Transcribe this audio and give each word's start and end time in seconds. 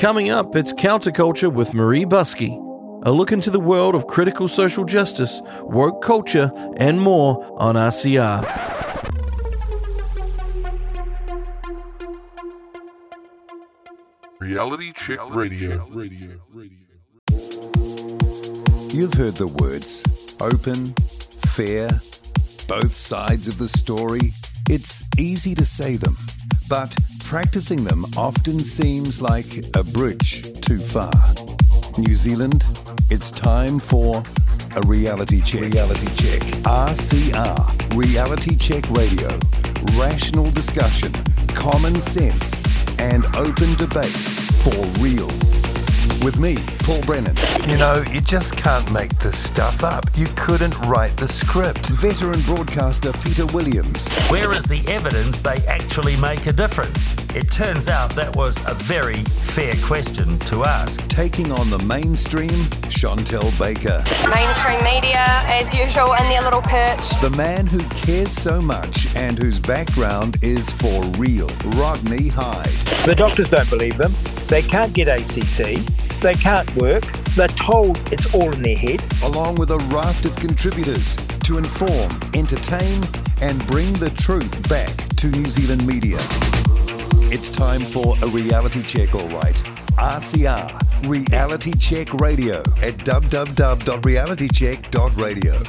Coming 0.00 0.30
up, 0.30 0.56
it's 0.56 0.72
Counterculture 0.72 1.52
with 1.52 1.72
Maree 1.72 2.06
Buscke. 2.06 2.56
A 3.04 3.12
look 3.12 3.32
into 3.32 3.50
the 3.50 3.60
world 3.60 3.94
of 3.94 4.06
critical 4.06 4.48
social 4.48 4.86
justice, 4.86 5.42
woke 5.60 6.02
culture, 6.02 6.50
and 6.78 6.98
more 6.98 7.46
on 7.60 7.74
RCR. 7.74 8.40
Reality 14.40 14.94
Check 14.94 15.18
Radio. 15.34 15.86
You've 18.88 19.12
heard 19.12 19.34
the 19.34 19.54
words 19.60 20.34
open, 20.40 20.94
fair, 21.50 21.90
both 22.66 22.96
sides 22.96 23.48
of 23.48 23.58
the 23.58 23.68
story. 23.68 24.30
It's 24.70 25.04
easy 25.18 25.54
to 25.56 25.66
say 25.66 25.96
them, 25.96 26.16
but 26.70 26.96
practicing 27.30 27.84
them 27.84 28.04
often 28.16 28.58
seems 28.58 29.22
like 29.22 29.58
a 29.76 29.84
bridge 29.84 30.52
too 30.62 30.78
far. 30.78 31.12
New 31.96 32.16
Zealand, 32.16 32.64
it's 33.08 33.30
time 33.30 33.78
for 33.78 34.20
a 34.74 34.80
reality 34.80 35.40
check. 35.40 35.60
Reality 35.60 36.08
check. 36.16 36.40
RCR, 36.64 37.96
Reality 37.96 38.56
Check 38.56 38.90
Radio. 38.90 39.28
Rational 39.94 40.50
discussion, 40.50 41.12
common 41.54 42.00
sense, 42.00 42.64
and 42.98 43.24
open 43.36 43.76
debate 43.76 44.24
for 44.64 44.74
real. 44.98 45.30
With 46.22 46.38
me, 46.38 46.56
Paul 46.80 47.00
Brennan. 47.02 47.34
You 47.66 47.78
know, 47.78 48.04
you 48.12 48.20
just 48.20 48.54
can't 48.54 48.90
make 48.92 49.18
this 49.20 49.38
stuff 49.38 49.82
up. 49.82 50.04
You 50.14 50.26
couldn't 50.36 50.78
write 50.80 51.16
the 51.16 51.26
script. 51.26 51.86
Veteran 51.86 52.42
broadcaster 52.42 53.12
Peter 53.24 53.46
Williams. 53.46 54.12
Where 54.28 54.52
is 54.52 54.64
the 54.64 54.86
evidence 54.88 55.40
they 55.40 55.56
actually 55.66 56.16
make 56.16 56.46
a 56.46 56.52
difference? 56.52 57.08
It 57.34 57.50
turns 57.50 57.88
out 57.88 58.10
that 58.16 58.36
was 58.36 58.62
a 58.66 58.74
very 58.74 59.22
fair 59.24 59.74
question 59.82 60.38
to 60.40 60.64
ask. 60.64 61.06
Taking 61.08 61.52
on 61.52 61.70
the 61.70 61.78
mainstream, 61.80 62.68
Chantelle 62.90 63.50
Baker. 63.58 64.02
Mainstream 64.28 64.84
media, 64.84 65.24
as 65.46 65.72
usual, 65.72 66.12
in 66.14 66.28
their 66.28 66.42
little 66.42 66.62
perch. 66.62 67.08
The 67.22 67.32
man 67.36 67.66
who 67.66 67.80
cares 67.90 68.30
so 68.30 68.60
much 68.60 69.14
and 69.16 69.38
whose 69.38 69.58
background 69.58 70.36
is 70.42 70.70
for 70.72 71.02
real, 71.16 71.48
Rodney 71.76 72.28
Hide. 72.28 72.66
The 73.06 73.14
doctors 73.16 73.48
don't 73.48 73.70
believe 73.70 73.96
them. 73.96 74.12
They 74.48 74.62
can't 74.62 74.92
get 74.92 75.08
ACC. 75.08 75.78
They 76.20 76.34
can't 76.34 76.76
work. 76.76 77.04
They're 77.34 77.48
told 77.48 77.98
it's 78.12 78.34
all 78.34 78.52
in 78.52 78.60
their 78.60 78.76
head. 78.76 79.02
Along 79.22 79.54
with 79.54 79.70
a 79.70 79.78
raft 79.90 80.26
of 80.26 80.36
contributors 80.36 81.16
to 81.44 81.56
inform, 81.56 82.10
entertain, 82.34 83.02
and 83.40 83.66
bring 83.66 83.94
the 83.94 84.10
truth 84.10 84.68
back 84.68 84.94
to 85.16 85.28
New 85.28 85.46
Zealand 85.46 85.86
media. 85.86 86.18
It's 87.32 87.50
time 87.50 87.80
for 87.80 88.16
a 88.22 88.26
reality 88.26 88.82
check, 88.82 89.14
all 89.14 89.28
right. 89.28 89.54
RCR, 89.96 91.08
Reality 91.08 91.72
Check 91.78 92.12
Radio 92.14 92.60
at 92.82 92.98
www.realitycheck.radio. 92.98 95.62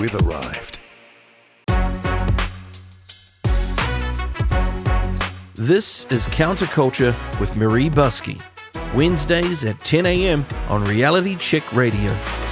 We've 0.00 0.14
arrived. 0.22 0.80
This 5.54 6.04
is 6.10 6.26
Counterculture 6.26 7.14
with 7.40 7.52
Maree 7.52 7.90
Buscke. 7.90 8.38
Wednesdays 8.94 9.64
at 9.64 9.78
10 9.80 10.06
a.m. 10.06 10.46
on 10.68 10.84
Reality 10.84 11.36
Check 11.36 11.70
Radio. 11.72 12.43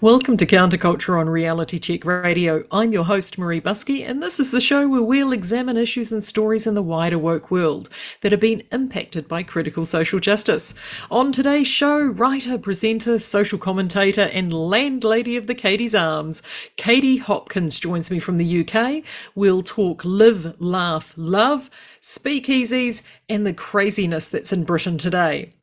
Welcome 0.00 0.36
to 0.36 0.46
Counterculture 0.46 1.18
on 1.18 1.28
Reality 1.28 1.80
Check 1.80 2.04
Radio. 2.04 2.62
I'm 2.70 2.92
your 2.92 3.02
host, 3.02 3.36
Maree 3.36 3.60
Buscke, 3.60 4.08
and 4.08 4.22
this 4.22 4.38
is 4.38 4.52
the 4.52 4.60
show 4.60 4.86
where 4.86 5.02
we'll 5.02 5.32
examine 5.32 5.76
issues 5.76 6.12
and 6.12 6.22
stories 6.22 6.68
in 6.68 6.74
the 6.74 6.82
wider 6.82 7.18
woke 7.18 7.50
world 7.50 7.88
that 8.20 8.30
have 8.30 8.40
been 8.40 8.62
impacted 8.70 9.26
by 9.26 9.42
critical 9.42 9.84
social 9.84 10.20
justice. 10.20 10.72
On 11.10 11.32
today's 11.32 11.66
show, 11.66 12.00
writer, 12.00 12.58
presenter, 12.58 13.18
social 13.18 13.58
commentator, 13.58 14.30
and 14.32 14.52
landlady 14.52 15.36
of 15.36 15.48
the 15.48 15.54
Katie's 15.56 15.96
Arms, 15.96 16.42
Katie 16.76 17.16
Hopkins 17.16 17.80
joins 17.80 18.08
me 18.08 18.20
from 18.20 18.38
the 18.38 18.60
UK. 18.60 19.02
We'll 19.34 19.62
talk 19.62 20.04
live, 20.04 20.54
laugh, 20.60 21.12
love, 21.16 21.70
speakeasies, 22.00 23.02
and 23.28 23.44
the 23.44 23.52
craziness 23.52 24.28
that's 24.28 24.52
in 24.52 24.62
Britain 24.62 24.96
today. 24.96 25.54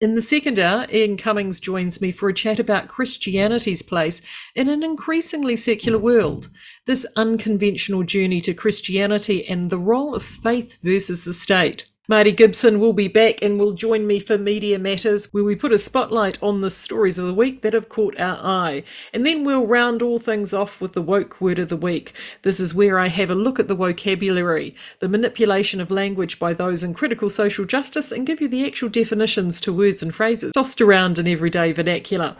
In 0.00 0.14
the 0.14 0.22
second 0.22 0.60
hour, 0.60 0.86
Ian 0.92 1.16
Cummings 1.16 1.58
joins 1.58 2.00
me 2.00 2.12
for 2.12 2.28
a 2.28 2.34
chat 2.34 2.60
about 2.60 2.86
Christianity's 2.86 3.82
place 3.82 4.22
in 4.54 4.68
an 4.68 4.84
increasingly 4.84 5.56
secular 5.56 5.98
world, 5.98 6.46
this 6.86 7.04
unconventional 7.16 8.04
journey 8.04 8.40
to 8.42 8.54
Christianity 8.54 9.44
and 9.48 9.70
the 9.70 9.78
role 9.78 10.14
of 10.14 10.22
faith 10.22 10.78
versus 10.84 11.24
the 11.24 11.34
state. 11.34 11.90
Marty 12.10 12.32
Gibson 12.32 12.80
will 12.80 12.94
be 12.94 13.06
back 13.06 13.42
and 13.42 13.60
will 13.60 13.74
join 13.74 14.06
me 14.06 14.18
for 14.18 14.38
Media 14.38 14.78
Matters, 14.78 15.26
where 15.34 15.44
we 15.44 15.54
put 15.54 15.72
a 15.72 15.78
spotlight 15.78 16.42
on 16.42 16.62
the 16.62 16.70
stories 16.70 17.18
of 17.18 17.26
the 17.26 17.34
week 17.34 17.60
that 17.60 17.74
have 17.74 17.90
caught 17.90 18.18
our 18.18 18.38
eye. 18.38 18.82
And 19.12 19.26
then 19.26 19.44
we'll 19.44 19.66
round 19.66 20.00
all 20.00 20.18
things 20.18 20.54
off 20.54 20.80
with 20.80 20.94
the 20.94 21.02
woke 21.02 21.38
word 21.38 21.58
of 21.58 21.68
the 21.68 21.76
week. 21.76 22.14
This 22.44 22.60
is 22.60 22.74
where 22.74 22.98
I 22.98 23.08
have 23.08 23.28
a 23.28 23.34
look 23.34 23.60
at 23.60 23.68
the 23.68 23.74
vocabulary, 23.74 24.74
the 25.00 25.08
manipulation 25.10 25.82
of 25.82 25.90
language 25.90 26.38
by 26.38 26.54
those 26.54 26.82
in 26.82 26.94
critical 26.94 27.28
social 27.28 27.66
justice, 27.66 28.10
and 28.10 28.26
give 28.26 28.40
you 28.40 28.48
the 28.48 28.66
actual 28.66 28.88
definitions 28.88 29.60
to 29.60 29.72
words 29.74 30.02
and 30.02 30.14
phrases 30.14 30.54
tossed 30.54 30.80
around 30.80 31.18
in 31.18 31.28
everyday 31.28 31.72
vernacular. 31.72 32.34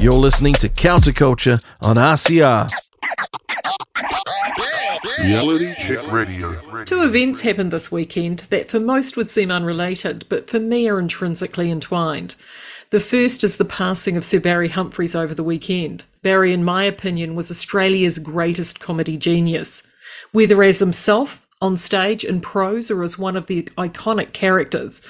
You're 0.00 0.12
listening 0.12 0.52
to 0.56 0.68
Counterculture 0.68 1.64
on 1.80 1.96
RCR. 1.96 2.68
Reality 5.18 5.74
Check 5.74 6.10
Radio. 6.12 6.84
Two 6.84 7.02
events 7.02 7.40
happened 7.40 7.72
this 7.72 7.90
weekend 7.90 8.40
that 8.50 8.70
for 8.70 8.80
most 8.80 9.16
would 9.16 9.30
seem 9.30 9.50
unrelated, 9.50 10.24
but 10.28 10.48
for 10.48 10.58
me 10.60 10.88
are 10.88 10.98
intrinsically 10.98 11.70
entwined. 11.70 12.34
The 12.90 13.00
first 13.00 13.42
is 13.42 13.56
the 13.56 13.64
passing 13.64 14.16
of 14.16 14.24
Sir 14.24 14.40
Barry 14.40 14.68
Humphries 14.68 15.14
over 15.14 15.34
the 15.34 15.42
weekend. 15.42 16.04
Barry, 16.22 16.52
in 16.52 16.64
my 16.64 16.84
opinion, 16.84 17.34
was 17.34 17.50
Australia's 17.50 18.18
greatest 18.18 18.80
comedy 18.80 19.16
genius. 19.16 19.82
Whether 20.32 20.62
as 20.62 20.80
himself, 20.80 21.46
on 21.62 21.76
stage, 21.76 22.24
in 22.24 22.40
prose, 22.40 22.90
or 22.90 23.02
as 23.02 23.18
one 23.18 23.36
of 23.36 23.46
the 23.46 23.62
iconic 23.78 24.32
characters, 24.32 25.00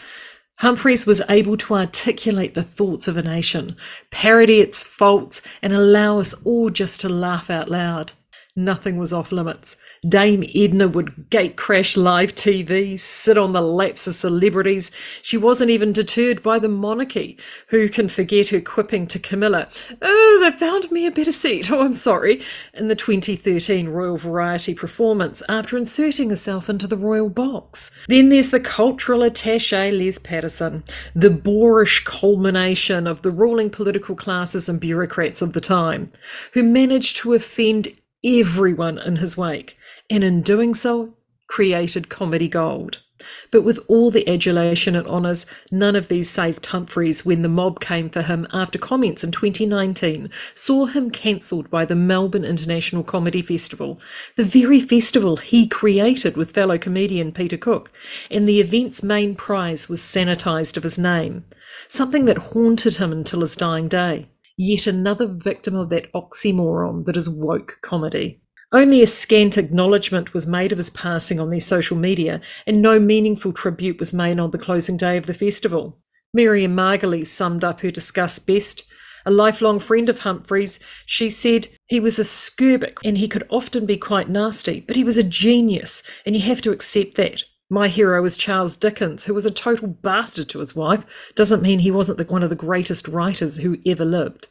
Humphries 0.57 1.07
was 1.07 1.23
able 1.29 1.57
to 1.57 1.75
articulate 1.75 2.55
the 2.55 2.63
thoughts 2.63 3.09
of 3.09 3.17
a 3.17 3.23
nation, 3.23 3.77
parody 4.13 4.61
its 4.61 4.85
faults, 4.85 5.43
and 5.61 5.73
allow 5.73 6.21
us 6.21 6.41
all 6.45 6.71
just 6.71 7.01
to 7.01 7.09
laugh 7.09 7.51
out 7.51 7.69
loud. 7.69 8.13
Nothing 8.55 8.99
was 8.99 9.15
off 9.15 9.33
limits. 9.33 9.77
Dame 10.07 10.45
Edna 10.55 10.87
would 10.87 11.31
gate 11.31 11.57
crash 11.57 11.97
live 11.97 12.35
TV, 12.35 13.01
sit 13.01 13.39
on 13.39 13.55
the 13.55 13.63
laps 13.63 14.07
of 14.07 14.15
celebrities. 14.15 14.91
She 15.23 15.39
wasn't 15.39 15.71
even 15.71 15.91
deterred 15.91 16.43
by 16.43 16.59
the 16.59 16.69
monarchy. 16.69 17.39
Who 17.69 17.89
can 17.89 18.09
forget 18.09 18.49
her 18.49 18.61
quipping 18.61 19.07
to 19.07 19.19
Camilla, 19.19 19.69
Oh, 20.03 20.39
they 20.45 20.55
found 20.59 20.91
me 20.93 21.07
a 21.07 21.11
better 21.11 21.33
seat. 21.33 21.71
Oh, 21.71 21.81
I'm 21.81 21.95
sorry. 21.95 22.43
In 22.75 22.89
the 22.89 22.95
2013 22.95 23.89
Royal 23.89 24.19
Variety 24.19 24.75
performance 24.75 25.43
after 25.49 25.79
inserting 25.79 26.29
herself 26.29 26.69
into 26.69 26.87
the 26.87 26.99
royal 26.99 27.31
box. 27.31 27.91
Then 28.09 28.29
there's 28.29 28.51
the 28.51 28.61
cultural 28.61 29.23
attache 29.23 29.91
Les 29.93 30.19
Patterson, 30.19 30.85
the 31.15 31.31
boorish 31.31 32.05
culmination 32.05 33.07
of 33.07 33.23
the 33.23 33.31
ruling 33.31 33.71
political 33.71 34.15
classes 34.15 34.69
and 34.69 34.79
bureaucrats 34.79 35.41
of 35.41 35.55
the 35.55 35.61
time, 35.61 36.12
who 36.53 36.62
managed 36.62 37.17
to 37.17 37.33
offend 37.33 37.89
everyone 38.25 38.99
in 38.99 39.16
his 39.16 39.37
wake, 39.37 39.77
and 40.10 40.22
in 40.22 40.43
doing 40.43 40.75
so, 40.75 41.15
created 41.47 42.09
comedy 42.09 42.49
gold. 42.49 43.03
But 43.50 43.62
with 43.62 43.78
all 43.88 44.10
the 44.10 44.28
adulation 44.28 44.97
and 44.97 45.06
honours, 45.06 45.47
none 45.71 45.94
of 45.97 46.09
these 46.09 46.31
saved 46.31 46.66
Humphries 46.66 47.25
when 47.25 47.43
the 47.43 47.49
mob 47.49 47.81
came 47.81 48.11
for 48.11 48.22
him 48.22 48.47
after 48.53 48.78
comments 48.78 49.22
in 49.22 49.31
2019 49.31 50.31
saw 50.55 50.87
him 50.87 51.11
cancelled 51.11 51.71
by 51.71 51.84
the 51.84 51.94
Melbourne 51.94 52.44
International 52.44 53.05
Comedy 53.05 53.43
Festival, 53.43 54.00
the 54.37 54.44
very 54.44 54.81
festival 54.81 55.37
he 55.37 55.66
created 55.66 56.37
with 56.37 56.53
fellow 56.53 56.78
comedian 56.78 57.32
Peter 57.32 57.56
Cook, 57.56 57.93
and 58.31 58.49
the 58.49 58.61
event's 58.61 59.03
main 59.03 59.34
prize 59.34 59.88
was 59.88 60.00
sanitised 60.00 60.76
of 60.76 60.82
his 60.82 60.99
name, 60.99 61.44
something 61.88 62.25
that 62.25 62.38
haunted 62.38 62.97
him 62.97 63.12
until 63.12 63.41
his 63.43 63.56
dying 63.56 63.88
day 63.88 64.29
yet 64.56 64.87
another 64.87 65.26
victim 65.26 65.75
of 65.75 65.90
that 65.90 66.12
oxymoron 66.12 67.04
that 67.06 67.16
is 67.16 67.28
woke 67.28 67.78
comedy. 67.82 68.40
Only 68.72 69.02
a 69.02 69.06
scant 69.06 69.58
acknowledgement 69.58 70.32
was 70.32 70.46
made 70.46 70.72
of 70.72 70.78
his 70.78 70.88
passing 70.90 71.38
on 71.38 71.50
their 71.50 71.60
social 71.60 71.96
media, 71.96 72.40
and 72.66 72.81
no 72.81 72.99
meaningful 72.99 73.52
tribute 73.52 73.99
was 73.99 74.14
made 74.14 74.38
on 74.38 74.50
the 74.50 74.58
closing 74.58 74.96
day 74.96 75.19
of 75.19 75.26
the 75.26 75.34
festival. 75.34 75.99
Miriam 76.32 76.75
Margolyes 76.75 77.26
summed 77.26 77.64
up 77.64 77.81
her 77.81 77.90
disgust 77.90 78.46
best. 78.46 78.84
A 79.26 79.31
lifelong 79.31 79.78
friend 79.78 80.08
of 80.08 80.20
Humphries, 80.20 80.81
she 81.04 81.28
said 81.28 81.69
he 81.87 82.00
was 82.00 82.19
a 82.19 82.25
skerbick 82.25 82.96
and 83.04 83.19
he 83.19 83.28
could 83.28 83.46
often 83.50 83.84
be 83.84 83.99
quite 83.99 84.31
nasty, 84.31 84.81
but 84.81 84.96
he 84.96 85.04
was 85.04 85.19
a 85.19 85.22
genius, 85.22 86.02
and 86.25 86.34
you 86.34 86.43
have 86.43 86.62
to 86.62 86.72
accept 86.72 87.16
that. 87.16 87.44
My 87.73 87.89
hero 87.89 88.21
was 88.21 88.37
Charles 88.37 88.77
Dickens, 88.77 89.25
who 89.25 89.33
was 89.33 89.47
a 89.47 89.51
total 89.51 89.89
bastard 89.89 90.51
to 90.51 90.59
his 90.59 90.77
wife. 90.77 91.05
Doesn't 91.35 91.63
mean 91.63 91.79
he 91.79 91.91
wasn't 91.91 92.19
the, 92.19 92.25
one 92.25 92.43
of 92.43 92.51
the 92.51 92.55
greatest 92.55 93.09
writers 93.09 93.57
who 93.57 93.79
ever 93.87 94.05
lived. 94.05 94.49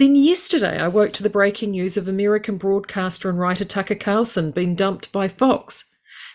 Then 0.00 0.16
yesterday, 0.16 0.80
I 0.80 0.88
woke 0.88 1.12
to 1.12 1.22
the 1.22 1.30
breaking 1.30 1.70
news 1.70 1.96
of 1.96 2.08
American 2.08 2.56
broadcaster 2.56 3.30
and 3.30 3.38
writer 3.38 3.64
Tucker 3.64 3.94
Carlson 3.94 4.50
being 4.50 4.74
dumped 4.74 5.12
by 5.12 5.28
Fox. 5.28 5.84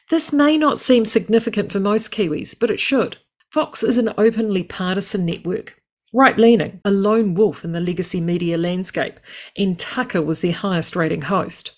This 0.10 0.32
may 0.32 0.58
not 0.58 0.80
seem 0.80 1.04
significant 1.04 1.70
for 1.70 1.82
most 1.82 2.14
Kiwis, 2.14 2.58
but 2.58 2.72
it 2.72 2.80
should. 2.80 3.18
Fox 3.52 3.84
is 3.84 3.98
an 3.98 4.14
openly 4.18 4.64
partisan 4.64 5.26
network, 5.26 5.82
right 6.14 6.38
leaning, 6.38 6.80
a 6.86 6.92
lone 6.92 7.34
wolf 7.34 7.66
in 7.66 7.74
the 7.74 7.82
legacy 7.82 8.22
media 8.22 8.58
landscape, 8.58 9.20
and 9.58 9.78
Tucker 9.78 10.22
was 10.22 10.40
their 10.40 10.54
highest 10.54 10.96
rating 10.96 11.24
host. 11.24 11.74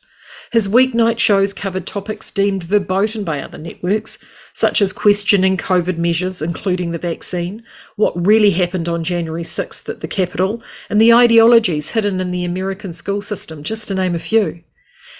His 0.56 0.70
weeknight 0.70 1.20
shows 1.20 1.52
covered 1.52 1.86
topics 1.86 2.32
deemed 2.32 2.64
verboten 2.64 3.26
by 3.26 3.42
other 3.42 3.58
networks, 3.58 4.24
such 4.54 4.82
as 4.82 4.94
questioning 4.94 5.58
COVID 5.58 5.98
measures, 5.98 6.42
including 6.42 6.92
the 6.92 6.98
vaccine, 6.98 7.62
what 7.98 8.26
really 8.26 8.52
happened 8.52 8.88
on 8.88 9.04
January 9.04 9.44
6th 9.44 9.90
at 9.90 10.00
the 10.00 10.08
Capitol, 10.08 10.64
and 10.90 11.02
the 11.02 11.12
ideologies 11.12 11.90
hidden 11.90 12.22
in 12.22 12.32
the 12.32 12.46
American 12.46 12.94
school 12.94 13.22
system, 13.22 13.64
just 13.64 13.90
to 13.90 13.96
name 13.96 14.16
a 14.16 14.20
few. 14.20 14.64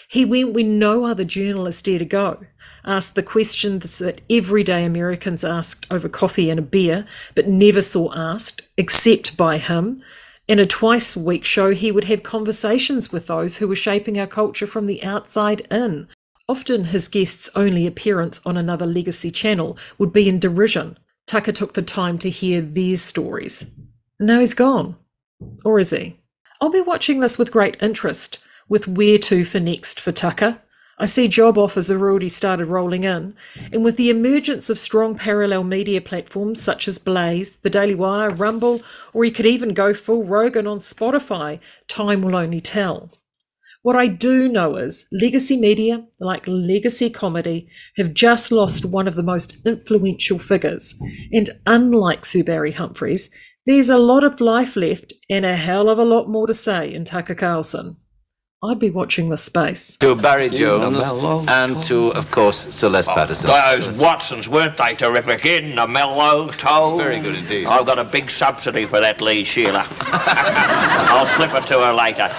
He 0.08 0.24
went 0.24 0.54
where 0.54 0.64
no 0.64 1.04
other 1.04 1.26
journalist 1.26 1.84
dared 1.84 2.00
to 2.00 2.06
go, 2.06 2.46
asked 2.86 3.16
the 3.16 3.22
questions 3.22 4.00
that 4.00 4.22
everyday 4.30 4.86
Americans 4.86 5.44
asked 5.44 5.86
over 5.92 6.08
coffee 6.08 6.50
and 6.50 6.60
a 6.60 6.64
beer, 6.64 7.06
but 7.34 7.46
never 7.46 7.82
saw 7.82 8.14
asked, 8.16 8.62
except 8.78 9.36
by 9.36 9.58
him. 9.58 10.02
In 10.48 10.60
a 10.60 10.66
twice 10.66 11.16
a 11.16 11.20
week 11.20 11.44
show, 11.44 11.72
he 11.72 11.92
would 11.92 12.04
have 12.04 12.22
conversations 12.22 13.12
with 13.12 13.28
those 13.28 13.58
who 13.58 13.68
were 13.68 13.76
shaping 13.76 14.20
our 14.20 14.28
culture 14.28 14.68
from 14.68 14.86
the 14.86 15.04
outside 15.04 15.62
in. 15.72 16.08
Often 16.48 16.86
his 16.86 17.08
guests' 17.08 17.50
only 17.56 17.88
appearance 17.88 18.40
on 18.46 18.56
another 18.56 18.86
legacy 18.86 19.32
channel 19.32 19.78
would 19.98 20.14
be 20.14 20.30
in 20.30 20.40
derision. 20.40 21.00
Tucker 21.26 21.52
took 21.52 21.74
the 21.74 21.82
time 21.82 22.20
to 22.20 22.30
hear 22.30 22.62
their 22.62 22.98
stories. 22.98 23.66
Now 24.20 24.40
he's 24.40 24.54
gone. 24.54 24.96
Or 25.64 25.80
is 25.80 25.90
he? 25.90 26.20
I'll 26.62 26.70
be 26.70 26.82
watching 26.82 27.20
this 27.20 27.40
with 27.40 27.52
great 27.52 27.78
interest 27.82 28.38
with 28.68 28.88
where 28.88 29.18
to 29.18 29.46
for 29.46 29.60
next 29.60 30.00
for 30.00 30.12
Tucker. 30.12 30.60
I 30.98 31.06
see 31.06 31.28
job 31.28 31.58
offers 31.58 31.90
have 31.90 32.02
already 32.02 32.30
started 32.30 32.68
rolling 32.68 33.04
in, 33.04 33.36
and 33.74 33.84
with 33.84 33.98
the 33.98 34.10
emergence 34.10 34.70
of 34.70 34.80
strong 34.80 35.16
parallel 35.16 35.66
media 35.66 36.00
platforms 36.00 36.62
such 36.62 36.88
as 36.88 37.00
Blaze, 37.00 37.58
The 37.58 37.70
Daily 37.70 37.96
Wire, 37.96 38.30
Rumble, 38.30 38.82
or 39.14 39.26
you 39.26 39.32
could 39.32 39.46
even 39.46 39.74
go 39.74 39.94
full 39.94 40.24
Rogan 40.24 40.68
on 40.68 40.80
Spotify, 40.80 41.60
time 41.90 42.22
will 42.22 42.36
only 42.36 42.62
tell. 42.62 43.12
What 43.82 43.98
I 43.98 44.08
do 44.08 44.48
know 44.48 44.78
is 44.78 45.06
legacy 45.12 45.58
media, 45.58 46.06
like 46.20 46.44
legacy 46.48 47.10
comedy, 47.10 47.68
have 47.98 48.14
just 48.14 48.52
lost 48.52 48.86
one 48.86 49.08
of 49.08 49.16
the 49.16 49.22
most 49.22 49.58
influential 49.66 50.40
figures. 50.40 50.96
And 51.32 51.50
unlike 51.68 52.26
Sir 52.26 52.44
Barry 52.44 52.72
Humphries, 52.72 53.30
there's 53.66 53.90
a 53.90 53.98
lot 53.98 54.24
of 54.24 54.42
life 54.42 54.76
left 54.76 55.14
and 55.30 55.46
a 55.46 55.56
hell 55.56 55.90
of 55.90 56.00
a 56.00 56.06
lot 56.06 56.30
more 56.30 56.48
to 56.48 56.54
say 56.54 56.92
in 56.94 57.04
Tucker 57.04 57.36
Carlson. 57.36 57.98
I'd 58.66 58.80
be 58.80 58.90
watching 58.90 59.30
the 59.30 59.38
space. 59.38 59.96
To 59.98 60.16
Barry 60.16 60.50
Jones 60.50 60.98
and 61.48 61.82
to, 61.84 62.12
of 62.14 62.32
course, 62.32 62.74
Sir 62.76 62.90
Les 62.90 63.08
oh, 63.08 63.14
Patterson. 63.14 63.48
Those 63.48 63.92
Watsons, 63.92 64.50
weren't 64.50 64.78
they 64.78 64.96
terrific? 64.96 65.46
In 65.46 65.76
the 65.76 65.88
mellow 65.88 66.50
tone. 66.50 66.98
Very 66.98 67.20
good 67.20 67.36
indeed. 67.36 67.66
I've 67.66 67.86
got 67.86 68.00
a 68.00 68.04
big 68.04 68.30
subsidy 68.32 68.86
for 68.86 69.00
that 69.00 69.22
Lee 69.22 69.44
Sheila. 69.44 69.86
I'll 70.02 71.28
slip 71.28 71.54
it 71.54 71.68
to 71.68 71.80
her 71.80 71.94
later. 71.94 72.30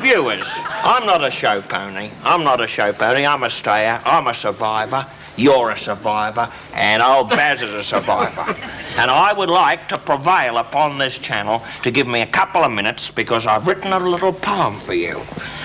Viewers, 0.00 0.48
I'm 0.82 1.06
not 1.06 1.22
a 1.22 1.30
show 1.30 1.62
pony. 1.62 2.10
I'm 2.24 2.42
not 2.42 2.60
a 2.60 2.66
show 2.66 2.92
pony. 2.92 3.26
I'm 3.26 3.42
a 3.42 3.50
stayer. 3.50 4.00
I'm 4.04 4.26
a 4.26 4.34
survivor. 4.34 5.06
You're 5.36 5.70
a 5.70 5.78
survivor, 5.78 6.50
and 6.74 7.02
old 7.02 7.30
Baz 7.30 7.62
is 7.62 7.72
a 7.72 7.82
survivor. 7.82 8.56
And 8.96 9.10
I 9.10 9.32
would 9.32 9.48
like 9.48 9.88
to 9.88 9.98
prevail 9.98 10.58
upon 10.58 10.98
this 10.98 11.18
channel 11.18 11.62
to 11.82 11.90
give 11.90 12.06
me 12.06 12.20
a 12.20 12.26
couple 12.26 12.62
of 12.62 12.70
minutes 12.70 13.10
because 13.10 13.46
I've 13.46 13.66
written 13.66 13.92
a 13.92 13.98
little 13.98 14.32
poem 14.32 14.78
for 14.78 14.94
you. 14.94 15.22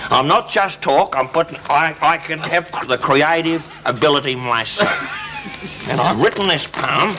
I'm 0.09 0.27
not 0.27 0.49
just 0.49 0.81
talk, 0.81 1.15
I'm 1.17 1.27
putting, 1.27 1.59
I, 1.69 1.95
I 2.01 2.17
can 2.17 2.39
have 2.39 2.71
the 2.87 2.97
creative 2.97 3.69
ability 3.85 4.35
myself. 4.35 5.26
And 5.89 6.01
I've 6.01 6.19
written 6.19 6.47
this 6.47 6.67
poem, 6.67 7.15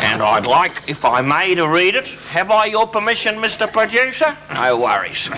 and 0.00 0.22
I'd 0.22 0.46
like, 0.46 0.82
if 0.86 1.04
I 1.04 1.20
may, 1.20 1.54
to 1.54 1.68
read 1.68 1.94
it. 1.94 2.08
Have 2.30 2.50
I 2.50 2.64
your 2.66 2.86
permission, 2.86 3.36
Mr. 3.36 3.70
Producer? 3.70 4.36
No 4.52 4.78
worries. 4.78 5.28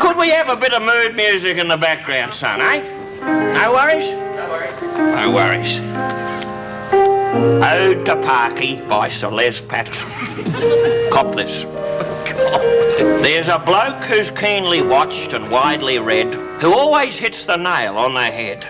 Could 0.00 0.16
we 0.18 0.30
have 0.30 0.48
a 0.48 0.56
bit 0.56 0.72
of 0.72 0.82
mood 0.82 1.16
music 1.16 1.56
in 1.58 1.68
the 1.68 1.76
background, 1.76 2.34
son, 2.34 2.60
eh? 2.60 2.82
No 3.22 3.72
worries? 3.72 4.10
No 4.36 4.48
worries. 4.50 4.80
No 4.92 5.30
worries. 5.30 5.80
Ode 7.62 8.04
to 8.06 8.16
Parky 8.16 8.80
by 8.82 9.08
Sir 9.08 9.28
Les 9.28 9.60
Patterson. 9.60 10.10
Cop 11.10 11.34
this. 11.34 11.64
There's 12.36 13.48
a 13.48 13.58
bloke 13.58 14.04
who's 14.04 14.30
keenly 14.30 14.82
watched 14.82 15.32
and 15.32 15.50
widely 15.50 15.98
read, 15.98 16.32
who 16.34 16.72
always 16.72 17.16
hits 17.16 17.44
the 17.44 17.56
nail 17.56 17.96
on 17.96 18.14
the 18.14 18.22
head. 18.22 18.64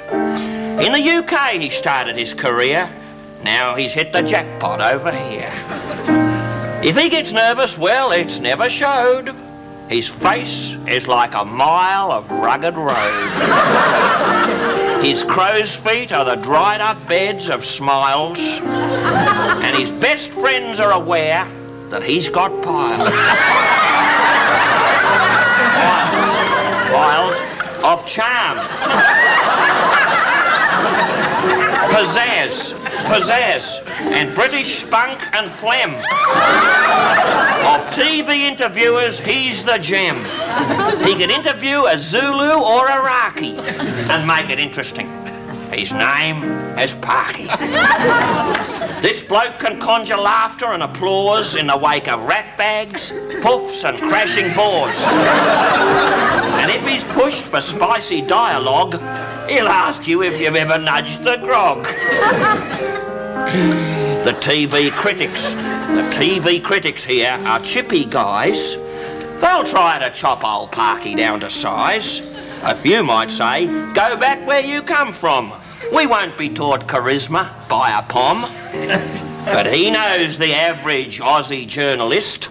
In 0.82 0.92
the 0.92 1.00
UK, 1.00 1.52
he 1.60 1.70
started 1.70 2.16
his 2.16 2.34
career. 2.34 2.90
Now 3.42 3.74
he's 3.74 3.92
hit 3.92 4.12
the 4.12 4.22
jackpot 4.22 4.80
over 4.80 5.12
here. 5.12 5.52
If 6.82 6.96
he 6.96 7.08
gets 7.08 7.32
nervous, 7.32 7.76
well, 7.76 8.12
it's 8.12 8.38
never 8.38 8.70
showed. 8.70 9.34
His 9.88 10.08
face 10.08 10.74
is 10.86 11.06
like 11.06 11.34
a 11.34 11.44
mile 11.44 12.10
of 12.10 12.30
rugged 12.30 12.76
road. 12.76 13.26
His 15.04 15.22
crow's 15.22 15.74
feet 15.74 16.12
are 16.12 16.24
the 16.24 16.36
dried 16.36 16.80
up 16.80 17.08
beds 17.08 17.50
of 17.50 17.64
smiles. 17.64 18.38
And 18.38 19.76
his 19.76 19.90
best 19.90 20.32
friends 20.32 20.80
are 20.80 20.92
aware 20.92 21.46
that 21.91 22.03
he's 22.03 22.29
got 22.29 22.50
piles. 22.62 23.09
piles, 26.91 27.38
piles 27.41 27.56
of 27.85 28.06
charm. 28.06 28.59
Pizzazz, 31.91 32.75
pizzazz, 33.06 33.87
and 34.12 34.35
British 34.35 34.81
spunk 34.81 35.23
and 35.35 35.50
phlegm. 35.50 35.94
Of 37.67 37.87
TV 37.94 38.49
interviewers, 38.49 39.19
he's 39.19 39.65
the 39.65 39.79
gem. 39.79 40.17
He 41.05 41.15
can 41.15 41.31
interview 41.31 41.87
a 41.87 41.97
Zulu 41.99 42.62
or 42.62 42.88
a 42.88 42.97
Iraqi 42.97 43.56
and 43.59 44.27
make 44.27 44.50
it 44.50 44.59
interesting. 44.59 45.25
His 45.76 45.93
name 45.93 46.43
is 46.78 46.94
Parky. 46.94 47.49
This 49.02 49.20
bloke 49.20 49.58
can 49.58 49.78
conjure 49.78 50.17
laughter 50.17 50.73
and 50.73 50.82
applause 50.82 51.55
in 51.55 51.67
the 51.67 51.76
wake 51.76 52.08
of 52.08 52.25
rat 52.25 52.56
bags, 52.56 53.12
puffs, 53.43 53.84
and 53.84 53.99
crashing 53.99 54.55
bores. 54.55 54.96
And 55.05 56.70
if 56.70 56.87
he's 56.88 57.05
pushed 57.05 57.44
for 57.44 57.61
spicy 57.61 58.23
dialogue, 58.23 58.94
he'll 59.50 59.69
ask 59.69 60.08
you 60.08 60.23
if 60.23 60.40
you've 60.40 60.56
ever 60.56 60.78
nudged 60.78 61.23
the 61.23 61.37
grog. 61.37 61.84
The 64.25 64.33
TV 64.40 64.90
critics, 64.90 65.50
the 65.50 66.09
TV 66.11 66.64
critics 66.64 67.04
here 67.04 67.38
are 67.45 67.61
chippy 67.61 68.06
guys. 68.06 68.76
They'll 69.42 69.64
try 69.64 69.99
to 69.99 70.11
chop 70.14 70.42
old 70.42 70.73
Parky 70.73 71.14
down 71.14 71.40
to 71.40 71.50
size. 71.50 72.23
A 72.62 72.75
few 72.75 73.02
might 73.02 73.30
say, 73.30 73.66
go 73.92 74.16
back 74.16 74.47
where 74.47 74.62
you 74.62 74.80
come 74.80 75.12
from. 75.12 75.52
We 75.95 76.07
won't 76.07 76.37
be 76.37 76.49
taught 76.49 76.87
charisma 76.87 77.50
by 77.69 77.99
a 77.99 78.02
pom. 78.02 78.47
But 79.47 79.73
he 79.73 79.93
knows 79.93 80.38
the 80.38 80.52
average 80.52 81.21
Aussie 81.21 81.69
journalist. 81.69 82.49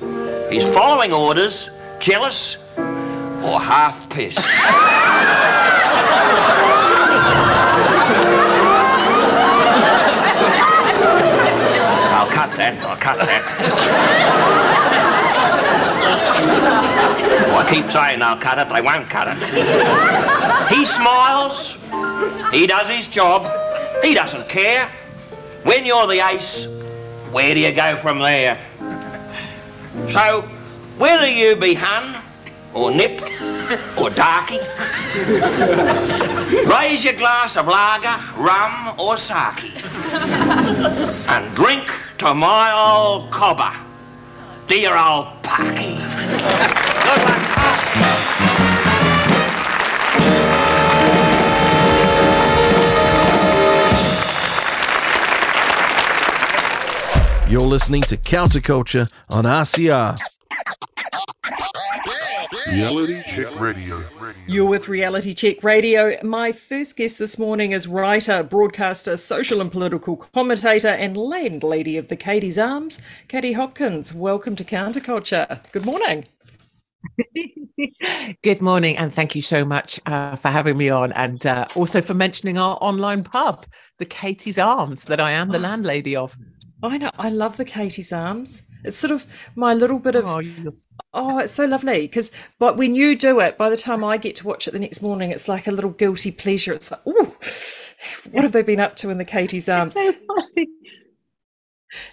He's 0.49 0.63
following 0.73 1.11
orders, 1.11 1.69
jealous 1.99 2.55
or 2.77 3.59
half 3.59 4.09
pissed. 4.09 4.39
I'll 12.15 12.31
cut 12.31 12.55
that, 12.55 12.81
I'll 12.87 12.95
cut 12.95 13.17
that. 13.17 13.43
I 17.57 17.69
keep 17.69 17.89
saying 17.89 18.21
I'll 18.21 18.37
cut 18.37 18.59
it, 18.59 18.69
they 18.73 18.81
won't 18.81 19.09
cut 19.09 19.27
it. 19.27 19.37
He 20.71 20.85
smiles, 20.85 21.77
he 22.51 22.67
does 22.67 22.89
his 22.89 23.07
job, 23.07 23.51
he 24.03 24.13
doesn't 24.13 24.47
care. 24.49 24.89
When 25.63 25.85
you're 25.85 26.07
the 26.07 26.25
ace, 26.27 26.67
where 27.31 27.53
do 27.53 27.59
you 27.59 27.71
go 27.73 27.95
from 27.95 28.19
there? 28.19 28.59
So, 30.09 30.41
whether 30.97 31.27
you 31.27 31.55
be 31.55 31.73
Hun, 31.73 32.21
or 32.73 32.91
Nip, 32.91 33.21
or 33.97 34.09
Darky, 34.09 34.59
raise 36.67 37.03
your 37.03 37.13
glass 37.13 37.57
of 37.57 37.67
lager, 37.67 38.21
rum, 38.37 38.99
or 38.99 39.17
sake, 39.17 39.73
and 41.29 41.55
drink 41.55 41.89
to 42.19 42.33
my 42.33 42.71
old 42.73 43.31
cobber, 43.31 43.73
dear 44.67 44.95
old 44.95 45.41
Parky. 45.41 45.95
Good 45.95 47.21
luck. 47.25 48.14
You're 57.55 57.63
listening 57.63 58.01
to 58.01 58.17
Counterculture 58.17 59.09
on 59.29 59.45
RCR. 59.45 60.19
Reality 62.67 63.23
Check 63.23 63.57
Radio. 63.57 64.03
You're 64.45 64.65
with 64.65 64.89
Reality 64.89 65.33
Check 65.33 65.63
Radio. 65.63 66.21
My 66.21 66.51
first 66.51 66.97
guest 66.97 67.17
this 67.17 67.39
morning 67.39 67.71
is 67.71 67.87
writer, 67.87 68.43
broadcaster, 68.43 69.15
social 69.15 69.61
and 69.61 69.71
political 69.71 70.17
commentator, 70.17 70.89
and 70.89 71.15
landlady 71.15 71.95
of 71.95 72.09
the 72.09 72.17
Katie's 72.17 72.57
Arms, 72.57 72.99
Katie 73.29 73.53
Hopkins. 73.53 74.13
Welcome 74.13 74.57
to 74.57 74.65
Counterculture. 74.65 75.61
Good 75.71 75.85
morning. 75.85 76.25
Good 78.43 78.61
morning, 78.61 78.97
and 78.97 79.13
thank 79.13 79.33
you 79.33 79.41
so 79.41 79.63
much 79.63 79.97
uh, 80.07 80.35
for 80.35 80.49
having 80.49 80.75
me 80.75 80.89
on, 80.89 81.13
and 81.13 81.45
uh, 81.45 81.67
also 81.75 82.01
for 82.01 82.15
mentioning 82.15 82.57
our 82.57 82.77
online 82.81 83.23
pub, 83.23 83.65
the 83.97 84.05
Katie's 84.05 84.57
Arms, 84.57 85.05
that 85.05 85.21
I 85.21 85.31
am 85.31 85.51
the 85.51 85.59
landlady 85.59 86.17
of. 86.17 86.37
I 86.83 86.97
know. 86.97 87.11
I 87.17 87.29
love 87.29 87.57
the 87.57 87.65
Katie's 87.65 88.11
Arms. 88.13 88.63
It's 88.83 88.97
sort 88.97 89.11
of 89.11 89.25
my 89.55 89.73
little 89.73 89.97
bit 89.99 90.15
of 90.15 90.25
Oh, 90.27 90.41
oh, 91.13 91.39
it's 91.39 91.53
so 91.53 91.65
lovely 91.65 92.01
because 92.01 92.31
but 92.59 92.77
when 92.77 92.95
you 92.95 93.15
do 93.15 93.39
it, 93.39 93.57
by 93.57 93.69
the 93.69 93.77
time 93.77 94.03
I 94.03 94.17
get 94.17 94.35
to 94.37 94.47
watch 94.47 94.67
it 94.67 94.71
the 94.71 94.79
next 94.79 95.01
morning, 95.01 95.31
it's 95.31 95.47
like 95.47 95.67
a 95.67 95.71
little 95.71 95.91
guilty 95.91 96.31
pleasure. 96.31 96.73
It's 96.73 96.91
like, 96.91 97.01
oh, 97.05 97.35
what 98.31 98.43
have 98.43 98.51
they 98.51 98.61
been 98.61 98.79
up 98.79 98.95
to 98.97 99.09
in 99.09 99.17
the 99.17 99.25
Katie's 99.25 99.69
Arms? 99.69 99.93
so 99.93 100.13
funny. 100.13 100.67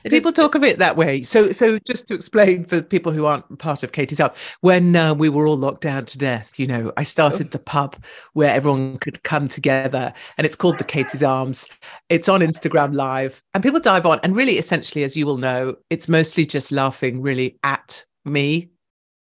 People 0.09 0.29
is- 0.29 0.35
talk 0.35 0.55
of 0.55 0.65
it 0.65 0.79
that 0.79 0.97
way. 0.97 1.23
So, 1.23 1.53
so 1.53 1.79
just 1.87 2.09
to 2.09 2.15
explain 2.15 2.65
for 2.65 2.83
people 2.83 3.13
who 3.13 3.27
aren't 3.27 3.59
part 3.59 3.83
of 3.83 3.93
Katie's 3.93 4.21
Arms, 4.21 4.37
when 4.61 4.97
uh, 4.97 5.15
we 5.15 5.29
were 5.29 5.47
all 5.47 5.57
locked 5.57 5.83
down 5.83 6.05
to 6.07 6.19
death, 6.19 6.59
you 6.59 6.67
know, 6.67 6.93
I 6.97 7.03
started 7.03 7.51
the 7.51 7.59
pub 7.59 7.97
where 8.33 8.51
everyone 8.55 8.99
could 8.99 9.23
come 9.23 9.49
together, 9.49 10.13
and 10.39 10.47
it's 10.47 10.57
called 10.57 10.79
the 10.79 10.85
Katie's 10.85 11.23
Arms. 11.23 11.69
It's 12.09 12.29
on 12.29 12.41
Instagram 12.41 12.95
Live, 12.95 13.43
and 13.55 13.63
people 13.63 13.81
dive 13.81 14.07
on. 14.07 14.21
And 14.23 14.37
really, 14.37 14.59
essentially, 14.59 15.05
as 15.05 15.17
you 15.17 15.27
will 15.27 15.39
know, 15.39 15.77
it's 15.91 16.09
mostly 16.09 16.47
just 16.47 16.73
laughing 16.73 17.23
really 17.23 17.59
at 17.65 18.05
me. 18.25 18.71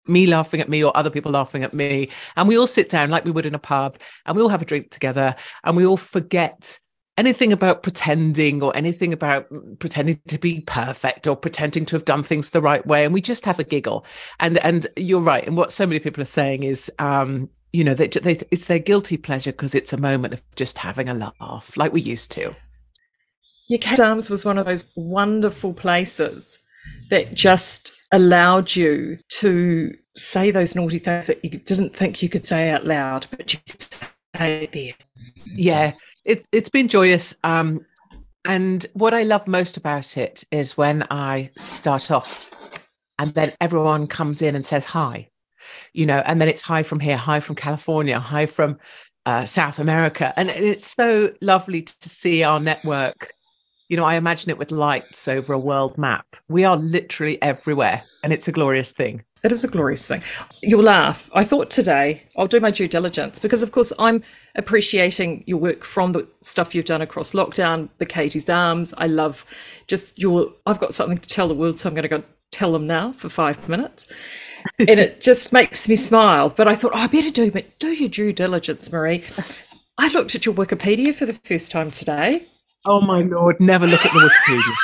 Me 0.08 0.26
laughing 0.26 0.60
at 0.60 0.68
me, 0.68 0.82
or 0.82 0.96
other 0.96 1.10
people 1.10 1.30
laughing 1.30 1.62
at 1.62 1.74
me. 1.74 2.08
And 2.36 2.48
we 2.48 2.56
all 2.56 2.66
sit 2.66 2.88
down 2.88 3.10
like 3.10 3.26
we 3.26 3.30
would 3.30 3.46
in 3.46 3.54
a 3.54 3.58
pub, 3.58 3.98
and 4.24 4.34
we 4.34 4.42
all 4.42 4.48
have 4.48 4.62
a 4.62 4.64
drink 4.64 4.90
together, 4.90 5.36
and 5.62 5.76
we 5.76 5.84
all 5.84 5.98
forget 5.98 6.78
anything 7.20 7.52
about 7.52 7.82
pretending 7.82 8.62
or 8.62 8.74
anything 8.74 9.12
about 9.12 9.46
pretending 9.78 10.20
to 10.26 10.38
be 10.38 10.62
perfect 10.62 11.26
or 11.26 11.36
pretending 11.36 11.84
to 11.84 11.94
have 11.94 12.06
done 12.06 12.22
things 12.22 12.50
the 12.50 12.62
right 12.62 12.84
way 12.86 13.04
and 13.04 13.12
we 13.12 13.20
just 13.20 13.44
have 13.44 13.58
a 13.58 13.64
giggle. 13.64 14.04
And 14.40 14.58
and 14.58 14.86
you're 14.96 15.20
right 15.20 15.46
and 15.46 15.56
what 15.56 15.70
so 15.70 15.86
many 15.86 16.00
people 16.00 16.22
are 16.22 16.26
saying 16.40 16.62
is 16.62 16.90
um 16.98 17.48
you 17.72 17.84
know 17.84 17.94
they, 17.94 18.08
they 18.08 18.38
it's 18.50 18.64
their 18.64 18.78
guilty 18.78 19.16
pleasure 19.16 19.52
because 19.52 19.74
it's 19.74 19.92
a 19.92 19.98
moment 19.98 20.34
of 20.34 20.42
just 20.56 20.78
having 20.78 21.08
a 21.08 21.14
laugh 21.14 21.76
like 21.76 21.92
we 21.92 22.00
used 22.00 22.32
to. 22.32 22.56
Your 23.68 23.78
Katie's 23.78 24.00
Arms 24.00 24.30
was 24.30 24.44
one 24.44 24.58
of 24.58 24.66
those 24.66 24.86
wonderful 24.96 25.72
places 25.72 26.58
that 27.10 27.34
just 27.34 27.92
allowed 28.10 28.74
you 28.74 29.18
to 29.28 29.94
say 30.16 30.50
those 30.50 30.74
naughty 30.74 30.98
things 30.98 31.28
that 31.28 31.44
you 31.44 31.50
didn't 31.50 31.94
think 31.94 32.22
you 32.22 32.28
could 32.28 32.44
say 32.44 32.70
out 32.70 32.84
loud, 32.84 33.26
but 33.30 33.52
you 33.52 33.60
could 33.68 33.80
say 33.80 34.06
there. 34.40 34.94
yeah 35.46 35.92
it's 36.24 36.48
it's 36.52 36.68
been 36.68 36.88
joyous 36.88 37.34
um 37.44 37.84
and 38.46 38.86
what 38.94 39.12
i 39.12 39.22
love 39.22 39.46
most 39.46 39.76
about 39.76 40.16
it 40.16 40.44
is 40.50 40.76
when 40.76 41.06
i 41.10 41.50
start 41.58 42.10
off 42.10 42.50
and 43.18 43.34
then 43.34 43.52
everyone 43.60 44.06
comes 44.06 44.40
in 44.40 44.56
and 44.56 44.64
says 44.64 44.86
hi 44.86 45.28
you 45.92 46.06
know 46.06 46.22
and 46.24 46.40
then 46.40 46.48
it's 46.48 46.62
hi 46.62 46.82
from 46.82 47.00
here 47.00 47.16
hi 47.16 47.38
from 47.38 47.54
california 47.54 48.18
hi 48.18 48.46
from 48.46 48.78
uh, 49.26 49.44
south 49.44 49.78
america 49.78 50.32
and 50.36 50.48
it's 50.48 50.94
so 50.94 51.30
lovely 51.42 51.82
to 51.82 52.08
see 52.08 52.42
our 52.42 52.58
network. 52.58 53.30
You 53.90 53.96
know 53.98 54.04
i 54.04 54.14
imagine 54.14 54.50
it 54.50 54.56
with 54.56 54.70
lights 54.70 55.28
over 55.28 55.52
a 55.52 55.58
world 55.58 55.98
map. 55.98 56.24
We 56.48 56.64
are 56.64 56.76
literally 56.76 57.40
everywhere 57.42 58.02
and 58.24 58.32
it's 58.32 58.48
a 58.48 58.52
glorious 58.52 58.92
thing 58.92 59.22
It 59.42 59.52
is 59.52 59.64
a 59.64 59.68
glorious 59.68 60.06
thing. 60.06 60.22
You'll 60.62 60.82
laugh. 60.82 61.30
I 61.32 61.44
thought 61.44 61.70
today 61.70 62.24
I'll 62.36 62.46
do 62.46 62.60
my 62.60 62.70
due 62.70 62.86
diligence 62.88 63.38
because, 63.38 63.62
of 63.62 63.72
course, 63.72 63.92
I'm 63.98 64.22
appreciating 64.54 65.44
your 65.46 65.58
work 65.58 65.82
from 65.84 66.12
the 66.12 66.28
stuff 66.42 66.74
you've 66.74 66.84
done 66.84 67.00
across 67.00 67.32
lockdown, 67.32 67.88
the 67.98 68.06
Katie's 68.06 68.48
Arms. 68.50 68.92
I 68.98 69.06
love 69.06 69.46
just 69.86 70.18
your. 70.18 70.52
I've 70.66 70.78
got 70.80 70.92
something 70.92 71.18
to 71.18 71.28
tell 71.28 71.48
the 71.48 71.54
world, 71.54 71.78
so 71.78 71.88
I'm 71.88 71.94
going 71.94 72.02
to 72.02 72.08
go 72.08 72.22
tell 72.52 72.72
them 72.72 72.86
now 72.86 73.12
for 73.12 73.28
five 73.30 73.66
minutes. 73.68 74.06
and 74.78 75.00
it 75.00 75.22
just 75.22 75.52
makes 75.54 75.88
me 75.88 75.96
smile. 75.96 76.50
But 76.50 76.68
I 76.68 76.74
thought, 76.74 76.92
oh, 76.94 76.98
I 76.98 77.06
better 77.06 77.30
do, 77.30 77.50
but 77.50 77.78
do 77.78 77.88
your 77.88 78.10
due 78.10 78.32
diligence, 78.34 78.90
Maree. 78.90 79.24
I 79.96 80.08
looked 80.08 80.34
at 80.34 80.44
your 80.44 80.54
Wikipedia 80.54 81.14
for 81.14 81.24
the 81.24 81.32
first 81.32 81.70
time 81.70 81.90
today. 81.90 82.46
oh 82.86 83.00
my 83.02 83.20
lord 83.20 83.56
never 83.60 83.86
look 83.86 84.04
at 84.04 84.12
the 84.12 84.18
wikipedia 84.20 84.74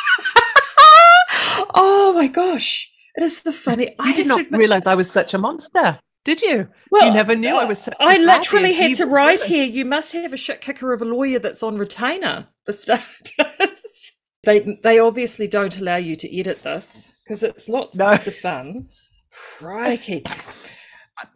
Oh 1.78 2.12
my 2.14 2.26
gosh. 2.26 2.90
It 3.16 3.22
is 3.22 3.42
the 3.42 3.52
funny. 3.52 3.94
i 4.00 4.12
did 4.14 4.26
not 4.26 4.40
admit- 4.40 4.58
realize 4.58 4.86
i 4.86 4.94
was 4.94 5.10
such 5.10 5.34
a 5.34 5.38
monster 5.38 5.98
did 6.24 6.42
you 6.42 6.68
Well, 6.90 7.06
you 7.06 7.12
never 7.14 7.34
knew 7.36 7.56
i 7.56 7.64
was 7.64 7.78
such 7.78 7.94
a 7.94 8.02
I 8.02 8.16
literally 8.16 8.72
had 8.74 8.96
to 8.96 9.06
write 9.06 9.42
here. 9.44 9.64
You 9.64 9.84
must 9.84 10.12
have 10.12 10.32
a 10.32 10.36
shit 10.36 10.60
kicker 10.60 10.92
of 10.92 11.00
a 11.00 11.04
lawyer 11.04 11.38
that's 11.38 11.62
on 11.62 11.78
retainer 11.78 12.48
for 12.64 12.72
starters. 12.72 14.12
they 14.44 14.78
they 14.82 14.98
obviously 14.98 15.46
don't 15.46 15.78
allow 15.78 15.96
you 15.96 16.16
to 16.16 16.38
edit 16.40 16.62
this 16.64 17.12
because 17.24 17.44
it's 17.44 17.68
lots, 17.68 17.96
No. 17.96 18.06
lots 18.06 18.26
of 18.26 18.34
fun. 18.34 18.88
Crikey! 19.30 20.24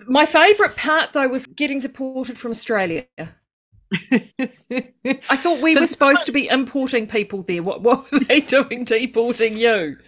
My 0.09 0.27
favourite 0.27 0.77
part 0.77 1.13
though 1.13 1.29
was 1.29 1.47
getting 1.47 1.79
deported 1.81 2.37
from 2.37 2.51
Australia. 2.51 3.07
I 3.93 5.37
thought 5.37 5.61
we 5.63 5.75
So 5.75 5.81
were 5.83 5.87
supposed 5.87 6.27
to 6.27 6.33
be 6.33 6.49
importing 6.49 7.07
people 7.07 7.43
there. 7.45 7.63
What 7.63 7.83
what 7.83 8.11
were 8.11 8.19
they 8.21 8.41
doing 8.41 8.83
deporting 8.85 9.57
you? 9.57 9.99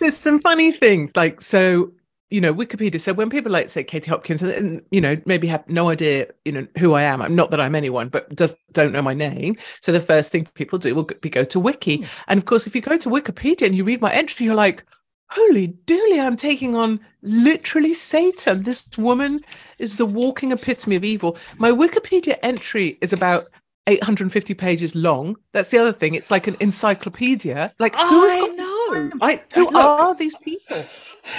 There's 0.00 0.18
some 0.18 0.40
funny 0.40 0.72
things 0.72 1.14
like 1.14 1.40
so 1.40 1.92
you 2.30 2.40
know 2.40 2.54
wikipedia 2.54 3.00
so 3.00 3.12
when 3.12 3.28
people 3.28 3.50
like 3.52 3.68
say 3.68 3.82
katie 3.84 4.10
hopkins 4.10 4.42
and, 4.42 4.82
you 4.90 5.00
know 5.00 5.20
maybe 5.26 5.46
have 5.46 5.68
no 5.68 5.90
idea 5.90 6.26
you 6.44 6.52
know 6.52 6.66
who 6.78 6.94
i 6.94 7.02
am 7.02 7.20
i'm 7.20 7.34
not 7.34 7.50
that 7.50 7.60
i'm 7.60 7.74
anyone 7.74 8.08
but 8.08 8.34
just 8.36 8.56
don't 8.72 8.92
know 8.92 9.02
my 9.02 9.14
name 9.14 9.56
so 9.80 9.92
the 9.92 10.00
first 10.00 10.32
thing 10.32 10.46
people 10.54 10.78
do 10.78 10.94
will 10.94 11.04
be 11.04 11.28
go 11.28 11.44
to 11.44 11.60
wiki. 11.60 11.98
Hmm. 11.98 12.04
And 12.28 12.38
of 12.38 12.46
course 12.46 12.66
if 12.66 12.74
you 12.74 12.80
go 12.80 12.96
to 12.96 13.08
wikipedia 13.08 13.66
and 13.66 13.74
you 13.74 13.84
read 13.84 14.00
my 14.00 14.12
entry 14.12 14.46
you're 14.46 14.54
like 14.54 14.84
holy 15.28 15.68
dooly 15.86 16.20
i'm 16.20 16.36
taking 16.36 16.74
on 16.74 16.98
literally 17.22 17.94
satan. 17.94 18.62
This 18.62 18.88
woman 18.96 19.40
is 19.78 19.96
the 19.96 20.06
walking 20.06 20.52
epitome 20.52 20.96
of 20.96 21.04
evil. 21.04 21.36
My 21.58 21.70
wikipedia 21.70 22.36
entry 22.42 22.98
is 23.00 23.12
about 23.12 23.48
850 23.86 24.54
pages 24.54 24.94
long. 24.94 25.36
That's 25.52 25.70
the 25.70 25.78
other 25.78 25.92
thing. 25.92 26.14
It's 26.14 26.30
like 26.30 26.46
an 26.46 26.56
encyclopedia. 26.60 27.72
Like 27.78 27.96
who's 27.96 28.32
I 28.32 28.40
got 28.40 28.56
know. 28.90 29.10
I 29.20 29.42
who 29.54 29.64
look, 29.64 29.74
are 29.74 30.14
these 30.14 30.36
people? 30.36 30.84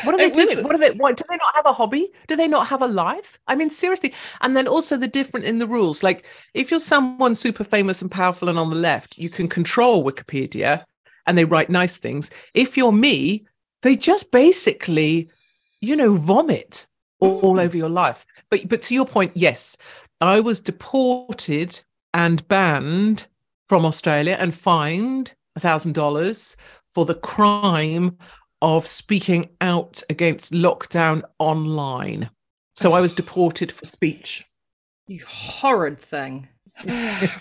What 0.03 0.15
are 0.15 0.17
they 0.17 0.25
It 0.25 0.35
was- 0.35 0.45
doing? 0.49 0.63
What 0.63 0.75
are 0.75 0.77
they? 0.77 0.91
What 0.91 1.17
do 1.17 1.23
they 1.27 1.37
not 1.37 1.55
have 1.55 1.65
a 1.65 1.73
hobby? 1.73 2.11
Do 2.27 2.35
they 2.35 2.47
not 2.47 2.67
have 2.67 2.81
a 2.81 2.87
life? 2.87 3.39
I 3.47 3.55
mean, 3.55 3.69
seriously. 3.69 4.13
And 4.41 4.55
then 4.55 4.67
also 4.67 4.97
the 4.97 5.07
different 5.07 5.45
in 5.45 5.57
the 5.59 5.67
rules. 5.67 6.03
Like, 6.03 6.25
if 6.53 6.71
you're 6.71 6.79
someone 6.79 7.35
super 7.35 7.63
famous 7.63 8.01
and 8.01 8.11
powerful 8.11 8.49
and 8.49 8.59
on 8.59 8.69
the 8.69 8.75
left, 8.75 9.17
you 9.17 9.29
can 9.29 9.47
control 9.47 10.03
Wikipedia, 10.03 10.85
and 11.27 11.37
they 11.37 11.45
write 11.45 11.69
nice 11.69 11.97
things. 11.97 12.29
If 12.53 12.77
you're 12.77 12.91
me, 12.91 13.45
they 13.81 13.95
just 13.95 14.31
basically, 14.31 15.29
you 15.81 15.95
know, 15.95 16.15
vomit 16.15 16.85
all 17.19 17.55
mm. 17.55 17.63
over 17.63 17.77
your 17.77 17.89
life. 17.89 18.25
But 18.49 18.67
but 18.67 18.81
to 18.83 18.93
your 18.93 19.05
point, 19.05 19.31
yes, 19.35 19.77
I 20.19 20.39
was 20.39 20.59
deported 20.59 21.79
and 22.13 22.47
banned 22.47 23.27
from 23.69 23.85
Australia 23.85 24.35
and 24.39 24.53
fined 24.53 25.33
a 25.55 25.59
thousand 25.59 25.93
dollars 25.93 26.55
for 26.93 27.05
the 27.05 27.15
crime 27.15 28.17
of 28.61 28.85
speaking 28.85 29.49
out 29.59 30.03
against 30.09 30.53
lockdown 30.53 31.23
online. 31.39 32.29
So 32.75 32.93
I 32.93 33.01
was 33.01 33.13
deported 33.13 33.71
for 33.71 33.85
speech. 33.85 34.45
You 35.07 35.23
horrid 35.27 35.99
thing. 35.99 36.47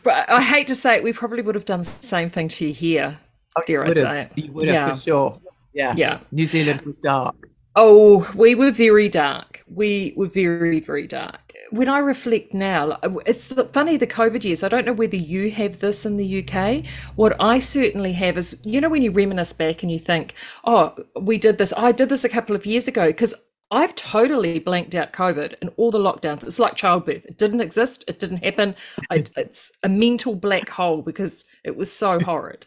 but 0.03 0.29
I 0.29 0.43
hate 0.43 0.67
to 0.69 0.75
say 0.75 0.97
it, 0.97 1.05
we 1.05 1.13
probably 1.13 1.43
would 1.43 1.55
have 1.55 1.65
done 1.65 1.81
the 1.81 1.85
same 1.85 2.29
thing 2.29 2.49
to 2.49 2.67
you 2.67 2.73
here. 2.73 3.19
Oh, 3.57 3.63
dare 3.67 3.85
I 3.85 3.89
Would 3.89 3.97
say 3.99 4.07
have, 4.07 4.19
it? 4.19 4.39
you 4.39 4.53
would 4.53 4.67
have 4.67 4.75
yeah. 4.75 4.93
for 4.93 5.01
sure. 5.01 5.39
Yeah. 5.73 5.95
Yeah. 5.97 6.21
New 6.33 6.47
Zealand 6.47 6.83
was 6.83 6.99
dark. 6.99 7.37
Oh, 7.77 8.31
we 8.35 8.55
were 8.55 8.73
very 8.73 9.09
dark. 9.09 9.63
We 9.69 10.13
were 10.17 10.27
very, 10.27 10.81
very 10.81 11.07
dark. 11.07 11.53
When 11.71 11.89
I 11.89 11.99
reflect 11.99 12.53
now, 12.53 12.99
it's 13.27 13.53
funny 13.73 13.97
the 13.97 14.09
COVID 14.09 14.43
years. 14.43 14.65
I 14.65 14.69
don't 14.69 14.85
know 14.85 14.93
whether 14.93 15.17
you 15.17 15.53
have 15.53 15.79
this 15.79 16.05
in 16.05 16.17
the 16.17 16.45
UK. 16.45 16.85
What 17.15 17.37
I 17.39 17.61
certainly 17.61 18.13
have 18.15 18.37
is, 18.37 18.61
you 18.65 18.81
know, 18.81 18.89
when 18.89 19.03
you 19.03 19.13
reminisce 19.13 19.53
back 19.53 19.85
and 19.85 19.93
you 19.93 20.01
think, 20.01 20.35
oh, 20.65 20.97
we 21.21 21.39
did 21.39 21.59
this, 21.59 21.73
I 21.77 21.93
did 21.93 22.09
this 22.09 22.25
a 22.25 22.29
couple 22.29 22.57
of 22.57 22.67
years 22.67 22.89
ago, 22.89 23.07
because 23.07 23.35
I've 23.71 23.95
totally 23.95 24.59
blanked 24.59 24.97
out 24.97 25.13
COVID 25.13 25.55
and 25.61 25.71
all 25.77 25.93
the 25.93 25.99
lockdowns. 25.99 26.43
It's 26.43 26.59
like 26.59 26.75
childbirth. 26.75 27.25
It 27.25 27.39
didn't 27.39 27.61
exist. 27.61 28.05
It 28.09 28.19
didn't 28.19 28.43
happen. 28.45 28.75
I, 29.11 29.25
it's 29.37 29.71
a 29.85 29.89
mental 29.89 30.35
black 30.35 30.69
hole 30.69 31.03
because 31.03 31.45
it 31.63 31.77
was 31.77 31.93
so 31.93 32.19
horrid. 32.19 32.67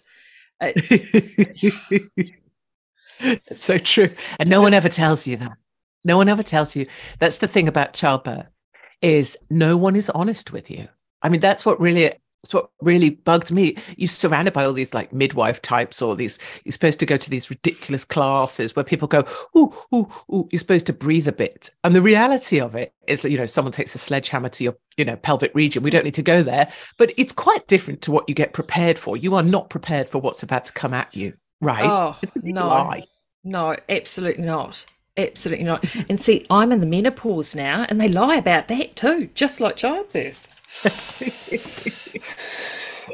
It's, 0.61 1.35
It's 3.47 3.63
so 3.63 3.77
true. 3.77 4.09
And 4.39 4.49
no 4.49 4.61
one 4.61 4.73
ever 4.73 4.89
tells 4.89 5.27
you 5.27 5.37
that. 5.37 5.57
No 6.03 6.17
one 6.17 6.29
ever 6.29 6.43
tells 6.43 6.75
you. 6.75 6.87
That's 7.19 7.37
the 7.37 7.47
thing 7.47 7.67
about 7.67 7.93
childbirth 7.93 8.47
is 9.01 9.37
no 9.49 9.77
one 9.77 9.95
is 9.95 10.09
honest 10.09 10.51
with 10.51 10.69
you. 10.71 10.87
I 11.21 11.29
mean, 11.29 11.39
that's 11.39 11.65
what 11.65 11.79
really 11.79 12.11
That's 12.43 12.53
what 12.53 12.71
really 12.81 13.09
bugged 13.11 13.51
me. 13.53 13.77
You're 13.95 14.09
surrounded 14.09 14.53
by 14.53 14.65
all 14.65 14.73
these 14.73 14.93
like 14.93 15.13
midwife 15.13 15.61
types, 15.61 16.01
or 16.01 16.13
these. 16.15 16.39
You're 16.65 16.73
supposed 16.73 16.99
to 16.99 17.05
go 17.05 17.15
to 17.15 17.29
these 17.29 17.49
ridiculous 17.49 18.03
classes 18.03 18.75
where 18.75 18.83
people 18.83 19.07
go, 19.07 19.23
"Ooh, 19.57 19.71
ooh, 19.95 20.07
ooh." 20.33 20.49
You're 20.51 20.59
supposed 20.59 20.85
to 20.87 20.93
breathe 20.93 21.27
a 21.29 21.31
bit, 21.31 21.69
and 21.85 21.95
the 21.95 22.01
reality 22.01 22.59
of 22.59 22.75
it 22.75 22.93
is 23.07 23.21
that 23.21 23.31
you 23.31 23.37
know 23.37 23.45
someone 23.45 23.71
takes 23.71 23.95
a 23.95 23.97
sledgehammer 23.97 24.49
to 24.49 24.63
your 24.65 24.75
you 24.97 25.05
know 25.05 25.15
pelvic 25.15 25.55
region. 25.55 25.83
We 25.83 25.89
don't 25.91 26.03
need 26.03 26.15
to 26.15 26.21
go 26.21 26.43
there, 26.43 26.69
but 26.97 27.13
it's 27.17 27.31
quite 27.33 27.67
different 27.67 28.01
to 28.03 28.11
what 28.11 28.27
you 28.27 28.35
get 28.35 28.51
prepared 28.53 28.99
for. 28.99 29.15
You 29.15 29.35
are 29.35 29.43
not 29.43 29.69
prepared 29.69 30.09
for 30.09 30.19
what's 30.19 30.43
about 30.43 30.65
to 30.65 30.73
come 30.73 30.93
at 30.93 31.15
you, 31.15 31.33
right? 31.63 31.85
Oh 31.85 32.17
no, 32.41 32.67
lie. 32.67 33.03
no, 33.43 33.75
absolutely 33.89 34.43
not. 34.43 34.85
Absolutely 35.15 35.65
not. 35.65 35.85
And 36.09 36.19
see, 36.19 36.45
I'm 36.49 36.71
in 36.71 36.79
the 36.79 36.87
menopause 36.87 37.55
now, 37.55 37.85
and 37.87 38.01
they 38.01 38.09
lie 38.09 38.35
about 38.35 38.67
that 38.69 38.95
too, 38.95 39.29
just 39.35 39.61
like 39.61 39.75
childbirth. 39.75 40.49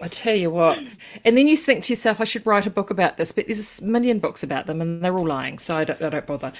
I 0.01 0.07
tell 0.07 0.35
you 0.35 0.49
what. 0.49 0.79
And 1.25 1.37
then 1.37 1.47
you 1.47 1.57
think 1.57 1.83
to 1.85 1.91
yourself, 1.91 2.21
I 2.21 2.23
should 2.23 2.45
write 2.45 2.65
a 2.65 2.69
book 2.69 2.89
about 2.89 3.17
this, 3.17 3.31
but 3.31 3.47
there's 3.47 3.81
a 3.81 3.85
million 3.85 4.19
books 4.19 4.43
about 4.43 4.65
them 4.65 4.81
and 4.81 5.03
they're 5.03 5.17
all 5.17 5.27
lying, 5.27 5.59
so 5.59 5.75
I 5.75 5.83
don't, 5.83 6.01
I 6.01 6.09
don't 6.09 6.25
bother. 6.25 6.53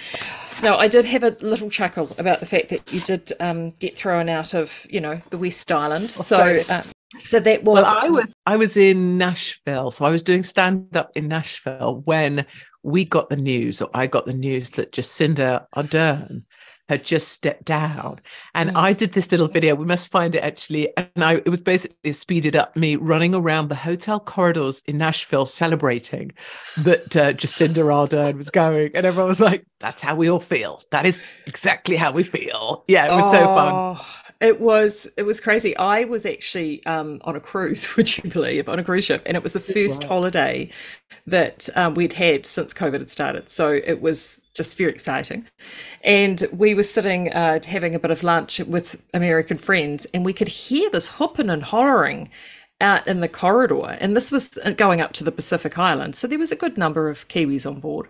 No, 0.62 0.77
I 0.77 0.88
did 0.88 1.05
have 1.05 1.24
a 1.24 1.38
little 1.39 1.69
chuckle 1.69 2.13
about 2.17 2.39
the 2.39 2.46
fact 2.46 2.69
that 2.69 2.91
you 2.91 3.00
did 3.01 3.31
um, 3.39 3.72
get 3.72 3.98
thrown 3.98 4.29
out 4.29 4.53
of, 4.53 4.86
you 4.89 5.00
know, 5.00 5.22
the 5.29 5.38
West 5.38 5.72
Island. 5.72 6.12
So, 6.12 6.62
uh, 6.69 6.84
so 7.24 7.39
that 7.39 7.63
was. 7.63 7.84
Well, 7.84 7.98
I 7.98 8.10
was 8.10 8.34
I 8.46 8.58
was 8.58 8.78
in 8.78 9.18
Nashville, 9.18 9.92
so 9.92 10.06
I 10.06 10.10
was 10.10 10.24
doing 10.24 10.44
stand 10.44 10.96
up 10.96 11.12
in 11.16 11.28
Nashville 11.28 12.01
when 12.06 12.46
we 12.84 13.06
got 13.06 13.30
the 13.30 13.38
news, 13.38 13.82
or 13.82 13.89
I 13.94 14.08
got 14.08 14.25
the 14.25 14.34
news 14.34 14.72
that 14.72 14.92
Jacinda 14.92 15.66
Ardern 15.75 16.44
had 16.88 17.04
just 17.04 17.30
stepped 17.30 17.66
down, 17.66 18.20
and 18.56 18.72
I 18.72 18.94
did 18.94 19.13
this 19.13 19.32
little 19.32 19.48
video. 19.48 19.75
We 19.75 19.86
must 19.86 20.12
find 20.12 20.34
it 20.36 20.44
actually, 20.44 20.89
and 20.98 21.10
I 21.18 21.34
it 21.36 21.50
was 21.50 21.62
basically 21.62 22.12
speeded 22.12 22.56
up 22.56 22.75
me 22.75 22.96
running 22.96 23.34
around 23.34 23.70
the 23.70 23.75
hotel 23.75 24.20
corridors 24.20 24.82
in 24.86 24.98
Nashville 24.98 25.46
celebrating 25.46 26.32
that 26.78 27.16
uh, 27.18 27.34
Jacinda 27.34 27.84
Ardern 27.84 28.38
was 28.38 28.50
going, 28.51 28.92
and 28.94 29.06
everyone 29.06 29.28
was 29.30 29.39
like, 29.39 29.66
"That's 29.80 30.01
how 30.01 30.16
we 30.16 30.30
all 30.30 30.39
feel. 30.39 30.82
That 30.92 31.06
is 31.06 31.20
exactly 31.48 31.96
how 31.96 32.12
we 32.12 32.24
feel." 32.24 32.84
Yeah, 32.88 33.12
it 33.12 33.16
was 33.16 33.32
so 33.32 33.46
fun. 33.46 34.00
Oh, 34.41 34.48
It 34.48 34.60
was 34.62 35.10
it 35.17 35.24
was 35.24 35.39
crazy. 35.41 35.75
I 35.77 36.05
was 36.05 36.25
actually 36.25 36.86
um, 36.86 37.22
on 37.24 37.36
a 37.36 37.39
cruise, 37.39 37.96
would 37.98 38.17
you 38.17 38.29
believe, 38.29 38.69
on 38.69 38.79
a 38.79 38.84
cruise 38.84 39.05
ship, 39.05 39.24
and 39.25 39.36
it 39.36 39.43
was 39.43 39.53
the 39.53 39.60
first 39.60 40.03
holiday 40.03 40.69
that 41.27 41.69
um, 41.75 41.93
we'd 41.93 42.13
had 42.13 42.46
since 42.46 42.74
COVID 42.74 43.00
had 43.00 43.10
started. 43.10 43.50
So 43.50 43.69
it 43.72 44.01
was 44.01 44.41
just 44.55 44.77
very 44.77 44.91
exciting. 44.91 45.46
And 46.03 46.48
we 46.51 46.74
were 46.74 46.84
sitting 46.84 47.31
uh, 47.31 47.60
having 47.65 47.96
a 47.96 48.00
bit 48.00 48.12
of 48.12 48.24
lunch 48.24 48.60
with 48.60 49.01
American 49.13 49.58
friends, 49.58 50.08
and 50.13 50.25
we 50.25 50.34
could 50.34 50.48
hear 50.48 50.89
this 50.89 51.17
hooping 51.17 51.50
and 51.50 51.63
hollering 51.63 52.29
out 52.81 53.05
in 53.08 53.19
the 53.19 53.27
corridor. 53.27 53.98
And 54.00 54.15
this 54.15 54.31
was 54.31 54.58
uh, 54.60 54.72
going 54.72 55.01
up 55.01 55.13
to 55.13 55.24
the 55.24 55.31
Pacific 55.31 55.77
Islands, 55.77 56.17
so 56.17 56.27
there 56.27 56.39
was 56.39 56.51
a 56.51 56.55
good 56.55 56.77
number 56.77 57.10
of 57.10 57.27
Kiwis 57.27 57.69
on 57.69 57.79
board. 57.79 58.08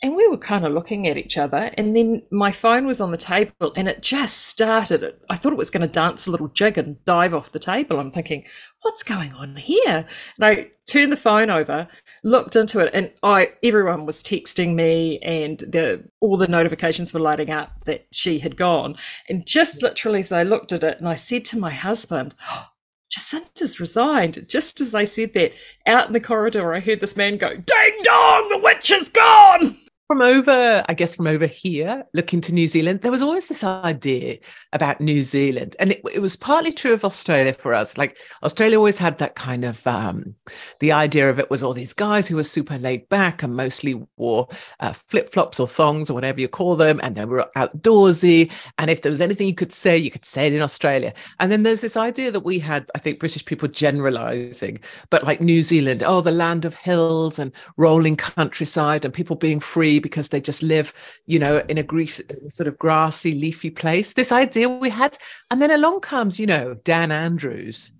And 0.00 0.14
we 0.14 0.28
were 0.28 0.38
kind 0.38 0.64
of 0.64 0.72
looking 0.72 1.08
at 1.08 1.16
each 1.16 1.36
other. 1.36 1.72
And 1.74 1.96
then 1.96 2.22
my 2.30 2.52
phone 2.52 2.86
was 2.86 3.00
on 3.00 3.10
the 3.10 3.16
table 3.16 3.72
and 3.74 3.88
it 3.88 4.00
just 4.00 4.46
started. 4.46 5.16
I 5.28 5.36
thought 5.36 5.52
it 5.52 5.58
was 5.58 5.70
going 5.70 5.80
to 5.80 5.88
dance 5.88 6.26
a 6.26 6.30
little 6.30 6.46
jig 6.48 6.78
and 6.78 7.04
dive 7.04 7.34
off 7.34 7.50
the 7.50 7.58
table. 7.58 7.98
I'm 7.98 8.12
thinking, 8.12 8.44
what's 8.82 9.02
going 9.02 9.32
on 9.32 9.56
here? 9.56 10.06
And 10.36 10.44
I 10.44 10.70
turned 10.86 11.10
the 11.10 11.16
phone 11.16 11.50
over, 11.50 11.88
looked 12.22 12.54
into 12.54 12.78
it, 12.78 12.90
and 12.94 13.10
I 13.24 13.54
everyone 13.62 14.06
was 14.06 14.22
texting 14.22 14.74
me 14.76 15.18
and 15.18 15.58
the 15.58 16.04
all 16.20 16.36
the 16.36 16.46
notifications 16.46 17.12
were 17.12 17.18
lighting 17.18 17.50
up 17.50 17.84
that 17.86 18.06
she 18.12 18.38
had 18.38 18.56
gone. 18.56 18.96
And 19.28 19.46
just 19.46 19.82
literally 19.82 20.20
as 20.20 20.30
I 20.30 20.44
looked 20.44 20.72
at 20.72 20.84
it 20.84 20.98
and 20.98 21.08
I 21.08 21.16
said 21.16 21.44
to 21.46 21.58
my 21.58 21.70
husband, 21.70 22.36
Jacinda's 23.10 23.80
resigned. 23.80 24.46
Just 24.48 24.80
as 24.80 24.94
I 24.94 25.04
said 25.04 25.32
that, 25.32 25.52
out 25.86 26.06
in 26.06 26.12
the 26.12 26.20
corridor, 26.20 26.72
I 26.74 26.80
heard 26.80 27.00
this 27.00 27.16
man 27.16 27.36
go, 27.38 27.56
Ding 27.56 27.98
dong, 28.02 28.48
the 28.48 28.60
witch 28.62 28.92
is 28.92 29.08
gone. 29.08 29.76
from 30.08 30.22
over, 30.22 30.82
I 30.88 30.94
guess, 30.94 31.14
from 31.14 31.26
over 31.26 31.44
here, 31.44 32.02
looking 32.14 32.40
to 32.40 32.54
New 32.54 32.66
Zealand, 32.66 33.02
there 33.02 33.10
was 33.10 33.20
always 33.20 33.46
this 33.46 33.62
idea 33.62 34.38
about 34.72 35.02
New 35.02 35.22
Zealand. 35.22 35.76
And 35.78 35.92
it, 35.92 36.00
it 36.14 36.20
was 36.20 36.34
partly 36.34 36.72
true 36.72 36.94
of 36.94 37.04
Australia 37.04 37.52
for 37.52 37.74
us. 37.74 37.98
Like 37.98 38.16
Australia 38.42 38.78
always 38.78 38.96
had 38.96 39.18
that 39.18 39.34
kind 39.34 39.66
of 39.66 39.86
um, 39.86 40.34
the 40.80 40.92
idea 40.92 41.28
of 41.28 41.38
it 41.38 41.50
was 41.50 41.62
all 41.62 41.74
these 41.74 41.92
guys 41.92 42.26
who 42.26 42.36
were 42.36 42.42
super 42.42 42.78
laid 42.78 43.06
back 43.10 43.42
and 43.42 43.54
mostly 43.54 44.02
wore 44.16 44.48
uh, 44.80 44.94
flip 44.94 45.30
flops 45.30 45.60
or 45.60 45.66
thongs 45.66 46.08
or 46.08 46.14
whatever 46.14 46.40
you 46.40 46.48
call 46.48 46.74
them. 46.74 47.00
And 47.02 47.14
they 47.14 47.26
were 47.26 47.50
outdoorsy. 47.54 48.50
And 48.78 48.90
if 48.90 49.02
there 49.02 49.10
was 49.10 49.20
anything 49.20 49.46
you 49.46 49.54
could 49.54 49.74
say, 49.74 49.98
you 49.98 50.10
could 50.10 50.24
say 50.24 50.46
it 50.46 50.54
in 50.54 50.62
Australia. 50.62 51.12
And 51.38 51.52
then 51.52 51.64
there's 51.64 51.82
this 51.82 51.98
idea 51.98 52.32
that 52.32 52.40
we 52.40 52.58
had, 52.58 52.90
I 52.94 52.98
think, 52.98 53.20
British 53.20 53.44
people 53.44 53.68
generalizing, 53.68 54.78
but 55.10 55.24
like 55.24 55.42
New 55.42 55.62
Zealand, 55.62 56.02
oh, 56.02 56.22
the 56.22 56.30
land 56.30 56.64
of 56.64 56.74
hills 56.74 57.38
and 57.38 57.52
rolling 57.76 58.16
countryside 58.16 59.04
and 59.04 59.12
people 59.12 59.36
being 59.36 59.60
free 59.60 59.97
because 59.98 60.28
they 60.28 60.40
just 60.40 60.62
live, 60.62 60.92
you 61.26 61.38
know, 61.38 61.58
in 61.68 61.78
a 61.78 61.82
grief, 61.82 62.20
sort 62.48 62.68
of 62.68 62.78
grassy, 62.78 63.34
leafy 63.34 63.70
place. 63.70 64.14
This 64.14 64.32
idea 64.32 64.68
we 64.68 64.90
had. 64.90 65.16
And 65.50 65.60
then 65.60 65.70
along 65.70 66.00
comes, 66.00 66.38
you 66.38 66.46
know, 66.46 66.74
Dan 66.84 67.12
Andrews 67.12 67.90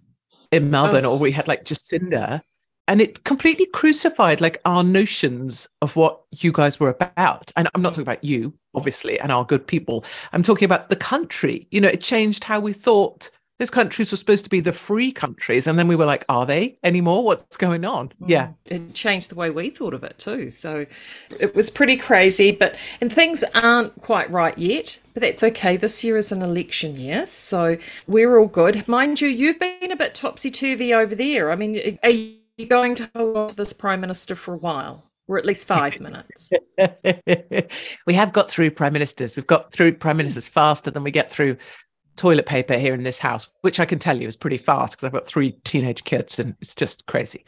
in 0.53 0.71
Melbourne, 0.71 1.05
oh. 1.05 1.13
or 1.13 1.19
we 1.19 1.33
had 1.33 1.49
like 1.49 1.65
Jacinda. 1.65 2.43
And 2.87 3.03
it 3.03 3.25
completely 3.25 3.67
crucified 3.67 4.41
like 4.41 4.63
our 4.65 4.83
notions 4.83 5.69
of 5.83 5.95
what 5.95 6.23
you 6.31 6.53
guys 6.53 6.81
were 6.81 6.89
about. 6.89 7.53
And 7.55 7.69
I'm 7.75 7.83
not 7.83 7.91
talking 7.91 8.03
about 8.03 8.25
you, 8.25 8.55
obviously, 8.75 9.21
and 9.21 9.31
our 9.31 9.45
good 9.45 9.67
people. 9.67 10.07
I'm 10.33 10.43
talking 10.43 10.65
about 10.65 10.89
the 10.89 10.97
country. 10.97 11.69
You 11.71 11.83
know, 11.83 11.89
it 11.89 12.01
changed 12.01 12.45
how 12.45 12.61
we 12.61 12.73
thought 12.73 13.31
those 13.59 13.71
countries 13.71 14.11
were 14.11 14.17
supposed 14.17 14.45
to 14.45 14.51
be 14.51 14.61
the 14.61 14.73
free 14.73 15.11
countries. 15.11 15.67
And 15.67 15.79
then 15.79 15.89
we 15.89 15.97
were 15.97 16.05
like, 16.05 16.25
are 16.29 16.47
they 16.47 16.79
anymore? 16.85 17.25
What's 17.25 17.57
going 17.57 17.85
on? 17.85 18.09
Mm. 18.09 18.29
Yeah. 18.29 18.49
It 18.67 18.95
changed 18.95 19.31
the 19.31 19.35
way 19.35 19.51
we 19.51 19.71
thought 19.71 19.95
of 19.95 20.05
it 20.05 20.19
too. 20.19 20.49
So 20.51 20.87
it 21.39 21.55
was 21.55 21.69
pretty 21.69 21.97
crazy, 21.97 22.53
but 22.53 22.77
and 23.01 23.13
things 23.13 23.43
aren't 23.55 24.01
quite 24.01 24.31
right 24.31 24.57
yet, 24.57 24.99
but 25.13 25.23
that's 25.23 25.43
okay. 25.43 25.77
This 25.77 26.05
year 26.05 26.17
is 26.17 26.31
an 26.31 26.43
election 26.43 26.97
year, 26.97 27.27
so 27.27 27.77
we're 28.07 28.39
all 28.39 28.47
good. 28.47 28.87
Mind 28.87 29.21
you, 29.21 29.29
you've 29.29 29.59
been 29.59 29.91
a 29.91 29.97
bit 29.97 30.15
topsy 30.15 30.51
turvy 30.51 30.95
over 30.95 31.15
there. 31.15 31.51
I 31.51 31.57
mean, 31.57 31.99
are 32.05 32.11
you 32.11 32.67
going 32.69 32.95
to 32.97 33.11
hold 33.15 33.57
this 33.57 33.73
prime 33.73 34.01
minister 34.01 34.37
for 34.37 34.55
a 34.55 34.59
while? 34.59 35.05
Or 35.27 35.37
at 35.37 35.45
least 35.45 35.67
five 35.67 36.01
minutes. 36.01 36.49
we 38.07 38.15
have 38.15 38.33
got 38.33 38.49
through 38.51 38.71
prime 38.71 38.95
ministers. 38.95 39.37
We've 39.37 39.47
got 39.47 39.73
through 39.73 39.93
prime 39.95 40.17
ministers 40.17 40.49
faster 40.49 40.91
than 40.91 41.03
we 41.03 41.11
get 41.11 41.31
through 41.31 41.59
toilet 42.19 42.47
paper 42.47 42.77
here 42.77 42.95
in 42.95 43.05
this 43.05 43.19
house, 43.19 43.49
which 43.63 43.81
I 43.81 43.87
can 43.87 43.99
tell 43.99 44.21
you 44.21 44.29
is 44.29 44.37
pretty 44.37 44.59
fast 44.59 44.93
because 44.93 45.05
I've 45.05 45.13
got 45.13 45.27
three 45.27 45.53
teenage 45.65 46.05
kids 46.05 46.39
and 46.39 46.55
it's 46.61 46.75
just 46.75 47.07
crazy. 47.07 47.45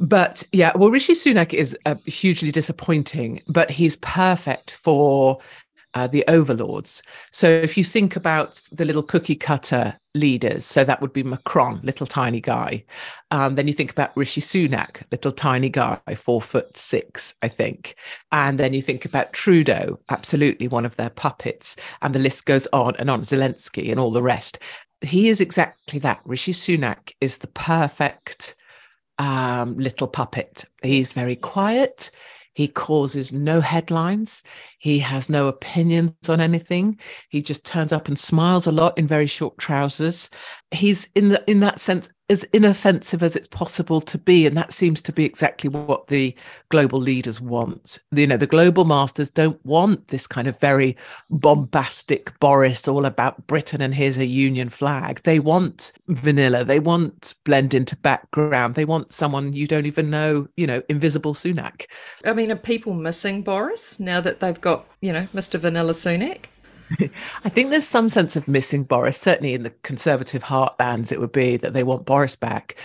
But 0.00 0.42
yeah, 0.52 0.72
well, 0.74 0.90
Rishi 0.90 1.12
Sunak 1.12 1.52
is 1.52 1.76
uh, 1.84 1.96
hugely 2.06 2.50
disappointing, 2.50 3.42
but 3.46 3.70
he's 3.70 3.96
perfect 3.96 4.70
for 4.72 5.38
uh, 5.94 6.06
the 6.06 6.24
overlords. 6.28 7.02
So 7.30 7.48
if 7.48 7.76
you 7.76 7.84
think 7.84 8.16
about 8.16 8.62
the 8.72 8.84
little 8.84 9.02
cookie 9.02 9.34
cutter 9.34 9.96
leaders, 10.14 10.64
so 10.64 10.84
that 10.84 11.00
would 11.00 11.12
be 11.12 11.22
Macron, 11.22 11.80
little 11.82 12.06
tiny 12.06 12.40
guy. 12.40 12.84
Um, 13.30 13.54
then 13.54 13.66
you 13.66 13.72
think 13.72 13.90
about 13.90 14.16
Rishi 14.16 14.40
Sunak, 14.40 15.02
little 15.10 15.32
tiny 15.32 15.68
guy, 15.68 15.98
four 16.16 16.40
foot 16.40 16.76
six, 16.76 17.34
I 17.42 17.48
think. 17.48 17.96
And 18.32 18.58
then 18.58 18.72
you 18.72 18.82
think 18.82 19.04
about 19.04 19.32
Trudeau, 19.32 19.98
absolutely 20.08 20.68
one 20.68 20.86
of 20.86 20.96
their 20.96 21.10
puppets. 21.10 21.76
And 22.02 22.14
the 22.14 22.20
list 22.20 22.46
goes 22.46 22.68
on 22.72 22.96
and 22.96 23.10
on, 23.10 23.22
Zelensky 23.22 23.90
and 23.90 24.00
all 24.00 24.10
the 24.10 24.22
rest. 24.22 24.58
He 25.02 25.28
is 25.28 25.40
exactly 25.40 25.98
that. 26.00 26.20
Rishi 26.24 26.52
Sunak 26.52 27.12
is 27.20 27.38
the 27.38 27.48
perfect 27.48 28.54
um, 29.18 29.76
little 29.76 30.08
puppet. 30.08 30.64
He's 30.82 31.12
very 31.12 31.36
quiet. 31.36 32.10
He 32.52 32.68
causes 32.68 33.32
no 33.32 33.60
headlines. 33.60 34.42
He 34.78 34.98
has 35.00 35.28
no 35.28 35.46
opinions 35.46 36.28
on 36.28 36.40
anything. 36.40 36.98
He 37.28 37.42
just 37.42 37.64
turns 37.64 37.92
up 37.92 38.08
and 38.08 38.18
smiles 38.18 38.66
a 38.66 38.72
lot 38.72 38.98
in 38.98 39.06
very 39.06 39.26
short 39.26 39.56
trousers. 39.58 40.30
He's 40.70 41.08
in 41.14 41.30
the, 41.30 41.44
in 41.50 41.60
that 41.60 41.80
sense 41.80 42.08
as 42.30 42.44
inoffensive 42.52 43.22
as 43.24 43.34
it's 43.34 43.48
possible 43.48 44.00
to 44.00 44.16
be, 44.16 44.46
and 44.46 44.56
that 44.56 44.72
seems 44.72 45.02
to 45.02 45.12
be 45.12 45.24
exactly 45.24 45.68
what 45.68 46.06
the 46.06 46.34
global 46.68 47.00
leaders 47.00 47.40
want. 47.40 47.98
You 48.12 48.26
know, 48.26 48.36
the 48.36 48.46
global 48.46 48.84
masters 48.84 49.32
don't 49.32 49.62
want 49.66 50.08
this 50.08 50.28
kind 50.28 50.46
of 50.46 50.58
very 50.60 50.96
bombastic 51.28 52.38
Boris 52.38 52.86
all 52.86 53.04
about 53.04 53.46
Britain 53.48 53.80
and 53.82 53.94
here's 53.94 54.16
a 54.16 54.26
union 54.26 54.68
flag. 54.68 55.20
They 55.24 55.40
want 55.40 55.92
vanilla. 56.06 56.64
They 56.64 56.78
want 56.78 57.34
blend 57.44 57.74
into 57.74 57.96
background. 57.96 58.76
They 58.76 58.84
want 58.84 59.12
someone 59.12 59.52
you 59.52 59.66
don't 59.66 59.86
even 59.86 60.08
know. 60.08 60.46
You 60.56 60.68
know, 60.68 60.82
invisible 60.88 61.34
Sunak. 61.34 61.86
I 62.24 62.32
mean, 62.32 62.52
are 62.52 62.56
people 62.56 62.94
missing 62.94 63.42
Boris 63.42 63.98
now 63.98 64.20
that 64.20 64.38
they've 64.38 64.60
got, 64.60 64.86
you 65.00 65.12
know, 65.12 65.26
Mr. 65.34 65.58
Vanilla 65.58 65.92
Sunak? 65.92 66.44
I 67.44 67.48
think 67.48 67.70
there's 67.70 67.86
some 67.86 68.08
sense 68.08 68.36
of 68.36 68.48
missing 68.48 68.84
Boris. 68.84 69.18
Certainly 69.18 69.54
in 69.54 69.62
the 69.62 69.70
conservative 69.82 70.42
heartlands, 70.42 71.12
it 71.12 71.20
would 71.20 71.32
be 71.32 71.56
that 71.58 71.72
they 71.72 71.82
want 71.82 72.06
Boris 72.06 72.36
back. 72.36 72.76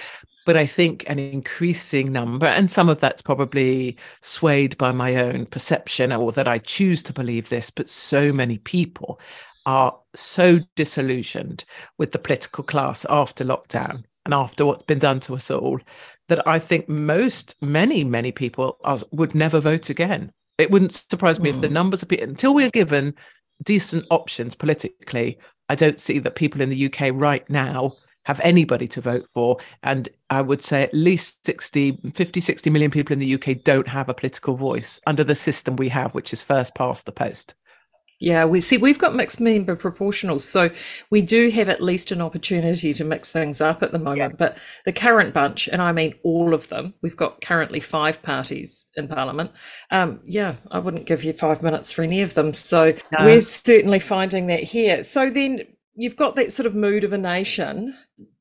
But 0.45 0.57
I 0.57 0.67
think 0.67 1.03
an 1.07 1.17
increasing 1.17 2.11
number, 2.11 2.45
and 2.45 2.69
some 2.69 2.87
of 2.87 2.99
that's 2.99 3.23
probably 3.23 3.97
swayed 4.21 4.77
by 4.77 4.91
my 4.91 5.15
own 5.15 5.47
perception 5.47 6.11
or 6.11 6.31
that 6.33 6.47
I 6.47 6.59
choose 6.59 7.01
to 7.03 7.13
believe 7.13 7.49
this, 7.49 7.71
but 7.71 7.89
so 7.89 8.31
many 8.31 8.59
people 8.59 9.19
are 9.65 9.97
so 10.13 10.59
disillusioned 10.75 11.65
with 11.97 12.11
the 12.11 12.19
political 12.19 12.63
class 12.63 13.05
after 13.09 13.43
lockdown 13.43 14.03
and 14.25 14.35
after 14.35 14.65
what's 14.65 14.83
been 14.83 14.99
done 14.99 15.19
to 15.21 15.33
us 15.33 15.49
all, 15.49 15.79
that 16.27 16.47
I 16.47 16.59
think 16.59 16.87
most, 16.87 17.55
many, 17.61 18.03
many 18.03 18.31
people 18.31 18.77
are, 18.83 18.99
would 19.11 19.33
never 19.33 19.59
vote 19.59 19.89
again. 19.89 20.31
It 20.57 20.71
wouldn't 20.71 20.93
surprise 20.93 21.39
me 21.39 21.51
mm. 21.51 21.55
if 21.55 21.61
the 21.61 21.69
numbers 21.69 22.03
of 22.03 22.09
people, 22.09 22.29
until 22.29 22.53
we're 22.53 22.69
given 22.69 23.15
decent 23.63 24.05
options 24.09 24.55
politically, 24.55 25.39
I 25.69 25.75
don't 25.75 25.99
see 25.99 26.19
that 26.19 26.35
people 26.35 26.61
in 26.61 26.69
the 26.69 26.85
UK 26.85 27.11
right 27.13 27.47
now 27.49 27.93
have 28.25 28.39
anybody 28.43 28.87
to 28.87 29.01
vote 29.01 29.25
for. 29.33 29.57
And 29.83 30.09
I 30.29 30.41
would 30.41 30.61
say 30.61 30.83
at 30.83 30.93
least 30.93 31.45
60, 31.45 31.99
50, 32.13 32.41
60 32.41 32.69
million 32.69 32.91
people 32.91 33.13
in 33.13 33.19
the 33.19 33.35
UK 33.35 33.63
don't 33.63 33.87
have 33.87 34.09
a 34.09 34.13
political 34.13 34.55
voice 34.55 34.99
under 35.07 35.23
the 35.23 35.35
system 35.35 35.75
we 35.75 35.89
have, 35.89 36.13
which 36.13 36.33
is 36.33 36.43
first 36.43 36.75
past 36.75 37.05
the 37.05 37.11
post. 37.11 37.55
Yeah, 38.19 38.45
we 38.45 38.61
see 38.61 38.77
we've 38.77 38.99
got 38.99 39.13
mixed 39.13 39.41
member 39.41 39.75
proportionals, 39.75 40.45
so 40.45 40.69
we 41.09 41.21
do 41.21 41.49
have 41.49 41.67
at 41.67 41.81
least 41.81 42.11
an 42.11 42.21
opportunity 42.21 42.93
to 42.93 43.03
mix 43.03 43.31
things 43.31 43.59
up 43.59 43.83
at 43.83 43.91
the 43.91 43.99
moment. 43.99 44.31
Yes. 44.31 44.35
But 44.39 44.57
the 44.85 44.93
current 44.93 45.33
bunch, 45.33 45.67
and 45.67 45.81
I 45.81 45.91
mean 45.91 46.15
all 46.23 46.53
of 46.53 46.69
them, 46.69 46.93
we've 47.01 47.17
got 47.17 47.41
currently 47.41 47.81
five 47.81 48.21
parties 48.21 48.85
in 48.95 49.09
Parliament. 49.09 49.51
Um, 49.91 50.21
yeah, 50.25 50.55
I 50.71 50.79
wouldn't 50.79 51.07
give 51.07 51.25
you 51.25 51.33
five 51.33 51.61
minutes 51.61 51.91
for 51.91 52.03
any 52.03 52.21
of 52.21 52.35
them. 52.35 52.53
So 52.53 52.93
no. 53.11 53.25
we're 53.25 53.41
certainly 53.41 53.99
finding 53.99 54.47
that 54.47 54.63
here. 54.63 55.03
So 55.03 55.29
then 55.29 55.63
you've 55.95 56.15
got 56.15 56.35
that 56.35 56.53
sort 56.53 56.67
of 56.67 56.75
mood 56.75 57.03
of 57.03 57.11
a 57.11 57.17
nation. 57.17 57.95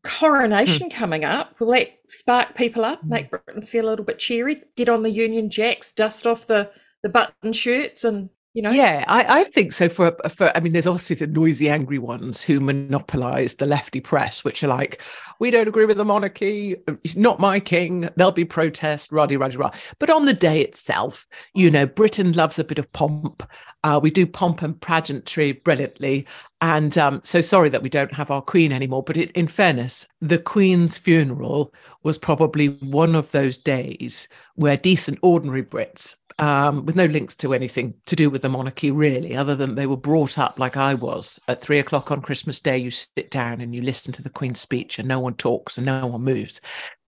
Coronation 0.05 0.89
hmm. 0.89 0.97
coming 0.97 1.25
up. 1.25 1.59
Will 1.59 1.73
that 1.73 1.99
spark 2.09 2.55
people 2.55 2.85
up, 2.85 3.03
make 3.03 3.29
Britons 3.29 3.71
feel 3.71 3.89
a 3.89 3.91
little 3.91 4.05
bit 4.05 4.21
cheery? 4.21 4.63
Get 4.77 4.89
on 4.89 5.03
the 5.03 5.11
Union 5.11 5.51
Jacks, 5.51 5.91
dust 5.91 6.29
off 6.29 6.47
the 6.47 6.71
the 7.03 7.09
button 7.11 7.53
shirts 7.53 8.03
and 8.03 8.31
you 8.55 8.63
know? 8.63 8.71
Yeah 8.71 9.05
I, 9.09 9.41
I 9.41 9.45
think 9.45 9.73
so 9.73 9.89
for, 9.89 10.17
for 10.31 10.57
i 10.57 10.61
mean 10.61 10.73
there's 10.73 10.87
obviously 10.87 11.17
the 11.17 11.27
noisy 11.27 11.69
angry 11.69 11.99
ones 11.99 12.43
who 12.43 12.61
monopolize 12.61 13.57
the 13.57 13.67
lefty 13.67 14.01
press 14.01 14.45
which 14.45 14.63
are 14.65 14.69
like 14.69 15.03
we 15.41 15.51
don't 15.51 15.69
agree 15.69 15.85
with 15.85 15.97
the 15.97 16.05
monarchy 16.05 16.77
he's 17.03 17.17
not 17.17 17.41
my 17.41 17.61
king 17.61 18.09
there'll 18.17 18.33
be 18.33 18.45
protest 18.45 19.13
ruddy 19.13 19.37
ruddy 19.37 19.57
rah. 19.57 19.71
But 19.99 20.11
on 20.11 20.25
the 20.25 20.33
day 20.33 20.63
itself 20.63 21.27
you 21.53 21.71
know 21.71 21.85
britain 21.85 22.33
loves 22.33 22.59
a 22.59 22.65
bit 22.65 22.79
of 22.79 22.91
pomp. 22.93 23.43
Uh, 23.83 24.01
we 24.03 24.11
do 24.11 24.27
pomp 24.27 24.63
and 24.63 24.81
pageantry 24.81 25.53
brilliantly. 25.53 26.27
And 26.63 26.97
um, 26.97 27.21
so 27.23 27.43
sorry 27.43 27.69
that 27.69 27.83
we 27.83 27.91
don't 27.91 28.15
have 28.15 28.31
our 28.31 28.41
queen 28.41 28.73
anymore 28.73 29.03
but 29.03 29.17
it, 29.17 29.31
in 29.33 29.49
fairness 29.49 30.07
the 30.21 30.39
queen's 30.39 30.97
funeral 30.97 31.75
was 32.03 32.17
probably 32.17 32.69
one 32.69 33.15
of 33.15 33.31
those 33.33 33.59
days 33.59 34.29
where 34.55 34.77
decent 34.77 35.19
ordinary 35.23 35.63
brits 35.63 36.17
um, 36.39 36.85
with 36.85 36.97
no 36.97 37.07
links 37.07 37.35
to 37.37 37.55
anything 37.55 37.95
to 38.07 38.17
do 38.17 38.29
with 38.29 38.43
the 38.43 38.49
monarchy, 38.49 38.91
really, 38.91 39.37
other 39.37 39.55
than 39.55 39.75
they 39.75 39.87
were 39.87 39.97
brought 39.97 40.39
up 40.39 40.59
like 40.59 40.77
I 40.77 40.95
was. 40.95 41.41
At 41.49 41.61
three 41.61 41.79
o'clock 41.79 42.11
on 42.11 42.23
Christmas 42.23 42.61
Day, 42.61 42.79
you 42.79 42.91
sit 42.91 43.31
down 43.31 43.61
and 43.61 43.75
you 43.75 43.83
listen 43.83 44.13
to 44.15 44.23
the 44.23 44.31
Queen's 44.31 44.61
speech, 44.61 44.99
and 44.99 45.07
no 45.07 45.21
one 45.21 45.35
talks 45.35 45.79
and 45.79 45.87
no 45.87 46.07
one 46.07 46.23
moves, 46.23 46.61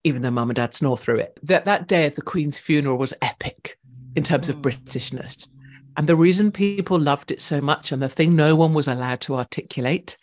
even 0.03 0.21
though 0.21 0.31
mum 0.31 0.49
and 0.49 0.55
dad 0.55 0.73
snore 0.73 0.97
through 0.97 1.19
it. 1.19 1.37
That, 1.43 1.65
that 1.65 1.87
day 1.87 2.05
of 2.05 2.15
the 2.15 2.21
Queen's 2.21 2.57
funeral 2.57 2.97
was 2.97 3.13
epic 3.21 3.77
in 4.15 4.23
terms 4.23 4.49
of 4.49 4.57
Britishness. 4.57 5.51
And 5.97 6.07
the 6.07 6.15
reason 6.15 6.51
people 6.51 6.97
loved 6.97 7.29
it 7.29 7.41
so 7.41 7.59
much, 7.59 7.91
and 7.91 8.01
the 8.01 8.07
thing 8.07 8.35
no 8.35 8.55
one 8.55 8.73
was 8.73 8.87
allowed 8.87 9.19
to 9.21 9.35
articulate, 9.35 10.17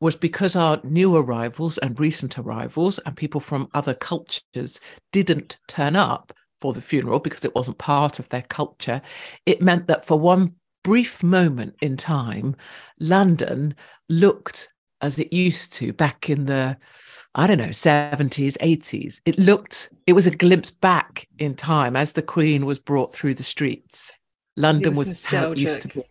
was 0.00 0.16
because 0.16 0.56
our 0.56 0.80
new 0.82 1.14
arrivals 1.16 1.78
and 1.78 2.00
recent 2.00 2.36
arrivals 2.36 2.98
and 3.00 3.16
people 3.16 3.40
from 3.40 3.68
other 3.74 3.94
cultures 3.94 4.80
didn't 5.12 5.58
turn 5.68 5.94
up 5.94 6.32
for 6.60 6.72
the 6.72 6.82
funeral 6.82 7.18
because 7.18 7.44
it 7.44 7.54
wasn't 7.54 7.78
part 7.78 8.18
of 8.18 8.28
their 8.28 8.42
culture, 8.42 9.00
it 9.46 9.62
meant 9.62 9.86
that 9.86 10.04
for 10.04 10.18
one 10.18 10.54
brief 10.82 11.22
moment 11.22 11.74
in 11.80 11.96
time, 11.96 12.56
London 12.98 13.74
looked 14.08 14.72
as 15.02 15.18
it 15.18 15.32
used 15.32 15.72
to 15.74 15.92
back 15.92 16.28
in 16.28 16.46
the, 16.46 16.76
I 17.34 17.46
don't 17.46 17.58
know, 17.58 17.66
70s, 17.66 18.56
80s. 18.58 19.20
It 19.24 19.38
looked, 19.38 19.92
it 20.06 20.12
was 20.12 20.26
a 20.26 20.30
glimpse 20.30 20.70
back 20.70 21.26
in 21.38 21.54
time 21.54 21.96
as 21.96 22.12
the 22.12 22.22
Queen 22.22 22.66
was 22.66 22.78
brought 22.78 23.12
through 23.12 23.34
the 23.34 23.42
streets. 23.42 24.12
London 24.56 24.94
was, 24.94 25.08
was 25.08 25.26
how 25.26 25.52
it 25.52 25.58
used 25.58 25.82
to 25.82 25.88
be. 25.88 26.02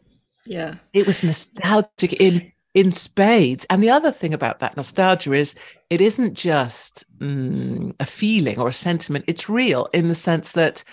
Yeah. 0.45 0.75
It 0.93 1.05
was 1.05 1.23
nostalgic 1.23 2.13
in 2.13 2.51
in 2.79 2.93
spades. 2.93 3.65
And 3.69 3.83
the 3.83 3.89
other 3.89 4.09
thing 4.09 4.33
about 4.33 4.61
that 4.61 4.77
nostalgia 4.77 5.33
is 5.33 5.53
it 5.89 5.99
isn't 5.99 6.33
just 6.33 7.03
mm, 7.19 7.93
a 7.99 8.05
feeling 8.05 8.57
or 8.57 8.69
a 8.69 8.73
sentiment, 8.73 9.25
it's 9.27 9.49
real 9.49 9.89
in 9.93 10.07
the 10.07 10.15
sense 10.15 10.53
that 10.53 10.85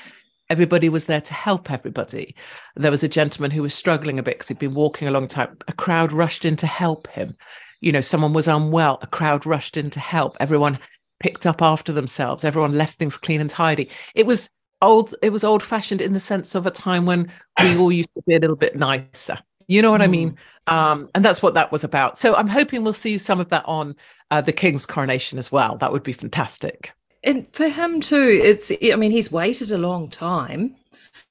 everybody 0.51 0.89
was 0.89 1.05
there 1.05 1.21
to 1.21 1.33
help 1.33 1.71
everybody. 1.71 2.35
There 2.75 2.91
was 2.91 3.05
a 3.05 3.09
gentleman 3.09 3.53
who 3.53 3.63
was 3.63 3.73
struggling 3.73 4.19
a 4.19 4.23
bit 4.25 4.35
because 4.35 4.49
he'd 4.49 4.59
been 4.59 4.75
walking 4.75 5.07
a 5.07 5.13
long 5.13 5.29
time. 5.29 5.57
A 5.69 5.73
crowd 5.73 6.11
rushed 6.11 6.45
in 6.45 6.57
to 6.57 6.67
help 6.67 7.07
him. 7.07 7.37
You 7.81 7.93
know, 7.93 8.01
someone 8.01 8.33
was 8.33 8.49
unwell, 8.49 8.99
a 9.01 9.07
crowd 9.07 9.47
rushed 9.47 9.77
in 9.77 9.91
to 9.91 10.01
help. 10.01 10.37
Everyone 10.41 10.81
picked 11.21 11.47
up 11.47 11.63
after 11.63 11.93
themselves, 11.93 12.45
everyone 12.45 12.75
left 12.75 12.99
things 12.99 13.17
clean 13.17 13.41
and 13.41 13.49
tidy. 13.49 13.91
It 14.17 14.27
was 14.27 14.51
old 14.83 15.15
it 15.23 15.31
was 15.31 15.45
old 15.45 15.63
fashioned 15.63 16.01
in 16.03 16.15
the 16.15 16.21
sense 16.21 16.57
of 16.57 16.67
a 16.67 16.71
time 16.73 17.07
when 17.07 17.31
we 17.63 17.79
all 17.79 17.93
used 17.93 18.13
to 18.17 18.23
be 18.27 18.35
a 18.35 18.41
little 18.41 18.57
bit 18.57 18.75
nicer 18.75 19.39
you 19.69 19.83
know 19.83 19.91
what 19.91 20.01
mm. 20.01 20.05
I 20.05 20.09
mean? 20.09 20.37
Um, 20.67 21.09
and 21.15 21.25
that's 21.25 21.43
what 21.43 21.55
that 21.55 21.71
was 21.71 21.85
about. 21.85 22.19
So 22.19 22.35
I'm 22.35 22.49
hoping 22.49 22.83
we'll 22.83 22.93
see 22.93 23.19
some 23.19 23.41
of 23.41 23.51
that 23.51 23.65
on 23.67 23.95
uh, 24.31 24.41
the 24.41 24.53
King's 24.53 24.87
coronation 24.87 25.39
as 25.39 25.53
well. 25.53 25.77
That 25.77 25.93
would 25.93 26.03
be 26.03 26.13
fantastic. 26.13 26.93
And 27.23 27.47
for 27.53 27.69
him 27.69 28.01
too, 28.01 28.41
it's, 28.43 28.73
I 28.83 28.97
mean, 28.97 29.11
he's 29.11 29.31
waited 29.31 29.71
a 29.71 29.79
long 29.79 30.11
time. 30.11 30.77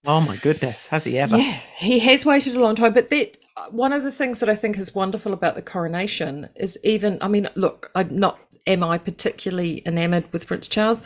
Oh 0.05 0.21
my 0.21 0.37
goodness, 0.37 0.87
has 0.87 1.03
he 1.03 1.19
ever? 1.19 1.37
Yeah, 1.37 1.59
he 1.77 1.99
has 1.99 2.25
waited 2.25 2.55
a 2.55 2.59
long 2.59 2.75
time. 2.75 2.93
But 2.93 3.09
that 3.09 3.37
one 3.71 3.93
of 3.93 4.03
the 4.03 4.11
things 4.11 4.39
that 4.39 4.49
I 4.49 4.55
think 4.55 4.77
is 4.77 4.95
wonderful 4.95 5.33
about 5.33 5.55
the 5.55 5.61
coronation 5.61 6.49
is 6.55 6.79
even, 6.83 7.17
I 7.21 7.27
mean, 7.27 7.49
look, 7.55 7.91
I'm 7.95 8.17
not, 8.17 8.39
am 8.67 8.83
I 8.83 8.97
particularly 8.97 9.83
enamored 9.85 10.31
with 10.31 10.47
Prince 10.47 10.67
Charles? 10.67 11.03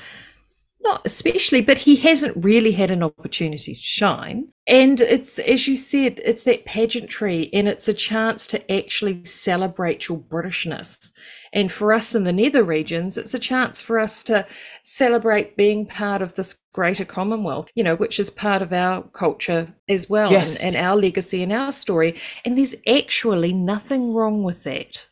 Not 0.81 1.01
especially, 1.05 1.61
but 1.61 1.79
he 1.79 1.97
hasn't 1.97 2.43
really 2.43 2.71
had 2.71 2.89
an 2.89 3.03
opportunity 3.03 3.75
to 3.75 3.79
shine. 3.79 4.47
And 4.65 5.01
it's, 5.01 5.39
as 5.39 5.67
you 5.67 5.75
said, 5.75 6.21
it's 6.23 6.43
that 6.43 6.65
pageantry 6.65 7.49
and 7.53 7.67
it's 7.67 7.87
a 7.87 7.93
chance 7.93 8.47
to 8.47 8.71
actually 8.71 9.25
celebrate 9.25 10.07
your 10.07 10.19
Britishness. 10.19 11.11
And 11.51 11.71
for 11.71 11.91
us 11.91 12.15
in 12.15 12.23
the 12.23 12.31
nether 12.31 12.63
regions, 12.63 13.17
it's 13.17 13.33
a 13.33 13.39
chance 13.39 13.81
for 13.81 13.99
us 13.99 14.23
to 14.23 14.45
celebrate 14.83 15.57
being 15.57 15.85
part 15.85 16.21
of 16.21 16.35
this 16.35 16.59
greater 16.71 17.05
Commonwealth, 17.05 17.69
you 17.75 17.83
know, 17.83 17.95
which 17.95 18.19
is 18.19 18.29
part 18.29 18.61
of 18.61 18.71
our 18.71 19.03
culture 19.09 19.73
as 19.89 20.09
well 20.09 20.31
yes. 20.31 20.63
and, 20.63 20.75
and 20.75 20.85
our 20.85 20.95
legacy 20.95 21.43
and 21.43 21.51
our 21.51 21.71
story. 21.71 22.19
And 22.45 22.57
there's 22.57 22.75
actually 22.87 23.51
nothing 23.51 24.13
wrong 24.13 24.43
with 24.43 24.63
that. 24.63 25.07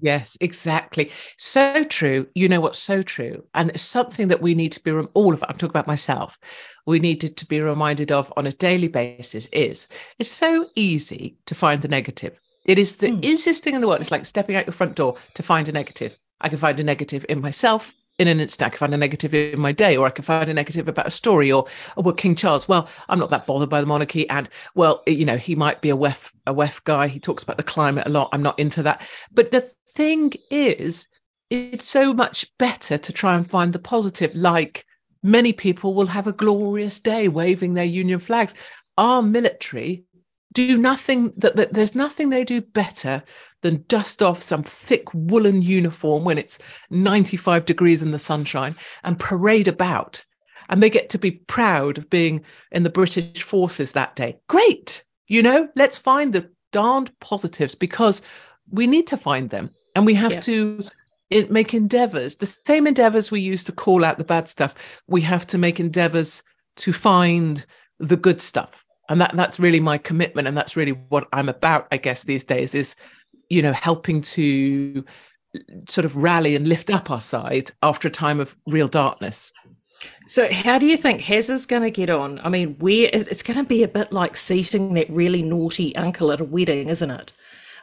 Yes, 0.00 0.36
exactly. 0.40 1.10
So 1.36 1.84
true. 1.84 2.26
You 2.34 2.48
know 2.48 2.60
what's 2.60 2.78
so 2.78 3.02
true? 3.02 3.44
And 3.54 3.70
it's 3.70 3.82
something 3.82 4.28
that 4.28 4.42
we 4.42 4.54
need 4.54 4.72
to 4.72 4.82
be, 4.82 4.90
all 4.90 5.34
of 5.34 5.42
I'm 5.42 5.56
talking 5.56 5.70
about 5.70 5.86
myself, 5.86 6.38
we 6.86 6.98
needed 6.98 7.36
to 7.36 7.46
be 7.46 7.60
reminded 7.60 8.12
of 8.12 8.32
on 8.36 8.46
a 8.46 8.52
daily 8.52 8.88
basis 8.88 9.48
is 9.52 9.88
it's 10.18 10.30
so 10.30 10.68
easy 10.74 11.36
to 11.46 11.54
find 11.54 11.82
the 11.82 11.88
negative. 11.88 12.38
It 12.64 12.78
is 12.78 12.96
the 12.96 13.08
mm. 13.08 13.24
easiest 13.24 13.64
thing 13.64 13.74
in 13.74 13.80
the 13.80 13.88
world. 13.88 14.00
It's 14.00 14.10
like 14.10 14.24
stepping 14.24 14.56
out 14.56 14.66
your 14.66 14.72
front 14.72 14.94
door 14.94 15.16
to 15.34 15.42
find 15.42 15.68
a 15.68 15.72
negative. 15.72 16.16
I 16.40 16.48
can 16.48 16.58
find 16.58 16.78
a 16.78 16.84
negative 16.84 17.24
in 17.28 17.40
myself, 17.40 17.94
in 18.18 18.28
an 18.28 18.40
instant. 18.40 18.66
I 18.66 18.70
can 18.70 18.78
find 18.78 18.94
a 18.94 18.96
negative 18.96 19.32
in 19.34 19.60
my 19.60 19.72
day, 19.72 19.96
or 19.96 20.06
I 20.06 20.10
can 20.10 20.24
find 20.24 20.48
a 20.48 20.54
negative 20.54 20.88
about 20.88 21.06
a 21.06 21.10
story, 21.10 21.50
or, 21.50 21.66
or 21.96 22.04
well, 22.04 22.14
King 22.14 22.34
Charles. 22.34 22.68
Well, 22.68 22.88
I'm 23.08 23.18
not 23.18 23.30
that 23.30 23.46
bothered 23.46 23.70
by 23.70 23.80
the 23.80 23.86
monarchy, 23.86 24.28
and 24.28 24.48
well, 24.74 25.02
you 25.06 25.24
know, 25.24 25.36
he 25.36 25.54
might 25.54 25.80
be 25.80 25.90
a 25.90 25.96
WEF 25.96 26.32
a 26.46 26.54
WEF 26.54 26.82
guy. 26.84 27.08
He 27.08 27.20
talks 27.20 27.42
about 27.42 27.56
the 27.56 27.62
climate 27.62 28.06
a 28.06 28.10
lot. 28.10 28.30
I'm 28.32 28.42
not 28.42 28.58
into 28.58 28.82
that. 28.82 29.02
But 29.32 29.50
the 29.50 29.70
thing 29.90 30.32
is, 30.50 31.08
it's 31.50 31.88
so 31.88 32.12
much 32.12 32.46
better 32.58 32.98
to 32.98 33.12
try 33.12 33.34
and 33.34 33.48
find 33.48 33.72
the 33.72 33.78
positive. 33.78 34.34
Like 34.34 34.84
many 35.22 35.52
people 35.52 35.94
will 35.94 36.06
have 36.06 36.26
a 36.26 36.32
glorious 36.32 37.00
day 37.00 37.28
waving 37.28 37.74
their 37.74 37.84
Union 37.84 38.18
flags. 38.18 38.54
Our 38.96 39.22
military 39.22 40.04
do 40.66 40.76
nothing 40.76 41.32
that, 41.36 41.54
that 41.54 41.72
there's 41.72 41.94
nothing 41.94 42.30
they 42.30 42.42
do 42.42 42.60
better 42.60 43.22
than 43.62 43.84
dust 43.86 44.22
off 44.22 44.42
some 44.42 44.64
thick 44.64 45.04
woolen 45.14 45.62
uniform 45.62 46.24
when 46.24 46.36
it's 46.36 46.58
95 46.90 47.64
degrees 47.64 48.02
in 48.02 48.10
the 48.10 48.18
sunshine 48.18 48.74
and 49.04 49.20
parade 49.20 49.68
about. 49.68 50.24
And 50.68 50.82
they 50.82 50.90
get 50.90 51.10
to 51.10 51.18
be 51.18 51.30
proud 51.30 51.96
of 51.96 52.10
being 52.10 52.44
in 52.72 52.82
the 52.82 52.90
British 52.90 53.44
forces 53.44 53.92
that 53.92 54.16
day. 54.16 54.38
Great. 54.48 55.04
You 55.28 55.44
know, 55.44 55.68
let's 55.76 55.96
find 55.96 56.32
the 56.32 56.50
darned 56.72 57.16
positives 57.20 57.76
because 57.76 58.20
we 58.68 58.88
need 58.88 59.06
to 59.06 59.16
find 59.16 59.50
them 59.50 59.70
and 59.94 60.04
we 60.06 60.14
have 60.14 60.32
yeah. 60.32 60.40
to 60.40 60.80
make 61.30 61.72
endeavors, 61.72 62.36
the 62.36 62.58
same 62.66 62.88
endeavors 62.88 63.30
we 63.30 63.40
use 63.40 63.62
to 63.64 63.72
call 63.72 64.04
out 64.04 64.18
the 64.18 64.24
bad 64.24 64.48
stuff. 64.48 64.74
We 65.06 65.20
have 65.20 65.46
to 65.48 65.58
make 65.58 65.78
endeavors 65.78 66.42
to 66.78 66.92
find 66.92 67.64
the 68.00 68.16
good 68.16 68.40
stuff. 68.40 68.84
And 69.08 69.20
that, 69.20 69.34
that's 69.34 69.58
really 69.58 69.80
my 69.80 69.98
commitment. 69.98 70.48
And 70.48 70.56
that's 70.56 70.76
really 70.76 70.92
what 70.92 71.26
I'm 71.32 71.48
about, 71.48 71.88
I 71.90 71.96
guess, 71.96 72.24
these 72.24 72.44
days 72.44 72.74
is 72.74 72.94
you 73.48 73.62
know, 73.62 73.72
helping 73.72 74.20
to 74.20 75.04
sort 75.88 76.04
of 76.04 76.16
rally 76.16 76.54
and 76.54 76.68
lift 76.68 76.90
up 76.90 77.10
our 77.10 77.20
side 77.20 77.70
after 77.82 78.08
a 78.08 78.10
time 78.10 78.40
of 78.40 78.56
real 78.66 78.88
darkness. 78.88 79.52
So, 80.26 80.52
how 80.52 80.78
do 80.78 80.86
you 80.86 80.96
think 80.96 81.22
Haz 81.22 81.50
is 81.50 81.66
going 81.66 81.82
to 81.82 81.90
get 81.90 82.10
on? 82.10 82.38
I 82.44 82.48
mean, 82.48 82.76
where 82.78 83.10
it's 83.12 83.42
going 83.42 83.56
to 83.56 83.64
be 83.64 83.82
a 83.82 83.88
bit 83.88 84.12
like 84.12 84.36
seating 84.36 84.94
that 84.94 85.10
really 85.10 85.42
naughty 85.42 85.96
uncle 85.96 86.30
at 86.30 86.40
a 86.40 86.44
wedding, 86.44 86.88
isn't 86.88 87.10
it? 87.10 87.32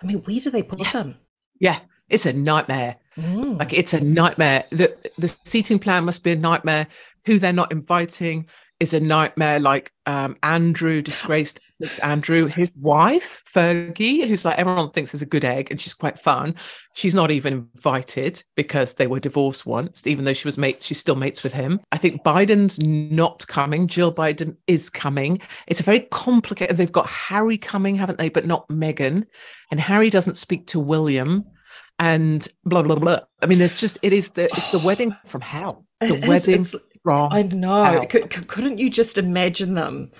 I 0.01 0.05
mean, 0.05 0.19
where 0.19 0.39
do 0.39 0.49
they 0.49 0.63
put 0.63 0.79
yeah. 0.79 0.91
him? 0.91 1.15
Yeah, 1.59 1.79
It's 2.09 2.25
a 2.25 2.33
nightmare. 2.33 2.97
Mm. 3.17 3.59
Like 3.59 3.73
it's 3.73 3.93
a 3.93 3.99
nightmare. 4.01 4.65
The 4.69 4.95
the 5.17 5.35
seating 5.43 5.79
plan 5.79 6.05
must 6.05 6.23
be 6.23 6.31
a 6.31 6.35
nightmare. 6.37 6.87
Who 7.25 7.39
they're 7.39 7.51
not 7.51 7.71
inviting 7.71 8.47
is 8.79 8.93
a 8.93 8.99
nightmare. 8.99 9.59
Like 9.59 9.91
um, 10.05 10.35
Andrew, 10.43 11.01
disgraced 11.01 11.59
Andrew, 12.01 12.45
his 12.47 12.71
wife 12.79 13.43
Fergie, 13.53 14.27
who's 14.27 14.45
like 14.45 14.57
everyone 14.57 14.91
thinks 14.91 15.13
is 15.13 15.21
a 15.21 15.25
good 15.25 15.43
egg, 15.45 15.69
and 15.71 15.79
she's 15.79 15.93
quite 15.93 16.19
fun. 16.19 16.55
She's 16.95 17.15
not 17.15 17.31
even 17.31 17.69
invited 17.75 18.43
because 18.55 18.93
they 18.93 19.07
were 19.07 19.19
divorced 19.19 19.65
once. 19.65 20.05
Even 20.05 20.25
though 20.25 20.33
she 20.33 20.47
was 20.47 20.57
mates, 20.57 20.85
she's 20.85 20.99
still 20.99 21.15
mates 21.15 21.43
with 21.43 21.53
him. 21.53 21.79
I 21.91 21.97
think 21.97 22.23
Biden's 22.23 22.79
not 22.79 23.45
coming. 23.47 23.87
Jill 23.87 24.13
Biden 24.13 24.55
is 24.67 24.89
coming. 24.89 25.41
It's 25.67 25.79
a 25.79 25.83
very 25.83 26.01
complicated. 26.11 26.77
They've 26.77 26.91
got 26.91 27.07
Harry 27.07 27.57
coming, 27.57 27.95
haven't 27.95 28.17
they? 28.19 28.29
But 28.29 28.45
not 28.45 28.67
Meghan, 28.69 29.25
and 29.71 29.79
Harry 29.79 30.09
doesn't 30.09 30.37
speak 30.37 30.67
to 30.67 30.79
William 30.79 31.45
and 31.99 32.47
blah 32.65 32.81
blah 32.83 32.95
blah. 32.95 33.19
I 33.41 33.45
mean, 33.45 33.59
there's 33.59 33.79
just 33.79 33.97
it 34.01 34.13
is 34.13 34.29
the 34.31 34.43
it's 34.45 34.71
the 34.71 34.79
wedding 34.79 35.15
from 35.25 35.41
hell. 35.41 35.85
The 36.01 36.15
It 36.15 36.23
is, 36.23 36.29
wedding 36.29 36.53
it's- 36.55 36.75
from 37.05 37.31
I 37.31 37.43
know. 37.43 38.05
could- 38.09 38.47
couldn't 38.49 38.79
you 38.79 38.89
just 38.89 39.17
imagine 39.17 39.75
them 39.75 40.11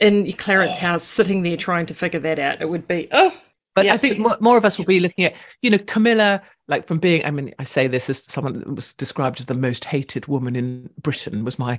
in 0.00 0.32
Clarence 0.32 0.78
house 0.78 1.04
sitting 1.04 1.42
there 1.42 1.56
trying 1.56 1.86
to 1.86 1.94
figure 1.94 2.20
that 2.20 2.38
out? 2.38 2.60
It 2.60 2.68
would 2.68 2.88
be, 2.88 3.06
oh. 3.12 3.32
But 3.76 3.84
yeah, 3.84 3.94
I 3.94 3.98
think 3.98 4.18
more, 4.18 4.36
more 4.40 4.56
of 4.58 4.64
us 4.64 4.78
will 4.78 4.84
be 4.84 4.98
looking 4.98 5.24
at, 5.24 5.34
you 5.62 5.70
know, 5.70 5.78
Camilla, 5.86 6.42
like 6.66 6.88
from 6.88 6.98
being, 6.98 7.24
I 7.24 7.30
mean, 7.30 7.54
I 7.60 7.64
say 7.64 7.86
this 7.86 8.10
as 8.10 8.24
someone 8.24 8.58
that 8.58 8.74
was 8.74 8.92
described 8.94 9.38
as 9.38 9.46
the 9.46 9.54
most 9.54 9.84
hated 9.84 10.26
woman 10.26 10.56
in 10.56 10.90
Britain, 11.00 11.44
was 11.44 11.56
my 11.56 11.78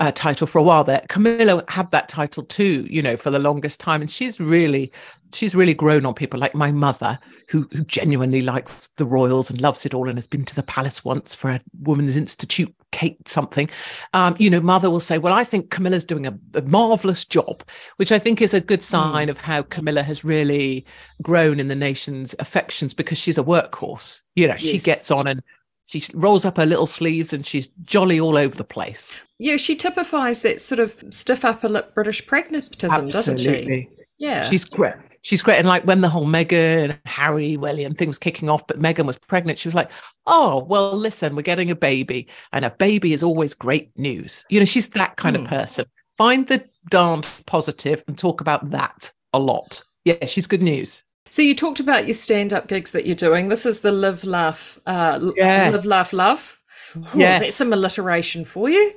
uh, 0.00 0.12
title 0.12 0.46
for 0.46 0.58
a 0.58 0.62
while 0.62 0.84
there. 0.84 1.02
Camilla 1.08 1.64
had 1.68 1.90
that 1.92 2.10
title 2.10 2.42
too, 2.42 2.86
you 2.90 3.00
know, 3.00 3.16
for 3.16 3.30
the 3.30 3.38
longest 3.38 3.80
time. 3.80 4.02
And 4.02 4.10
she's 4.10 4.38
really, 4.38 4.92
she's 5.32 5.54
really 5.54 5.74
grown 5.74 6.06
on 6.06 6.14
people 6.14 6.38
like 6.40 6.54
my 6.54 6.72
mother, 6.72 7.18
who, 7.48 7.68
who 7.72 7.84
genuinely 7.84 8.42
likes 8.42 8.88
the 8.96 9.04
royals 9.04 9.50
and 9.50 9.60
loves 9.60 9.84
it 9.84 9.94
all 9.94 10.08
and 10.08 10.16
has 10.16 10.26
been 10.26 10.44
to 10.44 10.54
the 10.54 10.62
palace 10.62 11.04
once 11.04 11.34
for 11.34 11.50
a 11.50 11.60
women's 11.80 12.16
institute, 12.16 12.74
Kate 12.92 13.28
something. 13.28 13.68
Um, 14.14 14.36
you 14.38 14.50
know, 14.50 14.60
mother 14.60 14.90
will 14.90 15.00
say, 15.00 15.18
Well, 15.18 15.32
I 15.32 15.44
think 15.44 15.70
Camilla's 15.70 16.04
doing 16.04 16.26
a, 16.26 16.38
a 16.54 16.62
marvelous 16.62 17.24
job, 17.24 17.62
which 17.96 18.12
I 18.12 18.18
think 18.18 18.40
is 18.40 18.54
a 18.54 18.60
good 18.60 18.82
sign 18.82 19.28
of 19.28 19.38
how 19.38 19.62
Camilla 19.62 20.02
has 20.02 20.24
really 20.24 20.86
grown 21.22 21.60
in 21.60 21.68
the 21.68 21.74
nation's 21.74 22.34
affections 22.38 22.94
because 22.94 23.18
she's 23.18 23.38
a 23.38 23.44
workhorse. 23.44 24.22
You 24.34 24.48
know, 24.48 24.56
she 24.56 24.78
gets 24.78 25.10
on 25.10 25.26
and 25.26 25.42
she 25.86 26.04
rolls 26.14 26.44
up 26.44 26.56
her 26.56 26.66
little 26.66 26.86
sleeves 26.86 27.32
and 27.32 27.44
she's 27.44 27.66
jolly 27.82 28.20
all 28.20 28.36
over 28.36 28.54
the 28.54 28.64
place. 28.64 29.24
Yeah, 29.38 29.56
she 29.56 29.74
typifies 29.74 30.42
that 30.42 30.60
sort 30.60 30.78
of 30.78 30.94
stiff 31.10 31.44
upper 31.44 31.68
lip 31.68 31.94
British 31.94 32.24
pragmatism, 32.26 33.08
doesn't 33.08 33.38
she? 33.38 33.88
Yeah. 34.20 34.42
She's 34.42 34.64
great. 34.64 34.94
She's 35.22 35.42
great. 35.42 35.58
And 35.58 35.66
like 35.66 35.84
when 35.84 36.02
the 36.02 36.08
whole 36.08 36.26
Meghan 36.26 36.84
and 36.90 36.98
Harry, 37.06 37.56
William 37.56 37.92
thing 37.92 38.06
was 38.08 38.18
kicking 38.18 38.48
off, 38.48 38.66
but 38.66 38.78
Meghan 38.78 39.06
was 39.06 39.18
pregnant, 39.18 39.58
she 39.58 39.66
was 39.66 39.74
like, 39.74 39.90
oh, 40.26 40.64
well, 40.68 40.92
listen, 40.96 41.34
we're 41.34 41.42
getting 41.42 41.70
a 41.70 41.74
baby. 41.74 42.28
And 42.52 42.64
a 42.64 42.70
baby 42.70 43.12
is 43.12 43.22
always 43.22 43.52
great 43.54 43.90
news. 43.98 44.44
You 44.50 44.60
know, 44.60 44.64
she's 44.66 44.88
that 44.90 45.16
kind 45.16 45.36
Hmm. 45.36 45.42
of 45.44 45.48
person. 45.48 45.86
Find 46.16 46.46
the 46.46 46.62
darned 46.90 47.26
positive 47.46 48.04
and 48.06 48.16
talk 48.16 48.40
about 48.40 48.70
that 48.70 49.10
a 49.32 49.38
lot. 49.38 49.82
Yeah, 50.04 50.24
she's 50.26 50.46
good 50.46 50.62
news. 50.62 51.02
So 51.30 51.42
you 51.42 51.54
talked 51.54 51.80
about 51.80 52.06
your 52.06 52.14
stand-up 52.14 52.66
gigs 52.68 52.90
that 52.92 53.06
you're 53.06 53.14
doing. 53.16 53.48
This 53.48 53.64
is 53.64 53.80
the 53.80 53.92
live, 53.92 54.24
laugh, 54.24 54.78
uh, 54.86 55.18
Yeah. 55.36 55.70
live, 55.70 55.84
laugh, 55.84 56.12
love. 56.12 56.58
Ooh, 56.96 57.04
Yes. 57.14 57.40
that's 57.40 57.54
some 57.56 57.72
alliteration 57.72 58.44
for 58.44 58.68
you. 58.68 58.92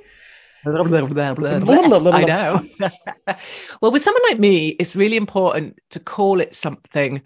I 2.14 2.24
know. 2.24 2.66
well, 3.80 3.92
with 3.92 4.02
someone 4.02 4.22
like 4.28 4.38
me, 4.38 4.68
it's 4.80 4.96
really 4.96 5.16
important 5.16 5.78
to 5.90 6.00
call 6.00 6.40
it 6.40 6.54
something 6.54 7.22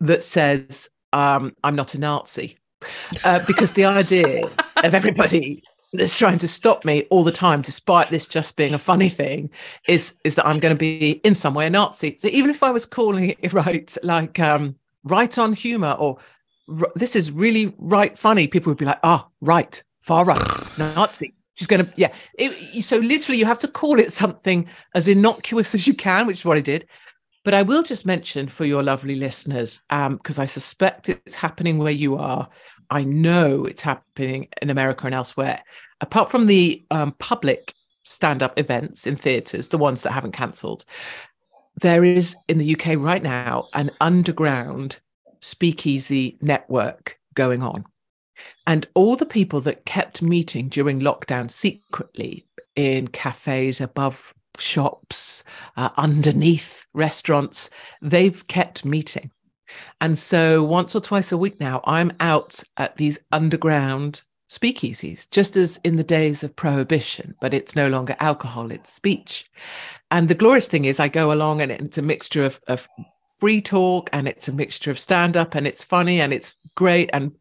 that 0.00 0.22
says, 0.22 0.88
um, 1.12 1.54
I'm 1.64 1.76
not 1.76 1.94
a 1.94 1.98
Nazi. 1.98 2.58
Uh, 3.24 3.42
because 3.46 3.72
the 3.72 3.84
idea 3.86 4.46
of 4.82 4.94
everybody 4.94 5.62
that's 5.94 6.18
trying 6.18 6.38
to 6.38 6.48
stop 6.48 6.84
me 6.84 7.06
all 7.10 7.24
the 7.24 7.32
time, 7.32 7.62
despite 7.62 8.10
this 8.10 8.26
just 8.26 8.56
being 8.56 8.74
a 8.74 8.78
funny 8.78 9.08
thing, 9.08 9.48
is 9.88 10.14
is 10.24 10.34
that 10.34 10.46
I'm 10.46 10.58
going 10.58 10.74
to 10.74 10.78
be 10.78 11.12
in 11.24 11.34
some 11.34 11.54
way 11.54 11.66
a 11.66 11.70
Nazi. 11.70 12.16
So 12.18 12.28
even 12.28 12.50
if 12.50 12.62
I 12.62 12.70
was 12.70 12.84
calling 12.84 13.34
it 13.40 13.52
right, 13.52 13.96
like 14.02 14.38
um, 14.38 14.76
right 15.04 15.38
on 15.38 15.52
humor 15.52 15.92
or 15.92 16.18
this 16.94 17.14
is 17.16 17.30
really 17.30 17.74
right 17.78 18.18
funny, 18.18 18.46
people 18.46 18.70
would 18.70 18.78
be 18.78 18.84
like, 18.84 19.00
ah, 19.02 19.28
right, 19.40 19.82
far 20.00 20.24
right, 20.24 20.78
Nazi. 20.78 21.34
She's 21.54 21.66
going 21.66 21.86
to, 21.86 21.92
yeah. 21.96 22.12
It- 22.38 22.82
so 22.82 22.98
literally, 22.98 23.38
you 23.38 23.46
have 23.46 23.58
to 23.60 23.68
call 23.68 23.98
it 23.98 24.12
something 24.12 24.68
as 24.94 25.08
innocuous 25.08 25.74
as 25.74 25.86
you 25.86 25.94
can, 25.94 26.26
which 26.26 26.38
is 26.38 26.44
what 26.44 26.56
I 26.56 26.60
did. 26.60 26.86
But 27.44 27.54
I 27.54 27.62
will 27.62 27.82
just 27.82 28.06
mention 28.06 28.48
for 28.48 28.64
your 28.64 28.82
lovely 28.82 29.16
listeners, 29.16 29.82
because 29.90 30.38
I 30.38 30.46
suspect 30.46 31.08
it's 31.10 31.36
happening 31.36 31.78
where 31.78 31.92
you 31.92 32.16
are. 32.16 32.48
I 32.90 33.04
know 33.04 33.66
it's 33.66 33.82
happening 33.82 34.48
in 34.62 34.70
America 34.70 35.06
and 35.06 35.14
elsewhere. 35.14 35.62
Apart 36.00 36.30
from 36.30 36.46
the 36.46 36.84
um, 36.90 37.12
public 37.18 37.74
stand 38.04 38.42
up 38.42 38.58
events 38.58 39.06
in 39.06 39.16
theatres, 39.16 39.68
the 39.68 39.78
ones 39.78 40.02
that 40.02 40.12
haven't 40.12 40.32
cancelled, 40.32 40.84
there 41.80 42.04
is 42.04 42.36
in 42.48 42.58
the 42.58 42.74
UK 42.74 42.96
right 42.98 43.22
now 43.22 43.68
an 43.74 43.90
underground 44.00 45.00
speakeasy 45.40 46.38
network 46.40 47.18
going 47.34 47.62
on. 47.62 47.84
And 48.66 48.86
all 48.94 49.16
the 49.16 49.26
people 49.26 49.60
that 49.62 49.86
kept 49.86 50.22
meeting 50.22 50.68
during 50.68 51.00
lockdown 51.00 51.50
secretly 51.50 52.46
in 52.76 53.08
cafes 53.08 53.80
above 53.80 54.34
shops, 54.58 55.44
uh, 55.76 55.90
underneath 55.96 56.86
restaurants, 56.94 57.70
they've 58.02 58.46
kept 58.48 58.84
meeting. 58.84 59.30
And 60.00 60.18
so 60.18 60.62
once 60.62 60.94
or 60.94 61.00
twice 61.00 61.32
a 61.32 61.38
week 61.38 61.58
now, 61.60 61.80
I'm 61.84 62.12
out 62.20 62.62
at 62.76 62.96
these 62.96 63.18
underground 63.32 64.22
speakeasies, 64.50 65.28
just 65.30 65.56
as 65.56 65.80
in 65.84 65.96
the 65.96 66.04
days 66.04 66.44
of 66.44 66.54
prohibition, 66.54 67.34
but 67.40 67.54
it's 67.54 67.74
no 67.74 67.88
longer 67.88 68.14
alcohol, 68.20 68.70
it's 68.70 68.92
speech. 68.92 69.50
And 70.10 70.28
the 70.28 70.34
glorious 70.34 70.68
thing 70.68 70.84
is, 70.84 71.00
I 71.00 71.08
go 71.08 71.32
along 71.32 71.60
and 71.60 71.72
it's 71.72 71.98
a 71.98 72.02
mixture 72.02 72.44
of, 72.44 72.60
of 72.68 72.86
free 73.38 73.60
talk 73.60 74.10
and 74.12 74.28
it's 74.28 74.48
a 74.48 74.52
mixture 74.52 74.90
of 74.90 74.98
stand 74.98 75.36
up 75.36 75.54
and 75.54 75.66
it's 75.66 75.82
funny 75.82 76.20
and 76.20 76.32
it's 76.32 76.56
great. 76.76 77.10
And, 77.12 77.32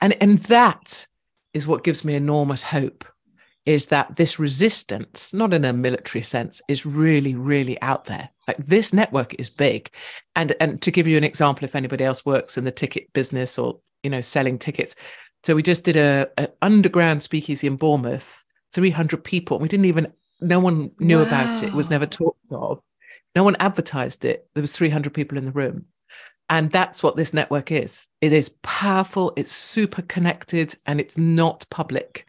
and, 0.00 0.16
and 0.22 0.38
that 0.38 1.06
is 1.54 1.66
what 1.66 1.84
gives 1.84 2.04
me 2.04 2.14
enormous 2.14 2.62
hope 2.62 3.04
is 3.66 3.86
that 3.86 4.16
this 4.16 4.38
resistance, 4.38 5.34
not 5.34 5.52
in 5.52 5.64
a 5.64 5.74
military 5.74 6.22
sense, 6.22 6.62
is 6.68 6.86
really, 6.86 7.34
really 7.34 7.80
out 7.82 8.06
there. 8.06 8.30
Like 8.46 8.56
this 8.56 8.94
network 8.94 9.34
is 9.38 9.50
big. 9.50 9.90
And 10.34 10.56
and 10.58 10.80
to 10.80 10.90
give 10.90 11.06
you 11.06 11.18
an 11.18 11.24
example, 11.24 11.66
if 11.66 11.76
anybody 11.76 12.02
else 12.04 12.24
works 12.24 12.56
in 12.56 12.64
the 12.64 12.70
ticket 12.70 13.12
business 13.12 13.58
or 13.58 13.78
you 14.02 14.08
know 14.08 14.22
selling 14.22 14.58
tickets, 14.58 14.94
so 15.42 15.54
we 15.54 15.62
just 15.62 15.84
did 15.84 15.96
a, 15.96 16.28
a 16.38 16.48
underground 16.62 17.22
speakeasy 17.22 17.66
in 17.66 17.76
Bournemouth, 17.76 18.42
300 18.72 19.22
people. 19.22 19.58
We 19.58 19.68
didn't 19.68 19.86
even 19.86 20.12
no 20.40 20.60
one 20.60 20.90
knew 20.98 21.20
about 21.20 21.62
it. 21.62 21.68
It 21.68 21.74
was 21.74 21.90
never 21.90 22.06
talked 22.06 22.52
of. 22.52 22.80
No 23.34 23.44
one 23.44 23.56
advertised 23.60 24.24
it. 24.24 24.48
There 24.54 24.62
was 24.62 24.72
300 24.72 25.12
people 25.12 25.36
in 25.36 25.44
the 25.44 25.52
room. 25.52 25.86
And 26.50 26.70
that's 26.70 27.02
what 27.02 27.16
this 27.16 27.34
network 27.34 27.70
is. 27.70 28.06
It 28.20 28.32
is 28.32 28.56
powerful, 28.62 29.32
it's 29.36 29.52
super 29.52 30.02
connected, 30.02 30.74
and 30.86 31.00
it's 31.00 31.18
not 31.18 31.66
public. 31.70 32.26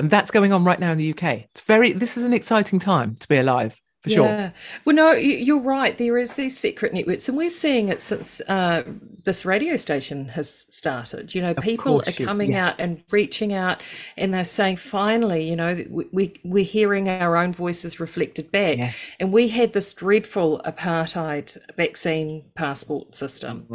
And 0.00 0.10
that's 0.10 0.30
going 0.30 0.52
on 0.52 0.64
right 0.64 0.80
now 0.80 0.92
in 0.92 0.98
the 0.98 1.10
UK. 1.10 1.44
It's 1.50 1.60
very, 1.62 1.92
this 1.92 2.16
is 2.16 2.24
an 2.24 2.32
exciting 2.32 2.78
time 2.78 3.14
to 3.16 3.28
be 3.28 3.36
alive, 3.36 3.78
for 4.02 4.10
sure. 4.10 4.24
Yeah. 4.26 4.50
Well, 4.84 4.94
no, 4.94 5.12
you're 5.12 5.60
right. 5.60 5.96
There 5.98 6.18
is 6.18 6.36
these 6.36 6.56
secret 6.56 6.94
networks, 6.94 7.28
and 7.28 7.36
we're 7.36 7.50
seeing 7.50 7.88
it 7.88 8.00
since 8.00 8.40
uh, 8.42 8.84
this 9.24 9.44
radio 9.44 9.76
station 9.76 10.28
has 10.28 10.66
started. 10.68 11.34
You 11.34 11.42
know, 11.42 11.54
people 11.54 12.00
are 12.06 12.12
coming 12.12 12.52
yes. 12.52 12.74
out 12.74 12.80
and 12.80 13.02
reaching 13.10 13.54
out, 13.54 13.82
and 14.16 14.32
they're 14.32 14.44
saying, 14.44 14.76
finally, 14.76 15.48
you 15.48 15.56
know, 15.56 15.84
we, 15.90 16.06
we 16.12 16.34
we're 16.44 16.64
hearing 16.64 17.08
our 17.08 17.36
own 17.36 17.52
voices 17.52 17.98
reflected 17.98 18.52
back. 18.52 18.78
Yes. 18.78 19.16
And 19.18 19.32
we 19.32 19.48
had 19.48 19.72
this 19.72 19.92
dreadful 19.92 20.62
apartheid 20.64 21.58
vaccine 21.76 22.44
passport 22.54 23.16
system 23.16 23.66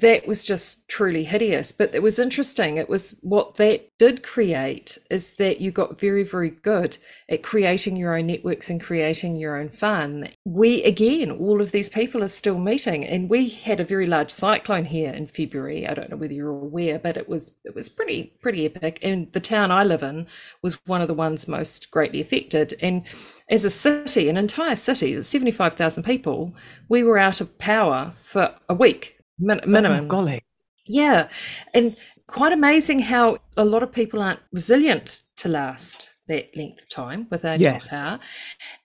that 0.00 0.26
was 0.26 0.44
just 0.44 0.88
truly 0.88 1.24
hideous. 1.24 1.70
But 1.70 1.94
it 1.94 2.02
was 2.02 2.18
interesting. 2.18 2.76
It 2.76 2.88
was 2.88 3.16
what 3.22 3.54
that 3.56 3.88
did 3.96 4.24
create 4.24 4.98
is 5.08 5.34
that 5.34 5.60
you 5.60 5.70
got 5.70 6.00
very, 6.00 6.24
very 6.24 6.50
good 6.50 6.96
at 7.28 7.44
creating 7.44 7.96
your 7.96 8.16
own 8.16 8.26
networks 8.26 8.70
and 8.70 8.82
creating 8.82 9.36
your 9.36 9.56
own 9.56 9.68
fun. 9.68 10.30
We, 10.44 10.82
again, 10.82 11.30
all 11.30 11.60
of 11.60 11.70
these 11.70 11.88
people 11.88 12.24
are 12.24 12.28
still 12.28 12.58
meeting. 12.58 13.04
And 13.04 13.30
we 13.30 13.48
had 13.48 13.78
a 13.78 13.84
very 13.84 14.06
large 14.06 14.32
cyclone 14.32 14.86
here 14.86 15.12
in 15.12 15.28
February. 15.28 15.86
I 15.86 15.94
don't 15.94 16.10
know 16.10 16.16
whether 16.16 16.34
you're 16.34 16.50
aware, 16.50 16.98
but 16.98 17.16
it 17.16 17.28
was 17.28 17.52
it 17.64 17.74
was 17.74 17.88
pretty 17.88 18.34
pretty 18.40 18.66
epic. 18.66 18.98
And 19.00 19.32
the 19.32 19.40
town 19.40 19.70
I 19.70 19.84
live 19.84 20.02
in 20.02 20.26
was 20.60 20.84
one 20.86 21.02
of 21.02 21.08
the 21.08 21.14
ones 21.14 21.46
most 21.46 21.90
greatly 21.92 22.20
affected. 22.20 22.74
And 22.80 23.04
as 23.48 23.64
a 23.64 23.70
city, 23.70 24.28
an 24.28 24.38
entire 24.38 24.76
city, 24.76 25.20
75,000 25.20 26.02
people, 26.02 26.54
we 26.88 27.04
were 27.04 27.18
out 27.18 27.42
of 27.42 27.58
power 27.58 28.14
for 28.22 28.54
a 28.68 28.74
week 28.74 29.14
min- 29.38 29.60
minimum. 29.66 30.04
Oh, 30.04 30.08
golly. 30.08 30.44
Yeah. 30.86 31.28
And 31.72 31.96
quite 32.26 32.52
amazing 32.52 33.00
how 33.00 33.38
a 33.56 33.64
lot 33.64 33.82
of 33.82 33.92
people 33.92 34.22
aren't 34.22 34.40
resilient 34.52 35.22
to 35.36 35.48
last 35.48 36.10
that 36.26 36.56
length 36.56 36.82
of 36.82 36.88
time 36.88 37.26
without 37.30 37.60
Yes. 37.60 37.90
power. 37.90 38.18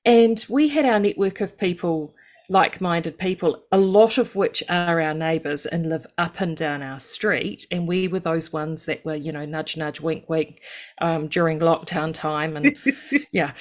And 0.05 0.45
we 0.49 0.69
had 0.69 0.85
our 0.85 0.99
network 0.99 1.39
of 1.41 1.57
people 1.57 2.15
like 2.51 2.81
minded 2.81 3.17
people, 3.19 3.63
a 3.71 3.77
lot 3.77 4.17
of 4.17 4.35
which 4.35 4.63
are 4.69 4.99
our 4.99 5.13
neighbours 5.13 5.67
and 5.67 5.87
live 5.87 6.07
up 6.17 6.41
and 6.41 6.57
down 6.57 6.81
our 6.81 6.99
street. 6.99 7.67
And 7.69 7.87
we 7.87 8.07
were 8.07 8.19
those 8.19 8.51
ones 8.51 8.85
that 8.85 9.05
were, 9.05 9.13
you 9.15 9.31
know, 9.31 9.45
nudge, 9.45 9.77
nudge, 9.77 10.01
wink, 10.01 10.27
wink 10.27 10.61
um, 10.99 11.27
during 11.27 11.59
lockdown 11.59 12.11
time. 12.11 12.57
And 12.57 12.75
yeah. 13.31 13.53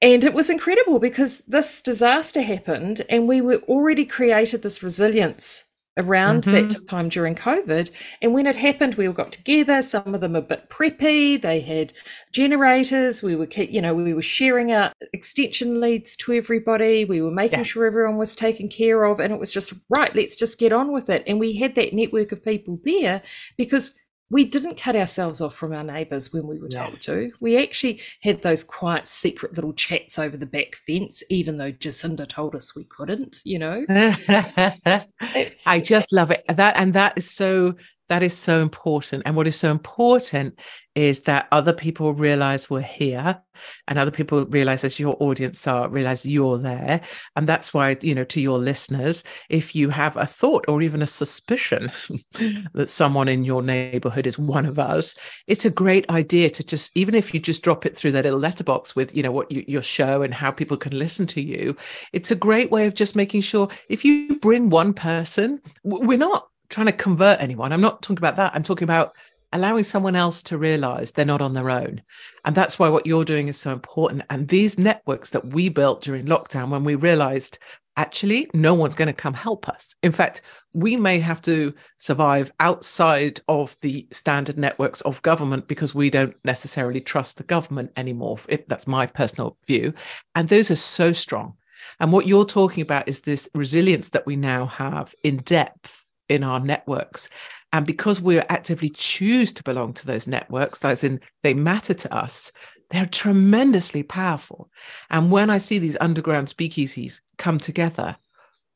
And 0.00 0.22
it 0.22 0.32
was 0.34 0.48
incredible 0.50 1.00
because 1.00 1.40
this 1.48 1.82
disaster 1.82 2.40
happened 2.40 3.04
and 3.10 3.26
we 3.26 3.40
were 3.40 3.60
already 3.66 4.06
created 4.06 4.62
this 4.62 4.84
resilience 4.84 5.64
around 5.98 6.44
mm-hmm. 6.44 6.68
that 6.68 6.88
time 6.88 7.08
during 7.08 7.34
COVID. 7.34 7.90
And 8.22 8.32
when 8.32 8.46
it 8.46 8.56
happened, 8.56 8.94
we 8.94 9.06
all 9.06 9.12
got 9.12 9.32
together. 9.32 9.82
Some 9.82 10.14
of 10.14 10.20
them 10.20 10.36
a 10.36 10.40
bit 10.40 10.70
preppy. 10.70 11.40
They 11.40 11.60
had 11.60 11.92
generators. 12.32 13.22
We 13.22 13.36
were, 13.36 13.48
you 13.54 13.82
know, 13.82 13.94
we 13.94 14.14
were 14.14 14.22
sharing 14.22 14.72
out 14.72 14.94
extension 15.12 15.80
leads 15.80 16.16
to 16.16 16.32
everybody. 16.32 17.04
We 17.04 17.20
were 17.20 17.30
making 17.30 17.60
yes. 17.60 17.68
sure 17.68 17.86
everyone 17.86 18.16
was 18.16 18.36
taken 18.36 18.68
care 18.68 19.04
of. 19.04 19.20
And 19.20 19.32
it 19.32 19.40
was 19.40 19.52
just, 19.52 19.74
right, 19.90 20.14
let's 20.14 20.36
just 20.36 20.58
get 20.58 20.72
on 20.72 20.92
with 20.92 21.10
it. 21.10 21.24
And 21.26 21.38
we 21.38 21.54
had 21.54 21.74
that 21.74 21.92
network 21.92 22.32
of 22.32 22.44
people 22.44 22.80
there 22.84 23.20
because 23.56 23.98
we 24.30 24.44
didn't 24.44 24.76
cut 24.76 24.94
ourselves 24.94 25.40
off 25.40 25.54
from 25.54 25.72
our 25.72 25.82
neighbours 25.82 26.32
when 26.32 26.46
we 26.46 26.58
were 26.58 26.68
told 26.68 27.00
to. 27.02 27.30
We 27.40 27.62
actually 27.62 28.00
had 28.22 28.42
those 28.42 28.62
quiet, 28.62 29.08
secret 29.08 29.54
little 29.54 29.72
chats 29.72 30.18
over 30.18 30.36
the 30.36 30.46
back 30.46 30.76
fence, 30.86 31.22
even 31.30 31.56
though 31.56 31.72
Jacinda 31.72 32.26
told 32.26 32.54
us 32.54 32.76
we 32.76 32.84
couldn't. 32.84 33.40
You 33.44 33.58
know, 33.58 33.86
I 33.88 35.80
just 35.82 36.12
love 36.12 36.30
it. 36.30 36.42
That 36.48 36.76
and 36.76 36.92
that 36.92 37.16
is 37.16 37.30
so 37.30 37.74
that 38.08 38.22
is 38.22 38.36
so 38.36 38.60
important. 38.60 39.22
And 39.26 39.36
what 39.36 39.46
is 39.46 39.56
so 39.56 39.70
important 39.70 40.58
is 40.94 41.22
that 41.22 41.46
other 41.52 41.72
people 41.72 42.12
realize 42.12 42.68
we're 42.68 42.80
here 42.80 43.40
and 43.86 43.98
other 43.98 44.10
people 44.10 44.44
realize 44.46 44.82
as 44.82 44.98
your 44.98 45.16
audience 45.20 45.66
are 45.66 45.88
realize 45.88 46.26
you're 46.26 46.58
there. 46.58 47.00
And 47.36 47.46
that's 47.46 47.72
why, 47.72 47.96
you 48.00 48.14
know, 48.14 48.24
to 48.24 48.40
your 48.40 48.58
listeners, 48.58 49.22
if 49.48 49.76
you 49.76 49.90
have 49.90 50.16
a 50.16 50.26
thought 50.26 50.64
or 50.66 50.82
even 50.82 51.02
a 51.02 51.06
suspicion 51.06 51.92
that 52.72 52.90
someone 52.90 53.28
in 53.28 53.44
your 53.44 53.62
neighborhood 53.62 54.26
is 54.26 54.38
one 54.38 54.66
of 54.66 54.78
us, 54.78 55.14
it's 55.46 55.64
a 55.64 55.70
great 55.70 56.08
idea 56.10 56.50
to 56.50 56.64
just, 56.64 56.90
even 56.96 57.14
if 57.14 57.32
you 57.32 57.38
just 57.38 57.62
drop 57.62 57.86
it 57.86 57.96
through 57.96 58.12
that 58.12 58.24
little 58.24 58.40
letterbox 58.40 58.96
with, 58.96 59.14
you 59.14 59.22
know, 59.22 59.32
what 59.32 59.52
you, 59.52 59.64
your 59.68 59.82
show 59.82 60.22
and 60.22 60.34
how 60.34 60.50
people 60.50 60.76
can 60.76 60.98
listen 60.98 61.26
to 61.28 61.42
you, 61.42 61.76
it's 62.12 62.30
a 62.30 62.36
great 62.36 62.70
way 62.70 62.86
of 62.86 62.94
just 62.94 63.14
making 63.14 63.42
sure 63.42 63.68
if 63.88 64.04
you 64.04 64.36
bring 64.40 64.70
one 64.70 64.94
person, 64.94 65.60
we're 65.84 66.18
not 66.18 66.48
trying 66.68 66.86
to 66.86 66.92
convert 66.92 67.40
anyone. 67.40 67.72
I'm 67.72 67.80
not 67.80 68.02
talking 68.02 68.18
about 68.18 68.36
that. 68.36 68.52
I'm 68.54 68.62
talking 68.62 68.84
about 68.84 69.14
allowing 69.52 69.84
someone 69.84 70.14
else 70.14 70.42
to 70.42 70.58
realize 70.58 71.12
they're 71.12 71.24
not 71.24 71.40
on 71.40 71.54
their 71.54 71.70
own. 71.70 72.02
And 72.44 72.54
that's 72.54 72.78
why 72.78 72.88
what 72.88 73.06
you're 73.06 73.24
doing 73.24 73.48
is 73.48 73.58
so 73.58 73.72
important. 73.72 74.22
And 74.28 74.46
these 74.46 74.78
networks 74.78 75.30
that 75.30 75.46
we 75.46 75.68
built 75.68 76.02
during 76.02 76.26
lockdown, 76.26 76.68
when 76.68 76.84
we 76.84 76.94
realized 76.94 77.58
actually 77.96 78.48
no 78.54 78.74
one's 78.74 78.94
going 78.94 79.06
to 79.06 79.12
come 79.12 79.34
help 79.34 79.68
us. 79.68 79.94
In 80.02 80.12
fact, 80.12 80.42
we 80.72 80.96
may 80.96 81.18
have 81.18 81.42
to 81.42 81.74
survive 81.96 82.52
outside 82.60 83.40
of 83.48 83.76
the 83.80 84.06
standard 84.12 84.56
networks 84.56 85.00
of 85.00 85.20
government 85.22 85.66
because 85.66 85.94
we 85.94 86.08
don't 86.08 86.36
necessarily 86.44 87.00
trust 87.00 87.38
the 87.38 87.44
government 87.44 87.90
anymore. 87.96 88.38
It, 88.48 88.68
that's 88.68 88.86
my 88.86 89.06
personal 89.06 89.56
view. 89.66 89.94
And 90.36 90.48
those 90.48 90.70
are 90.70 90.76
so 90.76 91.10
strong. 91.10 91.54
And 92.00 92.12
what 92.12 92.26
you're 92.26 92.44
talking 92.44 92.82
about 92.82 93.08
is 93.08 93.20
this 93.20 93.48
resilience 93.54 94.10
that 94.10 94.26
we 94.26 94.36
now 94.36 94.66
have 94.66 95.14
in 95.24 95.38
depth 95.38 96.04
in 96.28 96.44
our 96.44 96.60
networks. 96.60 97.30
And 97.72 97.86
because 97.86 98.20
we 98.20 98.38
actively 98.38 98.88
choose 98.88 99.52
to 99.54 99.62
belong 99.62 99.92
to 99.94 100.06
those 100.06 100.26
networks, 100.26 100.84
as 100.84 101.04
in 101.04 101.20
they 101.42 101.54
matter 101.54 101.94
to 101.94 102.14
us, 102.14 102.52
they're 102.90 103.06
tremendously 103.06 104.02
powerful. 104.02 104.70
And 105.10 105.30
when 105.30 105.50
I 105.50 105.58
see 105.58 105.78
these 105.78 105.96
underground 106.00 106.48
speakeasies 106.48 107.20
come 107.36 107.58
together, 107.58 108.16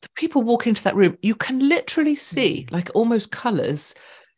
the 0.01 0.09
people 0.15 0.43
walk 0.43 0.67
into 0.67 0.83
that 0.83 0.95
room, 0.95 1.17
you 1.21 1.33
can 1.33 1.67
literally 1.67 2.15
see, 2.15 2.65
mm. 2.67 2.71
like 2.71 2.89
almost 2.93 3.31
colors, 3.31 3.95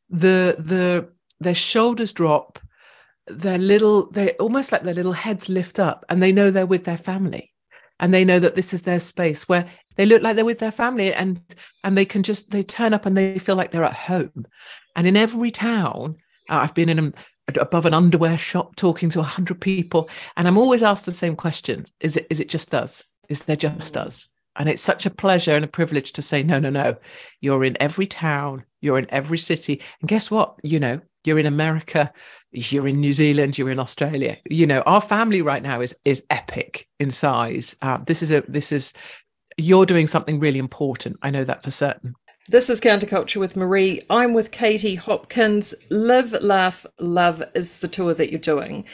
the 0.10 0.56
the 0.60 1.10
their 1.40 1.56
shoulders 1.56 2.14
drop, 2.14 2.60
their 3.28 3.58
little, 3.58 4.10
they 4.12 4.32
almost 4.34 4.72
like 4.72 4.84
their 4.84 4.94
little 4.94 5.12
heads 5.12 5.50
lift 5.50 5.80
up, 5.80 6.06
and 6.08 6.24
they 6.24 6.32
know 6.32 6.50
they're 6.50 6.66
with 6.66 6.86
their 6.86 6.98
family 6.98 7.55
and 8.00 8.14
they 8.14 8.26
know 8.26 8.40
that 8.40 8.56
this 8.56 8.74
is 8.74 8.82
their 8.82 9.00
space 9.00 9.48
where 9.48 9.66
they 9.96 10.06
look 10.06 10.22
like 10.22 10.36
they're 10.36 10.46
with 10.46 10.60
their 10.60 10.72
family 10.72 11.14
and 11.14 11.42
and 11.84 11.98
they 11.98 12.06
can 12.06 12.24
just 12.24 12.52
they 12.52 12.64
turn 12.64 12.94
up 12.94 13.06
and 13.06 13.16
they 13.16 13.40
feel 13.40 13.56
like 13.56 13.72
they're 13.72 13.84
at 13.84 13.94
home. 13.94 14.46
And 14.96 15.08
in 15.08 15.18
every 15.18 15.52
town 15.52 16.18
uh, 16.50 16.58
i've 16.58 16.74
been 16.74 16.90
in 16.90 17.00
a, 17.00 17.14
above 17.60 17.86
an 17.86 17.94
underwear 17.94 18.38
shop 18.38 18.76
talking 18.76 19.10
to 19.10 19.20
100 19.20 19.60
people 19.60 20.10
and 20.38 20.48
i'm 20.48 20.58
always 20.58 20.84
asked 20.84 21.06
the 21.06 21.12
same 21.12 21.36
question 21.36 21.86
is 22.00 22.18
it 22.18 22.28
is 22.30 22.40
it 22.40 22.50
just 22.50 22.74
us? 22.76 23.04
Is 23.30 23.46
there 23.46 23.56
just 23.56 23.98
us? 23.98 24.28
And 24.58 24.70
it's 24.70 24.82
such 24.82 25.06
a 25.06 25.10
pleasure 25.10 25.56
and 25.56 25.66
a 25.66 25.70
privilege 25.70 26.14
to 26.14 26.22
say 26.22 26.44
no 26.44 26.60
no 26.60 26.70
no. 26.70 26.96
You're 27.42 27.66
in 27.66 27.78
every 27.82 28.08
town. 28.08 28.64
You're 28.82 29.00
in 29.00 29.08
every 29.10 29.38
city. 29.38 29.82
And 30.00 30.08
guess 30.08 30.32
what? 30.32 30.56
You 30.64 30.80
know 30.80 31.02
you're 31.26 31.40
in 31.40 31.46
america 31.46 32.12
you're 32.56 32.88
in 32.88 33.00
New 33.00 33.14
Zealand, 33.14 33.58
you're 33.58 33.70
in 33.70 33.80
Australia. 33.80 34.38
You 34.50 34.66
know, 34.66 34.82
our 34.82 35.02
family 35.02 35.42
right 35.42 35.62
now 35.62 35.82
is 35.82 35.96
is 36.06 36.24
epic 36.30 36.88
in 37.00 37.12
size. 37.12 37.76
Uh, 37.82 38.00
this 38.06 38.24
is 38.24 38.32
a 38.32 38.44
this 38.48 38.72
is 38.72 38.94
you're 39.58 39.86
doing 39.86 40.08
something 40.08 40.40
really 40.40 40.60
important. 40.60 41.18
I 41.22 41.30
know 41.30 41.44
that 41.44 41.64
for 41.64 41.72
certain. 41.72 42.16
This 42.48 42.70
is 42.70 42.80
Counterculture 42.80 43.38
with 43.38 43.56
Maree. 43.56 44.04
I'm 44.10 44.34
with 44.34 44.52
Katie 44.52 44.96
Hopkins. 44.96 45.74
Live, 45.90 46.34
Laugh, 46.34 46.86
Love 47.00 47.42
is 47.56 47.80
the 47.80 47.88
tour 47.88 48.14
that 48.14 48.30
you're 48.30 48.40
doing. 48.40 48.86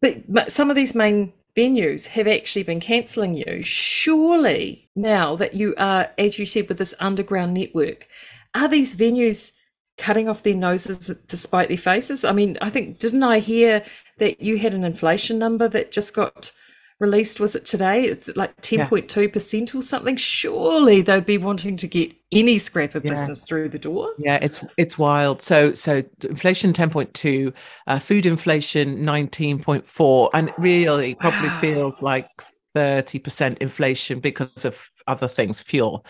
But 0.00 0.52
some 0.52 0.70
of 0.70 0.76
these 0.76 0.94
main 0.94 1.32
venues 1.56 2.08
have 2.08 2.28
actually 2.28 2.62
been 2.62 2.80
cancelling 2.80 3.34
you. 3.34 3.62
Surely, 3.62 4.88
now 4.94 5.34
that 5.36 5.54
you 5.54 5.74
are, 5.76 6.10
as 6.18 6.38
you 6.38 6.46
said, 6.46 6.68
with 6.68 6.78
this 6.78 6.94
underground 7.00 7.54
network, 7.54 8.06
are 8.54 8.68
these 8.68 8.94
venues 8.94 9.52
cutting 9.98 10.28
off 10.28 10.42
their 10.42 10.54
noses 10.54 11.14
to 11.26 11.36
spite 11.36 11.68
their 11.68 11.76
faces? 11.76 12.24
I 12.24 12.32
mean, 12.32 12.58
I 12.60 12.70
think, 12.70 12.98
didn't 12.98 13.22
I 13.22 13.38
hear 13.38 13.84
that 14.18 14.40
you 14.40 14.58
had 14.58 14.74
an 14.74 14.84
inflation 14.84 15.38
number 15.38 15.68
that 15.68 15.92
just 15.92 16.14
got 16.14 16.52
released? 16.98 17.40
Was 17.40 17.54
it 17.54 17.64
today? 17.64 18.04
It's 18.04 18.34
like 18.36 18.56
10.2% 18.62 19.74
or 19.74 19.82
something. 19.82 20.16
Surely 20.16 21.02
they'd 21.02 21.26
be 21.26 21.38
wanting 21.38 21.76
to 21.78 21.86
get 21.86 22.14
any 22.30 22.58
scrap 22.58 22.94
of 22.94 23.04
yeah. 23.04 23.10
business 23.10 23.44
through 23.46 23.68
the 23.68 23.78
door. 23.78 24.10
Yeah, 24.18 24.38
it's 24.40 24.64
it's 24.78 24.98
wild. 24.98 25.42
So 25.42 25.74
so 25.74 26.02
inflation 26.24 26.72
10.2, 26.72 27.52
uh, 27.86 27.98
food 27.98 28.24
inflation 28.24 29.04
19.4, 29.04 30.30
and 30.32 30.52
really 30.58 31.14
probably 31.14 31.50
feels 31.60 32.00
like 32.00 32.28
30% 32.74 33.58
inflation 33.58 34.20
because 34.20 34.64
of 34.64 34.90
other 35.06 35.28
things, 35.28 35.60
fuel 35.60 36.04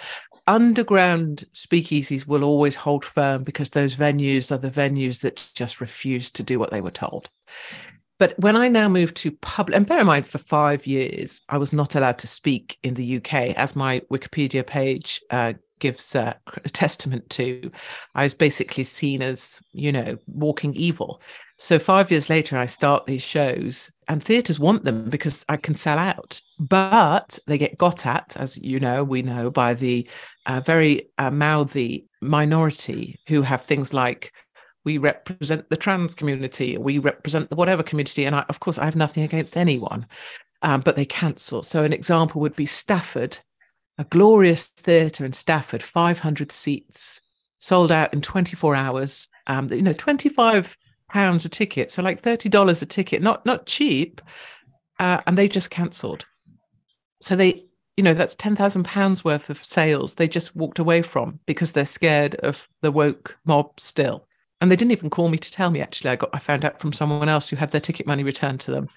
underground 0.46 1.44
speakeasies 1.54 2.26
will 2.26 2.44
always 2.44 2.74
hold 2.74 3.04
firm 3.04 3.44
because 3.44 3.70
those 3.70 3.94
venues 3.94 4.50
are 4.50 4.58
the 4.58 4.70
venues 4.70 5.20
that 5.20 5.48
just 5.54 5.80
refuse 5.80 6.30
to 6.32 6.42
do 6.42 6.58
what 6.58 6.70
they 6.70 6.80
were 6.80 6.90
told. 6.90 7.30
But 8.18 8.38
when 8.38 8.56
I 8.56 8.68
now 8.68 8.88
moved 8.88 9.16
to 9.18 9.32
public, 9.32 9.76
and 9.76 9.86
bear 9.86 10.00
in 10.00 10.06
mind, 10.06 10.26
for 10.26 10.38
five 10.38 10.86
years, 10.86 11.42
I 11.48 11.58
was 11.58 11.72
not 11.72 11.96
allowed 11.96 12.18
to 12.18 12.26
speak 12.26 12.78
in 12.82 12.94
the 12.94 13.16
UK, 13.16 13.56
as 13.56 13.74
my 13.74 14.00
Wikipedia 14.12 14.64
page 14.64 15.20
uh, 15.30 15.54
gives 15.80 16.14
uh, 16.14 16.34
a 16.64 16.68
testament 16.68 17.28
to. 17.30 17.70
I 18.14 18.22
was 18.22 18.34
basically 18.34 18.84
seen 18.84 19.22
as, 19.22 19.60
you 19.72 19.90
know, 19.90 20.18
walking 20.26 20.74
evil. 20.74 21.20
So 21.62 21.78
five 21.78 22.10
years 22.10 22.28
later, 22.28 22.56
I 22.56 22.66
start 22.66 23.06
these 23.06 23.22
shows, 23.22 23.92
and 24.08 24.20
theatres 24.20 24.58
want 24.58 24.82
them 24.82 25.08
because 25.08 25.44
I 25.48 25.56
can 25.56 25.76
sell 25.76 25.96
out. 25.96 26.40
But 26.58 27.38
they 27.46 27.56
get 27.56 27.78
got 27.78 28.04
at, 28.04 28.36
as 28.36 28.58
you 28.58 28.80
know, 28.80 29.04
we 29.04 29.22
know, 29.22 29.48
by 29.48 29.74
the 29.74 30.08
uh, 30.44 30.58
very 30.58 31.10
uh, 31.18 31.30
mouthy 31.30 32.08
minority 32.20 33.20
who 33.28 33.42
have 33.42 33.64
things 33.64 33.94
like 33.94 34.32
we 34.82 34.98
represent 34.98 35.70
the 35.70 35.76
trans 35.76 36.16
community, 36.16 36.78
we 36.78 36.98
represent 36.98 37.48
the 37.48 37.54
whatever 37.54 37.84
community, 37.84 38.24
and 38.24 38.34
I, 38.34 38.44
of 38.48 38.58
course, 38.58 38.76
I 38.76 38.84
have 38.84 38.96
nothing 38.96 39.22
against 39.22 39.56
anyone, 39.56 40.08
um, 40.62 40.80
but 40.80 40.96
they 40.96 41.04
cancel. 41.04 41.62
So 41.62 41.84
an 41.84 41.92
example 41.92 42.40
would 42.40 42.56
be 42.56 42.66
Stafford, 42.66 43.38
a 43.98 44.04
glorious 44.04 44.66
theatre 44.66 45.24
in 45.24 45.32
Stafford, 45.32 45.84
500 45.84 46.50
seats, 46.50 47.20
sold 47.58 47.92
out 47.92 48.12
in 48.12 48.20
24 48.20 48.74
hours. 48.74 49.28
Um, 49.46 49.68
you 49.70 49.82
know, 49.82 49.92
25 49.92 50.76
pounds 51.12 51.44
a 51.44 51.48
ticket, 51.48 51.90
so 51.90 52.02
like 52.02 52.22
thirty 52.22 52.48
dollars 52.48 52.82
a 52.82 52.86
ticket, 52.86 53.22
not 53.22 53.44
not 53.46 53.66
cheap, 53.66 54.20
uh, 54.98 55.20
and 55.26 55.36
they 55.36 55.48
just 55.48 55.70
cancelled. 55.70 56.24
So 57.20 57.36
they, 57.36 57.64
you 57.96 58.04
know, 58.04 58.14
that's 58.14 58.34
ten 58.34 58.56
thousand 58.56 58.84
pounds 58.84 59.24
worth 59.24 59.50
of 59.50 59.64
sales 59.64 60.14
they 60.14 60.28
just 60.28 60.56
walked 60.56 60.78
away 60.78 61.02
from 61.02 61.38
because 61.46 61.72
they're 61.72 61.84
scared 61.84 62.34
of 62.36 62.68
the 62.80 62.92
woke 62.92 63.38
mob 63.44 63.78
still. 63.78 64.26
And 64.60 64.70
they 64.70 64.76
didn't 64.76 64.92
even 64.92 65.10
call 65.10 65.28
me 65.28 65.38
to 65.38 65.50
tell 65.50 65.70
me. 65.70 65.80
Actually, 65.80 66.10
I 66.10 66.16
got 66.16 66.30
I 66.32 66.38
found 66.38 66.64
out 66.64 66.80
from 66.80 66.92
someone 66.92 67.28
else 67.28 67.48
who 67.48 67.56
had 67.56 67.70
their 67.70 67.80
ticket 67.80 68.06
money 68.06 68.24
returned 68.24 68.60
to 68.60 68.70
them. 68.70 68.88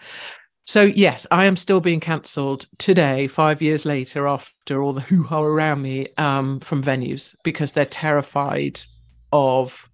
So 0.68 0.82
yes, 0.82 1.28
I 1.30 1.46
am 1.46 1.56
still 1.56 1.80
being 1.80 2.00
cancelled 2.00 2.66
today, 2.80 3.28
five 3.28 3.62
years 3.62 3.86
later, 3.86 4.28
after 4.28 4.82
all 4.82 4.94
the 4.94 5.02
hoo 5.02 5.24
ha 5.24 5.42
around 5.42 5.82
me 5.84 6.08
um, 6.18 6.60
from 6.60 6.84
venues 6.84 7.36
because 7.44 7.72
they're 7.72 7.86
terrified 7.86 8.82
of 9.32 9.88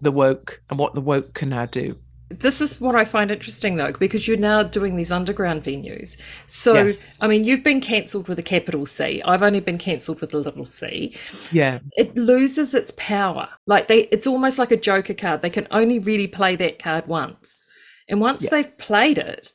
the 0.00 0.10
woke 0.12 0.62
and 0.70 0.78
what 0.78 0.94
the 0.94 1.00
woke 1.00 1.34
can 1.34 1.48
now 1.50 1.66
do. 1.66 1.96
this 2.30 2.60
is 2.60 2.80
what 2.80 2.96
I 2.96 3.04
find 3.04 3.30
interesting 3.30 3.76
though, 3.76 3.92
because 3.92 4.26
you're 4.26 4.36
now 4.36 4.62
doing 4.62 4.96
these 4.96 5.12
underground 5.12 5.62
venues. 5.62 6.16
So, 6.46 6.72
Yeah. 6.74 6.92
I 7.20 7.28
mean, 7.28 7.44
you've 7.44 7.62
been 7.62 7.80
cancelled 7.80 8.26
with 8.28 8.38
a 8.38 8.42
capital 8.42 8.86
C. 8.86 9.22
I've 9.24 9.42
only 9.42 9.60
been 9.60 9.78
cancelled 9.78 10.20
with 10.20 10.34
a 10.34 10.38
little 10.38 10.64
c. 10.64 11.14
Yeah. 11.52 11.78
It 11.96 12.16
loses 12.16 12.74
its 12.74 12.92
power. 12.96 13.48
Like 13.66 13.86
they, 13.88 14.00
it's 14.10 14.26
almost 14.26 14.58
like 14.58 14.72
a 14.72 14.76
joker 14.76 15.14
card. 15.14 15.42
They 15.42 15.50
can 15.50 15.68
only 15.70 15.98
really 16.00 16.26
play 16.26 16.56
that 16.56 16.78
card 16.78 17.06
once, 17.06 17.62
and 18.08 18.20
once 18.20 18.44
Yeah. 18.44 18.50
they've 18.50 18.78
played 18.78 19.18
it, 19.18 19.52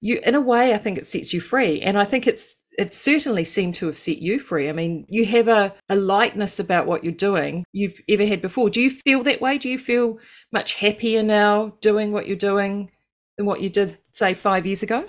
you, 0.00 0.20
in 0.24 0.34
a 0.34 0.40
way, 0.40 0.74
I 0.74 0.78
think 0.78 0.98
it 0.98 1.06
sets 1.06 1.32
you 1.32 1.40
free. 1.40 1.80
And 1.80 1.98
I 1.98 2.04
think 2.04 2.26
it's 2.26 2.54
it 2.78 2.94
certainly 2.94 3.42
seemed 3.42 3.74
to 3.74 3.86
have 3.86 3.98
set 3.98 4.18
you 4.18 4.38
free. 4.38 4.68
I 4.68 4.72
mean, 4.72 5.04
you 5.08 5.26
have 5.26 5.48
a, 5.48 5.74
a 5.88 5.96
lightness 5.96 6.60
about 6.60 6.86
what 6.86 7.02
you're 7.02 7.12
doing 7.12 7.64
you've 7.72 8.00
ever 8.08 8.24
had 8.24 8.40
before. 8.40 8.70
Do 8.70 8.80
you 8.80 8.88
feel 8.90 9.24
that 9.24 9.40
way? 9.40 9.58
Do 9.58 9.68
you 9.68 9.80
feel 9.80 10.18
much 10.52 10.74
happier 10.74 11.24
now 11.24 11.74
doing 11.80 12.12
what 12.12 12.28
you're 12.28 12.36
doing 12.36 12.90
than 13.36 13.46
what 13.46 13.60
you 13.60 13.68
did, 13.68 13.98
say, 14.12 14.32
five 14.32 14.64
years 14.64 14.84
ago? 14.84 15.04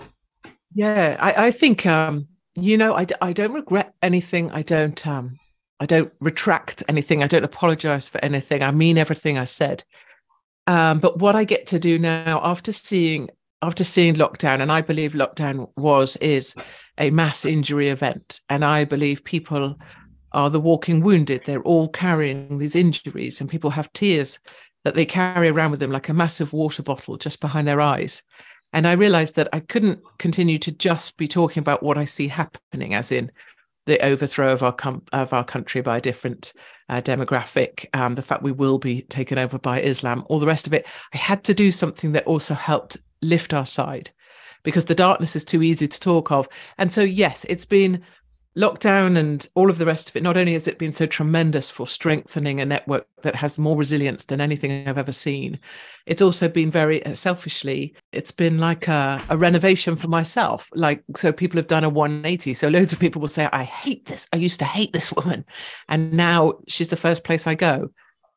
Yeah, 0.73 1.15
I, 1.19 1.47
I 1.47 1.51
think 1.51 1.85
um, 1.85 2.27
you 2.55 2.75
know, 2.75 2.95
I, 2.95 3.05
I 3.21 3.33
don't 3.33 3.53
regret 3.53 3.93
anything. 4.01 4.51
I 4.51 4.63
don't 4.63 5.05
um 5.07 5.37
I 5.79 5.85
don't 5.85 6.11
retract 6.19 6.83
anything. 6.89 7.23
I 7.23 7.27
don't 7.27 7.45
apologize 7.45 8.09
for 8.09 8.19
anything. 8.23 8.63
I 8.63 8.71
mean 8.71 8.97
everything 8.97 9.37
I 9.37 9.45
said. 9.45 9.83
Um, 10.67 10.99
but 10.99 11.19
what 11.19 11.35
I 11.35 11.45
get 11.45 11.67
to 11.67 11.79
do 11.79 11.97
now 11.97 12.41
after 12.43 12.71
seeing 12.71 13.29
after 13.61 13.83
seeing 13.83 14.15
lockdown, 14.15 14.61
and 14.61 14.71
I 14.71 14.81
believe 14.81 15.13
lockdown 15.13 15.69
was 15.75 16.15
is 16.17 16.55
a 16.99 17.09
mass 17.09 17.45
injury 17.45 17.89
event, 17.89 18.41
and 18.49 18.63
I 18.63 18.83
believe 18.83 19.23
people 19.23 19.79
are 20.31 20.49
the 20.49 20.59
walking 20.59 21.01
wounded. 21.01 21.41
They're 21.45 21.61
all 21.63 21.89
carrying 21.89 22.59
these 22.59 22.75
injuries, 22.75 23.41
and 23.41 23.49
people 23.49 23.71
have 23.71 23.91
tears 23.93 24.39
that 24.83 24.93
they 24.93 25.05
carry 25.05 25.49
around 25.49 25.71
with 25.71 25.79
them 25.79 25.91
like 25.91 26.09
a 26.09 26.13
massive 26.13 26.53
water 26.53 26.83
bottle 26.83 27.17
just 27.17 27.41
behind 27.41 27.67
their 27.67 27.81
eyes. 27.81 28.21
And 28.71 28.87
I 28.87 28.91
realized 28.93 29.35
that 29.35 29.49
I 29.51 29.61
couldn't 29.61 29.99
continue 30.19 30.59
to 30.59 30.71
just 30.71 31.17
be 31.17 31.27
talking 31.27 31.61
about 31.61 31.81
what 31.81 31.97
I 31.97 32.05
see 32.05 32.27
happening, 32.27 32.93
as 32.93 33.11
in 33.11 33.31
the 33.85 33.99
overthrow 34.05 34.53
of 34.53 34.61
our 34.61 34.71
com- 34.71 35.03
of 35.11 35.33
our 35.33 35.43
country 35.43 35.81
by 35.81 35.97
a 35.97 36.01
different 36.01 36.53
uh, 36.89 37.01
demographic, 37.01 37.87
um, 37.93 38.15
the 38.15 38.21
fact 38.21 38.43
we 38.43 38.51
will 38.51 38.77
be 38.77 39.01
taken 39.03 39.37
over 39.37 39.57
by 39.57 39.81
Islam, 39.81 40.23
all 40.27 40.39
the 40.39 40.45
rest 40.45 40.67
of 40.67 40.73
it. 40.73 40.87
I 41.13 41.17
had 41.17 41.43
to 41.45 41.53
do 41.53 41.71
something 41.71 42.11
that 42.11 42.27
also 42.27 42.53
helped 42.53 42.97
lift 43.21 43.53
our 43.53 43.65
side, 43.65 44.11
because 44.63 44.85
the 44.85 44.95
darkness 44.95 45.35
is 45.35 45.45
too 45.45 45.63
easy 45.63 45.87
to 45.87 45.99
talk 45.99 46.31
of. 46.31 46.47
And 46.77 46.91
so, 46.91 47.01
yes, 47.01 47.45
it's 47.49 47.65
been 47.65 48.03
lockdown 48.57 49.17
and 49.17 49.47
all 49.55 49.69
of 49.69 49.77
the 49.77 49.85
rest 49.85 50.09
of 50.09 50.15
it. 50.15 50.23
Not 50.23 50.35
only 50.35 50.53
has 50.53 50.67
it 50.67 50.79
been 50.79 50.91
so 50.91 51.05
tremendous 51.05 51.69
for 51.69 51.87
strengthening 51.87 52.59
a 52.59 52.65
network 52.65 53.07
that 53.21 53.35
has 53.35 53.59
more 53.59 53.77
resilience 53.77 54.25
than 54.25 54.41
anything 54.41 54.87
I've 54.87 54.97
ever 54.97 55.11
seen, 55.11 55.59
it's 56.05 56.21
also 56.21 56.49
been 56.49 56.71
very 56.71 57.05
uh, 57.05 57.13
selfishly. 57.13 57.95
It's 58.11 58.31
been 58.31 58.57
like 58.57 58.87
a, 58.87 59.21
a 59.29 59.37
renovation 59.37 59.95
for 59.95 60.07
myself. 60.07 60.69
Like 60.73 61.03
so, 61.15 61.31
people 61.31 61.57
have 61.57 61.67
done 61.67 61.83
a 61.83 61.89
180. 61.89 62.53
So 62.53 62.67
loads 62.67 62.91
of 62.91 62.99
people 62.99 63.21
will 63.21 63.27
say, 63.27 63.47
"I 63.51 63.63
hate 63.63 64.05
this. 64.07 64.27
I 64.33 64.37
used 64.37 64.59
to 64.59 64.65
hate 64.65 64.93
this 64.93 65.13
woman, 65.15 65.45
and 65.87 66.13
now 66.13 66.53
she's 66.67 66.89
the 66.89 66.97
first 66.97 67.23
place 67.23 67.47
I 67.47 67.55
go." 67.55 67.91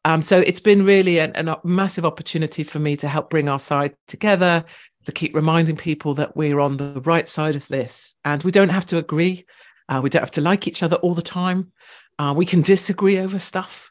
Um, 0.04 0.20
so 0.20 0.38
it's 0.38 0.60
been 0.60 0.84
really 0.84 1.18
an, 1.20 1.32
an, 1.36 1.48
a 1.48 1.60
massive 1.62 2.04
opportunity 2.04 2.64
for 2.64 2.80
me 2.80 2.96
to 2.96 3.08
help 3.08 3.30
bring 3.30 3.48
our 3.48 3.58
side 3.58 3.94
together, 4.08 4.64
to 5.04 5.12
keep 5.12 5.34
reminding 5.34 5.76
people 5.76 6.14
that 6.14 6.36
we're 6.36 6.60
on 6.60 6.76
the 6.76 7.00
right 7.04 7.28
side 7.28 7.56
of 7.56 7.66
this, 7.68 8.14
and 8.24 8.42
we 8.42 8.50
don't 8.50 8.68
have 8.68 8.86
to 8.86 8.98
agree. 8.98 9.46
Uh, 9.88 10.00
we 10.02 10.10
don't 10.10 10.22
have 10.22 10.30
to 10.32 10.40
like 10.40 10.66
each 10.66 10.82
other 10.82 10.96
all 10.96 11.14
the 11.14 11.22
time. 11.22 11.72
Uh, 12.18 12.34
we 12.36 12.46
can 12.46 12.62
disagree 12.62 13.18
over 13.18 13.38
stuff, 13.38 13.90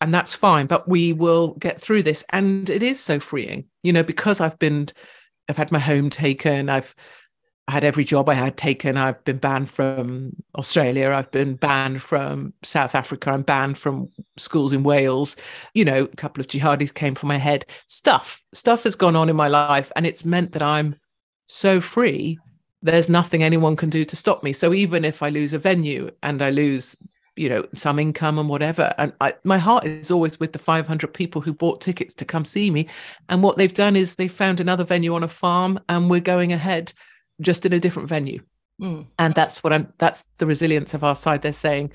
and 0.00 0.12
that's 0.12 0.34
fine. 0.34 0.66
But 0.66 0.88
we 0.88 1.12
will 1.12 1.54
get 1.54 1.80
through 1.80 2.02
this, 2.02 2.24
and 2.30 2.68
it 2.68 2.82
is 2.82 3.00
so 3.00 3.18
freeing, 3.18 3.66
you 3.82 3.92
know, 3.92 4.02
because 4.02 4.40
I've 4.40 4.58
been, 4.58 4.88
I've 5.48 5.56
had 5.56 5.72
my 5.72 5.78
home 5.78 6.10
taken. 6.10 6.68
I've 6.68 6.94
had 7.68 7.84
every 7.84 8.04
job 8.04 8.28
I 8.28 8.34
had 8.34 8.56
taken. 8.56 8.96
I've 8.96 9.22
been 9.24 9.38
banned 9.38 9.70
from 9.70 10.32
Australia. 10.56 11.10
I've 11.10 11.30
been 11.30 11.54
banned 11.54 12.02
from 12.02 12.52
South 12.62 12.94
Africa. 12.94 13.30
I'm 13.30 13.42
banned 13.42 13.78
from 13.78 14.08
schools 14.36 14.72
in 14.72 14.82
Wales. 14.82 15.36
You 15.74 15.84
know, 15.84 16.04
a 16.04 16.16
couple 16.16 16.40
of 16.40 16.48
jihadis 16.48 16.92
came 16.92 17.14
for 17.14 17.26
my 17.26 17.38
head. 17.38 17.64
Stuff, 17.86 18.42
stuff 18.52 18.82
has 18.84 18.96
gone 18.96 19.16
on 19.16 19.28
in 19.28 19.36
my 19.36 19.48
life, 19.48 19.92
and 19.96 20.06
it's 20.06 20.24
meant 20.24 20.52
that 20.52 20.62
I'm 20.62 20.96
so 21.46 21.80
free 21.80 22.38
there's 22.82 23.08
nothing 23.08 23.42
anyone 23.42 23.76
can 23.76 23.90
do 23.90 24.04
to 24.04 24.16
stop 24.16 24.42
me. 24.42 24.52
So 24.52 24.74
even 24.74 25.04
if 25.04 25.22
I 25.22 25.28
lose 25.28 25.52
a 25.52 25.58
venue 25.58 26.10
and 26.22 26.42
I 26.42 26.50
lose, 26.50 26.96
you 27.36 27.48
know, 27.48 27.64
some 27.74 27.98
income 27.98 28.38
and 28.38 28.48
whatever, 28.48 28.92
and 28.98 29.12
I, 29.20 29.34
my 29.44 29.58
heart 29.58 29.84
is 29.84 30.10
always 30.10 30.40
with 30.40 30.52
the 30.52 30.58
500 30.58 31.14
people 31.14 31.40
who 31.40 31.52
bought 31.52 31.80
tickets 31.80 32.12
to 32.14 32.24
come 32.24 32.44
see 32.44 32.70
me. 32.70 32.88
And 33.28 33.42
what 33.42 33.56
they've 33.56 33.72
done 33.72 33.94
is 33.94 34.16
they 34.16 34.28
found 34.28 34.58
another 34.58 34.84
venue 34.84 35.14
on 35.14 35.22
a 35.22 35.28
farm, 35.28 35.78
and 35.88 36.10
we're 36.10 36.20
going 36.20 36.52
ahead 36.52 36.92
just 37.42 37.66
in 37.66 37.72
a 37.72 37.80
different 37.80 38.08
venue. 38.08 38.40
Mm. 38.80 39.06
And 39.18 39.34
that's 39.34 39.62
what 39.62 39.72
I'm. 39.72 39.92
That's 39.98 40.24
the 40.38 40.46
resilience 40.46 40.94
of 40.94 41.04
our 41.04 41.14
side. 41.14 41.42
They're 41.42 41.52
saying, 41.52 41.92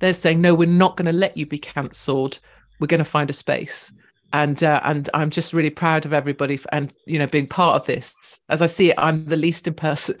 they're 0.00 0.14
saying, 0.14 0.40
no, 0.40 0.54
we're 0.54 0.66
not 0.66 0.96
going 0.96 1.06
to 1.06 1.12
let 1.12 1.36
you 1.36 1.46
be 1.46 1.58
cancelled. 1.58 2.40
We're 2.80 2.88
going 2.88 2.98
to 2.98 3.04
find 3.04 3.30
a 3.30 3.32
space 3.32 3.92
and 4.32 4.62
uh, 4.62 4.80
and 4.84 5.08
I'm 5.14 5.30
just 5.30 5.52
really 5.52 5.70
proud 5.70 6.04
of 6.04 6.12
everybody 6.12 6.54
f- 6.54 6.66
and 6.72 6.92
you 7.06 7.18
know 7.18 7.26
being 7.26 7.46
part 7.46 7.76
of 7.76 7.86
this. 7.86 8.14
As 8.48 8.62
I 8.62 8.66
see 8.66 8.90
it, 8.90 8.98
I'm 8.98 9.24
the 9.24 9.36
least 9.36 9.66
in 9.66 9.74
person, 9.74 10.16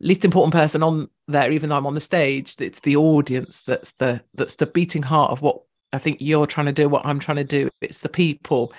least 0.00 0.24
important 0.24 0.52
person 0.52 0.82
on 0.82 1.08
there, 1.28 1.50
even 1.50 1.68
though 1.68 1.76
I'm 1.76 1.86
on 1.86 1.94
the 1.94 2.00
stage. 2.00 2.56
It's 2.60 2.80
the 2.80 2.96
audience 2.96 3.62
that's 3.62 3.92
the 3.92 4.22
that's 4.34 4.56
the 4.56 4.66
beating 4.66 5.02
heart 5.02 5.30
of 5.30 5.42
what 5.42 5.62
I 5.92 5.98
think 5.98 6.18
you're 6.20 6.46
trying 6.46 6.66
to 6.66 6.72
do, 6.72 6.88
what 6.88 7.06
I'm 7.06 7.18
trying 7.18 7.36
to 7.36 7.44
do. 7.44 7.70
It's 7.80 8.00
the 8.00 8.08
people 8.08 8.72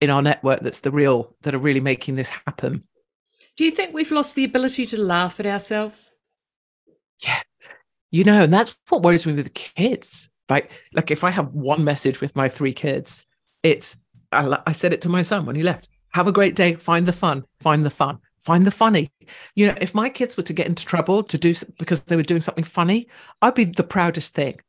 in 0.00 0.10
our 0.10 0.22
network 0.22 0.60
that's 0.60 0.80
the 0.80 0.90
real 0.90 1.36
that 1.42 1.54
are 1.54 1.58
really 1.58 1.80
making 1.80 2.14
this 2.14 2.30
happen. 2.30 2.84
Do 3.56 3.64
you 3.64 3.70
think 3.70 3.92
we've 3.92 4.10
lost 4.10 4.34
the 4.34 4.44
ability 4.44 4.86
to 4.86 5.00
laugh 5.00 5.40
at 5.40 5.46
ourselves? 5.46 6.12
Yeah. 7.22 7.40
You 8.10 8.24
know, 8.24 8.42
and 8.42 8.52
that's 8.52 8.76
what 8.88 9.02
worries 9.02 9.26
me 9.26 9.34
with 9.34 9.44
the 9.44 9.50
kids. 9.50 10.28
Like, 10.48 10.70
like 10.92 11.10
if 11.10 11.22
I 11.22 11.30
have 11.30 11.54
one 11.54 11.84
message 11.84 12.20
with 12.20 12.34
my 12.34 12.48
three 12.48 12.72
kids, 12.72 13.24
it's 13.62 13.96
I, 14.32 14.58
I 14.66 14.72
said 14.72 14.92
it 14.92 15.02
to 15.02 15.08
my 15.08 15.22
son 15.22 15.46
when 15.46 15.56
he 15.56 15.62
left. 15.62 15.88
Have 16.12 16.26
a 16.26 16.32
great 16.32 16.56
day. 16.56 16.74
Find 16.74 17.06
the 17.06 17.12
fun. 17.12 17.44
Find 17.60 17.84
the 17.84 17.90
fun. 17.90 18.18
Find 18.38 18.66
the 18.66 18.70
funny. 18.70 19.12
You 19.54 19.68
know, 19.68 19.74
if 19.80 19.94
my 19.94 20.08
kids 20.08 20.36
were 20.36 20.42
to 20.44 20.52
get 20.52 20.66
into 20.66 20.84
trouble 20.84 21.22
to 21.22 21.38
do 21.38 21.54
because 21.78 22.02
they 22.02 22.16
were 22.16 22.22
doing 22.22 22.40
something 22.40 22.64
funny, 22.64 23.08
I'd 23.42 23.54
be 23.54 23.64
the 23.64 23.84
proudest 23.84 24.34
thing. 24.34 24.60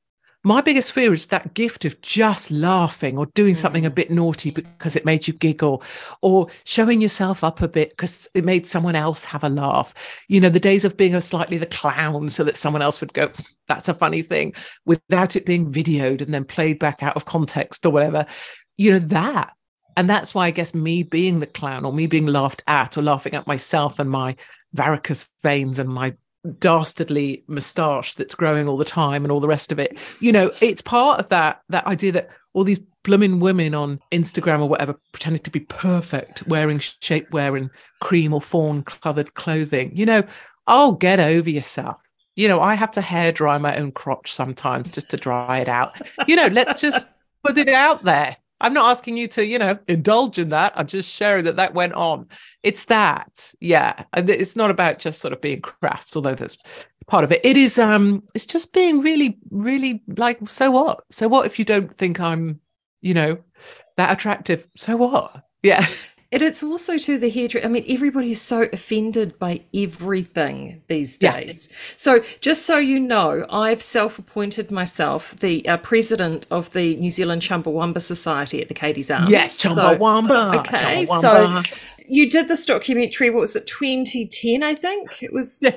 My 0.43 0.61
biggest 0.61 0.91
fear 0.91 1.13
is 1.13 1.27
that 1.27 1.53
gift 1.53 1.85
of 1.85 2.01
just 2.01 2.49
laughing 2.49 3.15
or 3.15 3.27
doing 3.27 3.53
something 3.53 3.85
a 3.85 3.91
mm. 3.91 3.95
bit 3.95 4.09
naughty 4.09 4.49
because 4.49 4.95
it 4.95 5.05
made 5.05 5.27
you 5.27 5.35
giggle 5.35 5.83
or 6.23 6.47
showing 6.63 6.99
yourself 6.99 7.43
up 7.43 7.61
a 7.61 7.67
bit 7.67 7.91
because 7.91 8.27
it 8.33 8.43
made 8.43 8.65
someone 8.65 8.95
else 8.95 9.23
have 9.23 9.43
a 9.43 9.49
laugh. 9.49 9.93
You 10.29 10.41
know, 10.41 10.49
the 10.49 10.59
days 10.59 10.83
of 10.83 10.97
being 10.97 11.13
a 11.13 11.21
slightly 11.21 11.59
the 11.59 11.67
clown 11.67 12.29
so 12.29 12.43
that 12.43 12.57
someone 12.57 12.81
else 12.81 12.99
would 13.01 13.13
go, 13.13 13.31
that's 13.67 13.87
a 13.87 13.93
funny 13.93 14.23
thing 14.23 14.55
without 14.85 15.35
it 15.35 15.45
being 15.45 15.71
videoed 15.71 16.21
and 16.21 16.33
then 16.33 16.43
played 16.43 16.79
back 16.79 17.03
out 17.03 17.15
of 17.15 17.25
context 17.25 17.85
or 17.85 17.91
whatever. 17.91 18.25
You 18.77 18.93
know, 18.93 18.99
that. 18.99 19.53
And 19.95 20.09
that's 20.09 20.33
why 20.33 20.47
I 20.47 20.51
guess 20.51 20.73
me 20.73 21.03
being 21.03 21.39
the 21.39 21.45
clown 21.45 21.85
or 21.85 21.93
me 21.93 22.07
being 22.07 22.25
laughed 22.25 22.63
at 22.65 22.97
or 22.97 23.03
laughing 23.03 23.35
at 23.35 23.45
myself 23.45 23.99
and 23.99 24.09
my 24.09 24.35
varicose 24.73 25.27
veins 25.43 25.77
and 25.77 25.89
my 25.89 26.15
dastardly 26.59 27.43
moustache 27.47 28.15
that's 28.15 28.35
growing 28.35 28.67
all 28.67 28.77
the 28.77 28.85
time 28.85 29.23
and 29.23 29.31
all 29.31 29.39
the 29.39 29.47
rest 29.47 29.71
of 29.71 29.79
it. 29.79 29.97
You 30.19 30.31
know 30.31 30.51
it's 30.61 30.81
part 30.81 31.19
of 31.19 31.29
that 31.29 31.61
that 31.69 31.85
idea 31.85 32.11
that 32.13 32.29
all 32.53 32.63
these 32.63 32.79
blooming 33.03 33.39
women 33.39 33.73
on 33.73 33.99
instagram 34.11 34.61
or 34.61 34.69
whatever 34.69 34.95
pretending 35.11 35.41
to 35.41 35.49
be 35.49 35.61
perfect 35.61 36.45
wearing 36.47 36.77
shapewear 36.77 37.57
and 37.57 37.69
cream 37.99 38.33
or 38.33 38.41
fawn 38.41 38.83
coloured 38.83 39.33
clothing. 39.35 39.95
You 39.95 40.05
know 40.05 40.23
oh 40.67 40.93
get 40.93 41.19
over 41.19 41.49
yourself. 41.49 41.97
You 42.35 42.47
know 42.47 42.61
i 42.61 42.73
have 42.73 42.91
to 42.91 43.01
hair 43.01 43.31
dry 43.31 43.57
my 43.57 43.77
own 43.77 43.91
crotch 43.91 44.31
sometimes 44.31 44.91
just 44.91 45.09
to 45.11 45.17
dry 45.17 45.59
it 45.59 45.69
out. 45.69 45.95
You 46.27 46.35
know 46.35 46.47
let's 46.47 46.81
just 46.81 47.07
put 47.43 47.57
it 47.57 47.69
out 47.69 48.03
there 48.03 48.37
i'm 48.61 48.73
not 48.73 48.89
asking 48.89 49.17
you 49.17 49.27
to 49.27 49.45
you 49.45 49.59
know 49.59 49.77
indulge 49.87 50.39
in 50.39 50.49
that. 50.49 50.73
I'm 50.75 50.87
just 50.87 51.13
sharing 51.13 51.45
that 51.45 51.55
that 51.57 51.73
went 51.73 51.93
on. 51.93 52.27
It's 52.63 52.85
that. 52.85 53.53
Yeah. 53.59 54.03
And 54.13 54.29
it's 54.29 54.55
not 54.55 54.71
about 54.71 54.99
just 54.99 55.19
sort 55.19 55.33
of 55.33 55.41
being 55.41 55.61
crass 55.61 56.15
although 56.15 56.35
that's 56.35 56.61
part 57.07 57.23
of 57.23 57.31
it. 57.31 57.41
It 57.43 57.57
is 57.57 57.77
um 57.77 58.23
it's 58.33 58.45
just 58.45 58.73
being 58.73 59.01
really 59.01 59.37
really 59.49 60.03
like 60.17 60.39
so 60.49 60.71
what? 60.71 61.03
So 61.11 61.27
what 61.27 61.45
if 61.45 61.59
you 61.59 61.65
don't 61.65 61.93
think 61.93 62.19
i'm 62.19 62.59
you 63.01 63.13
know 63.13 63.37
that 63.97 64.11
attractive? 64.11 64.67
So 64.75 64.97
what? 64.97 65.43
Yeah 65.63 65.87
And 66.33 66.41
it's 66.41 66.63
also 66.63 66.97
to 66.97 67.17
the 67.17 67.29
hairdresser. 67.29 67.65
I 67.65 67.69
mean, 67.69 67.83
everybody 67.89 68.31
is 68.31 68.41
so 68.41 68.67
offended 68.71 69.37
by 69.37 69.61
everything 69.73 70.81
these 70.87 71.17
Yeah. 71.21 71.39
days. 71.39 71.67
So, 71.97 72.23
just 72.39 72.65
so 72.65 72.77
you 72.77 72.99
know, 72.99 73.45
I've 73.49 73.81
self 73.81 74.17
appointed 74.17 74.71
myself 74.71 75.35
the 75.37 75.67
uh, 75.67 75.77
president 75.77 76.47
of 76.51 76.71
the 76.71 76.95
New 76.97 77.09
Zealand 77.09 77.41
Chumbawamba 77.41 78.01
Society 78.01 78.61
at 78.61 78.67
the 78.69 78.73
Katie's 78.73 79.11
Arms. 79.11 79.29
yes 79.29 79.57
So- 79.57 79.69
chumbawamba 79.71 80.55
okay, 80.55 81.03
chumbawamba. 81.05 81.65
so 81.67 81.75
you 82.07 82.29
did 82.29 82.47
this 82.47 82.65
documentary, 82.65 83.29
what 83.29 83.39
was 83.41 83.55
it, 83.55 83.65
2010, 83.67 84.63
I 84.63 84.73
think? 84.75 85.21
It 85.23 85.31
was. 85.33 85.61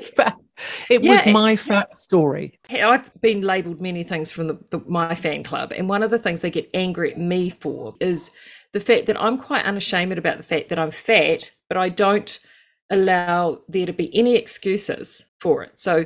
It 0.89 1.03
Yeah, 1.03 1.11
was 1.25 1.33
my 1.35 1.57
fat 1.57 1.93
story 1.97 2.61
I've 2.71 3.11
been 3.21 3.41
labelled 3.41 3.81
many 3.81 4.05
things 4.05 4.31
from 4.31 4.47
the, 4.47 4.57
the, 4.71 4.79
my 4.87 5.17
fan 5.17 5.43
club, 5.43 5.73
and 5.77 5.89
one 5.89 6.05
of 6.05 6.13
the 6.13 6.19
things 6.19 6.43
they 6.43 6.51
get 6.51 6.71
angry 6.73 7.11
at 7.11 7.19
me 7.19 7.51
for 7.51 7.95
is 7.99 8.31
the 8.75 8.81
fact 8.81 9.07
that 9.07 9.20
I'm 9.22 9.39
quite 9.39 9.64
unashamed 9.64 10.18
about 10.18 10.37
the 10.37 10.43
fact 10.43 10.68
that 10.68 10.79
I'm 10.79 10.91
fat, 10.91 11.53
but 11.68 11.79
I 11.79 11.89
don't 11.89 12.39
allow 12.91 13.61
there 13.68 13.87
to 13.87 13.93
be 13.93 14.14
any 14.14 14.35
excuses 14.35 15.25
for 15.39 15.62
it. 15.62 15.79
So 15.79 16.05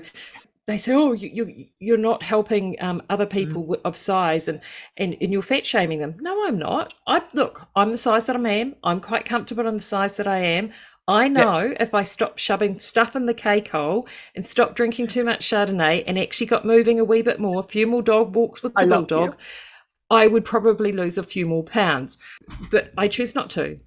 they 0.66 0.76
say, 0.76 0.92
"Oh, 0.92 1.14
you, 1.14 1.30
you 1.32 1.66
you're 1.80 1.96
not 1.96 2.22
helping 2.22 2.76
um, 2.80 3.02
other 3.08 3.24
people 3.24 3.64
mm. 3.64 3.80
of 3.86 3.96
size, 3.96 4.48
and, 4.48 4.60
and 4.98 5.16
and 5.20 5.32
you're 5.32 5.42
fat 5.42 5.66
shaming 5.66 6.00
them." 6.00 6.16
No, 6.20 6.46
I'm 6.46 6.58
not. 6.58 6.92
I 7.06 7.22
look, 7.32 7.66
I'm 7.74 7.90
the 7.90 7.96
size 7.96 8.26
that 8.26 8.36
I 8.36 8.48
am. 8.50 8.76
I'm 8.84 9.00
quite 9.00 9.24
comfortable 9.24 9.66
in 9.66 9.76
the 9.76 9.80
size 9.80 10.16
that 10.18 10.28
I 10.28 10.38
am. 10.38 10.70
I 11.08 11.26
know 11.26 11.74
if 11.80 11.94
I 11.94 12.02
stop 12.02 12.36
shoving 12.36 12.80
stuff 12.80 13.16
in 13.16 13.24
the 13.24 13.32
cake 13.32 13.68
hole 13.68 14.06
and 14.36 14.44
stop 14.44 14.74
drinking 14.74 15.06
too 15.06 15.24
much 15.24 15.48
Chardonnay 15.48 16.04
and 16.06 16.18
actually 16.18 16.48
got 16.48 16.66
moving 16.66 17.00
a 17.00 17.04
wee 17.04 17.22
bit 17.22 17.40
more, 17.40 17.60
a 17.60 17.62
few 17.62 17.86
more 17.86 18.02
dog 18.02 18.36
walks 18.36 18.62
with 18.62 18.74
the 18.74 18.84
bulldog, 18.84 19.38
I 20.10 20.26
would 20.26 20.44
probably 20.44 20.92
lose 20.92 21.18
a 21.18 21.22
few 21.22 21.46
more 21.46 21.64
pounds. 21.64 22.18
But 22.70 22.92
I 22.96 23.08
choose 23.08 23.34
not 23.34 23.50
to. 23.50 23.80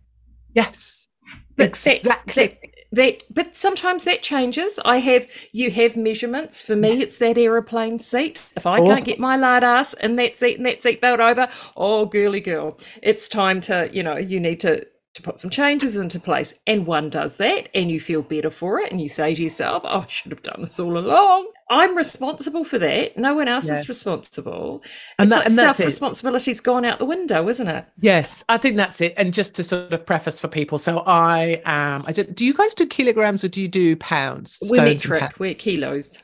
Yes. 0.54 1.08
But 1.56 1.68
exactly. 1.68 2.02
That, 2.04 2.26
that, 2.36 2.58
that, 2.94 3.24
but 3.30 3.58
sometimes 3.58 4.04
that 4.04 4.22
changes. 4.22 4.80
I 4.84 4.98
have 4.98 5.28
you 5.52 5.72
have 5.72 5.96
measurements. 5.96 6.62
For 6.62 6.76
me, 6.76 7.02
it's 7.02 7.18
that 7.20 7.38
aeroplane 7.38 8.00
seat. 8.00 8.46
If 8.56 8.66
I 8.66 8.80
oh. 8.80 8.86
can't 8.86 9.06
get 9.06 9.20
my 9.20 9.38
lard 9.38 9.64
ass 9.64 9.94
in 9.94 10.16
that 10.18 10.36
seat 10.36 10.58
and 10.58 10.66
that 10.66 10.82
seatbelt 10.82 11.20
over, 11.20 11.48
oh 11.78 12.06
girly 12.06 12.42
girl, 12.42 12.78
it's 13.02 13.30
time 13.30 13.62
to, 13.62 13.90
you 13.94 14.04
know, 14.04 14.18
you 14.18 14.40
need 14.40 14.60
to 14.62 14.86
to 15.14 15.22
put 15.22 15.40
some 15.40 15.50
changes 15.50 15.98
into 15.98 16.20
place. 16.20 16.54
And 16.66 16.86
one 16.86 17.10
does 17.10 17.38
that, 17.38 17.70
and 17.76 17.92
you 17.92 18.00
feel 18.00 18.22
better 18.22 18.50
for 18.50 18.80
it, 18.80 18.92
and 18.92 19.02
you 19.02 19.10
say 19.10 19.36
to 19.36 19.44
yourself, 19.44 19.84
oh, 19.86 20.02
I 20.02 20.08
should 20.08 20.32
have 20.32 20.44
done 20.44 20.62
this 20.62 20.80
all 20.80 20.98
along. 20.98 21.52
I'm 21.70 21.96
responsible 21.96 22.66
for 22.66 22.78
that. 22.80 23.18
No 23.18 23.34
one 23.34 23.48
else 23.48 23.68
yeah. 23.68 23.76
is 23.76 23.88
responsible. 23.88 24.84
And 25.18 25.28
it's 25.28 25.36
that, 25.36 25.46
like 25.46 25.52
self 25.52 25.80
responsibility's 25.80 26.60
gone 26.60 26.84
out 26.84 27.00
the 27.00 27.06
window, 27.06 27.48
isn't 27.48 27.68
it? 27.68 27.86
Yes, 28.00 28.44
I 28.50 28.58
think 28.58 28.76
that's 28.76 29.00
it. 29.00 29.14
And 29.18 29.34
just 29.34 29.56
to 29.56 29.64
sort 29.64 29.94
of 29.94 30.06
preface 30.06 30.40
for 30.40 30.48
people, 30.48 30.78
so 30.78 31.00
I 31.00 31.62
am. 31.66 32.02
Um, 32.02 32.06
I 32.08 32.12
do, 32.12 32.24
do 32.24 32.46
you 32.46 32.54
guys 32.54 32.74
do 32.74 32.86
kilograms 32.86 33.44
or 33.44 33.48
do 33.48 33.62
you 33.62 33.68
do 33.68 33.96
pounds? 33.96 34.60
We're 34.64 34.84
metric. 34.84 35.34
We're 35.40 35.54
kilos. 35.54 36.18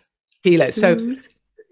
Kilos. 0.44 0.76
So 0.76 0.98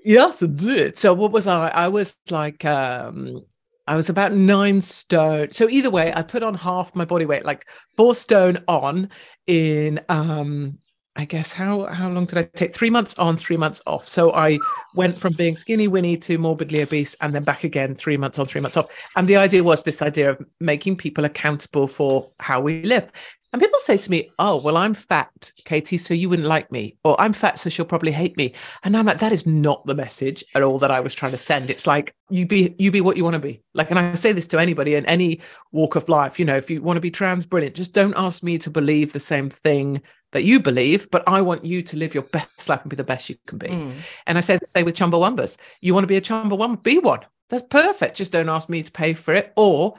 yes, 0.04 0.42
I 0.42 0.46
did. 0.48 0.98
So 0.98 1.14
what 1.14 1.32
was 1.32 1.48
I? 1.48 1.68
I 1.70 1.88
was 1.88 2.18
like 2.30 2.64
um 2.66 3.46
I 3.88 3.96
was 3.96 4.10
about 4.10 4.34
nine 4.34 4.82
stone. 4.82 5.52
So 5.52 5.70
either 5.70 5.90
way, 5.90 6.12
I 6.14 6.22
put 6.24 6.44
on 6.44 6.56
half 6.56 6.96
my 6.96 7.06
body 7.06 7.26
weight, 7.26 7.46
like 7.46 7.68
four 7.96 8.16
stone 8.16 8.58
on 8.68 9.10
in 9.48 10.02
um 10.10 10.80
I 11.18 11.24
guess 11.24 11.54
how 11.54 11.86
how 11.86 12.10
long 12.10 12.26
did 12.26 12.38
I 12.38 12.44
take? 12.44 12.74
Three 12.74 12.90
months 12.90 13.18
on, 13.18 13.38
three 13.38 13.56
months 13.56 13.82
off. 13.88 14.08
So 14.08 14.34
I 14.34 14.60
went 14.96 15.18
from 15.18 15.32
being 15.34 15.56
skinny 15.56 15.88
Winnie 15.88 16.18
to 16.18 16.38
morbidly 16.38 16.82
obese 16.82 17.16
and 17.22 17.34
then 17.34 17.44
back 17.44 17.64
again, 17.64 17.96
three 17.96 18.18
months 18.18 18.38
on, 18.38 18.48
three 18.48 18.60
months 18.60 18.76
off. 18.76 18.88
And 19.16 19.28
the 19.28 19.38
idea 19.38 19.64
was 19.64 19.84
this 19.84 20.02
idea 20.02 20.32
of 20.32 20.46
making 20.60 20.98
people 20.98 21.24
accountable 21.24 21.88
for 21.88 22.32
how 22.42 22.60
we 22.60 22.84
live. 22.84 23.10
And 23.56 23.62
people 23.62 23.80
say 23.80 23.96
to 23.96 24.12
me, 24.12 24.30
Oh, 24.38 24.60
well, 24.62 24.76
I'm 24.76 24.94
fat, 24.94 25.54
Katie, 25.64 25.96
so 25.96 26.14
you 26.14 26.28
wouldn't 26.28 26.46
like 26.46 26.74
me. 26.74 26.98
Or 27.06 27.16
I'm 27.22 27.32
fat, 27.32 27.58
so 27.58 27.70
she'll 27.70 27.86
probably 27.86 28.12
hate 28.12 28.36
me. 28.36 28.54
And 28.84 28.98
I'm 28.98 29.06
like, 29.06 29.20
that 29.20 29.32
is 29.32 29.48
not 29.48 29.86
the 29.86 29.96
message 29.96 30.44
at 30.56 30.62
all 30.62 30.78
that 30.80 30.92
I 30.92 31.00
was 31.00 31.16
trying 31.16 31.32
to 31.32 31.38
send. 31.38 31.70
It's 31.70 31.88
like 31.88 32.14
you 32.30 32.46
be 32.46 32.76
you 32.78 32.92
be 32.92 33.00
what 33.00 33.16
you 33.16 33.24
want 33.24 33.36
to 33.36 33.40
be. 33.40 33.64
Like, 33.74 33.92
and 33.92 33.98
I 33.98 34.14
say 34.16 34.34
this 34.34 34.48
to 34.48 34.60
anybody 34.60 34.96
in 34.96 35.06
any 35.06 35.40
walk 35.72 35.96
of 35.96 36.10
life, 36.10 36.38
you 36.38 36.44
know, 36.44 36.58
if 36.58 36.70
you 36.70 36.82
want 36.82 36.98
to 36.98 37.02
be 37.02 37.10
trans, 37.10 37.46
brilliant. 37.46 37.78
Just 37.78 37.94
don't 37.94 38.14
ask 38.18 38.44
me 38.44 38.58
to 38.58 38.70
believe 38.70 39.14
the 39.14 39.22
same 39.22 39.50
thing 39.50 40.02
that 40.34 40.44
you 40.44 40.60
believe, 40.60 41.10
but 41.10 41.24
I 41.26 41.40
want 41.42 41.64
you 41.64 41.82
to 41.82 41.96
live 41.96 42.14
your 42.14 42.24
best 42.24 42.68
life 42.68 42.82
and 42.82 42.90
be 42.90 42.98
the 42.98 43.06
best 43.06 43.30
you 43.30 43.38
can 43.48 43.58
be. 43.58 43.68
Mm. 43.68 43.94
And 44.28 44.38
I 44.38 44.42
say 44.42 44.58
the 44.58 44.66
same 44.66 44.84
with 44.84 44.96
Chumbawambas. 44.96 45.56
You 45.80 45.94
want 45.94 46.04
to 46.04 46.08
be 46.08 46.18
a 46.18 46.22
Chumbawamba, 46.22 46.84
be 46.84 47.00
one. 47.00 47.22
That's 47.48 47.64
perfect. 47.64 48.18
Just 48.18 48.34
don't 48.34 48.50
ask 48.50 48.68
me 48.68 48.84
to 48.84 48.92
pay 48.92 49.14
for 49.14 49.34
it 49.34 49.54
or 49.56 49.96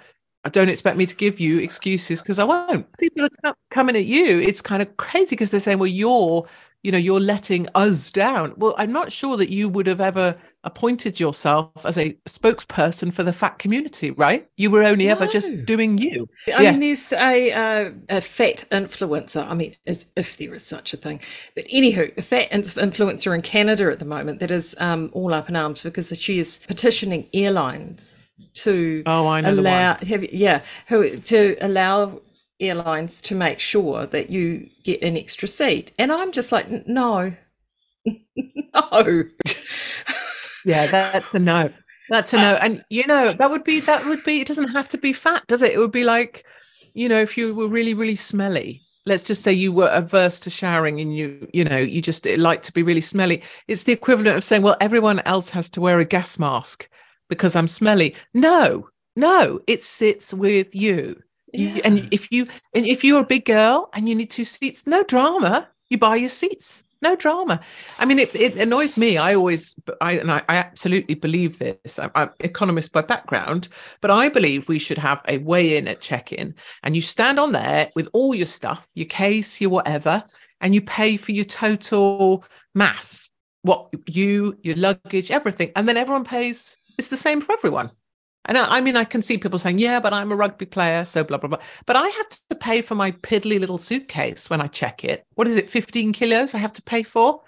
I 0.47 0.49
don't 0.49 0.69
expect 0.69 0.97
me 0.97 1.07
to 1.07 1.17
give 1.17 1.41
you 1.41 1.59
excuses 1.59 2.23
because 2.23 2.39
I 2.39 2.45
won't. 2.45 2.87
People 2.99 3.27
are 3.43 3.57
coming 3.71 3.97
at 3.97 4.05
you. 4.05 4.39
It's 4.39 4.63
kind 4.63 4.81
of 4.81 4.97
crazy 4.97 5.31
because 5.31 5.51
they're 5.51 5.59
saying, 5.59 5.81
well, 5.81 5.89
you're, 5.89 6.47
you 6.85 6.93
know, 6.93 6.99
you're 6.99 7.19
letting 7.19 7.67
us 7.75 8.13
down. 8.13 8.55
Well, 8.57 8.73
I'm 8.79 8.93
not 8.93 9.11
sure 9.11 9.37
that 9.39 9.49
you 9.49 9.69
would 9.69 9.89
have 9.89 10.01
ever 10.01 10.37
appointed 10.63 11.19
yourself 11.19 11.73
as 11.85 11.99
a 11.99 12.13
spokesperson 12.27 13.13
for 13.13 13.25
the 13.25 13.33
fat 13.33 13.59
community, 13.59 14.13
right? 14.13 14.49
You 14.57 14.71
were 14.71 14.85
only 14.85 15.07
no. 15.07 15.13
ever 15.15 15.27
just 15.27 15.65
doing 15.65 15.99
you. 15.99 16.29
I 16.47 16.63
yeah. 16.63 16.71
mean, 16.71 16.79
there's 16.79 17.13
a, 17.13 17.51
uh, 17.51 17.91
a 18.09 18.21
fat 18.21 18.67
influencer. 18.71 19.45
I 19.45 19.55
mean, 19.55 19.75
as 19.89 20.07
if 20.15 20.37
there 20.37 20.55
is 20.55 20.65
such 20.65 20.95
a 20.95 20.97
thing. 20.97 21.21
But 21.57 21.67
anywho, 21.75 22.17
a 22.17 22.23
fat 22.23 22.53
influencer 22.53 23.35
in 23.35 23.41
Canada 23.41 23.91
at 23.91 23.99
the 23.99 24.05
moment 24.05 24.39
that 24.39 24.53
is 24.53 24.77
um, 24.79 25.11
all 25.13 25.35
up 25.35 25.49
in 25.49 25.57
arms 25.57 25.83
because 25.83 26.17
she 26.17 26.39
is 26.39 26.61
petitioning 26.69 27.29
airlines 27.35 28.15
to 28.55 29.03
oh, 29.07 29.27
I 29.27 29.41
know 29.41 29.51
allow 29.51 29.95
have, 29.95 30.25
yeah 30.33 30.63
who 30.89 31.17
to 31.19 31.57
allow 31.61 32.21
airlines 32.61 33.21
to 33.21 33.35
make 33.35 33.61
sure 33.61 34.07
that 34.07 34.31
you 34.31 34.69
get 34.85 35.03
an 35.03 35.17
extra 35.17 35.49
seat. 35.49 35.93
And 35.99 36.13
i'm 36.13 36.33
just 36.33 36.53
like 36.53 36.87
no. 36.87 37.35
No. 38.75 39.25
Yeah 40.65 40.87
that's 40.87 41.35
a 41.35 41.39
no. 41.39 41.71
That's 42.09 42.35
a 42.35 42.39
no. 42.39 42.55
Uh, 42.55 42.59
and 42.61 42.85
you 42.91 43.07
know 43.07 43.33
that 43.33 43.51
would 43.51 43.65
be 43.65 43.81
that 43.81 44.05
would 44.07 44.23
be 44.25 44.41
it 44.41 44.47
doesn't 44.47 44.69
have 44.69 44.89
to 44.91 44.99
be 44.99 45.13
fat 45.13 45.47
does 45.47 45.63
it? 45.63 45.73
It 45.73 45.79
would 45.79 45.93
be 45.93 46.05
like 46.05 46.45
you 46.95 47.09
know 47.09 47.21
if 47.21 47.37
you 47.37 47.55
were 47.55 47.69
really 47.69 47.95
really 47.95 48.17
smelly. 48.17 48.81
Let's 49.07 49.23
just 49.23 49.43
say 49.43 49.53
you 49.53 49.73
were 49.73 49.89
averse 49.93 50.41
to 50.41 50.51
showering 50.51 51.01
and 51.01 51.17
you 51.17 51.49
you 51.53 51.65
know 51.65 51.79
you 51.79 52.03
just 52.03 52.27
like 52.27 52.63
to 52.63 52.73
be 52.73 52.83
really 52.83 53.01
smelly. 53.01 53.43
It's 53.69 53.85
the 53.85 53.93
equivalent 53.93 54.37
of 54.37 54.45
saying 54.45 54.63
well 54.63 54.77
everyone 54.81 55.21
else 55.21 55.51
has 55.51 55.71
to 55.71 55.81
wear 55.81 55.99
a 55.99 56.05
gas 56.05 56.39
mask 56.39 56.89
because 57.29 57.57
I'm 57.57 57.69
smelly. 57.69 58.15
No, 58.35 58.89
no, 59.15 59.61
it 59.67 59.83
sits 59.83 60.35
with 60.35 60.75
you. 60.75 61.21
Yeah. 61.53 61.75
you. 61.75 61.81
And 61.85 62.09
if 62.13 62.31
you 62.31 62.47
and 62.75 62.87
if 62.87 63.05
you're 63.05 63.21
a 63.21 63.27
big 63.27 63.45
girl 63.45 63.89
and 63.93 64.09
you 64.09 64.15
need 64.15 64.31
two 64.31 64.45
seats, 64.45 64.87
no 64.87 65.03
drama. 65.03 65.69
You 65.89 65.99
buy 65.99 66.17
your 66.17 66.29
seats. 66.29 66.83
No 67.03 67.15
drama. 67.15 67.61
I 67.99 68.07
mean, 68.07 68.19
it, 68.19 68.35
it 68.35 68.57
annoys 68.57 68.97
me. 68.97 69.19
I 69.19 69.35
always, 69.35 69.75
I 70.01 70.13
and 70.13 70.33
I, 70.33 70.43
I 70.49 70.57
absolutely 70.57 71.15
believe 71.15 71.59
this. 71.59 71.99
I'm, 71.99 72.11
I'm 72.15 72.31
economist 72.41 72.91
by 72.93 73.03
background, 73.03 73.69
but 74.01 74.11
I 74.11 74.31
believe 74.31 74.67
we 74.67 74.79
should 74.79 74.97
have 74.99 75.21
a 75.29 75.39
weigh 75.39 75.77
in 75.77 75.89
at 75.89 76.01
check 76.01 76.33
in, 76.33 76.55
and 76.83 76.97
you 76.97 77.03
stand 77.03 77.39
on 77.39 77.53
there 77.53 77.89
with 77.95 78.09
all 78.15 78.35
your 78.35 78.47
stuff, 78.47 78.89
your 78.95 79.07
case, 79.07 79.61
your 79.61 79.71
whatever, 79.71 80.23
and 80.63 80.75
you 80.75 80.81
pay 80.81 81.19
for 81.19 81.33
your 81.33 81.45
total 81.45 82.45
mass, 82.75 83.31
what 83.61 83.91
you, 84.07 84.59
your 84.63 84.77
luggage, 84.77 85.31
everything, 85.31 85.73
and 85.77 85.87
then 85.87 85.99
everyone 85.99 86.25
pays 86.25 86.79
it's 86.99 87.09
the 87.09 87.17
same 87.17 87.41
for 87.41 87.53
everyone. 87.53 87.91
And 88.47 88.57
I, 88.57 88.77
I 88.77 88.81
mean, 88.81 88.97
I 88.97 89.05
can 89.05 89.23
see 89.23 89.39
people 89.39 89.59
saying, 89.59 89.79
yeah, 89.79 90.01
but 90.01 90.13
I'm 90.13 90.33
a 90.33 90.37
rugby 90.37 90.67
player, 90.67 91.05
so 91.05 91.25
blah, 91.25 91.39
blah, 91.39 91.49
blah. 91.49 91.59
But 91.85 91.97
I 91.97 92.09
have 92.09 92.29
to 92.29 92.55
pay 92.55 92.81
for 92.81 92.95
my 92.95 93.11
piddly 93.11 93.61
little 93.61 93.79
suitcase 93.79 94.49
when 94.49 94.61
I 94.61 94.69
check 94.69 95.05
it. 95.05 95.25
What 95.35 95.49
is 95.49 95.57
it, 95.57 95.71
15 95.71 96.13
kilos 96.13 96.55
I 96.55 96.59
have 96.59 96.73
to 96.75 96.83
pay 96.83 97.03
for? 97.03 97.43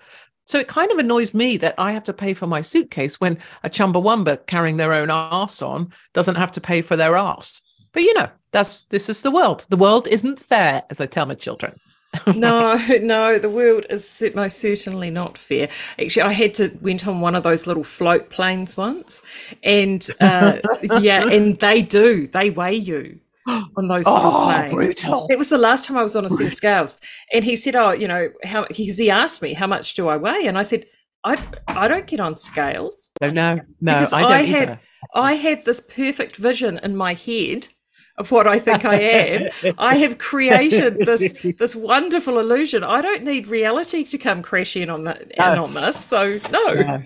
So 0.47 0.59
it 0.59 0.67
kind 0.67 0.91
of 0.91 0.99
annoys 0.99 1.35
me 1.35 1.57
that 1.59 1.75
I 1.79 1.93
have 1.93 2.05
to 2.05 2.13
pay 2.13 2.35
for 2.35 2.47
my 2.47 2.63
suitcase 2.63 3.21
when 3.21 3.39
a 3.65 3.69
Chumbawamba 3.69 4.47
carrying 4.47 4.79
their 4.79 4.95
own 4.95 5.11
arse 5.11 5.61
on 5.61 5.93
doesn't 6.15 6.37
have 6.37 6.53
to 6.53 6.61
pay 6.61 6.81
for 6.81 6.97
their 6.97 7.17
arse. 7.19 7.61
But 7.93 8.03
you 8.03 8.15
know, 8.15 8.31
that's 8.51 8.85
this 8.87 9.09
is 9.09 9.23
the 9.23 9.31
world. 9.31 9.67
The 9.69 9.77
world 9.77 10.09
isn't 10.09 10.41
fair, 10.41 10.83
as 10.89 11.01
I 11.01 11.07
tell 11.07 11.27
my 11.27 11.35
children. 11.35 11.79
no, 12.35 12.77
no, 13.03 13.39
the 13.39 13.51
world 13.51 13.85
is 13.91 14.25
most 14.35 14.59
certainly 14.59 15.11
not 15.11 15.37
fair. 15.37 15.69
Actually, 15.99 16.23
I 16.23 16.33
had 16.33 16.55
to 16.55 16.77
went 16.81 17.07
on 17.07 17.21
one 17.21 17.35
of 17.35 17.43
those 17.43 17.67
little 17.67 17.85
float 17.85 18.31
planes 18.31 18.77
once, 18.77 19.21
and 19.63 20.09
uh, 20.21 20.59
yeah, 21.01 21.29
and 21.29 21.59
they 21.59 21.83
do 21.83 22.27
they 22.27 22.49
weigh 22.51 22.75
you 22.75 23.21
on 23.49 23.89
those 23.89 24.05
oh, 24.07 24.67
planes. 24.71 24.97
It 25.29 25.39
was 25.39 25.51
the 25.51 25.59
last 25.59 25.85
time 25.85 25.99
I 25.99 26.03
was 26.03 26.17
on 26.17 26.25
a 26.25 26.31
set 26.31 26.47
of 26.47 26.53
scales, 26.53 26.99
and 27.33 27.45
he 27.45 27.57
said, 27.57 27.77
"Oh, 27.77 27.93
you 27.93 28.09
know 28.09 28.31
how?" 28.43 28.67
Because 28.67 28.97
he 28.97 29.11
asked 29.11 29.43
me 29.43 29.53
how 29.53 29.67
much 29.67 29.95
do 29.95 30.09
I 30.09 30.17
weigh, 30.17 30.47
and 30.47 30.57
I 30.57 30.63
said, 30.63 30.87
"I 31.25 31.39
I 31.67 31.89
don't 31.89 32.07
get 32.07 32.21
on 32.21 32.39
scales." 32.39 33.11
No, 33.21 33.31
no, 33.31 33.61
no, 33.83 33.95
because 33.95 34.13
I, 34.15 34.23
I 34.23 34.43
have 34.45 34.81
I 35.15 35.35
have 35.35 35.65
this 35.65 35.81
perfect 35.81 36.37
vision 36.37 36.79
in 36.83 36.97
my 36.97 37.13
head 37.13 37.69
of 38.19 38.31
what 38.31 38.47
I 38.47 38.59
think 38.59 38.85
I 38.85 38.97
am. 38.97 39.75
I 39.79 39.97
have 39.97 40.19
created 40.19 40.99
this 40.99 41.33
this 41.59 41.75
wonderful 41.75 42.39
illusion. 42.39 42.85
I 42.85 43.01
don't 43.01 43.23
need 43.23 43.49
reality 43.49 44.05
to 44.05 44.19
come 44.19 44.43
crashing 44.43 44.91
on 44.91 45.05
that 45.05 45.33
no. 45.39 45.65
on 45.65 45.75
this. 45.75 46.05
So 46.05 46.39
no. 46.51 46.75
no. 46.75 47.03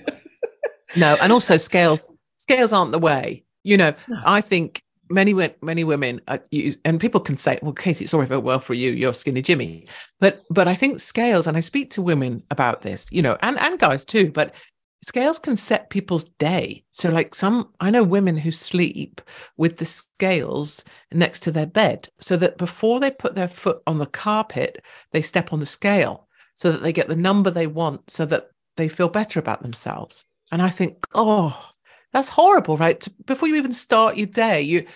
no. 0.96 1.16
and 1.20 1.32
also 1.32 1.56
scales 1.56 2.10
scales 2.38 2.72
aren't 2.72 2.92
the 2.92 2.98
way. 2.98 3.44
You 3.64 3.76
know, 3.76 3.94
no. 4.08 4.20
I 4.24 4.40
think 4.40 4.82
many 5.12 5.34
many 5.60 5.84
women 5.84 6.20
uh, 6.26 6.38
use, 6.50 6.78
and 6.84 6.98
people 6.98 7.20
can 7.20 7.36
say, 7.36 7.58
"Well, 7.62 7.72
Katie, 7.72 8.04
it's 8.04 8.14
all 8.14 8.24
very 8.24 8.40
well 8.40 8.58
for 8.58 8.74
you. 8.74 8.90
You're 8.90 9.12
skinny 9.12 9.42
Jimmy," 9.42 9.86
but 10.18 10.42
but 10.50 10.66
I 10.66 10.74
think 10.74 11.00
scales, 11.00 11.46
and 11.46 11.56
I 11.56 11.60
speak 11.60 11.90
to 11.92 12.02
women 12.02 12.42
about 12.50 12.82
this, 12.82 13.06
you 13.10 13.22
know, 13.22 13.36
and 13.42 13.58
and 13.60 13.78
guys 13.78 14.04
too. 14.04 14.32
But 14.32 14.54
scales 15.02 15.38
can 15.38 15.56
set 15.56 15.90
people's 15.90 16.24
day. 16.38 16.84
So, 16.90 17.10
like 17.10 17.34
some, 17.34 17.70
I 17.80 17.90
know 17.90 18.04
women 18.04 18.36
who 18.36 18.50
sleep 18.50 19.20
with 19.56 19.76
the 19.76 19.84
scales 19.84 20.84
next 21.12 21.40
to 21.40 21.50
their 21.50 21.66
bed 21.66 22.08
so 22.18 22.36
that 22.36 22.58
before 22.58 23.00
they 23.00 23.10
put 23.10 23.34
their 23.34 23.48
foot 23.48 23.82
on 23.86 23.98
the 23.98 24.06
carpet, 24.06 24.82
they 25.10 25.22
step 25.22 25.52
on 25.52 25.60
the 25.60 25.66
scale 25.66 26.28
so 26.54 26.70
that 26.70 26.82
they 26.82 26.92
get 26.92 27.08
the 27.08 27.16
number 27.16 27.50
they 27.50 27.66
want 27.66 28.10
so 28.10 28.24
that 28.26 28.50
they 28.76 28.88
feel 28.88 29.08
better 29.08 29.40
about 29.40 29.62
themselves. 29.62 30.26
And 30.50 30.62
I 30.62 30.68
think, 30.68 31.06
oh, 31.14 31.70
that's 32.12 32.28
horrible, 32.28 32.76
right? 32.76 33.06
Before 33.26 33.48
you 33.48 33.56
even 33.56 33.72
start 33.72 34.16
your 34.16 34.26
day, 34.26 34.60
you, 34.60 34.86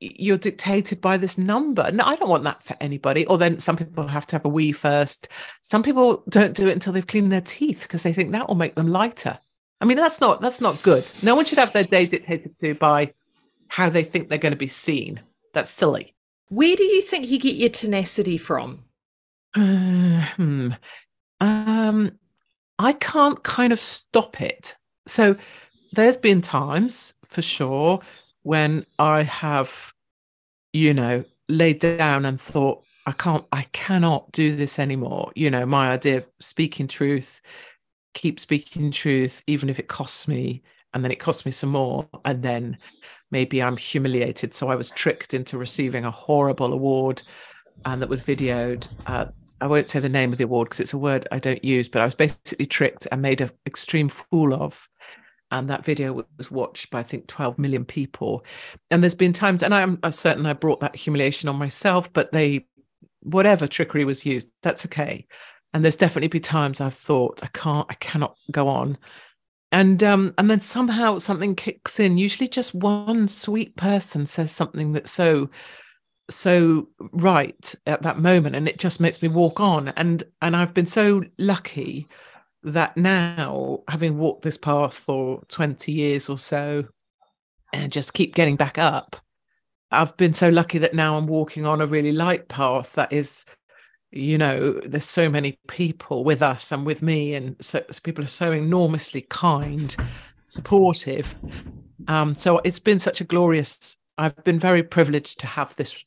you're 0.00 0.38
dictated 0.38 1.00
by 1.00 1.16
this 1.16 1.38
number. 1.38 1.90
No, 1.90 2.04
I 2.04 2.16
don't 2.16 2.28
want 2.28 2.44
that 2.44 2.62
for 2.62 2.76
anybody. 2.80 3.26
Or 3.26 3.38
then 3.38 3.58
some 3.58 3.76
people 3.76 4.06
have 4.06 4.26
to 4.28 4.36
have 4.36 4.44
a 4.44 4.48
wee 4.48 4.72
first. 4.72 5.28
Some 5.62 5.82
people 5.82 6.22
don't 6.28 6.54
do 6.54 6.68
it 6.68 6.74
until 6.74 6.92
they've 6.92 7.06
cleaned 7.06 7.32
their 7.32 7.40
teeth 7.40 7.82
because 7.82 8.02
they 8.02 8.12
think 8.12 8.32
that 8.32 8.48
will 8.48 8.54
make 8.54 8.74
them 8.74 8.88
lighter. 8.88 9.38
I 9.80 9.84
mean, 9.84 9.96
that's 9.96 10.20
not 10.20 10.40
that's 10.40 10.60
not 10.60 10.82
good. 10.82 11.10
No 11.22 11.34
one 11.34 11.44
should 11.44 11.58
have 11.58 11.72
their 11.72 11.84
day 11.84 12.06
dictated 12.06 12.58
to 12.60 12.74
by 12.74 13.12
how 13.68 13.88
they 13.88 14.02
think 14.02 14.28
they're 14.28 14.38
going 14.38 14.52
to 14.52 14.56
be 14.56 14.66
seen. 14.66 15.20
That's 15.54 15.70
silly. 15.70 16.14
Where 16.48 16.76
do 16.76 16.84
you 16.84 17.02
think 17.02 17.28
you 17.28 17.38
get 17.38 17.56
your 17.56 17.68
tenacity 17.68 18.38
from? 18.38 18.84
hmm. 19.54 20.70
Um, 21.40 22.12
I 22.78 22.92
can't 22.94 23.42
kind 23.42 23.72
of 23.72 23.78
stop 23.78 24.40
it. 24.40 24.76
So 25.06 25.36
there's 25.92 26.16
been 26.16 26.40
times 26.40 27.14
for 27.28 27.42
sure 27.42 28.00
when 28.48 28.86
I 28.98 29.24
have, 29.24 29.92
you 30.72 30.94
know, 30.94 31.22
laid 31.50 31.80
down 31.80 32.24
and 32.24 32.40
thought, 32.40 32.82
I 33.04 33.12
can't, 33.12 33.44
I 33.52 33.64
cannot 33.74 34.32
do 34.32 34.56
this 34.56 34.78
anymore. 34.78 35.32
You 35.36 35.50
know, 35.50 35.66
my 35.66 35.90
idea 35.90 36.16
of 36.16 36.26
speaking 36.40 36.88
truth, 36.88 37.42
keep 38.14 38.40
speaking 38.40 38.90
truth, 38.90 39.42
even 39.46 39.68
if 39.68 39.78
it 39.78 39.88
costs 39.88 40.26
me, 40.26 40.62
and 40.94 41.04
then 41.04 41.10
it 41.10 41.20
costs 41.20 41.44
me 41.44 41.52
some 41.52 41.68
more. 41.68 42.08
And 42.24 42.42
then 42.42 42.78
maybe 43.30 43.62
I'm 43.62 43.76
humiliated. 43.76 44.54
So 44.54 44.70
I 44.70 44.76
was 44.76 44.92
tricked 44.92 45.34
into 45.34 45.58
receiving 45.58 46.06
a 46.06 46.10
horrible 46.10 46.72
award 46.72 47.22
and 47.84 48.00
that 48.00 48.08
was 48.08 48.22
videoed. 48.22 48.88
Uh, 49.04 49.26
I 49.60 49.66
won't 49.66 49.90
say 49.90 50.00
the 50.00 50.08
name 50.08 50.32
of 50.32 50.38
the 50.38 50.44
award 50.44 50.70
because 50.70 50.80
it's 50.80 50.94
a 50.94 50.98
word 50.98 51.28
I 51.30 51.38
don't 51.38 51.62
use, 51.62 51.90
but 51.90 52.00
I 52.00 52.06
was 52.06 52.14
basically 52.14 52.64
tricked 52.64 53.06
and 53.12 53.20
made 53.20 53.42
an 53.42 53.50
extreme 53.66 54.08
fool 54.08 54.54
of 54.54 54.88
and 55.50 55.68
that 55.70 55.84
video 55.84 56.24
was 56.36 56.50
watched 56.50 56.90
by 56.90 57.00
I 57.00 57.02
think 57.02 57.26
12 57.26 57.58
million 57.58 57.84
people. 57.84 58.44
And 58.90 59.02
there's 59.02 59.14
been 59.14 59.32
times, 59.32 59.62
and 59.62 59.74
I'm, 59.74 59.98
certain 60.10 60.46
I 60.46 60.52
brought 60.52 60.80
that 60.80 60.96
humiliation 60.96 61.48
on 61.48 61.56
myself, 61.56 62.12
but 62.12 62.32
they, 62.32 62.66
whatever 63.20 63.66
trickery 63.66 64.04
was 64.04 64.26
used, 64.26 64.50
that's 64.62 64.84
okay. 64.86 65.26
And 65.72 65.84
there's 65.84 65.96
definitely 65.96 66.28
been 66.28 66.42
times 66.42 66.80
I've 66.80 66.94
thought 66.94 67.42
I 67.42 67.48
can't, 67.48 67.86
I 67.90 67.94
cannot 67.94 68.36
go 68.50 68.68
on. 68.68 68.98
And 69.70 70.02
um, 70.02 70.32
and 70.38 70.50
then 70.50 70.62
somehow 70.62 71.18
something 71.18 71.54
kicks 71.54 72.00
in. 72.00 72.16
Usually, 72.16 72.48
just 72.48 72.74
one 72.74 73.28
sweet 73.28 73.76
person 73.76 74.24
says 74.24 74.50
something 74.50 74.92
that's 74.92 75.10
so 75.10 75.50
so 76.30 76.88
right 77.12 77.74
at 77.86 78.02
that 78.02 78.18
moment 78.18 78.54
and 78.54 78.68
it 78.68 78.78
just 78.78 79.00
makes 79.00 79.22
me 79.22 79.28
walk 79.28 79.60
on 79.60 79.88
and 79.88 80.24
and 80.42 80.54
I've 80.54 80.74
been 80.74 80.86
so 80.86 81.22
lucky 81.38 82.06
that 82.62 82.96
now, 82.96 83.80
having 83.88 84.18
walked 84.18 84.42
this 84.42 84.56
path 84.56 84.94
for 84.94 85.42
20 85.48 85.92
years 85.92 86.28
or 86.28 86.38
so, 86.38 86.84
and 87.72 87.92
just 87.92 88.14
keep 88.14 88.34
getting 88.34 88.56
back 88.56 88.78
up, 88.78 89.16
I've 89.90 90.16
been 90.16 90.34
so 90.34 90.48
lucky 90.48 90.78
that 90.78 90.94
now 90.94 91.16
I'm 91.16 91.26
walking 91.26 91.66
on 91.66 91.80
a 91.80 91.86
really 91.86 92.12
light 92.12 92.48
path 92.48 92.92
that 92.94 93.12
is, 93.12 93.44
you 94.10 94.38
know, 94.38 94.80
there's 94.84 95.04
so 95.04 95.28
many 95.28 95.58
people 95.66 96.24
with 96.24 96.42
us 96.42 96.72
and 96.72 96.84
with 96.84 97.02
me, 97.02 97.34
and 97.34 97.56
so, 97.60 97.82
so 97.90 98.00
people 98.02 98.24
are 98.24 98.28
so 98.28 98.52
enormously 98.52 99.22
kind, 99.30 99.94
supportive. 100.48 101.34
Um, 102.06 102.36
so 102.36 102.58
it's 102.64 102.80
been 102.80 102.98
such 102.98 103.20
a 103.20 103.24
glorious. 103.24 103.96
I've 104.18 104.42
been 104.44 104.58
very 104.58 104.82
privileged 104.82 105.40
to 105.40 105.46
have 105.46 105.74
this, 105.76 106.04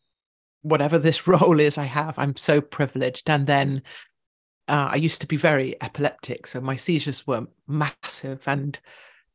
whatever 0.64 0.97
this 0.97 1.28
role 1.28 1.60
is 1.60 1.78
I 1.78 1.86
have. 1.86 2.18
I'm 2.20 2.36
so 2.36 2.62
privileged, 2.62 3.30
and 3.30 3.47
then 3.47 3.82
uh, 4.68 4.89
I 4.91 4.95
used 4.95 5.22
to 5.22 5.28
be 5.28 5.38
very 5.38 5.82
epileptic, 5.82 6.47
so 6.47 6.62
my 6.62 6.76
seizures 6.76 7.26
were 7.28 7.47
massive. 7.68 8.41
And 8.47 8.80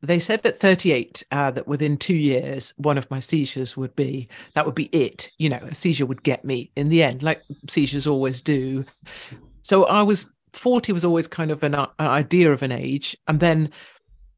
they 0.03 0.19
said 0.19 0.45
at 0.45 0.59
38 0.59 1.23
uh, 1.31 1.51
that 1.53 1.67
within 1.67 1.97
two 1.97 2.17
years, 2.17 2.73
one 2.77 2.99
of 2.99 3.11
my 3.11 3.21
seizures 3.21 3.77
would 3.77 3.95
be 3.97 4.29
that 4.55 4.67
would 4.67 4.75
be 4.75 4.87
it. 4.87 5.31
You 5.39 5.49
know, 5.49 5.61
a 5.63 5.75
seizure 5.75 6.07
would 6.07 6.23
get 6.23 6.45
me 6.45 6.71
in 6.77 6.89
the 6.89 7.03
end, 7.03 7.23
like 7.23 7.43
seizures 7.69 8.07
always 8.07 8.41
do. 8.43 8.85
So 9.63 9.85
I 9.85 10.03
was 10.03 10.31
40 10.53 10.93
was 10.93 11.05
always 11.05 11.27
kind 11.27 11.51
of 11.51 11.63
an, 11.63 11.75
uh, 11.75 11.89
an 11.99 12.07
idea 12.07 12.53
of 12.53 12.63
an 12.63 12.73
age, 12.73 13.17
and 13.29 13.41
then 13.41 13.71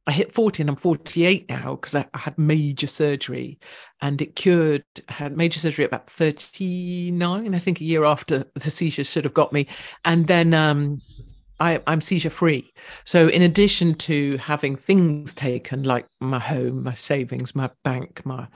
I 0.09 0.11
hit 0.11 0.33
40 0.33 0.63
and 0.63 0.71
I'm 0.71 0.77
48 0.77 1.51
now 1.51 1.75
because 1.75 1.95
I, 1.95 2.07
I, 2.15 2.19
had 2.19 2.39
major 2.39 2.87
surgery 2.87 3.59
and 4.01 4.21
it 4.23 4.37
cured, 4.37 4.83
I 5.07 5.13
had 5.13 5.37
major 5.37 5.61
surgery 5.61 5.85
at 5.85 5.91
about 5.91 6.09
39, 6.09 7.55
I 7.55 7.59
think 7.59 7.83
a 7.83 7.85
year 7.85 8.05
after 8.05 8.45
the 8.55 8.71
seizures 8.71 9.11
should 9.11 9.25
have 9.25 9.35
got 9.35 9.53
me. 9.53 9.67
And 10.07 10.27
then 10.27 10.55
um, 10.55 11.03
I, 11.61 11.83
I'm 11.87 12.01
seizure 12.01 12.31
free. 12.31 12.73
So, 13.05 13.29
in 13.29 13.43
addition 13.43 13.95
to 13.97 14.39
having 14.39 14.77
things 14.77 15.35
taken 15.35 15.83
like 15.83 16.07
my 16.21 16.39
home, 16.39 16.85
my 16.85 16.95
savings, 16.95 17.55
my 17.55 17.69
bank, 17.85 18.25
my 18.25 18.49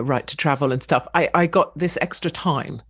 right 0.00 0.26
to 0.26 0.36
travel 0.36 0.72
and 0.72 0.82
stuff, 0.82 1.06
I, 1.14 1.30
I 1.34 1.46
got 1.46 1.78
this 1.78 1.98
extra 2.00 2.32
time. 2.32 2.82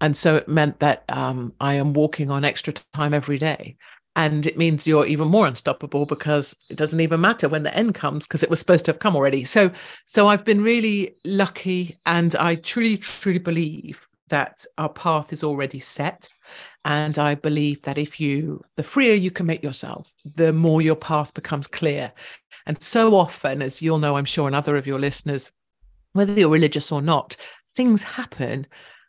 And 0.00 0.16
so 0.16 0.36
it 0.36 0.48
meant 0.48 0.80
that 0.80 1.04
um, 1.10 1.52
I 1.60 1.74
am 1.74 1.92
walking 1.92 2.30
on 2.30 2.44
extra 2.44 2.72
time 2.94 3.12
every 3.12 3.38
day 3.38 3.76
and 4.16 4.46
it 4.46 4.56
means 4.56 4.86
you're 4.86 5.06
even 5.06 5.28
more 5.28 5.46
unstoppable 5.46 6.06
because 6.06 6.56
it 6.70 6.76
doesn't 6.76 7.00
even 7.00 7.20
matter 7.20 7.48
when 7.48 7.64
the 7.64 7.76
end 7.76 7.94
comes 7.94 8.26
because 8.26 8.42
it 8.42 8.50
was 8.50 8.60
supposed 8.60 8.84
to 8.84 8.92
have 8.92 9.00
come 9.00 9.16
already. 9.16 9.44
So 9.44 9.70
so 10.06 10.28
i've 10.28 10.44
been 10.44 10.62
really 10.62 11.16
lucky 11.24 11.96
and 12.06 12.36
i 12.36 12.54
truly 12.56 12.96
truly 12.96 13.38
believe 13.38 14.06
that 14.28 14.64
our 14.78 14.88
path 14.88 15.32
is 15.32 15.44
already 15.44 15.78
set. 15.78 16.28
And 16.84 17.18
i 17.18 17.34
believe 17.34 17.82
that 17.82 17.98
if 17.98 18.20
you 18.20 18.62
the 18.76 18.82
freer 18.82 19.14
you 19.14 19.30
can 19.30 19.46
make 19.46 19.62
yourself 19.62 20.12
the 20.34 20.52
more 20.52 20.82
your 20.82 20.96
path 20.96 21.34
becomes 21.34 21.66
clear. 21.66 22.12
And 22.66 22.82
so 22.82 23.14
often 23.14 23.62
as 23.62 23.82
you'll 23.82 23.98
know 23.98 24.16
i'm 24.16 24.24
sure 24.24 24.46
and 24.46 24.56
other 24.56 24.76
of 24.76 24.86
your 24.86 25.00
listeners 25.00 25.50
whether 26.12 26.32
you're 26.32 26.48
religious 26.48 26.92
or 26.92 27.02
not 27.02 27.36
things 27.74 28.04
happen 28.04 28.66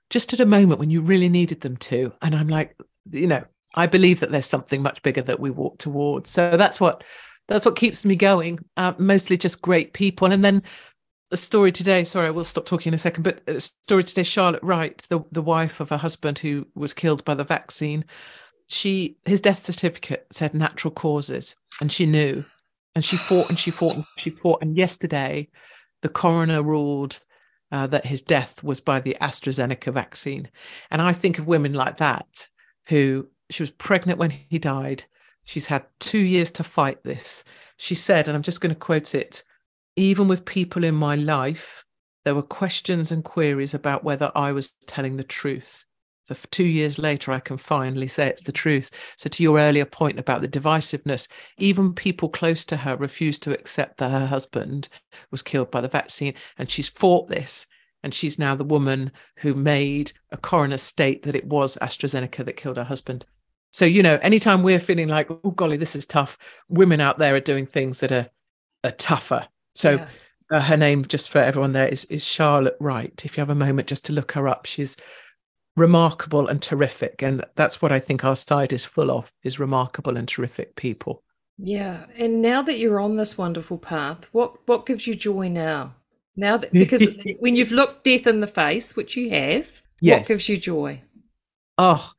just 0.09 0.33
at 0.33 0.39
a 0.39 0.45
moment 0.45 0.79
when 0.79 0.89
you 0.89 1.01
really 1.01 1.29
needed 1.29 1.61
them 1.61 1.77
to. 1.77 2.11
And 2.21 2.35
i'm 2.35 2.47
like 2.47 2.75
you 3.11 3.27
know 3.27 3.43
I 3.75 3.87
believe 3.87 4.21
that 4.21 4.31
there's 4.31 4.45
something 4.45 4.81
much 4.81 5.01
bigger 5.03 5.21
that 5.21 5.39
we 5.39 5.49
walk 5.51 5.77
towards. 5.77 6.31
So 6.31 6.57
that's 6.57 6.79
what 6.79 7.03
that's 7.47 7.65
what 7.65 7.75
keeps 7.75 8.05
me 8.05 8.15
going. 8.15 8.59
Uh, 8.77 8.93
mostly 8.97 9.37
just 9.37 9.61
great 9.61 9.93
people, 9.93 10.31
and 10.31 10.43
then 10.43 10.63
the 11.29 11.37
story 11.37 11.71
today. 11.71 12.03
Sorry, 12.03 12.27
I 12.27 12.31
will 12.31 12.43
stop 12.43 12.65
talking 12.65 12.91
in 12.91 12.95
a 12.95 12.99
second. 12.99 13.23
But 13.23 13.45
the 13.45 13.59
story 13.59 14.03
today, 14.03 14.23
Charlotte 14.23 14.63
Wright, 14.63 14.97
the 15.09 15.23
the 15.31 15.41
wife 15.41 15.79
of 15.79 15.91
a 15.91 15.97
husband 15.97 16.39
who 16.39 16.65
was 16.75 16.93
killed 16.93 17.23
by 17.25 17.35
the 17.35 17.43
vaccine, 17.43 18.05
she 18.67 19.17
his 19.25 19.41
death 19.41 19.63
certificate 19.63 20.25
said 20.31 20.53
natural 20.53 20.91
causes, 20.91 21.55
and 21.81 21.91
she 21.91 22.05
knew, 22.05 22.43
and 22.95 23.03
she 23.03 23.17
fought 23.17 23.49
and 23.49 23.59
she 23.59 23.71
fought 23.71 23.95
and 23.95 24.05
she 24.19 24.29
fought. 24.31 24.61
And 24.61 24.75
yesterday, 24.77 25.49
the 26.01 26.09
coroner 26.09 26.63
ruled. 26.63 27.21
Uh, 27.71 27.87
that 27.87 28.05
his 28.05 28.21
death 28.21 28.63
was 28.63 28.79
by 28.79 28.99
the 28.99 29.17
AstraZeneca 29.19 29.91
vaccine. 29.91 30.47
And 30.91 31.01
I 31.01 31.11
think 31.11 31.39
of 31.39 31.47
women 31.47 31.73
like 31.73 31.97
that 31.97 32.47
who 32.87 33.27
she 33.49 33.63
was 33.63 33.71
pregnant 33.71 34.19
when 34.19 34.31
he 34.31 34.59
died. 34.59 35.03
She's 35.43 35.67
had 35.67 35.85
two 35.99 36.19
years 36.19 36.51
to 36.51 36.63
fight 36.63 37.03
this. 37.03 37.43
She 37.77 37.95
said, 37.95 38.27
and 38.27 38.35
I'm 38.35 38.43
just 38.43 38.61
going 38.61 38.73
to 38.73 38.79
quote 38.79 39.13
it 39.13 39.43
even 39.95 40.27
with 40.27 40.45
people 40.45 40.83
in 40.83 40.95
my 40.95 41.15
life, 41.15 41.83
there 42.23 42.35
were 42.35 42.41
questions 42.41 43.11
and 43.11 43.23
queries 43.23 43.73
about 43.73 44.03
whether 44.03 44.31
I 44.35 44.51
was 44.51 44.73
telling 44.87 45.15
the 45.15 45.23
truth. 45.23 45.85
So, 46.23 46.35
two 46.49 46.65
years 46.65 46.97
later, 46.97 47.31
I 47.31 47.39
can 47.39 47.57
finally 47.57 48.07
say 48.07 48.27
it's 48.27 48.41
the 48.41 48.51
truth. 48.51 48.89
So, 49.15 49.29
to 49.29 49.43
your 49.43 49.59
earlier 49.59 49.85
point 49.85 50.17
about 50.17 50.41
the 50.41 50.47
divisiveness, 50.47 51.27
even 51.59 51.93
people 51.93 52.29
close 52.29 52.65
to 52.65 52.77
her 52.77 52.97
refused 52.97 53.43
to 53.43 53.53
accept 53.53 53.97
that 53.99 54.09
her 54.09 54.25
husband 54.25 54.89
was 55.29 55.43
killed 55.43 55.69
by 55.69 55.81
the 55.81 55.87
vaccine. 55.87 56.33
And 56.57 56.69
she's 56.69 56.89
fought 56.89 57.29
this. 57.29 57.67
And 58.01 58.13
she's 58.13 58.39
now 58.39 58.55
the 58.55 58.63
woman 58.63 59.11
who 59.37 59.53
made 59.53 60.13
a 60.31 60.37
coroner 60.37 60.77
state 60.77 61.23
that 61.23 61.35
it 61.35 61.45
was 61.45 61.77
AstraZeneca 61.81 62.43
that 62.45 62.57
killed 62.57 62.77
her 62.77 62.83
husband. 62.83 63.25
So, 63.75 63.83
you 63.83 64.01
know, 64.01 64.17
anytime 64.21 64.63
we're 64.63 64.79
feeling 64.79 65.09
like, 65.09 65.29
oh, 65.29 65.51
golly, 65.51 65.75
this 65.75 65.97
is 65.97 66.05
tough, 66.05 66.37
women 66.69 67.01
out 67.01 67.19
there 67.19 67.35
are 67.35 67.41
doing 67.41 67.65
things 67.65 67.99
that 67.99 68.09
are, 68.09 68.29
are 68.85 68.91
tougher. 68.91 69.45
So, 69.73 69.95
yeah. 69.95 70.07
uh, 70.49 70.61
her 70.61 70.77
name, 70.77 71.03
just 71.03 71.29
for 71.29 71.39
everyone 71.39 71.73
there, 71.73 71.89
is, 71.89 72.05
is 72.05 72.23
Charlotte 72.23 72.77
Wright. 72.79 73.25
If 73.25 73.35
you 73.35 73.41
have 73.41 73.49
a 73.49 73.53
moment 73.53 73.89
just 73.89 74.05
to 74.05 74.13
look 74.13 74.31
her 74.31 74.47
up, 74.47 74.65
she's 74.65 74.95
remarkable 75.75 76.47
and 76.47 76.61
terrific. 76.61 77.21
And 77.21 77.43
that's 77.55 77.81
what 77.81 77.91
I 77.91 77.99
think 77.99 78.23
our 78.23 78.37
side 78.37 78.71
is 78.71 78.85
full 78.85 79.11
of, 79.11 79.29
is 79.43 79.59
remarkable 79.59 80.15
and 80.15 80.25
terrific 80.25 80.77
people. 80.77 81.21
Yeah. 81.57 82.05
And 82.17 82.41
now 82.41 82.61
that 82.61 82.79
you're 82.79 83.01
on 83.01 83.17
this 83.17 83.37
wonderful 83.37 83.77
path, 83.77 84.29
what, 84.31 84.55
what 84.69 84.85
gives 84.85 85.05
you 85.05 85.15
joy 85.15 85.49
now? 85.49 85.95
Now 86.37 86.55
that, 86.55 86.71
because 86.71 87.09
when 87.39 87.57
you've 87.57 87.73
looked 87.73 88.05
death 88.05 88.25
in 88.25 88.39
the 88.39 88.47
face, 88.47 88.95
which 88.95 89.17
you 89.17 89.31
have, 89.31 89.67
yes. 89.99 90.19
what 90.19 90.27
gives 90.29 90.47
you 90.47 90.55
joy? 90.57 91.01
Oh, 91.77 92.13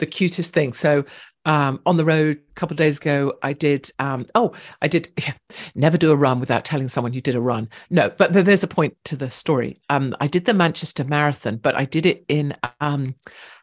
the 0.00 0.06
cutest 0.06 0.52
thing. 0.52 0.72
So 0.72 1.04
um, 1.46 1.80
on 1.86 1.96
the 1.96 2.04
road 2.04 2.38
a 2.38 2.54
couple 2.54 2.74
of 2.74 2.78
days 2.78 2.98
ago, 2.98 3.34
I 3.42 3.52
did. 3.52 3.90
Um, 3.98 4.26
oh, 4.34 4.52
I 4.82 4.88
did. 4.88 5.08
never 5.74 5.96
do 5.96 6.10
a 6.10 6.16
run 6.16 6.40
without 6.40 6.64
telling 6.64 6.88
someone 6.88 7.12
you 7.12 7.20
did 7.20 7.34
a 7.34 7.40
run. 7.40 7.68
No, 7.88 8.10
but 8.10 8.32
there's 8.32 8.64
a 8.64 8.68
point 8.68 8.96
to 9.04 9.16
the 9.16 9.30
story. 9.30 9.80
Um, 9.88 10.14
I 10.20 10.26
did 10.26 10.44
the 10.44 10.54
Manchester 10.54 11.04
Marathon, 11.04 11.56
but 11.56 11.74
I 11.74 11.84
did 11.84 12.06
it 12.06 12.24
in. 12.28 12.56
Um, 12.80 13.14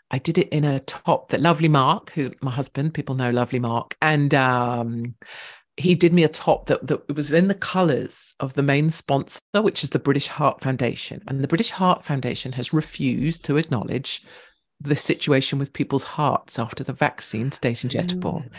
I 0.09 0.19
did 0.19 0.37
it 0.37 0.47
in 0.49 0.63
a 0.63 0.79
top 0.79 1.29
that 1.29 1.41
Lovely 1.41 1.67
Mark, 1.67 2.11
who's 2.11 2.29
my 2.41 2.51
husband. 2.51 2.93
People 2.93 3.15
know 3.15 3.29
Lovely 3.29 3.59
Mark, 3.59 3.95
and 4.01 4.33
um, 4.33 5.15
he 5.75 5.93
did 5.93 6.13
me 6.13 6.23
a 6.23 6.29
top 6.29 6.65
that, 6.67 6.87
that 6.87 7.15
was 7.15 7.33
in 7.33 7.47
the 7.47 7.53
colours 7.53 8.35
of 8.39 8.53
the 8.55 8.63
main 8.63 8.89
sponsor, 8.89 9.41
which 9.53 9.83
is 9.83 9.91
the 9.91 9.99
British 9.99 10.27
Heart 10.27 10.61
Foundation. 10.61 11.21
And 11.27 11.41
the 11.41 11.47
British 11.47 11.69
Heart 11.69 12.03
Foundation 12.03 12.51
has 12.53 12.73
refused 12.73 13.45
to 13.45 13.57
acknowledge 13.57 14.23
the 14.79 14.95
situation 14.95 15.59
with 15.59 15.73
people's 15.73 16.03
hearts 16.03 16.59
after 16.59 16.83
the 16.83 16.93
vaccine 16.93 17.51
state 17.51 17.77
injectable. 17.77 18.43
Mm. 18.43 18.49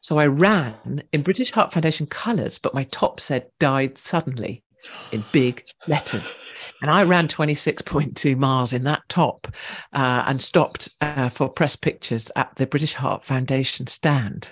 So 0.00 0.18
I 0.18 0.26
ran 0.26 1.02
in 1.12 1.22
British 1.22 1.50
Heart 1.50 1.72
Foundation 1.72 2.06
colours, 2.06 2.58
but 2.58 2.74
my 2.74 2.84
top 2.84 3.20
said 3.20 3.48
died 3.58 3.96
suddenly 3.96 4.62
in 5.12 5.24
big 5.32 5.64
letters. 5.88 6.40
And 6.82 6.90
I 6.90 7.04
ran 7.04 7.28
26.2 7.28 8.36
miles 8.36 8.72
in 8.72 8.84
that 8.84 9.02
top 9.08 9.48
uh, 9.94 10.24
and 10.26 10.42
stopped 10.42 10.90
uh, 11.00 11.30
for 11.30 11.48
press 11.48 11.76
pictures 11.76 12.30
at 12.36 12.54
the 12.56 12.66
British 12.66 12.92
Heart 12.92 13.24
Foundation 13.24 13.86
stand. 13.86 14.50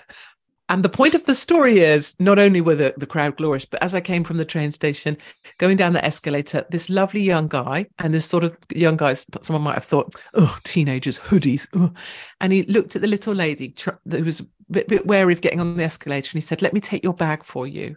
And 0.73 0.81
the 0.81 0.89
point 0.89 1.13
of 1.13 1.23
the 1.25 1.35
story 1.35 1.81
is 1.81 2.15
not 2.19 2.39
only 2.39 2.59
were 2.59 2.73
the, 2.73 2.95
the 2.97 3.05
crowd 3.05 3.37
glorious, 3.37 3.63
but 3.63 3.83
as 3.83 3.93
I 3.93 4.01
came 4.01 4.23
from 4.23 4.37
the 4.37 4.43
train 4.43 4.71
station, 4.71 5.15
going 5.59 5.77
down 5.77 5.93
the 5.93 6.03
escalator, 6.03 6.65
this 6.71 6.89
lovely 6.89 7.21
young 7.21 7.47
guy, 7.47 7.85
and 7.99 8.11
this 8.11 8.25
sort 8.25 8.43
of 8.43 8.57
young 8.73 8.97
guys, 8.97 9.23
someone 9.43 9.61
might 9.61 9.75
have 9.75 9.83
thought, 9.83 10.15
oh, 10.33 10.57
teenagers, 10.63 11.19
hoodies. 11.19 11.67
Oh. 11.75 11.93
And 12.41 12.51
he 12.51 12.63
looked 12.63 12.95
at 12.95 13.03
the 13.03 13.07
little 13.07 13.35
lady 13.35 13.69
tr- 13.69 13.91
who 14.09 14.23
was 14.23 14.39
a 14.39 14.45
bit, 14.71 14.87
bit 14.87 15.05
wary 15.05 15.31
of 15.31 15.41
getting 15.41 15.59
on 15.59 15.77
the 15.77 15.83
escalator 15.83 16.31
and 16.31 16.41
he 16.41 16.47
said, 16.47 16.63
let 16.63 16.73
me 16.73 16.79
take 16.79 17.03
your 17.03 17.13
bag 17.13 17.43
for 17.43 17.67
you. 17.67 17.95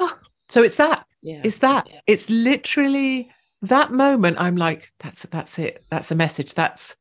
Oh, 0.00 0.18
so 0.48 0.64
it's 0.64 0.76
that. 0.78 1.06
Yeah. 1.22 1.42
It's 1.44 1.58
that. 1.58 1.86
Yeah. 1.88 2.00
It's 2.08 2.28
literally 2.28 3.30
that 3.62 3.92
moment. 3.92 4.40
I'm 4.40 4.56
like, 4.56 4.92
that's 4.98 5.22
that's 5.26 5.60
it. 5.60 5.84
That's 5.90 6.10
a 6.10 6.16
message. 6.16 6.54
That's 6.54 6.96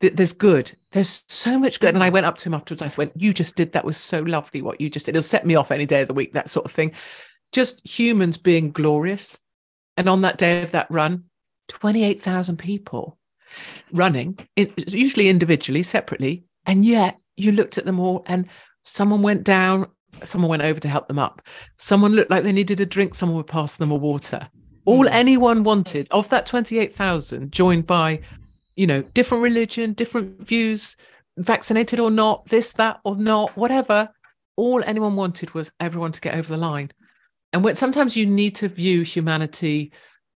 there's 0.00 0.32
good. 0.32 0.72
There's 0.92 1.24
so 1.28 1.58
much 1.58 1.80
good. 1.80 1.94
And 1.94 2.04
I 2.04 2.10
went 2.10 2.26
up 2.26 2.36
to 2.38 2.48
him 2.48 2.54
afterwards. 2.54 2.82
I 2.82 2.90
went, 2.98 3.12
You 3.16 3.32
just 3.32 3.56
did 3.56 3.72
that 3.72 3.84
was 3.84 3.96
so 3.96 4.20
lovely 4.20 4.62
what 4.62 4.80
you 4.80 4.90
just 4.90 5.06
did. 5.06 5.16
It'll 5.16 5.22
set 5.22 5.46
me 5.46 5.54
off 5.54 5.70
any 5.70 5.86
day 5.86 6.02
of 6.02 6.08
the 6.08 6.14
week, 6.14 6.34
that 6.34 6.50
sort 6.50 6.66
of 6.66 6.72
thing. 6.72 6.92
Just 7.52 7.86
humans 7.86 8.36
being 8.36 8.70
glorious. 8.72 9.38
And 9.96 10.08
on 10.08 10.22
that 10.22 10.36
day 10.36 10.62
of 10.62 10.72
that 10.72 10.90
run, 10.90 11.24
28,000 11.68 12.58
people 12.58 13.18
running, 13.92 14.38
usually 14.88 15.28
individually, 15.28 15.82
separately. 15.82 16.44
And 16.66 16.84
yet 16.84 17.18
you 17.36 17.52
looked 17.52 17.78
at 17.78 17.86
them 17.86 17.98
all 17.98 18.24
and 18.26 18.46
someone 18.82 19.22
went 19.22 19.44
down, 19.44 19.86
someone 20.22 20.50
went 20.50 20.62
over 20.62 20.80
to 20.80 20.88
help 20.88 21.08
them 21.08 21.18
up. 21.18 21.42
Someone 21.76 22.12
looked 22.12 22.30
like 22.30 22.44
they 22.44 22.52
needed 22.52 22.80
a 22.80 22.86
drink, 22.86 23.14
someone 23.14 23.36
would 23.36 23.46
pass 23.46 23.76
them 23.76 23.90
a 23.90 23.96
water. 23.96 24.48
All 24.84 25.04
mm. 25.04 25.10
anyone 25.10 25.64
wanted 25.64 26.08
of 26.10 26.28
that 26.28 26.46
28,000, 26.46 27.50
joined 27.52 27.86
by 27.86 28.20
you 28.76 28.86
know, 28.86 29.02
different 29.02 29.42
religion, 29.42 29.92
different 29.94 30.46
views, 30.46 30.96
vaccinated 31.38 31.98
or 31.98 32.10
not, 32.10 32.46
this, 32.46 32.72
that, 32.74 33.00
or 33.04 33.16
not, 33.16 33.56
whatever. 33.56 34.08
All 34.56 34.82
anyone 34.84 35.16
wanted 35.16 35.52
was 35.54 35.72
everyone 35.80 36.12
to 36.12 36.20
get 36.20 36.34
over 36.34 36.48
the 36.48 36.56
line. 36.56 36.90
And 37.52 37.64
when, 37.64 37.74
sometimes 37.74 38.16
you 38.16 38.26
need 38.26 38.54
to 38.56 38.68
view 38.68 39.02
humanity 39.02 39.92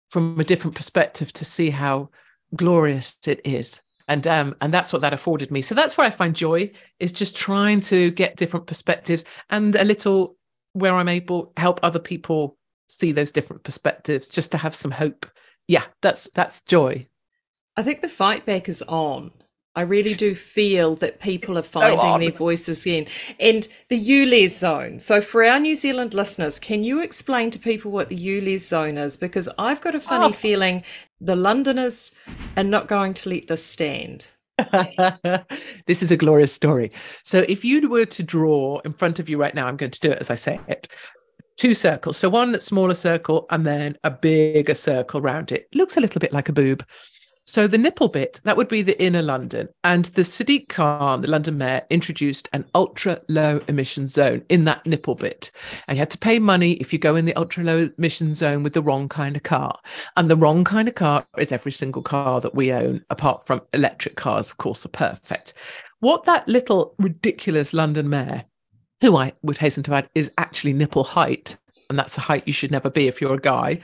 from 0.09 0.39
a 0.41 0.45
different 0.45 0.77
perspective 0.77 1.33
to 1.35 1.45
see 1.45 1.71
how 1.71 2.11
glorious 2.57 3.19
it 3.27 3.41
is. 3.45 3.81
And 4.09 4.27
um, 4.27 4.57
and 4.61 4.75
that's 4.75 4.93
what 4.93 5.03
that 5.03 5.13
afforded 5.13 5.53
me. 5.53 5.63
So 5.63 5.75
that's 5.75 5.97
where 5.97 6.07
I 6.07 6.11
find 6.11 6.35
joy 6.35 6.73
is 6.99 7.13
just 7.13 7.37
trying 7.37 7.81
to 7.83 8.11
get 8.11 8.37
different 8.37 8.67
perspectives 8.67 9.25
and 9.51 9.77
a 9.77 9.85
little 9.85 10.37
where 10.73 10.95
I'm 10.95 11.09
able 11.09 11.53
help 11.57 11.79
other 11.83 12.01
people 12.01 12.57
see 12.89 13.13
those 13.13 13.31
different 13.31 13.63
perspectives, 13.63 14.29
just 14.29 14.51
to 14.51 14.59
have 14.59 14.75
some 14.75 14.91
hope. 14.91 15.27
Yeah, 15.69 15.85
that's 16.03 16.29
that's 16.35 16.63
joy. 16.63 17.07
I 17.81 17.83
think 17.83 18.03
the 18.03 18.11
fight 18.11 18.45
back 18.45 18.69
is 18.69 18.83
on. 18.83 19.31
I 19.75 19.81
really 19.83 20.13
do 20.13 20.35
feel 20.55 20.97
that 20.97 21.19
people 21.19 21.57
are 21.57 21.63
finding 21.63 22.29
their 22.29 22.37
voices 22.37 22.83
again. 22.83 23.07
And 23.41 23.67
the 23.89 23.99
ULEZ 23.99 24.59
zone. 24.59 25.01
So, 25.01 25.23
for 25.23 25.43
our 25.43 25.59
New 25.59 25.75
Zealand 25.75 26.13
listeners, 26.13 26.59
can 26.59 26.85
you 26.85 27.01
explain 27.01 27.51
to 27.53 27.59
people 27.59 27.91
what 27.91 28.11
the 28.11 28.19
ULEZ 28.19 28.69
zone 28.69 28.99
is? 28.99 29.17
Because 29.17 29.49
I've 29.57 29.81
got 29.81 29.95
a 29.95 30.01
funny 30.01 30.27
oh. 30.27 30.33
feeling 30.33 30.85
the 31.23 31.35
Londoners 31.35 32.13
are 32.59 32.65
not 32.65 32.87
going 32.87 33.15
to 33.15 33.31
let 33.31 33.49
this 33.49 33.65
stand. 33.65 34.27
this 35.87 36.03
is 36.03 36.13
a 36.13 36.19
glorious 36.19 36.53
story. 36.53 36.93
So, 37.25 37.47
if 37.49 37.65
you 37.65 37.89
were 37.89 38.05
to 38.05 38.23
draw 38.23 38.81
in 38.81 38.93
front 38.93 39.21
of 39.21 39.31
you 39.31 39.39
right 39.39 39.55
now, 39.55 39.67
I'm 39.67 39.79
going 39.79 39.93
to 39.93 40.01
do 40.01 40.11
it 40.11 40.19
as 40.19 40.29
I 40.29 40.35
say 40.35 40.61
it. 40.69 40.87
Two 41.57 41.73
circles. 41.73 42.19
So, 42.19 42.29
one 42.29 42.61
smaller 42.61 42.93
circle 42.93 43.47
and 43.49 43.67
then 43.67 43.97
a 44.05 44.11
bigger 44.11 44.75
circle 44.75 45.19
around 45.19 45.51
it. 45.51 45.67
Looks 45.73 45.97
a 45.97 46.03
little 46.03 46.19
bit 46.19 46.35
like 46.35 46.51
a 46.51 46.53
boob. 46.53 46.85
So 47.47 47.67
the 47.67 47.79
nipple 47.79 48.07
bit, 48.07 48.41
that 48.45 48.57
would 48.57 48.69
be 48.69 48.83
the 48.83 49.03
inner 49.03 49.23
London. 49.23 49.69
And 49.83 50.05
the 50.05 50.23
Sadiq 50.23 50.69
Khan, 50.69 51.21
the 51.21 51.29
London 51.29 51.59
mayor, 51.59 51.83
introduced 51.91 52.49
an 52.53 52.65
ultra 52.77 53.21
low 53.29 53.61
emission 53.67 54.07
zone 54.07 54.45
in 54.49 54.65
that 54.67 54.87
nipple 54.87 55.17
bit. 55.17 55.51
And 55.89 55.97
you 55.97 56.01
had 56.01 56.11
to 56.11 56.19
pay 56.19 56.39
money 56.39 56.75
if 56.75 56.93
you 56.93 56.99
go 56.99 57.17
in 57.17 57.25
the 57.25 57.35
ultra 57.35 57.65
low 57.65 57.91
emission 57.99 58.35
zone 58.35 58.63
with 58.63 58.75
the 58.75 58.83
wrong 58.83 59.09
kind 59.09 59.35
of 59.35 59.43
car. 59.43 59.77
And 60.17 60.31
the 60.31 60.37
wrong 60.37 60.63
kind 60.63 60.87
of 60.87 60.95
car 60.95 61.27
is 61.39 61.51
every 61.51 61.73
single 61.73 62.03
car 62.03 62.41
that 62.41 62.55
we 62.55 62.73
own, 62.73 63.05
apart 63.11 63.45
from 63.47 63.63
electric 63.73 64.15
cars, 64.15 64.51
of 64.51 64.59
course, 64.59 64.87
are 64.87 64.91
perfect. 64.91 65.55
What 65.99 66.25
that 66.25 66.47
little 66.47 66.95
ridiculous 66.99 67.75
London 67.75 68.09
mayor, 68.09 68.45
who 69.01 69.17
I 69.17 69.33
would 69.43 69.59
hasten 69.59 69.83
to 69.85 69.95
add 69.95 70.09
is 70.15 70.31
actually 70.39 70.73
nipple 70.73 71.05
height, 71.05 71.57
and 71.89 71.99
that's 71.99 72.17
a 72.17 72.21
height 72.21 72.47
you 72.47 72.53
should 72.53 72.71
never 72.71 72.91
be 72.91 73.09
if 73.09 73.21
you're 73.21 73.35
a 73.35 73.41
guy, 73.41 73.81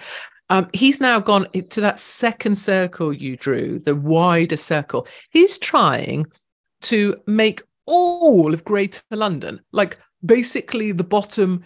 um, 0.48 0.68
he's 0.72 1.00
now 1.00 1.18
gone 1.18 1.48
to 1.52 1.80
that 1.80 1.98
second 1.98 2.56
circle 2.56 3.12
you 3.12 3.36
drew, 3.36 3.78
the 3.80 3.94
wider 3.94 4.56
circle. 4.56 5.06
He's 5.30 5.58
trying 5.58 6.26
to 6.82 7.20
make 7.26 7.62
all 7.86 8.54
of 8.54 8.64
Greater 8.64 9.02
London, 9.10 9.60
like 9.72 9.98
basically 10.24 10.92
the 10.92 11.04
bottom, 11.04 11.64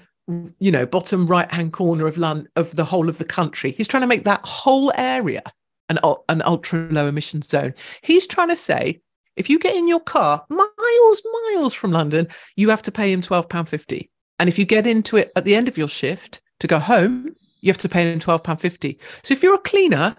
you 0.58 0.70
know, 0.70 0.86
bottom 0.86 1.26
right 1.26 1.50
hand 1.50 1.72
corner 1.72 2.06
of 2.06 2.18
of 2.56 2.76
the 2.76 2.84
whole 2.84 3.08
of 3.08 3.18
the 3.18 3.24
country. 3.24 3.72
He's 3.72 3.88
trying 3.88 4.02
to 4.02 4.06
make 4.06 4.24
that 4.24 4.44
whole 4.44 4.92
area 4.96 5.42
an, 5.90 5.98
an 6.28 6.42
ultra 6.42 6.88
low 6.90 7.06
emission 7.06 7.42
zone. 7.42 7.74
He's 8.02 8.26
trying 8.26 8.48
to 8.48 8.56
say, 8.56 9.00
if 9.36 9.50
you 9.50 9.58
get 9.58 9.76
in 9.76 9.88
your 9.88 10.00
car 10.00 10.44
miles, 10.48 11.22
miles 11.52 11.74
from 11.74 11.92
London, 11.92 12.28
you 12.56 12.70
have 12.70 12.82
to 12.82 12.92
pay 12.92 13.12
him 13.12 13.20
£12.50. 13.20 14.08
And 14.38 14.48
if 14.48 14.58
you 14.58 14.64
get 14.64 14.86
into 14.86 15.16
it 15.16 15.32
at 15.36 15.44
the 15.44 15.54
end 15.54 15.68
of 15.68 15.76
your 15.76 15.88
shift 15.88 16.40
to 16.60 16.66
go 16.66 16.78
home, 16.78 17.34
you 17.60 17.70
have 17.70 17.78
to 17.78 17.88
pay 17.88 18.10
him 18.10 18.18
£12.50. 18.18 18.98
So 19.22 19.32
if 19.32 19.42
you're 19.42 19.54
a 19.54 19.58
cleaner, 19.58 20.16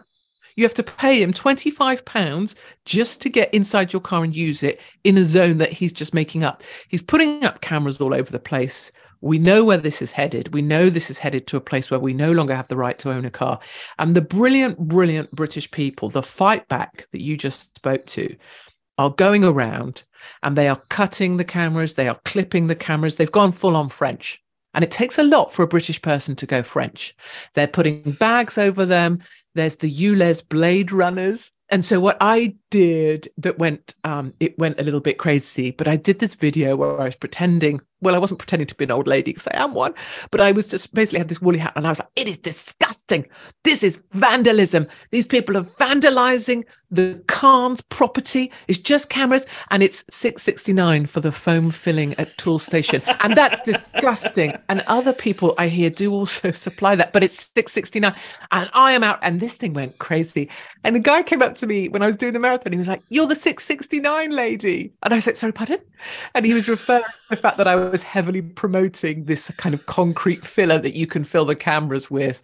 you 0.56 0.64
have 0.64 0.74
to 0.76 0.84
pay 0.84 1.22
him 1.22 1.34
£25 1.34 2.56
just 2.86 3.22
to 3.22 3.30
get 3.30 3.54
inside 3.54 3.94
your 3.94 4.02
car 4.02 4.24
and 4.24 4.36
use 4.36 4.64
it 4.64 4.82
in 5.04 5.18
a 5.18 5.26
zone 5.26 5.58
that 5.60 5.72
he's 5.72 5.94
just 5.94 6.14
making 6.14 6.44
up. 6.44 6.64
He's 6.90 7.02
putting 7.02 7.44
up 7.46 7.62
cameras 7.62 8.02
all 8.02 8.14
over 8.14 8.32
the 8.32 8.40
place. 8.40 8.92
We 9.22 9.38
know 9.38 9.64
where 9.64 9.78
this 9.78 10.02
is 10.02 10.12
headed. 10.12 10.54
We 10.54 10.62
know 10.62 10.90
this 10.90 11.10
is 11.10 11.20
headed 11.20 11.48
to 11.48 11.58
a 11.58 11.62
place 11.62 11.92
where 11.92 12.00
we 12.00 12.14
no 12.14 12.32
longer 12.32 12.56
have 12.56 12.68
the 12.68 12.78
right 12.78 12.98
to 13.00 13.12
own 13.12 13.26
a 13.26 13.30
car. 13.30 13.60
And 14.00 14.16
the 14.16 14.22
brilliant, 14.22 14.80
brilliant 14.80 15.32
British 15.32 15.70
people, 15.70 16.10
the 16.10 16.24
fight 16.24 16.68
back 16.68 17.08
that 17.12 17.22
you 17.22 17.38
just 17.38 17.76
spoke 17.76 18.06
to, 18.08 18.36
are 18.98 19.12
going 19.12 19.44
around 19.44 20.04
and 20.44 20.56
they 20.56 20.68
are 20.68 20.82
cutting 20.90 21.38
the 21.38 21.46
cameras, 21.46 21.94
they 21.94 22.08
are 22.08 22.20
clipping 22.26 22.68
the 22.68 22.76
cameras, 22.76 23.16
they've 23.16 23.32
gone 23.32 23.52
full 23.52 23.76
on 23.76 23.90
French. 23.90 24.44
And 24.74 24.84
it 24.84 24.92
takes 24.92 25.18
a 25.18 25.24
lot 25.24 25.54
for 25.54 25.64
a 25.64 25.68
British 25.68 26.02
person 26.02 26.36
to 26.38 26.46
go 26.46 26.64
French. 26.64 27.16
They're 27.56 27.68
putting 27.68 28.12
bags 28.14 28.58
over 28.58 28.86
them. 28.86 29.20
There's 29.54 29.78
the 29.78 29.92
ULEZ 29.92 30.48
Blade 30.48 30.92
Runners. 30.92 31.52
And 31.70 31.84
so 31.84 32.00
what 32.00 32.18
I 32.20 32.56
did 32.70 33.30
that 33.38 33.60
went, 33.60 33.96
um, 34.04 34.34
it 34.40 34.58
went 34.58 34.80
a 34.80 34.84
little 34.84 35.00
bit 35.00 35.18
crazy, 35.18 35.72
but 35.72 35.88
I 35.88 35.96
did 35.96 36.20
this 36.20 36.36
video 36.36 36.76
where 36.76 37.00
I 37.00 37.06
was 37.06 37.16
pretending 37.16 37.82
well, 38.02 38.16
I 38.16 38.20
wasn't 38.20 38.40
pretending 38.40 38.68
to 38.68 38.76
be 38.76 38.84
an 38.84 38.92
old 38.92 39.08
lady 39.08 39.32
because 39.32 39.48
I 39.48 39.58
am 39.58 39.74
one, 39.74 39.94
but 40.32 40.42
I 40.42 40.52
was 40.52 40.68
just 40.68 40.94
basically 40.94 41.20
had 41.20 41.28
this 41.28 41.42
woolly 41.42 41.60
hat 41.60 41.74
and 41.76 41.86
I 41.86 41.90
was 41.90 42.00
like, 42.00 42.10
it 42.16 42.28
is 42.28 42.38
disgusting. 42.38 43.26
This 43.64 43.84
is 43.84 44.02
vandalism. 44.12 44.88
These 45.12 45.28
people 45.28 45.58
are 45.58 45.64
vandalizing 45.64 46.64
the 46.92 47.24
Khan's 47.28 47.82
property. 47.82 48.52
It's 48.68 48.78
just 48.78 49.10
cameras 49.10 49.46
and 49.72 49.82
it's 49.82 50.04
669 50.10 51.06
for 51.06 51.22
the 51.22 51.32
foam 51.32 51.72
filling 51.72 52.14
at 52.16 52.38
Toolstation. 52.38 53.02
And 53.22 53.36
that's 53.36 53.62
disgusting. 53.62 54.58
And 54.68 54.84
other 54.88 55.14
people 55.14 55.56
I 55.58 55.70
hear 55.70 55.90
do 55.90 56.14
also 56.14 56.52
supply 56.52 56.96
that, 56.96 57.14
but 57.14 57.24
it's 57.24 57.50
669. 57.56 58.14
And 58.52 58.70
I 58.74 58.92
am 58.92 59.04
out. 59.04 59.20
And 59.22 59.40
this 59.40 59.56
thing 59.56 59.74
went 59.74 59.98
crazy. 60.00 60.50
And 60.84 60.96
the 60.96 61.00
guy 61.00 61.24
came 61.24 61.42
up 61.42 61.56
to 61.56 61.68
me 61.68 61.90
when 61.90 62.02
I 62.02 62.08
was 62.08 62.18
doing 62.18 62.34
the 62.34 62.40
marathon. 62.40 62.74
He 62.74 62.78
was 62.78 62.88
like, 62.88 63.04
You're 63.10 63.28
the 63.28 63.36
669 63.36 64.32
lady. 64.32 64.94
And 65.04 65.14
I 65.14 65.20
said, 65.20 65.38
Sorry, 65.38 65.54
pardon? 65.54 65.80
And 66.36 66.46
he 66.46 66.54
was 66.54 66.68
referring 66.68 67.04
to 67.04 67.10
the 67.30 67.38
fact 67.38 67.58
that 67.58 67.68
I 67.68 67.76
was 67.76 67.91
heavily 68.04 68.42
promoting 68.42 69.26
this 69.26 69.52
kind 69.58 69.76
of 69.76 69.86
concrete 69.86 70.46
filler 70.46 70.80
that 70.80 70.96
you 70.96 71.08
can 71.08 71.24
fill 71.24 71.46
the 71.46 71.56
cameras 71.56 72.10
with. 72.10 72.42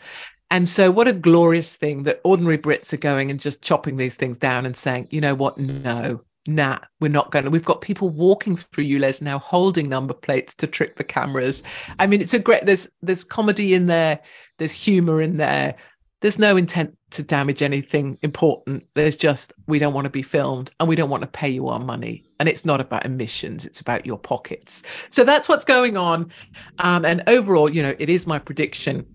And 0.49 0.67
so, 0.67 0.91
what 0.91 1.07
a 1.07 1.13
glorious 1.13 1.73
thing 1.73 2.03
that 2.03 2.21
ordinary 2.23 2.57
Brits 2.57 2.93
are 2.93 2.97
going 2.97 3.29
and 3.29 3.39
just 3.39 3.61
chopping 3.61 3.97
these 3.97 4.15
things 4.15 4.37
down 4.37 4.65
and 4.65 4.77
saying, 4.77 5.07
you 5.11 5.19
know 5.19 5.35
what? 5.35 5.57
No, 5.57 6.21
nah, 6.47 6.79
we're 7.01 7.09
not 7.09 7.31
going 7.31 7.45
to. 7.45 7.51
We've 7.51 7.65
got 7.65 7.81
people 7.81 8.09
walking 8.09 8.55
through 8.55 8.85
ULEZ 8.85 9.21
now 9.21 9.39
holding 9.39 9.89
number 9.89 10.13
plates 10.13 10.53
to 10.55 10.67
trick 10.67 10.95
the 10.95 11.03
cameras. 11.03 11.63
I 11.99 12.07
mean, 12.07 12.21
it's 12.21 12.33
a 12.33 12.39
great, 12.39 12.65
there's, 12.65 12.89
there's 13.01 13.25
comedy 13.25 13.73
in 13.73 13.87
there, 13.87 14.19
there's 14.57 14.73
humor 14.73 15.21
in 15.21 15.37
there. 15.37 15.75
There's 16.21 16.39
no 16.39 16.57
intent 16.57 16.97
to 17.11 17.23
damage 17.23 17.61
anything 17.61 18.17
important. 18.23 18.85
There's 18.95 19.15
just, 19.15 19.53
we 19.67 19.77
don't 19.77 19.93
want 19.93 20.05
to 20.05 20.11
be 20.11 20.23
filmed 20.23 20.71
and 20.79 20.89
we 20.89 20.95
don't 20.95 21.09
want 21.09 21.21
to 21.21 21.27
pay 21.27 21.49
you 21.49 21.67
our 21.67 21.79
money. 21.79 22.25
And 22.39 22.49
it's 22.49 22.65
not 22.65 22.81
about 22.81 23.05
emissions, 23.05 23.65
it's 23.65 23.81
about 23.81 24.05
your 24.05 24.17
pockets. 24.17 24.81
So 25.09 25.23
that's 25.23 25.47
what's 25.47 25.65
going 25.65 25.95
on. 25.95 26.31
Um, 26.79 27.05
and 27.05 27.23
overall, 27.27 27.69
you 27.69 27.83
know, 27.83 27.95
it 27.99 28.09
is 28.09 28.25
my 28.25 28.39
prediction 28.39 29.05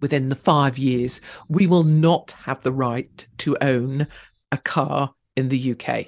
within 0.00 0.28
the 0.28 0.36
five 0.36 0.78
years, 0.78 1.20
we 1.48 1.66
will 1.66 1.84
not 1.84 2.32
have 2.42 2.62
the 2.62 2.72
right 2.72 3.26
to 3.38 3.56
own 3.60 4.06
a 4.52 4.58
car 4.58 5.12
in 5.36 5.48
the 5.48 5.72
UK. 5.72 6.06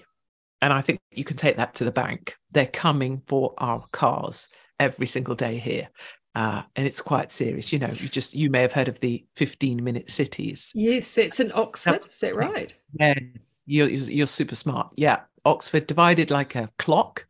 And 0.63 0.73
I 0.73 0.81
think 0.81 1.01
you 1.11 1.25
can 1.25 1.37
take 1.37 1.57
that 1.57 1.75
to 1.77 1.85
the 1.85 1.91
bank. 1.91 2.37
They're 2.51 2.67
coming 2.67 3.23
for 3.27 3.55
our 3.59 3.85
cars 3.93 4.49
every 4.79 5.07
single 5.07 5.35
day 5.35 5.59
here. 5.59 5.89
Uh, 6.35 6.63
and 6.77 6.87
it's 6.87 7.03
quite 7.03 7.33
serious. 7.33 7.73
You 7.73 7.81
know, 7.81 7.89
you 7.89 8.09
just 8.09 8.35
you 8.35 8.51
may 8.51 8.63
have 8.63 8.73
heard 8.73 8.89
of 8.89 9.01
the 9.01 9.25
15 9.37 9.83
minute 9.83 10.11
cities. 10.11 10.71
Yes, 10.75 11.19
it's 11.19 11.41
in 11.41 11.51
Oxford. 11.53 12.05
Is 12.05 12.19
that 12.19 12.37
right? 12.37 12.73
Yes, 12.99 13.65
you're 13.67 13.89
you're 13.89 14.27
super 14.29 14.55
smart. 14.55 14.93
Yeah, 14.95 15.21
Oxford 15.45 15.87
divided 15.87 16.31
like 16.31 16.55
a 16.55 16.71
clock 16.79 17.27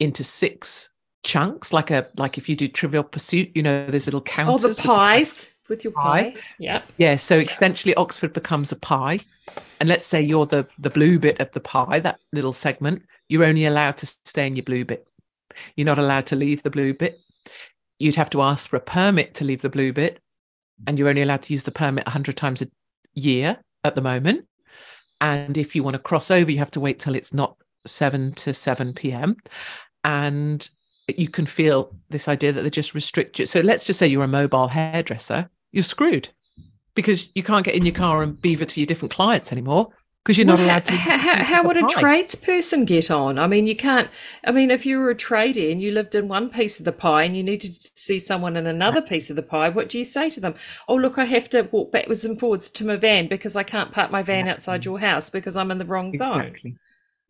into 0.00 0.22
six 0.22 0.90
chunks, 1.24 1.72
like 1.72 1.90
a 1.90 2.08
like 2.16 2.36
if 2.36 2.48
you 2.48 2.56
do 2.56 2.68
Trivial 2.68 3.04
Pursuit, 3.04 3.50
you 3.54 3.62
know, 3.62 3.86
there's 3.86 4.06
little 4.06 4.20
counters. 4.20 4.64
Oh, 4.64 4.68
the 4.68 4.82
pies 4.82 5.56
with, 5.68 5.82
your 5.82 5.94
pie. 5.94 6.32
pie. 6.32 6.40
Yeah. 6.58 6.82
Yeah. 6.98 7.16
So 7.16 7.38
essentially, 7.38 7.94
Oxford 7.94 8.34
becomes 8.34 8.70
a 8.70 8.76
pie, 8.76 9.20
and 9.80 9.88
let's 9.88 10.04
say 10.04 10.20
you're 10.20 10.46
the 10.46 10.68
the 10.78 10.90
blue 10.90 11.18
bit 11.18 11.40
of 11.40 11.50
the 11.52 11.60
pie, 11.60 12.00
that 12.00 12.20
little 12.32 12.52
segment. 12.52 13.02
You're 13.30 13.44
only 13.44 13.64
allowed 13.64 13.96
to 13.98 14.06
stay 14.06 14.46
in 14.46 14.56
your 14.56 14.62
blue 14.62 14.84
bit. 14.84 15.08
You're 15.74 15.86
not 15.86 15.98
allowed 15.98 16.26
to 16.26 16.36
leave 16.36 16.62
the 16.62 16.70
blue 16.70 16.92
bit 16.92 17.18
you'd 17.98 18.16
have 18.16 18.30
to 18.30 18.42
ask 18.42 18.68
for 18.68 18.76
a 18.76 18.80
permit 18.80 19.34
to 19.34 19.44
leave 19.44 19.62
the 19.62 19.70
blue 19.70 19.92
bit, 19.92 20.20
and 20.86 20.98
you're 20.98 21.08
only 21.08 21.22
allowed 21.22 21.42
to 21.42 21.52
use 21.52 21.64
the 21.64 21.70
permit 21.70 22.06
100 22.06 22.36
times 22.36 22.62
a 22.62 22.68
year 23.14 23.58
at 23.84 23.94
the 23.94 24.02
moment. 24.02 24.46
And 25.20 25.56
if 25.56 25.74
you 25.74 25.82
want 25.82 25.94
to 25.94 26.02
cross 26.02 26.30
over, 26.30 26.50
you 26.50 26.58
have 26.58 26.70
to 26.72 26.80
wait 26.80 27.00
till 27.00 27.14
it's 27.14 27.32
not 27.32 27.56
7 27.86 28.32
to 28.32 28.52
7 28.52 28.92
p.m. 28.92 29.36
And 30.04 30.68
you 31.16 31.28
can 31.28 31.46
feel 31.46 31.90
this 32.10 32.28
idea 32.28 32.52
that 32.52 32.62
they 32.62 32.70
just 32.70 32.94
restrict 32.94 33.38
you. 33.38 33.46
So 33.46 33.60
let's 33.60 33.84
just 33.84 33.98
say 33.98 34.06
you're 34.06 34.24
a 34.24 34.28
mobile 34.28 34.68
hairdresser, 34.68 35.48
you're 35.72 35.84
screwed 35.84 36.28
because 36.94 37.28
you 37.34 37.42
can't 37.42 37.64
get 37.64 37.74
in 37.74 37.84
your 37.84 37.94
car 37.94 38.22
and 38.22 38.40
beaver 38.40 38.64
to 38.64 38.80
your 38.80 38.86
different 38.86 39.12
clients 39.12 39.52
anymore 39.52 39.90
because 40.26 40.38
you're 40.38 40.46
not 40.46 40.58
well, 40.58 40.66
allowed 40.66 40.84
to. 40.86 40.92
How, 40.92 41.44
how 41.44 41.62
would 41.62 41.76
a 41.76 41.82
tradesperson 41.82 42.84
get 42.84 43.12
on? 43.12 43.38
I 43.38 43.46
mean, 43.46 43.68
you 43.68 43.76
can't. 43.76 44.10
I 44.44 44.50
mean, 44.50 44.72
if 44.72 44.84
you 44.84 44.98
were 44.98 45.10
a 45.10 45.14
tradie 45.14 45.70
and 45.70 45.80
you 45.80 45.92
lived 45.92 46.16
in 46.16 46.26
one 46.26 46.50
piece 46.50 46.80
of 46.80 46.84
the 46.84 46.90
pie 46.90 47.22
and 47.22 47.36
you 47.36 47.44
needed 47.44 47.74
to 47.74 47.90
see 47.94 48.18
someone 48.18 48.56
in 48.56 48.66
another 48.66 49.00
piece 49.00 49.30
of 49.30 49.36
the 49.36 49.44
pie, 49.44 49.68
what 49.68 49.88
do 49.88 49.98
you 49.98 50.04
say 50.04 50.28
to 50.30 50.40
them? 50.40 50.56
Oh, 50.88 50.96
look, 50.96 51.16
I 51.16 51.26
have 51.26 51.48
to 51.50 51.62
walk 51.70 51.92
backwards 51.92 52.24
and 52.24 52.40
forwards 52.40 52.68
to 52.70 52.84
my 52.84 52.96
van 52.96 53.28
because 53.28 53.54
I 53.54 53.62
can't 53.62 53.92
park 53.92 54.10
my 54.10 54.24
van 54.24 54.48
outside 54.48 54.84
your 54.84 54.98
house 54.98 55.30
because 55.30 55.56
I'm 55.56 55.70
in 55.70 55.78
the 55.78 55.84
wrong 55.84 56.12
zone. 56.12 56.40
Exactly. 56.40 56.76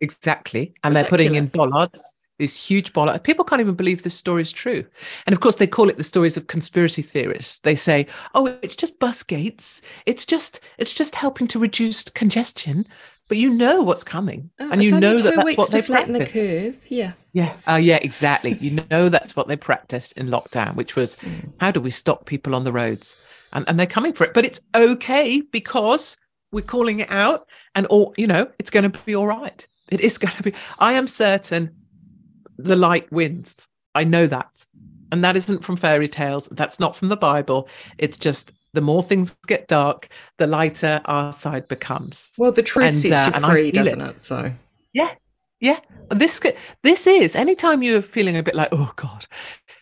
Exactly. 0.00 0.74
And 0.82 0.94
Ridiculous. 0.94 1.02
they're 1.02 1.10
putting 1.10 1.34
in 1.34 1.46
bollards 1.52 2.15
this 2.38 2.56
huge 2.56 2.92
bollock. 2.92 3.22
People 3.22 3.44
can't 3.44 3.60
even 3.60 3.74
believe 3.74 4.02
this 4.02 4.14
story 4.14 4.42
is 4.42 4.52
true. 4.52 4.84
And 5.26 5.32
of 5.32 5.40
course, 5.40 5.56
they 5.56 5.66
call 5.66 5.88
it 5.88 5.96
the 5.96 6.04
stories 6.04 6.36
of 6.36 6.46
conspiracy 6.46 7.02
theorists. 7.02 7.60
They 7.60 7.74
say, 7.74 8.06
"Oh, 8.34 8.46
it's 8.62 8.76
just 8.76 8.98
bus 8.98 9.22
gates. 9.22 9.82
It's 10.04 10.26
just 10.26 10.60
it's 10.78 10.94
just 10.94 11.14
helping 11.14 11.46
to 11.48 11.58
reduce 11.58 12.04
congestion." 12.04 12.86
But 13.28 13.38
you 13.38 13.50
know 13.50 13.82
what's 13.82 14.04
coming, 14.04 14.50
oh, 14.60 14.70
and 14.70 14.84
you 14.84 15.00
know 15.00 15.18
that 15.18 15.34
that's 15.34 15.56
what 15.56 15.72
they 15.72 15.82
flatten 15.82 16.14
practice. 16.14 16.32
the 16.32 16.70
curve. 16.70 16.76
Yeah, 16.88 17.12
yeah, 17.32 17.56
oh, 17.66 17.74
uh, 17.74 17.76
yeah, 17.76 17.98
exactly. 18.00 18.56
you 18.60 18.84
know 18.88 19.08
that's 19.08 19.34
what 19.34 19.48
they 19.48 19.56
practiced 19.56 20.16
in 20.16 20.28
lockdown, 20.28 20.76
which 20.76 20.94
was 20.94 21.16
mm. 21.16 21.50
how 21.58 21.72
do 21.72 21.80
we 21.80 21.90
stop 21.90 22.26
people 22.26 22.54
on 22.54 22.62
the 22.62 22.72
roads, 22.72 23.16
and 23.52 23.68
and 23.68 23.78
they're 23.78 23.86
coming 23.86 24.12
for 24.12 24.24
it. 24.24 24.32
But 24.32 24.44
it's 24.44 24.60
okay 24.76 25.40
because 25.40 26.16
we're 26.52 26.62
calling 26.62 27.00
it 27.00 27.10
out, 27.10 27.48
and 27.74 27.86
all 27.86 28.14
you 28.16 28.28
know, 28.28 28.48
it's 28.60 28.70
going 28.70 28.90
to 28.90 28.98
be 29.04 29.16
all 29.16 29.26
right. 29.26 29.66
It 29.88 30.00
is 30.00 30.18
going 30.18 30.34
to 30.34 30.42
be. 30.44 30.54
I 30.78 30.92
am 30.92 31.08
certain 31.08 31.74
the 32.58 32.76
light 32.76 33.10
wins. 33.12 33.56
I 33.94 34.04
know 34.04 34.26
that. 34.26 34.66
And 35.12 35.22
that 35.22 35.36
isn't 35.36 35.64
from 35.64 35.76
fairy 35.76 36.08
tales. 36.08 36.48
That's 36.50 36.80
not 36.80 36.96
from 36.96 37.08
the 37.08 37.16
Bible. 37.16 37.68
It's 37.98 38.18
just 38.18 38.52
the 38.72 38.80
more 38.80 39.02
things 39.02 39.36
get 39.46 39.68
dark, 39.68 40.08
the 40.36 40.46
lighter 40.46 41.00
our 41.06 41.32
side 41.32 41.66
becomes. 41.68 42.30
Well, 42.36 42.52
the 42.52 42.62
truth 42.62 42.88
and, 42.88 42.96
sets 42.96 43.36
uh, 43.36 43.40
you 43.40 43.46
free, 43.46 43.70
doesn't 43.72 44.00
it. 44.00 44.16
it? 44.16 44.22
So 44.22 44.52
yeah, 44.92 45.12
yeah. 45.60 45.80
This 46.10 46.40
this 46.82 47.06
is 47.06 47.34
anytime 47.36 47.82
you're 47.82 48.02
feeling 48.02 48.36
a 48.36 48.42
bit 48.42 48.54
like, 48.54 48.68
oh 48.72 48.92
God, 48.96 49.26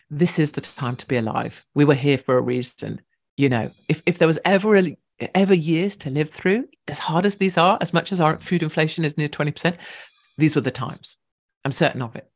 this 0.09 0.39
is 0.39 0.51
the 0.51 0.61
time 0.61 0.95
to 0.95 1.07
be 1.07 1.17
alive. 1.17 1.65
We 1.73 1.85
were 1.85 1.95
here 1.95 2.17
for 2.17 2.37
a 2.37 2.41
reason. 2.41 3.01
You 3.35 3.49
know, 3.49 3.71
if 3.89 4.01
if 4.05 4.17
there 4.17 4.27
was 4.27 4.39
ever 4.45 4.77
a, 4.77 4.97
ever 5.33 5.53
years 5.53 5.97
to 5.97 6.09
live 6.09 6.29
through, 6.29 6.65
as 6.87 6.99
hard 6.99 7.25
as 7.25 7.35
these 7.35 7.57
are, 7.57 7.77
as 7.81 7.93
much 7.93 8.13
as 8.13 8.21
our 8.21 8.39
food 8.39 8.63
inflation 8.63 9.03
is 9.03 9.17
near 9.17 9.27
twenty 9.27 9.51
percent, 9.51 9.75
these 10.37 10.55
were 10.55 10.61
the 10.61 10.71
times. 10.71 11.17
I'm 11.65 11.73
certain 11.73 12.01
of 12.01 12.15
it. 12.15 12.29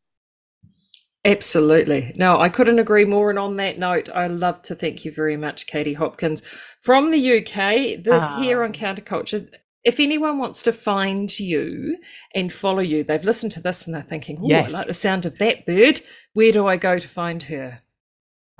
Absolutely. 1.26 2.14
No, 2.16 2.40
I 2.40 2.50
couldn't 2.50 2.80
agree 2.80 3.06
more. 3.06 3.30
And 3.30 3.40
on 3.40 3.58
that 3.58 3.78
note, 3.78 4.10
I 4.10 4.28
love 4.28 4.62
to 4.64 4.76
thank 4.76 5.04
you 5.04 5.12
very 5.12 5.36
much, 5.36 5.68
Katie 5.68 5.94
Hopkins 5.94 6.44
from 6.82 7.12
the 7.12 7.38
UK. 7.40 8.04
This 8.04 8.24
here 8.38 8.64
on 8.64 8.72
Counterculture. 8.72 9.50
If 9.84 10.00
anyone 10.00 10.38
wants 10.38 10.62
to 10.64 10.74
find 10.74 11.38
you 11.40 11.98
and 12.36 12.52
follow 12.52 12.80
you, 12.80 13.04
they've 13.04 13.24
listened 13.24 13.52
to 13.54 13.62
this 13.62 13.86
and 13.86 13.96
they're 13.96 14.02
thinking, 14.02 14.40
"Oh, 14.42 14.48
yes. 14.48 14.74
I 14.74 14.78
like 14.78 14.88
the 14.88 14.94
sound 14.94 15.26
of 15.26 15.38
that 15.40 15.66
bird." 15.66 16.02
Where 16.34 16.52
do 16.52 16.68
I 16.68 16.78
go 16.78 17.00
to 17.00 17.08
find 17.08 17.44
her? 17.44 17.82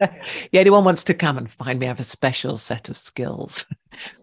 yeah, 0.00 0.60
anyone 0.60 0.84
wants 0.84 1.04
to 1.04 1.14
come 1.14 1.38
and 1.38 1.50
find 1.50 1.78
me, 1.78 1.86
I 1.86 1.88
have 1.88 2.00
a 2.00 2.04
special 2.04 2.56
set 2.56 2.88
of 2.88 2.96
skills. 2.96 3.66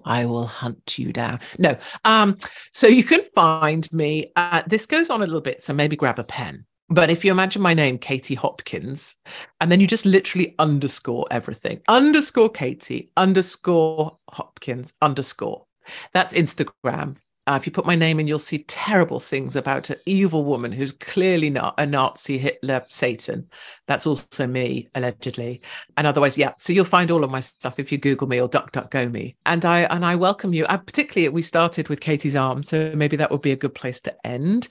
I 0.06 0.26
will 0.26 0.46
hunt 0.46 0.98
you 0.98 1.12
down. 1.12 1.40
No, 1.60 1.78
um, 2.06 2.38
so 2.72 2.88
you 2.88 3.04
can 3.04 3.22
find 3.36 3.92
me. 3.92 4.32
Uh, 4.36 4.64
this 4.68 4.86
goes 4.86 5.10
on 5.10 5.22
a 5.22 5.26
little 5.26 5.42
bit, 5.42 5.64
so 5.64 5.74
maybe 5.74 5.96
grab 5.96 6.20
a 6.20 6.24
pen. 6.24 6.66
But 6.90 7.10
if 7.10 7.26
you 7.26 7.32
imagine 7.32 7.62
my 7.62 7.74
name, 7.74 7.98
Katie 7.98 8.36
Hopkins, 8.36 9.16
and 9.60 9.72
then 9.72 9.80
you 9.80 9.88
just 9.88 10.06
literally 10.06 10.54
underscore 10.60 11.26
everything 11.32 11.82
underscore 11.88 12.50
Katie, 12.50 13.12
underscore 13.18 14.18
Hopkins, 14.30 14.94
underscore. 15.02 15.66
That's 16.14 16.34
Instagram. 16.34 17.18
Uh, 17.48 17.58
if 17.62 17.68
you 17.68 17.72
put 17.72 17.86
my 17.86 17.96
name 17.96 18.20
in, 18.20 18.28
you'll 18.28 18.40
see 18.40 18.64
terrible 18.68 19.20
things 19.20 19.56
about 19.56 19.92
an 19.92 19.98
evil 20.08 20.44
woman 20.44 20.72
who's 20.72 20.92
clearly 20.92 21.52
not 21.52 21.76
a 21.78 21.86
Nazi, 21.86 22.40
Hitler, 22.40 22.84
Satan. 22.90 23.48
That's 23.88 24.08
also 24.08 24.48
me, 24.48 24.88
allegedly. 24.96 25.62
And 25.96 26.08
otherwise, 26.08 26.40
yeah. 26.40 26.54
So 26.58 26.74
you'll 26.74 26.86
find 26.86 27.12
all 27.12 27.24
of 27.24 27.30
my 27.30 27.42
stuff 27.42 27.78
if 27.78 27.92
you 27.92 28.00
Google 28.00 28.28
me 28.28 28.42
or 28.42 28.50
DuckDuckGo 28.50 29.12
me. 29.12 29.36
And 29.46 29.64
I 29.64 29.82
and 29.82 30.04
I 30.04 30.16
welcome 30.16 30.54
you. 30.54 30.66
I, 30.68 30.78
particularly, 30.78 31.30
we 31.30 31.44
started 31.44 31.88
with 31.88 32.00
Katie's 32.00 32.36
Arm, 32.36 32.64
so 32.64 32.92
maybe 32.96 33.16
that 33.18 33.30
would 33.30 33.44
be 33.44 33.52
a 33.52 33.56
good 33.56 33.76
place 33.76 34.00
to 34.02 34.16
end 34.26 34.68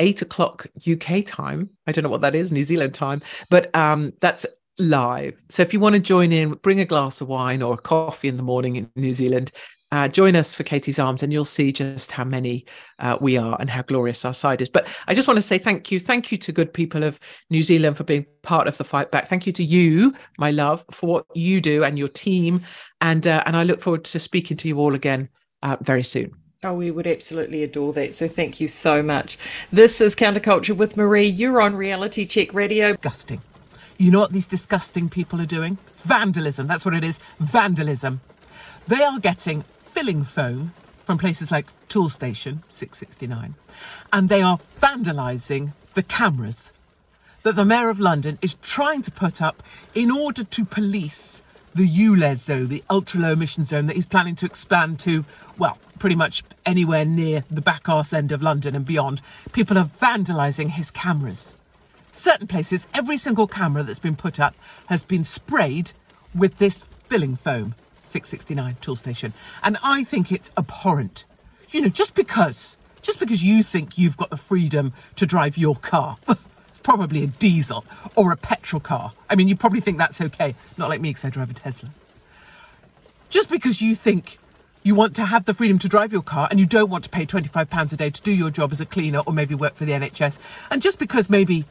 eight 0.00 0.22
o'clock 0.22 0.66
UK 0.88 1.24
time. 1.24 1.70
I 1.86 1.92
don't 1.92 2.04
know 2.04 2.10
what 2.10 2.20
that 2.22 2.34
is, 2.34 2.52
New 2.52 2.64
Zealand 2.64 2.94
time, 2.94 3.22
but 3.50 3.74
um, 3.74 4.12
that's 4.20 4.46
live. 4.78 5.34
So 5.48 5.62
if 5.62 5.72
you 5.72 5.80
want 5.80 5.94
to 5.94 6.00
join 6.00 6.32
in, 6.32 6.52
bring 6.54 6.80
a 6.80 6.84
glass 6.84 7.20
of 7.20 7.28
wine 7.28 7.62
or 7.62 7.74
a 7.74 7.78
coffee 7.78 8.28
in 8.28 8.36
the 8.36 8.42
morning 8.42 8.76
in 8.76 8.90
New 8.96 9.12
Zealand. 9.12 9.52
Uh, 9.92 10.08
join 10.08 10.34
us 10.34 10.52
for 10.52 10.64
Katie's 10.64 10.98
Arms, 10.98 11.22
and 11.22 11.32
you'll 11.32 11.44
see 11.44 11.70
just 11.70 12.10
how 12.10 12.24
many 12.24 12.66
uh, 12.98 13.16
we 13.20 13.36
are 13.36 13.56
and 13.60 13.70
how 13.70 13.82
glorious 13.82 14.24
our 14.24 14.34
side 14.34 14.60
is. 14.60 14.68
But 14.68 14.88
I 15.06 15.14
just 15.14 15.28
want 15.28 15.36
to 15.38 15.42
say 15.42 15.58
thank 15.58 15.92
you. 15.92 16.00
Thank 16.00 16.32
you 16.32 16.38
to 16.38 16.50
good 16.50 16.74
people 16.74 17.04
of 17.04 17.20
New 17.50 17.62
Zealand 17.62 17.96
for 17.96 18.02
being 18.02 18.26
part 18.42 18.66
of 18.66 18.76
the 18.78 18.84
fight 18.84 19.12
back. 19.12 19.28
Thank 19.28 19.46
you 19.46 19.52
to 19.52 19.62
you, 19.62 20.12
my 20.38 20.50
love, 20.50 20.84
for 20.90 21.06
what 21.06 21.26
you 21.34 21.60
do 21.60 21.84
and 21.84 21.96
your 21.96 22.08
team. 22.08 22.62
And 23.00 23.28
uh, 23.28 23.44
and 23.46 23.56
I 23.56 23.62
look 23.62 23.80
forward 23.80 24.04
to 24.06 24.18
speaking 24.18 24.56
to 24.58 24.68
you 24.68 24.80
all 24.80 24.94
again 24.96 25.28
uh, 25.62 25.76
very 25.80 26.02
soon. 26.02 26.34
Oh, 26.64 26.72
we 26.72 26.90
would 26.90 27.06
absolutely 27.06 27.62
adore 27.62 27.92
that. 27.92 28.14
So 28.14 28.28
thank 28.28 28.60
you 28.60 28.68
so 28.68 29.02
much. 29.02 29.36
This 29.70 30.00
is 30.00 30.16
Counterculture 30.16 30.74
with 30.74 30.96
Maree. 30.96 31.36
You're 31.36 31.60
on 31.60 31.76
Reality 31.76 32.24
Check 32.24 32.54
Radio. 32.54 32.92
Disgusting. 32.92 33.42
You 33.98 34.10
know 34.10 34.20
what 34.20 34.32
these 34.32 34.46
disgusting 34.46 35.10
people 35.10 35.40
are 35.40 35.46
doing? 35.46 35.76
It's 35.88 36.00
vandalism. 36.00 36.66
That's 36.66 36.84
what 36.84 36.94
it 36.94 37.04
is. 37.04 37.18
Vandalism. 37.40 38.22
They 38.88 39.02
are 39.02 39.18
getting 39.18 39.62
filling 39.82 40.24
foam 40.24 40.72
from 41.04 41.18
places 41.18 41.50
like 41.50 41.66
Toolstation 41.88 42.62
669 42.68 43.54
and 44.12 44.28
they 44.28 44.42
are 44.42 44.58
vandalising 44.80 45.72
the 45.94 46.02
cameras 46.02 46.72
that 47.42 47.54
the 47.54 47.64
Mayor 47.64 47.90
of 47.90 48.00
London 48.00 48.38
is 48.42 48.56
trying 48.62 49.02
to 49.02 49.10
put 49.10 49.40
up 49.40 49.62
in 49.94 50.10
order 50.10 50.42
to 50.42 50.64
police 50.64 51.42
the 51.76 51.86
ULEZ 51.86 52.38
zone, 52.38 52.68
the 52.68 52.82
ultra 52.88 53.20
low 53.20 53.32
emission 53.32 53.62
zone 53.62 53.86
that 53.86 53.96
he's 53.96 54.06
planning 54.06 54.34
to 54.36 54.46
expand 54.46 54.98
to, 55.00 55.24
well, 55.58 55.78
pretty 55.98 56.16
much 56.16 56.42
anywhere 56.64 57.04
near 57.04 57.44
the 57.50 57.60
back 57.60 57.88
arse 57.88 58.14
end 58.14 58.32
of 58.32 58.42
London 58.42 58.74
and 58.74 58.86
beyond. 58.86 59.20
People 59.52 59.76
are 59.76 59.90
vandalising 60.00 60.70
his 60.70 60.90
cameras. 60.90 61.54
Certain 62.12 62.46
places, 62.46 62.88
every 62.94 63.18
single 63.18 63.46
camera 63.46 63.82
that's 63.82 63.98
been 63.98 64.16
put 64.16 64.40
up 64.40 64.54
has 64.86 65.04
been 65.04 65.22
sprayed 65.22 65.92
with 66.34 66.56
this 66.56 66.84
filling 67.04 67.36
foam, 67.36 67.74
669 68.04 68.76
Toolstation. 68.80 69.32
And 69.62 69.76
I 69.82 70.02
think 70.04 70.32
it's 70.32 70.50
abhorrent. 70.56 71.26
You 71.70 71.82
know, 71.82 71.88
just 71.88 72.14
because, 72.14 72.78
just 73.02 73.18
because 73.18 73.44
you 73.44 73.62
think 73.62 73.98
you've 73.98 74.16
got 74.16 74.30
the 74.30 74.36
freedom 74.38 74.94
to 75.16 75.26
drive 75.26 75.58
your 75.58 75.76
car. 75.76 76.16
probably 76.86 77.24
a 77.24 77.26
diesel 77.26 77.84
or 78.14 78.30
a 78.30 78.36
petrol 78.36 78.78
car. 78.78 79.12
I 79.28 79.34
mean, 79.34 79.48
you 79.48 79.56
probably 79.56 79.80
think 79.80 79.98
that's 79.98 80.20
okay. 80.20 80.54
Not 80.78 80.88
like 80.88 81.00
me 81.00 81.10
because 81.10 81.24
I 81.24 81.30
drive 81.30 81.50
a 81.50 81.54
Tesla. 81.54 81.90
just 83.28 83.50
because 83.50 83.82
you 83.82 83.96
think 83.96 84.38
you 84.84 84.94
want 84.94 85.16
to 85.16 85.24
have 85.24 85.46
the 85.46 85.52
freedom 85.52 85.80
to 85.80 85.88
drive 85.88 86.12
your 86.12 86.22
car 86.22 86.46
and 86.48 86.60
you 86.60 86.66
don't 86.66 86.88
want 86.88 87.02
to 87.02 87.10
pay 87.10 87.26
£25 87.26 87.92
a 87.92 87.96
day 87.96 88.08
to 88.08 88.22
do 88.22 88.32
your 88.32 88.50
job 88.50 88.70
as 88.70 88.80
a 88.80 88.86
cleaner 88.86 89.18
or 89.26 89.32
maybe 89.32 89.52
work 89.52 89.74
for 89.74 89.84
the 89.84 89.90
NHS, 89.90 90.38
and 90.70 90.80
just 90.80 91.00
because 91.00 91.28
maybe 91.28 91.64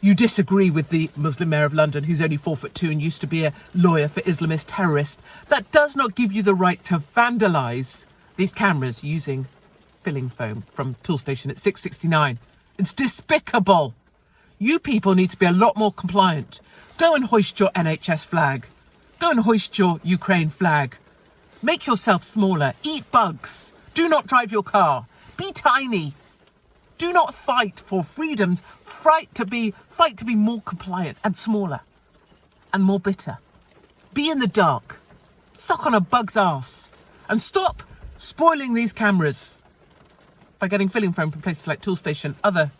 you 0.00 0.14
disagree 0.14 0.70
with 0.70 0.88
the 0.88 1.10
Muslim 1.16 1.50
mayor 1.50 1.64
of 1.64 1.74
London, 1.74 2.02
who's 2.02 2.22
only 2.22 2.38
four 2.38 2.56
foot 2.56 2.74
two 2.74 2.90
and 2.90 3.02
used 3.02 3.20
to 3.20 3.26
be 3.26 3.44
a 3.44 3.52
lawyer 3.74 4.08
for 4.08 4.22
Islamist 4.22 4.64
terrorists, 4.68 5.20
that 5.48 5.70
does 5.70 5.94
not 5.96 6.14
give 6.14 6.32
you 6.32 6.42
the 6.42 6.54
right 6.54 6.82
to 6.84 6.98
vandalise 6.98 8.06
these 8.36 8.54
cameras 8.54 9.04
using 9.04 9.46
filling 10.02 10.30
foam 10.30 10.64
from 10.72 10.94
Toolstation 11.02 11.50
at 11.50 11.58
669. 11.58 12.38
It's 12.78 12.94
despicable. 12.94 13.94
You 14.62 14.78
people 14.78 15.16
need 15.16 15.30
to 15.30 15.36
be 15.36 15.46
a 15.46 15.50
lot 15.50 15.76
more 15.76 15.92
compliant. 15.92 16.60
Go 16.96 17.16
and 17.16 17.24
hoist 17.24 17.58
your 17.58 17.70
NHS 17.70 18.24
flag. 18.24 18.68
Go 19.18 19.28
and 19.28 19.40
hoist 19.40 19.76
your 19.76 19.98
Ukraine 20.04 20.50
flag. 20.50 20.98
Make 21.64 21.84
yourself 21.84 22.22
smaller. 22.22 22.72
Eat 22.84 23.10
bugs. 23.10 23.72
Do 23.94 24.08
not 24.08 24.28
drive 24.28 24.52
your 24.52 24.62
car. 24.62 25.06
Be 25.36 25.50
tiny. 25.50 26.14
Do 26.96 27.12
not 27.12 27.34
fight 27.34 27.80
for 27.80 28.04
freedoms. 28.04 28.62
Fight 28.84 29.34
to 29.34 29.44
be 29.44 29.74
fight 29.90 30.16
to 30.18 30.24
be 30.24 30.36
more 30.36 30.60
compliant 30.60 31.18
and 31.24 31.36
smaller 31.36 31.80
and 32.72 32.84
more 32.84 33.00
bitter. 33.00 33.38
Be 34.14 34.30
in 34.30 34.38
the 34.38 34.46
dark. 34.46 35.00
Suck 35.54 35.86
on 35.86 35.94
a 35.94 36.00
bug's 36.00 36.36
ass. 36.36 36.88
And 37.28 37.40
stop 37.40 37.82
spoiling 38.16 38.74
these 38.74 38.92
cameras 38.92 39.58
by 40.60 40.68
getting 40.68 40.88
filling 40.88 41.12
from 41.12 41.32
places 41.32 41.66
like 41.66 41.80
Toolstation. 41.80 42.36
Other 42.44 42.70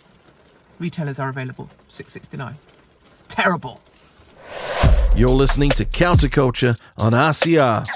retailers 0.82 1.18
are 1.18 1.28
available. 1.28 1.70
669. 1.88 2.56
Terrible. 3.28 3.80
You're 5.16 5.28
listening 5.28 5.70
to 5.70 5.84
Counterculture 5.84 6.78
on 6.98 7.12
RCR. 7.12 7.86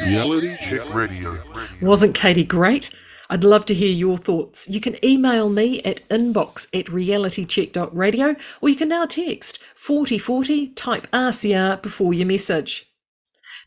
Reality 0.00 0.56
Check 0.56 0.92
Radio. 0.94 1.38
Wasn't 1.82 2.14
Katie 2.14 2.44
great? 2.44 2.90
I'd 3.30 3.44
love 3.44 3.66
to 3.66 3.74
hear 3.74 3.92
your 3.92 4.16
thoughts. 4.16 4.68
You 4.70 4.80
can 4.80 5.04
email 5.04 5.50
me 5.50 5.82
at 5.82 6.08
inbox 6.08 6.66
at 6.72 6.86
realitycheck.radio 6.86 8.36
or 8.62 8.68
you 8.70 8.76
can 8.76 8.88
now 8.88 9.04
text 9.04 9.58
4040, 9.76 10.68
type 10.68 11.06
RCR 11.12 11.82
before 11.82 12.14
your 12.14 12.26
message. 12.26 12.86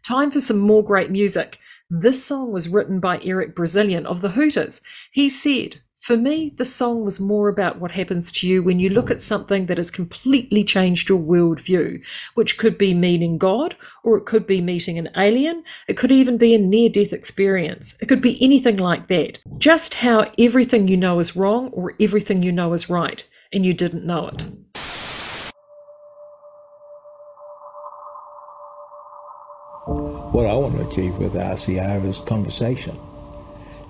Time 0.04 0.32
for 0.32 0.40
some 0.40 0.58
more 0.58 0.84
great 0.84 1.12
music. 1.12 1.60
This 1.92 2.26
song 2.26 2.52
was 2.52 2.70
written 2.70 3.00
by 3.00 3.20
Eric 3.22 3.56
Bazilian 3.56 4.08
of 4.08 4.22
the 4.22 4.30
Hooters. 4.30 4.82
He 5.12 5.30
said, 5.30 5.82
for 6.02 6.18
me, 6.18 6.52
the 6.58 6.66
song 6.66 7.06
was 7.06 7.20
more 7.20 7.48
about 7.48 7.80
what 7.80 7.92
happens 7.92 8.32
to 8.32 8.48
you 8.48 8.64
when 8.64 8.80
you 8.80 8.90
look 8.90 9.12
at 9.12 9.22
something 9.22 9.68
that 9.68 9.78
has 9.78 9.92
completely 9.92 10.64
changed 10.64 11.08
your 11.08 11.20
worldview, 11.20 12.04
which 12.34 12.58
could 12.58 12.76
be 12.76 12.96
meeting 12.96 13.38
God, 13.38 13.76
or 14.04 14.18
it 14.18 14.26
could 14.26 14.48
be 14.48 14.62
meeting 14.62 14.98
an 14.98 15.10
alien, 15.16 15.64
it 15.88 15.98
could 15.98 16.12
even 16.12 16.40
be 16.40 16.56
a 16.56 16.58
near 16.58 16.90
death 16.90 17.14
experience. 17.14 18.00
It 18.02 18.08
could 18.08 18.22
be 18.22 18.44
anything 18.44 18.78
like 18.78 19.10
that. 19.10 19.44
Just 19.60 19.94
how 19.94 20.26
everything 20.40 20.88
you 20.88 20.98
know 20.98 21.20
is 21.20 21.36
wrong 21.36 21.70
or 21.70 21.94
everything 22.00 22.42
you 22.42 22.52
know 22.52 22.74
is 22.74 22.90
right, 22.90 23.28
and 23.54 23.64
you 23.64 23.76
didn't 23.76 24.04
know 24.04 24.28
it. 24.30 24.48
What 30.34 30.48
I 30.48 30.56
want 30.56 30.78
to 30.78 30.90
achieve 30.90 31.16
with 31.20 31.34
RCR 31.34 32.04
is 32.06 32.20
conversation. 32.22 32.98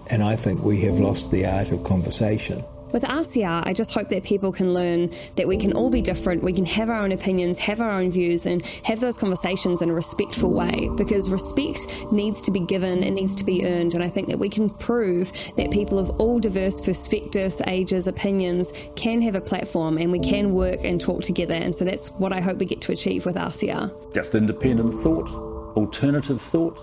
And 0.09 0.23
I 0.23 0.35
think 0.35 0.63
we 0.63 0.81
have 0.81 0.99
lost 0.99 1.31
the 1.31 1.45
art 1.45 1.69
of 1.71 1.83
conversation. 1.83 2.63
With 2.91 3.03
RCR, 3.03 3.65
I 3.65 3.73
just 3.73 3.93
hope 3.93 4.09
that 4.09 4.23
people 4.23 4.51
can 4.51 4.73
learn 4.73 5.11
that 5.37 5.47
we 5.47 5.55
can 5.55 5.71
all 5.73 5.89
be 5.89 6.01
different, 6.01 6.43
we 6.43 6.51
can 6.51 6.65
have 6.65 6.89
our 6.89 7.01
own 7.01 7.13
opinions, 7.13 7.57
have 7.59 7.79
our 7.79 7.91
own 7.91 8.11
views, 8.11 8.45
and 8.45 8.65
have 8.83 8.99
those 8.99 9.17
conversations 9.17 9.81
in 9.81 9.89
a 9.89 9.93
respectful 9.93 10.51
way 10.51 10.89
because 10.97 11.29
respect 11.29 11.87
needs 12.11 12.41
to 12.43 12.51
be 12.51 12.59
given, 12.59 13.03
it 13.03 13.11
needs 13.11 13.35
to 13.35 13.45
be 13.45 13.65
earned. 13.65 13.93
And 13.93 14.03
I 14.03 14.09
think 14.09 14.27
that 14.27 14.39
we 14.39 14.49
can 14.49 14.69
prove 14.69 15.31
that 15.55 15.71
people 15.71 15.99
of 15.99 16.09
all 16.19 16.39
diverse 16.39 16.81
perspectives, 16.81 17.61
ages, 17.67 18.07
opinions 18.07 18.73
can 18.95 19.21
have 19.21 19.35
a 19.35 19.41
platform 19.41 19.97
and 19.97 20.11
we 20.11 20.19
can 20.19 20.53
work 20.53 20.83
and 20.83 20.99
talk 20.99 21.23
together. 21.23 21.53
And 21.53 21.73
so 21.73 21.85
that's 21.85 22.11
what 22.11 22.33
I 22.33 22.41
hope 22.41 22.57
we 22.57 22.65
get 22.65 22.81
to 22.81 22.91
achieve 22.91 23.25
with 23.25 23.35
RCR. 23.35 24.13
Just 24.13 24.35
independent 24.35 24.93
thought, 24.95 25.29
alternative 25.77 26.41
thought. 26.41 26.77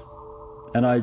And 0.74 0.86
I, 0.86 1.02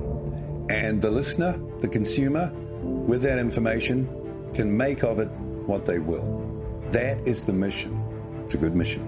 And 0.71 1.01
the 1.01 1.11
listener, 1.11 1.59
the 1.81 1.87
consumer, 1.89 2.49
with 2.81 3.21
that 3.23 3.39
information, 3.39 4.07
can 4.53 4.75
make 4.75 5.03
of 5.03 5.19
it 5.19 5.27
what 5.67 5.85
they 5.85 5.99
will. 5.99 6.23
That 6.91 7.19
is 7.27 7.43
the 7.43 7.51
mission. 7.51 8.01
It's 8.45 8.53
a 8.53 8.57
good 8.57 8.73
mission. 8.73 9.05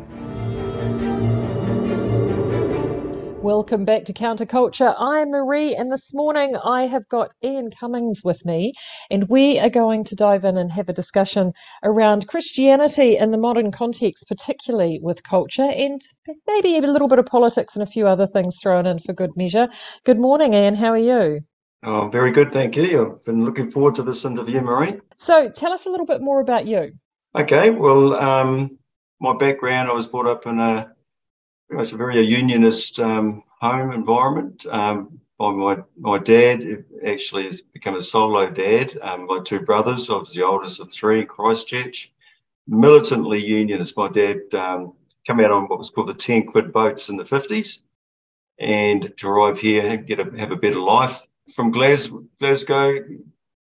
Welcome 3.42 3.86
back 3.86 4.04
to 4.06 4.14
Counterculture. 4.14 4.94
I'm 5.00 5.30
Maree, 5.30 5.74
and 5.80 5.90
this 5.90 6.14
morning 6.14 6.58
I 6.58 6.86
have 6.88 7.08
got 7.08 7.32
Ian 7.42 7.72
Cummings 7.72 8.24
with 8.26 8.46
me, 8.46 8.74
and 9.10 9.30
we 9.30 9.58
are 9.58 9.70
going 9.70 10.04
to 10.04 10.16
dive 10.16 10.44
in 10.44 10.58
and 10.58 10.70
have 10.70 10.90
a 10.90 10.94
discussion 10.94 11.54
around 11.82 12.28
Christianity 12.28 13.16
in 13.16 13.32
the 13.32 13.38
modern 13.38 13.72
context, 13.72 14.26
particularly 14.28 15.00
with 15.02 15.24
culture, 15.24 15.72
and 15.72 16.02
maybe 16.46 16.76
a 16.76 16.82
little 16.82 17.08
bit 17.08 17.20
of 17.20 17.26
politics 17.26 17.74
and 17.74 17.84
a 17.84 17.90
few 17.90 18.06
other 18.06 18.28
things 18.28 18.58
thrown 18.62 18.86
in 18.86 19.00
for 19.00 19.14
good 19.14 19.32
measure. 19.38 19.68
Good 20.06 20.20
morning, 20.20 20.54
Ian. 20.54 20.76
How 20.76 20.90
are 20.90 20.98
you? 20.98 21.40
Oh, 21.86 22.08
very 22.08 22.32
good, 22.32 22.54
thank 22.54 22.78
you. 22.78 23.16
I've 23.16 23.26
been 23.26 23.44
looking 23.44 23.70
forward 23.70 23.96
to 23.96 24.04
this 24.04 24.24
interview, 24.24 24.62
Maree. 24.62 25.02
So, 25.18 25.50
tell 25.50 25.74
us 25.74 25.86
a 25.86 25.90
little 25.90 26.06
bit 26.06 26.22
more 26.22 26.40
about 26.40 26.66
you. 26.66 26.94
Okay, 27.36 27.72
well, 27.72 28.14
um, 28.16 28.78
my 29.20 29.36
background, 29.36 29.90
I 29.90 29.94
was 29.94 30.08
brought 30.08 30.28
up 30.28 30.46
in 30.48 30.60
a 30.60 30.94
pretty 31.68 31.84
much 31.84 31.92
a 31.92 31.98
very 31.98 32.26
unionist 32.26 33.00
um, 33.00 33.44
home 33.60 33.92
environment 33.92 34.66
um, 34.68 35.20
by 35.38 35.52
my, 35.52 35.78
my 36.00 36.20
dad. 36.20 36.86
Actually 37.06 37.46
has 37.46 37.62
become 37.62 37.96
a 37.96 38.02
solo 38.02 38.50
dad. 38.50 38.98
Um, 39.02 39.26
my 39.26 39.42
two 39.44 39.60
brothers, 39.60 40.10
I 40.10 40.14
was 40.14 40.34
the 40.34 40.46
oldest 40.46 40.80
of 40.80 40.92
three 40.92 41.22
in 41.22 41.28
Christchurch. 41.28 42.14
Militantly 42.66 43.44
unionist. 43.46 43.98
My 43.98 44.08
dad 44.08 44.54
um, 44.54 44.94
came 45.26 45.42
out 45.42 45.52
on 45.52 45.68
what 45.68 45.80
was 45.80 45.90
called 45.90 46.08
the 46.08 46.14
10 46.14 46.46
quid 46.46 46.72
boats 46.72 47.10
in 47.10 47.18
the 47.18 47.24
50s 47.24 47.82
and 48.60 49.12
to 49.18 49.28
arrive 49.28 49.60
here 49.60 49.86
and 49.86 50.08
get 50.08 50.20
a, 50.20 50.38
have 50.38 50.52
a 50.52 50.56
better 50.56 50.80
life 50.80 51.24
from 51.56 51.72
Glasgow, 51.72 52.24
Glasgow 52.40 53.00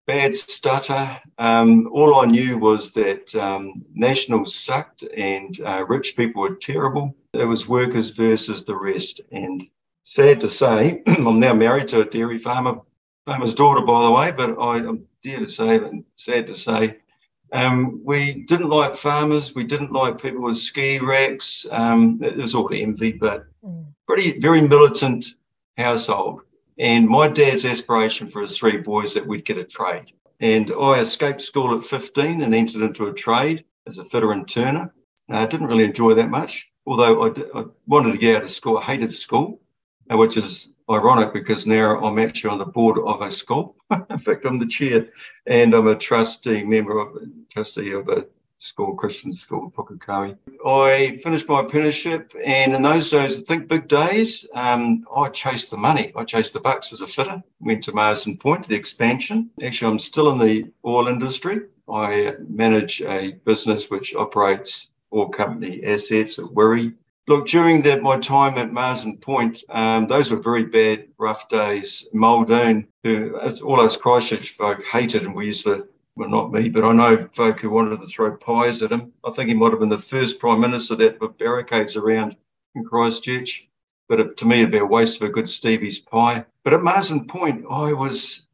bad 0.07 0.37
stutter. 0.37 1.21
Um, 1.39 1.89
all 1.93 2.21
I 2.21 2.27
knew 2.27 2.59
was 2.59 2.93
that 2.93 3.35
um, 3.35 3.73
nationals 3.95 4.55
sucked 4.55 5.03
and 5.17 5.59
uh, 5.65 5.85
rich 5.87 6.17
people 6.17 6.43
were 6.43 6.57
terrible. 6.57 7.15
It 7.33 7.45
was 7.45 7.69
workers 7.69 8.11
versus 8.11 8.65
the 8.65 8.77
rest. 8.77 9.21
And 9.31 9.67
sad 10.03 10.41
to 10.41 10.49
say, 10.49 11.03
I'm 11.07 11.41
now 11.41 11.55
married 11.55 11.89
to 11.89 12.01
a 12.01 12.05
dairy 12.05 12.39
farmer, 12.39 12.81
farmer's 13.25 13.55
daughter, 13.55 13.85
by 13.85 14.05
the 14.05 14.11
way, 14.11 14.33
but 14.33 14.61
I, 14.61 14.79
am 14.79 15.07
dear 15.23 15.39
to 15.39 15.49
say, 15.49 15.77
and 15.77 16.05
sad 16.15 16.47
to 16.49 16.55
say, 16.55 16.99
um, 17.53 18.01
we 18.03 18.45
didn't 18.45 18.71
like 18.71 18.95
farmers. 18.95 19.55
We 19.55 19.65
didn't 19.65 19.93
like 19.93 20.21
people 20.21 20.43
with 20.43 20.57
ski 20.57 20.99
racks. 20.99 21.67
Um, 21.71 22.19
it 22.23 22.37
was 22.37 22.55
all 22.55 22.71
envy, 22.73 23.13
but 23.13 23.45
mm. 23.63 23.85
pretty, 24.07 24.41
very 24.41 24.63
militant 24.63 25.27
household. 25.77 26.41
And 26.83 27.09
my 27.09 27.29
dad's 27.29 27.65
aspiration 27.65 28.27
for 28.27 28.41
his 28.41 28.59
three 28.59 28.77
boys 28.77 29.15
that 29.15 29.25
we'd 29.25 29.45
get 29.45 29.57
a 29.57 29.63
trade. 29.63 30.07
And 30.41 30.73
I 30.73 30.99
escaped 30.99 31.41
school 31.41 31.79
at 31.79 31.87
15 31.87 32.43
and 32.43 32.53
entered 32.53 32.83
into 32.83 33.07
a 33.07 33.13
trade 33.13 33.63
as 33.87 33.99
a 33.99 34.05
fitter 34.05 34.33
and 34.33 34.49
turner. 34.49 34.93
I 35.31 35.47
didn't 35.47 35.69
really 35.69 35.85
enjoy 35.85 36.15
that 36.15 36.29
much, 36.29 36.73
although 36.85 37.29
I, 37.29 37.61
I, 37.61 37.65
wanted 37.87 38.11
to 38.11 38.19
get 38.19 38.35
out 38.35 38.43
of 38.43 38.51
school. 38.51 38.79
I 38.79 38.83
hated 38.83 39.15
school, 39.15 39.61
uh, 40.13 40.17
which 40.17 40.37
is 40.37 40.71
ironic 40.91 41.33
because 41.33 41.69
now 41.69 42.05
I'm 42.05 42.19
actually 42.19 42.51
on 42.51 42.59
the 42.59 42.65
board 42.65 42.99
of 42.99 43.23
a 43.23 43.31
school. 43.31 43.77
In 44.11 44.19
fact, 44.19 44.45
I'm 44.45 44.59
the 44.59 44.67
chair 44.67 45.07
and 45.47 45.75
I'm 45.75 45.87
a 45.87 45.95
trustee 45.95 46.65
member 46.65 46.99
of 46.99 47.17
trustee 47.49 47.93
of 47.93 48.09
a 48.09 48.27
school, 48.63 48.95
Christian 48.95 49.33
school, 49.33 49.71
Pukekohe. 49.71 50.37
I 50.65 51.21
finished 51.23 51.49
my 51.49 51.61
apprenticeship, 51.61 52.33
and 52.45 52.73
in 52.73 52.83
those 52.83 53.11
days, 53.11 53.39
I 53.39 53.43
think 53.43 53.69
big 53.69 53.89
days, 53.89 54.47
um, 54.55 55.05
I 55.15 55.29
chased 55.29 55.71
the 55.71 55.77
money. 55.77 56.13
I 56.15 56.25
chased 56.25 56.53
the 56.53 56.61
bucks 56.61 56.93
as 56.93 57.01
a 57.01 57.07
fitter. 57.07 57.43
Went 57.61 57.83
to 57.85 57.93
Marsden 57.93 58.39
Point, 58.39 58.69
the 58.69 58.77
expansion. 58.77 59.51
Actually, 59.63 59.91
I'm 59.91 59.99
still 59.99 60.31
in 60.31 60.39
the 60.39 60.71
oil 60.85 61.09
industry. 61.09 61.63
I 61.91 62.35
manage 62.49 63.03
a 63.03 63.33
business 63.45 63.91
which 63.91 64.15
operates 64.15 64.93
oil 65.13 65.29
company 65.29 65.85
assets 65.85 66.39
at 66.39 66.47
Wiri, 66.47 66.95
Look, 67.29 67.47
during 67.47 67.83
that 67.83 68.03
my 68.03 68.19
time 68.19 68.59
at 68.59 68.73
Marsden 68.73 69.19
Point, 69.19 69.63
um, 69.69 70.09
those 70.09 70.33
were 70.33 70.39
very 70.39 70.65
bad, 70.65 71.07
rough 71.19 71.49
days. 71.49 72.05
Muldoon, 72.13 72.89
who 73.05 73.39
all 73.65 73.81
us 73.81 73.97
Christchurch 73.97 74.51
folk 74.51 74.85
hated, 74.85 75.23
and 75.23 75.35
we 75.35 75.47
used 75.47 75.63
to, 75.65 75.87
well, 76.15 76.29
not 76.29 76.53
me, 76.53 76.69
but 76.69 76.85
I 76.85 76.93
know 76.93 77.29
folk 77.33 77.61
who 77.61 77.71
wanted 77.71 78.01
to 78.01 78.07
throw 78.07 78.37
pies 78.37 78.83
at 78.83 78.93
him. 78.93 79.13
I 79.25 79.31
think 79.31 79.49
he 79.49 79.55
might 79.55 79.71
have 79.71 79.81
been 79.81 79.89
the 79.89 79.99
first 79.99 80.39
prime 80.39 80.61
minister 80.61 80.95
that 80.97 81.19
put 81.19 81.39
barricades 81.39 81.97
around 81.97 82.37
in 82.75 82.85
Christchurch. 82.85 83.69
But 84.09 84.21
it, 84.21 84.37
to 84.39 84.45
me, 84.45 84.59
it'd 84.59 84.73
be 84.73 84.79
a 84.79 84.85
waste 84.85 85.23
of 85.23 85.29
a 85.29 85.33
good 85.33 85.49
Stevie's 85.49 85.99
pie. 85.99 86.45
But 86.65 86.75
at 86.75 86.83
Marsden 86.83 87.27
Point, 87.27 87.65
I 87.71 87.93
was 87.93 88.47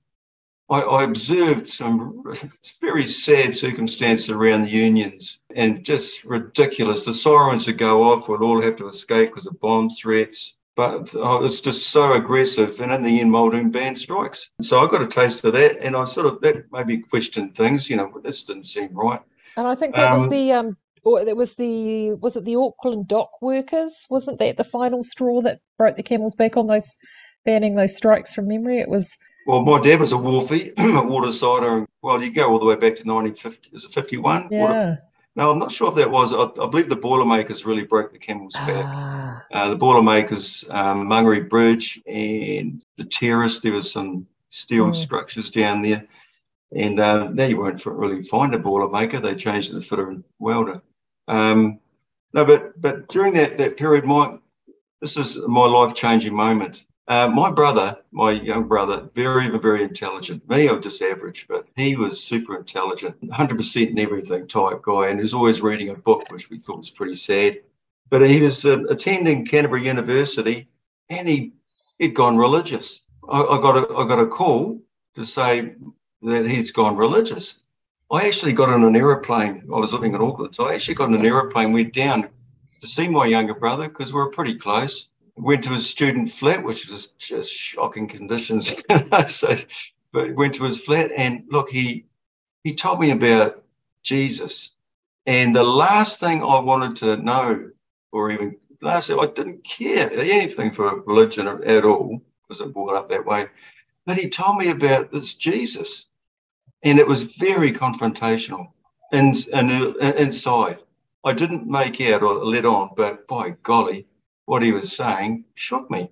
I, 0.70 0.80
I, 0.80 1.02
observed 1.02 1.68
some 1.68 2.22
very 2.80 3.06
sad 3.06 3.56
circumstances 3.56 4.28
around 4.28 4.62
the 4.62 4.70
unions 4.70 5.40
and 5.54 5.82
just 5.82 6.24
ridiculous. 6.24 7.04
The 7.04 7.14
sirens 7.14 7.66
would 7.66 7.78
go 7.78 8.04
off, 8.04 8.28
we'd 8.28 8.42
all 8.42 8.60
have 8.60 8.76
to 8.76 8.88
escape 8.88 9.28
because 9.28 9.46
of 9.46 9.58
bomb 9.60 9.88
threats. 9.88 10.57
But 10.78 11.12
oh, 11.16 11.44
it's 11.44 11.60
just 11.60 11.90
so 11.90 12.12
aggressive. 12.12 12.78
And 12.78 12.92
in 12.92 13.02
the 13.02 13.20
end, 13.20 13.32
Muldoon 13.32 13.72
banned 13.72 13.98
strikes. 13.98 14.50
So 14.62 14.78
I 14.78 14.88
got 14.88 15.02
a 15.02 15.08
taste 15.08 15.44
of 15.44 15.54
that. 15.54 15.76
And 15.80 15.96
I 15.96 16.04
sort 16.04 16.26
of, 16.26 16.40
that 16.42 16.66
maybe 16.70 16.98
questioned 16.98 17.56
things, 17.56 17.90
you 17.90 17.96
know, 17.96 18.16
this 18.22 18.44
didn't 18.44 18.66
seem 18.66 18.90
right. 18.92 19.20
And 19.56 19.66
I 19.66 19.74
think 19.74 19.96
that 19.96 20.12
um, 20.12 20.20
was 20.20 20.28
the, 20.28 20.52
um, 20.52 20.76
or 21.02 21.18
it 21.18 21.36
was 21.36 21.56
the, 21.56 22.14
was 22.22 22.36
it 22.36 22.44
the 22.44 22.54
Auckland 22.54 23.08
dock 23.08 23.42
workers? 23.42 24.06
Wasn't 24.08 24.38
that 24.38 24.56
the 24.56 24.62
final 24.62 25.02
straw 25.02 25.40
that 25.42 25.58
broke 25.78 25.96
the 25.96 26.04
camel's 26.04 26.36
back 26.36 26.56
on 26.56 26.68
those, 26.68 26.96
banning 27.44 27.74
those 27.74 27.96
strikes 27.96 28.32
from 28.32 28.46
memory? 28.46 28.78
It 28.78 28.88
was, 28.88 29.18
well, 29.48 29.62
my 29.62 29.80
dad 29.80 29.98
was 29.98 30.12
a 30.12 30.14
wharfie, 30.14 30.74
a 30.78 31.02
watersider. 31.02 31.88
Well, 32.02 32.22
you 32.22 32.30
go 32.30 32.52
all 32.52 32.60
the 32.60 32.66
way 32.66 32.76
back 32.76 32.94
to 32.98 33.02
1950, 33.02 33.70
is 33.72 33.84
it 33.84 33.90
51? 33.90 34.50
Yeah. 34.52 34.60
Water, 34.60 34.98
no, 35.36 35.50
I'm 35.50 35.58
not 35.58 35.70
sure 35.70 35.88
if 35.90 35.94
that 35.96 36.10
was. 36.10 36.34
I, 36.34 36.42
I 36.42 36.68
believe 36.68 36.88
the 36.88 36.96
Boilermakers 36.96 37.64
really 37.64 37.84
broke 37.84 38.12
the 38.12 38.18
camel's 38.18 38.54
back. 38.54 38.84
Ah. 38.86 39.44
Uh, 39.52 39.68
the 39.70 39.76
Boilermakers, 39.76 40.64
um, 40.70 41.06
Mangere 41.06 41.48
Bridge, 41.48 42.02
and 42.06 42.82
the 42.96 43.04
terrace. 43.04 43.60
There 43.60 43.72
was 43.72 43.90
some 43.90 44.26
steel 44.50 44.86
mm. 44.86 44.94
structures 44.94 45.50
down 45.50 45.82
there, 45.82 46.06
and 46.74 46.98
uh, 46.98 47.28
now 47.28 47.44
you 47.44 47.58
won't 47.58 47.84
really 47.86 48.22
find 48.22 48.54
a 48.54 48.58
Boilermaker. 48.58 49.22
They 49.22 49.34
changed 49.34 49.70
to 49.70 49.80
fitter 49.80 50.10
and 50.10 50.24
welder. 50.38 50.82
Um, 51.28 51.80
no, 52.32 52.44
but 52.44 52.80
but 52.80 53.08
during 53.08 53.34
that 53.34 53.58
that 53.58 53.76
period, 53.76 54.04
my 54.04 54.38
this 55.00 55.16
is 55.16 55.36
my 55.46 55.66
life 55.66 55.94
changing 55.94 56.34
moment. 56.34 56.84
Uh, 57.08 57.26
my 57.26 57.50
brother, 57.50 57.96
my 58.12 58.32
young 58.32 58.68
brother, 58.68 59.08
very, 59.14 59.48
very 59.58 59.82
intelligent. 59.82 60.46
Me, 60.46 60.68
I'm 60.68 60.82
just 60.82 61.00
average, 61.00 61.46
but 61.48 61.66
he 61.74 61.96
was 61.96 62.22
super 62.22 62.54
intelligent, 62.54 63.18
100% 63.22 63.90
in 63.90 63.98
everything 63.98 64.46
type 64.46 64.82
guy, 64.82 65.08
and 65.08 65.18
he 65.18 65.22
was 65.22 65.32
always 65.32 65.62
reading 65.62 65.88
a 65.88 65.94
book, 65.94 66.30
which 66.30 66.50
we 66.50 66.58
thought 66.58 66.80
was 66.80 66.90
pretty 66.90 67.14
sad. 67.14 67.60
But 68.10 68.28
he 68.28 68.40
was 68.40 68.62
uh, 68.66 68.84
attending 68.90 69.46
Canterbury 69.46 69.86
University, 69.86 70.68
and 71.08 71.26
he 71.26 71.52
he'd 71.98 72.14
gone 72.14 72.36
religious. 72.36 73.00
I, 73.26 73.40
I 73.40 73.60
got 73.60 73.76
a 73.78 73.94
I 73.94 74.06
got 74.06 74.20
a 74.20 74.26
call 74.26 74.82
to 75.14 75.24
say 75.24 75.76
that 76.22 76.46
he's 76.46 76.72
gone 76.72 76.96
religious. 76.96 77.62
I 78.10 78.26
actually 78.26 78.52
got 78.52 78.68
on 78.68 78.84
an 78.84 78.96
aeroplane. 78.96 79.62
I 79.74 79.78
was 79.78 79.94
living 79.94 80.14
in 80.14 80.20
Auckland, 80.20 80.54
so 80.54 80.68
I 80.68 80.74
actually 80.74 80.94
got 80.94 81.08
on 81.08 81.14
an 81.14 81.24
aeroplane, 81.24 81.72
went 81.72 81.94
down 81.94 82.28
to 82.80 82.86
see 82.86 83.08
my 83.08 83.26
younger 83.26 83.54
brother 83.54 83.88
because 83.88 84.12
we 84.12 84.20
were 84.20 84.30
pretty 84.30 84.56
close 84.56 85.08
went 85.40 85.64
to 85.64 85.70
his 85.70 85.88
student 85.88 86.30
flat, 86.30 86.64
which 86.64 86.88
was 86.90 87.08
just 87.18 87.52
shocking 87.52 88.08
conditions. 88.08 88.74
so, 89.26 89.56
but 90.12 90.34
went 90.34 90.54
to 90.54 90.64
his 90.64 90.80
flat 90.80 91.10
and 91.16 91.44
look, 91.50 91.70
he 91.70 92.06
he 92.64 92.74
told 92.74 93.00
me 93.00 93.10
about 93.10 93.62
Jesus. 94.02 94.76
And 95.26 95.54
the 95.54 95.62
last 95.62 96.20
thing 96.20 96.42
I 96.42 96.58
wanted 96.58 96.96
to 96.96 97.16
know, 97.16 97.70
or 98.12 98.30
even 98.30 98.56
last 98.82 99.10
I 99.10 99.26
didn't 99.26 99.64
care 99.64 100.10
anything 100.12 100.72
for 100.72 101.02
religion 101.02 101.46
at 101.46 101.84
all, 101.84 102.22
because 102.46 102.60
it 102.60 102.72
brought 102.72 102.96
up 102.96 103.08
that 103.10 103.26
way. 103.26 103.48
But 104.06 104.18
he 104.18 104.28
told 104.28 104.56
me 104.56 104.70
about 104.70 105.12
this 105.12 105.34
Jesus. 105.34 106.08
And 106.82 106.98
it 106.98 107.06
was 107.06 107.34
very 107.34 107.72
confrontational 107.72 108.68
and, 109.12 109.36
in, 109.48 109.96
inside. 110.16 110.78
I 111.24 111.32
didn't 111.32 111.66
make 111.66 112.00
out 112.00 112.22
or 112.22 112.44
let 112.44 112.64
on, 112.64 112.90
but 112.96 113.26
by 113.26 113.50
golly, 113.62 114.06
what 114.48 114.62
he 114.62 114.72
was 114.72 114.96
saying 114.96 115.44
shook 115.54 115.90
me. 115.90 116.10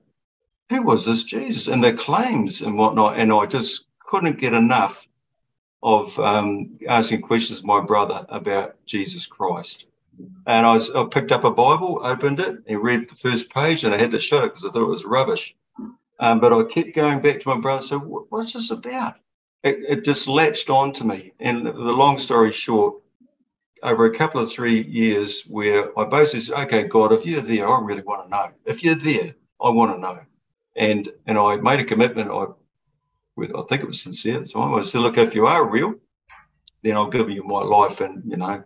Who 0.68 0.82
was 0.82 1.06
this 1.06 1.24
Jesus? 1.24 1.68
And 1.68 1.82
the 1.82 1.94
claims 1.94 2.60
and 2.60 2.76
whatnot. 2.76 3.18
And 3.18 3.32
I 3.32 3.46
just 3.46 3.88
couldn't 3.98 4.38
get 4.38 4.52
enough 4.52 5.08
of 5.82 6.18
um, 6.18 6.76
asking 6.86 7.22
questions 7.22 7.60
of 7.60 7.64
my 7.64 7.80
brother 7.80 8.26
about 8.28 8.76
Jesus 8.84 9.26
Christ. 9.26 9.86
And 10.46 10.66
I, 10.66 10.74
was, 10.74 10.94
I, 10.94 11.04
picked 11.04 11.32
up 11.32 11.44
a 11.44 11.50
Bible, 11.50 12.00
opened 12.02 12.40
it, 12.40 12.58
and 12.66 12.82
read 12.82 13.08
the 13.08 13.14
first 13.14 13.50
page, 13.50 13.84
and 13.84 13.94
I 13.94 13.98
had 13.98 14.10
to 14.10 14.18
shut 14.18 14.44
it 14.44 14.52
because 14.52 14.66
I 14.66 14.70
thought 14.70 14.82
it 14.82 14.90
was 14.90 15.06
rubbish. 15.06 15.56
Um, 16.20 16.38
but 16.38 16.52
I 16.52 16.62
kept 16.64 16.94
going 16.94 17.20
back 17.20 17.40
to 17.40 17.48
my 17.48 17.58
brother. 17.58 17.82
So, 17.82 17.98
what's 17.98 18.52
this 18.52 18.70
about? 18.70 19.14
It, 19.62 19.78
it 19.88 20.04
just 20.04 20.28
latched 20.28 20.68
on 20.68 20.92
to 20.92 21.06
me. 21.06 21.32
And 21.40 21.66
the 21.66 21.72
long 21.72 22.18
story 22.18 22.52
short, 22.52 22.96
over 23.86 24.04
a 24.06 24.14
couple 24.14 24.40
of 24.40 24.50
three 24.50 24.82
years 24.82 25.44
where 25.44 25.96
I 25.98 26.04
basically 26.04 26.40
said, 26.40 26.64
okay, 26.64 26.82
God, 26.82 27.12
if 27.12 27.24
you're 27.24 27.40
there, 27.40 27.68
I 27.68 27.80
really 27.80 28.02
want 28.02 28.24
to 28.24 28.28
know. 28.28 28.50
If 28.64 28.82
you're 28.82 28.96
there, 28.96 29.34
I 29.62 29.70
want 29.70 29.92
to 29.94 30.00
know. 30.00 30.20
And 30.74 31.08
and 31.26 31.38
I 31.38 31.56
made 31.56 31.80
a 31.80 31.84
commitment. 31.84 32.30
I 32.30 32.46
with 33.36 33.54
I 33.54 33.62
think 33.62 33.82
it 33.82 33.86
was 33.86 34.02
sincere 34.02 34.44
time. 34.44 34.74
I 34.74 34.82
said, 34.82 35.00
look, 35.00 35.16
if 35.16 35.34
you 35.34 35.46
are 35.46 35.70
real, 35.70 35.94
then 36.82 36.96
I'll 36.96 37.08
give 37.08 37.30
you 37.30 37.44
my 37.44 37.62
life. 37.62 38.00
And 38.00 38.22
you 38.26 38.36
know, 38.36 38.64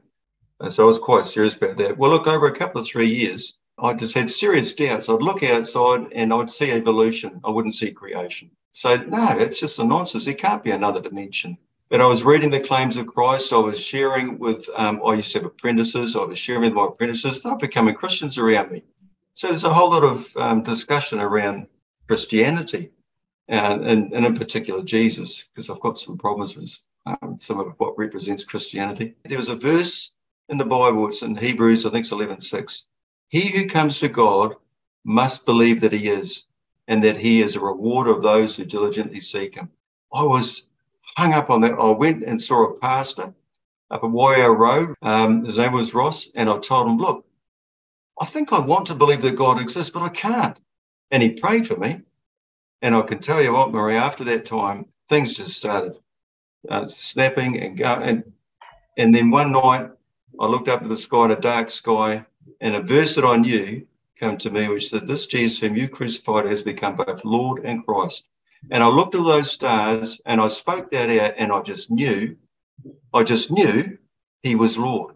and 0.58 0.72
so 0.72 0.84
I 0.84 0.86
was 0.86 0.98
quite 0.98 1.26
serious 1.26 1.54
about 1.54 1.76
that. 1.76 1.98
Well, 1.98 2.10
look, 2.10 2.26
over 2.26 2.46
a 2.46 2.56
couple 2.56 2.80
of 2.80 2.86
three 2.86 3.14
years, 3.14 3.58
I 3.78 3.92
just 3.92 4.14
had 4.14 4.30
serious 4.30 4.74
doubts. 4.74 5.08
I'd 5.08 5.22
look 5.22 5.42
outside 5.42 6.06
and 6.12 6.32
I'd 6.32 6.50
see 6.50 6.70
evolution. 6.70 7.40
I 7.44 7.50
wouldn't 7.50 7.74
see 7.74 7.90
creation. 7.92 8.50
So 8.72 8.96
no, 8.96 9.36
it's 9.38 9.60
just 9.60 9.78
a 9.78 9.84
nonsense. 9.84 10.24
There 10.24 10.34
can't 10.34 10.64
be 10.64 10.70
another 10.70 11.00
dimension. 11.00 11.58
But 11.90 12.00
I 12.00 12.06
was 12.06 12.22
reading 12.22 12.50
the 12.50 12.60
claims 12.60 12.96
of 12.96 13.08
Christ. 13.08 13.52
I 13.52 13.56
was 13.56 13.84
sharing 13.84 14.38
with, 14.38 14.68
um, 14.76 15.02
I 15.04 15.14
used 15.14 15.32
to 15.32 15.40
have 15.40 15.46
apprentices. 15.46 16.16
I 16.16 16.22
was 16.22 16.38
sharing 16.38 16.62
with 16.62 16.72
my 16.72 16.86
apprentices. 16.86 17.42
They're 17.42 17.56
becoming 17.56 17.96
Christians 17.96 18.38
around 18.38 18.70
me. 18.70 18.84
So 19.34 19.48
there's 19.48 19.64
a 19.64 19.74
whole 19.74 19.90
lot 19.90 20.04
of 20.04 20.28
um, 20.36 20.62
discussion 20.62 21.18
around 21.18 21.66
Christianity 22.06 22.90
and, 23.48 23.84
and, 23.84 24.12
and, 24.12 24.24
in 24.24 24.34
particular 24.36 24.82
Jesus, 24.82 25.42
because 25.42 25.68
I've 25.68 25.80
got 25.80 25.98
some 25.98 26.16
problems 26.16 26.56
with 26.56 26.80
um, 27.06 27.38
some 27.40 27.58
of 27.58 27.74
what 27.78 27.98
represents 27.98 28.44
Christianity. 28.44 29.16
There 29.24 29.38
was 29.38 29.48
a 29.48 29.56
verse 29.56 30.12
in 30.48 30.58
the 30.58 30.64
Bible, 30.64 31.08
it's 31.08 31.22
in 31.22 31.34
Hebrews, 31.34 31.86
I 31.86 31.90
think 31.90 32.04
it's 32.04 32.12
11 32.12 32.40
6. 32.40 32.84
He 33.28 33.48
who 33.48 33.66
comes 33.66 33.98
to 34.00 34.08
God 34.08 34.54
must 35.04 35.44
believe 35.44 35.80
that 35.80 35.92
he 35.92 36.08
is, 36.08 36.44
and 36.86 37.02
that 37.02 37.16
he 37.16 37.42
is 37.42 37.56
a 37.56 37.60
rewarder 37.60 38.10
of 38.10 38.22
those 38.22 38.54
who 38.54 38.64
diligently 38.64 39.20
seek 39.20 39.54
him. 39.56 39.70
I 40.12 40.22
was 40.22 40.69
hung 41.20 41.34
up 41.34 41.50
on 41.50 41.60
that. 41.60 41.72
I 41.72 41.90
went 41.90 42.24
and 42.24 42.42
saw 42.42 42.64
a 42.64 42.78
pastor 42.78 43.34
up 43.90 44.04
at 44.04 44.10
Waio 44.10 44.56
Road. 44.56 44.94
Um, 45.02 45.44
his 45.44 45.58
name 45.58 45.72
was 45.72 45.92
Ross, 45.92 46.28
and 46.34 46.48
I 46.48 46.58
told 46.58 46.88
him, 46.88 46.96
look, 46.96 47.26
I 48.18 48.24
think 48.24 48.52
I 48.52 48.58
want 48.58 48.86
to 48.86 48.94
believe 48.94 49.22
that 49.22 49.36
God 49.36 49.60
exists, 49.60 49.92
but 49.92 50.02
I 50.02 50.08
can't. 50.08 50.58
And 51.10 51.22
he 51.22 51.30
prayed 51.30 51.66
for 51.66 51.76
me. 51.76 52.00
And 52.80 52.94
I 52.94 53.02
can 53.02 53.18
tell 53.18 53.42
you 53.42 53.52
what, 53.52 53.70
Maree, 53.70 54.00
after 54.00 54.24
that 54.24 54.46
time, 54.46 54.86
things 55.08 55.34
just 55.34 55.56
started 55.58 55.98
uh, 56.68 56.86
snapping 56.86 57.60
and 57.60 57.76
going. 57.76 58.02
And, 58.02 58.32
and 58.96 59.14
then 59.14 59.30
one 59.30 59.52
night, 59.52 59.90
I 60.40 60.46
looked 60.46 60.68
up 60.68 60.82
at 60.82 60.88
the 60.88 60.96
sky 60.96 61.26
in 61.26 61.32
a 61.32 61.40
dark 61.40 61.68
sky, 61.68 62.24
and 62.62 62.74
a 62.74 62.80
verse 62.80 63.14
that 63.16 63.24
I 63.24 63.36
knew 63.36 63.86
came 64.18 64.38
to 64.38 64.50
me, 64.50 64.68
which 64.68 64.88
said, 64.88 65.06
This 65.06 65.26
Jesus 65.26 65.60
whom 65.60 65.76
you 65.76 65.88
crucified 65.88 66.46
has 66.46 66.62
become 66.62 66.96
both 66.96 67.24
Lord 67.24 67.62
and 67.64 67.84
Christ. 67.84 68.26
And 68.70 68.82
I 68.82 68.88
looked 68.88 69.14
at 69.14 69.24
those 69.24 69.50
stars 69.50 70.20
and 70.26 70.40
I 70.40 70.48
spoke 70.48 70.90
that 70.90 71.10
out 71.10 71.34
and 71.38 71.52
I 71.52 71.62
just 71.62 71.90
knew, 71.90 72.36
I 73.12 73.22
just 73.22 73.50
knew 73.50 73.98
he 74.42 74.54
was 74.54 74.78
Lord. 74.78 75.14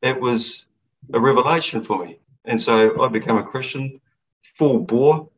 It 0.00 0.20
was 0.20 0.66
a 1.12 1.20
revelation 1.20 1.82
for 1.82 2.04
me. 2.04 2.18
And 2.44 2.60
so 2.60 3.02
I 3.02 3.08
became 3.08 3.36
a 3.36 3.44
Christian, 3.44 4.00
full 4.42 4.80
bore. 4.80 5.28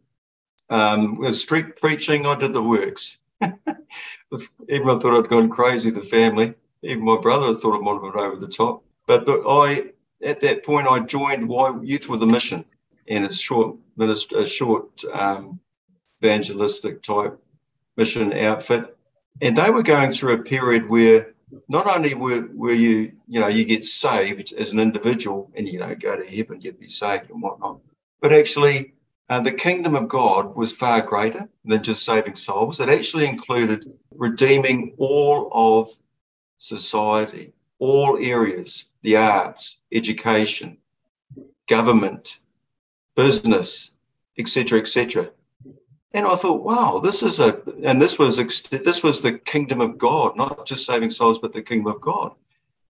Um, 0.71 1.19
with 1.19 1.37
street 1.37 1.77
preaching, 1.77 2.27
I 2.27 2.37
did 2.37 2.55
the 2.55 2.63
works. 2.63 3.19
Everyone 4.69 5.01
thought 5.01 5.19
I'd 5.19 5.29
gone 5.29 5.51
crazy, 5.51 5.91
the 5.91 6.01
family. 6.01 6.55
Even 6.83 7.05
my 7.05 7.21
brother 7.21 7.55
thought 7.55 7.77
I 7.77 7.81
might 7.81 8.03
have 8.03 8.13
gone 8.13 8.27
over 8.27 8.37
the 8.37 8.49
top. 8.49 8.83
But 9.07 9.27
the, 9.27 9.43
I, 9.47 9.91
at 10.27 10.41
that 10.41 10.65
point, 10.65 10.89
I 10.89 11.01
joined 11.01 11.49
Y 11.49 11.79
Youth 11.83 12.09
with 12.09 12.23
a 12.23 12.27
Mission 12.27 12.65
and 13.07 13.27
a 13.27 13.33
short, 13.33 13.77
a 13.99 14.47
short 14.47 15.05
um, 15.13 15.61
evangelistic 16.25 17.03
type 17.03 17.39
mission 17.97 18.33
outfit. 18.33 18.97
And 19.41 19.57
they 19.57 19.71
were 19.71 19.83
going 19.83 20.13
through 20.13 20.35
a 20.35 20.43
period 20.43 20.89
where 20.89 21.35
not 21.69 21.87
only 21.87 22.15
were, 22.15 22.49
were 22.53 22.73
you, 22.73 23.13
you 23.29 23.41
know, 23.41 23.49
you 23.49 23.65
get 23.65 23.85
saved 23.85 24.53
as 24.53 24.73
an 24.73 24.81
individual 24.81 25.51
and 25.57 25.69
you 25.69 25.79
don't 25.79 26.01
go 26.01 26.17
to 26.17 26.27
heaven, 26.27 26.61
you'd 26.61 26.81
be 26.81 26.89
saved 26.89 27.31
and 27.31 27.43
whatnot, 27.43 27.81
but 28.21 28.33
actually 28.33 28.95
uh, 29.29 29.41
the 29.41 29.53
kingdom 29.53 29.95
of 29.95 30.09
God 30.09 30.57
was 30.57 30.73
far 30.73 31.01
greater 31.01 31.49
than 31.65 31.83
just 31.83 32.05
saving 32.05 32.37
souls. 32.37 32.81
It 32.81 32.89
actually 32.89 33.27
included 33.27 33.91
redeeming 34.11 34.95
all 34.99 35.51
of 35.53 35.89
society, 36.59 37.53
all 37.79 38.19
areas, 38.21 38.87
the 39.03 39.17
arts, 39.17 39.79
education, 39.93 40.79
government, 41.69 42.39
business, 43.17 43.91
etc., 44.39 44.81
etc. 44.81 45.31
And 46.15 46.29
I 46.29 46.37
thought, 46.37 46.63
wow, 46.63 47.01
this 47.01 47.25
is 47.25 47.41
a, 47.41 47.61
and 47.83 48.01
this 48.01 48.21
was 48.21 48.37
this 48.71 49.03
was 49.03 49.21
the 49.21 49.33
kingdom 49.33 49.81
of 49.81 49.99
God, 49.99 50.37
not 50.37 50.65
just 50.65 50.87
saving 50.87 51.11
souls, 51.11 51.41
but 51.41 51.53
the 51.53 51.61
kingdom 51.61 51.93
of 51.93 52.01
God. 52.01 52.33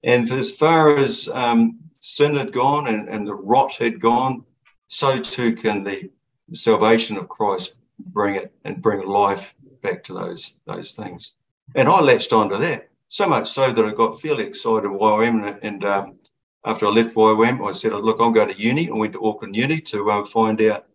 And 0.03 0.33
as 0.33 0.51
far 0.51 0.97
as 0.97 1.29
um, 1.35 1.81
sin 1.91 2.35
had 2.37 2.51
gone 2.51 2.89
and, 2.89 3.11
and 3.11 3.27
the 3.27 3.35
rot 3.35 3.75
had 3.75 4.01
gone, 4.01 4.45
so 4.89 5.21
too 5.21 5.55
can 5.55 5.85
the 5.85 6.11
salvation 6.55 7.19
of 7.19 7.29
Christ 7.29 7.75
bring 7.99 8.37
it 8.37 8.55
and 8.65 8.81
bring 8.81 9.07
life 9.07 9.55
back 9.83 10.03
to 10.05 10.15
those 10.15 10.57
those 10.67 10.93
things. 10.93 11.35
And 11.75 11.91
I 11.91 12.01
latched 12.01 12.33
onto 12.33 12.57
that 12.57 12.89
so 13.11 13.29
much 13.29 13.51
so 13.51 13.71
that 13.71 13.85
I 13.85 13.93
got 13.93 14.21
fairly 14.23 14.45
excited 14.45 14.91
YWAM. 14.91 15.47
And, 15.47 15.59
and 15.63 15.85
um, 15.85 16.19
after 16.65 16.87
I 16.87 16.89
left 16.89 17.15
YWAM, 17.15 17.69
I 17.69 17.73
said, 17.73 17.93
"Look, 17.93 18.17
I'm 18.19 18.33
going 18.33 18.49
to 18.49 18.59
uni." 18.59 18.89
I 18.89 18.95
went 18.95 19.13
to 19.13 19.25
Auckland 19.27 19.57
Uni 19.57 19.83
to 19.83 20.11
uh, 20.11 20.25
find 20.25 20.59
out, 20.63 20.87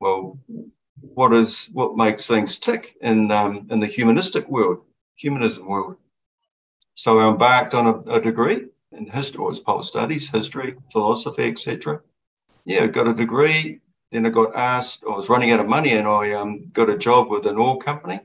well, 0.00 0.38
what 1.00 1.32
is 1.32 1.68
what 1.72 1.96
makes 1.96 2.26
things 2.26 2.58
tick 2.58 2.96
in 3.00 3.30
um, 3.30 3.66
in 3.70 3.80
the 3.80 3.86
humanistic 3.86 4.48
world, 4.48 4.84
humanism 5.16 5.66
world. 5.66 5.96
So 6.94 7.20
I 7.20 7.30
embarked 7.30 7.74
on 7.74 7.86
a, 7.86 8.16
a 8.16 8.20
degree 8.20 8.66
in 8.92 9.06
history, 9.06 9.42
or 9.42 9.52
pole 9.54 9.82
studies, 9.82 10.30
history, 10.30 10.76
philosophy, 10.90 11.44
etc. 11.44 12.00
Yeah, 12.64 12.86
got 12.86 13.08
a 13.08 13.14
degree. 13.14 13.80
Then 14.10 14.26
I 14.26 14.28
got 14.28 14.54
asked. 14.54 15.04
I 15.08 15.14
was 15.14 15.28
running 15.28 15.50
out 15.50 15.60
of 15.60 15.68
money, 15.68 15.92
and 15.92 16.06
I 16.06 16.32
um, 16.32 16.68
got 16.72 16.90
a 16.90 16.98
job 16.98 17.28
with 17.28 17.46
an 17.46 17.58
oil 17.58 17.76
company. 17.76 18.20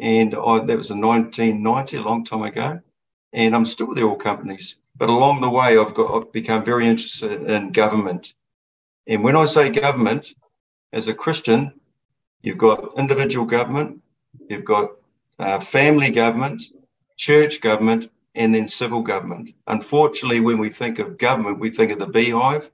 And 0.00 0.34
I, 0.34 0.64
that 0.64 0.76
was 0.76 0.90
in 0.90 1.00
1990, 1.00 1.96
a 1.96 2.02
long 2.02 2.24
time 2.24 2.42
ago. 2.42 2.80
And 3.32 3.54
I'm 3.54 3.64
still 3.64 3.88
with 3.88 3.98
the 3.98 4.04
oil 4.04 4.16
companies. 4.16 4.76
But 4.96 5.10
along 5.10 5.42
the 5.42 5.50
way, 5.50 5.76
I've 5.76 5.94
got 5.94 6.14
I've 6.14 6.32
become 6.32 6.64
very 6.64 6.86
interested 6.86 7.42
in 7.42 7.72
government. 7.72 8.34
And 9.06 9.22
when 9.22 9.36
I 9.36 9.44
say 9.44 9.68
government, 9.68 10.32
as 10.96 11.08
a 11.08 11.14
Christian, 11.14 11.78
you've 12.40 12.56
got 12.56 12.92
individual 12.96 13.44
government, 13.44 14.00
you've 14.48 14.64
got 14.64 14.92
uh, 15.38 15.60
family 15.60 16.10
government, 16.10 16.62
church 17.18 17.60
government, 17.60 18.10
and 18.34 18.54
then 18.54 18.66
civil 18.66 19.02
government. 19.02 19.54
Unfortunately, 19.66 20.40
when 20.40 20.56
we 20.56 20.70
think 20.70 20.98
of 20.98 21.18
government, 21.18 21.60
we 21.60 21.68
think 21.68 21.92
of 21.92 21.98
the 21.98 22.06
beehive 22.06 22.70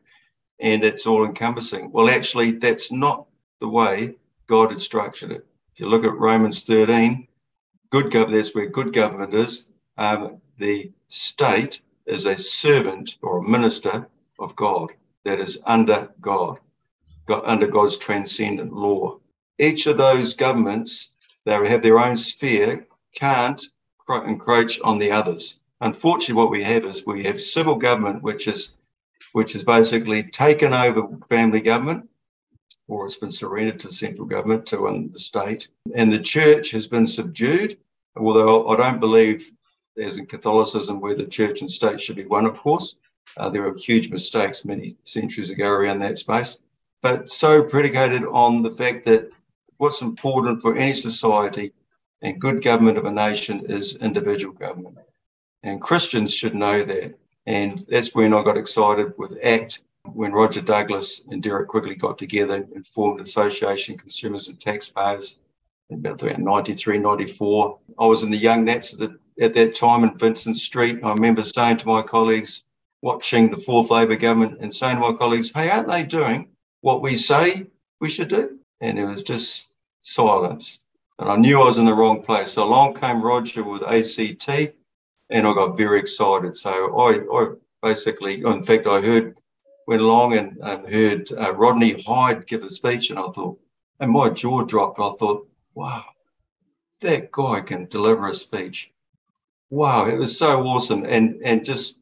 and 0.60 0.84
it's 0.84 1.04
all 1.04 1.24
encompassing. 1.24 1.90
Well, 1.90 2.08
actually, 2.08 2.52
that's 2.52 2.92
not 2.92 3.26
the 3.60 3.68
way 3.68 4.14
God 4.46 4.70
had 4.70 4.80
structured 4.80 5.32
it. 5.32 5.44
If 5.72 5.80
you 5.80 5.88
look 5.88 6.04
at 6.04 6.16
Romans 6.16 6.62
13, 6.62 7.26
good 7.90 8.12
government, 8.12 8.40
that's 8.40 8.54
where 8.54 8.66
good 8.66 8.92
government 8.92 9.34
is. 9.34 9.64
Um, 9.98 10.40
the 10.58 10.92
state 11.08 11.80
is 12.06 12.24
a 12.26 12.36
servant 12.36 13.16
or 13.20 13.38
a 13.38 13.48
minister 13.48 14.06
of 14.38 14.54
God 14.54 14.92
that 15.24 15.40
is 15.40 15.58
under 15.66 16.10
God, 16.20 16.58
God 16.60 16.71
under 17.44 17.66
God's 17.66 17.96
transcendent 17.96 18.72
law. 18.72 19.18
Each 19.58 19.86
of 19.86 19.96
those 19.96 20.34
governments, 20.34 21.12
they 21.44 21.52
have 21.52 21.82
their 21.82 21.98
own 21.98 22.16
sphere, 22.16 22.86
can't 23.14 23.62
encroach 24.26 24.80
on 24.82 24.98
the 24.98 25.10
others. 25.10 25.58
Unfortunately, 25.80 26.34
what 26.34 26.50
we 26.50 26.64
have 26.64 26.84
is 26.84 27.06
we 27.06 27.24
have 27.24 27.40
civil 27.40 27.76
government, 27.76 28.22
which 28.22 28.46
is 28.46 28.72
which 29.32 29.54
has 29.54 29.64
basically 29.64 30.22
taken 30.24 30.74
over 30.74 31.08
family 31.28 31.60
government, 31.60 32.08
or 32.86 33.06
it's 33.06 33.16
been 33.16 33.32
surrendered 33.32 33.80
to 33.80 33.92
central 33.92 34.26
government, 34.26 34.66
to 34.66 34.86
um, 34.88 35.10
the 35.10 35.18
state, 35.18 35.68
and 35.94 36.12
the 36.12 36.18
church 36.18 36.70
has 36.72 36.86
been 36.86 37.06
subdued. 37.06 37.78
Although 38.16 38.68
I 38.68 38.76
don't 38.76 39.00
believe, 39.00 39.50
as 39.96 40.18
in 40.18 40.26
Catholicism, 40.26 41.00
where 41.00 41.16
the 41.16 41.24
church 41.24 41.62
and 41.62 41.70
state 41.70 42.00
should 42.00 42.16
be 42.16 42.26
one, 42.26 42.46
of 42.46 42.56
course. 42.58 42.96
Uh, 43.36 43.48
there 43.48 43.62
were 43.62 43.74
huge 43.76 44.10
mistakes 44.10 44.64
many 44.64 44.94
centuries 45.04 45.50
ago 45.50 45.66
around 45.66 46.00
that 46.00 46.18
space, 46.18 46.58
but 47.02 47.30
so 47.30 47.62
predicated 47.62 48.24
on 48.24 48.62
the 48.62 48.70
fact 48.70 49.04
that 49.04 49.28
what's 49.76 50.00
important 50.00 50.62
for 50.62 50.76
any 50.76 50.94
society 50.94 51.72
and 52.22 52.40
good 52.40 52.62
government 52.62 52.96
of 52.96 53.04
a 53.04 53.10
nation 53.10 53.66
is 53.66 53.96
individual 53.96 54.54
government. 54.54 54.96
And 55.64 55.80
Christians 55.80 56.32
should 56.32 56.54
know 56.54 56.84
that. 56.84 57.18
And 57.46 57.80
that's 57.88 58.14
when 58.14 58.32
I 58.32 58.44
got 58.44 58.56
excited 58.56 59.14
with 59.18 59.36
ACT, 59.42 59.80
when 60.04 60.32
Roger 60.32 60.60
Douglas 60.60 61.22
and 61.28 61.42
Derek 61.42 61.66
Quigley 61.66 61.96
got 61.96 62.18
together 62.18 62.64
and 62.74 62.86
formed 62.86 63.20
Association 63.20 63.98
Consumers 63.98 64.46
and 64.46 64.60
Taxpayers 64.60 65.36
in 65.90 65.96
about 65.96 66.22
93, 66.38 66.98
94. 66.98 67.78
I 67.98 68.06
was 68.06 68.22
in 68.22 68.30
the 68.30 68.38
Young 68.38 68.64
Nats 68.64 68.92
at, 68.92 69.00
the, 69.00 69.18
at 69.40 69.54
that 69.54 69.74
time 69.74 70.04
in 70.04 70.16
Vincent 70.16 70.58
Street. 70.58 71.00
I 71.02 71.12
remember 71.12 71.42
saying 71.42 71.78
to 71.78 71.88
my 71.88 72.02
colleagues, 72.02 72.64
watching 73.00 73.50
the 73.50 73.56
fourth 73.56 73.90
Labor 73.90 74.14
government 74.14 74.58
and 74.60 74.72
saying 74.72 74.94
to 74.94 75.10
my 75.10 75.18
colleagues, 75.18 75.50
hey, 75.52 75.68
aren't 75.68 75.88
they 75.88 76.04
doing 76.04 76.51
what 76.82 77.00
we 77.00 77.16
say 77.16 77.66
we 78.00 78.10
should 78.10 78.28
do? 78.28 78.58
And 78.80 78.98
it 78.98 79.06
was 79.06 79.22
just 79.22 79.72
silence. 80.02 80.80
And 81.18 81.30
I 81.30 81.36
knew 81.36 81.60
I 81.62 81.64
was 81.64 81.78
in 81.78 81.86
the 81.86 81.94
wrong 81.94 82.22
place. 82.22 82.52
So 82.52 82.64
along 82.64 82.94
came 82.94 83.22
Roger 83.22 83.64
with 83.64 83.82
ACT, 83.82 84.74
and 85.30 85.46
I 85.46 85.54
got 85.54 85.76
very 85.78 85.98
excited. 86.00 86.56
So 86.56 86.70
I, 87.00 87.20
I 87.34 87.52
basically, 87.82 88.42
in 88.42 88.62
fact, 88.62 88.86
I 88.86 89.00
heard, 89.00 89.36
went 89.86 90.02
along 90.02 90.36
and 90.36 90.58
um, 90.62 90.84
heard 90.86 91.32
uh, 91.32 91.54
Rodney 91.54 92.00
Hide 92.06 92.46
give 92.46 92.62
a 92.62 92.70
speech, 92.70 93.10
and 93.10 93.18
I 93.18 93.28
thought, 93.30 93.58
and 94.00 94.10
my 94.10 94.30
jaw 94.30 94.62
dropped. 94.62 94.98
I 94.98 95.12
thought, 95.18 95.48
wow, 95.74 96.04
that 97.00 97.30
guy 97.30 97.60
can 97.60 97.86
deliver 97.86 98.28
a 98.28 98.32
speech. 98.34 98.90
Wow, 99.70 100.06
it 100.06 100.16
was 100.16 100.36
so 100.36 100.62
awesome. 100.62 101.04
And, 101.04 101.40
and 101.44 101.64
just 101.64 101.98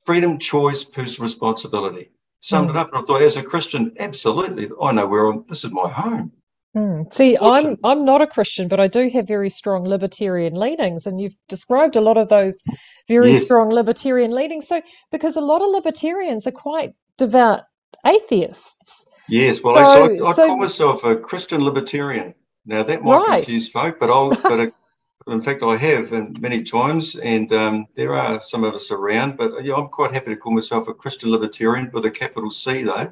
freedom, 0.00 0.38
choice, 0.38 0.82
personal 0.82 1.26
responsibility. 1.26 2.10
Summed 2.46 2.68
mm. 2.68 2.74
it 2.74 2.76
up. 2.76 2.92
And 2.92 3.02
I 3.02 3.04
thought, 3.04 3.22
as 3.22 3.36
a 3.36 3.42
Christian, 3.42 3.92
absolutely, 3.98 4.68
I 4.80 4.92
know 4.92 5.08
where 5.08 5.26
I'm, 5.26 5.44
this 5.48 5.64
is 5.64 5.72
my 5.72 5.90
home. 5.90 6.30
Mm. 6.76 7.12
See, 7.12 7.36
I'm 7.42 7.76
I'm 7.82 8.04
not 8.04 8.22
a 8.22 8.26
Christian, 8.26 8.68
but 8.68 8.78
I 8.78 8.86
do 8.86 9.10
have 9.14 9.26
very 9.26 9.50
strong 9.50 9.82
libertarian 9.84 10.54
leanings, 10.54 11.06
and 11.06 11.20
you've 11.20 11.34
described 11.48 11.96
a 11.96 12.00
lot 12.00 12.16
of 12.16 12.28
those 12.28 12.54
very 13.08 13.32
yes. 13.32 13.44
strong 13.44 13.70
libertarian 13.70 14.30
leanings. 14.30 14.68
So, 14.68 14.80
because 15.10 15.34
a 15.34 15.40
lot 15.40 15.60
of 15.60 15.70
libertarians 15.70 16.46
are 16.46 16.52
quite 16.52 16.94
devout 17.18 17.62
atheists. 18.06 19.06
Yes, 19.28 19.60
well, 19.60 19.74
so, 19.74 19.82
I, 19.82 20.28
I, 20.28 20.30
I 20.30 20.32
so, 20.32 20.46
call 20.46 20.56
myself 20.58 21.02
a 21.02 21.16
Christian 21.16 21.64
libertarian. 21.64 22.32
Now 22.64 22.84
that 22.84 23.02
might 23.02 23.26
right. 23.26 23.36
confuse 23.38 23.68
folk, 23.68 23.98
but 23.98 24.08
I'll 24.08 24.30
but 24.30 24.60
a, 24.60 24.72
in 25.26 25.42
fact 25.42 25.62
I 25.62 25.76
have 25.76 26.12
and 26.12 26.40
many 26.40 26.62
times, 26.62 27.16
and 27.16 27.52
um, 27.52 27.86
there 27.94 28.14
are 28.14 28.40
some 28.40 28.64
of 28.64 28.74
us 28.74 28.90
around. 28.90 29.36
But 29.36 29.64
yeah, 29.64 29.74
I'm 29.74 29.88
quite 29.88 30.12
happy 30.12 30.30
to 30.30 30.36
call 30.36 30.52
myself 30.52 30.88
a 30.88 30.94
Christian 30.94 31.30
libertarian 31.30 31.90
with 31.92 32.04
a 32.04 32.10
capital 32.10 32.50
C 32.50 32.82
though, 32.82 33.10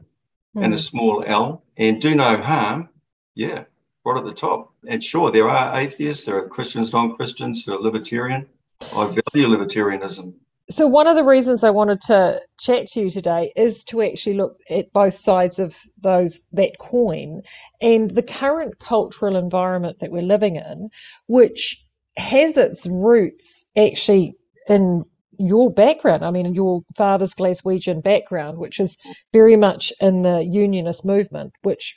mm. 0.57 0.65
and 0.65 0.73
a 0.73 0.77
hmm. 0.77 0.81
small 0.81 1.25
L, 1.27 1.65
and 1.77 2.01
do 2.01 2.15
no 2.15 2.37
harm 2.37 2.89
yeah, 3.35 3.65
right 4.05 4.19
at 4.19 4.25
the 4.25 4.33
top. 4.33 4.73
And 4.87 5.03
sure, 5.03 5.31
there 5.31 5.49
are 5.49 5.79
atheists, 5.79 6.27
there 6.27 6.37
are 6.37 6.49
Christians, 6.49 6.93
non 6.93 7.17
Christians 7.17 7.65
who 7.65 7.75
are 7.75 7.81
libertarian. 7.81 8.47
I 8.93 9.07
value 9.07 9.49
libertarianism. 9.49 10.35
So, 10.71 10.87
one 10.87 11.07
of 11.07 11.17
the 11.17 11.25
reasons 11.25 11.63
I 11.63 11.71
wanted 11.71 12.01
to 12.03 12.41
chat 12.59 12.87
to 12.89 13.01
you 13.01 13.11
today 13.11 13.53
is 13.55 13.85
to 13.85 14.03
actually 14.03 14.37
look 14.37 14.57
at 14.71 14.93
both 14.93 15.17
sides 15.17 15.59
of 15.59 15.75
those 16.01 16.47
that 16.53 16.79
coin 16.79 17.43
and 17.83 18.11
the 18.11 18.23
current 18.23 18.79
cultural 18.79 19.37
environment 19.37 19.99
that 20.01 20.11
we're 20.11 20.23
living 20.23 20.57
in, 20.57 20.89
which 21.27 21.84
has 22.17 22.57
its 22.57 22.87
roots 22.87 23.67
actually 23.77 24.35
in 24.69 25.05
your 25.39 25.73
background. 25.73 26.25
I 26.25 26.31
mean, 26.31 26.55
your 26.55 26.83
father's 26.97 27.35
Glaswegian 27.35 28.03
background, 28.03 28.59
which 28.59 28.79
is 28.79 28.97
very 29.33 29.57
much 29.57 29.93
in 30.01 30.23
the 30.23 30.45
unionist 30.45 31.05
movement, 31.05 31.53
which 31.63 31.97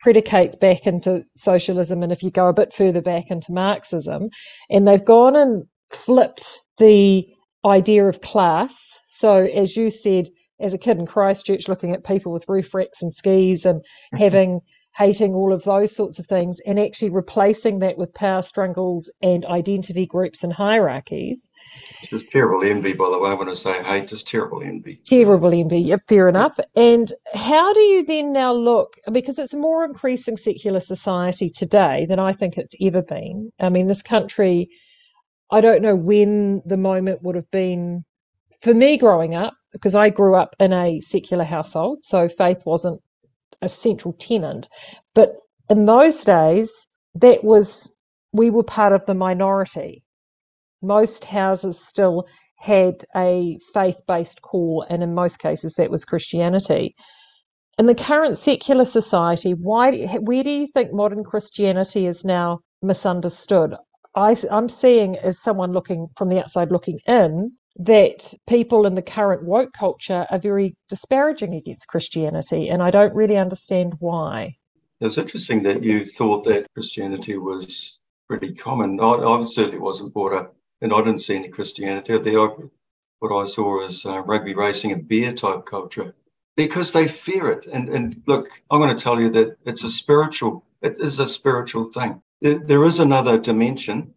predicates 0.00 0.56
back 0.56 0.86
into 0.86 1.24
socialism 1.36 2.02
and 2.02 2.12
if 2.12 2.22
you 2.22 2.30
go 2.30 2.48
a 2.48 2.52
bit 2.52 2.74
further 2.74 3.00
back 3.00 3.24
into 3.30 3.52
Marxism. 3.52 4.28
And 4.70 4.86
they've 4.86 5.04
gone 5.04 5.36
and 5.36 5.64
flipped 5.90 6.60
the 6.78 7.26
idea 7.64 8.06
of 8.06 8.20
class. 8.20 8.76
So, 9.08 9.44
as 9.44 9.76
you 9.76 9.90
said, 9.90 10.28
as 10.60 10.74
a 10.74 10.78
kid 10.78 10.98
in 10.98 11.06
Christchurch, 11.06 11.68
looking 11.68 11.92
at 11.92 12.04
people 12.04 12.32
with 12.32 12.48
roof 12.48 12.74
racks 12.74 13.02
and 13.02 13.12
skis 13.12 13.64
and 13.64 13.82
having 14.14 14.60
hating 14.96 15.34
all 15.34 15.52
of 15.52 15.64
those 15.64 15.94
sorts 15.94 16.18
of 16.18 16.26
things 16.26 16.60
and 16.66 16.78
actually 16.78 17.10
replacing 17.10 17.80
that 17.80 17.98
with 17.98 18.14
power 18.14 18.42
struggles 18.42 19.10
and 19.22 19.44
identity 19.46 20.06
groups 20.06 20.44
and 20.44 20.52
hierarchies. 20.52 21.50
It's 22.00 22.10
just 22.10 22.28
terrible 22.28 22.62
envy, 22.64 22.92
by 22.92 23.10
the 23.10 23.18
way, 23.18 23.34
when 23.34 23.48
I 23.48 23.54
say 23.54 23.82
hate, 23.82 24.06
just 24.06 24.28
terrible 24.28 24.62
envy. 24.62 25.00
Terrible 25.04 25.52
envy, 25.52 25.80
yep, 25.80 26.02
fair 26.08 26.28
enough. 26.28 26.58
And 26.76 27.12
how 27.34 27.72
do 27.72 27.80
you 27.80 28.04
then 28.04 28.32
now 28.32 28.52
look, 28.52 28.94
because 29.10 29.38
it's 29.38 29.54
a 29.54 29.58
more 29.58 29.84
increasing 29.84 30.36
secular 30.36 30.80
society 30.80 31.50
today 31.50 32.06
than 32.08 32.20
I 32.20 32.32
think 32.32 32.56
it's 32.56 32.76
ever 32.80 33.02
been. 33.02 33.50
I 33.58 33.70
mean, 33.70 33.88
this 33.88 34.02
country, 34.02 34.68
I 35.50 35.60
don't 35.60 35.82
know 35.82 35.96
when 35.96 36.62
the 36.64 36.76
moment 36.76 37.22
would 37.22 37.34
have 37.34 37.50
been 37.50 38.04
for 38.62 38.74
me 38.74 38.96
growing 38.96 39.34
up, 39.34 39.54
because 39.72 39.96
I 39.96 40.08
grew 40.08 40.36
up 40.36 40.54
in 40.60 40.72
a 40.72 41.00
secular 41.00 41.44
household, 41.44 42.04
so 42.04 42.28
faith 42.28 42.62
wasn't 42.64 43.02
a 43.64 43.68
central 43.68 44.14
tenant. 44.14 44.68
But 45.14 45.36
in 45.68 45.86
those 45.86 46.24
days, 46.24 46.70
that 47.14 47.44
was 47.44 47.90
we 48.32 48.50
were 48.50 48.64
part 48.64 48.92
of 48.92 49.06
the 49.06 49.14
minority. 49.14 50.02
Most 50.82 51.24
houses 51.24 51.78
still 51.84 52.26
had 52.58 53.04
a 53.16 53.58
faith 53.72 54.00
based 54.06 54.42
core, 54.42 54.86
and 54.90 55.02
in 55.02 55.14
most 55.14 55.38
cases, 55.38 55.74
that 55.74 55.90
was 55.90 56.04
Christianity. 56.04 56.94
in 57.78 57.86
the 57.86 57.94
current 57.94 58.38
secular 58.38 58.84
society, 58.84 59.52
why, 59.52 60.06
where 60.20 60.42
do 60.44 60.50
you 60.50 60.66
think 60.66 60.92
modern 60.92 61.24
Christianity 61.24 62.06
is 62.06 62.24
now 62.24 62.60
misunderstood? 62.82 63.74
I, 64.16 64.36
I'm 64.50 64.68
seeing 64.68 65.16
as 65.18 65.42
someone 65.42 65.72
looking 65.72 66.06
from 66.16 66.28
the 66.28 66.38
outside 66.40 66.70
looking 66.70 67.00
in 67.06 67.52
that 67.76 68.32
people 68.48 68.86
in 68.86 68.94
the 68.94 69.02
current 69.02 69.44
woke 69.44 69.72
culture 69.72 70.26
are 70.30 70.38
very 70.38 70.76
disparaging 70.88 71.54
against 71.54 71.88
Christianity, 71.88 72.68
and 72.68 72.82
I 72.82 72.90
don't 72.90 73.14
really 73.14 73.36
understand 73.36 73.94
why. 73.98 74.56
It's 75.00 75.18
interesting 75.18 75.62
that 75.64 75.82
you 75.82 76.04
thought 76.04 76.44
that 76.44 76.66
Christianity 76.74 77.36
was 77.36 77.98
pretty 78.28 78.54
common. 78.54 79.00
I, 79.00 79.12
I 79.12 79.44
certainly 79.44 79.78
wasn't 79.78 80.14
brought 80.14 80.34
up, 80.34 80.56
and 80.80 80.92
I 80.92 80.98
didn't 80.98 81.18
see 81.18 81.36
any 81.36 81.48
Christianity. 81.48 82.16
There, 82.18 82.48
what 83.18 83.36
I 83.36 83.44
saw 83.44 83.80
was 83.80 84.06
uh, 84.06 84.20
rugby 84.22 84.54
racing 84.54 84.92
and 84.92 85.08
beer 85.08 85.32
type 85.32 85.66
culture 85.66 86.14
because 86.56 86.92
they 86.92 87.08
fear 87.08 87.50
it. 87.50 87.66
And, 87.66 87.88
and 87.88 88.22
look, 88.26 88.48
I'm 88.70 88.80
going 88.80 88.96
to 88.96 89.02
tell 89.02 89.20
you 89.20 89.28
that 89.30 89.56
it's 89.64 89.82
a 89.82 89.88
spiritual, 89.88 90.64
it 90.82 90.98
is 91.00 91.18
a 91.18 91.26
spiritual 91.26 91.86
thing. 91.86 92.22
There 92.40 92.84
is 92.84 93.00
another 93.00 93.38
dimension 93.38 94.14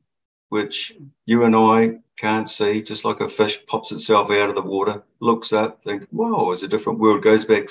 which 0.49 0.95
you 1.25 1.43
and 1.43 1.55
I 1.55 1.99
can't 2.17 2.49
see, 2.49 2.81
just 2.81 3.05
like 3.05 3.19
a 3.19 3.29
fish 3.29 3.65
pops 3.67 3.91
itself 3.91 4.31
out 4.31 4.49
of 4.49 4.55
the 4.55 4.61
water, 4.61 5.03
looks 5.19 5.53
up, 5.53 5.83
think, 5.83 6.07
whoa, 6.09 6.51
it's 6.51 6.63
a 6.63 6.67
different 6.67 6.99
world, 6.99 7.21
goes 7.21 7.45
back, 7.45 7.69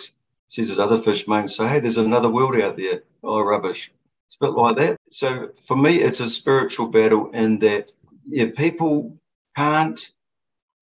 sees 0.49 0.69
his 0.69 0.79
other 0.79 0.99
fish 0.99 1.27
mates 1.27 1.57
say, 1.57 1.69
hey, 1.69 1.81
there's 1.81 1.97
another 1.97 2.29
world 2.29 2.61
out 2.61 2.77
there. 2.77 3.03
Oh, 3.23 3.41
rubbish. 3.41 3.93
It's 4.27 4.37
a 4.41 4.47
bit 4.47 4.55
like 4.55 4.77
that. 4.77 4.97
So 5.11 5.51
for 5.67 5.77
me, 5.77 6.03
it's 6.03 6.21
a 6.21 6.29
spiritual 6.29 6.89
battle 6.89 7.31
in 7.33 7.59
that 7.61 7.91
yeah, 8.29 8.47
people 8.57 9.17
can't 9.57 10.13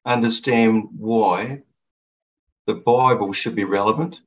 understand 0.07 0.89
why 0.97 1.62
the 2.66 2.74
Bible 2.74 3.32
should 3.32 3.55
be 3.55 3.65
relevant. 3.65 4.20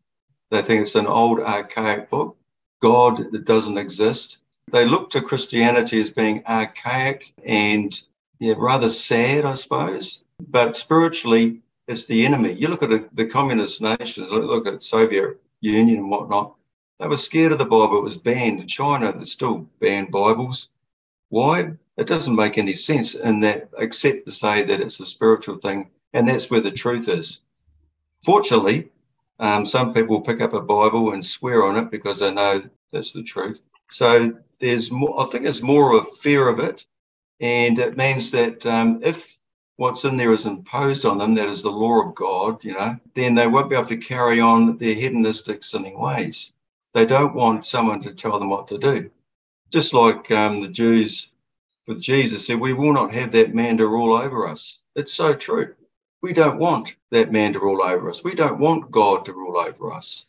They 0.52 0.62
think 0.62 0.82
it's 0.82 0.96
an 0.96 1.08
old, 1.08 1.40
archaic 1.40 2.10
book. 2.10 2.38
God 2.80 3.32
that 3.32 3.46
doesn't 3.46 3.78
exist. 3.78 4.38
They 4.72 4.86
look 4.86 5.10
to 5.12 5.22
Christianity 5.22 6.00
as 6.00 6.12
being 6.12 6.44
archaic 6.46 7.34
and 7.44 8.00
yeah, 8.40 8.54
rather 8.58 8.90
sad, 8.90 9.46
I 9.46 9.54
suppose. 9.54 10.24
But 10.40 10.78
spiritually, 10.78 11.62
it's 11.88 12.06
the 12.06 12.26
enemy. 12.26 12.54
You 12.54 12.68
look 12.68 12.84
at 12.84 13.16
the, 13.16 13.26
communist 13.26 13.82
nations, 13.82 14.30
look 14.30 14.68
at 14.68 14.84
Soviet 14.84 15.40
Union 15.62 16.00
and 16.00 16.10
whatnot. 16.10 16.56
They 17.00 17.08
were 17.08 17.18
scared 17.18 17.52
of 17.52 17.60
the 17.60 17.66
Bible. 17.66 17.98
It 17.98 18.04
was 18.04 18.18
banned. 18.18 18.60
In 18.60 18.68
China, 18.68 19.14
they 19.18 19.26
still 19.26 19.68
banned 19.80 20.12
Bibles. 20.12 20.70
Why? 21.30 21.74
It 21.96 22.08
doesn't 22.08 22.36
make 22.36 22.58
any 22.58 22.74
sense 22.74 23.16
in 23.16 23.40
that, 23.42 23.70
except 23.78 24.26
to 24.26 24.32
say 24.32 24.64
that 24.64 24.82
it's 24.82 25.00
a 25.00 25.06
spiritual 25.06 25.58
thing, 25.58 25.90
and 26.14 26.28
that's 26.28 26.52
where 26.52 26.62
the 26.62 26.72
truth 26.72 27.10
is. 27.10 27.40
Fortunately, 28.24 28.90
um, 29.40 29.66
some 29.66 29.94
people 29.94 30.22
pick 30.22 30.42
up 30.42 30.54
a 30.54 30.62
Bible 30.62 31.12
and 31.12 31.26
swear 31.26 31.64
on 31.64 31.78
it 31.78 31.92
because 31.92 32.20
they 32.20 32.32
know 32.32 32.64
that's 32.92 33.14
the 33.14 33.24
truth. 33.24 33.62
So 33.90 34.34
there's 34.60 34.92
more, 34.92 35.22
I 35.22 35.26
think 35.26 35.44
there's 35.44 35.62
more 35.62 35.94
of 35.94 36.04
a 36.04 36.12
fear 36.12 36.48
of 36.48 36.60
it. 36.60 36.86
And 37.40 37.78
it 37.78 37.98
means 37.98 38.32
that 38.32 38.66
um, 38.66 39.00
if 39.04 39.38
what's 39.76 40.06
in 40.06 40.18
there 40.18 40.34
is 40.34 40.46
imposed 40.46 41.06
on 41.06 41.20
them, 41.20 41.36
that 41.36 41.50
is 41.50 41.64
the 41.64 41.72
law 41.72 42.02
of 42.02 42.16
God, 42.16 42.64
you 42.64 42.74
know, 42.74 42.98
then 43.14 43.36
they 43.36 43.48
won't 43.48 43.70
be 43.70 43.76
able 43.76 43.88
to 43.88 43.98
carry 43.98 44.40
on 44.40 44.78
their 44.78 44.96
hedonistic 44.96 45.64
sinning 45.64 46.00
ways. 46.00 46.52
They 46.94 47.06
don't 47.06 47.36
want 47.36 47.66
someone 47.66 48.02
to 48.02 48.14
tell 48.14 48.40
them 48.40 48.50
what 48.50 48.68
to 48.70 48.78
do. 48.78 49.12
Just 49.72 49.94
like 49.94 50.32
um, 50.32 50.62
the 50.62 50.68
Jews 50.68 51.28
with 51.88 52.02
Jesus 52.02 52.48
said, 52.48 52.60
We 52.60 52.74
will 52.74 52.94
not 52.94 53.14
have 53.14 53.32
that 53.34 53.54
man 53.54 53.78
to 53.78 53.88
rule 53.88 54.16
over 54.18 54.48
us. 54.48 54.80
It's 54.96 55.14
so 55.14 55.34
true. 55.34 55.76
We 56.22 56.34
don't 56.34 56.58
want 56.58 56.96
that 57.12 57.32
man 57.32 57.54
to 57.54 57.60
rule 57.60 57.84
over 57.84 58.10
us. 58.10 58.24
We 58.24 58.34
don't 58.34 58.60
want 58.60 58.90
God 58.90 59.26
to 59.26 59.34
rule 59.34 59.58
over 59.58 59.94
us. 59.94 60.26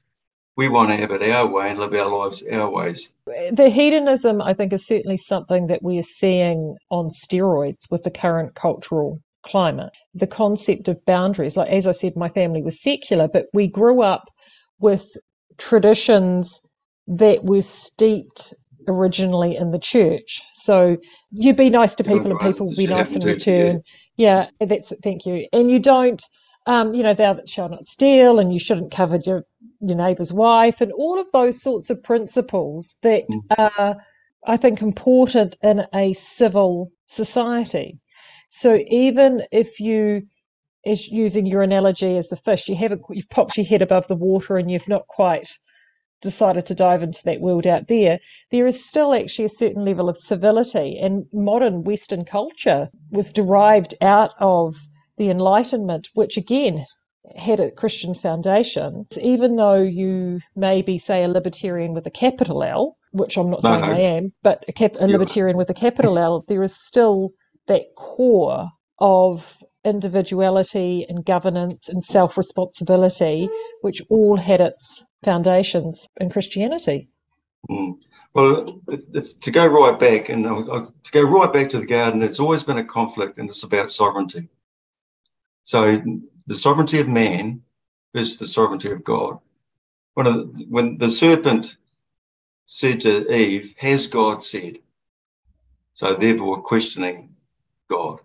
We 0.58 0.68
want 0.68 0.90
to 0.90 0.96
have 0.96 1.12
it 1.12 1.22
our 1.30 1.46
way 1.46 1.70
and 1.70 1.78
live 1.78 1.94
our 1.94 2.08
lives 2.08 2.42
our 2.50 2.68
ways. 2.68 3.10
The 3.52 3.70
hedonism, 3.70 4.42
I 4.42 4.54
think, 4.54 4.72
is 4.72 4.84
certainly 4.84 5.16
something 5.16 5.68
that 5.68 5.84
we 5.84 6.00
are 6.00 6.02
seeing 6.02 6.74
on 6.90 7.10
steroids 7.10 7.88
with 7.92 8.02
the 8.02 8.10
current 8.10 8.56
cultural 8.56 9.20
climate. 9.44 9.90
The 10.14 10.26
concept 10.26 10.88
of 10.88 11.04
boundaries, 11.04 11.56
like 11.56 11.70
as 11.70 11.86
I 11.86 11.92
said, 11.92 12.16
my 12.16 12.28
family 12.28 12.60
was 12.60 12.82
secular, 12.82 13.28
but 13.28 13.46
we 13.54 13.68
grew 13.68 14.02
up 14.02 14.24
with 14.80 15.06
traditions 15.58 16.60
that 17.06 17.44
were 17.44 17.62
steeped 17.62 18.52
originally 18.88 19.56
in 19.56 19.70
the 19.70 19.78
church. 19.78 20.42
So 20.56 20.96
you'd 21.30 21.54
be 21.54 21.70
nice 21.70 21.94
to 21.94 22.02
people 22.02 22.32
and 22.32 22.40
people 22.40 22.66
will 22.66 22.74
be 22.74 22.88
nice 22.88 23.14
in 23.14 23.22
return. 23.22 23.82
Yeah, 24.16 24.46
that's 24.58 24.90
it. 24.90 24.98
Thank 25.04 25.24
you. 25.24 25.46
And 25.52 25.70
you 25.70 25.78
don't, 25.78 26.20
um, 26.66 26.94
you 26.94 27.04
know, 27.04 27.14
thou 27.14 27.34
that 27.34 27.48
shalt 27.48 27.70
not 27.70 27.86
steal, 27.86 28.40
and 28.40 28.52
you 28.52 28.58
shouldn't 28.58 28.90
covet 28.90 29.24
your 29.24 29.44
your 29.80 29.96
neighbour's 29.96 30.32
wife, 30.32 30.80
and 30.80 30.92
all 30.92 31.20
of 31.20 31.26
those 31.32 31.60
sorts 31.60 31.90
of 31.90 32.02
principles 32.02 32.96
that 33.02 33.24
mm. 33.30 33.40
are, 33.58 33.96
I 34.46 34.56
think, 34.56 34.82
important 34.82 35.56
in 35.62 35.86
a 35.94 36.14
civil 36.14 36.90
society. 37.06 37.98
So 38.50 38.78
even 38.88 39.42
if 39.52 39.78
you 39.78 40.22
is 40.84 41.08
using 41.08 41.44
your 41.44 41.62
analogy 41.62 42.16
as 42.16 42.28
the 42.28 42.36
fish, 42.36 42.68
you 42.68 42.76
haven't 42.76 43.02
you've 43.10 43.28
popped 43.28 43.56
your 43.56 43.66
head 43.66 43.82
above 43.82 44.06
the 44.08 44.16
water 44.16 44.56
and 44.56 44.70
you've 44.70 44.88
not 44.88 45.06
quite 45.08 45.58
decided 46.20 46.66
to 46.66 46.74
dive 46.74 47.02
into 47.02 47.22
that 47.24 47.40
world 47.40 47.66
out 47.66 47.88
there, 47.88 48.18
there 48.50 48.66
is 48.66 48.88
still 48.88 49.14
actually 49.14 49.44
a 49.44 49.50
certain 49.50 49.84
level 49.84 50.08
of 50.08 50.16
civility. 50.16 50.98
And 51.00 51.26
modern 51.32 51.84
Western 51.84 52.24
culture 52.24 52.88
was 53.10 53.32
derived 53.32 53.94
out 54.00 54.30
of 54.40 54.76
the 55.16 55.30
Enlightenment, 55.30 56.08
which 56.14 56.36
again 56.36 56.86
had 57.36 57.60
a 57.60 57.70
Christian 57.70 58.14
foundation. 58.14 59.06
Even 59.20 59.56
though 59.56 59.82
you 59.82 60.40
may 60.56 60.82
be, 60.82 60.98
say, 60.98 61.24
a 61.24 61.28
libertarian 61.28 61.94
with 61.94 62.06
a 62.06 62.10
capital 62.10 62.62
L, 62.62 62.96
which 63.12 63.36
I'm 63.36 63.50
not 63.50 63.62
no, 63.62 63.70
saying 63.70 63.80
no. 63.82 63.92
I 63.92 63.98
am, 63.98 64.32
but 64.42 64.64
a, 64.68 64.72
cap- 64.72 64.96
a 65.00 65.06
libertarian 65.06 65.56
with 65.56 65.70
a 65.70 65.74
capital 65.74 66.18
L, 66.18 66.44
there 66.48 66.62
is 66.62 66.76
still 66.76 67.30
that 67.66 67.94
core 67.96 68.68
of 68.98 69.58
individuality 69.84 71.06
and 71.08 71.24
governance 71.24 71.88
and 71.88 72.02
self 72.02 72.36
responsibility, 72.36 73.48
which 73.82 74.02
all 74.08 74.36
had 74.36 74.60
its 74.60 75.04
foundations 75.24 76.06
in 76.20 76.30
Christianity. 76.30 77.08
Mm. 77.70 77.94
Well, 78.34 78.80
if, 78.88 79.00
if, 79.14 79.40
to 79.40 79.50
go 79.50 79.66
right 79.66 79.98
back 79.98 80.28
and 80.28 80.46
uh, 80.46 80.86
to 81.02 81.12
go 81.12 81.22
right 81.22 81.52
back 81.52 81.70
to 81.70 81.80
the 81.80 81.86
garden, 81.86 82.22
it's 82.22 82.40
always 82.40 82.62
been 82.62 82.78
a 82.78 82.84
conflict, 82.84 83.38
and 83.38 83.48
it's 83.48 83.62
about 83.62 83.90
sovereignty. 83.90 84.48
So 85.64 86.00
the 86.48 86.54
sovereignty 86.54 86.98
of 86.98 87.08
man 87.08 87.62
versus 88.14 88.38
the 88.38 88.46
sovereignty 88.46 88.90
of 88.90 89.04
God. 89.04 89.38
When, 90.14 90.26
the, 90.26 90.66
when 90.68 90.98
the 90.98 91.10
serpent 91.10 91.76
said 92.66 93.00
to 93.02 93.32
Eve, 93.32 93.74
"Has 93.78 94.06
God 94.06 94.42
said?" 94.42 94.78
So 95.94 96.14
therefore, 96.14 96.62
questioning 96.62 97.36
God. 97.88 98.20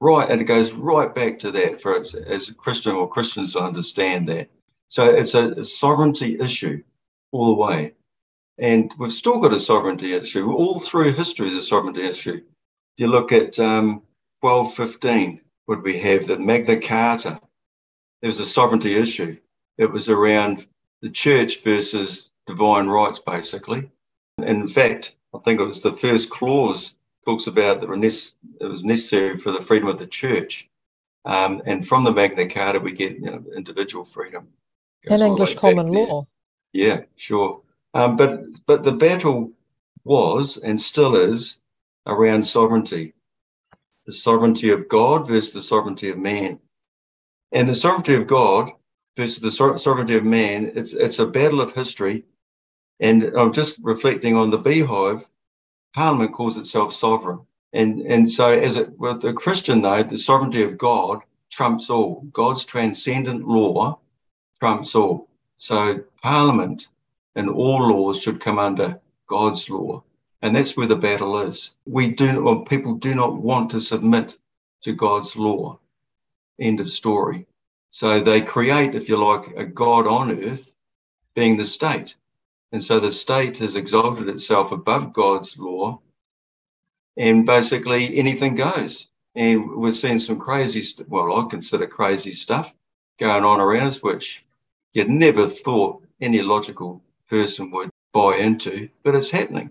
Right, 0.00 0.30
and 0.30 0.40
it 0.40 0.44
goes 0.44 0.72
right 0.72 1.14
back 1.14 1.38
to 1.40 1.50
that 1.52 1.80
for 1.80 1.98
us 1.98 2.14
as 2.14 2.48
a 2.48 2.54
Christian 2.54 2.94
or 2.94 3.08
Christians 3.08 3.54
to 3.54 3.60
understand 3.60 4.28
that. 4.28 4.48
So 4.88 5.06
it's 5.06 5.34
a, 5.34 5.52
a 5.52 5.64
sovereignty 5.64 6.38
issue 6.38 6.82
all 7.32 7.46
the 7.46 7.60
way. 7.60 7.92
And 8.58 8.92
we've 8.98 9.12
still 9.12 9.38
got 9.38 9.52
a 9.52 9.60
sovereignty 9.60 10.14
issue 10.14 10.52
all 10.52 10.80
through 10.80 11.14
history, 11.14 11.50
the 11.50 11.62
sovereignty 11.62 12.02
issue. 12.02 12.36
If 12.36 12.98
You 12.98 13.08
look 13.08 13.32
at 13.32 13.58
um, 13.58 14.02
1215, 14.40 15.40
what 15.66 15.82
we 15.82 15.98
have, 15.98 16.26
the 16.26 16.38
Magna 16.38 16.78
Carta. 16.78 17.40
There's 18.26 18.40
a 18.40 18.44
sovereignty 18.44 18.96
issue. 18.96 19.36
It 19.78 19.92
was 19.92 20.08
around 20.08 20.66
the 21.00 21.10
church 21.10 21.62
versus 21.62 22.32
divine 22.44 22.88
rights, 22.88 23.20
basically. 23.20 23.88
And 24.38 24.62
in 24.62 24.66
fact, 24.66 25.14
I 25.32 25.38
think 25.38 25.60
it 25.60 25.64
was 25.64 25.80
the 25.80 25.92
first 25.92 26.28
clause 26.28 26.94
talks 27.24 27.46
about 27.46 27.80
that 27.80 27.88
it 27.88 28.66
was 28.66 28.82
necessary 28.82 29.38
for 29.38 29.52
the 29.52 29.62
freedom 29.62 29.86
of 29.86 30.00
the 30.00 30.08
church. 30.08 30.68
Um, 31.24 31.62
and 31.66 31.86
from 31.86 32.02
the 32.02 32.10
Magna 32.10 32.48
Carta, 32.48 32.80
we 32.80 32.90
get 32.90 33.12
you 33.12 33.30
know, 33.30 33.44
individual 33.56 34.04
freedom. 34.04 34.48
In 35.04 35.22
English 35.22 35.54
common 35.54 35.86
law. 35.86 36.26
Yeah, 36.72 37.02
sure. 37.14 37.62
Um, 37.94 38.16
but 38.16 38.66
but 38.66 38.82
the 38.82 38.90
battle 38.90 39.52
was 40.02 40.56
and 40.56 40.82
still 40.82 41.14
is 41.14 41.60
around 42.08 42.44
sovereignty, 42.44 43.14
the 44.04 44.12
sovereignty 44.12 44.70
of 44.70 44.88
God 44.88 45.28
versus 45.28 45.52
the 45.52 45.62
sovereignty 45.62 46.08
of 46.08 46.18
man, 46.18 46.58
and 47.52 47.68
the 47.68 47.74
sovereignty 47.74 48.14
of 48.14 48.26
God 48.26 48.70
versus 49.16 49.40
the 49.40 49.78
sovereignty 49.78 50.16
of 50.16 50.24
man. 50.24 50.72
It's 50.74 50.92
it's 50.92 51.18
a 51.18 51.26
battle 51.26 51.60
of 51.60 51.72
history, 51.72 52.24
and 53.00 53.24
I'm 53.36 53.52
just 53.52 53.78
reflecting 53.82 54.36
on 54.36 54.50
the 54.50 54.58
beehive 54.58 55.26
Parliament 55.96 56.32
calls 56.32 56.58
itself 56.58 56.92
sovereign. 56.92 57.40
And, 57.72 58.02
and 58.02 58.30
so, 58.30 58.52
as 58.52 58.76
it, 58.76 58.98
with 58.98 59.22
the 59.22 59.32
Christian 59.32 59.80
though, 59.80 60.02
the 60.02 60.18
sovereignty 60.18 60.62
of 60.62 60.76
God 60.76 61.20
trumps 61.50 61.88
all. 61.88 62.20
God's 62.32 62.66
transcendent 62.66 63.48
law 63.48 63.98
trumps 64.58 64.94
all. 64.94 65.28
So, 65.56 66.04
Parliament 66.22 66.88
and 67.34 67.48
all 67.48 67.88
laws 67.88 68.20
should 68.20 68.42
come 68.42 68.58
under 68.58 69.00
God's 69.26 69.70
law. 69.70 70.02
And 70.42 70.54
that's 70.54 70.76
where 70.76 70.86
the 70.86 70.96
battle 70.96 71.40
is. 71.40 71.70
We 71.86 72.10
do, 72.10 72.44
well, 72.44 72.60
people 72.60 72.94
do 72.94 73.14
not 73.14 73.38
want 73.38 73.70
to 73.70 73.80
submit 73.80 74.36
to 74.82 74.92
God's 74.92 75.34
law. 75.34 75.78
End 76.58 76.80
of 76.80 76.88
story. 76.88 77.46
So 77.90 78.20
they 78.20 78.40
create, 78.40 78.94
if 78.94 79.08
you 79.08 79.16
like, 79.22 79.48
a 79.56 79.64
God 79.64 80.06
on 80.06 80.42
earth 80.42 80.74
being 81.34 81.56
the 81.56 81.64
state. 81.64 82.14
And 82.72 82.82
so 82.82 82.98
the 82.98 83.10
state 83.10 83.58
has 83.58 83.76
exalted 83.76 84.28
itself 84.28 84.72
above 84.72 85.12
God's 85.12 85.58
law, 85.58 86.00
and 87.16 87.46
basically 87.46 88.18
anything 88.18 88.54
goes. 88.54 89.06
And 89.34 89.76
we're 89.76 89.92
seeing 89.92 90.18
some 90.18 90.38
crazy, 90.38 90.82
st- 90.82 91.08
well, 91.08 91.38
I 91.38 91.48
consider 91.48 91.86
crazy 91.86 92.32
stuff 92.32 92.74
going 93.18 93.44
on 93.44 93.60
around 93.60 93.86
us, 93.86 94.02
which 94.02 94.44
you'd 94.92 95.10
never 95.10 95.46
thought 95.48 96.02
any 96.20 96.42
logical 96.42 97.02
person 97.28 97.70
would 97.70 97.90
buy 98.12 98.36
into, 98.36 98.88
but 99.02 99.14
it's 99.14 99.30
happening. 99.30 99.70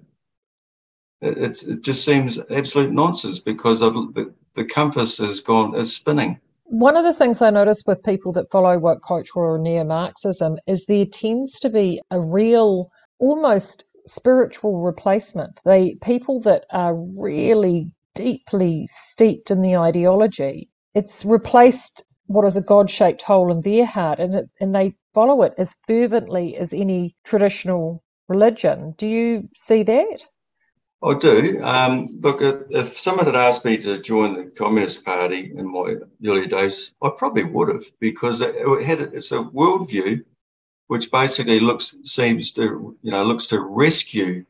It, 1.21 1.63
it 1.63 1.81
just 1.81 2.05
seems 2.05 2.39
absolute 2.49 2.91
nonsense 2.91 3.39
because 3.39 3.81
of 3.81 3.93
the, 4.13 4.33
the 4.53 4.65
compass 4.65 5.17
has 5.17 5.39
gone, 5.39 5.75
is 5.75 5.95
spinning. 5.95 6.39
One 6.67 6.97
of 6.97 7.05
the 7.05 7.13
things 7.13 7.41
I 7.41 7.51
notice 7.51 7.83
with 7.85 8.03
people 8.03 8.31
that 8.33 8.49
follow 8.51 8.79
woke 8.79 9.01
culture 9.07 9.39
or 9.39 9.59
neo 9.59 9.83
Marxism 9.83 10.57
is 10.67 10.85
there 10.87 11.05
tends 11.05 11.59
to 11.59 11.69
be 11.69 12.01
a 12.09 12.19
real, 12.19 12.89
almost 13.19 13.85
spiritual 14.07 14.81
replacement. 14.81 15.59
They 15.63 15.95
people 16.01 16.41
that 16.41 16.65
are 16.71 16.95
really 16.95 17.91
deeply 18.15 18.87
steeped 18.89 19.51
in 19.51 19.61
the 19.61 19.75
ideology, 19.75 20.69
it's 20.95 21.23
replaced 21.23 22.03
what 22.25 22.45
is 22.45 22.57
a 22.57 22.61
God 22.61 22.89
shaped 22.89 23.21
hole 23.21 23.51
in 23.51 23.61
their 23.61 23.85
heart 23.85 24.19
and 24.19 24.33
it, 24.33 24.49
and 24.59 24.73
they 24.73 24.95
follow 25.13 25.43
it 25.43 25.53
as 25.59 25.75
fervently 25.85 26.57
as 26.57 26.73
any 26.73 27.15
traditional 27.23 28.03
religion. 28.27 28.95
Do 28.97 29.07
you 29.07 29.49
see 29.55 29.83
that? 29.83 30.25
I 31.03 31.13
do. 31.13 31.61
Um, 31.63 32.07
look, 32.21 32.39
if 32.41 32.97
someone 32.97 33.25
had 33.25 33.35
asked 33.35 33.63
me 33.65 33.77
to 33.77 34.01
join 34.01 34.33
the 34.33 34.45
Communist 34.45 35.05
Party 35.05 35.53
in 35.55 35.71
my 35.71 35.95
early 36.25 36.47
days, 36.47 36.93
I 37.01 37.09
probably 37.15 37.43
would 37.43 37.69
have 37.69 37.85
because 37.99 38.41
it 38.41 38.55
had 38.83 38.99
it's 39.01 39.31
a 39.31 39.39
worldview 39.39 40.23
which 40.87 41.11
basically 41.11 41.59
looks 41.59 41.97
seems 42.03 42.51
to 42.51 42.97
you 43.01 43.11
know 43.11 43.23
looks 43.23 43.47
to 43.47 43.59
rescue 43.59 44.45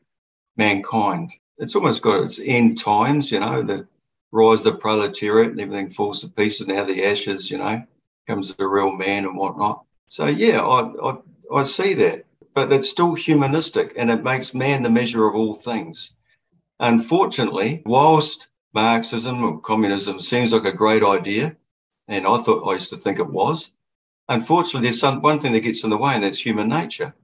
mankind. 0.57 1.31
It's 1.57 1.76
almost 1.76 2.01
got 2.01 2.23
its 2.23 2.39
end 2.43 2.77
times, 2.77 3.31
you 3.31 3.39
know, 3.39 3.63
the 3.63 3.88
rise 4.31 4.65
of 4.65 4.73
the 4.73 4.80
proletariat 4.80 5.51
and 5.51 5.61
everything 5.61 5.89
falls 5.89 6.22
to 6.22 6.27
pieces. 6.27 6.67
Now 6.67 6.84
the 6.85 7.05
ashes, 7.05 7.49
you 7.49 7.57
know, 7.57 7.84
comes 8.27 8.53
a 8.59 8.67
real 8.67 8.91
man 8.91 9.26
and 9.26 9.38
whatnot. 9.38 9.84
So 10.07 10.27
yeah, 10.27 10.61
I, 10.61 11.11
I 11.11 11.17
I 11.53 11.63
see 11.63 11.93
that, 11.95 12.26
but 12.53 12.72
it's 12.72 12.89
still 12.89 13.15
humanistic 13.15 13.93
and 13.97 14.09
it 14.09 14.23
makes 14.23 14.53
man 14.53 14.84
the 14.84 14.89
measure 14.89 15.26
of 15.27 15.35
all 15.35 15.53
things. 15.53 16.13
Unfortunately, 16.80 17.81
whilst 17.85 18.47
Marxism 18.73 19.43
or 19.43 19.60
communism 19.60 20.19
seems 20.19 20.52
like 20.52 20.65
a 20.65 20.73
great 20.73 21.03
idea, 21.03 21.56
and 22.07 22.27
I 22.27 22.38
thought 22.38 22.68
I 22.68 22.73
used 22.73 22.89
to 22.89 22.97
think 22.97 23.19
it 23.19 23.30
was, 23.30 23.72
unfortunately, 24.27 24.88
there's 24.88 24.99
some, 24.99 25.22
one 25.22 25.39
thing 25.39 25.53
that 25.53 25.61
gets 25.61 25.84
in 25.84 25.89
the 25.89 25.97
way, 25.97 26.14
and 26.14 26.23
that's 26.23 26.45
human 26.45 26.68
nature. 26.68 27.15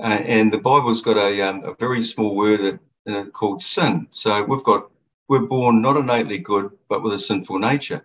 Uh, 0.00 0.20
and 0.24 0.52
the 0.52 0.58
Bible's 0.58 1.02
got 1.02 1.16
a, 1.16 1.42
um, 1.42 1.62
a 1.64 1.74
very 1.74 2.02
small 2.02 2.34
word 2.34 2.80
uh, 3.06 3.24
called 3.26 3.62
sin. 3.62 4.08
So 4.10 4.42
we've 4.44 4.64
got 4.64 4.90
we're 5.28 5.40
born 5.40 5.80
not 5.80 5.96
innately 5.96 6.38
good, 6.38 6.70
but 6.88 7.02
with 7.02 7.14
a 7.14 7.18
sinful 7.18 7.58
nature. 7.58 8.04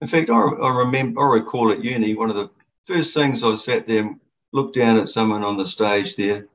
In 0.00 0.08
fact, 0.08 0.30
I, 0.30 0.34
I 0.34 0.76
remember, 0.76 1.20
I 1.20 1.38
recall 1.38 1.72
at 1.72 1.82
uni, 1.82 2.14
one 2.14 2.30
of 2.30 2.36
the 2.36 2.50
first 2.84 3.14
things 3.14 3.42
I 3.42 3.54
sat 3.54 3.86
there 3.86 4.00
and 4.02 4.20
looked 4.52 4.74
down 4.74 4.96
at 4.96 5.08
someone 5.08 5.42
on 5.42 5.56
the 5.56 5.66
stage 5.66 6.16
there, 6.16 6.46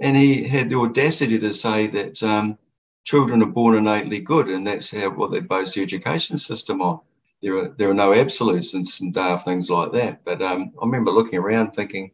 and 0.00 0.16
he 0.16 0.44
had 0.48 0.68
the 0.68 0.78
audacity 0.78 1.38
to 1.38 1.52
say 1.52 1.86
that 1.88 2.22
um, 2.22 2.58
children 3.06 3.40
are 3.40 3.46
born 3.46 3.76
innately 3.76 4.18
good, 4.18 4.48
and 4.48 4.66
that's 4.66 4.90
how 4.90 5.08
what 5.10 5.30
they 5.30 5.40
base 5.40 5.72
the 5.72 5.82
education 5.82 6.36
system 6.38 6.82
on. 6.82 7.00
There 7.40 7.56
are 7.56 7.68
there 7.78 7.90
are 7.90 7.94
no 7.94 8.12
absolutes 8.12 8.74
and 8.74 8.86
some 8.86 9.12
daft 9.12 9.44
things 9.44 9.70
like 9.70 9.92
that. 9.92 10.24
But 10.24 10.42
um, 10.42 10.72
I 10.82 10.84
remember 10.84 11.12
looking 11.12 11.38
around 11.38 11.70
thinking, 11.70 12.10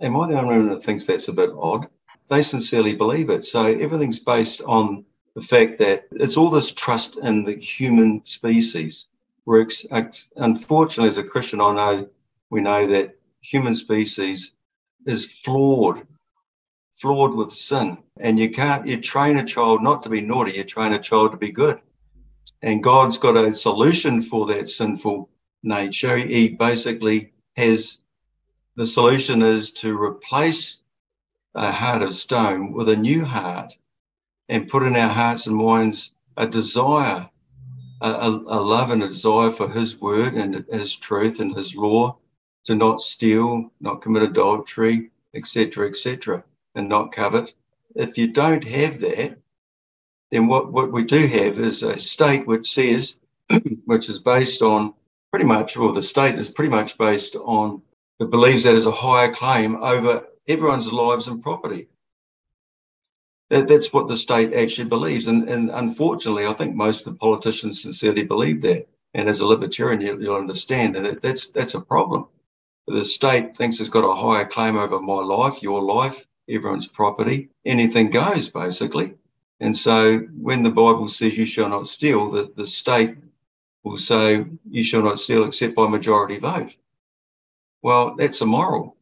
"Am 0.00 0.16
I 0.16 0.28
the 0.28 0.38
only 0.38 0.56
one 0.56 0.68
that 0.70 0.82
thinks 0.82 1.06
that's 1.06 1.28
a 1.28 1.32
bit 1.32 1.50
odd?" 1.56 1.86
They 2.28 2.42
sincerely 2.42 2.94
believe 2.94 3.30
it. 3.30 3.44
So 3.44 3.66
everything's 3.66 4.18
based 4.18 4.60
on 4.62 5.04
the 5.34 5.42
fact 5.42 5.78
that 5.78 6.08
it's 6.12 6.36
all 6.36 6.50
this 6.50 6.72
trust 6.72 7.16
in 7.16 7.44
the 7.44 7.54
human 7.54 8.22
species. 8.24 9.06
Where 9.44 9.66
unfortunately, 10.36 11.08
as 11.08 11.18
a 11.18 11.24
Christian, 11.24 11.60
I 11.60 11.72
know 11.72 12.08
we 12.50 12.60
know 12.60 12.86
that 12.88 13.16
human 13.40 13.76
species 13.76 14.52
is 15.06 15.24
flawed 15.24 16.06
flawed 17.00 17.34
with 17.34 17.52
sin. 17.52 17.98
And 18.18 18.38
you 18.38 18.50
can't, 18.50 18.86
you 18.86 19.00
train 19.00 19.38
a 19.38 19.44
child 19.44 19.82
not 19.82 20.02
to 20.02 20.08
be 20.08 20.20
naughty, 20.20 20.52
you 20.52 20.64
train 20.64 20.92
a 20.92 20.98
child 20.98 21.32
to 21.32 21.38
be 21.38 21.50
good. 21.50 21.80
And 22.62 22.82
God's 22.82 23.16
got 23.16 23.36
a 23.36 23.52
solution 23.52 24.20
for 24.20 24.46
that 24.46 24.68
sinful 24.68 25.30
nature. 25.62 26.18
He 26.18 26.50
basically 26.50 27.32
has 27.56 27.98
the 28.76 28.86
solution 28.86 29.42
is 29.42 29.72
to 29.72 30.00
replace 30.00 30.82
a 31.54 31.72
heart 31.72 32.02
of 32.02 32.14
stone 32.14 32.72
with 32.72 32.88
a 32.88 32.96
new 32.96 33.24
heart 33.24 33.76
and 34.48 34.68
put 34.68 34.82
in 34.82 34.94
our 34.94 35.08
hearts 35.08 35.46
and 35.46 35.56
minds 35.56 36.12
a 36.36 36.46
desire, 36.46 37.28
a, 38.00 38.08
a, 38.08 38.60
love 38.60 38.90
and 38.90 39.02
a 39.02 39.08
desire 39.08 39.50
for 39.50 39.70
His 39.70 40.00
word 40.00 40.34
and 40.34 40.64
His 40.70 40.96
truth 40.96 41.40
and 41.40 41.54
His 41.56 41.74
law, 41.74 42.18
to 42.64 42.74
not 42.74 43.00
steal, 43.00 43.70
not 43.80 44.02
commit 44.02 44.22
adultery, 44.22 45.10
etc., 45.34 45.88
etc 45.88 46.44
and 46.74 46.88
not 46.88 47.12
covet. 47.12 47.52
If 47.94 48.16
you 48.16 48.28
don't 48.28 48.64
have 48.64 49.00
that, 49.00 49.38
then 50.30 50.46
what, 50.46 50.72
what 50.72 50.92
we 50.92 51.04
do 51.04 51.26
have 51.26 51.58
is 51.58 51.82
a 51.82 51.98
state 51.98 52.46
which 52.46 52.70
says, 52.70 53.18
which 53.84 54.08
is 54.08 54.18
based 54.18 54.62
on 54.62 54.94
pretty 55.30 55.44
much, 55.44 55.76
or 55.76 55.92
the 55.92 56.02
state 56.02 56.38
is 56.38 56.48
pretty 56.48 56.70
much 56.70 56.98
based 56.98 57.36
on, 57.36 57.82
it 58.18 58.30
believes 58.30 58.64
that 58.64 58.74
as 58.74 58.86
a 58.86 58.92
higher 58.92 59.32
claim 59.32 59.76
over 59.76 60.24
everyone's 60.46 60.92
lives 60.92 61.26
and 61.26 61.42
property. 61.42 61.88
That, 63.48 63.66
that's 63.66 63.92
what 63.92 64.06
the 64.06 64.16
state 64.16 64.52
actually 64.54 64.88
believes. 64.88 65.26
And, 65.26 65.48
and 65.48 65.70
unfortunately, 65.70 66.46
I 66.46 66.52
think 66.52 66.74
most 66.74 67.06
of 67.06 67.12
the 67.12 67.18
politicians 67.18 67.82
sincerely 67.82 68.22
believe 68.22 68.62
that. 68.62 68.88
And 69.12 69.28
as 69.28 69.40
a 69.40 69.46
libertarian, 69.46 70.00
you, 70.00 70.16
will 70.16 70.36
understand 70.36 70.94
that 70.94 71.20
that's, 71.22 71.48
that's 71.48 71.74
a 71.74 71.80
problem. 71.80 72.26
The 72.86 73.04
state 73.04 73.56
thinks 73.56 73.80
it's 73.80 73.88
got 73.88 74.08
a 74.08 74.14
higher 74.14 74.44
claim 74.44 74.76
over 74.76 75.00
my 75.00 75.22
life, 75.22 75.62
your 75.62 75.82
life, 75.82 76.26
everyone's 76.50 76.88
property. 76.88 77.50
Anything 77.64 78.10
goes, 78.10 78.48
basically. 78.48 79.14
And 79.60 79.76
so 79.76 80.20
when 80.40 80.62
the 80.62 80.70
Bible 80.70 81.08
says 81.08 81.36
you 81.36 81.46
shall 81.46 81.68
not 81.68 81.88
steal, 81.88 82.30
the, 82.30 82.50
the 82.56 82.66
state 82.66 83.16
will 83.84 83.96
say 83.96 84.46
you 84.68 84.84
shall 84.84 85.02
not 85.02 85.18
steal 85.18 85.44
except 85.44 85.74
by 85.74 85.88
majority 85.88 86.38
vote. 86.38 86.72
Well, 87.82 88.14
that's 88.16 88.40
immoral. 88.40 88.96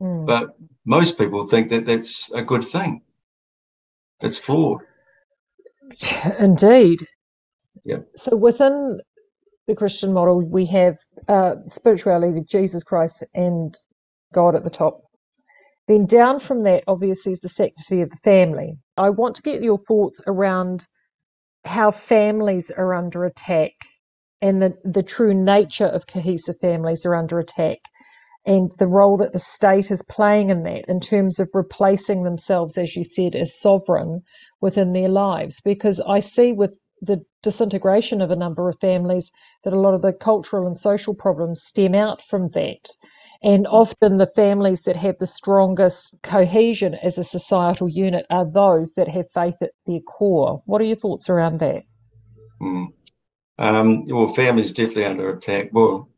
Mm. 0.00 0.26
But 0.26 0.56
most 0.84 1.18
people 1.18 1.46
think 1.46 1.70
that 1.70 1.86
that's 1.86 2.30
a 2.32 2.42
good 2.42 2.64
thing. 2.64 3.02
It's 4.22 4.38
flawed. 4.38 4.82
Indeed. 6.38 7.00
Yeah. 7.84 7.98
So 8.16 8.36
within 8.36 9.00
the 9.66 9.74
Christian 9.74 10.12
model, 10.12 10.42
we 10.42 10.66
have 10.66 10.98
uh, 11.28 11.56
spirituality, 11.68 12.40
Jesus 12.46 12.82
Christ, 12.82 13.24
and 13.34 13.76
God 14.32 14.54
at 14.54 14.64
the 14.64 14.70
top. 14.70 15.03
Then 15.86 16.06
down 16.06 16.40
from 16.40 16.62
that, 16.64 16.84
obviously, 16.86 17.32
is 17.32 17.40
the 17.40 17.48
sanctity 17.48 18.00
of 18.00 18.10
the 18.10 18.16
family. 18.16 18.78
I 18.96 19.10
want 19.10 19.36
to 19.36 19.42
get 19.42 19.62
your 19.62 19.78
thoughts 19.78 20.20
around 20.26 20.86
how 21.64 21.90
families 21.90 22.70
are 22.70 22.94
under 22.94 23.24
attack 23.24 23.72
and 24.40 24.60
the, 24.60 24.74
the 24.84 25.02
true 25.02 25.34
nature 25.34 25.86
of 25.86 26.06
cohesive 26.06 26.56
families 26.60 27.06
are 27.06 27.14
under 27.14 27.38
attack 27.38 27.78
and 28.46 28.70
the 28.78 28.86
role 28.86 29.16
that 29.16 29.32
the 29.32 29.38
state 29.38 29.90
is 29.90 30.02
playing 30.02 30.50
in 30.50 30.62
that 30.64 30.84
in 30.86 31.00
terms 31.00 31.40
of 31.40 31.48
replacing 31.54 32.22
themselves, 32.22 32.76
as 32.76 32.94
you 32.94 33.02
said, 33.02 33.34
as 33.34 33.58
sovereign 33.58 34.20
within 34.60 34.92
their 34.92 35.08
lives. 35.08 35.60
Because 35.64 36.00
I 36.06 36.20
see 36.20 36.52
with 36.52 36.78
the 37.00 37.24
disintegration 37.42 38.20
of 38.20 38.30
a 38.30 38.36
number 38.36 38.68
of 38.68 38.78
families 38.80 39.30
that 39.64 39.72
a 39.72 39.80
lot 39.80 39.94
of 39.94 40.02
the 40.02 40.12
cultural 40.12 40.66
and 40.66 40.78
social 40.78 41.14
problems 41.14 41.62
stem 41.64 41.94
out 41.94 42.20
from 42.28 42.50
that. 42.50 42.86
And 43.44 43.66
often 43.66 44.16
the 44.16 44.32
families 44.34 44.84
that 44.84 44.96
have 44.96 45.18
the 45.18 45.26
strongest 45.26 46.16
cohesion 46.22 46.94
as 46.94 47.18
a 47.18 47.24
societal 47.24 47.90
unit 47.90 48.24
are 48.30 48.46
those 48.46 48.94
that 48.94 49.06
have 49.08 49.30
faith 49.30 49.56
at 49.60 49.72
their 49.86 50.00
core. 50.00 50.62
What 50.64 50.80
are 50.80 50.84
your 50.84 50.96
thoughts 50.96 51.28
around 51.28 51.60
that? 51.60 51.82
Mm. 52.62 52.86
Um, 53.58 54.04
well, 54.06 54.28
families 54.28 54.72
definitely 54.72 55.04
under 55.04 55.28
attack. 55.28 55.68
Well, 55.72 56.08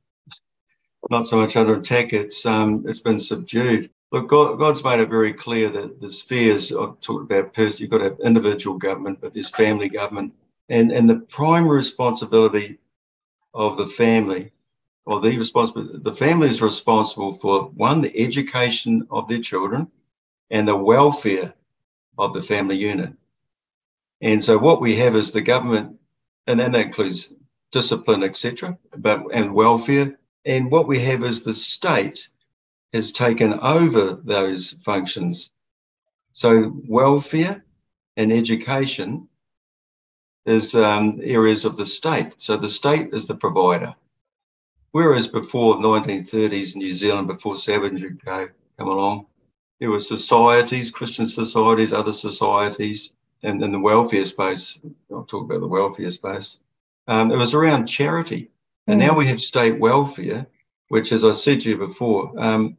not 1.11 1.27
so 1.27 1.37
much 1.37 1.57
under 1.57 1.75
attack. 1.75 2.13
It's 2.13 2.47
um, 2.47 2.85
it's 2.87 3.01
been 3.01 3.19
subdued. 3.19 3.91
Look, 4.13 4.29
God, 4.29 4.57
God's 4.61 4.85
made 4.85 5.01
it 5.01 5.09
very 5.09 5.33
clear 5.33 5.69
that 5.71 6.01
the 6.01 6.13
spheres 6.13 6.71
I've 6.71 7.01
talked 7.01 7.31
about. 7.31 7.53
Person, 7.53 7.83
you've 7.83 7.91
got 7.91 7.99
to 7.99 8.05
have 8.05 8.21
individual 8.21 8.79
government, 8.79 9.21
but 9.21 9.35
there's 9.35 9.51
family 9.51 9.89
government, 9.89 10.33
and 10.69 10.93
and 10.93 11.11
the 11.11 11.17
prime 11.29 11.67
responsibility 11.67 12.79
of 13.53 13.77
the 13.77 13.89
family 13.89 14.53
or 15.07 15.21
the 15.21 15.37
responsible 15.39 15.89
the 15.95 16.13
family 16.13 16.49
is 16.49 16.61
responsible 16.61 17.33
for 17.33 17.71
one 17.71 18.01
the 18.01 18.19
education 18.19 19.07
of 19.11 19.29
their 19.29 19.41
children 19.41 19.89
and 20.51 20.69
the 20.69 20.77
welfare 20.77 21.55
of 22.19 22.35
the 22.35 22.43
family 22.43 22.77
unit 22.77 23.13
and 24.21 24.45
so 24.45 24.59
what 24.59 24.81
we 24.81 24.97
have 24.97 25.17
is 25.17 25.33
the 25.33 25.41
government 25.41 25.97
and 26.47 26.61
then 26.61 26.73
that 26.73 26.87
includes 26.87 27.33
discipline 27.73 28.23
etc 28.23 28.77
but 28.97 29.23
and 29.33 29.55
welfare 29.55 30.19
and 30.47 30.71
what 30.71 30.87
we 30.87 31.01
have 31.01 31.25
is 31.25 31.43
the 31.43 31.55
state 31.55 32.29
has 32.93 33.13
taken 33.13 33.55
over 33.61 34.19
those 34.25 34.73
functions. 34.73 35.51
So, 36.33 36.73
welfare 36.87 37.65
and 38.17 38.33
education 38.33 39.29
is 40.45 40.75
um, 40.75 41.21
areas 41.23 41.65
of 41.65 41.77
the 41.77 41.87
state. 41.87 42.35
So, 42.39 42.57
the 42.57 42.69
state 42.69 43.11
is 43.13 43.27
the 43.27 43.35
provider. 43.35 43.95
Whereas 44.93 45.29
before 45.29 45.77
the 45.77 45.89
1930s, 45.89 46.77
New 46.77 46.93
Zealand, 46.93 47.27
before 47.27 47.57
savagery 47.57 48.17
came 48.25 48.49
along, 48.79 49.27
there 49.79 49.91
were 49.91 49.99
societies, 49.99 50.91
Christian 50.91 51.27
societies, 51.27 51.93
other 51.93 52.13
societies, 52.13 53.13
and 53.43 53.63
in 53.63 53.73
the 53.73 53.81
welfare 53.81 54.25
space. 54.25 54.79
I'll 55.13 55.25
talk 55.25 55.45
about 55.45 55.61
the 55.61 55.67
welfare 55.67 56.11
space. 56.11 56.59
Um, 57.07 57.31
it 57.31 57.37
was 57.37 57.55
around 57.55 57.87
charity. 57.87 58.51
And 58.87 59.01
mm. 59.01 59.07
now 59.07 59.15
we 59.15 59.27
have 59.27 59.41
state 59.41 59.79
welfare, 59.79 60.47
which, 60.89 61.13
as 61.13 61.25
I 61.25 61.33
said 61.33 61.61
to 61.61 61.71
you 61.71 61.77
before, 61.77 62.33
um, 62.39 62.79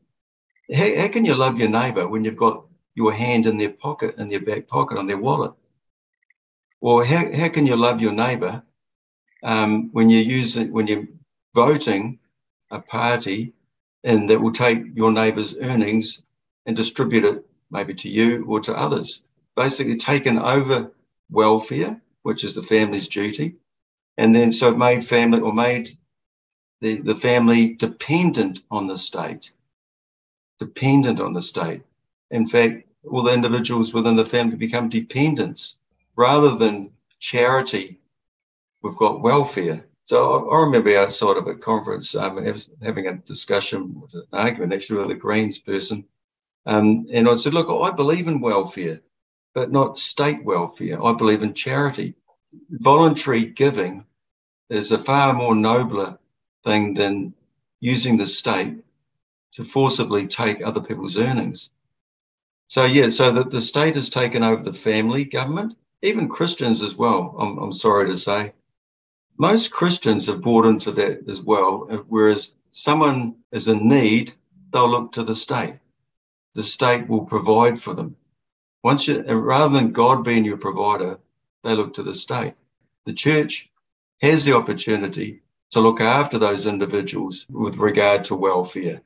how, 0.74 0.96
how 0.98 1.08
can 1.08 1.26
you 1.26 1.36
love 1.36 1.60
your 1.60 1.70
neighbour 1.70 2.08
when 2.08 2.24
you've 2.26 2.36
got 2.36 2.66
your 2.96 3.14
hand 3.14 3.46
in 3.46 3.58
their 3.58 3.70
pocket, 3.70 4.16
in 4.18 4.30
their 4.30 4.42
back 4.42 4.68
pocket, 4.68 4.98
on 4.98 5.08
their 5.08 5.18
wallet? 5.18 5.54
Or 6.82 7.06
how, 7.06 7.32
how 7.32 7.50
can 7.50 7.66
you 7.66 7.76
love 7.76 8.02
your 8.02 8.14
neighbour 8.14 8.64
um, 9.44 9.90
when 9.92 10.10
you're 10.10 10.22
using 10.22 10.72
when 10.72 10.88
you're 10.88 11.06
voting 11.64 12.20
a 12.70 12.80
party 12.80 13.54
and 14.04 14.30
that 14.30 14.42
will 14.42 14.52
take 14.52 14.80
your 14.94 15.12
neighbour's 15.12 15.56
earnings 15.58 16.22
and 16.66 16.76
distribute 16.76 17.26
it 17.26 17.46
maybe 17.72 17.94
to 17.96 18.10
you 18.10 18.46
or 18.48 18.60
to 18.60 18.78
others? 18.78 19.22
Basically, 19.56 19.98
taken 19.98 20.38
over 20.38 20.92
welfare, 21.32 22.00
which 22.22 22.44
is 22.44 22.54
the 22.54 22.62
family's 22.62 23.08
duty, 23.08 23.56
and 24.18 24.36
then 24.36 24.52
so 24.52 24.70
it 24.70 24.78
made 24.78 25.04
family 25.04 25.40
or 25.40 25.52
made 25.52 25.98
the, 26.82 27.02
the 27.02 27.16
family 27.16 27.74
dependent 27.74 28.62
on 28.70 28.86
the 28.88 28.98
state 28.98 29.52
dependent 30.60 31.20
on 31.20 31.34
the 31.34 31.42
state. 31.42 31.82
In 32.32 32.48
fact, 32.48 32.84
all 33.10 33.24
the 33.24 33.34
individuals 33.34 33.94
within 33.94 34.16
the 34.16 34.26
family 34.26 34.56
become 34.56 34.90
dependents 34.90 35.76
rather 36.16 36.56
than 36.56 36.92
charity. 37.20 38.00
We've 38.82 38.96
got 38.96 39.22
welfare. 39.22 39.86
So 40.08 40.48
I, 40.50 40.56
I 40.56 40.62
remember 40.62 40.98
outside 40.98 41.36
of 41.36 41.48
a 41.48 41.56
conference 41.56 42.16
um, 42.16 42.38
having 42.82 43.08
a 43.08 43.18
discussion, 43.18 44.02
an 44.14 44.24
argument 44.32 44.72
actually 44.72 45.02
with 45.02 45.18
a 45.18 45.20
Greens 45.20 45.60
person. 45.60 46.06
Um, 46.66 47.08
and 47.12 47.28
I 47.28 47.36
said, 47.36 47.54
look, 47.54 47.68
I 47.70 47.94
believe 47.94 48.30
in 48.30 48.40
welfare, 48.40 49.02
but 49.54 49.70
not 49.70 49.98
state 49.98 50.46
welfare. 50.46 51.04
I 51.04 51.12
believe 51.12 51.44
in 51.44 51.54
charity. 51.54 52.16
Voluntary 52.70 53.48
giving 53.48 54.06
is 54.70 54.94
a 54.94 54.98
far 54.98 55.34
more 55.34 55.54
nobler 55.54 56.20
thing 56.64 56.94
than 56.94 57.34
using 57.82 58.16
the 58.16 58.28
state 58.28 58.78
to 59.52 59.66
forcibly 59.66 60.26
take 60.26 60.62
other 60.64 60.80
people's 60.80 61.18
earnings. 61.18 61.70
So, 62.68 62.86
yeah, 62.86 63.10
so 63.10 63.30
that 63.32 63.52
the 63.52 63.60
state 63.60 63.96
has 63.96 64.08
taken 64.08 64.42
over 64.42 64.64
the 64.64 64.72
family 64.72 65.26
government, 65.26 65.76
even 66.02 66.30
Christians 66.30 66.82
as 66.82 66.96
well, 66.96 67.36
I'm, 67.38 67.58
I'm 67.58 67.74
sorry 67.74 68.08
to 68.08 68.16
say. 68.16 68.54
Most 69.38 69.72
Christians 69.72 70.26
have 70.26 70.42
bought 70.42 70.66
into 70.66 70.92
that 70.94 71.28
as 71.30 71.42
well, 71.42 71.88
whereas 72.08 72.56
someone 72.70 73.36
is 73.52 73.68
in 73.68 73.88
need, 73.88 74.34
they'll 74.72 74.90
look 74.90 75.12
to 75.14 75.24
the 75.24 75.36
state. 75.36 75.76
The 76.56 76.64
state 76.64 77.08
will 77.08 77.26
provide 77.26 77.80
for 77.80 77.94
them. 77.94 78.16
Once 78.84 79.08
you, 79.08 79.22
rather 79.22 79.78
than 79.78 79.92
God 79.92 80.24
being 80.24 80.46
your 80.46 80.58
provider, 80.58 81.20
they 81.64 81.76
look 81.76 81.94
to 81.96 82.04
the 82.04 82.14
state. 82.14 82.54
The 83.06 83.14
church 83.14 83.70
has 84.22 84.46
the 84.46 84.56
opportunity 84.56 85.42
to 85.72 85.82
look 85.82 86.02
after 86.02 86.40
those 86.40 86.66
individuals 86.66 87.46
with 87.50 87.78
regard 87.78 88.24
to 88.26 88.36
welfare 88.36 89.02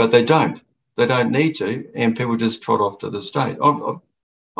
but 0.00 0.10
they 0.10 0.24
don't. 0.24 0.62
They 0.96 1.04
don't 1.04 1.30
need 1.30 1.56
to, 1.56 1.86
and 1.94 2.16
people 2.16 2.34
just 2.36 2.62
trot 2.62 2.80
off 2.80 2.96
to 3.00 3.10
the 3.10 3.20
state. 3.20 3.58
I, 3.62 3.96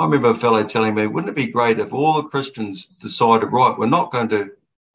I, 0.01 0.05
remember 0.05 0.31
a 0.31 0.35
fellow 0.35 0.65
telling 0.65 0.95
me, 0.95 1.07
wouldn't 1.07 1.31
it 1.31 1.37
be 1.37 1.53
great 1.53 1.79
if 1.79 1.93
all 1.93 2.15
the 2.15 2.29
Christians 2.29 2.87
decided, 2.87 3.47
right, 3.47 3.79
we're 3.79 3.87
not 3.87 4.13
going 4.13 4.29
to 4.31 4.51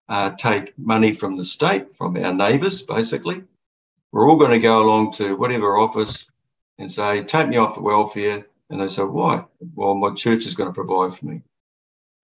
uh, 0.10 0.32
take 0.32 0.77
money 0.77 1.14
from 1.14 1.36
the 1.36 1.45
state, 1.45 1.91
from 1.91 2.18
our 2.18 2.34
neighbours, 2.34 2.82
basically. 2.84 3.44
We're 4.11 4.30
all 4.30 4.38
going 4.38 4.52
to 4.52 4.60
go 4.60 4.82
along 4.82 5.14
to 5.14 5.36
whatever 5.36 5.77
office 5.77 6.30
and 6.77 6.91
say, 6.91 7.23
take 7.23 7.49
me 7.49 7.57
off 7.57 7.76
the 7.76 7.82
welfare. 7.82 8.48
And 8.69 8.82
they 8.82 8.88
say, 8.88 9.03
why? 9.03 9.45
Well, 9.76 9.95
my 9.95 10.14
church 10.14 10.45
is 10.45 10.56
going 10.56 10.69
to 10.69 10.73
provide 10.73 11.14
for 11.18 11.26
me. 11.26 11.41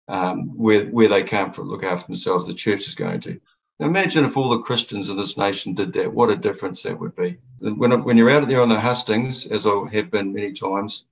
Um, 0.08 0.50
where, 0.56 0.86
where 0.86 1.08
they 1.08 1.22
can't 1.22 1.56
look 1.58 1.84
after 1.84 2.06
themselves, 2.06 2.46
the 2.46 2.54
church 2.54 2.86
is 2.88 2.94
going 2.94 3.20
to. 3.20 3.40
Imagine 3.78 4.24
if 4.24 4.36
all 4.36 4.48
the 4.48 4.60
Christians 4.60 5.10
in 5.10 5.16
this 5.16 5.36
nation 5.36 5.74
did 5.74 5.92
that, 5.92 6.12
what 6.12 6.30
a 6.30 6.36
difference 6.36 6.82
that 6.82 6.98
would 6.98 7.14
be. 7.14 7.36
When, 7.60 8.02
when 8.04 8.16
you're 8.16 8.30
out 8.30 8.48
there 8.48 8.62
on 8.62 8.70
the 8.70 8.80
hustings, 8.80 9.46
as 9.46 9.66
I 9.66 9.84
have 9.92 10.10
been 10.10 10.32
many 10.32 10.52
times, 10.52 11.04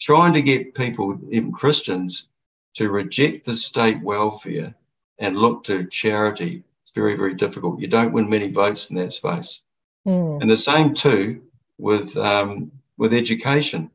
trying 0.00 0.32
to 0.34 0.42
get 0.42 0.74
people, 0.74 1.18
even 1.30 1.52
Christians, 1.52 2.28
to 2.74 2.90
reject 2.90 3.44
the 3.44 3.54
state 3.54 4.02
welfare 4.02 4.74
and 5.18 5.36
look 5.36 5.64
to 5.64 5.86
charity, 5.86 6.64
it's 6.82 6.90
very, 6.90 7.16
very 7.16 7.34
difficult. 7.34 7.80
You 7.80 7.86
don't 7.86 8.12
win 8.12 8.28
many 8.28 8.50
votes 8.50 8.90
in 8.90 8.96
that 8.96 9.12
space. 9.12 9.62
Mm. 10.06 10.40
And 10.40 10.50
the 10.50 10.56
same 10.56 10.92
too 10.92 11.42
with, 11.78 12.16
um, 12.16 12.72
with 12.96 13.14
education. 13.14 13.90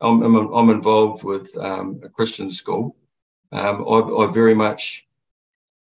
I'm, 0.00 0.22
I'm, 0.22 0.52
I'm 0.52 0.70
involved 0.70 1.24
with 1.24 1.56
um, 1.56 2.00
a 2.04 2.08
Christian 2.08 2.50
school. 2.50 2.96
Um, 3.52 3.84
I, 3.88 4.24
I 4.24 4.32
very 4.32 4.54
much 4.54 5.06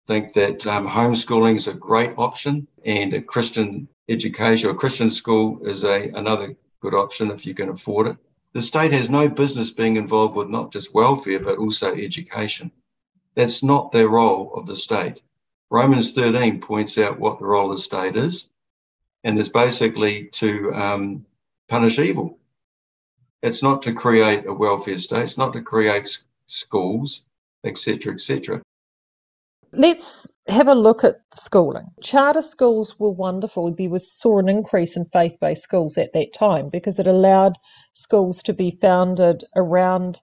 think 0.06 0.32
that 0.34 0.66
um, 0.66 0.86
homeschooling 0.86 1.56
is 1.56 1.66
a 1.66 1.74
great 1.74 2.12
option 2.16 2.68
and 2.84 3.12
a 3.12 3.20
Christian 3.20 3.88
education 4.08 4.70
or 4.70 4.74
Christian 4.74 5.10
school 5.10 5.66
is 5.66 5.84
a, 5.84 6.10
another 6.10 6.54
good 6.80 6.94
option 6.94 7.30
if 7.30 7.44
you 7.44 7.54
can 7.54 7.70
afford 7.70 8.06
it. 8.06 8.16
The 8.56 8.62
state 8.62 8.92
has 8.92 9.10
no 9.10 9.28
business 9.28 9.70
being 9.70 9.96
involved 9.96 10.34
with 10.34 10.48
not 10.48 10.72
just 10.72 10.94
welfare, 10.94 11.38
but 11.38 11.58
also 11.58 11.94
education. 11.94 12.72
That's 13.34 13.62
not 13.62 13.92
the 13.92 14.08
role 14.08 14.50
of 14.54 14.66
the 14.66 14.74
state. 14.74 15.20
Romans 15.68 16.12
13 16.12 16.62
points 16.62 16.96
out 16.96 17.20
what 17.20 17.38
the 17.38 17.44
role 17.44 17.70
of 17.70 17.76
the 17.76 17.82
state 17.82 18.16
is, 18.16 18.48
and 19.22 19.38
it's 19.38 19.50
basically 19.50 20.28
to 20.40 20.72
um, 20.72 21.26
punish 21.68 21.98
evil. 21.98 22.38
It's 23.42 23.62
not 23.62 23.82
to 23.82 23.92
create 23.92 24.46
a 24.46 24.54
welfare 24.54 24.96
state, 24.96 25.24
it's 25.24 25.36
not 25.36 25.52
to 25.52 25.60
create 25.60 26.18
schools, 26.46 27.24
etc., 27.62 28.14
etc. 28.14 28.62
Let's 29.78 30.26
have 30.48 30.68
a 30.68 30.74
look 30.74 31.04
at 31.04 31.16
schooling. 31.34 31.88
Charter 32.02 32.40
schools 32.40 32.98
were 32.98 33.10
wonderful. 33.10 33.74
There 33.76 33.90
was 33.90 34.10
saw 34.18 34.38
an 34.38 34.48
increase 34.48 34.96
in 34.96 35.04
faith-based 35.12 35.62
schools 35.62 35.98
at 35.98 36.14
that 36.14 36.32
time 36.32 36.70
because 36.72 36.98
it 36.98 37.06
allowed 37.06 37.58
schools 37.92 38.42
to 38.44 38.54
be 38.54 38.78
founded 38.80 39.44
around 39.54 40.20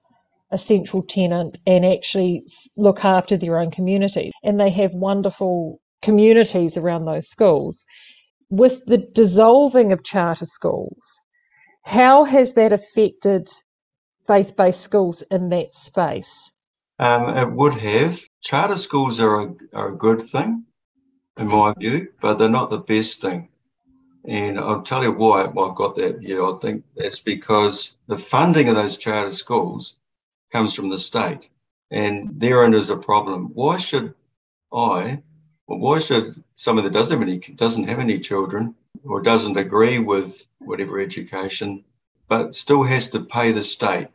a 0.49 0.57
central 0.57 1.03
tenant 1.03 1.59
and 1.67 1.85
actually 1.85 2.43
look 2.77 3.05
after 3.05 3.37
their 3.37 3.59
own 3.59 3.69
community. 3.69 4.31
And 4.43 4.59
they 4.59 4.71
have 4.71 4.93
wonderful 4.93 5.79
communities 6.01 6.75
around 6.75 7.05
those 7.05 7.29
schools. 7.29 7.83
With 8.49 8.83
the 8.87 8.97
dissolving 8.97 9.91
of 9.91 10.03
charter 10.03 10.47
schools, 10.47 11.21
how 11.83 12.23
has 12.23 12.55
that 12.55 12.73
affected 12.73 13.49
faith 14.25 14.55
based 14.55 14.81
schools 14.81 15.21
in 15.29 15.49
that 15.49 15.75
space? 15.75 16.51
Um, 16.99 17.35
it 17.37 17.51
would 17.51 17.75
have. 17.75 18.21
Charter 18.41 18.77
schools 18.77 19.19
are 19.19 19.41
a, 19.41 19.55
are 19.73 19.89
a 19.89 19.97
good 19.97 20.21
thing, 20.21 20.65
in 21.37 21.47
my 21.47 21.73
view, 21.73 22.09
but 22.21 22.37
they're 22.37 22.49
not 22.49 22.69
the 22.69 22.77
best 22.77 23.21
thing. 23.21 23.49
And 24.25 24.59
I'll 24.59 24.83
tell 24.83 25.03
you 25.03 25.11
why 25.11 25.43
I've 25.43 25.75
got 25.75 25.95
that 25.95 26.19
view. 26.19 26.49
I 26.49 26.57
think 26.57 26.83
that's 26.95 27.19
because 27.19 27.97
the 28.07 28.17
funding 28.17 28.69
of 28.69 28.75
those 28.75 28.97
charter 28.97 29.33
schools 29.33 29.95
comes 30.51 30.75
from 30.75 30.89
the 30.89 30.97
state, 30.97 31.47
and 31.91 32.39
therein 32.39 32.73
is 32.73 32.89
a 32.89 32.95
problem. 32.95 33.49
Why 33.53 33.77
should 33.77 34.13
I, 34.71 35.23
or 35.67 35.79
why 35.79 35.99
should 35.99 36.43
someone 36.55 36.85
that 36.85 36.93
doesn't 36.93 37.19
have 37.19 37.27
any 37.27 37.39
doesn't 37.39 37.87
have 37.87 37.99
any 37.99 38.19
children 38.19 38.75
or 39.03 39.21
doesn't 39.21 39.57
agree 39.57 39.99
with 39.99 40.47
whatever 40.59 40.99
education, 40.99 41.83
but 42.29 42.55
still 42.55 42.83
has 42.83 43.07
to 43.09 43.19
pay 43.19 43.51
the 43.51 43.61
state 43.61 44.07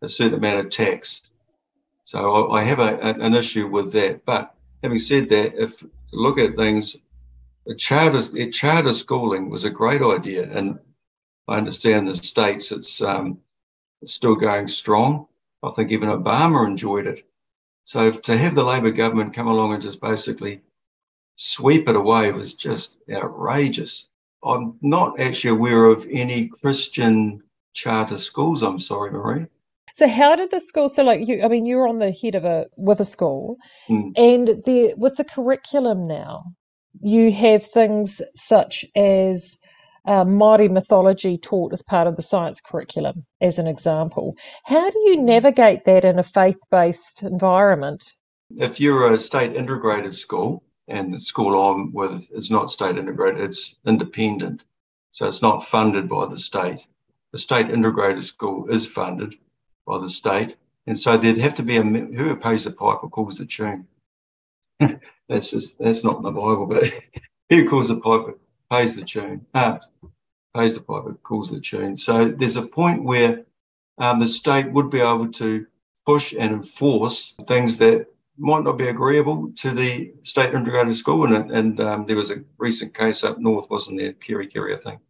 a 0.00 0.08
certain 0.08 0.38
amount 0.38 0.60
of 0.60 0.70
tax 0.70 1.22
so 2.10 2.50
I 2.50 2.64
have 2.64 2.80
a, 2.80 2.98
an 3.00 3.36
issue 3.36 3.68
with 3.68 3.92
that. 3.92 4.24
But 4.24 4.52
having 4.82 4.98
said 4.98 5.28
that, 5.28 5.54
if 5.54 5.84
look 6.12 6.38
at 6.38 6.56
things, 6.56 6.96
a 7.68 7.74
charter, 7.76 8.18
a 8.36 8.50
charter 8.50 8.92
schooling 8.92 9.48
was 9.48 9.62
a 9.62 9.70
great 9.70 10.02
idea, 10.02 10.50
and 10.50 10.80
I 11.46 11.58
understand 11.58 12.08
the 12.08 12.16
states 12.16 12.72
it's, 12.72 13.00
um, 13.00 13.38
it's 14.02 14.12
still 14.12 14.34
going 14.34 14.66
strong. 14.66 15.28
I 15.62 15.70
think 15.70 15.92
even 15.92 16.08
Obama 16.08 16.66
enjoyed 16.66 17.06
it. 17.06 17.24
So 17.84 18.10
to 18.10 18.36
have 18.36 18.56
the 18.56 18.64
Labor 18.64 18.90
government 18.90 19.32
come 19.32 19.46
along 19.46 19.74
and 19.74 19.82
just 19.82 20.00
basically 20.00 20.62
sweep 21.36 21.88
it 21.88 21.94
away 21.94 22.32
was 22.32 22.54
just 22.54 22.96
outrageous. 23.08 24.08
I'm 24.42 24.78
not 24.82 25.20
actually 25.20 25.50
aware 25.50 25.84
of 25.84 26.08
any 26.10 26.48
Christian 26.48 27.44
charter 27.72 28.16
schools. 28.16 28.64
I'm 28.64 28.80
sorry, 28.80 29.12
Maree. 29.12 29.46
So 29.94 30.08
how 30.08 30.36
did 30.36 30.50
the 30.50 30.60
school? 30.60 30.88
So 30.88 31.02
like 31.02 31.26
you, 31.26 31.42
I 31.42 31.48
mean, 31.48 31.66
you're 31.66 31.88
on 31.88 31.98
the 31.98 32.12
head 32.12 32.34
of 32.34 32.44
a 32.44 32.66
with 32.76 33.00
a 33.00 33.04
school, 33.04 33.56
mm. 33.88 34.12
and 34.16 34.62
the 34.64 34.94
with 34.96 35.16
the 35.16 35.24
curriculum 35.24 36.06
now, 36.06 36.44
you 37.00 37.32
have 37.32 37.66
things 37.66 38.20
such 38.36 38.84
as 38.96 39.58
uh, 40.06 40.24
Māori 40.24 40.70
mythology 40.70 41.38
taught 41.38 41.72
as 41.72 41.82
part 41.82 42.06
of 42.06 42.16
the 42.16 42.22
science 42.22 42.60
curriculum, 42.60 43.24
as 43.40 43.58
an 43.58 43.66
example. 43.66 44.34
How 44.64 44.90
do 44.90 44.98
you 45.00 45.16
navigate 45.16 45.84
that 45.84 46.04
in 46.04 46.18
a 46.18 46.22
faith 46.22 46.58
based 46.70 47.22
environment? 47.22 48.12
If 48.56 48.80
you're 48.80 49.12
a 49.12 49.18
state 49.18 49.54
integrated 49.54 50.14
school, 50.14 50.64
and 50.88 51.12
the 51.12 51.20
school 51.20 51.60
I'm 51.60 51.92
with 51.92 52.30
is 52.32 52.50
not 52.50 52.70
state 52.70 52.96
integrated, 52.96 53.40
it's 53.40 53.76
independent. 53.86 54.64
So 55.12 55.26
it's 55.26 55.42
not 55.42 55.64
funded 55.64 56.08
by 56.08 56.26
the 56.26 56.36
state. 56.36 56.86
The 57.32 57.38
state 57.38 57.70
integrated 57.70 58.24
school 58.24 58.66
is 58.68 58.88
funded 58.88 59.34
by 59.90 59.98
the 59.98 60.08
state. 60.08 60.56
And 60.86 60.98
so 60.98 61.16
there'd 61.16 61.38
have 61.38 61.54
to 61.54 61.62
be 61.62 61.76
a 61.76 61.82
whoever 61.82 62.36
pays 62.36 62.64
the 62.64 62.70
piper 62.70 63.08
calls 63.08 63.38
the 63.38 63.44
tune. 63.44 63.86
that's 65.28 65.50
just 65.50 65.78
that's 65.78 66.04
not 66.04 66.18
in 66.18 66.22
the 66.22 66.30
Bible, 66.30 66.66
but 66.66 66.90
who 67.50 67.68
calls 67.68 67.88
the 67.88 67.96
piper 67.96 68.38
pays 68.70 68.96
the 68.96 69.02
tune. 69.02 69.46
Uh, 69.52 69.78
pays 70.56 70.74
the 70.74 70.80
piper 70.80 71.14
calls 71.22 71.50
the 71.50 71.60
tune. 71.60 71.96
So 71.96 72.30
there's 72.30 72.56
a 72.56 72.62
point 72.62 73.04
where 73.04 73.44
um, 73.98 74.20
the 74.20 74.26
state 74.26 74.72
would 74.72 74.90
be 74.90 75.00
able 75.00 75.30
to 75.32 75.66
push 76.06 76.32
and 76.32 76.52
enforce 76.52 77.34
things 77.46 77.76
that 77.78 78.06
might 78.38 78.64
not 78.64 78.78
be 78.78 78.88
agreeable 78.88 79.52
to 79.56 79.70
the 79.72 80.12
state 80.22 80.54
integrated 80.54 80.96
school. 80.96 81.32
And, 81.32 81.50
and 81.50 81.80
um, 81.80 82.06
there 82.06 82.16
was 82.16 82.30
a 82.30 82.42
recent 82.56 82.96
case 82.96 83.22
up 83.22 83.38
north, 83.38 83.68
wasn't 83.68 83.98
there, 83.98 84.14
Kerikeri, 84.14 84.74
I 84.74 84.80
think, 84.80 85.00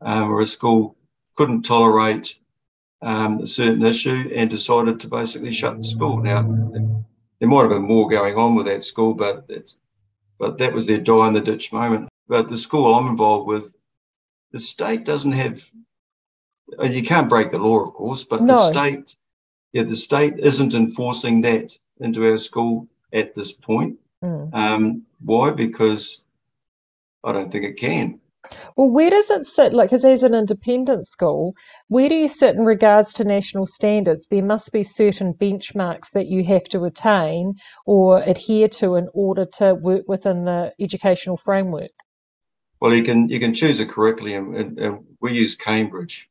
um, 0.00 0.30
where 0.30 0.40
a 0.40 0.46
school 0.46 0.96
couldn't 1.36 1.62
tolerate 1.62 2.38
um, 3.04 3.40
a 3.42 3.46
certain 3.46 3.84
issue 3.84 4.32
and 4.34 4.48
decided 4.48 4.98
to 4.98 5.08
basically 5.08 5.52
shut 5.52 5.76
the 5.76 5.84
school. 5.84 6.22
Now, 6.22 6.42
there 7.38 7.48
might 7.48 7.60
have 7.60 7.70
been 7.70 7.82
more 7.82 8.08
going 8.08 8.34
on 8.36 8.54
with 8.54 8.66
that 8.66 8.82
school, 8.82 9.12
but 9.12 9.44
it's, 9.48 9.78
but 10.38 10.56
that 10.58 10.72
was 10.72 10.86
their 10.86 10.98
die 10.98 11.28
in 11.28 11.34
the 11.34 11.40
ditch 11.40 11.70
moment. 11.70 12.08
But 12.26 12.48
the 12.48 12.56
school 12.56 12.94
I'm 12.94 13.06
involved 13.06 13.46
with, 13.46 13.74
the 14.52 14.60
state 14.60 15.04
doesn't 15.04 15.32
have. 15.32 15.70
Uh, 16.78 16.84
you 16.84 17.02
can't 17.02 17.28
break 17.28 17.50
the 17.50 17.58
law, 17.58 17.84
of 17.84 17.92
course, 17.92 18.24
but 18.24 18.40
no. 18.40 18.54
the 18.54 18.72
state, 18.72 19.16
yeah, 19.72 19.82
the 19.82 19.96
state 19.96 20.38
isn't 20.38 20.72
enforcing 20.72 21.42
that 21.42 21.76
into 22.00 22.26
our 22.26 22.38
school 22.38 22.88
at 23.12 23.34
this 23.34 23.52
point. 23.52 23.98
Mm. 24.24 24.54
Um, 24.54 25.02
why? 25.20 25.50
Because 25.50 26.22
I 27.22 27.32
don't 27.32 27.52
think 27.52 27.64
it 27.64 27.76
can. 27.76 28.20
Well, 28.76 28.90
where 28.90 29.10
does 29.10 29.30
it 29.30 29.46
sit? 29.46 29.72
Like, 29.72 29.90
because 29.90 30.04
as 30.04 30.22
an 30.22 30.34
independent 30.34 31.06
school, 31.06 31.54
where 31.88 32.08
do 32.08 32.14
you 32.14 32.28
sit 32.28 32.54
in 32.54 32.64
regards 32.64 33.12
to 33.14 33.24
national 33.24 33.66
standards? 33.66 34.28
There 34.28 34.42
must 34.42 34.72
be 34.72 34.82
certain 34.82 35.34
benchmarks 35.34 36.10
that 36.12 36.26
you 36.26 36.44
have 36.44 36.64
to 36.64 36.84
attain 36.84 37.54
or 37.86 38.22
adhere 38.22 38.68
to 38.68 38.96
in 38.96 39.08
order 39.14 39.46
to 39.58 39.74
work 39.74 40.02
within 40.08 40.44
the 40.44 40.72
educational 40.80 41.36
framework. 41.36 41.92
Well, 42.80 42.92
you 42.92 43.02
can 43.02 43.28
you 43.28 43.40
can 43.40 43.54
choose 43.54 43.80
a 43.80 43.86
curriculum, 43.86 44.54
and, 44.54 44.78
and 44.78 44.98
we 45.20 45.32
use 45.32 45.54
Cambridge. 45.54 46.28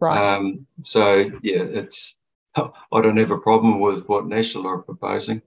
Right. 0.00 0.34
Um, 0.34 0.66
so 0.80 1.30
yeah, 1.42 1.62
it's 1.62 2.14
I 2.56 3.00
don't 3.00 3.16
have 3.16 3.30
a 3.30 3.38
problem 3.38 3.80
with 3.80 4.08
what 4.08 4.26
National 4.26 4.66
are 4.66 4.82
proposing. 4.82 5.42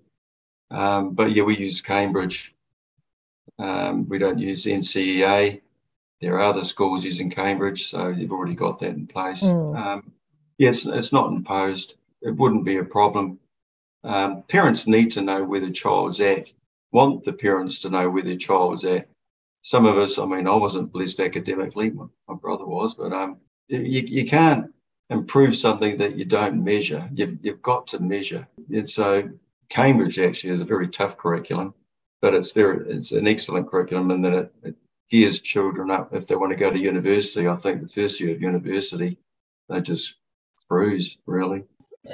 Um, 0.71 1.13
but 1.13 1.31
yeah, 1.31 1.43
we 1.43 1.57
use 1.57 1.81
Cambridge. 1.81 2.55
Um, 3.59 4.07
we 4.09 4.17
don't 4.17 4.39
use 4.39 4.65
NCEA. 4.65 5.61
There 6.21 6.35
are 6.35 6.41
other 6.41 6.63
schools 6.63 7.03
using 7.03 7.29
Cambridge, 7.29 7.87
so 7.87 8.07
you've 8.09 8.31
already 8.31 8.55
got 8.55 8.79
that 8.79 8.89
in 8.89 9.07
place. 9.07 9.43
Mm. 9.43 9.77
Um, 9.77 10.11
yes, 10.57 10.85
it's 10.85 11.13
not 11.13 11.31
imposed. 11.31 11.95
It 12.21 12.35
wouldn't 12.35 12.65
be 12.65 12.77
a 12.77 12.83
problem. 12.83 13.39
Um, 14.03 14.43
parents 14.43 14.87
need 14.87 15.11
to 15.11 15.21
know 15.21 15.43
where 15.43 15.61
the 15.61 15.71
child's 15.71 16.19
at. 16.21 16.47
Want 16.91 17.23
the 17.23 17.33
parents 17.33 17.79
to 17.79 17.89
know 17.89 18.09
where 18.09 18.23
their 18.23 18.37
child 18.37 18.75
is 18.75 18.85
at. 18.85 19.09
Some 19.61 19.85
of 19.85 19.97
us, 19.97 20.17
I 20.17 20.25
mean, 20.25 20.47
I 20.47 20.55
wasn't 20.55 20.91
blessed 20.91 21.19
academically. 21.19 21.89
My, 21.89 22.05
my 22.27 22.35
brother 22.35 22.65
was, 22.65 22.95
but 22.95 23.11
um, 23.11 23.37
you, 23.67 23.79
you 23.79 24.25
can't 24.25 24.73
improve 25.09 25.55
something 25.55 25.97
that 25.97 26.15
you 26.15 26.25
don't 26.25 26.63
measure. 26.63 27.09
You've, 27.13 27.37
you've 27.41 27.61
got 27.61 27.87
to 27.87 27.99
measure. 27.99 28.47
And 28.71 28.89
so 28.89 29.29
Cambridge 29.69 30.19
actually 30.19 30.51
is 30.51 30.61
a 30.61 30.65
very 30.65 30.87
tough 30.87 31.17
curriculum, 31.17 31.73
but 32.21 32.33
it's 32.33 32.51
very 32.51 32.89
it's 32.89 33.11
an 33.11 33.27
excellent 33.27 33.69
curriculum 33.69 34.11
in 34.11 34.21
that 34.21 34.33
it, 34.33 34.53
it 34.63 34.75
gears 35.09 35.41
children 35.41 35.91
up 35.91 36.13
if 36.13 36.27
they 36.27 36.35
want 36.35 36.51
to 36.51 36.57
go 36.57 36.71
to 36.71 36.79
university. 36.79 37.47
I 37.47 37.55
think 37.55 37.81
the 37.81 37.87
first 37.87 38.19
year 38.19 38.35
of 38.35 38.41
university, 38.41 39.17
they 39.69 39.81
just 39.81 40.15
cruise 40.67 41.17
really. 41.25 41.63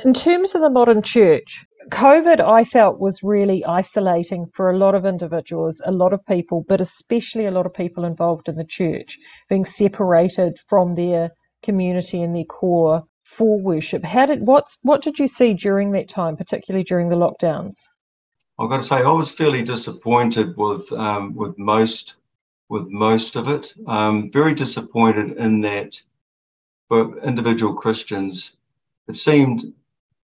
In 0.03 0.13
terms 0.13 0.55
of 0.55 0.61
the 0.61 0.69
modern 0.69 1.01
church, 1.01 1.65
COVID, 1.89 2.39
I 2.39 2.63
felt, 2.63 2.99
was 2.99 3.23
really 3.23 3.63
isolating 3.65 4.47
for 4.53 4.69
a 4.69 4.77
lot 4.77 4.95
of 4.95 5.05
individuals, 5.05 5.81
a 5.85 5.91
lot 5.91 6.13
of 6.13 6.25
people, 6.25 6.65
but 6.67 6.81
especially 6.81 7.45
a 7.45 7.51
lot 7.51 7.65
of 7.65 7.73
people 7.73 8.05
involved 8.05 8.47
in 8.47 8.55
the 8.55 8.63
church, 8.63 9.17
being 9.49 9.65
separated 9.65 10.59
from 10.67 10.95
their 10.95 11.31
community 11.61 12.21
and 12.21 12.35
their 12.35 12.45
core 12.45 13.03
for 13.23 13.59
worship. 13.59 14.03
How 14.03 14.25
did 14.25 14.45
what's 14.45 14.79
what 14.83 15.01
did 15.01 15.19
you 15.19 15.27
see 15.27 15.53
during 15.53 15.91
that 15.91 16.09
time, 16.09 16.37
particularly 16.37 16.83
during 16.83 17.09
the 17.09 17.15
lockdowns? 17.15 17.75
I've 18.59 18.69
got 18.69 18.81
to 18.81 18.85
say, 18.85 18.97
I 18.97 19.11
was 19.11 19.31
fairly 19.31 19.63
disappointed 19.63 20.55
with 20.57 20.91
um, 20.91 21.35
with 21.35 21.57
most 21.57 22.15
with 22.69 22.87
most 22.89 23.35
of 23.35 23.47
it. 23.47 23.73
Um, 23.87 24.31
very 24.31 24.53
disappointed 24.53 25.37
in 25.37 25.61
that 25.61 26.01
for 26.87 27.19
individual 27.19 27.73
Christians, 27.73 28.57
it 29.07 29.15
seemed 29.15 29.73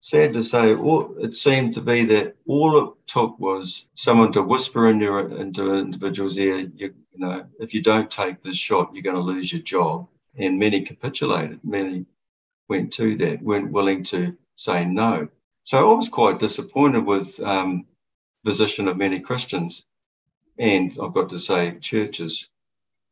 sad 0.00 0.32
to 0.34 0.42
say, 0.42 0.74
it 0.74 1.34
seemed 1.34 1.72
to 1.74 1.80
be 1.80 2.04
that 2.04 2.36
all 2.46 2.78
it 2.78 2.92
took 3.06 3.38
was 3.38 3.86
someone 3.94 4.32
to 4.32 4.42
whisper 4.42 4.88
in 4.88 5.00
your 5.00 5.30
into 5.38 5.72
an 5.72 5.78
individual's 5.78 6.36
ear, 6.36 6.58
you, 6.58 6.94
you 7.12 7.18
know, 7.18 7.46
if 7.58 7.72
you 7.72 7.82
don't 7.82 8.10
take 8.10 8.42
this 8.42 8.56
shot, 8.56 8.90
you're 8.92 9.02
going 9.02 9.16
to 9.16 9.22
lose 9.22 9.52
your 9.52 9.62
job 9.62 10.06
and 10.36 10.58
many 10.58 10.82
capitulated. 10.82 11.60
Many 11.64 12.04
went 12.68 12.92
to 12.94 13.16
that, 13.16 13.42
weren't 13.42 13.72
willing 13.72 14.02
to 14.04 14.36
say 14.54 14.84
no. 14.84 15.28
So 15.62 15.92
I 15.92 15.94
was 15.94 16.08
quite 16.08 16.38
disappointed 16.38 17.06
with 17.06 17.40
um, 17.40 17.86
the 18.42 18.50
position 18.50 18.88
of 18.88 18.98
many 18.98 19.20
Christians, 19.20 19.86
and 20.58 20.96
I've 21.02 21.14
got 21.14 21.30
to 21.30 21.38
say 21.38 21.76
churches 21.80 22.48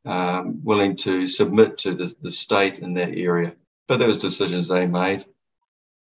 um, 0.05 0.61
willing 0.65 0.97
to 0.97 1.27
submit 1.27 1.79
to 1.79 1.95
the, 1.95 2.15
the 2.23 2.33
state 2.33 2.79
in 2.79 2.95
that 2.95 3.17
area. 3.17 3.55
But 3.89 3.99
those 3.99 4.17
decisions 4.17 4.69
they 4.69 4.87
made, 4.87 5.25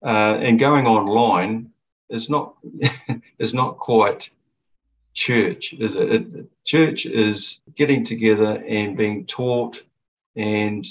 uh, 0.04 0.38
and 0.40 0.58
going 0.58 0.86
online 0.86 1.70
is 2.08 2.30
not 2.30 2.54
is 3.38 3.54
not 3.54 3.78
quite 3.78 4.30
church, 5.14 5.74
is 5.74 5.94
it? 5.94 6.12
it? 6.12 6.64
Church 6.64 7.06
is 7.06 7.60
getting 7.74 8.04
together 8.04 8.62
and 8.66 8.96
being 8.96 9.26
taught 9.26 9.82
and 10.36 10.86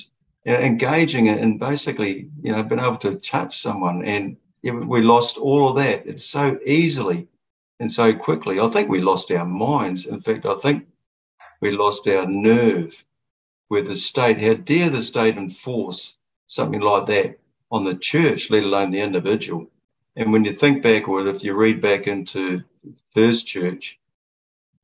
you 0.46 0.54
know, 0.54 0.60
engaging 0.60 1.30
and 1.30 1.60
basically, 1.60 2.30
you 2.42 2.52
know, 2.52 2.64
being 2.64 2.82
able 2.82 2.98
to 2.98 3.16
touch 3.16 3.60
someone. 3.60 4.04
And 4.06 4.38
we 4.64 5.02
lost 5.02 5.38
all 5.38 5.70
of 5.70 5.76
that. 5.78 6.06
It's 6.06 6.26
so 6.26 6.58
easily 6.66 7.28
and 7.80 7.92
so 7.92 8.14
quickly. 8.14 8.60
I 8.60 8.68
think 8.68 8.90
we 8.90 9.02
lost 9.02 9.32
our 9.32 9.46
minds. 9.46 10.06
In 10.06 10.22
fact, 10.22 10.46
I 10.46 10.56
think 10.56 10.88
we 11.62 11.72
lost 11.72 12.08
our 12.08 12.26
nerve 12.26 13.04
with 13.70 13.88
the 13.88 13.96
state, 13.96 14.40
how 14.42 14.54
dare 14.54 14.90
the 14.90 15.02
state 15.02 15.38
enforce 15.38 16.18
something 16.48 16.82
like 16.82 17.08
that 17.08 17.40
on 17.72 17.84
the 17.84 17.96
church, 17.96 18.50
let 18.50 18.64
alone 18.64 18.92
the 18.92 19.02
individual. 19.02 19.68
And 20.16 20.32
when 20.32 20.46
you 20.46 20.54
think 20.54 20.84
back, 20.84 21.08
or 21.08 21.28
if 21.28 21.44
you 21.44 21.56
read 21.56 21.82
back 21.82 22.06
into 22.08 22.64
First 23.14 23.48
Church, 23.48 24.00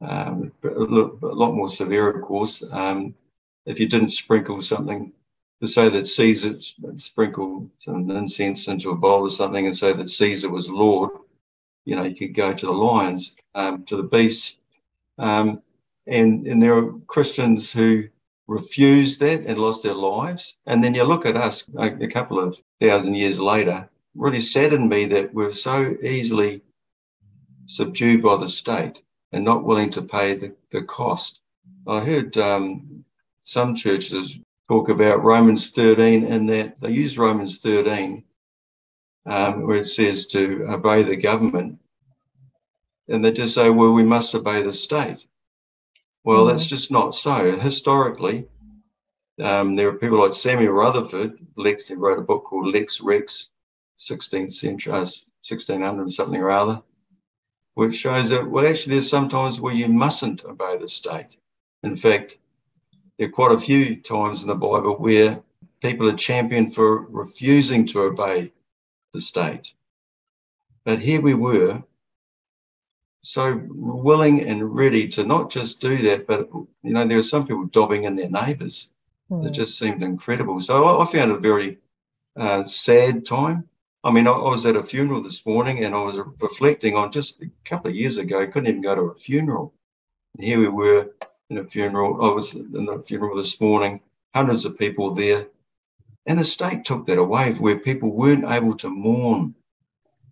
um, 0.02 0.52
a, 0.64 0.70
lot 0.70 1.54
more 1.54 1.70
severe, 1.70 2.10
of 2.10 2.24
course, 2.24 2.64
um, 2.72 3.14
if 3.66 3.80
you 3.80 3.88
didn't 3.88 4.10
sprinkle 4.10 4.62
something 4.62 5.12
to 5.62 5.68
say 5.68 5.90
that 5.90 6.08
Caesar 6.08 6.58
sprinkled 6.98 7.70
some 7.78 8.10
incense 8.10 8.68
into 8.68 8.90
a 8.90 8.98
bowl 8.98 9.22
or 9.22 9.30
something 9.30 9.66
and 9.66 9.76
say 9.76 9.94
that 9.94 10.10
Caesar 10.10 10.50
was 10.50 10.70
Lord, 10.70 11.12
you 11.90 11.96
know, 11.96 12.04
you 12.04 12.16
could 12.16 12.36
go 12.36 12.54
to 12.54 12.66
the 12.68 12.72
lions, 12.72 13.36
um, 13.56 13.84
to 13.86 13.98
the 13.98 14.04
beasts. 14.04 14.58
Um, 15.18 15.64
and, 16.06 16.46
and 16.46 16.62
there 16.62 16.78
are 16.78 16.94
Christians 17.08 17.72
who 17.72 18.08
refused 18.48 19.20
that 19.22 19.42
and 19.48 19.58
lost 19.58 19.82
their 19.82 19.96
lives. 19.96 20.58
And 20.68 20.84
then 20.84 20.94
you 20.94 21.04
look 21.04 21.26
at 21.26 21.36
us 21.36 21.66
a, 21.78 21.88
a 22.04 22.08
couple 22.08 22.40
of 22.40 22.62
thousand 22.80 23.16
years 23.16 23.40
later, 23.40 23.90
really 24.14 24.40
saddened 24.40 24.88
me 24.88 25.06
that 25.06 25.34
we're 25.34 25.52
so 25.52 25.96
easily 26.04 26.62
subdued 27.66 28.22
by 28.22 28.38
the 28.38 28.48
state 28.48 29.02
and 29.32 29.44
not 29.44 29.64
willing 29.64 29.90
to 29.92 30.02
pay 30.04 30.36
the, 30.36 30.54
the 30.72 30.84
cost. 30.84 31.42
I 31.88 32.02
heard 32.02 32.38
um, 32.38 33.04
some 33.42 33.74
churches 33.74 34.38
talk 34.68 34.90
about 34.90 35.24
Romans 35.24 35.72
13 35.72 36.24
and 36.24 36.48
that 36.50 36.80
they 36.82 36.92
use 36.92 37.18
Romans 37.18 37.58
13 37.58 38.24
um, 39.26 39.66
where 39.66 39.78
it 39.78 39.88
says 39.88 40.26
to 40.28 40.66
obey 40.70 41.04
the 41.04 41.16
government. 41.16 41.79
And 43.10 43.26
they 43.26 43.32
just 43.32 43.56
say, 43.56 43.70
well, 43.70 43.92
we 43.92 44.04
must 44.04 44.36
obey 44.36 44.62
the 44.62 44.72
state. 44.72 45.26
Well, 46.24 46.40
mm-hmm. 46.40 46.50
that's 46.50 46.66
just 46.66 46.92
not 46.92 47.16
so. 47.16 47.58
Historically, 47.58 48.48
um, 49.42 49.76
there 49.76 49.88
are 49.90 49.94
people 49.94 50.20
like 50.20 50.34
Samuel 50.34 50.74
Rutherford, 50.74 51.40
Lex, 51.56 51.88
he 51.88 51.96
wrote 51.96 52.20
a 52.20 52.24
book 52.24 52.44
called 52.44 52.74
Lex 52.74 53.02
Rex, 53.02 53.50
16th 53.98 54.54
century, 54.54 54.94
uh, 54.94 55.00
1600 55.00 56.12
something 56.12 56.42
or 56.42 56.52
other, 56.52 56.82
which 57.74 57.96
shows 57.96 58.30
that, 58.30 58.50
well, 58.50 58.68
actually, 58.68 58.92
there's 58.92 59.10
sometimes 59.10 59.60
where 59.60 59.74
you 59.74 59.88
mustn't 59.88 60.46
obey 60.46 60.78
the 60.78 60.88
state. 60.88 61.38
In 61.84 61.96
fact, 61.96 62.38
there 63.18 63.28
are 63.28 63.32
quite 63.32 63.52
a 63.52 63.60
few 63.60 63.96
times 64.02 64.42
in 64.42 64.48
the 64.50 64.56
Bible 64.56 64.96
where 64.98 65.42
people 65.82 66.08
are 66.10 66.16
championed 66.16 66.76
for 66.76 67.06
refusing 67.08 67.86
to 67.88 68.02
obey 68.02 68.52
the 69.14 69.22
state. 69.22 69.72
But 70.84 71.00
here 71.00 71.22
we 71.22 71.34
were, 71.34 71.84
so 73.22 73.62
willing 73.70 74.42
and 74.42 74.76
ready 74.76 75.08
to 75.10 75.26
not 75.26 75.52
just 75.52 75.80
do 75.80 75.98
that, 76.04 76.26
but 76.26 76.50
you 76.84 76.94
know, 76.94 77.06
there 77.06 77.18
were 77.18 77.24
some 77.24 77.46
people 77.46 77.66
dobbing 77.66 78.04
in 78.04 78.16
their 78.16 78.30
neighbours. 78.30 78.90
Mm. 79.30 79.48
It 79.48 79.52
just 79.52 79.78
seemed 79.78 80.04
incredible. 80.04 80.60
So 80.60 80.86
I, 80.86 81.04
I 81.04 81.06
found 81.06 81.32
it 81.32 81.38
a 81.38 81.40
very 81.40 81.78
uh, 82.36 82.64
sad 82.64 83.26
time. 83.26 83.68
I 84.04 84.12
mean, 84.12 84.28
I, 84.28 84.32
I, 84.32 84.50
was 84.50 84.66
at 84.66 84.78
a 84.78 84.84
funeral 84.84 85.22
this 85.22 85.46
morning 85.46 85.84
and 85.84 85.94
I 85.94 86.02
was 86.02 86.18
reflecting 86.42 86.96
on 86.96 87.12
just 87.12 87.42
a 87.42 87.50
couple 87.66 87.90
of 87.90 87.96
years 87.96 88.18
ago, 88.18 88.42
I 88.42 88.46
couldn't 88.46 88.70
even 88.70 88.82
go 88.82 88.96
to 88.96 89.02
a 89.02 89.16
funeral. 89.16 89.74
And 90.36 90.46
here 90.46 90.60
we 90.60 90.70
were 90.70 91.10
in 91.50 91.58
a 91.58 91.66
funeral. 91.66 92.24
I 92.24 92.34
was 92.34 92.54
in 92.54 92.86
the 92.86 93.04
funeral 93.06 93.36
this 93.36 93.60
morning, 93.60 94.02
hundreds 94.34 94.64
of 94.64 94.78
people 94.78 95.14
there. 95.14 95.48
And 96.26 96.40
the 96.40 96.46
state 96.46 96.86
took 96.86 97.06
that 97.08 97.18
away 97.18 97.54
where 97.54 97.80
people 97.80 98.14
weren't 98.14 98.50
able 98.50 98.76
to 98.78 98.90
mourn 98.90 99.56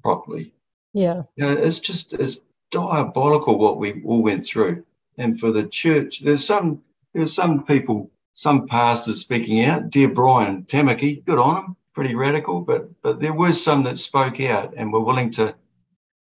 properly. 0.01 0.53
Yeah. 0.93 1.23
You 1.35 1.45
know, 1.45 1.51
it's 1.53 1.79
just 1.79 2.13
it's 2.13 2.39
diabolical 2.71 3.57
what 3.57 3.77
we 3.77 4.01
all 4.03 4.21
went 4.21 4.45
through. 4.45 4.83
And 5.17 5.39
for 5.39 5.51
the 5.51 5.63
church, 5.63 6.21
there's 6.21 6.45
some 6.45 6.81
there's 7.13 7.33
some 7.33 7.63
people, 7.63 8.11
some 8.33 8.67
pastors 8.67 9.19
speaking 9.19 9.63
out. 9.63 9.89
Dear 9.89 10.09
Brian 10.09 10.63
Tamaki, 10.63 11.25
good 11.25 11.39
on 11.39 11.63
him, 11.63 11.75
pretty 11.93 12.15
radical, 12.15 12.61
but 12.61 12.89
but 13.01 13.19
there 13.19 13.33
were 13.33 13.53
some 13.53 13.83
that 13.83 13.97
spoke 13.97 14.39
out 14.39 14.73
and 14.77 14.93
were 14.93 15.03
willing 15.03 15.31
to 15.31 15.55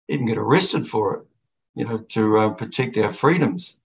even 0.08 0.28
get 0.28 0.38
arrested 0.38 0.88
for 0.88 1.16
it, 1.16 1.26
you 1.76 1.86
know, 1.86 1.98
to 2.10 2.38
uh, 2.38 2.50
protect 2.50 2.98
our 2.98 3.12
freedoms. 3.12 3.76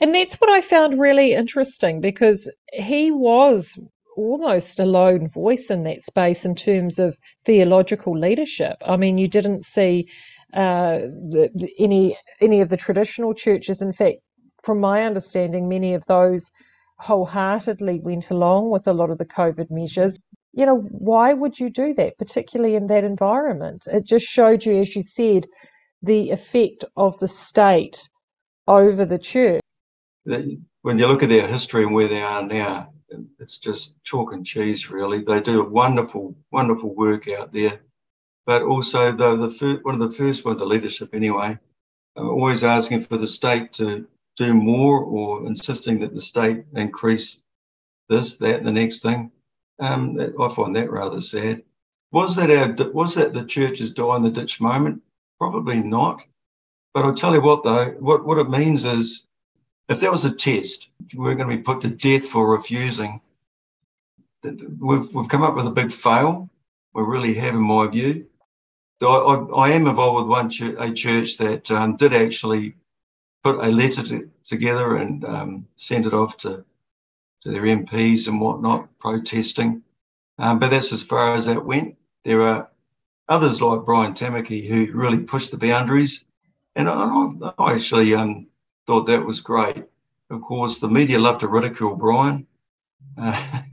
And 0.00 0.14
that's 0.14 0.34
what 0.34 0.50
I 0.50 0.60
found 0.60 1.00
really 1.00 1.32
interesting 1.32 2.00
because 2.00 2.50
he 2.72 3.10
was 3.10 3.78
almost 4.16 4.80
a 4.80 4.84
lone 4.84 5.28
voice 5.28 5.70
in 5.70 5.84
that 5.84 6.02
space 6.02 6.44
in 6.44 6.54
terms 6.54 6.98
of 6.98 7.16
theological 7.46 8.18
leadership. 8.18 8.76
I 8.84 8.96
mean, 8.96 9.16
you 9.16 9.28
didn't 9.28 9.64
see 9.64 10.08
uh, 10.54 10.98
the, 11.30 11.68
any 11.78 12.16
any 12.40 12.60
of 12.60 12.70
the 12.70 12.76
traditional 12.76 13.34
churches. 13.34 13.82
In 13.82 13.92
fact, 13.92 14.18
from 14.62 14.80
my 14.80 15.04
understanding, 15.04 15.68
many 15.68 15.94
of 15.94 16.06
those 16.06 16.50
wholeheartedly 16.98 18.00
went 18.00 18.30
along 18.30 18.70
with 18.70 18.86
a 18.86 18.92
lot 18.92 19.10
of 19.10 19.18
the 19.18 19.26
COVID 19.26 19.70
measures. 19.70 20.18
You 20.52 20.66
know, 20.66 20.78
why 20.90 21.34
would 21.34 21.60
you 21.60 21.70
do 21.70 21.92
that, 21.94 22.18
particularly 22.18 22.74
in 22.74 22.86
that 22.88 23.04
environment? 23.04 23.86
It 23.86 24.04
just 24.04 24.26
showed 24.26 24.64
you, 24.64 24.80
as 24.80 24.96
you 24.96 25.02
said, 25.02 25.46
the 26.02 26.30
effect 26.30 26.84
of 26.96 27.18
the 27.20 27.28
state 27.28 28.08
over 28.66 29.04
the 29.04 29.18
church. 29.18 29.60
When 30.24 30.98
you 30.98 31.06
look 31.06 31.22
at 31.22 31.28
their 31.28 31.46
history 31.46 31.82
and 31.84 31.94
where 31.94 32.08
they 32.08 32.22
are 32.22 32.42
now, 32.42 32.92
it's 33.38 33.58
just 33.58 34.02
chalk 34.02 34.32
and 34.32 34.44
cheese, 34.44 34.90
really. 34.90 35.22
They 35.22 35.40
do 35.40 35.60
a 35.60 35.68
wonderful, 35.68 36.36
wonderful 36.50 36.94
work 36.94 37.28
out 37.28 37.52
there 37.52 37.80
but 38.48 38.62
also 38.62 39.12
the, 39.12 39.36
the 39.36 39.50
first, 39.50 39.84
one 39.84 40.00
of 40.00 40.10
the 40.10 40.16
first 40.16 40.42
ones, 40.42 40.58
the 40.58 40.64
leadership 40.64 41.10
anyway, 41.12 41.58
always 42.16 42.64
asking 42.64 43.02
for 43.02 43.18
the 43.18 43.26
state 43.26 43.74
to 43.74 44.06
do 44.38 44.54
more 44.54 45.00
or 45.00 45.46
insisting 45.46 45.98
that 45.98 46.14
the 46.14 46.20
state 46.22 46.64
increase 46.74 47.42
this, 48.08 48.36
that, 48.38 48.64
the 48.64 48.72
next 48.72 49.00
thing. 49.00 49.30
Um, 49.78 50.18
I 50.18 50.48
find 50.48 50.74
that 50.74 50.90
rather 50.90 51.20
sad. 51.20 51.62
Was 52.10 52.36
that 52.36 52.50
our 52.50 52.74
was 52.90 53.16
that 53.16 53.34
the 53.34 53.44
church's 53.44 53.90
die 53.90 54.16
in 54.16 54.22
the 54.22 54.30
ditch 54.30 54.62
moment? 54.62 55.02
Probably 55.38 55.80
not. 55.80 56.22
But 56.94 57.04
I'll 57.04 57.14
tell 57.14 57.34
you 57.34 57.42
what 57.42 57.64
though, 57.64 57.96
what, 57.98 58.24
what 58.24 58.38
it 58.38 58.48
means 58.48 58.86
is 58.86 59.26
if 59.90 60.00
that 60.00 60.10
was 60.10 60.24
a 60.24 60.30
test, 60.30 60.88
we're 61.14 61.34
going 61.34 61.50
to 61.50 61.56
be 61.56 61.62
put 61.62 61.82
to 61.82 61.90
death 61.90 62.24
for 62.24 62.50
refusing. 62.50 63.20
We've, 64.42 65.14
we've 65.14 65.28
come 65.28 65.42
up 65.42 65.54
with 65.54 65.66
a 65.66 65.70
big 65.70 65.92
fail. 65.92 66.48
We 66.94 67.02
really 67.02 67.34
have, 67.34 67.54
in 67.54 67.60
my 67.60 67.86
view. 67.88 68.24
I, 69.02 69.66
I, 69.66 69.70
am 69.70 69.86
involved 69.86 70.22
with 70.22 70.30
one 70.30 70.50
church, 70.50 70.74
a 70.78 70.92
church 70.92 71.36
that 71.36 71.70
um, 71.70 71.96
did 71.96 72.12
actually 72.12 72.74
put 73.44 73.64
a 73.64 73.68
letter 73.68 74.02
to, 74.02 74.30
together 74.44 74.96
and 74.96 75.24
um, 75.24 75.66
send 75.76 76.06
it 76.06 76.14
off 76.14 76.36
to, 76.38 76.64
to 77.42 77.50
their 77.50 77.62
MPs 77.62 78.26
and 78.26 78.40
whatnot, 78.40 78.88
protesting. 78.98 79.82
Um, 80.38 80.58
but 80.58 80.70
that's 80.70 80.92
as 80.92 81.02
far 81.02 81.34
as 81.34 81.46
that 81.46 81.64
went. 81.64 81.96
There 82.24 82.42
are 82.42 82.70
others 83.28 83.60
like 83.60 83.84
Brian 83.84 84.14
Tamaki 84.14 84.68
who 84.68 84.92
really 84.92 85.18
pushed 85.18 85.50
the 85.50 85.56
boundaries. 85.56 86.24
And 86.74 86.88
I, 86.88 87.52
I 87.58 87.74
actually 87.74 88.14
um, 88.14 88.48
thought 88.86 89.06
that 89.06 89.24
was 89.24 89.40
great. 89.40 89.84
Of 90.30 90.42
course, 90.42 90.78
the 90.78 90.88
media 90.88 91.18
love 91.18 91.38
to 91.38 91.48
ridicule 91.48 91.94
Brian. 91.96 92.46
Uh, 93.16 93.40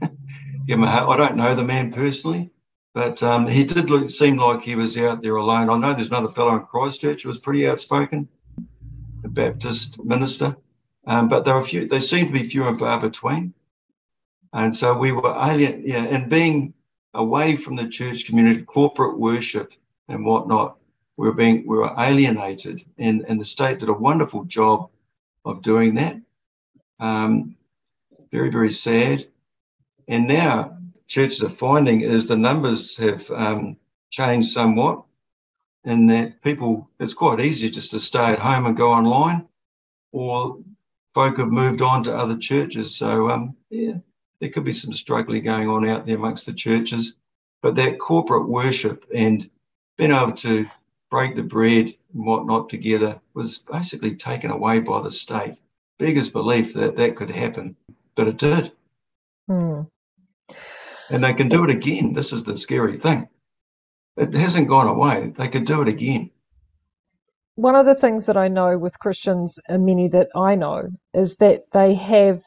I 0.68 1.16
don't 1.16 1.36
know 1.36 1.54
the 1.54 1.64
man 1.64 1.92
personally, 1.92 2.50
but 2.96 3.22
um, 3.22 3.46
he 3.46 3.62
did 3.62 3.90
look, 3.90 4.08
seem 4.08 4.38
like 4.38 4.62
he 4.62 4.74
was 4.74 4.96
out 4.96 5.20
there 5.20 5.36
alone. 5.36 5.68
I 5.68 5.76
know 5.76 5.92
there's 5.92 6.08
another 6.08 6.30
fellow 6.30 6.54
in 6.56 6.62
Christchurch 6.62 7.24
who 7.24 7.28
was 7.28 7.36
pretty 7.36 7.68
outspoken, 7.68 8.26
a 9.22 9.28
Baptist 9.28 10.02
minister, 10.02 10.56
um, 11.06 11.28
but 11.28 11.44
there 11.44 11.54
were 11.54 11.62
few. 11.62 11.86
They 11.86 12.00
seem 12.00 12.28
to 12.28 12.32
be 12.32 12.48
few 12.48 12.64
and 12.64 12.78
far 12.78 12.98
between. 12.98 13.52
And 14.54 14.74
so 14.74 14.96
we 14.96 15.12
were 15.12 15.36
alien, 15.38 15.82
yeah, 15.84 16.04
and 16.04 16.30
being 16.30 16.72
away 17.12 17.54
from 17.56 17.76
the 17.76 17.86
church 17.86 18.24
community, 18.24 18.62
corporate 18.62 19.18
worship 19.18 19.74
and 20.08 20.24
whatnot, 20.24 20.78
we 21.18 21.26
were 21.26 21.34
being 21.34 21.66
we 21.66 21.76
were 21.76 21.94
alienated, 21.98 22.82
and 22.96 23.26
and 23.28 23.38
the 23.38 23.44
state 23.44 23.80
did 23.80 23.90
a 23.90 23.92
wonderful 23.92 24.44
job 24.44 24.88
of 25.44 25.60
doing 25.60 25.96
that. 25.96 26.18
Um, 26.98 27.56
very 28.32 28.48
very 28.48 28.70
sad. 28.70 29.26
And 30.08 30.26
now 30.26 30.75
churches 31.06 31.42
are 31.42 31.48
finding 31.48 32.00
is 32.00 32.26
the 32.26 32.36
numbers 32.36 32.96
have 32.96 33.30
um, 33.30 33.76
changed 34.10 34.50
somewhat 34.50 35.04
in 35.84 36.06
that 36.08 36.42
people, 36.42 36.90
it's 36.98 37.14
quite 37.14 37.40
easy 37.40 37.70
just 37.70 37.92
to 37.92 38.00
stay 38.00 38.24
at 38.32 38.40
home 38.40 38.66
and 38.66 38.76
go 38.76 38.88
online, 38.88 39.46
or 40.12 40.58
folk 41.14 41.38
have 41.38 41.48
moved 41.48 41.80
on 41.80 42.02
to 42.02 42.16
other 42.16 42.36
churches. 42.36 42.94
So, 42.96 43.30
um, 43.30 43.56
yeah, 43.70 43.98
there 44.40 44.50
could 44.50 44.64
be 44.64 44.72
some 44.72 44.92
struggling 44.92 45.44
going 45.44 45.68
on 45.68 45.88
out 45.88 46.04
there 46.04 46.16
amongst 46.16 46.44
the 46.44 46.52
churches. 46.52 47.14
But 47.62 47.76
that 47.76 48.00
corporate 48.00 48.48
worship 48.48 49.06
and 49.14 49.48
being 49.96 50.12
able 50.12 50.32
to 50.32 50.68
break 51.08 51.36
the 51.36 51.42
bread 51.42 51.94
and 52.12 52.26
whatnot 52.26 52.68
together 52.68 53.18
was 53.34 53.58
basically 53.58 54.16
taken 54.16 54.50
away 54.50 54.80
by 54.80 55.00
the 55.00 55.10
state. 55.10 55.54
Biggest 55.98 56.32
belief 56.32 56.74
that 56.74 56.96
that 56.96 57.16
could 57.16 57.30
happen, 57.30 57.76
but 58.16 58.28
it 58.28 58.36
did. 58.36 58.72
Hmm 59.48 59.82
and 61.10 61.22
they 61.22 61.34
can 61.34 61.48
do 61.48 61.64
it 61.64 61.70
again. 61.70 62.12
This 62.12 62.32
is 62.32 62.44
the 62.44 62.54
scary 62.54 62.98
thing. 62.98 63.28
It 64.16 64.32
hasn't 64.34 64.68
gone 64.68 64.88
away. 64.88 65.32
They 65.36 65.48
could 65.48 65.64
do 65.64 65.82
it 65.82 65.88
again. 65.88 66.30
One 67.56 67.74
of 67.74 67.86
the 67.86 67.94
things 67.94 68.26
that 68.26 68.36
I 68.36 68.48
know 68.48 68.78
with 68.78 68.98
Christians, 68.98 69.58
and 69.68 69.86
many 69.86 70.08
that 70.08 70.28
I 70.36 70.54
know, 70.54 70.88
is 71.14 71.36
that 71.36 71.62
they 71.72 71.94
have, 71.94 72.42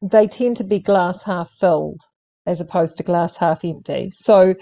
they 0.00 0.26
tend 0.26 0.56
to 0.58 0.64
be 0.64 0.78
glass 0.78 1.22
half 1.22 1.50
filled 1.60 2.00
as 2.46 2.60
opposed 2.60 2.96
to 2.96 3.02
glass 3.02 3.36
half 3.36 3.64
empty. 3.64 4.10
So, 4.12 4.54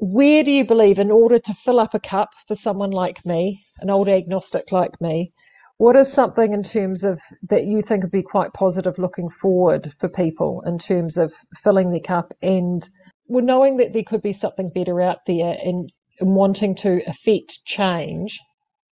where 0.00 0.44
do 0.44 0.50
you 0.50 0.64
believe, 0.64 0.98
in 0.98 1.10
order 1.10 1.38
to 1.40 1.54
fill 1.54 1.80
up 1.80 1.94
a 1.94 2.00
cup 2.00 2.30
for 2.46 2.54
someone 2.54 2.90
like 2.90 3.24
me, 3.24 3.64
an 3.80 3.90
old 3.90 4.08
agnostic 4.08 4.70
like 4.70 5.00
me, 5.00 5.32
what 5.78 5.96
is 5.96 6.12
something 6.12 6.52
in 6.52 6.62
terms 6.62 7.04
of 7.04 7.20
that 7.48 7.64
you 7.64 7.82
think 7.82 8.02
would 8.02 8.12
be 8.12 8.22
quite 8.22 8.52
positive 8.52 8.98
looking 8.98 9.30
forward 9.30 9.92
for 9.98 10.08
people 10.08 10.62
in 10.66 10.76
terms 10.78 11.16
of 11.16 11.32
filling 11.62 11.90
their 11.90 12.00
cup 12.00 12.34
and 12.42 12.88
well, 13.28 13.44
knowing 13.44 13.76
that 13.76 13.92
there 13.92 14.02
could 14.02 14.22
be 14.22 14.32
something 14.32 14.70
better 14.70 15.00
out 15.00 15.18
there 15.26 15.56
and, 15.62 15.92
and 16.18 16.34
wanting 16.34 16.74
to 16.76 17.00
affect 17.06 17.64
change, 17.64 18.40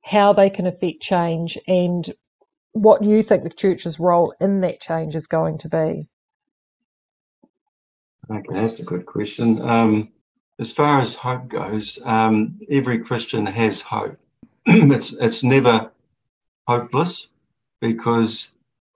how 0.04 0.32
they 0.32 0.50
can 0.50 0.66
affect 0.66 1.00
change 1.00 1.58
and 1.66 2.12
what 2.72 3.02
you 3.02 3.22
think 3.22 3.42
the 3.42 3.50
church's 3.50 3.98
role 3.98 4.34
in 4.40 4.60
that 4.60 4.80
change 4.80 5.16
is 5.16 5.26
going 5.26 5.58
to 5.58 5.68
be? 5.68 6.08
Okay, 8.30 8.46
that's 8.52 8.78
a 8.78 8.84
good 8.84 9.06
question. 9.06 9.60
Um, 9.62 10.12
as 10.58 10.72
far 10.72 11.00
as 11.00 11.14
hope 11.14 11.48
goes, 11.48 11.98
um, 12.04 12.58
every 12.70 12.98
Christian 12.98 13.46
has 13.46 13.80
hope. 13.80 14.18
it's 14.66 15.12
it's 15.14 15.42
never 15.42 15.90
hopeless 16.66 17.28
because 17.80 18.52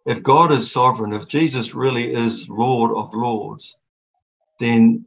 if 0.06 0.22
God 0.22 0.52
is 0.52 0.70
sovereign, 0.70 1.12
if 1.12 1.28
Jesus 1.28 1.74
really 1.74 2.12
is 2.12 2.48
Lord 2.48 2.92
of 2.97 3.14
Lords, 3.14 3.76
then 4.59 5.06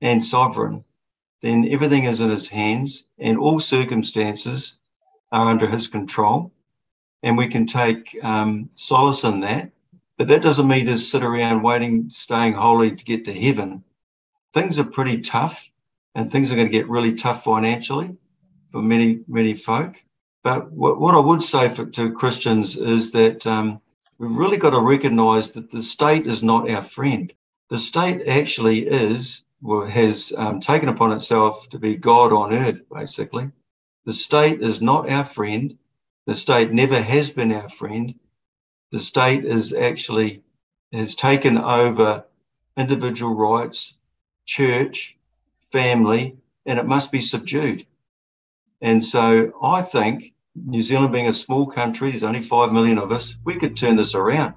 and 0.00 0.24
sovereign, 0.24 0.84
then 1.42 1.68
everything 1.70 2.04
is 2.04 2.20
in 2.20 2.30
his 2.30 2.48
hands 2.48 3.04
and 3.18 3.38
all 3.38 3.60
circumstances 3.60 4.78
are 5.32 5.48
under 5.48 5.68
his 5.68 5.88
control. 5.88 6.52
And 7.22 7.36
we 7.36 7.48
can 7.48 7.66
take 7.66 8.16
um, 8.22 8.70
solace 8.76 9.24
in 9.24 9.40
that. 9.40 9.70
But 10.16 10.28
that 10.28 10.42
doesn't 10.42 10.68
mean 10.68 10.86
to 10.86 10.98
sit 10.98 11.22
around 11.22 11.62
waiting, 11.62 12.10
staying 12.10 12.54
holy 12.54 12.94
to 12.94 13.04
get 13.04 13.24
to 13.24 13.34
heaven. 13.34 13.84
Things 14.52 14.78
are 14.78 14.84
pretty 14.84 15.20
tough 15.20 15.68
and 16.14 16.30
things 16.30 16.50
are 16.50 16.56
going 16.56 16.66
to 16.66 16.72
get 16.72 16.88
really 16.88 17.14
tough 17.14 17.44
financially 17.44 18.16
for 18.70 18.82
many, 18.82 19.20
many 19.28 19.54
folk. 19.54 20.02
But 20.42 20.72
what, 20.72 21.00
what 21.00 21.14
I 21.14 21.18
would 21.18 21.42
say 21.42 21.68
for, 21.68 21.86
to 21.86 22.12
Christians 22.12 22.76
is 22.76 23.12
that 23.12 23.46
um, 23.46 23.80
we've 24.18 24.36
really 24.36 24.56
got 24.56 24.70
to 24.70 24.80
recognize 24.80 25.50
that 25.52 25.70
the 25.70 25.82
state 25.82 26.26
is 26.26 26.42
not 26.42 26.70
our 26.70 26.82
friend. 26.82 27.32
The 27.70 27.78
state 27.78 28.26
actually 28.26 28.86
is, 28.86 29.42
or 29.62 29.88
has 29.88 30.32
um, 30.36 30.60
taken 30.60 30.88
upon 30.88 31.12
itself 31.12 31.68
to 31.70 31.78
be 31.78 31.96
God 31.96 32.32
on 32.32 32.54
earth, 32.54 32.84
basically. 32.92 33.50
The 34.04 34.12
state 34.12 34.62
is 34.62 34.80
not 34.80 35.10
our 35.10 35.24
friend. 35.24 35.76
The 36.26 36.34
state 36.34 36.72
never 36.72 37.02
has 37.02 37.30
been 37.30 37.52
our 37.52 37.68
friend. 37.68 38.14
The 38.90 38.98
state 38.98 39.44
is 39.44 39.72
actually 39.72 40.42
has 40.92 41.14
taken 41.14 41.58
over 41.58 42.24
individual 42.76 43.34
rights, 43.34 43.98
church, 44.46 45.16
family, 45.60 46.36
and 46.64 46.78
it 46.78 46.86
must 46.86 47.12
be 47.12 47.20
subdued. 47.20 47.84
And 48.80 49.04
so 49.04 49.52
I 49.62 49.82
think 49.82 50.34
New 50.54 50.82
Zealand 50.82 51.12
being 51.12 51.28
a 51.28 51.32
small 51.32 51.66
country, 51.66 52.10
there's 52.10 52.24
only 52.24 52.42
5 52.42 52.72
million 52.72 52.98
of 52.98 53.12
us, 53.12 53.36
we 53.44 53.56
could 53.56 53.76
turn 53.76 53.96
this 53.96 54.14
around. 54.14 54.54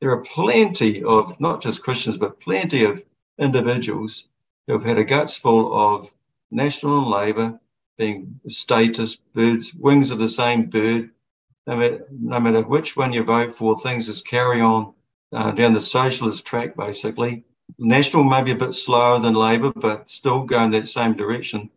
There 0.00 0.10
are 0.10 0.22
plenty 0.22 1.02
of, 1.02 1.40
not 1.40 1.60
just 1.62 1.82
Christians, 1.82 2.16
but 2.16 2.40
plenty 2.40 2.84
of 2.84 3.02
individuals 3.38 4.28
who 4.66 4.74
have 4.74 4.84
had 4.84 4.98
a 4.98 5.04
guts 5.04 5.36
full 5.36 5.74
of 5.74 6.12
national 6.50 6.98
and 6.98 7.10
labour, 7.10 7.60
being 7.96 8.40
status, 8.48 9.16
birds, 9.16 9.74
wings 9.74 10.10
of 10.10 10.18
the 10.18 10.28
same 10.28 10.66
bird. 10.66 11.10
No 11.66 11.76
matter, 11.76 12.06
no 12.10 12.40
matter 12.40 12.62
which 12.62 12.96
one 12.96 13.12
you 13.12 13.24
vote 13.24 13.52
for, 13.52 13.78
things 13.78 14.06
just 14.06 14.26
carry 14.26 14.60
on 14.60 14.94
uh, 15.32 15.50
down 15.50 15.74
the 15.74 15.80
socialist 15.80 16.46
track, 16.46 16.76
basically. 16.76 17.44
National 17.78 18.24
may 18.24 18.42
be 18.42 18.52
a 18.52 18.56
bit 18.56 18.72
slower 18.72 19.18
than 19.18 19.34
Labour, 19.34 19.72
but 19.74 20.08
still 20.08 20.44
going 20.44 20.70
that 20.70 20.88
same 20.88 21.14
direction. 21.14 21.70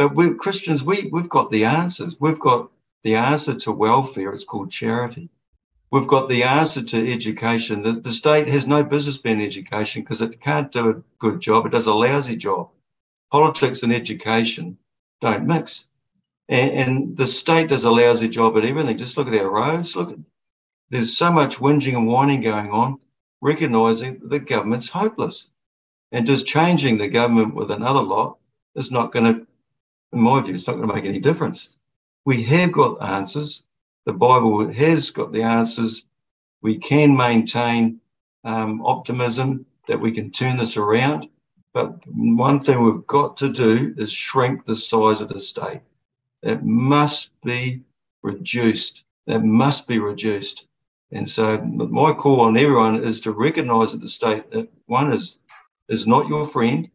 But 0.00 0.14
we 0.14 0.32
Christians, 0.32 0.82
we, 0.82 1.10
we've 1.12 1.28
got 1.28 1.50
the 1.50 1.62
answers. 1.62 2.16
We've 2.18 2.40
got 2.40 2.70
the 3.02 3.14
answer 3.16 3.54
to 3.54 3.70
welfare. 3.70 4.32
It's 4.32 4.46
called 4.46 4.70
charity. 4.70 5.28
We've 5.90 6.06
got 6.06 6.26
the 6.26 6.42
answer 6.42 6.82
to 6.82 7.12
education. 7.12 7.82
The, 7.82 7.92
the 7.92 8.10
state 8.10 8.48
has 8.48 8.66
no 8.66 8.82
business 8.82 9.18
being 9.18 9.42
education 9.42 10.00
because 10.00 10.22
it 10.22 10.40
can't 10.40 10.72
do 10.72 10.88
a 10.88 11.02
good 11.18 11.42
job. 11.42 11.66
It 11.66 11.72
does 11.72 11.86
a 11.86 11.92
lousy 11.92 12.36
job. 12.36 12.70
Politics 13.30 13.82
and 13.82 13.92
education 13.92 14.78
don't 15.20 15.46
mix. 15.46 15.84
And, 16.48 16.70
and 16.70 17.16
the 17.18 17.26
state 17.26 17.68
does 17.68 17.84
a 17.84 17.90
lousy 17.90 18.30
job 18.30 18.56
at 18.56 18.64
everything. 18.64 18.96
Just 18.96 19.18
look 19.18 19.28
at 19.28 19.34
our 19.34 19.50
roads. 19.50 19.94
Look, 19.94 20.12
at, 20.12 20.18
there's 20.88 21.14
so 21.14 21.30
much 21.30 21.56
whinging 21.56 21.94
and 21.94 22.08
whining 22.08 22.40
going 22.40 22.70
on, 22.70 23.00
recognizing 23.42 24.20
that 24.20 24.30
the 24.30 24.40
government's 24.40 24.88
hopeless. 24.88 25.50
And 26.10 26.26
just 26.26 26.46
changing 26.46 26.96
the 26.96 27.08
government 27.08 27.54
with 27.54 27.70
another 27.70 28.00
lot 28.00 28.38
is 28.74 28.90
not 28.90 29.12
going 29.12 29.26
to, 29.26 29.46
in 30.12 30.20
my 30.20 30.40
view, 30.40 30.54
it's 30.54 30.66
not 30.66 30.76
going 30.76 30.88
to 30.88 30.94
make 30.94 31.04
any 31.04 31.20
difference. 31.20 31.70
We 32.24 32.42
have 32.44 32.72
got 32.72 33.02
answers. 33.02 33.64
The 34.06 34.12
Bible 34.12 34.72
has 34.72 35.10
got 35.10 35.32
the 35.32 35.42
answers. 35.42 36.06
We 36.62 36.78
can 36.78 37.16
maintain 37.16 38.00
um, 38.44 38.84
optimism 38.84 39.66
that 39.88 40.00
we 40.00 40.12
can 40.12 40.30
turn 40.30 40.56
this 40.56 40.76
around. 40.76 41.28
But 41.72 41.94
one 42.06 42.58
thing 42.58 42.82
we've 42.82 43.06
got 43.06 43.36
to 43.38 43.52
do 43.52 43.94
is 43.96 44.12
shrink 44.12 44.64
the 44.64 44.76
size 44.76 45.20
of 45.20 45.28
the 45.28 45.38
state. 45.38 45.80
It 46.42 46.64
must 46.64 47.30
be 47.42 47.82
reduced. 48.22 49.04
It 49.26 49.42
must 49.42 49.86
be 49.86 49.98
reduced. 49.98 50.66
And 51.12 51.28
so 51.28 51.58
my 51.58 52.12
call 52.12 52.40
on 52.40 52.56
everyone 52.56 53.02
is 53.02 53.20
to 53.20 53.32
recognise 53.32 53.92
that 53.92 54.00
the 54.00 54.08
state 54.08 54.50
that 54.52 54.68
one 54.86 55.12
is 55.12 55.38
is 55.88 56.06
not 56.06 56.28
your 56.28 56.46
friend, 56.46 56.88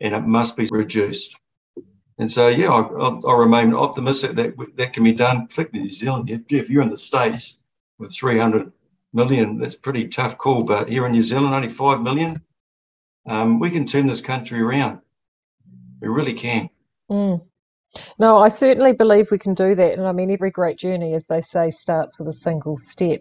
and 0.00 0.14
it 0.14 0.22
must 0.22 0.56
be 0.56 0.66
reduced. 0.70 1.36
And 2.18 2.30
so, 2.30 2.48
yeah, 2.48 2.70
I, 2.70 2.80
I, 2.80 3.20
I 3.28 3.34
remain 3.36 3.72
optimistic 3.74 4.34
that 4.34 4.54
that 4.76 4.92
can 4.92 5.04
be 5.04 5.12
done, 5.12 5.46
particularly 5.46 5.84
New 5.84 5.92
Zealand. 5.92 6.30
If, 6.50 6.68
you're 6.68 6.82
in 6.82 6.90
the 6.90 6.96
States 6.96 7.58
with 7.98 8.12
300 8.14 8.72
million, 9.12 9.58
that's 9.58 9.76
pretty 9.76 10.08
tough 10.08 10.36
call. 10.36 10.64
But 10.64 10.88
here 10.88 11.06
in 11.06 11.12
New 11.12 11.22
Zealand, 11.22 11.54
only 11.54 11.68
5 11.68 12.02
million, 12.02 12.42
um, 13.26 13.60
we 13.60 13.70
can 13.70 13.86
turn 13.86 14.06
this 14.06 14.20
country 14.20 14.60
around. 14.60 15.00
We 16.00 16.08
really 16.08 16.34
can. 16.34 16.70
Mm. 17.10 17.42
No, 18.18 18.36
I 18.38 18.48
certainly 18.48 18.92
believe 18.92 19.30
we 19.30 19.38
can 19.38 19.54
do 19.54 19.74
that. 19.74 19.92
And 19.94 20.06
I 20.06 20.12
mean, 20.12 20.30
every 20.30 20.50
great 20.50 20.78
journey, 20.78 21.14
as 21.14 21.26
they 21.26 21.40
say, 21.40 21.70
starts 21.70 22.18
with 22.18 22.28
a 22.28 22.32
single 22.32 22.76
step. 22.76 23.20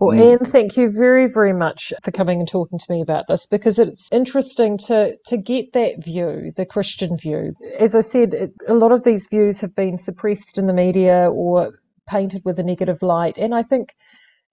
Well, 0.00 0.16
mm. 0.16 0.22
Ian, 0.22 0.38
thank 0.50 0.76
you 0.76 0.90
very, 0.90 1.26
very 1.26 1.52
much 1.52 1.92
for 2.02 2.10
coming 2.10 2.40
and 2.40 2.48
talking 2.48 2.78
to 2.78 2.92
me 2.92 3.00
about 3.00 3.26
this 3.28 3.46
because 3.46 3.78
it's 3.78 4.08
interesting 4.10 4.76
to, 4.86 5.16
to 5.26 5.36
get 5.36 5.72
that 5.72 6.02
view, 6.04 6.52
the 6.56 6.66
Christian 6.66 7.16
view. 7.16 7.54
As 7.78 7.94
I 7.94 8.00
said, 8.00 8.34
it, 8.34 8.52
a 8.66 8.74
lot 8.74 8.92
of 8.92 9.04
these 9.04 9.26
views 9.28 9.60
have 9.60 9.74
been 9.74 9.98
suppressed 9.98 10.58
in 10.58 10.66
the 10.66 10.72
media 10.72 11.30
or 11.30 11.78
painted 12.08 12.42
with 12.44 12.58
a 12.58 12.62
negative 12.62 13.02
light. 13.02 13.36
And 13.36 13.54
I 13.54 13.62
think 13.62 13.94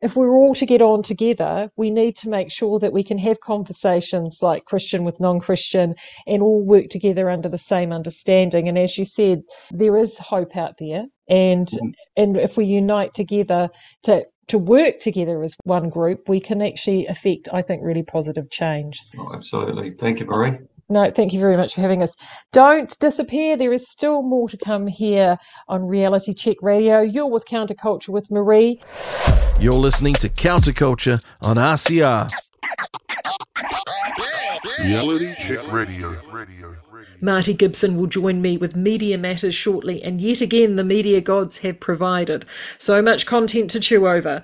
if 0.02 0.16
we're 0.16 0.36
all 0.36 0.54
to 0.56 0.66
get 0.66 0.82
on 0.82 1.04
together, 1.04 1.70
we 1.78 1.90
need 1.90 2.16
to 2.18 2.30
make 2.30 2.52
sure 2.52 2.80
that 2.80 2.94
we 2.94 3.04
can 3.04 3.18
have 3.18 3.40
conversations 3.40 4.40
like 4.42 4.66
Christian 4.66 5.04
with 5.04 5.20
non 5.20 5.40
Christian 5.40 5.96
and 6.28 6.42
all 6.44 6.64
work 6.64 6.90
together 6.90 7.30
under 7.30 7.50
the 7.50 7.58
same 7.58 7.92
understanding. 7.92 8.68
And 8.68 8.78
as 8.78 8.98
you 8.98 9.06
said, 9.06 9.44
there 9.72 9.98
is 9.98 10.18
hope 10.18 10.56
out 10.56 10.76
there. 10.80 11.06
And 11.30 11.68
mm-hmm. 11.68 11.90
and 12.18 12.38
if 12.38 12.58
we 12.58 12.66
unite 12.66 13.14
together 13.14 13.70
to 14.04 14.26
to 14.48 14.58
work 14.60 15.00
together 15.00 15.44
as 15.44 15.56
one 15.64 15.90
group, 15.90 16.30
we 16.30 16.40
can 16.40 16.62
actually 16.62 17.08
affect, 17.08 17.50
I 17.52 17.64
think, 17.64 17.82
really 17.84 18.04
positive 18.04 18.50
change. 18.52 19.00
Oh, 19.18 19.32
absolutely. 19.34 19.92
Thank 19.92 20.20
you, 20.20 20.28
Maree. 20.28 20.68
No, 20.88 21.10
thank 21.10 21.34
you 21.34 21.40
very 21.40 21.58
much 21.58 21.74
for 21.74 21.82
having 21.82 22.04
us. 22.04 22.16
Don't 22.54 22.96
disappear. 23.00 23.58
There 23.58 23.74
is 23.74 23.90
still 23.90 24.22
more 24.22 24.48
to 24.50 24.58
come 24.58 24.86
here 24.86 25.38
on 25.68 25.84
Reality 25.84 26.32
Check 26.34 26.58
Radio. 26.62 27.02
You're 27.02 27.30
with 27.30 27.46
Counterculture 27.46 28.10
with 28.10 28.30
Maree. 28.30 28.80
You're 29.60 29.74
listening 29.74 30.14
to 30.16 30.30
Counterculture 30.30 31.26
on 31.42 31.56
RCR. 31.56 32.30
Reality 34.80 35.34
Check 35.40 35.72
Radio. 35.72 36.22
Marty 37.20 37.56
Gibson 37.56 37.98
will 37.98 38.06
join 38.06 38.42
me 38.42 38.58
with 38.58 38.76
Media 38.76 39.18
Matters 39.18 39.56
shortly, 39.56 40.04
and 40.04 40.22
yet 40.22 40.42
again, 40.42 40.76
the 40.76 40.84
media 40.84 41.20
gods 41.20 41.60
have 41.60 41.80
provided 41.80 42.46
so 42.78 43.02
much 43.02 43.26
content 43.26 43.72
to 43.72 43.80
chew 43.80 44.08
over. 44.08 44.44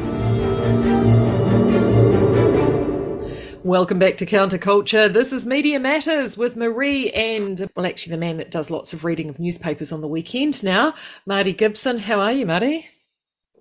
Welcome 3.63 3.99
back 3.99 4.17
to 4.17 4.25
Counterculture. 4.25 5.13
This 5.13 5.31
is 5.31 5.45
Media 5.45 5.79
Matters 5.79 6.35
with 6.35 6.55
Maree 6.55 7.15
and, 7.15 7.69
well, 7.75 7.85
actually, 7.85 8.09
the 8.09 8.19
man 8.19 8.37
that 8.37 8.49
does 8.49 8.71
lots 8.71 8.91
of 8.91 9.03
reading 9.03 9.29
of 9.29 9.37
newspapers 9.37 9.91
on 9.91 10.01
the 10.01 10.07
weekend 10.07 10.63
now, 10.63 10.95
Marty 11.27 11.53
Gibson. 11.53 11.99
How 11.99 12.19
are 12.19 12.31
you, 12.31 12.47
Marty? 12.47 12.89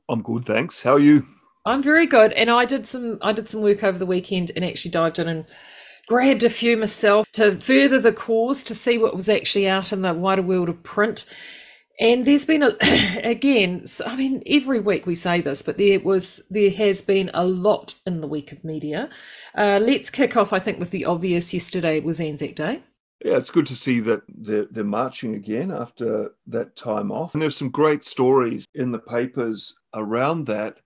I'm 0.09 0.23
good, 0.23 0.47
thanks. 0.47 0.81
How 0.81 0.95
are 0.95 1.01
you? 1.01 1.27
I'm 1.67 1.83
very 1.83 2.07
good. 2.07 2.33
And 2.33 2.49
I 2.49 2.65
did 2.65 2.87
some 2.87 3.19
I 3.21 3.35
did 3.35 3.47
some 3.47 3.61
work 3.61 3.85
over 3.85 3.99
the 3.99 4.07
weekend 4.07 4.51
and 4.57 4.65
actually 4.65 4.91
dived 4.91 5.19
in 5.19 5.29
and 5.29 5.45
grabbed 6.07 6.45
a 6.45 6.51
few 6.51 6.79
myself 6.79 7.31
to 7.33 7.61
further 7.61 8.01
the 8.01 8.15
cause 8.15 8.65
to 8.65 8.75
see 8.75 8.97
what 8.97 9.15
was 9.15 9.29
actually 9.29 9.69
out 9.69 9.93
in 9.93 10.01
the 10.01 10.15
wider 10.15 10.41
world 10.41 10.71
of 10.71 10.83
print. 10.83 11.27
And 12.01 12.27
there's 12.27 12.47
been 12.47 12.63
a 12.63 12.75
again, 13.23 13.85
I 14.07 14.17
mean, 14.17 14.43
every 14.47 14.81
week 14.81 15.05
we 15.05 15.15
say 15.15 15.43
this, 15.43 15.61
but 15.61 15.77
there 15.77 16.01
was 16.01 16.43
there 16.49 16.71
has 16.71 17.03
been 17.03 17.31
a 17.35 17.45
lot 17.45 17.95
in 18.07 18.23
the 18.23 18.27
week 18.27 18.53
of 18.53 18.65
media. 18.65 19.11
Uh, 19.55 19.79
let's 19.83 20.09
kick 20.09 20.35
off, 20.35 20.55
I 20.55 20.61
think, 20.61 20.81
with 20.81 20.91
the 20.91 21.05
obvious. 21.05 21.53
Yesterday 21.53 22.01
was 22.01 22.19
Anzac 22.19 22.55
Day. 22.55 22.83
Yeah, 23.23 23.37
it's 23.37 23.51
good 23.51 23.67
to 23.67 23.77
see 23.77 24.01
that 24.01 24.23
they're, 24.29 24.65
they're 24.71 24.83
marching 24.83 25.35
again 25.35 25.71
after 25.71 26.33
that 26.47 26.75
time 26.75 27.13
off. 27.13 27.35
And 27.35 27.43
there's 27.43 27.57
some 27.57 27.69
great 27.69 28.03
stories 28.03 28.67
in 28.75 28.93
the 28.93 28.99
papers 28.99 29.77
around 29.93 30.47
that. 30.47 30.81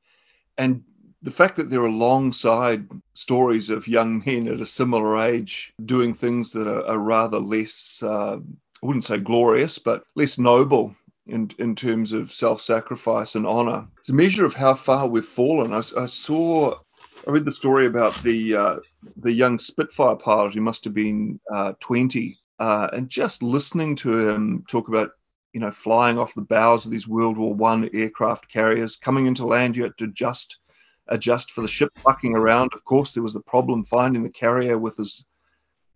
And 0.59 0.83
the 1.23 1.31
fact 1.31 1.55
that 1.57 1.71
they're 1.71 1.87
alongside 1.87 2.89
stories 3.15 3.71
of 3.71 3.87
young 3.87 4.21
men 4.27 4.49
at 4.49 4.61
a 4.61 4.67
similar 4.67 5.17
age 5.17 5.73
doing 5.85 6.13
things 6.13 6.51
that 6.53 6.67
are, 6.67 6.85
are 6.85 6.99
rather 6.99 7.39
less, 7.39 8.03
uh, 8.03 8.39
I 8.39 8.87
wouldn't 8.87 9.05
say 9.05 9.19
glorious, 9.19 9.79
but 9.79 10.03
less 10.17 10.37
noble 10.37 10.97
in, 11.27 11.51
in 11.59 11.75
terms 11.75 12.13
of 12.13 12.33
self 12.33 12.61
sacrifice 12.61 13.35
and 13.35 13.47
honor. 13.47 13.87
It's 14.01 14.11
a 14.11 14.15
measure 14.15 14.45
of 14.45 14.55
how 14.55 14.75
far 14.75 15.07
we've 15.07 15.25
fallen. 15.25 15.73
I, 15.73 15.83
I 15.97 16.07
saw, 16.07 16.79
I 17.27 17.31
read 17.31 17.45
the 17.45 17.53
story 17.53 17.87
about 17.87 18.15
the, 18.23 18.57
uh, 18.57 18.77
the 19.17 19.33
young 19.33 19.59
Spitfire 19.59 20.17
pilot 20.17 20.55
who 20.55 20.61
must 20.61 20.85
have 20.85 20.95
been 20.95 21.41
uh, 21.53 21.73
20, 21.81 22.37
uh, 22.59 22.89
and 22.93 23.09
just 23.09 23.43
listening 23.43 23.97
to 23.97 24.29
him 24.29 24.65
talk 24.69 24.89
about 24.89 25.11
you 25.55 25.61
know, 25.61 25.71
flying 25.71 26.19
off 26.19 26.35
the 26.35 26.43
bows 26.43 26.85
of 26.85 26.91
these 26.91 27.07
World 27.07 27.39
War 27.39 27.55
One 27.55 27.89
aircraft 27.95 28.51
carriers, 28.51 28.97
coming 28.97 29.27
into 29.27 29.47
land, 29.47 29.77
you 29.77 29.85
had 29.85 29.97
to 29.99 30.05
adjust 30.05 30.59
adjust 31.09 31.53
for 31.53 31.61
the 31.61 31.69
ship 31.69 31.91
bucking 32.05 32.35
around. 32.35 32.73
Of 32.75 32.85
course, 32.85 33.15
there 33.15 33.23
was 33.23 33.35
the 33.35 33.41
problem 33.41 33.85
finding 33.85 34.23
the 34.23 34.31
carrier 34.31 34.79
with 34.79 34.99
as 34.99 35.25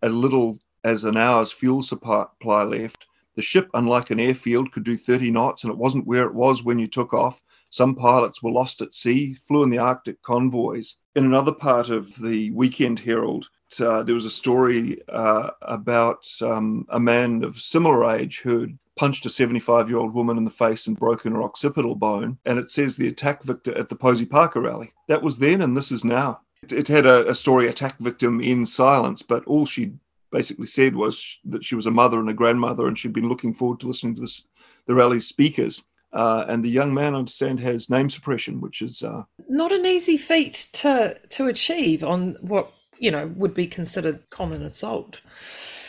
a 0.02 0.08
little 0.08 0.58
as 0.84 1.04
an 1.04 1.16
hour's 1.16 1.50
fuel 1.50 1.82
supply 1.82 2.62
left. 2.62 3.06
The 3.38 3.42
ship, 3.42 3.70
unlike 3.72 4.10
an 4.10 4.18
airfield, 4.18 4.72
could 4.72 4.82
do 4.82 4.96
30 4.96 5.30
knots, 5.30 5.62
and 5.62 5.72
it 5.72 5.78
wasn't 5.78 6.08
where 6.08 6.26
it 6.26 6.34
was 6.34 6.64
when 6.64 6.80
you 6.80 6.88
took 6.88 7.14
off. 7.14 7.40
Some 7.70 7.94
pilots 7.94 8.42
were 8.42 8.50
lost 8.50 8.82
at 8.82 8.94
sea, 8.94 9.32
flew 9.32 9.62
in 9.62 9.70
the 9.70 9.78
Arctic 9.78 10.20
convoys. 10.22 10.96
In 11.14 11.24
another 11.24 11.52
part 11.52 11.88
of 11.88 12.16
the 12.16 12.50
Weekend 12.50 12.98
Herald, 12.98 13.48
uh, 13.78 14.02
there 14.02 14.16
was 14.16 14.24
a 14.24 14.30
story 14.30 15.00
uh, 15.08 15.50
about 15.62 16.26
um, 16.42 16.84
a 16.88 16.98
man 16.98 17.44
of 17.44 17.60
similar 17.60 18.10
age 18.10 18.40
who 18.40 18.70
punched 18.96 19.24
a 19.24 19.30
75 19.30 19.88
year 19.88 19.98
old 19.98 20.14
woman 20.14 20.36
in 20.36 20.44
the 20.44 20.50
face 20.50 20.88
and 20.88 20.98
broken 20.98 21.30
her 21.30 21.44
occipital 21.44 21.94
bone. 21.94 22.38
And 22.44 22.58
it 22.58 22.70
says 22.70 22.96
the 22.96 23.06
attack 23.06 23.44
victim 23.44 23.74
at 23.78 23.88
the 23.88 23.94
Posie 23.94 24.26
Parker 24.26 24.62
rally. 24.62 24.90
That 25.06 25.22
was 25.22 25.38
then, 25.38 25.62
and 25.62 25.76
this 25.76 25.92
is 25.92 26.04
now. 26.04 26.40
It, 26.64 26.72
it 26.72 26.88
had 26.88 27.06
a, 27.06 27.30
a 27.30 27.36
story 27.36 27.68
attack 27.68 27.98
victim 28.00 28.40
in 28.40 28.66
silence, 28.66 29.22
but 29.22 29.44
all 29.44 29.64
she 29.64 29.92
basically 30.30 30.66
said 30.66 30.94
was 30.94 31.38
that 31.44 31.64
she 31.64 31.74
was 31.74 31.86
a 31.86 31.90
mother 31.90 32.20
and 32.20 32.28
a 32.28 32.34
grandmother, 32.34 32.86
and 32.86 32.98
she'd 32.98 33.12
been 33.12 33.28
looking 33.28 33.54
forward 33.54 33.80
to 33.80 33.86
listening 33.86 34.14
to 34.16 34.20
this, 34.20 34.44
the 34.86 34.94
rally's 34.94 35.26
speakers. 35.26 35.82
Uh, 36.12 36.46
and 36.48 36.64
the 36.64 36.70
young 36.70 36.94
man, 36.94 37.14
I 37.14 37.18
understand, 37.18 37.60
has 37.60 37.90
name 37.90 38.08
suppression, 38.08 38.60
which 38.60 38.80
is 38.80 39.02
uh, 39.02 39.24
not 39.48 39.72
an 39.72 39.84
easy 39.84 40.16
feat 40.16 40.68
to 40.72 41.18
to 41.30 41.48
achieve 41.48 42.02
on 42.02 42.36
what 42.40 42.72
you 42.98 43.10
know 43.10 43.26
would 43.36 43.52
be 43.52 43.66
considered 43.66 44.28
common 44.30 44.62
assault. 44.62 45.20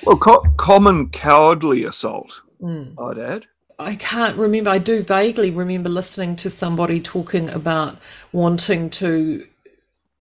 Well, 0.04 0.18
co- 0.18 0.44
common 0.58 1.10
cowardly 1.10 1.86
assault. 1.86 2.42
Mm. 2.62 2.96
I'd 3.00 3.18
add. 3.18 3.46
I 3.80 3.96
can't 3.96 4.38
remember. 4.38 4.70
I 4.70 4.78
do 4.78 5.04
vaguely 5.04 5.52
remember 5.52 5.90
listening 5.90 6.36
to 6.38 6.50
somebody 6.50 7.00
talking 7.00 7.50
about 7.50 7.98
wanting 8.34 8.90
to, 8.92 9.48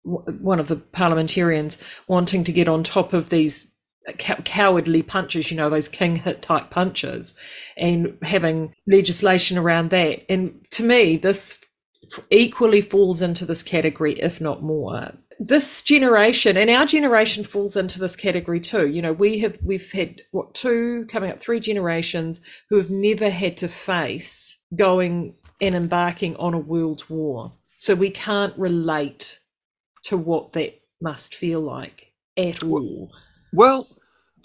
one 0.04 0.60
of 0.60 0.68
the 0.68 0.76
parliamentarians 0.76 1.76
wanting 2.06 2.44
to 2.44 2.52
get 2.52 2.68
on 2.68 2.84
top 2.84 3.12
of 3.12 3.30
these 3.30 3.72
cowardly 4.16 5.02
punches, 5.02 5.50
you 5.50 5.56
know, 5.56 5.70
those 5.70 5.88
king 5.88 6.16
hit 6.16 6.42
type 6.42 6.70
punches, 6.70 7.34
and 7.76 8.16
having 8.22 8.74
legislation 8.86 9.58
around 9.58 9.90
that. 9.90 10.24
And 10.30 10.50
to 10.72 10.82
me, 10.82 11.16
this 11.16 11.58
equally 12.30 12.80
falls 12.80 13.22
into 13.22 13.44
this 13.44 13.62
category, 13.62 14.14
if 14.20 14.40
not 14.40 14.62
more. 14.62 15.12
This 15.40 15.82
generation 15.82 16.56
and 16.56 16.68
our 16.68 16.84
generation 16.84 17.44
falls 17.44 17.76
into 17.76 18.00
this 18.00 18.16
category 18.16 18.60
too. 18.60 18.88
You 18.88 19.00
know 19.00 19.12
we 19.12 19.38
have 19.38 19.56
we've 19.62 19.92
had 19.92 20.22
what 20.32 20.52
two 20.52 21.06
coming 21.08 21.30
up 21.30 21.38
three 21.38 21.60
generations 21.60 22.40
who 22.68 22.76
have 22.76 22.90
never 22.90 23.30
had 23.30 23.56
to 23.58 23.68
face 23.68 24.60
going 24.74 25.36
and 25.60 25.76
embarking 25.76 26.34
on 26.36 26.54
a 26.54 26.58
world 26.58 27.04
war. 27.08 27.52
So 27.74 27.94
we 27.94 28.10
can't 28.10 28.56
relate 28.58 29.38
to 30.04 30.16
what 30.16 30.54
that 30.54 30.80
must 31.00 31.36
feel 31.36 31.60
like 31.60 32.12
at 32.36 32.64
all. 32.64 33.12
well 33.52 33.86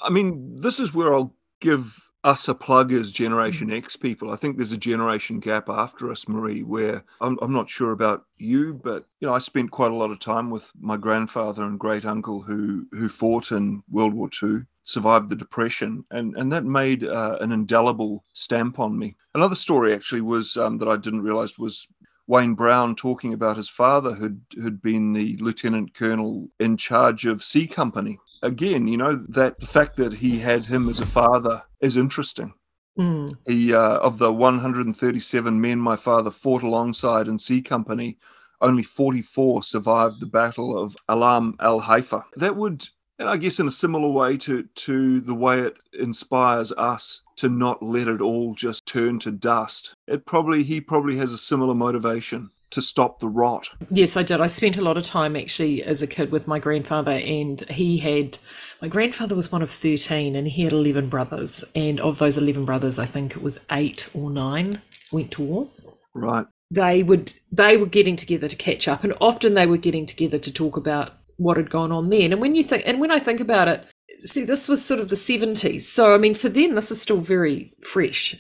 i 0.04 0.10
mean 0.10 0.56
this 0.62 0.80
is 0.80 0.94
where 0.94 1.14
i'll 1.14 1.34
give 1.60 2.00
us 2.24 2.48
a 2.48 2.56
plug 2.56 2.94
as 2.94 3.12
Generation 3.12 3.68
mm. 3.68 3.78
X 3.78 3.96
people. 3.96 4.32
I 4.32 4.38
think 4.38 4.56
there's 4.56 4.72
a 4.72 4.78
generation 4.78 5.40
gap 5.40 5.70
after 5.70 6.10
us, 6.10 6.26
Maree, 6.26 6.64
where 6.64 7.04
I'm, 7.20 7.38
I'm 7.42 7.52
not 7.52 7.70
sure 7.70 7.92
about 7.92 8.26
you, 8.38 8.74
but 8.74 9.06
you 9.20 9.28
know, 9.28 9.34
I 9.34 9.40
spent 9.40 9.72
quite 9.72 9.92
a 9.92 9.96
lot 9.96 10.12
of 10.12 10.20
time 10.20 10.50
with 10.50 10.72
my 10.80 10.96
grandfather 10.96 11.64
and 11.64 11.80
great 11.80 12.06
uncle 12.06 12.42
who 12.42 12.88
who 12.92 13.10
fought 13.10 13.52
in 13.52 13.84
World 13.92 14.14
War 14.14 14.30
II, 14.42 14.62
survived 14.84 15.30
the 15.30 15.36
Depression, 15.36 16.06
and 16.12 16.36
and 16.38 16.52
that 16.52 16.64
made 16.64 17.04
uh, 17.04 17.38
an 17.42 17.52
indelible 17.52 18.24
stamp 18.34 18.80
on 18.80 18.98
me. 18.98 19.16
Another 19.36 19.56
story 19.56 19.94
actually 19.94 20.22
was 20.22 20.56
um, 20.56 20.78
that 20.78 20.88
I 20.88 20.96
didn't 20.96 21.24
realize 21.24 21.60
was 21.60 21.88
Wayne 22.28 22.54
Brown 22.54 22.96
talking 22.96 23.34
about 23.34 23.58
his 23.58 23.68
father 23.68 24.14
who'd 24.14 24.42
who'd 24.56 24.82
been 24.82 25.12
the 25.12 25.36
lieutenant 25.38 25.94
colonel 25.94 26.50
in 26.58 26.78
charge 26.78 27.26
of 27.26 27.44
C 27.44 27.68
Company. 27.68 28.18
Again, 28.44 28.88
you 28.88 28.98
know 28.98 29.16
that 29.30 29.60
the 29.60 29.66
fact 29.66 29.96
that 29.98 30.14
he 30.14 30.38
had 30.38 30.66
him 30.66 30.90
as 30.90 31.00
a 31.00 31.06
father 31.06 31.64
is 31.80 31.96
interesting. 31.96 32.54
Mm. 33.00 33.38
He 33.48 33.74
uh, 33.74 33.98
of 33.98 34.18
the 34.18 34.32
137 34.32 35.62
men 35.62 35.80
my 35.80 35.96
father 35.96 36.30
fought 36.30 36.62
alongside 36.62 37.28
in 37.28 37.40
C 37.40 37.62
Company, 37.62 38.18
only 38.60 38.84
44 38.84 39.64
survived 39.64 40.20
the 40.20 40.26
Battle 40.26 40.78
of 40.78 40.96
Alam 41.08 41.56
el 41.62 41.80
Halfa. 41.80 42.26
That 42.36 42.58
would 42.58 42.86
and 43.18 43.30
I 43.30 43.38
guess 43.38 43.60
in 43.60 43.68
a 43.68 43.72
similar 43.72 44.10
way 44.10 44.38
to 44.38 44.64
to 44.64 45.22
the 45.22 45.34
way 45.34 45.62
it 45.62 45.78
inspires 45.94 46.72
us 46.74 47.22
to 47.38 47.48
not 47.48 47.82
let 47.82 48.08
it 48.10 48.22
all 48.22 48.56
just 48.56 48.86
turn 48.86 49.20
to 49.20 49.32
dust. 49.32 49.96
It 50.08 50.26
probably 50.26 50.64
he 50.64 50.82
probably 50.82 51.16
has 51.16 51.32
a 51.32 51.38
similar 51.38 51.76
motivation 51.76 52.50
to 52.74 52.82
stop 52.82 53.20
the 53.20 53.28
rot. 53.28 53.70
Yes, 53.90 54.18
I 54.18 54.24
did. 54.24 54.42
I 54.42 54.48
spent 54.48 54.78
a 54.78 54.82
lot 54.82 54.98
of 54.98 55.04
time 55.04 55.36
actually 55.36 55.84
as 55.84 56.02
a 56.02 56.08
kid 56.08 56.32
with 56.32 56.48
my 56.48 56.60
grandfather, 56.60 57.12
and 57.12 57.62
he 57.70 57.98
had 57.98 58.38
my 58.82 58.88
grandfather 58.88 59.36
was 59.36 59.52
one 59.52 59.62
of 59.62 59.72
13 59.72 60.36
and 60.36 60.48
he 60.48 60.64
had 60.64 60.74
11 60.74 61.08
brothers. 61.08 61.64
And 61.74 62.02
of 62.02 62.20
those 62.20 62.38
11 62.38 62.66
brothers, 62.66 63.00
I 63.00 63.06
think 63.06 63.36
it 63.36 63.42
was 63.42 63.66
eight 63.72 64.10
or 64.14 64.30
nine 64.30 64.82
went 65.12 65.32
to 65.32 65.42
war. 65.42 65.70
Right. 66.14 66.46
They 66.70 67.04
would 67.04 67.32
they 67.52 67.78
were 67.78 67.86
getting 67.86 68.16
together 68.16 68.48
to 68.48 68.56
catch 68.56 68.88
up, 68.88 69.04
and 69.04 69.14
often 69.22 69.54
they 69.54 69.68
were 69.68 69.78
getting 69.78 70.06
together 70.06 70.40
to 70.40 70.52
talk 70.52 70.76
about 70.76 71.14
what 71.38 71.58
had 71.58 71.70
gone 71.70 71.92
on 71.92 72.10
then. 72.10 72.32
And 72.32 72.42
when 72.42 72.56
you 72.56 72.64
think, 72.64 72.84
and 72.86 73.00
when 73.00 73.12
I 73.12 73.20
think 73.20 73.40
about 73.40 73.68
it, 73.68 73.86
see, 74.24 74.44
this 74.44 74.68
was 74.68 74.84
sort 74.84 75.00
of 75.00 75.10
the 75.10 75.16
70s. 75.16 75.82
So, 75.82 76.14
I 76.14 76.18
mean, 76.18 76.36
for 76.36 76.50
them, 76.50 76.76
this 76.76 76.92
is 76.92 77.02
still 77.02 77.18
very 77.18 77.74
fresh. 77.84 78.36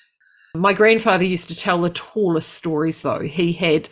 My 0.55 0.73
grandfather 0.73 1.23
used 1.23 1.47
to 1.49 1.55
tell 1.55 1.81
the 1.81 1.89
tallest 1.89 2.53
stories, 2.53 3.01
though. 3.01 3.21
He 3.21 3.53
had 3.53 3.89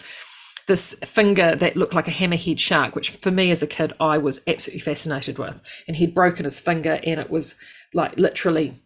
this 0.71 0.93
finger 1.03 1.53
that 1.53 1.75
looked 1.75 1.93
like 1.93 2.07
a 2.07 2.11
hammerhead 2.11 2.57
shark, 2.57 2.95
which 2.95 3.09
for 3.09 3.29
me 3.29 3.51
as 3.51 3.61
a 3.61 3.67
kid, 3.67 3.91
I 3.99 4.17
was 4.17 4.41
absolutely 4.47 4.79
fascinated 4.79 5.37
with. 5.37 5.61
And 5.85 5.97
he'd 5.97 6.15
broken 6.15 6.45
his 6.45 6.61
finger, 6.61 7.01
and 7.03 7.19
it 7.19 7.29
was 7.29 7.55
like 7.93 8.15
literally 8.15 8.79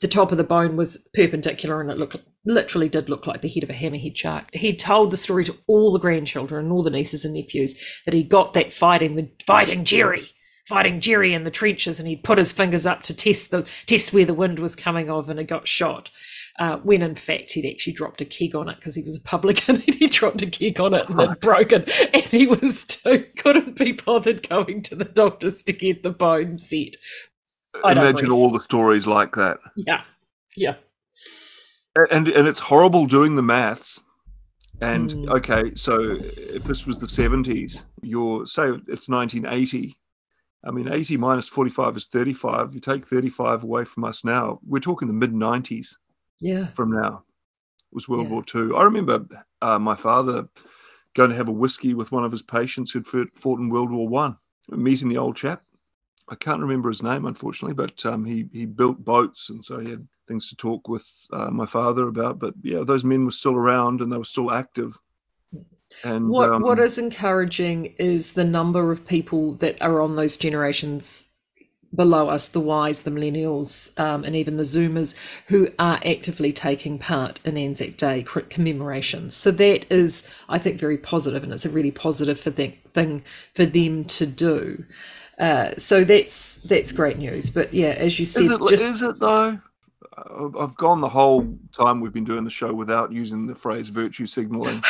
the 0.00 0.08
top 0.08 0.32
of 0.32 0.38
the 0.38 0.42
bone 0.44 0.74
was 0.74 1.06
perpendicular 1.12 1.80
and 1.80 1.90
it 1.90 1.98
looked 1.98 2.16
literally 2.44 2.88
did 2.88 3.10
look 3.10 3.26
like 3.26 3.42
the 3.42 3.48
head 3.48 3.62
of 3.62 3.68
a 3.68 3.74
hammerhead 3.74 4.16
shark. 4.16 4.48
He 4.54 4.74
told 4.74 5.10
the 5.10 5.18
story 5.18 5.44
to 5.44 5.56
all 5.66 5.92
the 5.92 5.98
grandchildren 5.98 6.64
and 6.64 6.72
all 6.72 6.82
the 6.82 6.90
nieces 6.90 7.26
and 7.26 7.34
nephews 7.34 7.78
that 8.06 8.14
he 8.14 8.22
got 8.22 8.54
that 8.54 8.72
fighting 8.72 9.14
the 9.14 9.30
fighting 9.46 9.84
Jerry, 9.84 10.28
fighting 10.66 11.02
Jerry 11.02 11.34
in 11.34 11.44
the 11.44 11.50
trenches, 11.50 12.00
and 12.00 12.08
he'd 12.08 12.24
put 12.24 12.38
his 12.38 12.52
fingers 12.52 12.86
up 12.86 13.02
to 13.02 13.14
test 13.14 13.50
the 13.50 13.70
test 13.84 14.14
where 14.14 14.24
the 14.24 14.34
wind 14.34 14.58
was 14.58 14.74
coming 14.74 15.10
of, 15.10 15.28
and 15.28 15.38
it 15.38 15.44
got 15.44 15.68
shot. 15.68 16.10
Uh, 16.58 16.76
when 16.78 17.00
in 17.00 17.16
fact 17.16 17.52
he'd 17.52 17.68
actually 17.68 17.94
dropped 17.94 18.20
a 18.20 18.26
keg 18.26 18.54
on 18.54 18.68
it 18.68 18.76
because 18.76 18.94
he 18.94 19.02
was 19.02 19.16
a 19.16 19.22
publican 19.22 19.76
and 19.86 19.94
he 19.94 20.06
dropped 20.06 20.42
a 20.42 20.46
keg 20.46 20.78
on 20.78 20.92
it 20.92 21.08
and 21.08 21.18
it 21.18 21.40
broken 21.40 21.82
and 22.12 22.24
he 22.24 22.46
was 22.46 22.84
too 22.84 23.24
couldn't 23.38 23.78
be 23.78 23.92
bothered 23.92 24.46
going 24.46 24.82
to 24.82 24.94
the 24.94 25.06
doctors 25.06 25.62
to 25.62 25.72
get 25.72 26.02
the 26.02 26.10
bone 26.10 26.58
set 26.58 26.94
I 27.84 27.92
Imagine 27.92 28.30
all 28.30 28.50
the 28.50 28.60
stories 28.60 29.06
like 29.06 29.34
that. 29.36 29.58
Yeah, 29.76 30.02
yeah. 30.56 30.74
And 31.96 32.28
and 32.28 32.48
it's 32.48 32.58
horrible 32.58 33.06
doing 33.06 33.36
the 33.36 33.42
maths. 33.42 34.00
And 34.80 35.10
mm. 35.10 35.28
okay, 35.36 35.74
so 35.74 36.18
if 36.18 36.64
this 36.64 36.86
was 36.86 36.98
the 36.98 37.08
seventies, 37.08 37.86
you're 38.02 38.46
say 38.46 38.68
it's 38.88 39.08
1980. 39.08 39.96
I 40.64 40.70
mean, 40.70 40.92
80 40.92 41.16
minus 41.16 41.48
45 41.48 41.96
is 41.96 42.06
35. 42.06 42.72
You 42.72 42.78
take 42.78 43.04
35 43.04 43.64
away 43.64 43.84
from 43.84 44.04
us 44.04 44.24
now, 44.24 44.60
we're 44.64 44.78
talking 44.78 45.08
the 45.08 45.14
mid 45.14 45.32
90s. 45.32 45.88
Yeah. 46.42 46.66
From 46.74 46.90
now, 46.90 47.24
it 47.90 47.94
was 47.94 48.08
World 48.08 48.26
yeah. 48.26 48.32
War 48.32 48.44
II. 48.54 48.76
I 48.76 48.82
remember 48.82 49.24
uh, 49.62 49.78
my 49.78 49.94
father 49.94 50.48
going 51.14 51.30
to 51.30 51.36
have 51.36 51.48
a 51.48 51.52
whiskey 51.52 51.94
with 51.94 52.12
one 52.12 52.24
of 52.24 52.32
his 52.32 52.42
patients 52.42 52.90
who'd 52.90 53.06
fought 53.06 53.60
in 53.60 53.70
World 53.70 53.90
War 53.90 54.08
One, 54.08 54.36
meeting 54.68 55.08
the 55.08 55.18
old 55.18 55.36
chap 55.36 55.62
I 56.28 56.34
can't 56.36 56.60
remember 56.60 56.88
his 56.88 57.02
name, 57.02 57.26
unfortunately, 57.26 57.74
but 57.74 58.06
um, 58.06 58.24
he 58.24 58.46
he 58.52 58.64
built 58.64 59.04
boats, 59.04 59.50
and 59.50 59.64
so 59.64 59.78
he 59.78 59.90
had 59.90 60.06
things 60.26 60.48
to 60.48 60.56
talk 60.56 60.88
with 60.88 61.06
uh, 61.32 61.50
my 61.50 61.66
father 61.66 62.08
about. 62.08 62.38
But 62.38 62.54
yeah, 62.62 62.84
those 62.84 63.04
men 63.04 63.24
were 63.24 63.32
still 63.32 63.54
around 63.54 64.00
and 64.00 64.10
they 64.10 64.16
were 64.16 64.24
still 64.24 64.50
active. 64.50 64.98
And 66.04 66.28
what 66.28 66.48
um, 66.48 66.62
what 66.62 66.78
is 66.78 66.96
encouraging 66.96 67.94
is 67.98 68.32
the 68.32 68.44
number 68.44 68.92
of 68.92 69.06
people 69.06 69.54
that 69.56 69.80
are 69.82 70.00
on 70.00 70.16
those 70.16 70.36
generations 70.36 71.28
below 71.94 72.28
us, 72.28 72.48
the 72.48 72.60
Ys, 72.60 73.02
the 73.02 73.10
millennials, 73.10 73.98
um, 74.00 74.24
and 74.24 74.34
even 74.34 74.56
the 74.56 74.62
Zoomers, 74.62 75.14
who 75.48 75.68
are 75.78 76.00
actively 76.04 76.52
taking 76.52 76.98
part 76.98 77.40
in 77.44 77.56
Anzac 77.56 77.96
Day 77.96 78.22
commemorations. 78.22 79.36
So 79.36 79.50
that 79.52 79.90
is, 79.90 80.26
I 80.48 80.58
think, 80.58 80.80
very 80.80 80.98
positive, 80.98 81.42
and 81.42 81.52
it's 81.52 81.66
a 81.66 81.70
really 81.70 81.90
positive 81.90 82.40
for 82.40 82.50
the, 82.50 82.74
thing 82.94 83.22
for 83.54 83.66
them 83.66 84.04
to 84.04 84.26
do. 84.26 84.84
Uh, 85.38 85.72
so 85.76 86.04
that's 86.04 86.58
that's 86.58 86.92
great 86.92 87.18
news. 87.18 87.50
But 87.50 87.72
yeah, 87.72 87.88
as 87.88 88.18
you 88.18 88.26
said, 88.26 88.44
is 88.44 88.50
it, 88.52 88.70
just, 88.70 88.84
is 88.84 89.02
it 89.02 89.18
though? 89.18 89.58
I've 90.58 90.76
gone 90.76 91.00
the 91.00 91.08
whole 91.08 91.52
time 91.72 92.00
we've 92.00 92.12
been 92.12 92.24
doing 92.24 92.44
the 92.44 92.50
show 92.50 92.72
without 92.72 93.12
using 93.12 93.46
the 93.46 93.54
phrase 93.54 93.88
virtue 93.88 94.26
signaling. 94.26 94.82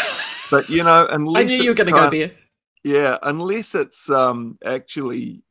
but 0.51 0.69
you 0.69 0.83
know, 0.83 1.07
unless 1.11 1.43
I 1.45 1.47
knew 1.47 1.63
you 1.63 1.71
were 1.71 1.75
going 1.75 1.87
to 1.87 1.93
go 1.93 2.11
there. 2.11 2.33
Yeah, 2.85 3.17
unless 3.23 3.77
it's 3.77 4.11
um, 4.11 4.59
actually 4.65 5.43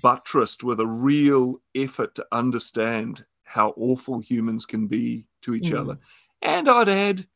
buttressed 0.00 0.64
with 0.64 0.80
a 0.80 0.86
real 0.86 1.60
effort 1.74 2.14
to 2.16 2.26
understand 2.32 3.24
how 3.44 3.74
awful 3.76 4.18
humans 4.18 4.66
can 4.66 4.86
be 4.86 5.26
to 5.42 5.54
each 5.54 5.70
mm. 5.70 5.78
other. 5.78 5.98
And 6.42 6.68
I'd 6.68 6.88
add, 6.88 7.26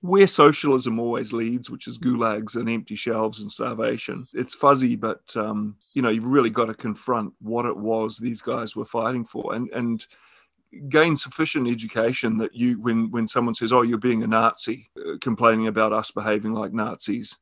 where 0.00 0.26
socialism 0.26 1.00
always 1.00 1.32
leads, 1.32 1.68
which 1.68 1.88
is 1.88 1.98
gulags 1.98 2.54
and 2.54 2.70
empty 2.70 2.94
shelves 2.94 3.40
and 3.40 3.50
starvation. 3.50 4.26
It's 4.32 4.54
fuzzy, 4.54 4.94
but 4.94 5.36
um, 5.36 5.76
you 5.92 6.02
know 6.02 6.08
you've 6.08 6.24
really 6.24 6.50
got 6.50 6.66
to 6.66 6.74
confront 6.74 7.32
what 7.40 7.66
it 7.66 7.76
was 7.76 8.16
these 8.16 8.40
guys 8.40 8.76
were 8.76 8.84
fighting 8.84 9.24
for, 9.24 9.54
and 9.54 9.68
and 9.70 10.06
gain 10.88 11.16
sufficient 11.16 11.68
education 11.68 12.36
that 12.38 12.54
you 12.54 12.80
when 12.80 13.10
when 13.10 13.26
someone 13.26 13.54
says 13.54 13.72
oh 13.72 13.82
you're 13.82 13.98
being 13.98 14.22
a 14.22 14.26
nazi 14.26 14.90
uh, 14.98 15.16
complaining 15.20 15.66
about 15.66 15.94
us 15.94 16.10
behaving 16.10 16.52
like 16.52 16.74
nazis 16.74 17.38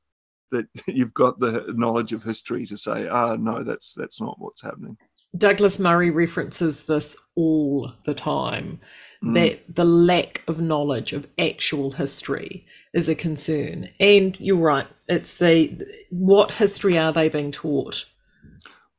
that 0.51 0.66
you've 0.86 1.14
got 1.14 1.39
the 1.39 1.64
knowledge 1.77 2.12
of 2.12 2.23
history 2.23 2.66
to 2.66 2.77
say 2.77 3.09
ah 3.09 3.36
no 3.36 3.62
that's 3.62 3.94
that's 3.94 4.20
not 4.20 4.36
what's 4.39 4.62
happening 4.62 4.97
douglas 5.36 5.78
murray 5.78 6.10
references 6.10 6.85
this 6.85 7.16
all 7.35 7.93
the 8.05 8.14
time 8.14 8.81
mm. 9.23 9.35
that 9.35 9.60
the 9.74 9.85
lack 9.85 10.43
of 10.48 10.60
knowledge 10.60 11.12
of 11.12 11.27
actual 11.39 11.90
history 11.90 12.66
is 12.94 13.09
a 13.09 13.14
concern 13.14 13.89
and 14.01 14.39
you're 14.40 14.56
right 14.56 14.86
it's 15.09 15.36
the 15.36 15.86
what 16.10 16.51
history 16.52 16.98
are 16.98 17.12
they 17.12 17.28
being 17.28 17.52
taught 17.52 18.06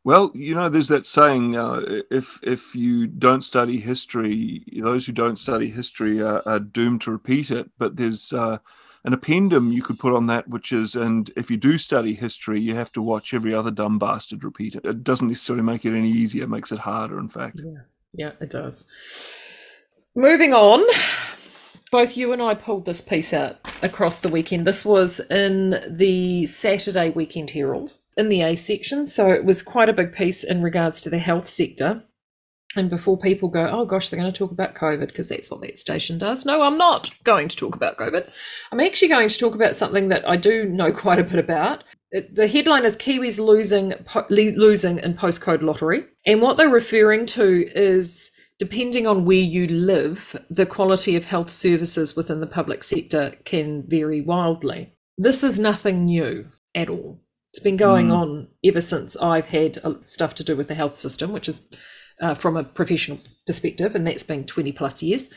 well, 0.07 0.31
you 0.33 0.55
know, 0.55 0.69
there's 0.69 0.87
that 0.87 1.05
saying: 1.05 1.57
uh, 1.57 1.81
if 2.09 2.39
if 2.41 2.73
you 2.73 3.07
don't 3.07 3.43
study 3.43 3.77
history, 3.77 4.63
those 4.77 5.05
who 5.05 5.11
don't 5.11 5.35
study 5.35 5.69
history 5.69 6.21
are, 6.21 6.41
are 6.45 6.61
doomed 6.61 7.01
to 7.01 7.11
repeat 7.11 7.51
it. 7.51 7.69
But 7.77 7.97
there's 7.97 8.31
uh, 8.31 8.59
an 9.07 9.15
appendum 9.15 9.71
you 9.71 9.81
could 9.81 9.97
put 9.97 10.13
on 10.13 10.27
that, 10.27 10.49
which 10.49 10.73
is, 10.73 10.93
and 10.93 11.31
if 11.37 11.49
you 11.49 11.55
do 11.55 11.77
study 11.77 12.13
history, 12.13 12.59
you 12.59 12.75
have 12.75 12.91
to 12.91 13.01
watch 13.01 13.33
every 13.33 13.53
other 13.53 13.71
dumb 13.71 13.97
bastard 13.97 14.43
repeat 14.43 14.75
it. 14.75 14.83
It 14.83 15.01
doesn't 15.01 15.29
necessarily 15.29 15.63
make 15.63 15.85
it 15.85 15.97
any 15.97 16.11
easier; 16.11 16.43
it 16.43 16.49
makes 16.49 16.73
it 16.73 16.79
harder, 16.79 17.17
in 17.17 17.29
fact. 17.29 17.61
Yeah, 17.63 17.79
yeah, 18.13 18.31
it 18.41 18.49
does. 18.49 18.85
Moving 20.13 20.53
on. 20.53 20.83
Both 21.89 22.17
you 22.17 22.33
and 22.33 22.41
I 22.41 22.53
pulled 22.53 22.85
this 22.85 22.99
piece 22.99 23.31
out 23.31 23.59
across 23.81 24.19
the 24.19 24.27
weekend. 24.27 24.67
This 24.67 24.83
was 24.83 25.21
in 25.31 25.81
the 25.89 26.45
Saturday 26.45 27.09
Weekend 27.09 27.51
Herald 27.51 27.93
in 28.17 28.27
the 28.27 28.41
A 28.41 28.57
section. 28.57 29.07
So 29.07 29.31
it 29.31 29.45
was 29.45 29.63
quite 29.63 29.87
a 29.87 29.93
big 29.93 30.11
piece 30.11 30.43
in 30.43 30.61
regards 30.61 30.99
to 31.01 31.09
the 31.09 31.17
health 31.17 31.47
sector. 31.47 32.03
And 32.75 32.89
before 32.89 33.17
people 33.17 33.49
go, 33.49 33.67
oh 33.69 33.85
gosh, 33.85 34.09
they're 34.09 34.19
going 34.19 34.31
to 34.31 34.37
talk 34.37 34.51
about 34.51 34.75
COVID 34.75 35.07
because 35.07 35.29
that's 35.29 35.49
what 35.49 35.61
that 35.61 35.77
station 35.77 36.17
does. 36.17 36.45
No, 36.45 36.61
I'm 36.61 36.77
not 36.77 37.09
going 37.23 37.47
to 37.47 37.55
talk 37.55 37.75
about 37.75 37.97
COVID. 37.97 38.29
I'm 38.71 38.79
actually 38.79 39.07
going 39.07 39.29
to 39.29 39.37
talk 39.37 39.55
about 39.55 39.75
something 39.75 40.09
that 40.09 40.27
I 40.27 40.35
do 40.35 40.65
know 40.65 40.91
quite 40.93 41.19
a 41.19 41.23
bit 41.23 41.39
about. 41.39 41.83
The 42.11 42.47
headline 42.47 42.85
is 42.85 42.95
Kiwis 42.95 43.43
losing 43.43 43.93
losing 44.29 44.99
in 44.99 45.13
postcode 45.13 45.61
lottery, 45.61 46.05
and 46.25 46.41
what 46.41 46.55
they're 46.55 46.69
referring 46.69 47.25
to 47.27 47.69
is 47.75 48.31
depending 48.59 49.05
on 49.05 49.25
where 49.25 49.35
you 49.35 49.67
live, 49.67 50.35
the 50.49 50.65
quality 50.65 51.15
of 51.15 51.25
health 51.25 51.51
services 51.51 52.15
within 52.15 52.39
the 52.39 52.47
public 52.47 52.83
sector 52.83 53.35
can 53.45 53.83
vary 53.87 54.21
wildly. 54.21 54.93
This 55.17 55.43
is 55.43 55.59
nothing 55.59 56.05
new 56.05 56.47
at 56.73 56.89
all. 56.89 57.19
It's 57.51 57.59
been 57.59 57.77
going 57.77 58.09
mm. 58.09 58.15
on 58.15 58.47
ever 58.63 58.81
since 58.81 59.15
I've 59.17 59.47
had 59.47 59.77
uh, 59.83 59.95
stuff 60.03 60.35
to 60.35 60.43
do 60.43 60.55
with 60.55 60.67
the 60.67 60.75
health 60.75 60.97
system, 60.99 61.31
which 61.31 61.47
is 61.47 61.67
uh, 62.21 62.35
from 62.35 62.57
a 62.57 62.63
professional 62.63 63.19
perspective, 63.45 63.95
and 63.95 64.05
that's 64.05 64.23
been 64.23 64.45
20 64.45 64.71
plus 64.71 65.01
years. 65.01 65.29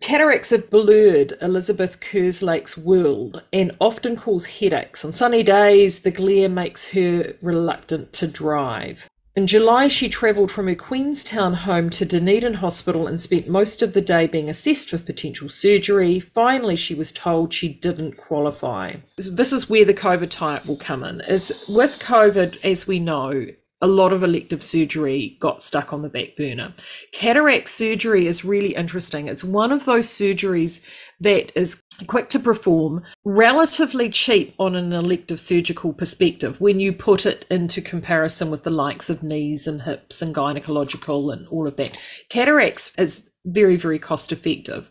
Cataracts 0.00 0.50
have 0.50 0.70
blurred 0.70 1.34
Elizabeth 1.42 2.00
Kerslake's 2.00 2.78
world 2.78 3.42
and 3.52 3.76
often 3.80 4.16
cause 4.16 4.46
headaches. 4.46 5.04
On 5.04 5.12
sunny 5.12 5.42
days, 5.42 6.00
the 6.00 6.10
glare 6.10 6.48
makes 6.48 6.90
her 6.90 7.34
reluctant 7.42 8.12
to 8.14 8.26
drive. 8.26 9.10
In 9.36 9.46
July, 9.46 9.88
she 9.88 10.08
travelled 10.08 10.50
from 10.50 10.66
her 10.66 10.74
Queenstown 10.74 11.54
home 11.54 11.88
to 11.90 12.04
Dunedin 12.04 12.54
Hospital 12.54 13.06
and 13.06 13.20
spent 13.20 13.46
most 13.46 13.80
of 13.80 13.92
the 13.92 14.00
day 14.00 14.26
being 14.26 14.50
assessed 14.50 14.90
for 14.90 14.98
potential 14.98 15.48
surgery. 15.48 16.18
Finally, 16.18 16.76
she 16.76 16.94
was 16.94 17.12
told 17.12 17.54
she 17.54 17.68
didn't 17.68 18.16
qualify. 18.16 18.96
This 19.16 19.52
is 19.52 19.70
where 19.70 19.84
the 19.84 19.94
COVID 19.94 20.30
type 20.30 20.66
will 20.66 20.76
come 20.76 21.04
in. 21.04 21.20
Is 21.20 21.64
with 21.68 22.00
COVID, 22.00 22.64
as 22.64 22.88
we 22.88 22.98
know, 22.98 23.46
a 23.82 23.86
lot 23.86 24.12
of 24.12 24.22
elective 24.22 24.62
surgery 24.62 25.36
got 25.40 25.62
stuck 25.62 25.92
on 25.92 26.02
the 26.02 26.08
back 26.08 26.36
burner. 26.36 26.74
Cataract 27.12 27.68
surgery 27.68 28.26
is 28.26 28.44
really 28.44 28.74
interesting. 28.74 29.26
It's 29.26 29.42
one 29.42 29.72
of 29.72 29.86
those 29.86 30.06
surgeries 30.06 30.82
that 31.20 31.52
is 31.58 31.82
quick 32.06 32.28
to 32.30 32.38
perform, 32.38 33.02
relatively 33.24 34.10
cheap 34.10 34.54
on 34.58 34.74
an 34.74 34.92
elective 34.92 35.40
surgical 35.40 35.92
perspective 35.92 36.60
when 36.60 36.80
you 36.80 36.92
put 36.92 37.26
it 37.26 37.46
into 37.50 37.80
comparison 37.80 38.50
with 38.50 38.64
the 38.64 38.70
likes 38.70 39.10
of 39.10 39.22
knees 39.22 39.66
and 39.66 39.82
hips 39.82 40.20
and 40.22 40.34
gynecological 40.34 41.32
and 41.32 41.46
all 41.48 41.66
of 41.66 41.76
that. 41.76 41.96
Cataracts 42.28 42.92
is 42.98 43.28
very, 43.44 43.76
very 43.76 43.98
cost 43.98 44.32
effective. 44.32 44.90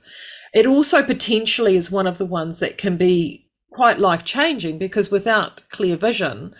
It 0.53 0.65
also 0.65 1.03
potentially 1.03 1.75
is 1.75 1.91
one 1.91 2.07
of 2.07 2.17
the 2.17 2.25
ones 2.25 2.59
that 2.59 2.77
can 2.77 2.97
be 2.97 3.47
quite 3.71 3.99
life 3.99 4.23
changing 4.23 4.77
because 4.79 5.11
without 5.11 5.61
clear 5.69 5.95
vision, 5.95 6.55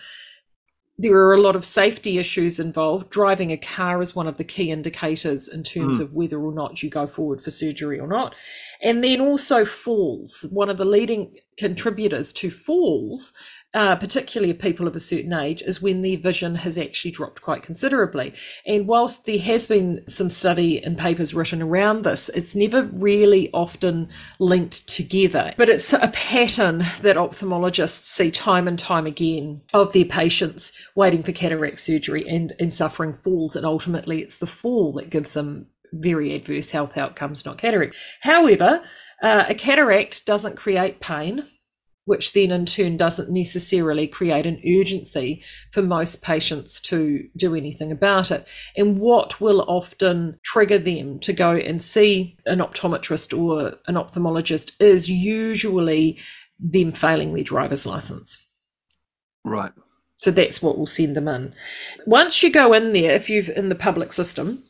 there 1.02 1.14
are 1.14 1.34
a 1.34 1.42
lot 1.42 1.56
of 1.56 1.64
safety 1.64 2.18
issues 2.18 2.60
involved. 2.60 3.10
Driving 3.10 3.54
a 3.54 3.58
car 3.58 4.02
is 4.02 4.18
one 4.18 4.28
of 4.28 4.36
the 4.36 4.44
key 4.44 4.70
indicators 4.70 5.48
in 5.48 5.64
terms 5.64 6.00
mm. 6.00 6.04
of 6.04 6.14
whether 6.14 6.38
or 6.38 6.54
not 6.54 6.84
you 6.84 6.90
go 6.90 7.08
forward 7.08 7.42
for 7.42 7.52
surgery 7.52 7.98
or 7.98 8.06
not. 8.06 8.36
And 8.82 9.02
then 9.02 9.22
also 9.22 9.64
falls. 9.64 10.46
One 10.52 10.70
of 10.70 10.78
the 10.78 10.84
leading 10.84 11.38
contributors 11.58 12.34
to 12.34 12.52
falls 12.52 13.32
uh, 13.74 13.96
particularly 13.96 14.54
people 14.54 14.88
of 14.88 14.96
a 14.96 15.00
certain 15.00 15.34
age, 15.34 15.62
is 15.62 15.82
when 15.82 16.02
their 16.02 16.18
vision 16.18 16.56
has 16.56 16.78
actually 16.78 17.12
dropped 17.12 17.42
quite 17.42 17.62
considerably. 17.62 18.34
And 18.66 18.88
whilst 18.88 19.26
there 19.26 19.40
has 19.40 19.68
been 19.68 20.04
some 20.08 20.30
study 20.30 20.84
and 20.84 20.98
papers 20.98 21.34
written 21.34 21.62
around 21.62 22.04
this, 22.04 22.30
it's 22.30 22.56
never 22.56 22.84
really 22.84 23.52
often 23.54 24.10
linked 24.40 24.88
together. 24.88 25.54
But 25.58 25.70
it's 25.70 25.94
a 25.94 26.08
pattern 26.10 26.80
that 27.02 27.16
ophthalmologists 27.16 28.06
see 28.06 28.32
time 28.32 28.68
and 28.68 28.80
time 28.80 29.06
again 29.06 29.62
of 29.74 29.94
their 29.94 30.06
patients 30.06 30.72
waiting 30.96 31.22
for 31.22 31.32
cataract 31.32 31.80
surgery 31.80 32.28
and, 32.28 32.54
and 32.60 32.74
suffering 32.74 33.14
falls. 33.14 33.56
And 33.56 33.66
ultimately, 33.66 34.22
it's 34.22 34.38
the 34.38 34.48
fall 34.48 34.94
that 34.94 35.12
gives 35.12 35.34
them 35.34 35.68
very 35.92 36.36
adverse 36.36 36.72
health 36.72 36.98
outcomes, 36.98 37.46
not 37.46 37.58
cataract. 37.58 37.96
However, 38.22 38.82
uh, 39.22 39.46
a 39.48 39.54
cataract 39.54 40.26
doesn't 40.26 40.56
create 40.56 41.00
pain 41.00 41.44
which 42.10 42.34
then 42.34 42.50
in 42.50 42.66
turn 42.66 42.98
doesn't 42.98 43.30
necessarily 43.30 44.08
create 44.08 44.48
an 44.48 44.60
urgency 44.68 45.44
for 45.72 45.84
most 45.84 46.24
patients 46.24 46.82
to 46.82 47.30
do 47.38 47.54
anything 47.54 47.92
about 47.92 48.32
it. 48.32 48.48
And 48.76 48.98
what 48.98 49.40
will 49.40 49.62
often 49.68 50.40
trigger 50.44 50.80
them 50.80 51.20
to 51.20 51.32
go 51.32 51.52
and 51.52 51.84
see 51.84 52.36
an 52.48 52.62
optometrist 52.62 53.38
or 53.38 53.76
an 53.86 53.94
ophthalmologist 53.94 54.72
is 54.82 55.08
usually 55.08 56.18
them 56.60 56.92
failing 56.94 57.36
their 57.36 57.44
driver's 57.44 57.86
license. 57.86 58.44
Right. 59.46 59.72
So 60.16 60.32
that's 60.32 60.64
what 60.64 60.80
will 60.80 60.88
send 60.88 61.16
them 61.16 61.28
in. 61.28 61.54
Once 62.08 62.42
you 62.42 62.52
go 62.52 62.74
in 62.74 62.92
there, 62.92 63.14
if 63.14 63.30
you've 63.30 63.50
in 63.50 63.70
the 63.70 63.76
public 63.76 64.14
system, 64.14 64.64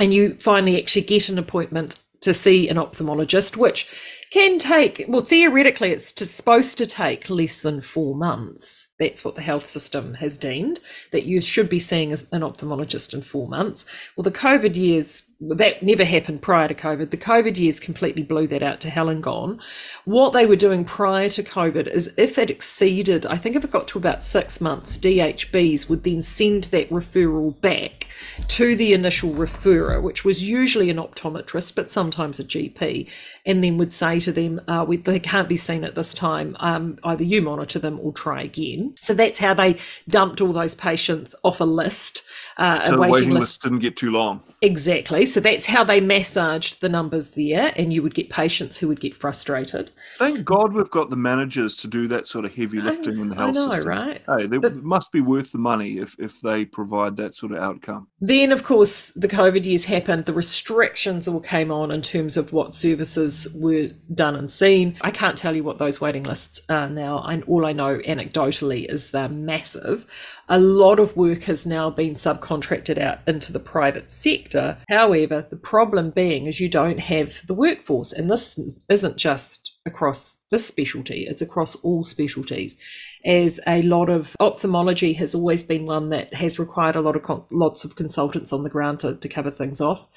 and 0.00 0.14
you 0.14 0.36
finally 0.40 0.80
actually 0.80 1.02
get 1.02 1.28
an 1.28 1.38
appointment 1.38 1.96
to 2.22 2.34
see 2.34 2.68
an 2.68 2.76
ophthalmologist, 2.76 3.56
which 3.56 3.88
can 4.30 4.58
take, 4.58 5.04
well, 5.08 5.20
theoretically, 5.20 5.90
it's 5.90 6.10
to, 6.12 6.24
supposed 6.24 6.78
to 6.78 6.86
take 6.86 7.28
less 7.28 7.60
than 7.60 7.82
four 7.82 8.14
months. 8.14 8.88
That's 8.98 9.24
what 9.24 9.34
the 9.34 9.42
health 9.42 9.66
system 9.68 10.14
has 10.14 10.38
deemed, 10.38 10.80
that 11.10 11.24
you 11.24 11.42
should 11.42 11.68
be 11.68 11.78
seeing 11.80 12.12
an 12.12 12.40
ophthalmologist 12.40 13.12
in 13.12 13.20
four 13.20 13.46
months. 13.46 13.84
Well, 14.16 14.22
the 14.22 14.30
COVID 14.30 14.74
years, 14.74 15.24
that 15.50 15.82
never 15.82 16.04
happened 16.04 16.40
prior 16.40 16.68
to 16.68 16.74
COVID. 16.74 17.10
The 17.10 17.16
COVID 17.16 17.56
years 17.56 17.80
completely 17.80 18.22
blew 18.22 18.46
that 18.46 18.62
out 18.62 18.80
to 18.82 18.90
hell 18.90 19.08
and 19.08 19.22
gone. 19.22 19.60
What 20.04 20.32
they 20.32 20.46
were 20.46 20.56
doing 20.56 20.84
prior 20.84 21.28
to 21.30 21.42
COVID 21.42 21.88
is 21.88 22.12
if 22.16 22.38
it 22.38 22.50
exceeded, 22.50 23.26
I 23.26 23.36
think 23.36 23.56
if 23.56 23.64
it 23.64 23.70
got 23.70 23.88
to 23.88 23.98
about 23.98 24.22
six 24.22 24.60
months, 24.60 24.96
DHBs 24.98 25.90
would 25.90 26.04
then 26.04 26.22
send 26.22 26.64
that 26.64 26.88
referral 26.90 27.60
back 27.60 28.08
to 28.48 28.76
the 28.76 28.92
initial 28.92 29.30
referrer, 29.30 30.00
which 30.00 30.24
was 30.24 30.44
usually 30.44 30.90
an 30.90 30.98
optometrist, 30.98 31.74
but 31.74 31.90
sometimes 31.90 32.38
a 32.38 32.44
GP, 32.44 33.10
and 33.44 33.64
then 33.64 33.78
would 33.78 33.92
say 33.92 34.20
to 34.20 34.32
them, 34.32 34.60
uh, 34.68 34.84
we, 34.86 34.96
they 34.96 35.18
can't 35.18 35.48
be 35.48 35.56
seen 35.56 35.82
at 35.82 35.96
this 35.96 36.14
time. 36.14 36.56
Um, 36.60 36.98
either 37.02 37.24
you 37.24 37.42
monitor 37.42 37.80
them 37.80 37.98
or 38.00 38.12
try 38.12 38.42
again. 38.42 38.94
So 39.00 39.12
that's 39.12 39.40
how 39.40 39.54
they 39.54 39.78
dumped 40.08 40.40
all 40.40 40.52
those 40.52 40.76
patients 40.76 41.34
off 41.42 41.60
a 41.60 41.64
list. 41.64 42.22
Uh, 42.56 42.84
so 42.84 42.94
a 42.94 43.00
waiting, 43.00 43.12
waiting 43.12 43.30
list. 43.30 43.42
list 43.42 43.62
didn't 43.62 43.80
get 43.80 43.96
too 43.96 44.10
long. 44.12 44.42
Exactly. 44.62 45.26
So 45.26 45.40
that's 45.40 45.66
how 45.66 45.82
they 45.82 46.00
massaged 46.00 46.80
the 46.80 46.88
numbers 46.88 47.30
there, 47.30 47.72
and 47.76 47.92
you 47.92 48.00
would 48.02 48.14
get 48.14 48.30
patients 48.30 48.78
who 48.78 48.86
would 48.86 49.00
get 49.00 49.16
frustrated. 49.16 49.90
Thank 50.18 50.44
God 50.44 50.72
we've 50.72 50.90
got 50.90 51.10
the 51.10 51.16
managers 51.16 51.76
to 51.78 51.88
do 51.88 52.06
that 52.08 52.28
sort 52.28 52.44
of 52.44 52.54
heavy 52.54 52.80
lifting 52.80 53.18
in 53.18 53.28
the 53.28 53.34
I 53.34 53.38
health 53.40 53.54
know, 53.56 53.70
system. 53.72 53.88
right? 53.88 54.22
Hey, 54.38 54.46
they 54.46 54.58
must 54.58 55.10
be 55.10 55.20
worth 55.20 55.50
the 55.50 55.58
money 55.58 55.98
if, 55.98 56.14
if 56.20 56.40
they 56.42 56.64
provide 56.64 57.16
that 57.16 57.34
sort 57.34 57.50
of 57.50 57.58
outcome. 57.58 58.06
Then, 58.20 58.52
of 58.52 58.62
course, 58.62 59.10
the 59.16 59.26
COVID 59.26 59.64
years 59.64 59.86
happened. 59.86 60.26
The 60.26 60.32
restrictions 60.32 61.26
all 61.26 61.40
came 61.40 61.72
on 61.72 61.90
in 61.90 62.00
terms 62.00 62.36
of 62.36 62.52
what 62.52 62.76
services 62.76 63.48
were 63.56 63.90
done 64.14 64.36
and 64.36 64.48
seen. 64.48 64.96
I 65.00 65.10
can't 65.10 65.36
tell 65.36 65.56
you 65.56 65.64
what 65.64 65.78
those 65.78 66.00
waiting 66.00 66.22
lists 66.22 66.60
are 66.68 66.88
now. 66.88 67.24
And 67.24 67.42
all 67.44 67.66
I 67.66 67.72
know 67.72 67.98
anecdotally 67.98 68.88
is 68.88 69.10
they're 69.10 69.28
massive. 69.28 70.06
A 70.48 70.58
lot 70.58 71.00
of 71.00 71.16
work 71.16 71.44
has 71.44 71.66
now 71.66 71.90
been 71.90 72.14
subcontracted 72.14 72.98
out 72.98 73.20
into 73.26 73.52
the 73.52 73.60
private 73.60 74.12
sector. 74.12 74.51
However, 74.88 75.46
the 75.48 75.56
problem 75.56 76.10
being 76.10 76.46
is 76.46 76.60
you 76.60 76.68
don't 76.68 77.00
have 77.00 77.46
the 77.46 77.54
workforce, 77.54 78.12
and 78.12 78.30
this 78.30 78.84
isn't 78.88 79.16
just 79.16 79.76
across 79.84 80.44
this 80.50 80.66
specialty, 80.66 81.26
it's 81.28 81.42
across 81.42 81.74
all 81.76 82.04
specialties. 82.04 82.78
As 83.24 83.60
a 83.66 83.82
lot 83.82 84.08
of 84.08 84.36
ophthalmology 84.40 85.12
has 85.14 85.34
always 85.34 85.62
been 85.62 85.86
one 85.86 86.10
that 86.10 86.34
has 86.34 86.58
required 86.58 86.96
a 86.96 87.00
lot 87.00 87.16
of 87.16 87.44
lots 87.50 87.84
of 87.84 87.96
consultants 87.96 88.52
on 88.52 88.62
the 88.62 88.70
ground 88.70 89.00
to, 89.00 89.16
to 89.16 89.28
cover 89.28 89.50
things 89.50 89.80
off. 89.80 90.08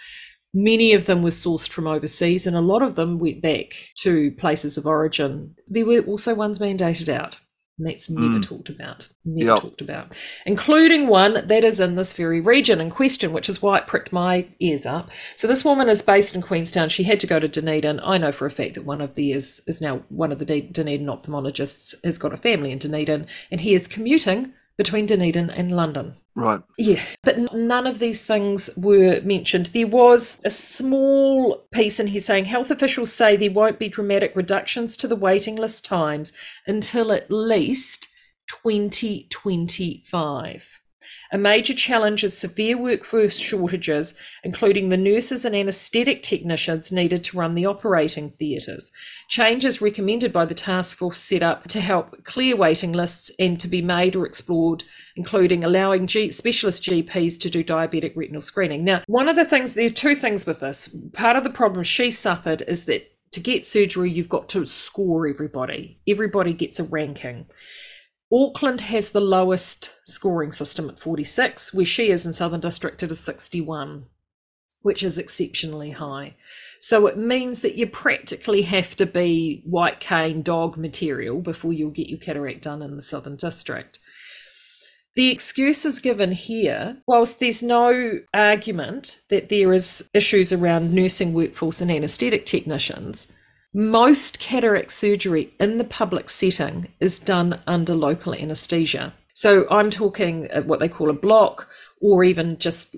Many 0.53 0.93
of 0.93 1.05
them 1.05 1.21
were 1.21 1.31
sourced 1.31 1.67
from 1.67 1.85
overseas, 1.85 2.47
and 2.47 2.55
a 2.55 2.61
lot 2.61 2.81
of 2.81 2.95
them 2.95 3.19
went 3.19 3.41
back 3.41 3.73
to 3.97 4.31
places 4.31 4.77
of 4.77 4.85
origin. 4.85 5.55
There 5.67 5.85
were 5.85 5.99
also 5.99 6.33
ones 6.33 6.59
mandated 6.59 7.09
out. 7.09 7.37
And 7.77 7.88
that's 7.88 8.10
never 8.10 8.39
Mm. 8.39 8.41
talked 8.41 8.69
about. 8.69 9.10
Never 9.26 9.52
Yep. 9.52 9.60
talked 9.60 9.81
about. 9.81 10.14
Including 10.45 11.07
one 11.07 11.45
that 11.45 11.64
is 11.65 11.81
in 11.81 11.95
this 11.95 12.14
very 12.14 12.39
region 12.39 12.80
in 12.80 12.89
question, 12.89 13.34
which 13.34 13.49
is 13.49 13.61
why 13.61 13.77
it 13.80 13.85
pricked 13.88 14.14
my 14.14 14.47
ears 14.61 14.85
up. 14.85 15.11
So 15.35 15.45
this 15.45 15.65
woman 15.65 15.89
is 15.89 16.02
based 16.02 16.35
in 16.35 16.41
Queenstown. 16.41 16.88
She 16.88 17.03
had 17.03 17.19
to 17.19 17.27
go 17.27 17.38
to 17.38 17.49
Dunedin. 17.49 17.99
I 18.02 18.18
know 18.18 18.31
for 18.31 18.45
a 18.45 18.52
fact 18.52 18.76
that 18.76 18.85
one 18.85 19.02
of 19.02 19.15
the 19.15 19.34
is 19.34 19.61
is 19.68 19.81
now 19.81 20.03
one 20.07 20.31
of 20.31 20.39
the 20.39 20.45
Dunedin 20.61 21.07
ophthalmologists 21.07 21.95
has 22.06 22.18
got 22.18 22.34
a 22.34 22.38
family 22.38 22.72
in 22.72 22.77
Dunedin, 22.80 23.27
and 23.52 23.60
he 23.61 23.73
is 23.73 23.88
commuting 23.89 24.53
between 24.77 25.06
Dunedin 25.06 25.49
and 25.49 25.76
London. 25.76 26.14
Right. 26.35 26.61
Yeah, 26.77 27.01
but 27.23 27.53
none 27.53 27.87
of 27.87 27.99
these 27.99 28.21
things 28.21 28.69
were 28.75 29.21
mentioned. 29.21 29.67
There 29.67 29.87
was 29.87 30.41
a 30.43 30.49
small 30.49 31.65
piece 31.71 31.97
in 31.97 32.07
here 32.07 32.19
saying 32.19 32.43
health 32.45 32.71
officials 32.71 33.13
say 33.13 33.37
there 33.37 33.51
won't 33.51 33.79
be 33.79 33.87
dramatic 33.87 34.35
reductions 34.35 34.97
to 34.97 35.07
the 35.07 35.15
waiting 35.15 35.55
list 35.55 35.85
times 35.85 36.33
until 36.67 37.13
at 37.13 37.31
least 37.31 38.09
2025. 38.47 40.81
A 41.32 41.38
major 41.38 41.73
challenge 41.73 42.23
is 42.23 42.38
severe 42.38 42.77
workforce 42.77 43.40
shortages, 43.40 44.14
including 44.44 44.90
the 44.90 44.98
nurses 44.98 45.45
and 45.45 45.56
anaesthetic 45.56 46.23
technicians 46.23 46.91
needed 46.91 47.23
to 47.26 47.38
run 47.38 47.56
the 47.56 47.65
operating 47.65 48.32
theatres. 48.32 48.91
Changes 49.30 49.82
recommended 49.82 50.32
by 50.32 50.45
the 50.45 50.53
task 50.53 50.98
force 50.98 51.19
set 51.19 51.44
up 51.44 51.68
to 51.69 51.82
help 51.82 52.23
clear 52.23 52.56
waiting 52.56 52.94
lists 52.94 53.32
and 53.40 53.60
to 53.60 53.68
be 53.68 53.82
made 53.82 54.15
or 54.15 54.26
explored, 54.26 54.84
including 55.15 55.64
allowing 55.64 56.07
G- 56.07 56.32
specialist 56.32 56.84
GPs 56.84 57.40
to 57.41 57.49
do 57.49 57.64
diabetic 57.64 58.14
retinal 58.15 58.41
screening. 58.41 58.84
Now, 58.84 59.02
one 59.07 59.27
of 59.27 59.36
the 59.36 59.45
things, 59.45 59.73
there 59.73 59.88
are 59.88 59.90
two 59.90 60.15
things 60.15 60.45
with 60.45 60.60
this. 60.60 60.95
Part 61.14 61.36
of 61.36 61.44
the 61.44 61.49
problem 61.49 61.84
she 61.84 62.11
suffered 62.11 62.64
is 62.68 62.86
that 62.86 63.11
to 63.32 63.40
get 63.41 63.65
surgery, 63.65 64.10
you've 64.10 64.30
got 64.30 64.48
to 64.49 64.65
score 64.65 65.27
everybody, 65.27 65.99
everybody 66.07 66.53
gets 66.53 66.80
a 66.80 66.84
ranking. 66.84 67.48
Auckland 68.35 68.81
has 68.81 69.11
the 69.11 69.21
lowest 69.21 69.95
scoring 70.03 70.51
system 70.51 70.89
at 70.89 70.99
46, 70.99 71.73
where 71.73 71.85
she 71.85 72.09
is 72.09 72.25
in 72.25 72.33
Southern 72.33 72.59
District 72.59 73.01
it 73.01 73.09
is 73.09 73.21
61, 73.21 74.07
which 74.81 75.03
is 75.03 75.17
exceptionally 75.17 75.91
high. 75.91 76.35
So 76.81 77.07
it 77.07 77.17
means 77.17 77.61
that 77.61 77.75
you 77.75 77.87
practically 77.87 78.63
have 78.63 78.93
to 78.97 79.05
be 79.05 79.63
white 79.65 80.01
cane 80.01 80.41
dog 80.41 80.75
material 80.75 81.39
before 81.39 81.71
you'll 81.71 81.91
get 81.91 82.09
your 82.09 82.19
cataract 82.19 82.63
done 82.63 82.81
in 82.81 82.97
the 82.97 83.01
Southern 83.01 83.37
District. 83.37 83.99
The 85.15 85.31
excuses 85.31 85.99
given 85.99 86.33
here, 86.33 86.97
whilst 87.07 87.39
there's 87.39 87.63
no 87.63 88.19
argument 88.33 89.21
that 89.29 89.47
there 89.47 89.71
is 89.71 90.09
issues 90.13 90.51
around 90.51 90.93
nursing 90.93 91.33
workforce 91.33 91.79
and 91.79 91.89
anaesthetic 91.89 92.45
technicians, 92.45 93.27
most 93.76 94.39
cataract 94.39 94.93
surgery 94.93 95.53
in 95.60 95.77
the 95.77 95.84
public 95.84 96.30
setting 96.30 96.88
is 97.02 97.19
done 97.19 97.60
under 97.68 97.93
local 97.93 98.34
anaesthesia. 98.34 99.14
So 99.34 99.68
I'm 99.69 99.89
talking 99.89 100.47
uh, 100.53 100.61
what 100.61 100.80
they 100.80 100.88
call 100.88 101.10
a 101.10 101.14
block 101.14 101.68
or 101.99 102.23
even 102.23 102.57
just 102.57 102.95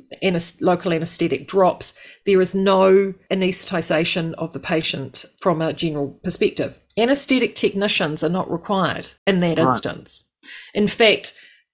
local 0.61 0.93
anaesthetic 0.93 1.47
drops. 1.47 1.97
There 2.27 2.39
is 2.39 2.53
no 2.53 3.15
anaesthetisation 3.31 4.33
of 4.37 4.53
the 4.53 4.59
patient 4.59 5.25
from 5.39 5.63
a 5.63 5.73
general 5.73 6.09
perspective. 6.23 6.79
Anaesthetic 6.95 7.55
technicians 7.55 8.23
are 8.23 8.29
not 8.29 8.51
required 8.51 9.09
in 9.25 9.39
that 9.39 9.57
Right. 9.57 9.67
instance. 9.67 10.25
In 10.75 10.87
fact, 10.87 11.33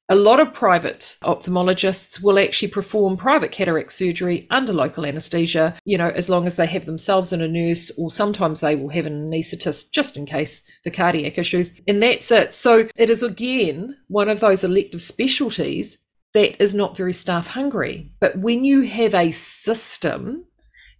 a 0.09 0.15
lot 0.15 0.39
of 0.39 0.53
private 0.53 1.17
ophthalmologists 1.23 2.21
will 2.21 2.37
actually 2.37 2.67
perform 2.67 3.15
private 3.15 3.51
cataract 3.51 3.93
surgery 3.93 4.47
under 4.49 4.73
local 4.73 5.05
anaesthesia, 5.05 5.75
you 5.85 5.97
know, 5.97 6.09
as 6.09 6.29
long 6.29 6.45
as 6.45 6.55
they 6.55 6.65
have 6.65 6.85
themselves 6.85 7.31
and 7.31 7.41
a 7.41 7.47
nurse, 7.47 7.89
or 7.97 8.11
sometimes 8.11 8.59
they 8.59 8.75
will 8.75 8.89
have 8.89 9.05
an 9.05 9.29
anaesthetist 9.29 9.91
just 9.91 10.17
in 10.17 10.25
case 10.25 10.63
for 10.83 10.89
cardiac 10.89 11.37
issues. 11.37 11.79
And 11.87 12.03
that's 12.03 12.31
it. 12.31 12.53
So 12.53 12.89
it 12.95 13.09
is 13.09 13.23
again 13.23 13.97
one 14.07 14.27
of 14.27 14.41
those 14.41 14.63
elective 14.63 15.01
specialties 15.01 15.97
that 16.33 16.61
is 16.61 16.75
not 16.75 16.97
very 16.97 17.13
staff 17.13 17.47
hungry. 17.47 18.11
But 18.19 18.37
when 18.37 18.65
you 18.65 18.81
have 18.81 19.15
a 19.15 19.31
system 19.31 20.45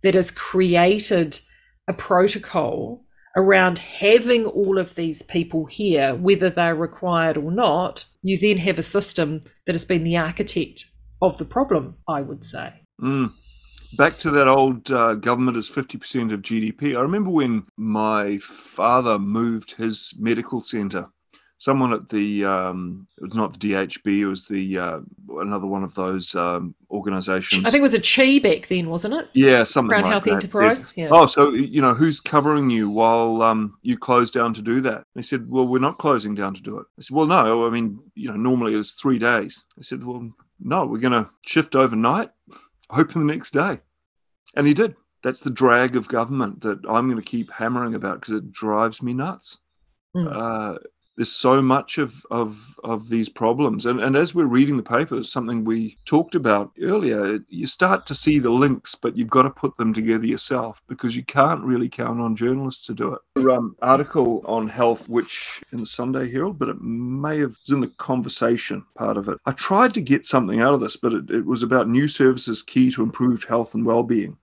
that 0.01 0.13
has 0.13 0.31
created 0.31 1.39
a 1.87 1.93
protocol 1.93 3.02
around 3.35 3.79
having 3.79 4.45
all 4.45 4.77
of 4.77 4.95
these 4.95 5.21
people 5.23 5.65
here, 5.65 6.15
whether 6.15 6.49
they're 6.49 6.75
required 6.75 7.37
or 7.37 7.51
not, 7.51 8.05
you 8.21 8.37
then 8.37 8.57
have 8.57 8.77
a 8.77 8.83
system 8.83 9.41
that 9.65 9.73
has 9.73 9.85
been 9.85 10.03
the 10.03 10.17
architect 10.17 10.85
of 11.21 11.37
the 11.37 11.45
problem, 11.45 11.95
I 12.07 12.21
would 12.21 12.43
say. 12.43 12.73
Mm. 13.01 13.31
Back 13.97 14.17
to 14.19 14.31
that 14.31 14.47
old 14.47 14.89
uh, 14.91 15.15
government 15.15 15.57
is 15.57 15.69
50% 15.69 16.33
of 16.33 16.41
GDP. 16.41 16.97
I 16.97 17.01
remember 17.01 17.29
when 17.29 17.63
my 17.77 18.39
father 18.39 19.19
moved 19.19 19.71
his 19.71 20.13
medical 20.17 20.61
centre, 20.61 21.07
someone 21.63 21.93
at 21.93 22.09
the, 22.09 22.43
um, 22.43 23.07
it 23.17 23.23
was 23.23 23.35
not 23.35 23.57
the 23.57 23.69
DHB, 23.69 24.19
it 24.19 24.27
was 24.27 24.49
the 24.49 24.77
uh, 24.77 24.99
another 25.39 25.65
one 25.65 25.81
of 25.81 25.95
those 25.95 26.35
um, 26.35 26.75
organisations. 26.91 27.63
I 27.65 27.71
think 27.71 27.79
it 27.79 27.89
was 27.89 27.93
a 27.93 28.01
Chi 28.01 28.39
back 28.39 28.67
then, 28.67 28.89
wasn't 28.89 29.13
it? 29.13 29.29
Yeah, 29.31 29.63
something 29.63 29.87
Crown 29.89 30.03
like 30.03 30.11
Health 30.11 30.23
that. 30.25 30.33
Enterprise. 30.33 30.93
Yeah. 30.97 31.07
Oh, 31.09 31.25
so 31.25 31.51
you 31.51 31.81
know 31.81 31.93
who's 31.93 32.19
covering 32.19 32.69
you 32.69 32.89
while 32.89 33.41
um, 33.41 33.77
you 33.81 33.97
close 33.97 34.29
down 34.29 34.53
to 34.55 34.61
do 34.61 34.81
that? 34.81 35.05
They 35.15 35.21
said, 35.21 35.49
"Well, 35.49 35.65
we're 35.65 35.79
not 35.79 35.99
closing 35.99 36.35
down 36.35 36.53
to 36.53 36.61
do 36.61 36.79
it." 36.79 36.85
I 36.99 37.01
said, 37.01 37.15
"Well, 37.15 37.27
no. 37.27 37.65
I 37.65 37.69
mean, 37.69 37.97
you 38.13 38.29
know, 38.29 38.35
normally 38.35 38.75
it's 38.75 38.95
three 38.95 39.17
days." 39.17 39.63
I 39.79 39.83
said, 39.83 40.03
"Well, 40.03 40.29
no. 40.59 40.85
We're 40.85 40.97
going 40.97 41.23
to 41.23 41.29
shift 41.45 41.75
overnight, 41.75 42.29
open 42.89 43.25
the 43.25 43.33
next 43.33 43.51
day," 43.51 43.79
and 44.57 44.67
he 44.67 44.73
did. 44.73 44.97
That's 45.23 45.39
the 45.39 45.49
drag 45.49 45.95
of 45.95 46.09
government 46.09 46.59
that 46.63 46.79
I'm 46.89 47.09
going 47.09 47.21
to 47.23 47.25
keep 47.25 47.49
hammering 47.49 47.95
about 47.95 48.19
because 48.19 48.35
it 48.35 48.51
drives 48.51 49.01
me 49.01 49.13
nuts. 49.13 49.59
Uh, 50.15 50.77
there's 51.15 51.31
so 51.31 51.61
much 51.61 51.97
of, 51.97 52.25
of 52.31 52.79
of 52.83 53.09
these 53.09 53.29
problems. 53.29 53.85
And 53.85 53.99
and 53.99 54.15
as 54.15 54.33
we're 54.33 54.45
reading 54.45 54.77
the 54.77 54.83
papers 54.83 55.31
something 55.31 55.63
we 55.63 55.97
talked 56.05 56.35
about 56.35 56.71
earlier. 56.81 57.39
You 57.49 57.67
start 57.67 58.05
to 58.07 58.15
see 58.15 58.39
the 58.39 58.49
links 58.49 58.95
but 58.95 59.17
you've 59.17 59.29
got 59.29 59.43
to 59.43 59.49
put 59.49 59.77
them 59.77 59.93
together 59.93 60.25
yourself 60.25 60.81
because 60.87 61.15
you 61.15 61.23
can't 61.23 61.63
really 61.63 61.89
count 61.89 62.19
on 62.19 62.35
journalists 62.35 62.85
to 62.87 62.93
do 62.93 63.13
it. 63.13 63.49
Um, 63.49 63.75
article 63.81 64.43
on 64.45 64.67
health 64.67 65.07
which 65.09 65.61
in 65.71 65.79
the 65.79 65.85
sunday 65.85 66.31
herald 66.31 66.57
but 66.57 66.69
it 66.69 66.81
may 66.81 67.39
have 67.39 67.49
was 67.49 67.69
in 67.69 67.81
the 67.81 67.87
conversation 67.97 68.85
part 68.95 69.17
of 69.17 69.29
it. 69.29 69.37
I 69.45 69.51
tried 69.51 69.93
to 69.95 70.01
get 70.01 70.25
something 70.25 70.61
out 70.61 70.73
of 70.73 70.79
this 70.79 70.95
but 70.95 71.13
it, 71.13 71.29
it 71.29 71.45
was 71.45 71.63
about 71.63 71.89
new 71.89 72.07
services 72.07 72.61
key 72.61 72.91
to 72.91 73.03
improved 73.03 73.45
health 73.45 73.73
and 73.73 73.85
well-being. 73.85 74.37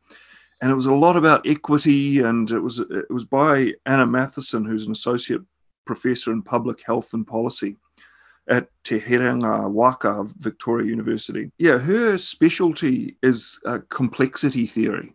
And 0.62 0.70
it 0.70 0.74
was 0.74 0.86
a 0.86 0.92
lot 0.92 1.16
about 1.16 1.46
equity, 1.46 2.20
and 2.20 2.50
it 2.50 2.60
was 2.60 2.80
it 2.80 3.10
was 3.10 3.24
by 3.24 3.72
Anna 3.86 4.06
Matheson, 4.06 4.66
who's 4.66 4.84
an 4.84 4.92
associate 4.92 5.40
professor 5.92 6.30
in 6.32 6.40
public 6.42 6.78
health 6.88 7.14
and 7.14 7.26
policy 7.26 7.76
at 8.48 8.68
Te 8.84 9.00
Herenga 9.00 9.68
Waka 9.68 10.24
Victoria 10.38 10.86
University. 10.86 11.50
Yeah, 11.58 11.78
her 11.78 12.16
specialty 12.18 13.16
is 13.22 13.58
uh, 13.66 13.80
complexity 13.88 14.66
theory. 14.66 15.12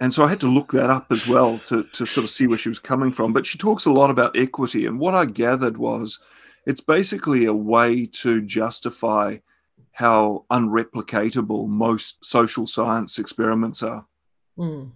And 0.00 0.12
so 0.12 0.24
I 0.24 0.28
had 0.28 0.40
to 0.40 0.54
look 0.56 0.72
that 0.72 0.90
up 0.90 1.06
as 1.12 1.28
well 1.28 1.60
to, 1.68 1.84
to 1.84 2.04
sort 2.04 2.24
of 2.24 2.30
see 2.30 2.48
where 2.48 2.58
she 2.58 2.68
was 2.68 2.80
coming 2.80 3.12
from. 3.12 3.32
But 3.32 3.46
she 3.46 3.56
talks 3.56 3.84
a 3.84 3.92
lot 3.92 4.10
about 4.10 4.36
equity. 4.36 4.86
And 4.86 4.98
what 4.98 5.14
I 5.14 5.26
gathered 5.26 5.76
was 5.76 6.18
it's 6.66 6.80
basically 6.80 7.44
a 7.44 7.54
way 7.54 8.06
to 8.22 8.40
justify 8.42 9.38
how 9.92 10.44
unreplicatable 10.50 11.68
most 11.68 12.24
social 12.24 12.66
science 12.66 13.20
experiments 13.20 13.82
are. 13.82 14.04
Mm. 14.58 14.90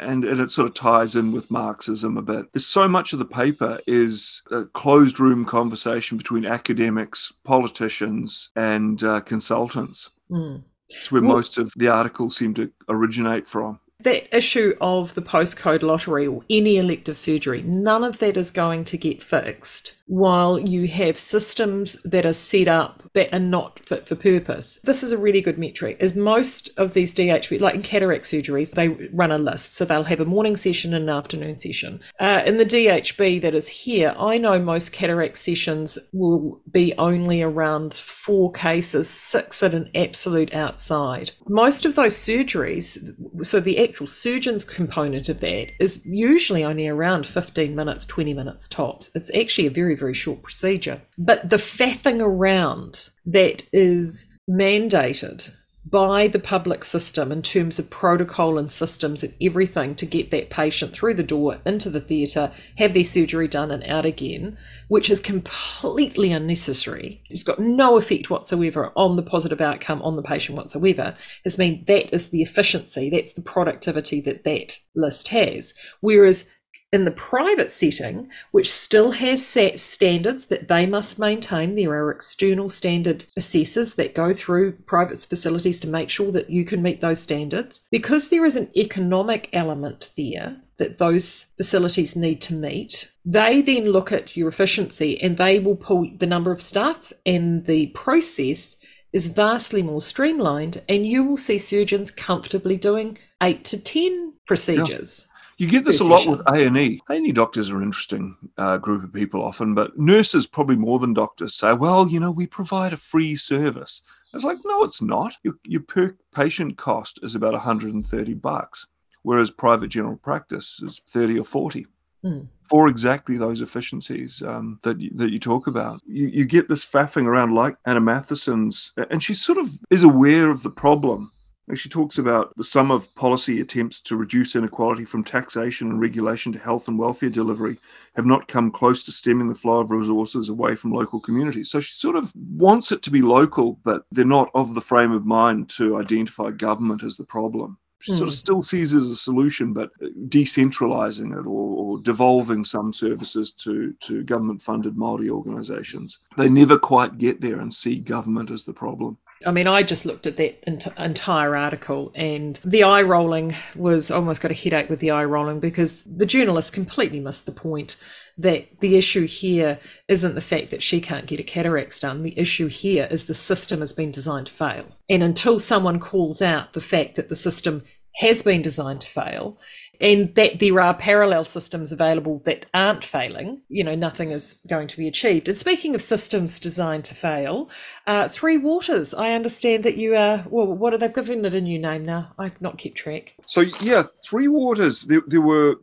And, 0.00 0.24
and 0.24 0.40
it 0.40 0.50
sort 0.50 0.68
of 0.68 0.74
ties 0.74 1.14
in 1.14 1.32
with 1.32 1.50
Marxism 1.50 2.16
a 2.16 2.22
bit. 2.22 2.52
There's 2.52 2.66
so 2.66 2.88
much 2.88 3.12
of 3.12 3.18
the 3.18 3.24
paper 3.24 3.78
is 3.86 4.42
a 4.50 4.64
closed 4.64 5.20
room 5.20 5.44
conversation 5.44 6.16
between 6.16 6.46
academics, 6.46 7.32
politicians, 7.44 8.50
and 8.56 9.02
uh, 9.02 9.20
consultants. 9.20 10.10
Mm. 10.30 10.62
It's 10.88 11.10
where 11.10 11.22
well, 11.22 11.36
most 11.36 11.58
of 11.58 11.72
the 11.76 11.88
articles 11.88 12.36
seem 12.36 12.54
to 12.54 12.70
originate 12.88 13.48
from 13.48 13.80
that 14.00 14.36
issue 14.36 14.74
of 14.80 15.14
the 15.14 15.22
postcode 15.22 15.82
lottery 15.82 16.26
or 16.26 16.44
any 16.50 16.76
elective 16.76 17.16
surgery, 17.16 17.62
none 17.62 18.04
of 18.04 18.18
that 18.18 18.36
is 18.36 18.50
going 18.50 18.84
to 18.84 18.96
get 18.96 19.22
fixed 19.22 19.95
while 20.06 20.58
you 20.58 20.86
have 20.86 21.18
systems 21.18 22.00
that 22.04 22.24
are 22.24 22.32
set 22.32 22.68
up 22.68 23.02
that 23.14 23.32
are 23.34 23.40
not 23.40 23.80
fit 23.80 24.06
for 24.06 24.14
purpose. 24.14 24.78
This 24.84 25.02
is 25.02 25.12
a 25.12 25.18
really 25.18 25.40
good 25.40 25.58
metric. 25.58 25.96
Is 26.00 26.14
most 26.14 26.70
of 26.76 26.94
these 26.94 27.14
DHB, 27.14 27.60
like 27.60 27.74
in 27.74 27.82
cataract 27.82 28.24
surgeries, 28.24 28.72
they 28.72 28.88
run 28.88 29.32
a 29.32 29.38
list. 29.38 29.74
So 29.74 29.84
they'll 29.84 30.04
have 30.04 30.20
a 30.20 30.24
morning 30.24 30.56
session 30.56 30.94
and 30.94 31.08
an 31.08 31.16
afternoon 31.16 31.58
session. 31.58 32.00
Uh, 32.20 32.42
in 32.46 32.58
the 32.58 32.66
DHB 32.66 33.40
that 33.42 33.54
is 33.54 33.68
here, 33.68 34.14
I 34.18 34.38
know 34.38 34.58
most 34.58 34.92
cataract 34.92 35.38
sessions 35.38 35.98
will 36.12 36.60
be 36.70 36.94
only 36.98 37.42
around 37.42 37.94
four 37.94 38.52
cases, 38.52 39.08
six 39.08 39.62
at 39.62 39.74
an 39.74 39.90
absolute 39.94 40.54
outside. 40.54 41.32
Most 41.48 41.84
of 41.84 41.96
those 41.96 42.14
surgeries, 42.14 42.98
so 43.44 43.60
the 43.60 43.82
actual 43.82 44.06
surgeon's 44.06 44.64
component 44.64 45.28
of 45.28 45.40
that 45.40 45.72
is 45.80 46.04
usually 46.06 46.62
only 46.62 46.86
around 46.86 47.26
15 47.26 47.74
minutes, 47.74 48.04
20 48.04 48.34
minutes 48.34 48.68
tops. 48.68 49.10
It's 49.14 49.34
actually 49.34 49.66
a 49.66 49.70
very 49.70 49.95
very 49.96 50.14
short 50.14 50.42
procedure. 50.42 51.02
But 51.18 51.50
the 51.50 51.56
faffing 51.56 52.20
around 52.20 53.10
that 53.26 53.68
is 53.72 54.26
mandated 54.48 55.50
by 55.88 56.26
the 56.26 56.38
public 56.40 56.84
system 56.84 57.30
in 57.30 57.42
terms 57.42 57.78
of 57.78 57.88
protocol 57.90 58.58
and 58.58 58.72
systems 58.72 59.22
and 59.22 59.32
everything 59.40 59.94
to 59.94 60.04
get 60.04 60.30
that 60.30 60.50
patient 60.50 60.92
through 60.92 61.14
the 61.14 61.22
door 61.22 61.58
into 61.64 61.88
the 61.88 62.00
theatre, 62.00 62.50
have 62.76 62.92
their 62.92 63.04
surgery 63.04 63.46
done 63.46 63.70
and 63.70 63.84
out 63.84 64.04
again, 64.04 64.58
which 64.88 65.08
is 65.08 65.20
completely 65.20 66.32
unnecessary. 66.32 67.22
It's 67.30 67.44
got 67.44 67.60
no 67.60 67.96
effect 67.96 68.30
whatsoever 68.30 68.90
on 68.96 69.14
the 69.14 69.22
positive 69.22 69.60
outcome 69.60 70.02
on 70.02 70.16
the 70.16 70.22
patient 70.22 70.58
whatsoever. 70.58 71.16
Has 71.44 71.56
mean 71.56 71.84
that 71.86 72.12
is 72.12 72.30
the 72.30 72.42
efficiency, 72.42 73.08
that's 73.08 73.32
the 73.34 73.42
productivity 73.42 74.20
that 74.22 74.42
that 74.42 74.80
list 74.96 75.28
has. 75.28 75.72
Whereas 76.00 76.50
in 76.92 77.04
the 77.04 77.10
private 77.10 77.70
setting, 77.70 78.30
which 78.52 78.72
still 78.72 79.12
has 79.12 79.44
set 79.44 79.78
standards 79.78 80.46
that 80.46 80.68
they 80.68 80.86
must 80.86 81.18
maintain, 81.18 81.74
there 81.74 81.90
are 81.90 82.10
external 82.10 82.70
standard 82.70 83.24
assessors 83.36 83.94
that 83.94 84.14
go 84.14 84.32
through 84.32 84.72
private 84.86 85.18
facilities 85.18 85.80
to 85.80 85.88
make 85.88 86.10
sure 86.10 86.30
that 86.30 86.48
you 86.48 86.64
can 86.64 86.82
meet 86.82 87.00
those 87.00 87.20
standards. 87.20 87.84
Because 87.90 88.28
there 88.28 88.44
is 88.44 88.56
an 88.56 88.70
economic 88.76 89.50
element 89.52 90.12
there 90.16 90.56
that 90.78 90.98
those 90.98 91.46
facilities 91.56 92.14
need 92.14 92.40
to 92.42 92.54
meet, 92.54 93.10
they 93.24 93.62
then 93.62 93.86
look 93.86 94.12
at 94.12 94.36
your 94.36 94.48
efficiency 94.48 95.20
and 95.20 95.36
they 95.36 95.58
will 95.58 95.76
pull 95.76 96.08
the 96.18 96.26
number 96.26 96.52
of 96.52 96.62
staff 96.62 97.12
and 97.24 97.66
the 97.66 97.88
process 97.88 98.76
is 99.12 99.28
vastly 99.28 99.82
more 99.82 100.02
streamlined 100.02 100.82
and 100.88 101.06
you 101.06 101.24
will 101.24 101.38
see 101.38 101.58
surgeons 101.58 102.10
comfortably 102.10 102.76
doing 102.76 103.16
8 103.42 103.64
to 103.64 103.80
10 103.80 104.34
procedures. 104.46 105.26
Yeah. 105.28 105.35
You 105.58 105.68
get 105.68 105.84
this 105.84 106.00
a 106.00 106.04
lot 106.04 106.26
with 106.26 106.40
A 106.48 106.66
and 106.66 106.76
E. 106.76 107.00
A 107.08 107.14
and 107.14 107.26
E 107.26 107.32
doctors 107.32 107.70
are 107.70 107.78
an 107.78 107.82
interesting 107.82 108.36
uh, 108.58 108.76
group 108.76 109.02
of 109.04 109.12
people 109.12 109.42
often, 109.42 109.74
but 109.74 109.98
nurses 109.98 110.46
probably 110.46 110.76
more 110.76 110.98
than 110.98 111.14
doctors 111.14 111.54
say, 111.54 111.72
"Well, 111.72 112.08
you 112.08 112.20
know, 112.20 112.30
we 112.30 112.46
provide 112.46 112.92
a 112.92 112.98
free 112.98 113.36
service." 113.36 114.02
It's 114.34 114.44
like, 114.44 114.58
no, 114.66 114.84
it's 114.84 115.00
not. 115.00 115.34
Your, 115.42 115.54
your 115.64 115.80
per 115.80 116.14
patient 116.34 116.76
cost 116.76 117.20
is 117.22 117.34
about 117.34 117.54
130 117.54 118.34
bucks, 118.34 118.86
whereas 119.22 119.50
private 119.50 119.88
general 119.88 120.16
practice 120.16 120.80
is 120.82 121.00
30 121.08 121.38
or 121.38 121.44
40. 121.44 121.86
Mm. 122.22 122.46
For 122.68 122.88
exactly 122.88 123.38
those 123.38 123.62
efficiencies 123.62 124.42
um, 124.42 124.78
that 124.82 125.00
you, 125.00 125.10
that 125.14 125.30
you 125.30 125.38
talk 125.38 125.68
about, 125.68 126.00
you, 126.06 126.26
you 126.28 126.44
get 126.44 126.68
this 126.68 126.84
faffing 126.84 127.24
around 127.24 127.54
like 127.54 127.76
Anna 127.86 128.00
Matheson's, 128.00 128.92
and 129.10 129.22
she 129.22 129.32
sort 129.32 129.58
of 129.58 129.70
is 129.90 130.02
aware 130.02 130.50
of 130.50 130.62
the 130.62 130.70
problem 130.70 131.30
she 131.74 131.88
talks 131.88 132.18
about 132.18 132.54
the 132.56 132.64
sum 132.64 132.90
of 132.92 133.12
policy 133.16 133.60
attempts 133.60 134.00
to 134.02 134.16
reduce 134.16 134.54
inequality 134.54 135.04
from 135.04 135.24
taxation 135.24 135.90
and 135.90 136.00
regulation 136.00 136.52
to 136.52 136.58
health 136.58 136.86
and 136.86 136.98
welfare 136.98 137.28
delivery 137.28 137.76
have 138.14 138.26
not 138.26 138.46
come 138.46 138.70
close 138.70 139.02
to 139.04 139.12
stemming 139.12 139.48
the 139.48 139.54
flow 139.54 139.80
of 139.80 139.90
resources 139.90 140.48
away 140.48 140.76
from 140.76 140.92
local 140.92 141.18
communities. 141.18 141.70
So 141.70 141.80
she 141.80 141.94
sort 141.94 142.16
of 142.16 142.32
wants 142.36 142.92
it 142.92 143.02
to 143.02 143.10
be 143.10 143.20
local, 143.20 143.80
but 143.84 144.04
they're 144.12 144.24
not 144.24 144.50
of 144.54 144.74
the 144.74 144.80
frame 144.80 145.10
of 145.10 145.26
mind 145.26 145.68
to 145.70 145.96
identify 145.96 146.52
government 146.52 147.02
as 147.02 147.16
the 147.16 147.24
problem. 147.24 147.78
She 147.98 148.12
mm. 148.12 148.18
sort 148.18 148.28
of 148.28 148.34
hmm. 148.34 148.38
still 148.38 148.62
sees 148.62 148.92
it 148.92 148.98
as 148.98 149.10
a 149.10 149.16
solution, 149.16 149.72
but 149.72 149.90
decentralizing 150.28 151.32
it 151.32 151.46
or, 151.46 151.96
or 151.96 151.98
devolving 152.00 152.64
some 152.64 152.92
services 152.92 153.50
to, 153.52 153.92
to 154.00 154.22
government 154.22 154.62
funded 154.62 154.94
Māori 154.96 155.30
organizations. 155.30 156.18
They 156.36 156.48
never 156.48 156.78
quite 156.78 157.18
get 157.18 157.40
there 157.40 157.58
and 157.58 157.72
see 157.72 157.96
government 157.96 158.50
as 158.50 158.64
the 158.64 158.74
problem. 158.74 159.18
I 159.44 159.50
mean, 159.50 159.66
I 159.66 159.82
just 159.82 160.06
looked 160.06 160.26
at 160.26 160.36
that 160.36 160.66
ent- 160.66 160.86
entire 160.98 161.56
article 161.56 162.10
and 162.14 162.58
the 162.64 162.84
eye 162.84 163.02
rolling 163.02 163.54
was 163.74 164.10
almost 164.10 164.40
got 164.40 164.50
a 164.50 164.54
headache 164.54 164.88
with 164.88 165.00
the 165.00 165.10
eye 165.10 165.24
rolling 165.24 165.60
because 165.60 166.04
the 166.04 166.26
journalist 166.26 166.72
completely 166.72 167.20
missed 167.20 167.44
the 167.44 167.52
point 167.52 167.96
that 168.38 168.68
the 168.80 168.96
issue 168.96 169.26
here 169.26 169.78
isn't 170.08 170.34
the 170.34 170.40
fact 170.40 170.70
that 170.70 170.82
she 170.82 171.00
can't 171.00 171.26
get 171.26 171.40
a 171.40 171.42
cataracts 171.42 172.00
done. 172.00 172.22
The 172.22 172.38
issue 172.38 172.68
here 172.68 173.08
is 173.10 173.26
the 173.26 173.34
system 173.34 173.80
has 173.80 173.92
been 173.92 174.10
designed 174.10 174.46
to 174.46 174.52
fail. 174.52 174.86
And 175.08 175.22
until 175.22 175.58
someone 175.58 176.00
calls 176.00 176.40
out 176.40 176.72
the 176.72 176.80
fact 176.80 177.16
that 177.16 177.28
the 177.28 177.34
system 177.34 177.82
has 178.16 178.42
been 178.42 178.62
designed 178.62 179.02
to 179.02 179.08
fail 179.08 179.58
and 180.00 180.34
that 180.34 180.60
there 180.60 180.80
are 180.80 180.94
parallel 180.94 181.44
systems 181.44 181.92
available 181.92 182.42
that 182.44 182.66
aren't 182.74 183.04
failing, 183.04 183.60
you 183.68 183.84
know, 183.84 183.94
nothing 183.94 184.30
is 184.30 184.60
going 184.66 184.88
to 184.88 184.96
be 184.96 185.08
achieved. 185.08 185.48
And 185.48 185.56
speaking 185.56 185.94
of 185.94 186.02
systems 186.02 186.60
designed 186.60 187.04
to 187.06 187.14
fail, 187.14 187.70
uh, 188.06 188.28
Three 188.28 188.58
Waters, 188.58 189.14
I 189.14 189.32
understand 189.32 189.84
that 189.84 189.96
you 189.96 190.14
are, 190.14 190.44
well, 190.48 190.66
what 190.66 190.92
are 190.94 190.98
they 190.98 191.08
giving 191.08 191.44
it 191.44 191.54
a 191.54 191.60
new 191.60 191.78
name 191.78 192.04
now? 192.04 192.32
I've 192.38 192.60
not 192.60 192.78
kept 192.78 192.96
track. 192.96 193.34
So, 193.46 193.62
yeah, 193.80 194.04
Three 194.24 194.48
Waters, 194.48 195.02
there, 195.02 195.22
there 195.26 195.40
were 195.40 195.76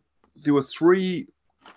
there 0.44 0.54
were 0.54 0.64
three 0.64 1.28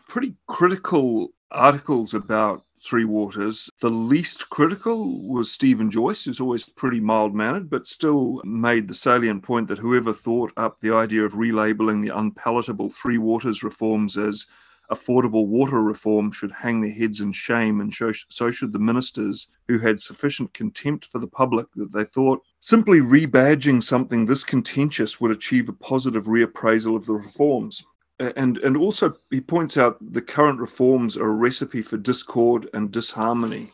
pretty 0.09 0.35
critical 0.47 1.29
articles 1.51 2.15
about 2.15 2.63
Three 2.87 3.05
Waters. 3.05 3.69
The 3.81 3.91
least 3.91 4.49
critical 4.49 5.27
was 5.29 5.51
Stephen 5.51 5.91
Joyce, 5.91 6.23
who's 6.23 6.39
always 6.39 6.63
pretty 6.63 7.01
mild 7.01 7.35
mannered, 7.35 7.69
but 7.69 7.85
still 7.85 8.41
made 8.45 8.87
the 8.87 8.95
salient 8.95 9.43
point 9.43 9.67
that 9.67 9.79
whoever 9.79 10.13
thought 10.13 10.53
up 10.57 10.81
the 10.81 10.95
idea 10.95 11.25
of 11.25 11.33
relabeling 11.33 12.01
the 12.01 12.17
unpalatable 12.17 12.91
Three 12.91 13.19
Waters 13.19 13.65
reforms 13.65 14.17
as 14.17 14.47
affordable 14.89 15.49
water 15.49 15.83
reform 15.83 16.31
should 16.31 16.53
hang 16.53 16.81
their 16.81 16.93
heads 16.93 17.21
in 17.21 17.33
shame, 17.33 17.81
and 17.81 17.93
so 17.93 18.53
should 18.53 18.73
the 18.73 18.79
ministers 18.79 19.49
who 19.67 19.81
had 19.81 19.99
sufficient 19.99 20.55
contempt 20.55 21.07
for 21.07 21.19
the 21.19 21.27
public 21.27 21.67
that 21.75 21.91
they 21.93 22.05
thought 22.05 22.41
simply 22.61 23.01
rebadging 23.01 23.83
something 23.83 24.25
this 24.25 24.45
contentious 24.45 25.21
would 25.21 25.33
achieve 25.33 25.69
a 25.69 25.73
positive 25.73 26.27
reappraisal 26.27 26.95
of 26.95 27.05
the 27.07 27.15
reforms 27.15 27.83
and 28.19 28.57
and 28.59 28.77
also 28.77 29.15
he 29.31 29.41
points 29.41 29.77
out 29.77 29.99
the 30.01 30.23
current 30.23 30.59
reforms 30.59 31.17
are 31.17 31.29
a 31.29 31.43
recipe 31.49 31.83
for 31.83 31.99
discord 31.99 32.69
and 32.73 32.91
disharmony. 32.91 33.71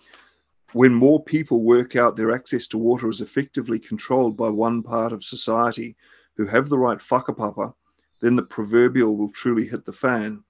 When 0.73 0.93
more 0.95 1.23
people 1.23 1.63
work 1.63 1.95
out 1.95 2.17
their 2.17 2.33
access 2.33 2.67
to 2.69 2.79
water 2.79 3.09
is 3.09 3.21
effectively 3.21 3.79
controlled 3.79 4.37
by 4.37 4.49
one 4.49 4.83
part 4.83 5.13
of 5.13 5.23
society 5.23 5.97
who 6.37 6.47
have 6.47 6.69
the 6.69 6.79
right 6.79 6.99
whakapapa, 6.99 7.75
then 8.21 8.35
the 8.35 8.43
proverbial 8.43 9.17
will 9.17 9.31
truly 9.31 9.67
hit 9.67 9.85
the 9.85 9.93
fan. 9.93 10.43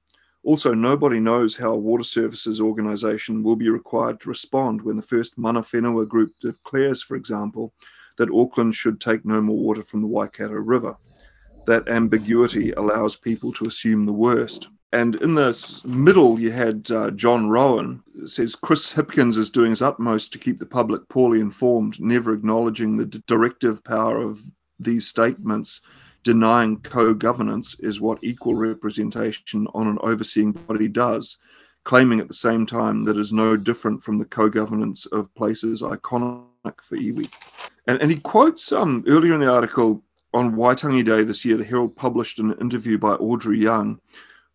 Also, 0.44 0.72
nobody 0.72 1.20
knows 1.20 1.54
how 1.54 1.72
a 1.72 1.78
water 1.78 2.04
services 2.04 2.60
organisation 2.60 3.42
will 3.42 3.56
be 3.56 3.68
required 3.68 4.20
to 4.20 4.28
respond 4.28 4.80
when 4.80 4.96
the 4.96 5.02
first 5.02 5.36
Mana 5.36 5.60
Whenua 5.60 6.08
group 6.08 6.30
declares, 6.40 7.02
for 7.02 7.16
example, 7.16 7.72
that 8.16 8.30
Auckland 8.30 8.74
should 8.74 9.00
take 9.00 9.24
no 9.24 9.40
more 9.40 9.58
water 9.58 9.82
from 9.82 10.00
the 10.00 10.06
Waikato 10.06 10.54
River 10.54 10.96
that 11.66 11.88
ambiguity 11.88 12.72
allows 12.72 13.16
people 13.16 13.52
to 13.52 13.64
assume 13.64 14.06
the 14.06 14.12
worst. 14.12 14.68
And 14.92 15.14
in 15.16 15.34
the 15.34 15.80
middle, 15.84 16.38
you 16.38 16.50
had 16.50 16.90
uh, 16.90 17.10
John 17.12 17.48
Roughan 17.48 18.02
says 18.26 18.54
Chris 18.54 18.92
Hipkins 18.92 19.38
is 19.38 19.50
doing 19.50 19.70
his 19.70 19.80
utmost 19.80 20.32
to 20.32 20.38
keep 20.38 20.58
the 20.58 20.66
public 20.66 21.08
poorly 21.08 21.40
informed, 21.40 21.98
never 21.98 22.32
acknowledging 22.32 22.96
the 22.96 23.06
directive 23.26 23.82
power 23.82 24.20
of 24.20 24.40
these 24.78 25.06
statements 25.06 25.80
denying 26.24 26.78
co 26.80 27.14
governance 27.14 27.74
is 27.80 28.00
what 28.00 28.22
equal 28.22 28.54
representation 28.54 29.66
on 29.74 29.88
an 29.88 29.98
overseeing 30.02 30.52
body 30.52 30.88
does, 30.88 31.38
claiming 31.84 32.20
at 32.20 32.28
the 32.28 32.34
same 32.34 32.66
time 32.66 33.04
that 33.04 33.16
is 33.16 33.32
no 33.32 33.56
different 33.56 34.02
from 34.02 34.18
the 34.18 34.24
co 34.24 34.48
governance 34.48 35.06
of 35.06 35.34
places 35.34 35.82
iconic 35.82 36.80
for 36.82 36.96
iwi. 36.96 37.28
And, 37.86 38.00
and 38.00 38.10
he 38.10 38.18
quotes 38.18 38.72
um, 38.72 39.04
earlier 39.08 39.34
in 39.34 39.40
the 39.40 39.50
article 39.50 40.02
on 40.34 40.56
Waitangi 40.56 41.04
Day 41.04 41.22
this 41.22 41.44
year, 41.44 41.56
the 41.56 41.64
Herald 41.64 41.96
published 41.96 42.38
an 42.38 42.54
interview 42.60 42.98
by 42.98 43.12
Audrey 43.12 43.58
Young 43.58 44.00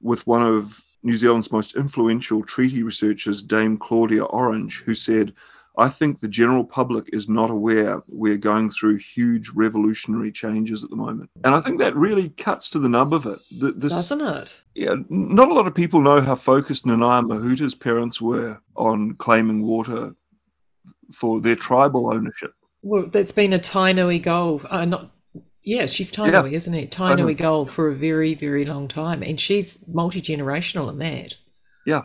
with 0.02 0.26
one 0.28 0.44
of 0.44 0.82
New 1.04 1.18
Zealand's 1.18 1.52
most 1.52 1.76
influential 1.76 2.44
treaty 2.44 2.84
researchers, 2.84 3.42
Dame 3.42 3.78
Claudia 3.78 4.26
Orange, 4.26 4.82
who 4.86 4.96
said, 4.96 5.34
I 5.80 5.90
think 5.90 6.20
the 6.20 6.28
general 6.28 6.64
public 6.64 7.08
is 7.14 7.30
not 7.30 7.52
aware 7.52 8.02
we're 8.08 8.38
going 8.38 8.72
through 8.72 8.98
huge 8.98 9.50
revolutionary 9.50 10.32
changes 10.32 10.84
at 10.84 10.90
the 10.90 10.96
moment. 10.96 11.30
And 11.44 11.54
I 11.54 11.62
think 11.62 11.78
that 11.78 11.96
really 11.96 12.30
cuts 12.30 12.72
to 12.72 12.80
the 12.80 12.90
nub 12.90 13.14
of 13.14 13.28
it. 13.28 13.38
This, 13.52 13.94
Doesn't 13.94 14.22
it? 14.22 14.60
Yeah, 14.74 14.96
not 15.10 15.50
a 15.50 15.54
lot 15.54 15.68
of 15.68 15.76
people 15.76 16.02
know 16.02 16.20
how 16.20 16.36
focused 16.36 16.86
Nanaia 16.86 17.26
Mahuta's 17.28 17.76
parents 17.76 18.20
were 18.20 18.60
on 18.76 19.14
claiming 19.18 19.62
water 19.62 20.16
for 21.14 21.40
their 21.40 21.56
tribal 21.56 22.12
ownership. 22.12 22.54
Well, 22.82 23.06
that's 23.06 23.32
been 23.32 23.54
a 23.54 23.60
Tainui 23.60 24.22
goal, 24.22 24.62
uh, 24.70 24.86
not 24.86 25.12
yeah, 25.68 25.86
she's 25.86 26.14
Tainui, 26.14 26.52
yeah. 26.52 26.56
isn't 26.56 26.74
it? 26.74 26.92
Tainui 26.92 27.36
goal 27.36 27.66
for 27.66 27.90
a 27.90 27.94
very, 27.94 28.34
very 28.36 28.64
long 28.64 28.88
time. 28.88 29.22
And 29.22 29.38
she's 29.38 29.86
multi 29.86 30.22
generational 30.22 30.90
in 30.90 30.98
that. 31.00 31.36
Yeah. 31.86 32.04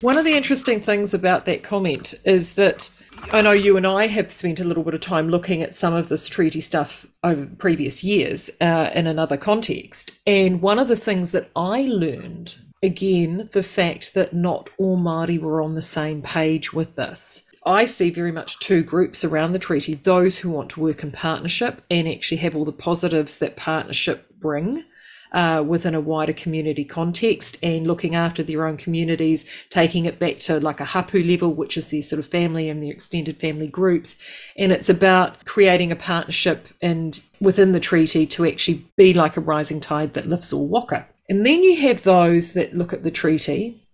One 0.00 0.18
of 0.18 0.24
the 0.24 0.32
interesting 0.32 0.80
things 0.80 1.14
about 1.14 1.44
that 1.44 1.62
comment 1.62 2.14
is 2.24 2.54
that 2.54 2.90
I 3.30 3.42
know 3.42 3.52
you 3.52 3.76
and 3.76 3.86
I 3.86 4.08
have 4.08 4.32
spent 4.32 4.58
a 4.58 4.64
little 4.64 4.82
bit 4.82 4.94
of 4.94 5.00
time 5.00 5.28
looking 5.28 5.62
at 5.62 5.76
some 5.76 5.94
of 5.94 6.08
this 6.08 6.28
treaty 6.28 6.60
stuff 6.60 7.06
over 7.22 7.46
previous 7.58 8.02
years 8.02 8.50
uh, 8.60 8.90
in 8.92 9.06
another 9.06 9.36
context. 9.36 10.10
And 10.26 10.60
one 10.60 10.80
of 10.80 10.88
the 10.88 10.96
things 10.96 11.30
that 11.30 11.48
I 11.54 11.82
learned, 11.82 12.56
again, 12.82 13.48
the 13.52 13.62
fact 13.62 14.14
that 14.14 14.32
not 14.32 14.68
all 14.78 14.98
Māori 14.98 15.38
were 15.38 15.62
on 15.62 15.76
the 15.76 15.82
same 15.82 16.22
page 16.22 16.72
with 16.72 16.96
this. 16.96 17.46
I 17.66 17.84
see 17.84 18.10
very 18.10 18.32
much 18.32 18.58
two 18.58 18.82
groups 18.82 19.22
around 19.22 19.52
the 19.52 19.58
treaty 19.58 19.94
those 19.94 20.38
who 20.38 20.50
want 20.50 20.70
to 20.70 20.80
work 20.80 21.02
in 21.02 21.12
partnership 21.12 21.82
and 21.90 22.08
actually 22.08 22.38
have 22.38 22.56
all 22.56 22.64
the 22.64 22.72
positives 22.72 23.38
that 23.38 23.56
partnership 23.56 24.26
bring. 24.38 24.84
Uh, 25.32 25.62
within 25.64 25.94
a 25.94 26.00
wider 26.00 26.32
community 26.32 26.84
context 26.84 27.56
and 27.62 27.86
looking 27.86 28.16
after 28.16 28.42
their 28.42 28.66
own 28.66 28.76
communities, 28.76 29.46
taking 29.68 30.04
it 30.04 30.18
back 30.18 30.40
to 30.40 30.58
like 30.58 30.80
a 30.80 30.84
hapu 30.84 31.22
level, 31.22 31.54
which 31.54 31.76
is 31.76 31.88
their 31.88 32.02
sort 32.02 32.18
of 32.18 32.26
family 32.26 32.68
and 32.68 32.82
their 32.82 32.90
extended 32.90 33.36
family 33.38 33.68
groups. 33.68 34.18
And 34.56 34.72
it's 34.72 34.88
about 34.88 35.44
creating 35.44 35.92
a 35.92 35.96
partnership 35.96 36.66
and 36.82 37.22
within 37.40 37.70
the 37.70 37.78
treaty 37.78 38.26
to 38.26 38.44
actually 38.44 38.84
be 38.96 39.14
like 39.14 39.36
a 39.36 39.40
rising 39.40 39.78
tide 39.78 40.14
that 40.14 40.26
lifts 40.26 40.52
all 40.52 40.66
waka. 40.66 41.06
And 41.28 41.46
then 41.46 41.62
you 41.62 41.80
have 41.82 42.02
those 42.02 42.54
that 42.54 42.74
look 42.74 42.92
at 42.92 43.04
the 43.04 43.12
treaty 43.12 43.86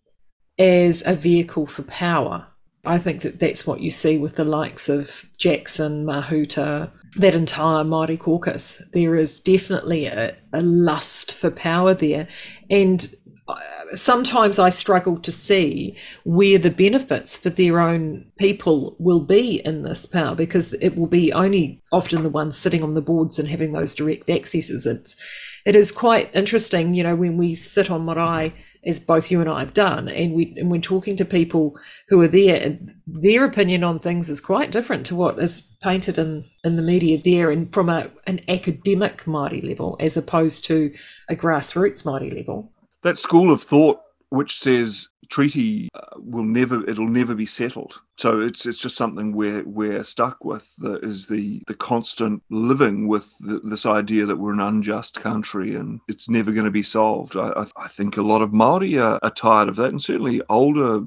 as 0.58 1.02
a 1.04 1.12
vehicle 1.12 1.66
for 1.66 1.82
power 1.82 2.46
I 2.86 2.98
think 2.98 3.22
that 3.22 3.40
that's 3.40 3.66
what 3.66 3.80
you 3.80 3.90
see 3.90 4.16
with 4.16 4.36
the 4.36 4.44
likes 4.44 4.88
of 4.88 5.26
Jackson, 5.38 6.06
Mahuta, 6.06 6.90
that 7.16 7.34
entire 7.34 7.84
Māori 7.84 8.18
caucus. 8.18 8.82
There 8.92 9.16
is 9.16 9.40
definitely 9.40 10.06
a, 10.06 10.36
a 10.52 10.62
lust 10.62 11.32
for 11.32 11.50
power 11.50 11.94
there. 11.94 12.28
And 12.70 13.14
uh, 13.48 13.56
sometimes 13.94 14.58
I 14.58 14.68
struggle 14.68 15.18
to 15.18 15.32
see 15.32 15.96
where 16.24 16.58
the 16.58 16.70
benefits 16.70 17.36
for 17.36 17.50
their 17.50 17.80
own 17.80 18.26
people 18.38 18.96
will 18.98 19.20
be 19.20 19.64
in 19.64 19.82
this 19.82 20.06
power 20.06 20.34
because 20.34 20.72
it 20.74 20.96
will 20.96 21.06
be 21.06 21.32
only 21.32 21.82
often 21.92 22.22
the 22.22 22.28
ones 22.28 22.56
sitting 22.56 22.82
on 22.82 22.94
the 22.94 23.00
boards 23.00 23.38
and 23.38 23.48
having 23.48 23.72
those 23.72 23.94
direct 23.94 24.30
accesses. 24.30 24.86
It's 24.86 25.16
it 25.64 25.74
is 25.74 25.90
quite 25.90 26.32
interesting, 26.32 26.94
you 26.94 27.02
know, 27.02 27.16
when 27.16 27.36
we 27.36 27.56
sit 27.56 27.90
on 27.90 28.04
marae 28.04 28.54
as 28.86 29.00
both 29.00 29.30
you 29.30 29.40
and 29.40 29.50
I 29.50 29.60
have 29.60 29.74
done, 29.74 30.08
and 30.08 30.32
we 30.32 30.54
and 30.56 30.70
when 30.70 30.80
talking 30.80 31.16
to 31.16 31.24
people 31.24 31.78
who 32.08 32.20
are 32.22 32.28
there, 32.28 32.78
their 33.06 33.44
opinion 33.44 33.84
on 33.84 33.98
things 33.98 34.30
is 34.30 34.40
quite 34.40 34.70
different 34.70 35.04
to 35.06 35.16
what 35.16 35.38
is 35.38 35.62
painted 35.82 36.18
in 36.18 36.44
in 36.64 36.76
the 36.76 36.82
media 36.82 37.20
there, 37.22 37.50
and 37.50 37.72
from 37.72 37.88
a 37.88 38.10
an 38.26 38.40
academic 38.48 39.24
Māori 39.24 39.66
level 39.66 39.96
as 40.00 40.16
opposed 40.16 40.64
to 40.66 40.94
a 41.28 41.34
grassroots 41.34 42.04
Māori 42.04 42.34
level. 42.34 42.72
That 43.02 43.18
school 43.18 43.52
of 43.52 43.62
thought 43.62 44.00
which 44.30 44.58
says 44.58 45.08
treaty 45.28 45.88
uh, 45.94 46.00
will 46.16 46.44
never 46.44 46.88
it'll 46.88 47.08
never 47.08 47.34
be 47.34 47.46
settled. 47.46 48.00
So 48.16 48.40
it's 48.40 48.66
it's 48.66 48.78
just 48.78 48.96
something 48.96 49.32
we're 49.32 49.62
we're 49.64 50.04
stuck 50.04 50.44
with 50.44 50.66
that 50.78 51.04
is 51.04 51.26
the 51.26 51.62
the 51.66 51.74
constant 51.74 52.42
living 52.50 53.08
with 53.08 53.28
the, 53.40 53.60
this 53.60 53.86
idea 53.86 54.26
that 54.26 54.36
we're 54.36 54.52
an 54.52 54.60
unjust 54.60 55.20
country 55.20 55.74
and 55.74 56.00
it's 56.08 56.28
never 56.28 56.52
going 56.52 56.64
to 56.64 56.70
be 56.70 56.82
solved. 56.82 57.36
I, 57.36 57.66
I 57.76 57.88
think 57.88 58.16
a 58.16 58.22
lot 58.22 58.42
of 58.42 58.52
Maori 58.52 58.98
are, 58.98 59.18
are 59.22 59.30
tired 59.30 59.68
of 59.68 59.76
that 59.76 59.90
and 59.90 60.02
certainly 60.02 60.42
older 60.48 61.00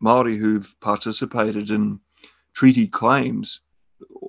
Maori 0.00 0.36
who've 0.36 0.74
participated 0.80 1.70
in 1.70 2.00
treaty 2.54 2.86
claims 2.86 3.60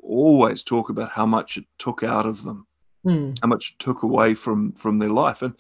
always 0.04 0.64
talk 0.64 0.90
about 0.90 1.12
how 1.12 1.26
much 1.26 1.58
it 1.58 1.66
took 1.78 2.04
out 2.04 2.26
of 2.26 2.44
them 2.44 2.66
mm. 3.06 3.38
how 3.42 3.48
much 3.48 3.72
it 3.72 3.84
took 3.84 4.04
away 4.04 4.34
from 4.34 4.74
from 4.74 5.00
their 5.00 5.10
life. 5.10 5.42
And 5.42 5.56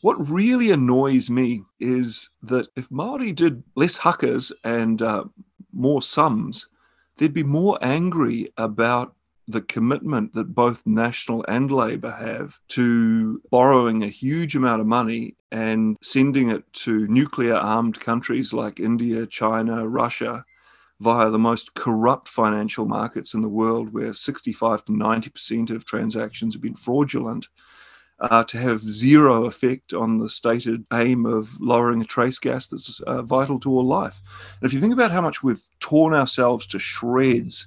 what 0.00 0.30
really 0.30 0.70
annoys 0.70 1.28
me 1.28 1.64
is 1.80 2.28
that 2.42 2.68
if 2.76 2.90
Maori 2.90 3.32
did 3.32 3.62
less 3.74 3.98
hukas 3.98 4.52
and 4.64 5.02
uh, 5.02 5.24
more 5.72 6.02
sums, 6.02 6.66
they'd 7.16 7.34
be 7.34 7.42
more 7.42 7.78
angry 7.82 8.52
about 8.56 9.14
the 9.48 9.62
commitment 9.62 10.34
that 10.34 10.54
both 10.54 10.86
National 10.86 11.44
and 11.48 11.72
Labour 11.72 12.10
have 12.10 12.58
to 12.68 13.40
borrowing 13.50 14.02
a 14.02 14.08
huge 14.08 14.54
amount 14.54 14.80
of 14.80 14.86
money 14.86 15.36
and 15.50 15.96
sending 16.02 16.50
it 16.50 16.70
to 16.74 17.08
nuclear 17.08 17.54
armed 17.54 17.98
countries 17.98 18.52
like 18.52 18.78
India, 18.78 19.26
China, 19.26 19.88
Russia 19.88 20.44
via 21.00 21.30
the 21.30 21.38
most 21.38 21.72
corrupt 21.74 22.28
financial 22.28 22.84
markets 22.84 23.32
in 23.32 23.40
the 23.40 23.48
world, 23.48 23.92
where 23.92 24.12
65 24.12 24.84
to 24.84 24.92
90% 24.92 25.70
of 25.70 25.84
transactions 25.84 26.54
have 26.54 26.62
been 26.62 26.74
fraudulent 26.74 27.46
uh, 28.20 28.42
to 28.42 28.58
have 28.58 28.80
zero 28.80 29.44
effect 29.44 29.92
on 29.92 30.18
the 30.18 30.28
stated 30.28 30.84
aim 30.92 31.24
of 31.24 31.60
lowering 31.60 32.02
a 32.02 32.04
trace 32.04 32.38
gas 32.40 32.66
that's 32.66 32.98
uh, 33.00 33.22
vital 33.22 33.60
to 33.60 33.70
all 33.70 33.84
life. 33.84 34.20
And 34.60 34.66
if 34.66 34.72
you 34.72 34.80
think 34.80 34.92
about 34.92 35.12
how 35.12 35.20
much 35.20 35.42
we've 35.42 35.62
torn 35.78 36.14
ourselves 36.14 36.66
to 36.68 36.80
shreds 36.80 37.66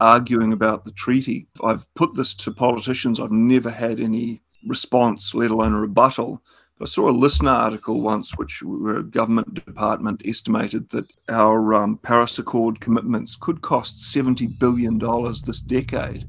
arguing 0.00 0.54
about 0.54 0.86
the 0.86 0.92
treaty, 0.92 1.48
I've 1.62 1.92
put 1.94 2.14
this 2.14 2.34
to 2.36 2.50
politicians, 2.50 3.20
I've 3.20 3.30
never 3.30 3.70
had 3.70 4.00
any 4.00 4.40
response, 4.66 5.34
let 5.34 5.50
alone 5.50 5.74
a 5.74 5.80
rebuttal. 5.80 6.42
I 6.80 6.86
saw 6.86 7.10
a 7.10 7.12
Listener 7.12 7.50
article 7.50 8.00
once, 8.00 8.38
which 8.38 8.62
where 8.62 8.96
a 8.96 9.02
government 9.02 9.52
department 9.52 10.22
estimated 10.24 10.88
that 10.90 11.12
our 11.28 11.74
um, 11.74 11.98
Paris 11.98 12.38
Accord 12.38 12.80
commitments 12.80 13.36
could 13.38 13.60
cost 13.60 14.14
$70 14.14 14.58
billion 14.58 14.98
this 15.44 15.60
decade. 15.60 16.26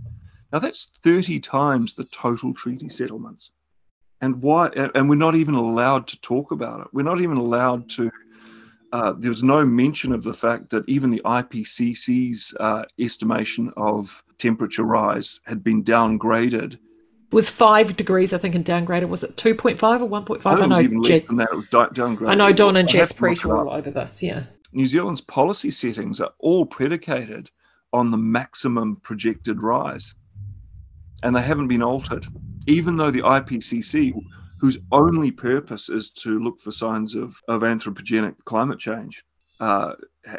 Now, 0.52 0.60
that's 0.60 0.89
30 1.03 1.39
times 1.39 1.93
the 1.93 2.03
total 2.03 2.53
treaty 2.53 2.89
settlements 2.89 3.52
and 4.22 4.41
why 4.41 4.68
and 4.95 5.10
we're 5.10 5.15
not 5.15 5.35
even 5.35 5.56
allowed 5.56 6.07
to 6.07 6.19
talk 6.22 6.52
about 6.52 6.81
it 6.81 6.88
we're 6.93 7.03
not 7.03 7.22
even 7.22 7.38
allowed 7.38 7.89
to 7.89 8.10
uh, 8.93 9.14
was 9.23 9.43
no 9.43 9.65
mention 9.65 10.11
of 10.11 10.23
the 10.23 10.34
fact 10.34 10.69
that 10.69 10.88
even 10.88 11.11
the 11.11 11.22
IPCC's 11.23 12.53
uh, 12.60 12.84
estimation 12.99 13.72
of 13.77 14.23
temperature 14.38 14.84
rise 14.84 15.39
had 15.45 15.64
been 15.64 15.84
downgraded. 15.84 16.73
It 16.73 16.80
was 17.35 17.49
five 17.49 17.95
degrees, 17.95 18.34
I 18.34 18.38
think, 18.38 18.56
and 18.56 18.65
downgraded. 18.65 19.07
Was 19.07 19.23
it 19.23 19.38
2.5 19.38 20.02
or 20.02 20.38
1.5? 20.38 20.45
I, 20.45 20.64
I 20.64 20.65
know 20.65 20.80
even 20.80 21.02
less 21.02 21.22
than 21.22 21.38
that. 21.38 21.49
It 21.52 21.56
was 21.56 21.68
downgraded. 21.68 22.30
I 22.30 22.35
know 22.35 22.52
Don 22.52 22.76
and 22.76 22.89
Jess 22.89 23.14
Preet 23.14 23.45
are 23.45 23.57
all 23.57 23.73
over 23.73 23.89
this, 23.89 24.22
yeah. 24.22 24.43
New 24.73 24.85
Zealand's 24.85 25.22
policy 25.22 25.72
settings 25.72 26.19
are 26.19 26.31
all 26.39 26.65
predicated 26.65 27.49
on 27.93 28.11
the 28.11 28.18
maximum 28.18 28.98
projected 28.98 29.61
rise, 29.61 30.14
and 31.23 31.35
they 31.35 31.41
haven't 31.41 31.68
been 31.68 31.84
altered 31.84 32.27
even 32.67 32.95
though 32.95 33.11
the 33.11 33.21
IPCC, 33.21 34.13
whose 34.59 34.77
only 34.91 35.31
purpose 35.31 35.89
is 35.89 36.11
to 36.11 36.39
look 36.39 36.59
for 36.59 36.71
signs 36.71 37.15
of, 37.15 37.35
of 37.47 37.61
anthropogenic 37.61 38.35
climate 38.45 38.79
change, 38.79 39.23
uh, 39.59 39.93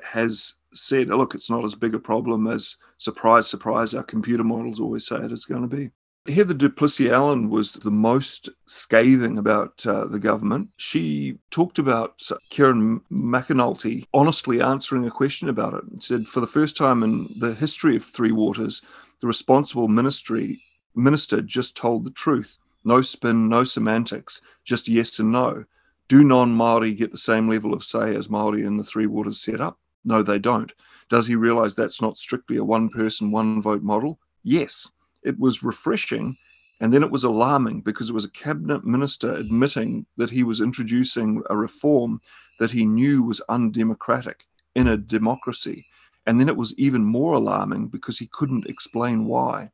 has 0.05 0.55
said, 0.75 1.11
oh, 1.11 1.17
look, 1.17 1.35
it's 1.35 1.51
not 1.51 1.65
as 1.65 1.75
big 1.75 1.95
a 1.95 1.99
problem 1.99 2.47
as, 2.47 2.77
surprise, 2.99 3.49
surprise, 3.49 3.95
our 3.95 4.03
computer 4.03 4.45
models 4.45 4.81
always 4.81 5.07
say 5.07 5.17
it 5.17 5.33
is 5.33 5.45
going 5.45 5.63
to 5.63 5.77
be. 5.77 5.91
Heather 6.29 6.55
du 6.55 6.71
Plessis-Allen 6.71 7.51
was 7.51 7.73
the 7.73 7.91
most 7.91 8.49
scathing 8.67 9.39
about 9.39 9.85
uh, 9.85 10.05
the 10.05 10.21
government. 10.21 10.69
She 10.77 11.39
talked 11.51 11.81
about 11.81 12.23
Kieran 12.49 13.01
McAnulty 13.11 14.07
honestly 14.15 14.61
answering 14.61 15.05
a 15.05 15.11
question 15.11 15.49
about 15.49 15.75
it 15.75 15.83
and 15.91 16.01
said, 16.01 16.25
for 16.25 16.39
the 16.39 16.47
first 16.47 16.77
time 16.77 17.03
in 17.03 17.29
the 17.41 17.55
history 17.55 17.97
of 17.97 18.05
Three 18.05 18.31
Waters, 18.31 18.83
the 19.21 19.27
responsible 19.27 19.89
ministry 19.89 20.63
minister 20.95 21.41
just 21.43 21.77
told 21.77 22.05
the 22.05 22.11
truth. 22.11 22.59
No 22.85 23.03
spin, 23.03 23.49
no 23.49 23.65
semantics, 23.65 24.41
just 24.65 24.89
yes 24.89 25.19
and 25.19 25.33
no. 25.33 25.65
Do 26.09 26.25
non 26.25 26.55
Maori 26.55 26.93
get 26.93 27.13
the 27.13 27.19
same 27.19 27.49
level 27.49 27.73
of 27.73 27.85
say 27.85 28.15
as 28.17 28.29
Maori 28.29 28.65
in 28.65 28.77
the 28.77 28.85
Three 28.85 29.07
Waters 29.07 29.41
setup? 29.41 29.79
No, 30.05 30.23
they 30.23 30.39
don't. 30.39 30.73
Does 31.09 31.27
he 31.27 31.37
realize 31.37 31.75
that's 31.75 32.03
not 32.03 32.19
strictly 32.19 32.57
a 32.57 32.65
one 32.65 32.89
person, 32.89 33.31
one 33.31 33.63
vote 33.63 33.83
model? 33.83 34.19
Yes. 34.43 34.89
It 35.23 35.39
was 35.39 35.63
refreshing 35.63 36.37
And 36.81 36.93
then 36.93 37.05
it 37.05 37.13
was 37.13 37.23
alarming 37.23 37.83
because 37.83 38.11
it 38.11 38.13
was 38.13 38.25
a 38.25 38.31
cabinet 38.31 38.85
minister 38.85 39.33
admitting 39.35 40.05
that 40.17 40.31
he 40.31 40.43
was 40.43 40.61
introducing 40.61 41.41
a 41.49 41.57
reform 41.57 42.21
that 42.59 42.73
he 42.73 42.85
knew 42.85 43.23
was 43.23 43.41
undemocratic 43.49 44.49
in 44.75 44.89
a 44.89 44.97
democracy. 44.97 45.87
And 46.27 46.41
then 46.41 46.49
it 46.49 46.57
was 46.57 46.75
even 46.79 47.05
more 47.05 47.35
alarming 47.35 47.87
because 47.87 48.19
he 48.19 48.27
couldn't 48.27 48.67
explain 48.67 49.27
why, 49.27 49.71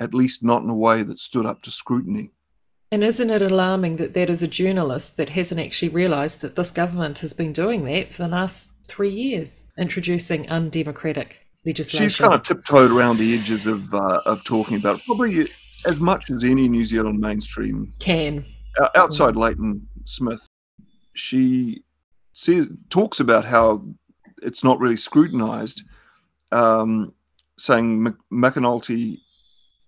at 0.00 0.14
least 0.14 0.42
not 0.42 0.62
in 0.62 0.70
a 0.70 0.74
way 0.74 1.02
that 1.02 1.18
stood 1.18 1.46
up 1.46 1.62
to 1.62 1.70
scrutiny. 1.70 2.30
And 2.92 3.02
isn't 3.02 3.30
it 3.30 3.42
alarming 3.42 3.96
that 3.96 4.14
that 4.14 4.30
is 4.30 4.42
a 4.42 4.48
journalist 4.48 5.16
that 5.16 5.30
hasn't 5.30 5.60
actually 5.60 5.88
realised 5.88 6.40
that 6.40 6.54
this 6.54 6.70
government 6.70 7.18
has 7.18 7.32
been 7.32 7.52
doing 7.52 7.84
that 7.84 8.14
for 8.14 8.22
the 8.22 8.28
last 8.28 8.70
three 8.86 9.10
years, 9.10 9.64
introducing 9.76 10.48
undemocratic 10.48 11.46
legislation? 11.64 12.08
She's 12.08 12.16
kind 12.16 12.32
of 12.32 12.42
tiptoed 12.42 12.92
around 12.92 13.18
the 13.18 13.36
edges 13.36 13.66
of 13.66 13.92
uh, 13.92 14.20
of 14.24 14.44
talking 14.44 14.76
about 14.76 14.98
it, 14.98 15.04
probably 15.04 15.48
as 15.86 15.98
much 15.98 16.30
as 16.30 16.44
any 16.44 16.68
New 16.68 16.84
Zealand 16.84 17.18
mainstream 17.18 17.90
can. 17.98 18.44
Outside 18.94 19.36
Leighton 19.36 19.86
Smith, 20.04 20.46
she 21.14 21.82
says 22.34 22.68
talks 22.90 23.18
about 23.18 23.44
how 23.44 23.82
it's 24.42 24.62
not 24.62 24.78
really 24.78 24.96
scrutinised, 24.96 25.82
um, 26.52 27.12
saying 27.58 28.14
McAnulty 28.32 29.18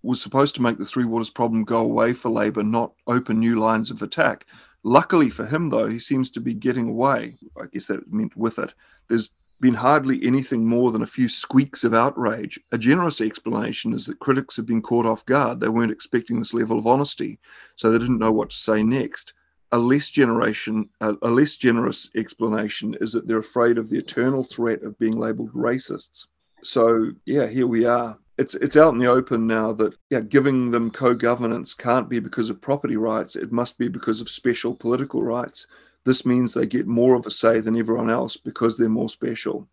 was 0.08 0.22
supposed 0.22 0.54
to 0.54 0.62
make 0.62 0.78
the 0.78 0.86
Three 0.86 1.04
Waters 1.04 1.28
problem 1.28 1.64
go 1.64 1.80
away 1.80 2.14
for 2.14 2.30
Labour, 2.30 2.62
not 2.62 2.94
open 3.06 3.38
new 3.38 3.60
lines 3.60 3.90
of 3.90 4.00
attack. 4.00 4.46
Luckily 4.82 5.28
for 5.28 5.44
him, 5.44 5.68
though, 5.68 5.86
he 5.86 5.98
seems 5.98 6.30
to 6.30 6.40
be 6.40 6.54
getting 6.54 6.88
away. 6.88 7.34
I 7.60 7.66
guess 7.66 7.88
that 7.88 8.10
meant 8.10 8.34
with 8.34 8.58
it. 8.58 8.72
There's 9.10 9.28
been 9.60 9.74
hardly 9.74 10.24
anything 10.24 10.64
more 10.64 10.92
than 10.92 11.02
a 11.02 11.06
few 11.06 11.28
squeaks 11.28 11.84
of 11.84 11.92
outrage. 11.92 12.58
A 12.72 12.78
generous 12.78 13.20
explanation 13.20 13.92
is 13.92 14.06
that 14.06 14.18
critics 14.18 14.56
have 14.56 14.64
been 14.64 14.80
caught 14.80 15.04
off 15.04 15.26
guard. 15.26 15.60
They 15.60 15.68
weren't 15.68 15.92
expecting 15.92 16.38
this 16.38 16.54
level 16.54 16.78
of 16.78 16.86
honesty, 16.86 17.38
so 17.76 17.90
they 17.90 17.98
didn't 17.98 18.18
know 18.18 18.32
what 18.32 18.48
to 18.48 18.56
say 18.56 18.82
next. 18.82 19.34
A 19.72 19.78
less 19.78 20.08
generation, 20.08 20.88
a, 21.02 21.16
a 21.20 21.28
less 21.28 21.56
generous 21.56 22.08
explanation 22.16 22.96
is 23.02 23.12
that 23.12 23.28
they're 23.28 23.36
afraid 23.36 23.76
of 23.76 23.90
the 23.90 23.98
eternal 23.98 24.42
threat 24.42 24.82
of 24.84 24.98
being 24.98 25.18
labelled 25.18 25.52
racists. 25.52 26.28
So 26.62 27.10
yeah, 27.26 27.46
here 27.46 27.66
we 27.66 27.84
are 27.84 28.18
it's 28.38 28.54
it's 28.54 28.76
out 28.76 28.92
in 28.92 29.00
the 29.00 29.06
open 29.06 29.48
now 29.48 29.72
that 29.72 29.96
yeah, 30.10 30.20
giving 30.20 30.70
them 30.70 30.90
co-governance 30.90 31.74
can't 31.74 32.08
be 32.08 32.20
because 32.20 32.50
of 32.50 32.60
property 32.60 32.96
rights. 32.96 33.34
It 33.34 33.50
must 33.50 33.76
be 33.78 33.88
because 33.88 34.20
of 34.20 34.30
special 34.30 34.74
political 34.74 35.22
rights. 35.22 35.66
This 36.04 36.24
means 36.24 36.54
they 36.54 36.64
get 36.64 36.86
more 36.86 37.16
of 37.16 37.26
a 37.26 37.30
say 37.30 37.58
than 37.60 37.76
everyone 37.76 38.10
else 38.10 38.36
because 38.36 38.76
they're 38.76 38.88
more 38.88 39.08
special. 39.08 39.68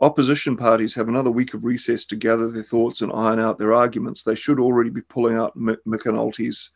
Opposition 0.00 0.56
parties 0.56 0.94
have 0.96 1.08
another 1.08 1.30
week 1.30 1.54
of 1.54 1.64
recess 1.64 2.04
to 2.06 2.16
gather 2.16 2.50
their 2.50 2.64
thoughts 2.64 3.00
and 3.00 3.12
iron 3.12 3.38
out 3.38 3.56
their 3.56 3.72
arguments. 3.72 4.22
They 4.22 4.34
should 4.34 4.58
already 4.58 4.90
be 4.90 5.00
pulling 5.00 5.36
out 5.36 5.56
McAnulty's 5.56 6.70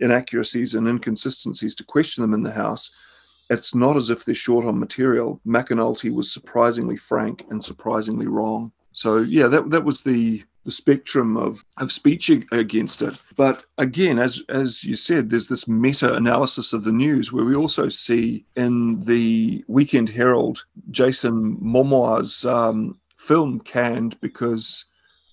inaccuracies 0.00 0.74
and 0.74 0.88
inconsistencies 0.88 1.74
to 1.76 1.84
question 1.84 2.22
them 2.22 2.34
in 2.34 2.42
the 2.42 2.50
House. 2.50 2.90
It's 3.50 3.74
not 3.74 3.96
as 3.96 4.08
if 4.08 4.24
they're 4.24 4.34
short 4.34 4.64
on 4.64 4.80
material. 4.80 5.40
McAnulty 5.46 6.12
was 6.12 6.32
surprisingly 6.32 6.96
frank 6.96 7.44
and 7.50 7.62
surprisingly 7.62 8.26
wrong. 8.26 8.72
So 8.92 9.18
yeah, 9.18 9.46
that 9.48 9.70
that 9.70 9.84
was 9.84 10.00
the 10.00 10.42
the 10.64 10.70
spectrum 10.70 11.36
of, 11.36 11.62
of 11.78 11.92
speech 11.92 12.30
against 12.52 13.02
it. 13.02 13.14
But 13.36 13.64
again, 13.78 14.18
as 14.18 14.42
as 14.48 14.82
you 14.82 14.96
said, 14.96 15.30
there's 15.30 15.48
this 15.48 15.68
meta 15.68 16.14
analysis 16.14 16.72
of 16.72 16.84
the 16.84 16.92
news 16.92 17.32
where 17.32 17.44
we 17.44 17.54
also 17.54 17.88
see 17.88 18.46
in 18.56 19.04
the 19.04 19.64
Weekend 19.68 20.08
Herald 20.08 20.64
Jason 20.90 21.56
Momoa's 21.62 22.44
um, 22.44 22.98
film 23.18 23.60
canned 23.60 24.18
because 24.20 24.84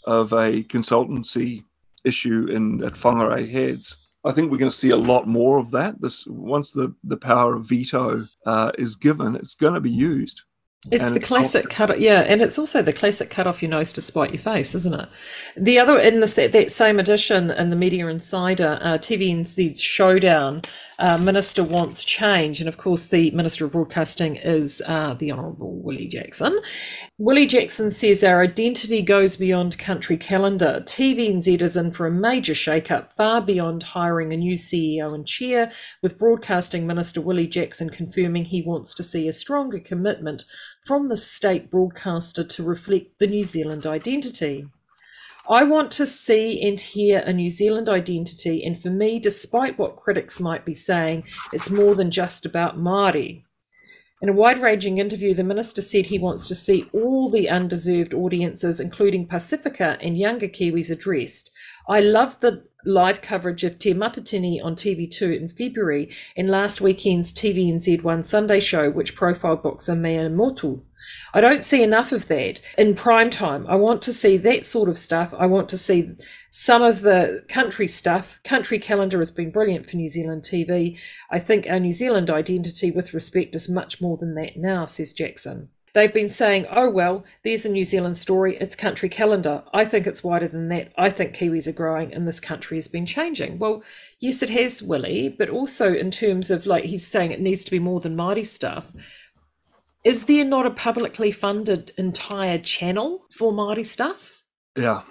of 0.05 0.33
a 0.33 0.63
consultancy 0.63 1.63
issue 2.03 2.47
in 2.49 2.83
at 2.83 2.93
Whangarei 2.93 3.49
Heads. 3.49 4.09
I 4.23 4.31
think 4.31 4.51
we're 4.51 4.57
going 4.57 4.71
to 4.71 4.77
see 4.77 4.91
a 4.91 4.97
lot 4.97 5.27
more 5.27 5.57
of 5.57 5.71
that. 5.71 5.99
This 6.01 6.25
once 6.27 6.71
the 6.71 6.93
the 7.03 7.17
power 7.17 7.55
of 7.55 7.67
veto 7.67 8.25
uh, 8.45 8.71
is 8.77 8.95
given, 8.95 9.35
it's 9.35 9.55
going 9.55 9.73
to 9.73 9.81
be 9.81 9.91
used. 9.91 10.43
It's 10.89 11.07
and 11.07 11.15
the 11.15 11.19
classic 11.19 11.69
cut, 11.69 11.99
yeah, 11.99 12.21
and 12.21 12.41
it's 12.41 12.57
also 12.57 12.81
the 12.81 12.91
classic 12.91 13.29
cut 13.29 13.45
off 13.45 13.61
your 13.61 13.69
nose 13.69 13.93
to 13.93 14.01
spite 14.01 14.31
your 14.31 14.41
face, 14.41 14.73
isn't 14.73 14.99
it? 14.99 15.09
The 15.55 15.77
other 15.77 15.99
in 15.99 16.21
this 16.21 16.33
that, 16.33 16.53
that 16.53 16.71
same 16.71 16.99
edition 16.99 17.51
in 17.51 17.69
the 17.69 17.75
Media 17.75 18.07
Insider, 18.07 18.79
uh, 18.81 18.97
TVNZ's 18.97 19.79
showdown 19.79 20.63
uh, 21.01 21.17
minister 21.17 21.63
wants 21.63 22.03
change. 22.03 22.59
And 22.59 22.69
of 22.69 22.77
course, 22.77 23.07
the 23.07 23.31
Minister 23.31 23.65
of 23.65 23.71
Broadcasting 23.71 24.35
is 24.35 24.83
uh, 24.85 25.15
the 25.15 25.31
Honourable 25.31 25.81
Willie 25.81 26.07
Jackson. 26.07 26.59
Willie 27.17 27.47
Jackson 27.47 27.89
says 27.89 28.23
our 28.23 28.43
identity 28.43 29.01
goes 29.01 29.35
beyond 29.35 29.79
country 29.79 30.15
calendar. 30.15 30.83
TVNZ 30.85 31.61
is 31.61 31.75
in 31.75 31.91
for 31.91 32.05
a 32.05 32.11
major 32.11 32.53
shake-up, 32.53 33.13
far 33.13 33.41
beyond 33.41 33.81
hiring 33.81 34.31
a 34.31 34.37
new 34.37 34.53
CEO 34.53 35.13
and 35.13 35.27
chair, 35.27 35.71
with 36.03 36.19
Broadcasting 36.19 36.85
Minister 36.85 37.19
Willie 37.19 37.47
Jackson 37.47 37.89
confirming 37.89 38.45
he 38.45 38.61
wants 38.61 38.93
to 38.93 39.03
see 39.03 39.27
a 39.27 39.33
stronger 39.33 39.79
commitment 39.79 40.45
from 40.83 41.09
the 41.09 41.17
state 41.17 41.69
broadcaster 41.69 42.43
to 42.43 42.63
reflect 42.63 43.19
the 43.19 43.27
New 43.27 43.43
Zealand 43.43 43.85
identity. 43.85 44.67
I 45.49 45.63
want 45.63 45.91
to 45.91 46.05
see 46.05 46.61
and 46.61 46.79
hear 46.79 47.19
a 47.19 47.33
New 47.33 47.49
Zealand 47.49 47.89
identity, 47.89 48.63
and 48.63 48.79
for 48.79 48.89
me, 48.89 49.19
despite 49.19 49.77
what 49.77 49.95
critics 49.95 50.39
might 50.39 50.65
be 50.65 50.73
saying, 50.73 51.23
it's 51.51 51.69
more 51.69 51.95
than 51.95 52.11
just 52.11 52.45
about 52.45 52.77
Māori. 52.77 53.43
In 54.21 54.29
a 54.29 54.33
wide 54.33 54.61
ranging 54.61 54.99
interview, 54.99 55.33
the 55.33 55.43
minister 55.43 55.81
said 55.81 56.05
he 56.05 56.19
wants 56.19 56.47
to 56.47 56.55
see 56.55 56.85
all 56.93 57.29
the 57.29 57.49
undeserved 57.49 58.13
audiences, 58.13 58.79
including 58.79 59.27
Pacifica 59.27 59.97
and 59.99 60.17
younger 60.17 60.47
Kiwis, 60.47 60.91
addressed. 60.91 61.50
I 61.87 61.99
love 61.99 62.39
the 62.39 62.63
live 62.85 63.21
coverage 63.21 63.63
of 63.63 63.77
Te 63.77 63.93
Matatini 63.93 64.63
on 64.63 64.75
TV2 64.75 65.37
in 65.37 65.49
February 65.49 66.09
and 66.35 66.49
last 66.49 66.81
weekend's 66.81 67.31
TVNZ1 67.31 68.25
Sunday 68.25 68.59
show, 68.59 68.89
which 68.89 69.15
profiled 69.15 69.63
boxer 69.63 69.95
Mea 69.95 70.29
Motu. 70.29 70.81
I 71.33 71.41
don't 71.41 71.63
see 71.63 71.81
enough 71.81 72.11
of 72.11 72.27
that 72.27 72.61
in 72.77 72.95
prime 72.95 73.29
time. 73.29 73.65
I 73.67 73.75
want 73.75 74.01
to 74.03 74.13
see 74.13 74.37
that 74.37 74.65
sort 74.65 74.89
of 74.89 74.97
stuff. 74.97 75.33
I 75.37 75.47
want 75.47 75.69
to 75.69 75.77
see 75.77 76.15
some 76.51 76.81
of 76.83 77.01
the 77.01 77.43
country 77.47 77.87
stuff. 77.87 78.39
Country 78.43 78.77
calendar 78.79 79.19
has 79.19 79.31
been 79.31 79.51
brilliant 79.51 79.89
for 79.89 79.97
New 79.97 80.07
Zealand 80.07 80.43
TV. 80.43 80.99
I 81.31 81.39
think 81.39 81.67
our 81.67 81.79
New 81.79 81.91
Zealand 81.91 82.29
identity 82.29 82.91
with 82.91 83.13
respect 83.13 83.55
is 83.55 83.69
much 83.69 84.01
more 84.01 84.17
than 84.17 84.35
that 84.35 84.57
now, 84.57 84.85
says 84.85 85.13
Jackson. 85.13 85.69
They've 85.93 86.13
been 86.13 86.29
saying, 86.29 86.67
oh, 86.71 86.89
well, 86.89 87.25
there's 87.43 87.65
a 87.65 87.69
New 87.69 87.83
Zealand 87.83 88.17
story, 88.17 88.57
it's 88.57 88.75
country 88.75 89.09
calendar. 89.09 89.63
I 89.73 89.83
think 89.85 90.07
it's 90.07 90.23
wider 90.23 90.47
than 90.47 90.69
that. 90.69 90.93
I 90.97 91.09
think 91.09 91.35
Kiwis 91.35 91.67
are 91.67 91.73
growing 91.73 92.13
and 92.13 92.27
this 92.27 92.39
country 92.39 92.77
has 92.77 92.87
been 92.87 93.05
changing. 93.05 93.59
Well, 93.59 93.83
yes, 94.19 94.41
it 94.41 94.49
has, 94.51 94.81
Willie, 94.81 95.29
but 95.29 95.49
also 95.49 95.93
in 95.93 96.11
terms 96.11 96.49
of 96.49 96.65
like 96.65 96.85
he's 96.85 97.05
saying 97.05 97.31
it 97.31 97.41
needs 97.41 97.65
to 97.65 97.71
be 97.71 97.79
more 97.79 97.99
than 97.99 98.15
Māori 98.15 98.45
stuff. 98.45 98.91
Is 100.03 100.25
there 100.25 100.45
not 100.45 100.65
a 100.65 100.71
publicly 100.71 101.31
funded 101.31 101.91
entire 101.97 102.57
channel 102.57 103.25
for 103.29 103.51
Māori 103.51 103.85
stuff? 103.85 104.43
Yeah. 104.77 105.01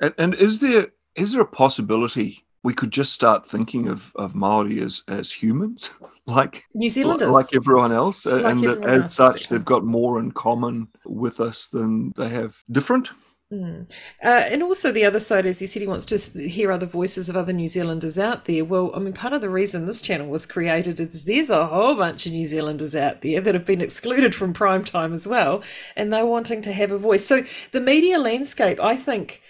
And, 0.00 0.14
and 0.18 0.34
is 0.34 0.58
there 0.58 0.88
is 1.14 1.32
there 1.32 1.42
a 1.42 1.46
possibility 1.46 2.45
we 2.66 2.74
could 2.74 2.90
just 2.90 3.12
start 3.12 3.46
thinking 3.46 3.86
of, 3.86 4.10
of 4.16 4.34
Maori 4.34 4.80
as, 4.80 5.00
as 5.06 5.30
humans, 5.30 5.90
like 6.26 6.64
New 6.74 6.90
Zealanders, 6.90 7.28
like 7.28 7.54
everyone 7.54 7.92
else, 7.92 8.26
like 8.26 8.44
and 8.44 8.64
everyone 8.64 8.80
that 8.80 9.04
as 9.04 9.14
such 9.14 9.48
they've 9.48 9.64
got 9.64 9.84
more 9.84 10.18
in 10.18 10.32
common 10.32 10.88
with 11.04 11.38
us 11.38 11.68
than 11.68 12.12
they 12.16 12.28
have 12.28 12.56
different. 12.72 13.10
Mm. 13.52 13.88
Uh, 14.24 14.42
and 14.50 14.64
also 14.64 14.90
the 14.90 15.04
other 15.04 15.20
side 15.20 15.46
is 15.46 15.60
he 15.60 15.68
said 15.68 15.80
he 15.80 15.86
wants 15.86 16.06
to 16.06 16.48
hear 16.48 16.72
other 16.72 16.86
voices 16.86 17.28
of 17.28 17.36
other 17.36 17.52
New 17.52 17.68
Zealanders 17.68 18.18
out 18.18 18.46
there. 18.46 18.64
Well, 18.64 18.90
I 18.96 18.98
mean, 18.98 19.12
part 19.12 19.32
of 19.32 19.42
the 19.42 19.48
reason 19.48 19.86
this 19.86 20.02
channel 20.02 20.26
was 20.26 20.44
created 20.44 20.98
is 20.98 21.24
there's 21.24 21.50
a 21.50 21.68
whole 21.68 21.94
bunch 21.94 22.26
of 22.26 22.32
New 22.32 22.46
Zealanders 22.46 22.96
out 22.96 23.22
there 23.22 23.40
that 23.40 23.54
have 23.54 23.64
been 23.64 23.80
excluded 23.80 24.34
from 24.34 24.52
prime 24.52 24.82
time 24.82 25.14
as 25.14 25.28
well, 25.28 25.62
and 25.94 26.12
they're 26.12 26.26
wanting 26.26 26.62
to 26.62 26.72
have 26.72 26.90
a 26.90 26.98
voice. 26.98 27.24
So 27.24 27.44
the 27.70 27.80
media 27.80 28.18
landscape, 28.18 28.80
I 28.80 28.96
think, 28.96 29.40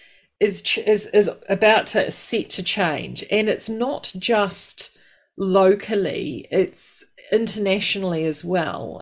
is 0.41 0.79
is 0.79 1.07
is 1.07 1.31
about 1.49 1.87
to 1.89 2.11
set 2.11 2.51
to 2.51 2.63
change, 2.63 3.25
and 3.31 3.49
it's 3.49 3.69
not 3.69 4.13
just 4.19 4.97
locally; 5.37 6.47
it's 6.51 7.05
internationally 7.33 8.25
as 8.25 8.45
well 8.45 9.01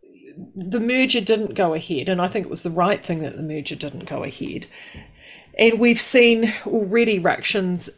the 0.55 0.81
merger 0.81 1.21
didn't 1.21 1.55
go 1.55 1.75
ahead, 1.75 2.09
and 2.09 2.21
I 2.21 2.29
think 2.29 2.47
it 2.47 2.51
was 2.51 2.63
the 2.63 2.71
right 2.71 3.03
thing 3.03 3.21
that 3.21 3.37
the 3.37 3.43
merger 3.43 3.77
didn't 3.77 4.07
go 4.07 4.25
ahead. 4.25 4.67
And 5.59 5.79
we've 5.79 6.01
seen 6.01 6.53
already 6.67 7.19
ructions 7.19 7.91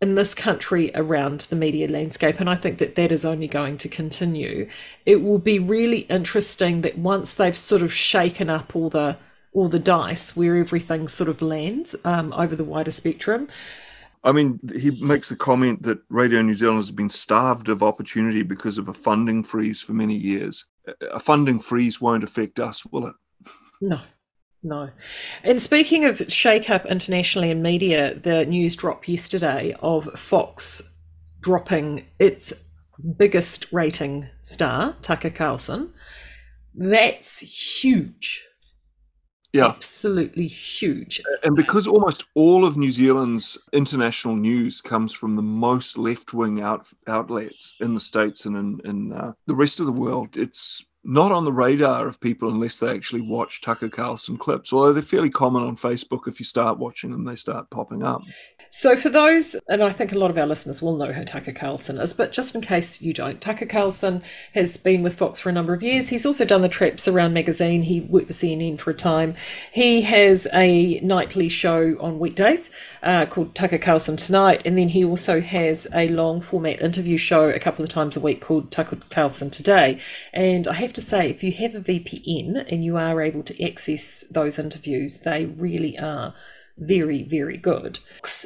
in 0.00 0.14
this 0.14 0.34
country 0.34 0.90
around 0.94 1.40
the 1.50 1.56
media 1.56 1.88
landscape, 1.88 2.40
and 2.40 2.48
I 2.48 2.54
think 2.54 2.78
that 2.78 2.94
that 2.94 3.12
is 3.12 3.24
only 3.24 3.48
going 3.48 3.76
to 3.78 3.88
continue. 3.88 4.68
It 5.04 5.22
will 5.22 5.38
be 5.38 5.58
really 5.58 6.00
interesting 6.00 6.82
that 6.82 6.98
once 6.98 7.34
they've 7.34 7.56
sort 7.56 7.82
of 7.82 7.92
shaken 7.92 8.48
up 8.48 8.74
all 8.74 8.88
the 8.88 9.16
all 9.52 9.68
the 9.68 9.78
dice 9.78 10.36
where 10.36 10.56
everything 10.56 11.08
sort 11.08 11.28
of 11.28 11.42
lands 11.42 11.96
um, 12.04 12.32
over 12.32 12.54
the 12.54 12.64
wider 12.64 12.90
spectrum. 12.90 13.48
I 14.22 14.32
mean, 14.32 14.60
he 14.76 14.90
makes 15.02 15.30
the 15.30 15.36
comment 15.36 15.82
that 15.84 15.98
Radio 16.10 16.42
New 16.42 16.54
Zealand 16.54 16.78
has 16.78 16.90
been 16.90 17.08
starved 17.08 17.68
of 17.68 17.82
opportunity 17.82 18.42
because 18.42 18.76
of 18.76 18.88
a 18.88 18.92
funding 18.92 19.42
freeze 19.42 19.80
for 19.80 19.94
many 19.94 20.14
years. 20.14 20.66
A 21.10 21.18
funding 21.18 21.58
freeze 21.58 22.00
won't 22.00 22.24
affect 22.24 22.60
us, 22.60 22.84
will 22.86 23.06
it? 23.06 23.14
No. 23.80 24.00
No. 24.62 24.90
And 25.42 25.60
speaking 25.60 26.04
of 26.04 26.22
shake 26.28 26.68
up 26.68 26.84
internationally 26.84 27.50
in 27.50 27.62
media, 27.62 28.14
the 28.14 28.44
news 28.44 28.76
dropped 28.76 29.08
yesterday 29.08 29.74
of 29.80 30.04
Fox 30.18 30.92
dropping 31.40 32.06
its 32.18 32.52
biggest 33.16 33.72
rating 33.72 34.28
star, 34.42 34.96
Tucker 35.00 35.30
Carlson. 35.30 35.94
That's 36.74 37.40
huge. 37.80 38.44
Yeah. 39.52 39.66
Absolutely 39.66 40.46
huge. 40.46 41.20
And 41.42 41.56
because 41.56 41.88
almost 41.88 42.24
all 42.34 42.64
of 42.64 42.76
New 42.76 42.92
Zealand's 42.92 43.58
international 43.72 44.36
news 44.36 44.80
comes 44.80 45.12
from 45.12 45.34
the 45.34 45.42
most 45.42 45.98
left 45.98 46.32
wing 46.32 46.60
out, 46.60 46.86
outlets 47.08 47.76
in 47.80 47.94
the 47.94 48.00
States 48.00 48.46
and 48.46 48.56
in, 48.56 48.80
in 48.84 49.12
uh, 49.12 49.32
the 49.46 49.54
rest 49.54 49.80
of 49.80 49.86
the 49.86 49.92
world, 49.92 50.36
it's 50.36 50.84
not 51.02 51.32
on 51.32 51.44
the 51.44 51.52
radar 51.52 52.06
of 52.06 52.20
people 52.20 52.50
unless 52.50 52.78
they 52.78 52.90
actually 52.90 53.22
watch 53.22 53.62
Tucker 53.62 53.88
Carlson 53.88 54.36
clips, 54.36 54.72
although 54.72 54.92
they're 54.92 55.02
fairly 55.02 55.30
common 55.30 55.62
on 55.62 55.76
Facebook. 55.76 56.28
If 56.28 56.38
you 56.38 56.44
start 56.44 56.78
watching 56.78 57.10
them, 57.10 57.24
they 57.24 57.36
start 57.36 57.70
popping 57.70 58.02
up. 58.02 58.22
So, 58.68 58.96
for 58.96 59.08
those, 59.08 59.56
and 59.68 59.82
I 59.82 59.90
think 59.90 60.12
a 60.12 60.18
lot 60.18 60.30
of 60.30 60.36
our 60.36 60.46
listeners 60.46 60.82
will 60.82 60.96
know 60.96 61.12
who 61.12 61.24
Tucker 61.24 61.52
Carlson 61.52 61.98
is, 61.98 62.12
but 62.12 62.32
just 62.32 62.54
in 62.54 62.60
case 62.60 63.00
you 63.00 63.14
don't, 63.14 63.40
Tucker 63.40 63.64
Carlson 63.64 64.22
has 64.52 64.76
been 64.76 65.02
with 65.02 65.16
Fox 65.16 65.40
for 65.40 65.48
a 65.48 65.52
number 65.52 65.72
of 65.72 65.82
years. 65.82 66.10
He's 66.10 66.26
also 66.26 66.44
done 66.44 66.60
the 66.60 66.68
trips 66.68 67.08
around 67.08 67.32
magazine. 67.32 67.82
He 67.82 68.02
worked 68.02 68.26
for 68.26 68.32
CNN 68.34 68.78
for 68.78 68.90
a 68.90 68.94
time. 68.94 69.34
He 69.72 70.02
has 70.02 70.46
a 70.52 71.00
nightly 71.00 71.48
show 71.48 71.96
on 71.98 72.18
weekdays 72.18 72.70
uh, 73.02 73.24
called 73.26 73.54
Tucker 73.54 73.78
Carlson 73.78 74.16
Tonight, 74.18 74.62
and 74.66 74.76
then 74.76 74.90
he 74.90 75.04
also 75.04 75.40
has 75.40 75.88
a 75.94 76.08
long 76.08 76.42
format 76.42 76.80
interview 76.82 77.16
show 77.16 77.48
a 77.48 77.58
couple 77.58 77.82
of 77.82 77.88
times 77.88 78.16
a 78.18 78.20
week 78.20 78.42
called 78.42 78.70
Tucker 78.70 78.98
Carlson 79.08 79.48
Today. 79.48 79.98
And 80.34 80.68
I 80.68 80.74
have 80.74 80.89
to 80.94 81.00
say, 81.00 81.30
if 81.30 81.42
you 81.42 81.52
have 81.52 81.74
a 81.74 81.80
VPN 81.80 82.70
and 82.70 82.84
you 82.84 82.96
are 82.96 83.20
able 83.20 83.42
to 83.44 83.62
access 83.64 84.24
those 84.30 84.58
interviews, 84.58 85.20
they 85.20 85.46
really 85.46 85.98
are 85.98 86.34
very, 86.78 87.22
very 87.22 87.56
good. 87.56 87.98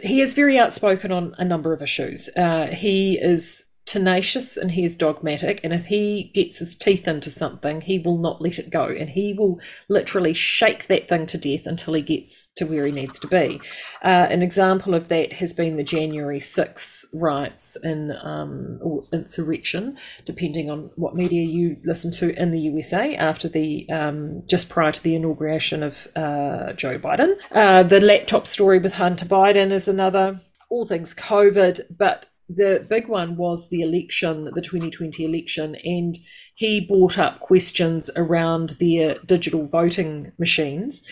He 0.03 0.21
is 0.21 0.33
very 0.33 0.59
outspoken 0.59 1.13
on 1.13 1.35
a 1.39 1.45
number 1.45 1.73
of 1.73 1.83
issues. 1.83 2.29
Uh, 2.37 2.67
he 2.67 3.19
is 3.19 3.67
tenacious 3.87 4.57
and 4.57 4.71
he 4.71 4.85
is 4.85 4.97
dogmatic 4.97 5.61
and 5.63 5.73
if 5.73 5.87
he 5.87 6.31
gets 6.35 6.59
his 6.59 6.75
teeth 6.75 7.07
into 7.07 7.29
something 7.29 7.83
he 7.83 7.99
will 7.99 8.17
not 8.17 8.41
let 8.41 8.59
it 8.59 8.71
go 8.71 8.87
and 8.87 9.11
he 9.11 9.35
will 9.35 9.61
literally 9.89 10.33
shake 10.33 10.87
that 10.87 11.07
thing 11.07 11.27
to 11.27 11.37
death 11.37 11.67
until 11.67 11.93
he 11.93 12.01
gets 12.01 12.47
to 12.47 12.65
where 12.65 12.87
he 12.87 12.93
needs 12.93 13.19
to 13.19 13.27
be. 13.27 13.61
Uh, 14.03 14.27
an 14.31 14.43
example 14.43 14.95
of 14.95 15.09
that 15.09 15.35
has 15.35 15.53
been 15.53 15.77
the 15.77 15.85
january 15.85 16.41
6 16.41 17.07
riots 17.13 17.77
in 17.83 18.13
um, 18.23 18.79
or 18.81 19.03
insurrection 19.13 19.97
depending 20.25 20.71
on 20.71 20.91
what 20.97 21.15
media 21.15 21.43
you 21.43 21.77
listen 21.85 22.11
to 22.11 22.35
in 22.41 22.53
the 22.53 22.61
usa 22.61 23.15
after 23.17 23.49
the 23.49 23.89
um, 23.91 24.43
just 24.49 24.71
prior 24.71 24.93
to 24.93 25.03
the 25.03 25.15
inauguration 25.15 25.83
of 25.83 26.09
uh, 26.17 26.73
joe 26.73 26.99
biden. 26.99 27.37
Uh, 27.53 27.83
the 27.83 28.01
laptop 28.01 28.47
story 28.47 28.79
with 28.79 28.95
hunter 28.95 29.27
biden 29.27 29.71
is 29.71 29.89
another. 29.89 30.41
All 30.71 30.87
things 30.87 31.15
covid 31.15 31.81
but 31.97 32.29
the 32.49 32.87
big 32.89 33.09
one 33.09 33.37
was 33.37 33.69
the 33.69 33.81
election, 33.81 34.45
the 34.55 34.61
2020 34.61 35.25
election, 35.25 35.77
and 35.77 36.19
he 36.55 36.81
brought 36.81 37.19
up 37.19 37.41
questions 37.41 38.11
around 38.17 38.77
their 38.81 39.17
digital 39.27 39.67
voting 39.67 40.33
machines, 40.39 41.09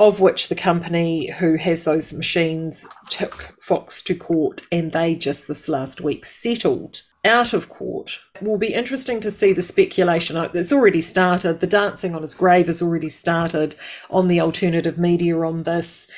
of 0.00 0.20
which 0.20 0.48
the 0.48 0.54
company 0.54 1.30
who 1.30 1.56
has 1.56 1.84
those 1.84 2.12
machines 2.12 2.86
took 3.08 3.54
Fox 3.60 4.02
to 4.02 4.14
court, 4.14 4.62
and 4.72 4.92
they 4.92 5.14
just 5.14 5.46
this 5.46 5.68
last 5.68 6.00
week 6.00 6.24
settled 6.24 7.02
out 7.24 7.54
of 7.54 7.68
court. 7.68 8.20
It 8.34 8.42
will 8.42 8.58
be 8.58 8.74
interesting 8.74 9.20
to 9.20 9.30
see 9.30 9.52
the 9.52 9.62
speculation. 9.62 10.36
Uh, 10.36 10.50
it's 10.52 10.72
already 10.72 11.00
started. 11.00 11.60
The 11.60 11.66
dancing 11.66 12.14
on 12.14 12.22
his 12.22 12.34
grave 12.34 12.66
has 12.66 12.82
already 12.82 13.08
started 13.08 13.76
on 14.10 14.28
the 14.28 14.40
alternative 14.40 14.98
media 14.98 15.38
on 15.40 15.62
this. 15.62 16.08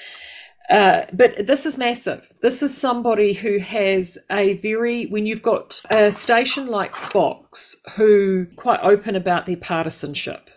Uh, 0.69 1.03
but 1.13 1.47
this 1.47 1.65
is 1.65 1.79
massive. 1.79 2.33
This 2.43 2.63
is 2.63 2.77
somebody 2.77 3.35
who 3.35 3.59
has 3.59 4.19
a 4.31 4.55
very, 4.55 5.07
when 5.07 5.27
you've 5.27 5.43
got 5.43 5.81
a 5.91 6.11
station 6.11 6.67
like 6.67 6.95
Fox, 6.95 7.77
who 7.95 8.47
quite 8.57 8.81
open 8.83 9.15
about 9.15 9.47
their 9.47 9.57
partisanship, 9.57 10.51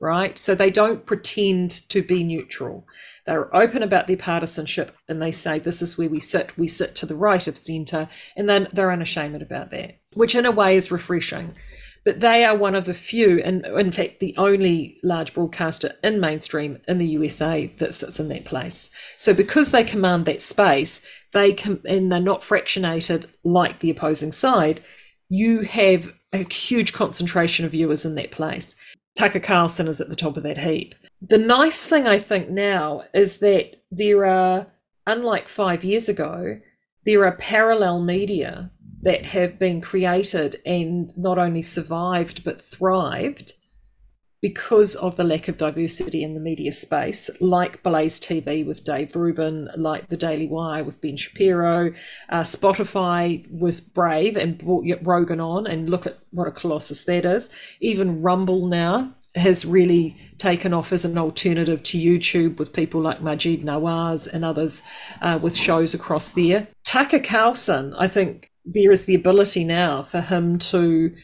right? 0.00 0.38
So 0.38 0.54
they 0.54 0.70
don't 0.70 1.04
pretend 1.04 1.88
to 1.88 2.02
be 2.02 2.22
neutral. 2.22 2.86
They're 3.26 3.54
open 3.54 3.82
about 3.82 4.06
their 4.06 4.16
partisanship 4.16 4.96
and 5.08 5.20
they 5.20 5.32
say, 5.32 5.58
this 5.58 5.82
is 5.82 5.98
where 5.98 6.08
we 6.08 6.20
sit. 6.20 6.56
We 6.56 6.68
sit 6.68 6.94
to 6.96 7.06
the 7.06 7.16
right 7.16 7.46
of 7.46 7.58
centre. 7.58 8.08
And 8.36 8.48
then 8.48 8.68
they're 8.72 8.92
unashamed 8.92 9.42
about 9.42 9.70
that, 9.72 9.98
which 10.14 10.36
in 10.36 10.46
a 10.46 10.52
way 10.52 10.76
is 10.76 10.92
refreshing 10.92 11.54
but 12.08 12.20
they 12.20 12.42
are 12.42 12.56
one 12.56 12.74
of 12.74 12.86
the 12.86 12.94
few, 12.94 13.38
and 13.44 13.66
in 13.66 13.92
fact, 13.92 14.18
the 14.18 14.34
only 14.38 14.98
large 15.02 15.34
broadcaster 15.34 15.92
in 16.02 16.18
mainstream 16.20 16.80
in 16.88 16.96
the 16.96 17.06
USA 17.08 17.66
that 17.80 17.92
sits 17.92 18.18
in 18.18 18.28
that 18.28 18.46
place. 18.46 18.90
So, 19.18 19.34
because 19.34 19.72
they 19.72 19.84
command 19.84 20.24
that 20.24 20.40
space, 20.40 21.04
they 21.34 21.52
can, 21.52 21.82
and 21.86 22.10
they're 22.10 22.18
not 22.18 22.40
fractionated 22.40 23.26
like 23.44 23.80
the 23.80 23.90
opposing 23.90 24.32
side, 24.32 24.80
you 25.28 25.60
have 25.64 26.14
a 26.32 26.50
huge 26.50 26.94
concentration 26.94 27.66
of 27.66 27.72
viewers 27.72 28.06
in 28.06 28.14
that 28.14 28.30
place. 28.30 28.74
Tucker 29.18 29.38
Carlson 29.38 29.86
is 29.86 30.00
at 30.00 30.08
the 30.08 30.16
top 30.16 30.38
of 30.38 30.44
that 30.44 30.56
heap. 30.56 30.94
The 31.20 31.36
nice 31.36 31.84
thing 31.84 32.06
I 32.06 32.18
think 32.18 32.48
now 32.48 33.02
is 33.12 33.36
that 33.40 33.82
there 33.90 34.24
are, 34.24 34.66
unlike 35.06 35.46
five 35.46 35.84
years 35.84 36.08
ago, 36.08 36.58
there 37.04 37.26
are 37.26 37.36
parallel 37.36 38.02
media 38.02 38.70
that 39.02 39.26
have 39.26 39.58
been 39.58 39.80
created 39.80 40.60
and 40.66 41.16
not 41.16 41.38
only 41.38 41.62
survived 41.62 42.44
but 42.44 42.60
thrived 42.60 43.52
because 44.40 44.94
of 44.96 45.16
the 45.16 45.24
lack 45.24 45.48
of 45.48 45.56
diversity 45.56 46.22
in 46.22 46.34
the 46.34 46.40
media 46.40 46.72
space, 46.72 47.28
like 47.40 47.82
Blaze 47.82 48.20
TV 48.20 48.64
with 48.64 48.84
Dave 48.84 49.16
Rubin, 49.16 49.68
like 49.76 50.08
The 50.08 50.16
Daily 50.16 50.46
Wire 50.46 50.84
with 50.84 51.00
Ben 51.00 51.16
Shapiro. 51.16 51.92
Uh, 52.28 52.42
Spotify 52.42 53.44
was 53.50 53.80
brave 53.80 54.36
and 54.36 54.56
brought 54.56 54.86
Rogan 55.02 55.40
on, 55.40 55.66
and 55.66 55.90
look 55.90 56.06
at 56.06 56.18
what 56.30 56.46
a 56.46 56.52
colossus 56.52 57.04
that 57.06 57.24
is. 57.24 57.50
Even 57.80 58.22
Rumble 58.22 58.68
now 58.68 59.12
has 59.34 59.64
really 59.64 60.16
taken 60.38 60.72
off 60.72 60.92
as 60.92 61.04
an 61.04 61.18
alternative 61.18 61.82
to 61.82 61.98
YouTube 61.98 62.58
with 62.58 62.72
people 62.72 63.00
like 63.00 63.20
Maajid 63.20 63.64
Nawaz 63.64 64.32
and 64.32 64.44
others 64.44 64.82
uh, 65.20 65.38
with 65.42 65.56
shows 65.56 65.94
across 65.94 66.30
there. 66.30 66.68
Tucker 66.84 67.18
Carlson, 67.18 67.94
I 67.98 68.08
think, 68.08 68.50
there 68.72 68.92
is 68.92 69.06
the 69.06 69.14
ability 69.14 69.64
now 69.64 70.02
for 70.02 70.20
him 70.20 70.58
to 70.58 71.14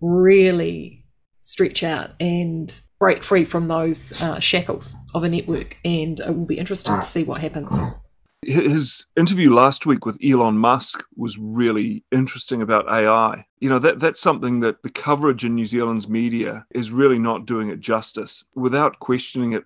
really 0.00 1.04
stretch 1.40 1.82
out 1.82 2.10
and 2.20 2.80
break 2.98 3.22
free 3.22 3.44
from 3.44 3.68
those 3.68 4.20
uh, 4.22 4.40
shackles 4.40 4.94
of 5.14 5.24
a 5.24 5.28
network. 5.28 5.78
And 5.84 6.18
it 6.20 6.34
will 6.34 6.46
be 6.46 6.58
interesting 6.58 6.96
to 6.96 7.02
see 7.02 7.22
what 7.22 7.40
happens. 7.40 7.76
His 8.42 9.06
interview 9.16 9.52
last 9.52 9.86
week 9.86 10.04
with 10.04 10.18
Elon 10.22 10.58
Musk 10.58 11.02
was 11.16 11.38
really 11.38 12.04
interesting 12.12 12.62
about 12.62 12.88
AI. 12.88 13.44
You 13.60 13.70
know, 13.70 13.78
that 13.78 14.00
that's 14.00 14.20
something 14.20 14.60
that 14.60 14.82
the 14.82 14.90
coverage 14.90 15.44
in 15.44 15.54
New 15.54 15.66
Zealand's 15.66 16.08
media 16.08 16.64
is 16.74 16.90
really 16.90 17.18
not 17.18 17.46
doing 17.46 17.70
it 17.70 17.80
justice. 17.80 18.44
Without 18.54 18.98
questioning 19.00 19.52
it, 19.52 19.64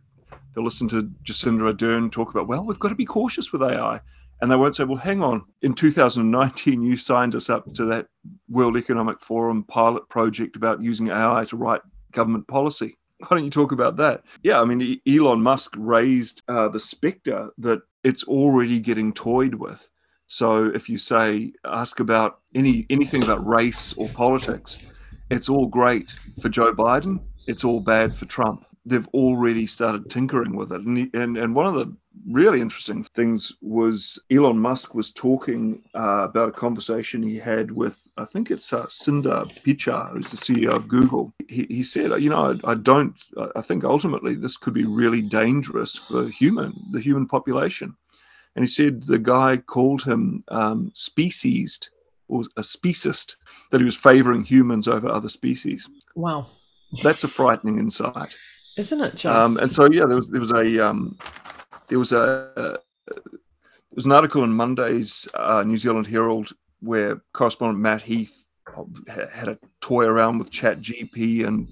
they'll 0.54 0.64
listen 0.64 0.88
to 0.88 1.10
Jacinda 1.24 1.72
Ardern 1.72 2.10
talk 2.10 2.30
about, 2.30 2.46
well, 2.46 2.64
we've 2.64 2.78
got 2.78 2.90
to 2.90 2.94
be 2.94 3.04
cautious 3.04 3.52
with 3.52 3.62
AI. 3.62 4.00
And 4.40 4.50
they 4.50 4.56
won't 4.56 4.76
say, 4.76 4.84
well, 4.84 4.96
hang 4.96 5.22
on, 5.22 5.44
in 5.62 5.74
2019, 5.74 6.82
you 6.82 6.96
signed 6.96 7.34
us 7.34 7.50
up 7.50 7.72
to 7.74 7.84
that 7.86 8.06
World 8.48 8.76
Economic 8.76 9.20
Forum 9.20 9.64
pilot 9.64 10.08
project 10.08 10.56
about 10.56 10.82
using 10.82 11.10
AI 11.10 11.44
to 11.48 11.56
write 11.56 11.80
government 12.12 12.46
policy. 12.46 12.96
Why 13.18 13.28
don't 13.30 13.44
you 13.44 13.50
talk 13.50 13.72
about 13.72 13.96
that? 13.96 14.22
Yeah, 14.42 14.60
I 14.60 14.64
mean, 14.64 15.00
Elon 15.08 15.42
Musk 15.42 15.74
raised 15.76 16.42
uh, 16.46 16.68
the 16.68 16.78
specter 16.78 17.50
that 17.58 17.80
it's 18.04 18.22
already 18.24 18.78
getting 18.78 19.12
toyed 19.12 19.54
with. 19.54 19.90
So 20.28 20.66
if 20.66 20.88
you 20.88 20.98
say, 20.98 21.52
ask 21.64 22.00
about 22.00 22.40
any 22.54 22.86
anything 22.90 23.24
about 23.24 23.44
race 23.46 23.94
or 23.96 24.08
politics, 24.10 24.78
it's 25.30 25.48
all 25.48 25.66
great 25.66 26.14
for 26.40 26.48
Joe 26.48 26.74
Biden, 26.74 27.20
it's 27.48 27.64
all 27.64 27.80
bad 27.80 28.14
for 28.14 28.26
Trump 28.26 28.67
they've 28.88 29.08
already 29.08 29.66
started 29.66 30.10
tinkering 30.10 30.56
with 30.56 30.72
it. 30.72 30.80
And, 30.80 30.98
he, 30.98 31.10
and, 31.14 31.36
and 31.36 31.54
one 31.54 31.66
of 31.66 31.74
the 31.74 31.94
really 32.28 32.60
interesting 32.60 33.02
things 33.02 33.52
was 33.60 34.18
Elon 34.30 34.58
Musk 34.58 34.94
was 34.94 35.10
talking 35.10 35.82
uh, 35.94 36.26
about 36.28 36.48
a 36.48 36.52
conversation 36.52 37.22
he 37.22 37.38
had 37.38 37.70
with, 37.70 38.00
I 38.16 38.24
think 38.24 38.50
it's 38.50 38.72
uh, 38.72 38.86
Sundar 38.86 39.46
Pichai, 39.62 40.12
who's 40.12 40.30
the 40.30 40.36
CEO 40.36 40.74
of 40.74 40.88
Google. 40.88 41.32
He, 41.48 41.66
he 41.68 41.82
said, 41.82 42.20
you 42.20 42.30
know, 42.30 42.58
I, 42.64 42.72
I 42.72 42.74
don't, 42.74 43.14
I 43.56 43.60
think 43.62 43.84
ultimately 43.84 44.34
this 44.34 44.56
could 44.56 44.74
be 44.74 44.84
really 44.84 45.22
dangerous 45.22 45.94
for 45.94 46.28
human, 46.28 46.72
the 46.90 47.00
human 47.00 47.26
population. 47.26 47.96
And 48.56 48.64
he 48.64 48.68
said 48.68 49.04
the 49.04 49.18
guy 49.18 49.58
called 49.58 50.02
him 50.02 50.42
um, 50.48 50.90
speciesed 50.94 51.90
or 52.28 52.44
a 52.56 52.62
speciesist, 52.62 53.36
that 53.70 53.80
he 53.80 53.84
was 53.84 53.96
favoring 53.96 54.44
humans 54.44 54.86
over 54.86 55.08
other 55.08 55.28
species. 55.28 55.88
Wow. 56.14 56.46
That's 57.02 57.24
a 57.24 57.28
frightening 57.28 57.78
insight. 57.78 58.34
Isn't 58.78 59.00
it 59.00 59.16
just? 59.16 59.26
Um, 59.26 59.56
and 59.58 59.72
so 59.72 59.90
yeah, 59.90 60.06
there 60.06 60.16
was 60.16 60.28
there 60.28 60.40
was 60.40 60.52
a 60.52 60.86
um, 60.86 61.18
there 61.88 61.98
was 61.98 62.12
a 62.12 62.52
uh, 62.56 62.76
there 63.08 63.96
was 63.96 64.06
an 64.06 64.12
article 64.12 64.44
in 64.44 64.52
Monday's 64.52 65.26
uh, 65.34 65.64
New 65.66 65.76
Zealand 65.76 66.06
Herald 66.06 66.52
where 66.80 67.20
correspondent 67.32 67.80
Matt 67.80 68.02
Heath 68.02 68.44
had 69.08 69.48
a 69.48 69.58
toy 69.80 70.04
around 70.04 70.38
with 70.38 70.50
Chat 70.50 70.80
GP 70.80 71.44
and 71.46 71.66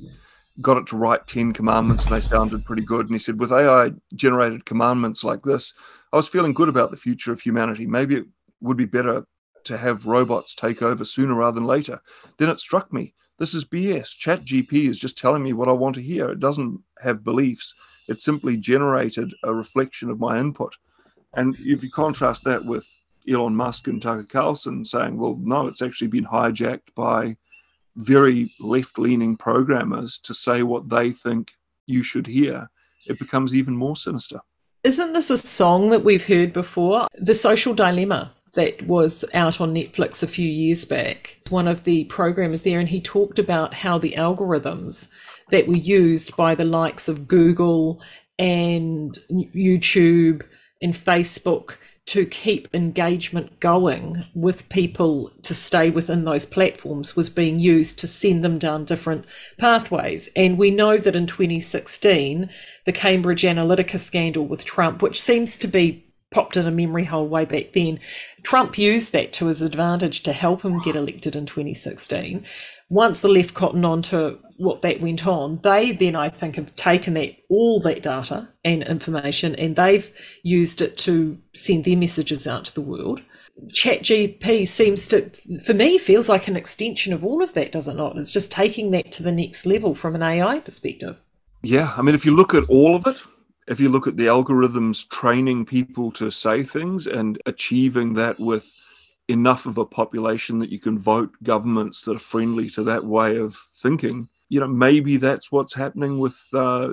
got 0.63 0.79
it 0.79 0.87
to 0.89 0.97
write 0.97 1.27
10 1.27 1.53
commandments 1.53 2.07
and 2.07 2.15
they 2.15 2.21
sounded 2.21 2.65
pretty 2.65 2.83
good. 2.83 3.07
And 3.07 3.15
he 3.15 3.19
said, 3.19 3.39
with 3.39 3.53
AI 3.53 3.93
generated 4.15 4.65
commandments 4.65 5.23
like 5.23 5.43
this, 5.43 5.75
I 6.13 6.17
was 6.17 6.27
feeling 6.27 6.55
good 6.55 6.69
about 6.69 6.91
the 6.91 6.97
future 6.97 7.33
of 7.33 7.41
humanity. 7.41 7.87
Maybe 7.87 8.17
it 8.17 8.25
would 8.61 8.77
be 8.77 8.87
better 8.87 9.25
to 9.65 9.77
have 9.77 10.07
robots 10.07 10.55
take 10.55 10.83
over 10.83 11.05
sooner 11.05 11.35
rather 11.35 11.57
than 11.57 11.67
later. 11.67 12.01
Then 12.39 12.49
it 12.49 12.59
struck 12.59 12.93
me 12.93 13.15
this 13.39 13.55
is 13.55 13.65
BS. 13.65 14.17
ChatGP 14.19 14.89
is 14.89 14.99
just 14.99 15.19
telling 15.19 15.43
me 15.43 15.53
what 15.53 15.69
I 15.69 15.73
want 15.73 15.95
to 15.97 16.03
hear. 16.03 16.31
It 16.31 16.41
doesn't 16.41 16.81
have 17.01 17.25
beliefs, 17.25 17.75
it 18.09 18.21
simply 18.21 18.57
generated 18.57 19.33
a 19.43 19.53
reflection 19.53 20.11
of 20.11 20.21
my 20.21 20.39
input. 20.39 20.75
And 21.35 21.55
if 21.59 21.83
you 21.83 21.91
contrast 21.91 22.45
that 22.45 22.65
with 22.65 22.87
Elon 23.29 23.55
Musk 23.55 23.89
and 23.89 24.01
Tucker 24.01 24.25
Carlson 24.25 24.85
saying, 24.85 25.19
well, 25.19 25.39
no, 25.41 25.67
it's 25.67 25.83
actually 25.83 26.09
been 26.09 26.25
hijacked 26.25 26.95
by 26.95 27.37
very 27.97 28.53
left 28.61 28.99
leaning 28.99 29.37
programmers 29.37 30.19
to 30.19 30.35
say 30.35 30.63
what 30.63 30.89
they 30.89 31.11
think 31.11 31.53
you 31.87 32.03
should 32.03 32.27
hear, 32.27 32.69
it 33.07 33.19
becomes 33.19 33.55
even 33.55 33.77
more 33.77 33.97
sinister. 33.97 34.41
Isn't 34.85 35.15
this 35.15 35.31
a 35.31 35.37
song 35.37 35.91
that 35.91 36.05
we've 36.05 36.27
heard 36.27 36.53
before? 36.53 37.09
The 37.19 37.35
Social 37.35 37.75
Dilemma 37.75 38.33
that 38.57 38.83
was 38.87 39.25
out 39.33 39.61
on 39.61 39.75
Netflix 39.75 40.23
a 40.23 40.27
few 40.27 40.49
years 40.49 40.85
back. 40.85 41.39
One 41.49 41.69
of 41.69 41.85
the 41.85 42.05
programmers 42.05 42.63
there, 42.63 42.81
and 42.81 42.89
he 42.89 43.01
talked 43.01 43.39
about 43.39 43.73
how 43.73 43.99
the 43.99 44.15
algorithms 44.19 45.09
that 45.51 45.69
were 45.69 45.77
used 45.77 46.37
by 46.37 46.55
the 46.55 46.65
likes 46.65 47.09
of 47.09 47.29
Google 47.29 48.03
and 48.39 49.17
YouTube 49.31 50.43
and 50.83 50.93
Facebook 50.93 51.77
to 52.07 52.25
keep 52.25 52.69
engagement 52.73 53.59
going 53.59 54.25
with 54.35 54.69
people 54.69 55.31
to 55.43 55.53
stay 55.53 55.91
within 55.91 56.25
those 56.25 56.47
platforms 56.47 57.17
was 57.17 57.29
being 57.29 57.59
used 57.59 57.99
to 57.99 58.07
send 58.07 58.45
them 58.45 58.59
down 58.59 58.85
different 58.85 59.25
pathways. 59.59 60.29
And 60.37 60.57
we 60.57 60.71
know 60.71 60.99
that 60.99 61.17
in 61.17 61.27
2016, 61.27 62.49
the 62.85 62.93
Cambridge 62.93 63.43
Analytica 63.43 63.99
scandal 63.99 64.47
with 64.47 64.65
Trump, 64.65 65.03
which 65.03 65.21
seems 65.21 65.59
to 65.59 65.67
be 65.67 66.06
popped 66.31 66.57
in 66.57 66.67
a 66.67 66.71
memory 66.71 67.05
hole 67.05 67.29
way 67.29 67.45
back 67.45 67.73
then, 67.73 68.01
Trump 68.43 68.79
used 68.79 69.13
that 69.13 69.33
to 69.35 69.47
his 69.47 69.63
advantage 69.63 70.23
to 70.25 70.33
help 70.33 70.63
him 70.63 70.81
get 70.81 70.97
elected 70.97 71.37
in 71.37 71.47
2016 71.47 72.45
once 72.89 73.21
the 73.21 73.29
left 73.29 73.55
cotton 73.55 73.85
on 73.85 74.01
to 74.01 74.39
what 74.59 74.83
that 74.83 75.01
went 75.01 75.27
on, 75.27 75.59
they 75.63 75.93
then 75.93 76.15
I 76.15 76.29
think 76.29 76.57
have 76.57 76.75
taken 76.77 77.15
that 77.15 77.35
all 77.49 77.81
that 77.81 78.03
data 78.03 78.49
and 78.65 78.83
information 78.83 79.55
and 79.57 79.75
they've 79.75 80.11
used 80.43 80.81
it 80.81 80.97
to 80.99 81.39
send 81.55 81.85
their 81.85 81.97
messages 81.97 82.47
out 82.47 82.67
to 82.67 82.75
the 82.75 82.81
world. 82.81 83.23
ChatGP 83.69 84.69
seems 84.69 85.09
to, 85.09 85.31
for 85.65 85.75
me, 85.75 85.99
feels 85.99 86.29
like 86.29 86.47
an 86.47 86.57
extension 86.57 87.13
of 87.13 87.25
all 87.25 87.43
of 87.43 87.55
that, 87.55 87.73
does 87.73 87.89
it 87.89 87.97
not? 87.97 88.17
It's 88.17 88.33
just 88.33 88.53
taking 88.53 88.91
that 88.91 89.13
to 89.13 89.23
the 89.23 89.33
next 89.33 89.67
level 89.67 89.95
from 89.95 90.15
an 90.15 90.23
AI 90.23 90.61
perspective. 90.61 91.17
Yeah, 91.63 91.93
I 91.97 92.03
mean, 92.03 92.15
if 92.15 92.27
you 92.27 92.37
look 92.37 92.55
at 92.55 92.69
all 92.69 92.95
of 92.95 93.07
it, 93.07 93.17
if 93.67 93.81
you 93.81 93.89
look 93.89 94.07
at 94.07 94.17
the 94.17 94.27
algorithms 94.27 95.09
training 95.09 95.67
people 95.67 96.11
to 96.13 96.31
say 96.31 96.63
things 96.63 97.07
and 97.07 97.41
achieving 97.47 98.15
that 98.15 98.39
with 98.39 98.65
enough 99.29 99.67
of 99.67 99.79
a 99.79 99.85
population 99.85 100.59
that 100.61 100.71
you 100.71 100.79
can 100.79 100.99
vote 100.99 101.31
governments 101.43 102.03
that 102.03 102.17
are 102.17 102.21
friendly 102.21 102.71
to 102.71 102.85
that 102.85 103.05
way 103.05 103.39
of 103.39 103.57
thinking. 103.83 104.29
You 104.49 104.61
know, 104.61 104.69
maybe 104.69 105.17
that's 105.17 105.51
what's 105.51 105.75
happening 105.75 106.21
with 106.21 106.39
uh, 106.53 106.93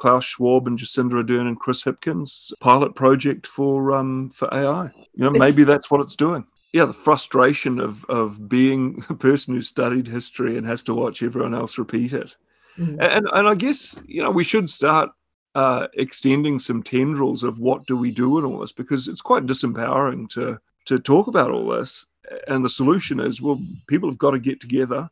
Klaus 0.00 0.24
Schwab 0.24 0.66
and 0.66 0.78
Jacinda 0.78 1.22
Ardern 1.22 1.48
and 1.48 1.60
Chris 1.60 1.84
Hipkins' 1.84 2.52
pilot 2.60 2.94
project 2.94 3.46
for 3.46 3.92
um, 3.92 4.30
for 4.30 4.48
AI. 4.54 4.90
You 5.14 5.24
know, 5.24 5.30
it's... 5.30 5.38
maybe 5.38 5.64
that's 5.64 5.90
what 5.90 6.00
it's 6.00 6.16
doing. 6.16 6.46
Yeah, 6.72 6.86
the 6.86 6.94
frustration 6.94 7.78
of 7.78 8.06
of 8.06 8.48
being 8.48 9.04
a 9.10 9.14
person 9.14 9.54
who 9.54 9.60
studied 9.60 10.06
history 10.06 10.56
and 10.56 10.66
has 10.66 10.80
to 10.84 10.94
watch 10.94 11.22
everyone 11.22 11.54
else 11.54 11.76
repeat 11.76 12.14
it. 12.14 12.34
Mm. 12.78 12.96
And 13.00 13.28
and 13.30 13.48
I 13.48 13.54
guess 13.54 13.94
you 14.06 14.22
know 14.22 14.30
we 14.30 14.44
should 14.44 14.70
start 14.70 15.10
uh, 15.54 15.88
extending 15.94 16.58
some 16.58 16.82
tendrils 16.82 17.42
of 17.42 17.58
what 17.58 17.86
do 17.86 17.96
we 17.96 18.10
do 18.10 18.38
in 18.38 18.44
all 18.44 18.58
this 18.58 18.72
because 18.72 19.08
it's 19.08 19.20
quite 19.20 19.46
disempowering 19.46 20.28
to 20.30 20.58
to 20.86 20.98
talk 20.98 21.28
about 21.28 21.50
all 21.50 21.66
this. 21.68 22.04
And 22.48 22.64
the 22.64 22.70
solution 22.70 23.20
is, 23.20 23.40
well, 23.40 23.60
people 23.86 24.08
have 24.08 24.18
got 24.18 24.32
to 24.32 24.38
get 24.38 24.60
together 24.60 25.08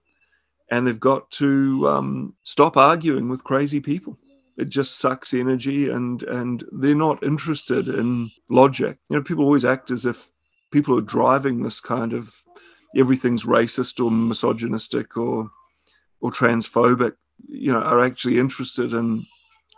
and 0.70 0.86
they've 0.86 0.98
got 0.98 1.30
to 1.32 1.86
um, 1.86 2.34
stop 2.44 2.78
arguing 2.78 3.28
with 3.28 3.44
crazy 3.44 3.78
people. 3.78 4.18
It 4.56 4.70
just 4.70 4.98
sucks 4.98 5.34
energy, 5.34 5.90
and 5.90 6.22
and 6.22 6.64
they're 6.72 6.94
not 6.94 7.22
interested 7.22 7.88
in 7.88 8.30
logic. 8.48 8.98
You 9.08 9.16
know, 9.16 9.22
people 9.22 9.44
always 9.44 9.64
act 9.64 9.90
as 9.90 10.06
if 10.06 10.28
people 10.70 10.98
are 10.98 11.02
driving 11.02 11.62
this 11.62 11.80
kind 11.80 12.12
of 12.14 12.34
everything's 12.96 13.44
racist 13.44 14.02
or 14.02 14.10
misogynistic 14.10 15.16
or 15.16 15.50
or 16.20 16.30
transphobic. 16.30 17.14
You 17.48 17.72
know, 17.72 17.80
are 17.80 18.04
actually 18.04 18.38
interested 18.38 18.92
in 18.92 19.26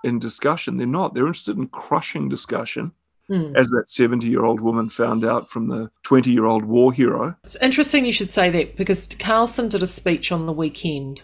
in 0.05 0.19
discussion. 0.19 0.77
They're 0.77 0.87
not. 0.87 1.15
They're 1.15 1.27
interested 1.27 1.57
in 1.57 1.69
crushing 1.69 2.29
discussion 2.29 2.93
Mm. 3.31 3.57
As 3.57 3.69
that 3.69 3.89
70 3.89 4.27
year 4.27 4.45
old 4.45 4.61
woman 4.61 4.91
found 4.91 5.25
out 5.25 5.51
from 5.51 5.69
the 5.69 5.91
20 6.03 6.31
year 6.31 6.45
old 6.45 6.65
war 6.65 6.93
hero. 6.93 7.35
It's 7.45 7.57
interesting 7.57 8.05
you 8.05 8.13
should 8.13 8.31
say 8.31 8.51
that 8.51 8.77
because 8.77 9.09
Carlson 9.19 9.69
did 9.69 9.83
a 9.83 9.87
speech 9.87 10.31
on 10.31 10.45
the 10.45 10.53
weekend 10.53 11.23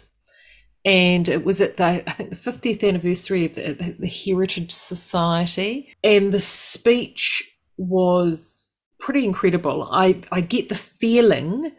and 0.84 1.28
it 1.28 1.44
was 1.44 1.60
at 1.60 1.76
the 1.76 2.02
I 2.08 2.12
think 2.12 2.30
the 2.30 2.36
50th 2.36 2.86
anniversary 2.86 3.44
of 3.44 3.54
the, 3.54 3.96
the, 3.98 4.08
Heritage 4.08 4.72
Society, 4.72 5.94
and 6.02 6.32
the 6.32 6.40
speech 6.40 7.44
was 7.76 8.74
pretty 8.98 9.26
incredible. 9.26 9.86
I 9.92 10.22
I 10.32 10.40
get 10.40 10.70
the 10.70 10.74
feeling 10.74 11.72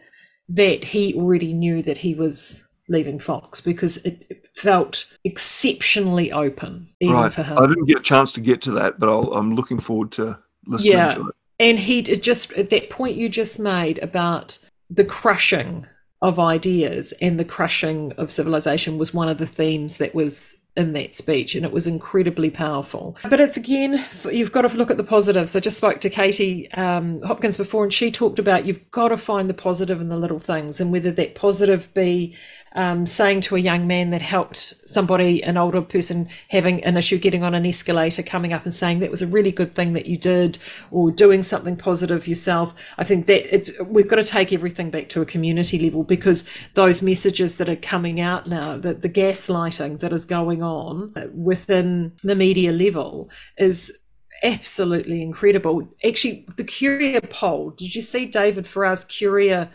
that 0.50 0.84
he 0.84 1.14
already 1.14 1.52
knew 1.52 1.82
that 1.82 1.98
he 1.98 2.14
was 2.14 2.64
leaving 2.88 3.18
Fox 3.18 3.60
because 3.60 3.98
it 3.98 4.48
felt 4.54 5.06
exceptionally 5.24 6.32
open 6.32 6.88
even 7.00 7.16
right. 7.16 7.32
for 7.32 7.42
him. 7.42 7.58
I 7.58 7.66
didn't 7.66 7.86
get 7.86 8.00
a 8.00 8.02
chance 8.02 8.32
to 8.32 8.40
get 8.40 8.62
to 8.62 8.72
that, 8.72 8.98
but 8.98 9.08
i 9.08 9.38
am 9.38 9.54
looking 9.54 9.78
forward 9.78 10.12
to 10.12 10.38
listening 10.66 10.92
yeah. 10.92 11.14
to 11.14 11.28
it. 11.28 11.34
And 11.60 11.78
he 11.78 12.02
just 12.02 12.52
at 12.54 12.70
that 12.70 12.90
point 12.90 13.16
you 13.16 13.28
just 13.28 13.60
made 13.60 13.98
about 13.98 14.58
the 14.90 15.04
crushing 15.04 15.86
of 16.20 16.38
ideas 16.38 17.12
and 17.20 17.38
the 17.38 17.44
crushing 17.44 18.12
of 18.12 18.30
civilization 18.30 18.98
was 18.98 19.12
one 19.12 19.28
of 19.28 19.38
the 19.38 19.46
themes 19.46 19.98
that 19.98 20.14
was 20.14 20.56
in 20.76 20.92
that 20.94 21.14
speech 21.14 21.54
and 21.54 21.66
it 21.66 21.72
was 21.72 21.86
incredibly 21.86 22.48
powerful 22.48 23.14
but 23.28 23.40
it's 23.40 23.58
again 23.58 24.02
you've 24.30 24.52
got 24.52 24.62
to 24.62 24.74
look 24.74 24.90
at 24.90 24.96
the 24.96 25.04
positives 25.04 25.54
i 25.54 25.60
just 25.60 25.76
spoke 25.76 26.00
to 26.00 26.08
katie 26.08 26.70
um, 26.72 27.20
hopkins 27.22 27.58
before 27.58 27.84
and 27.84 27.92
she 27.92 28.10
talked 28.10 28.38
about 28.38 28.64
you've 28.64 28.90
got 28.90 29.08
to 29.08 29.18
find 29.18 29.50
the 29.50 29.54
positive 29.54 30.00
in 30.00 30.08
the 30.08 30.16
little 30.16 30.38
things 30.38 30.80
and 30.80 30.90
whether 30.90 31.10
that 31.10 31.34
positive 31.34 31.92
be 31.92 32.34
um, 32.74 33.06
saying 33.06 33.42
to 33.42 33.56
a 33.56 33.60
young 33.60 33.86
man 33.86 34.10
that 34.10 34.22
helped 34.22 34.74
somebody, 34.86 35.42
an 35.42 35.56
older 35.56 35.82
person, 35.82 36.28
having 36.48 36.82
an 36.84 36.96
issue 36.96 37.18
getting 37.18 37.42
on 37.42 37.54
an 37.54 37.66
escalator, 37.66 38.22
coming 38.22 38.52
up 38.52 38.64
and 38.64 38.74
saying 38.74 39.00
that 39.00 39.10
was 39.10 39.22
a 39.22 39.26
really 39.26 39.52
good 39.52 39.74
thing 39.74 39.92
that 39.92 40.06
you 40.06 40.16
did, 40.16 40.58
or 40.90 41.10
doing 41.10 41.42
something 41.42 41.76
positive 41.76 42.26
yourself. 42.26 42.74
I 42.98 43.04
think 43.04 43.26
that 43.26 43.54
it's 43.54 43.70
we've 43.86 44.08
got 44.08 44.16
to 44.16 44.24
take 44.24 44.52
everything 44.52 44.90
back 44.90 45.08
to 45.10 45.20
a 45.20 45.26
community 45.26 45.78
level 45.78 46.04
because 46.04 46.48
those 46.74 47.02
messages 47.02 47.56
that 47.56 47.68
are 47.68 47.76
coming 47.76 48.20
out 48.20 48.46
now, 48.46 48.76
that 48.78 49.02
the 49.02 49.08
gaslighting 49.08 50.00
that 50.00 50.12
is 50.12 50.24
going 50.24 50.62
on 50.62 51.14
within 51.34 52.12
the 52.22 52.34
media 52.34 52.72
level 52.72 53.30
is 53.58 53.96
absolutely 54.42 55.22
incredible. 55.22 55.88
Actually, 56.04 56.46
the 56.56 56.64
Curia 56.64 57.20
poll, 57.20 57.70
did 57.70 57.94
you 57.94 58.02
see 58.02 58.26
David 58.26 58.66
Farrar's 58.66 59.04
Curia 59.04 59.70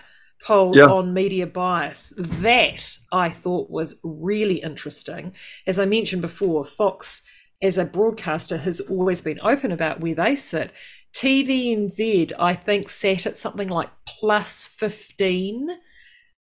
poll 0.47 0.75
yeah. 0.75 0.85
on 0.85 1.13
media 1.13 1.45
bias. 1.45 2.13
That 2.17 2.97
I 3.11 3.29
thought 3.31 3.69
was 3.69 3.99
really 4.01 4.61
interesting. 4.61 5.33
As 5.67 5.77
I 5.77 5.85
mentioned 5.85 6.21
before, 6.21 6.63
Fox, 6.63 7.23
as 7.61 7.77
a 7.77 7.83
broadcaster, 7.83 8.57
has 8.59 8.79
always 8.79 9.19
been 9.19 9.41
open 9.43 9.73
about 9.73 9.99
where 9.99 10.15
they 10.15 10.37
sit. 10.37 10.71
TVNZ, 11.13 12.31
I 12.39 12.53
think, 12.53 12.87
sat 12.87 13.25
at 13.25 13.35
something 13.35 13.67
like 13.67 13.89
plus 14.07 14.67
15. 14.67 15.69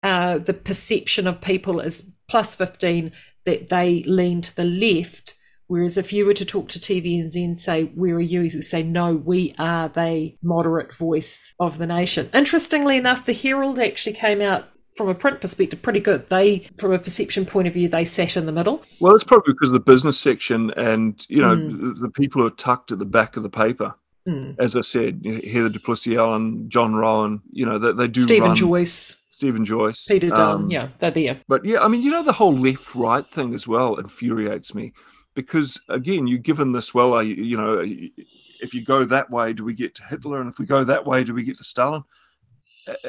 Uh, 0.03 0.39
the 0.39 0.55
perception 0.55 1.29
of 1.29 1.41
people 1.41 1.79
is 1.79 2.11
plus 2.29 2.57
15 2.57 3.13
that 3.45 3.69
they 3.69 4.03
lean 4.03 4.41
to 4.41 4.57
the 4.57 4.65
left 4.65 5.35
Whereas 5.67 5.97
if 5.97 6.13
you 6.13 6.27
were 6.27 6.35
to 6.35 6.45
talk 6.45 6.69
to 6.71 6.79
TVNZ 6.79 7.35
and 7.37 7.59
say, 7.59 7.85
Where 7.85 8.17
are 8.17 8.21
you? 8.21 8.49
who 8.51 8.61
say, 8.61 8.83
No, 8.83 9.15
we 9.15 9.55
are 9.59 9.89
the 9.89 10.35
moderate 10.43 10.95
voice 10.95 11.55
of 11.59 11.79
the 11.79 11.87
nation. 11.87 12.31
Interestingly 12.35 12.97
enough, 12.97 13.25
the 13.25 13.33
Herald 13.33 13.79
actually 13.79 14.15
came 14.15 14.41
out 14.41 14.69
from 14.97 15.09
a 15.09 15.15
print 15.15 15.41
perspective 15.41 15.81
pretty 15.81 16.01
good. 16.01 16.29
They, 16.29 16.61
from 16.79 16.93
a 16.93 16.99
perception 16.99 17.47
point 17.47 17.69
of 17.69 17.75
view, 17.75 17.89
they 17.89 18.05
sat 18.05 18.37
in 18.37 18.47
the 18.47 18.53
middle. 18.53 18.83
Well, 19.01 19.15
it's 19.15 19.25
probably 19.25 19.55
because 19.55 19.69
of 19.69 19.75
the 19.75 19.81
business 19.81 20.19
section 20.19 20.71
and, 20.73 21.25
you 21.29 21.41
know, 21.41 21.57
mm. 21.57 21.81
the, 21.81 22.01
the, 22.03 22.11
people 22.11 22.43
who 22.43 22.49
are 22.49 22.51
tucked 22.51 22.93
at 22.93 22.99
the 22.99 23.07
back 23.07 23.37
of 23.37 23.43
the 23.43 23.51
paper. 23.51 23.95
Mm. 24.29 24.57
As 24.59 24.77
I 24.77 24.83
said, 24.83 25.25
Heather 25.25 25.71
du 25.71 25.81
Plessis-Allen, 25.81 26.69
John 26.69 26.95
Roughan, 26.95 27.41
you 27.51 27.65
know, 27.65 27.79
they, 27.79 27.93
they 27.93 28.09
do 28.09 28.21
Stephen 28.21 28.49
run, 28.49 28.57
Joyce. 28.57 29.23
Stephen 29.31 29.65
Joyce. 29.65 30.05
Peter 30.05 30.29
Dunne, 30.29 30.55
um, 30.55 30.71
yeah, 30.71 30.89
they're 30.99 31.11
there. 31.11 31.41
But 31.49 31.65
yeah, 31.65 31.83
I 31.83 31.89
mean, 31.89 32.03
you 32.03 32.11
know, 32.11 32.23
the 32.23 32.33
whole 32.33 32.55
left 32.55 32.95
right 32.95 33.27
thing 33.27 33.55
as 33.55 33.67
well 33.67 33.97
infuriates 33.97 34.75
me 34.75 34.93
because 35.35 35.81
again, 35.89 36.27
you're 36.27 36.39
given 36.39 36.73
this 36.73 36.95
well, 36.95 37.23
you, 37.23 37.35
you 37.35 37.57
know, 37.57 37.81
if 37.81 38.75
you 38.75 38.83
go 38.83 39.05
that 39.05 39.31
way, 39.31 39.53
do 39.53 39.65
we 39.65 39.75
get 39.75 39.95
to 39.97 40.05
Hitler? 40.05 40.41
And 40.41 40.51
if 40.51 40.59
we 40.59 40.67
go 40.67 40.85
that 40.85 41.05
way, 41.05 41.25
do 41.25 41.35
we 41.35 41.43
get 41.43 41.59
to 41.59 41.65
Stalin? 41.65 42.05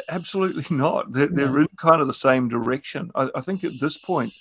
Absolutely 0.10 0.66
not. 0.76 1.12
They're, 1.12 1.28
they're 1.28 1.60
in 1.60 1.68
kind 1.78 2.02
of 2.02 2.08
the 2.08 2.14
same 2.14 2.48
direction. 2.50 3.12
I, 3.16 3.30
I, 3.36 3.42
think 3.42 3.64
at 3.64 3.80
this 3.80 3.98
point, 3.98 4.34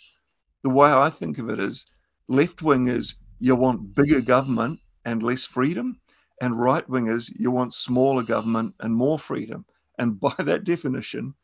the 0.63 0.71
way 0.71 0.91
I 0.91 1.11
think 1.11 1.39
of 1.39 1.51
it 1.51 1.59
is 1.59 1.87
left 2.29 2.59
wingers, 2.59 3.15
you 3.41 3.57
want 3.57 3.95
bigger 3.95 4.21
government 4.21 4.81
and 5.05 5.23
less 5.23 5.45
freedom, 5.45 6.01
and 6.41 6.59
right 6.59 6.87
wingers, 6.89 7.31
you 7.39 7.51
want 7.51 7.75
smaller 7.75 8.23
government 8.23 8.75
and 8.81 8.95
more 8.95 9.19
freedom. 9.19 9.65
And 9.99 10.19
by 10.21 10.35
that 10.39 10.65
definition, 10.65 11.35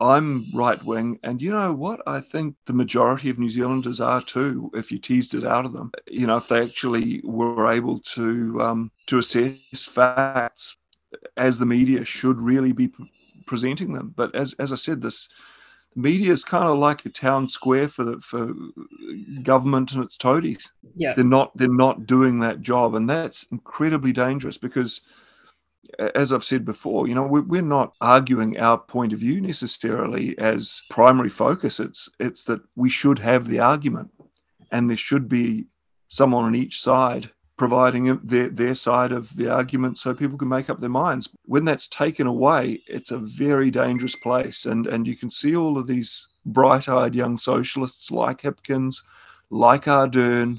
I'm 0.00 0.46
right 0.54 0.82
wing, 0.82 1.18
and 1.22 1.42
you 1.42 1.50
know 1.50 1.72
what? 1.74 2.00
I 2.06 2.20
think 2.20 2.56
the 2.66 2.72
majority 2.72 3.28
of 3.28 3.38
New 3.38 3.50
Zealanders 3.50 4.00
are 4.00 4.22
too. 4.22 4.70
If 4.74 4.90
you 4.90 4.98
teased 4.98 5.34
it 5.34 5.44
out 5.44 5.66
of 5.66 5.72
them, 5.72 5.92
you 6.08 6.26
know, 6.26 6.38
if 6.38 6.48
they 6.48 6.62
actually 6.62 7.20
were 7.24 7.70
able 7.70 7.98
to 8.14 8.60
um, 8.62 8.90
to 9.06 9.18
assess 9.18 9.84
facts 9.84 10.76
as 11.36 11.58
the 11.58 11.66
media 11.66 12.04
should 12.04 12.38
really 12.40 12.72
be 12.72 12.90
presenting 13.46 13.92
them. 13.92 14.14
But 14.16 14.34
as 14.34 14.54
as 14.54 14.72
I 14.72 14.76
said, 14.76 15.02
this 15.02 15.28
media 15.94 16.32
is 16.32 16.44
kind 16.44 16.64
of 16.64 16.78
like 16.78 17.04
a 17.04 17.10
town 17.10 17.48
square 17.48 17.88
for 17.88 18.04
the 18.04 18.20
for 18.20 18.54
government 19.42 19.92
and 19.92 20.02
its 20.04 20.16
toadies. 20.16 20.70
Yeah, 20.96 21.14
they're 21.14 21.24
not 21.24 21.56
they're 21.56 21.68
not 21.68 22.06
doing 22.06 22.38
that 22.40 22.62
job, 22.62 22.94
and 22.94 23.08
that's 23.08 23.44
incredibly 23.50 24.12
dangerous 24.12 24.56
because 24.56 25.02
as 26.14 26.32
I've 26.32 26.44
said 26.44 26.64
before, 26.64 27.08
you 27.08 27.14
know, 27.14 27.26
we're 27.26 27.62
not 27.62 27.94
arguing 28.00 28.58
our 28.58 28.78
point 28.78 29.12
of 29.12 29.18
view 29.18 29.40
necessarily 29.40 30.38
as 30.38 30.82
primary 30.90 31.28
focus. 31.28 31.80
It's 31.80 32.08
it's 32.18 32.44
that 32.44 32.60
we 32.76 32.90
should 32.90 33.18
have 33.18 33.48
the 33.48 33.60
argument, 33.60 34.10
and 34.70 34.88
there 34.88 34.96
should 34.96 35.28
be 35.28 35.66
someone 36.08 36.44
on 36.44 36.54
each 36.54 36.82
side 36.82 37.30
providing 37.60 38.18
their, 38.24 38.48
their 38.48 38.74
side 38.74 39.12
of 39.12 39.36
the 39.36 39.46
argument 39.46 39.98
so 39.98 40.14
people 40.14 40.38
can 40.38 40.48
make 40.48 40.70
up 40.70 40.80
their 40.80 40.88
minds. 40.88 41.28
When 41.44 41.66
that's 41.66 41.88
taken 41.88 42.26
away, 42.26 42.80
it's 42.86 43.10
a 43.10 43.18
very 43.18 43.70
dangerous 43.70 44.16
place. 44.16 44.64
And, 44.64 44.86
and 44.86 45.06
you 45.06 45.14
can 45.14 45.28
see 45.28 45.54
all 45.54 45.76
of 45.76 45.86
these 45.86 46.26
bright 46.46 46.88
eyed 46.88 47.14
young 47.14 47.36
socialists 47.36 48.10
like 48.10 48.40
Hipkins, 48.40 49.02
like 49.50 49.84
Ardern, 49.84 50.58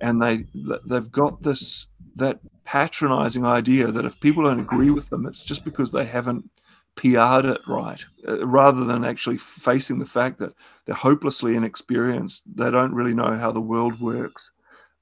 and 0.00 0.22
they, 0.22 0.38
they've 0.86 1.12
got 1.12 1.42
this 1.42 1.88
that 2.16 2.40
patronizing 2.68 3.46
idea 3.46 3.86
that 3.86 4.04
if 4.04 4.20
people 4.20 4.42
don't 4.42 4.60
agree 4.60 4.90
with 4.90 5.08
them, 5.08 5.24
it's 5.24 5.42
just 5.42 5.64
because 5.64 5.90
they 5.90 6.04
haven't 6.04 6.50
PR'd 6.96 7.46
it 7.46 7.60
right, 7.66 8.04
uh, 8.28 8.46
rather 8.46 8.84
than 8.84 9.06
actually 9.06 9.38
facing 9.38 9.98
the 9.98 10.04
fact 10.04 10.38
that 10.38 10.52
they're 10.84 10.94
hopelessly 10.94 11.56
inexperienced. 11.56 12.42
They 12.54 12.70
don't 12.70 12.92
really 12.92 13.14
know 13.14 13.34
how 13.38 13.52
the 13.52 13.60
world 13.60 13.98
works. 13.98 14.52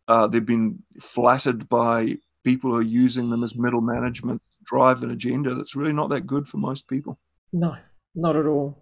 Uh, 0.06 0.28
they've 0.28 0.46
been 0.46 0.80
flattered 1.00 1.68
by 1.68 2.18
people 2.44 2.70
who 2.70 2.76
are 2.76 2.82
using 2.82 3.30
them 3.30 3.42
as 3.42 3.56
middle 3.56 3.80
management 3.80 4.40
to 4.40 4.64
drive 4.64 5.02
an 5.02 5.10
agenda 5.10 5.52
that's 5.52 5.74
really 5.74 5.92
not 5.92 6.10
that 6.10 6.24
good 6.24 6.46
for 6.46 6.58
most 6.58 6.86
people. 6.86 7.18
No, 7.52 7.74
not 8.14 8.36
at 8.36 8.46
all. 8.46 8.78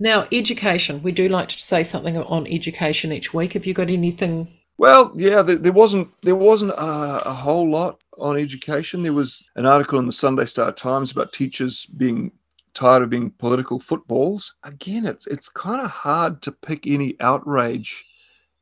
Now, 0.00 0.26
education. 0.32 1.02
We 1.02 1.12
do 1.12 1.28
like 1.28 1.50
to 1.50 1.60
say 1.60 1.82
something 1.82 2.16
on 2.16 2.46
education 2.46 3.12
each 3.12 3.34
week. 3.34 3.52
Have 3.52 3.66
you 3.66 3.74
got 3.74 3.90
anything 3.90 4.48
well, 4.78 5.12
yeah, 5.16 5.42
there, 5.42 5.56
there 5.56 5.72
wasn't 5.72 6.08
there 6.22 6.36
wasn't 6.36 6.72
a, 6.72 7.28
a, 7.28 7.34
whole 7.34 7.68
lot 7.68 8.00
on 8.16 8.38
education. 8.38 9.02
There 9.02 9.12
was 9.12 9.44
an 9.56 9.66
article 9.66 9.98
in 9.98 10.06
the 10.06 10.12
Sunday 10.12 10.46
Star 10.46 10.72
Times 10.72 11.10
about 11.10 11.32
teachers 11.32 11.84
being 11.86 12.30
tired 12.74 13.02
of 13.02 13.10
being 13.10 13.30
political 13.32 13.80
footballs. 13.80 14.54
Again, 14.62 15.04
it's 15.04 15.26
it's 15.26 15.48
kind 15.48 15.80
of 15.80 15.90
hard 15.90 16.42
to 16.42 16.52
pick 16.52 16.86
any 16.86 17.16
outrage 17.20 18.04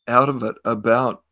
out 0.09 0.29
of 0.29 0.43
it 0.43 0.57
about 0.65 1.23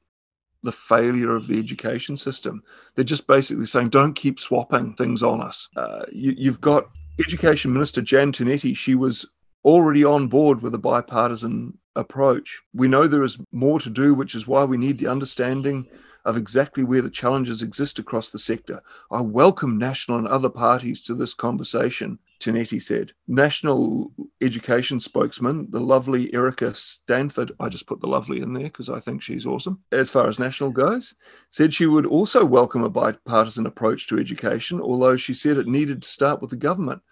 the 0.63 0.73
failure 0.73 1.35
of 1.35 1.47
the 1.47 1.59
education 1.59 2.17
system. 2.17 2.63
They're 2.95 3.05
just 3.05 3.27
basically 3.27 3.67
saying, 3.67 3.91
don't 3.91 4.15
keep 4.15 4.41
swapping 4.41 4.95
things 4.95 5.23
on 5.23 5.41
us. 5.41 5.69
Uh, 5.77 6.05
you, 6.11 6.51
have 6.51 6.61
got 6.61 6.89
Education 7.21 7.73
Minister 7.73 8.01
Jan 8.01 8.33
Tinetti. 8.33 8.75
She 8.77 8.95
was 8.95 9.27
already 9.65 10.05
on 10.05 10.29
board 10.29 10.61
with 10.63 10.75
a 10.75 10.79
bipartisan 10.79 11.79
approach. 11.97 12.61
We 12.75 12.89
know 12.89 13.07
there 13.07 13.23
is 13.23 13.39
more 13.53 13.81
to 13.81 13.91
do, 13.91 14.15
which 14.15 14.35
is 14.35 14.47
why 14.47 14.65
we 14.65 14.77
need 14.77 14.99
the 14.99 15.07
understanding 15.07 15.87
of 16.25 16.37
exactly 16.37 16.83
where 16.83 17.03
the 17.03 17.11
challenges 17.11 17.63
exist 17.63 17.99
across 17.99 18.31
the 18.31 18.39
sector. 18.39 18.81
I 19.11 19.21
welcome 19.21 19.79
national 19.79 20.19
and 20.19 20.27
other 20.27 20.49
parties 20.49 21.03
to 21.03 21.15
this 21.15 21.35
conversation, 21.35 22.19
Tinetti 22.41 22.81
said. 22.81 23.13
National 23.29 24.13
education 24.41 25.01
spokesman, 25.01 25.71
the 25.71 25.81
lovely 25.81 26.33
Erica 26.33 26.75
Stanford, 26.75 27.53
I 27.61 27.69
just 27.69 27.87
put 27.87 28.01
the 28.01 28.07
lovely 28.07 28.41
in 28.41 28.55
there 28.55 28.65
because 28.65 28.89
I 28.89 29.01
think 29.01 29.23
she's 29.23 29.47
awesome, 29.47 29.81
as 29.93 30.09
far 30.09 30.27
as 30.27 30.39
national 30.39 30.71
goes, 30.71 31.15
said 31.51 31.75
she 31.75 31.87
would 31.87 32.07
also 32.07 32.45
welcome 32.45 32.85
a 32.85 32.91
bipartisan 32.91 33.67
approach 33.67 34.09
to 34.09 34.19
education, 34.19 34.81
although 34.81 35.17
she 35.17 35.35
said 35.35 35.59
it 35.59 35.67
needed 35.67 36.03
to 36.03 36.09
start 36.09 36.41
with 36.41 36.51
the 36.51 36.57
government. 36.57 37.03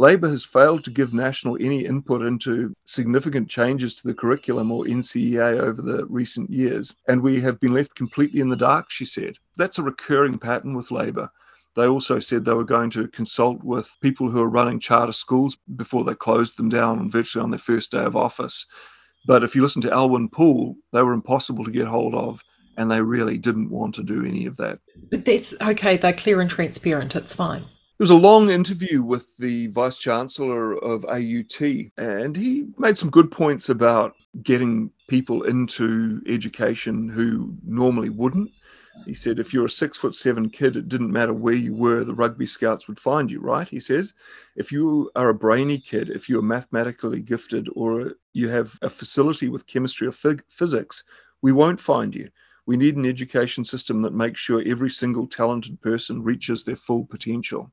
Labor 0.00 0.30
has 0.30 0.46
failed 0.46 0.82
to 0.84 0.90
give 0.90 1.12
National 1.12 1.58
any 1.60 1.84
input 1.84 2.22
into 2.22 2.72
significant 2.86 3.50
changes 3.50 3.94
to 3.96 4.06
the 4.06 4.14
curriculum 4.14 4.72
or 4.72 4.84
NCEA 4.84 5.60
over 5.60 5.82
the 5.82 6.06
recent 6.06 6.48
years, 6.48 6.96
and 7.06 7.20
we 7.20 7.38
have 7.42 7.60
been 7.60 7.74
left 7.74 7.94
completely 7.96 8.40
in 8.40 8.48
the 8.48 8.56
dark, 8.56 8.86
she 8.88 9.04
said. 9.04 9.34
That's 9.58 9.76
a 9.76 9.82
recurring 9.82 10.38
pattern 10.38 10.72
with 10.72 10.90
Labor. 10.90 11.30
They 11.76 11.86
also 11.86 12.18
said 12.18 12.46
they 12.46 12.54
were 12.54 12.64
going 12.64 12.88
to 12.92 13.08
consult 13.08 13.62
with 13.62 13.94
people 14.00 14.30
who 14.30 14.40
are 14.40 14.48
running 14.48 14.80
charter 14.80 15.12
schools 15.12 15.58
before 15.76 16.04
they 16.04 16.14
closed 16.14 16.56
them 16.56 16.70
down 16.70 17.10
virtually 17.10 17.42
on 17.42 17.50
their 17.50 17.58
first 17.58 17.90
day 17.90 18.02
of 18.02 18.16
office. 18.16 18.64
But 19.26 19.44
if 19.44 19.54
you 19.54 19.60
listen 19.60 19.82
to 19.82 19.92
Alwyn 19.92 20.30
Poole, 20.30 20.76
they 20.94 21.02
were 21.02 21.12
impossible 21.12 21.66
to 21.66 21.70
get 21.70 21.86
hold 21.86 22.14
of 22.14 22.42
and 22.78 22.90
they 22.90 23.02
really 23.02 23.36
didn't 23.36 23.68
want 23.68 23.96
to 23.96 24.02
do 24.02 24.24
any 24.24 24.46
of 24.46 24.56
that. 24.56 24.78
But 25.10 25.26
that's 25.26 25.54
okay, 25.60 25.98
they're 25.98 26.14
clear 26.14 26.40
and 26.40 26.48
transparent, 26.48 27.14
it's 27.14 27.34
fine. 27.34 27.66
There 28.00 28.04
was 28.04 28.10
a 28.12 28.28
long 28.28 28.48
interview 28.48 29.02
with 29.02 29.36
the 29.36 29.66
Vice 29.66 29.98
Chancellor 29.98 30.72
of 30.82 31.04
AUT, 31.04 31.60
and 31.98 32.34
he 32.34 32.64
made 32.78 32.96
some 32.96 33.10
good 33.10 33.30
points 33.30 33.68
about 33.68 34.16
getting 34.42 34.90
people 35.06 35.42
into 35.42 36.22
education 36.26 37.10
who 37.10 37.54
normally 37.62 38.08
wouldn't. 38.08 38.50
He 39.04 39.12
said, 39.12 39.38
if 39.38 39.52
you're 39.52 39.66
a 39.66 39.70
six 39.70 39.98
foot 39.98 40.14
seven 40.14 40.48
kid, 40.48 40.76
it 40.76 40.88
didn't 40.88 41.12
matter 41.12 41.34
where 41.34 41.52
you 41.52 41.74
were, 41.74 42.02
the 42.02 42.14
rugby 42.14 42.46
scouts 42.46 42.88
would 42.88 42.98
find 42.98 43.30
you, 43.30 43.38
right? 43.38 43.68
He 43.68 43.80
says, 43.80 44.14
if 44.56 44.72
you 44.72 45.10
are 45.14 45.28
a 45.28 45.34
brainy 45.34 45.76
kid, 45.76 46.08
if 46.08 46.26
you're 46.26 46.40
mathematically 46.40 47.20
gifted, 47.20 47.68
or 47.74 48.14
you 48.32 48.48
have 48.48 48.78
a 48.80 48.88
facility 48.88 49.50
with 49.50 49.66
chemistry 49.66 50.08
or 50.08 50.40
physics, 50.48 51.04
we 51.42 51.52
won't 51.52 51.78
find 51.78 52.14
you. 52.14 52.30
We 52.64 52.78
need 52.78 52.96
an 52.96 53.04
education 53.04 53.62
system 53.62 54.00
that 54.00 54.14
makes 54.14 54.40
sure 54.40 54.62
every 54.64 54.88
single 54.88 55.26
talented 55.26 55.82
person 55.82 56.22
reaches 56.22 56.64
their 56.64 56.76
full 56.76 57.04
potential. 57.04 57.70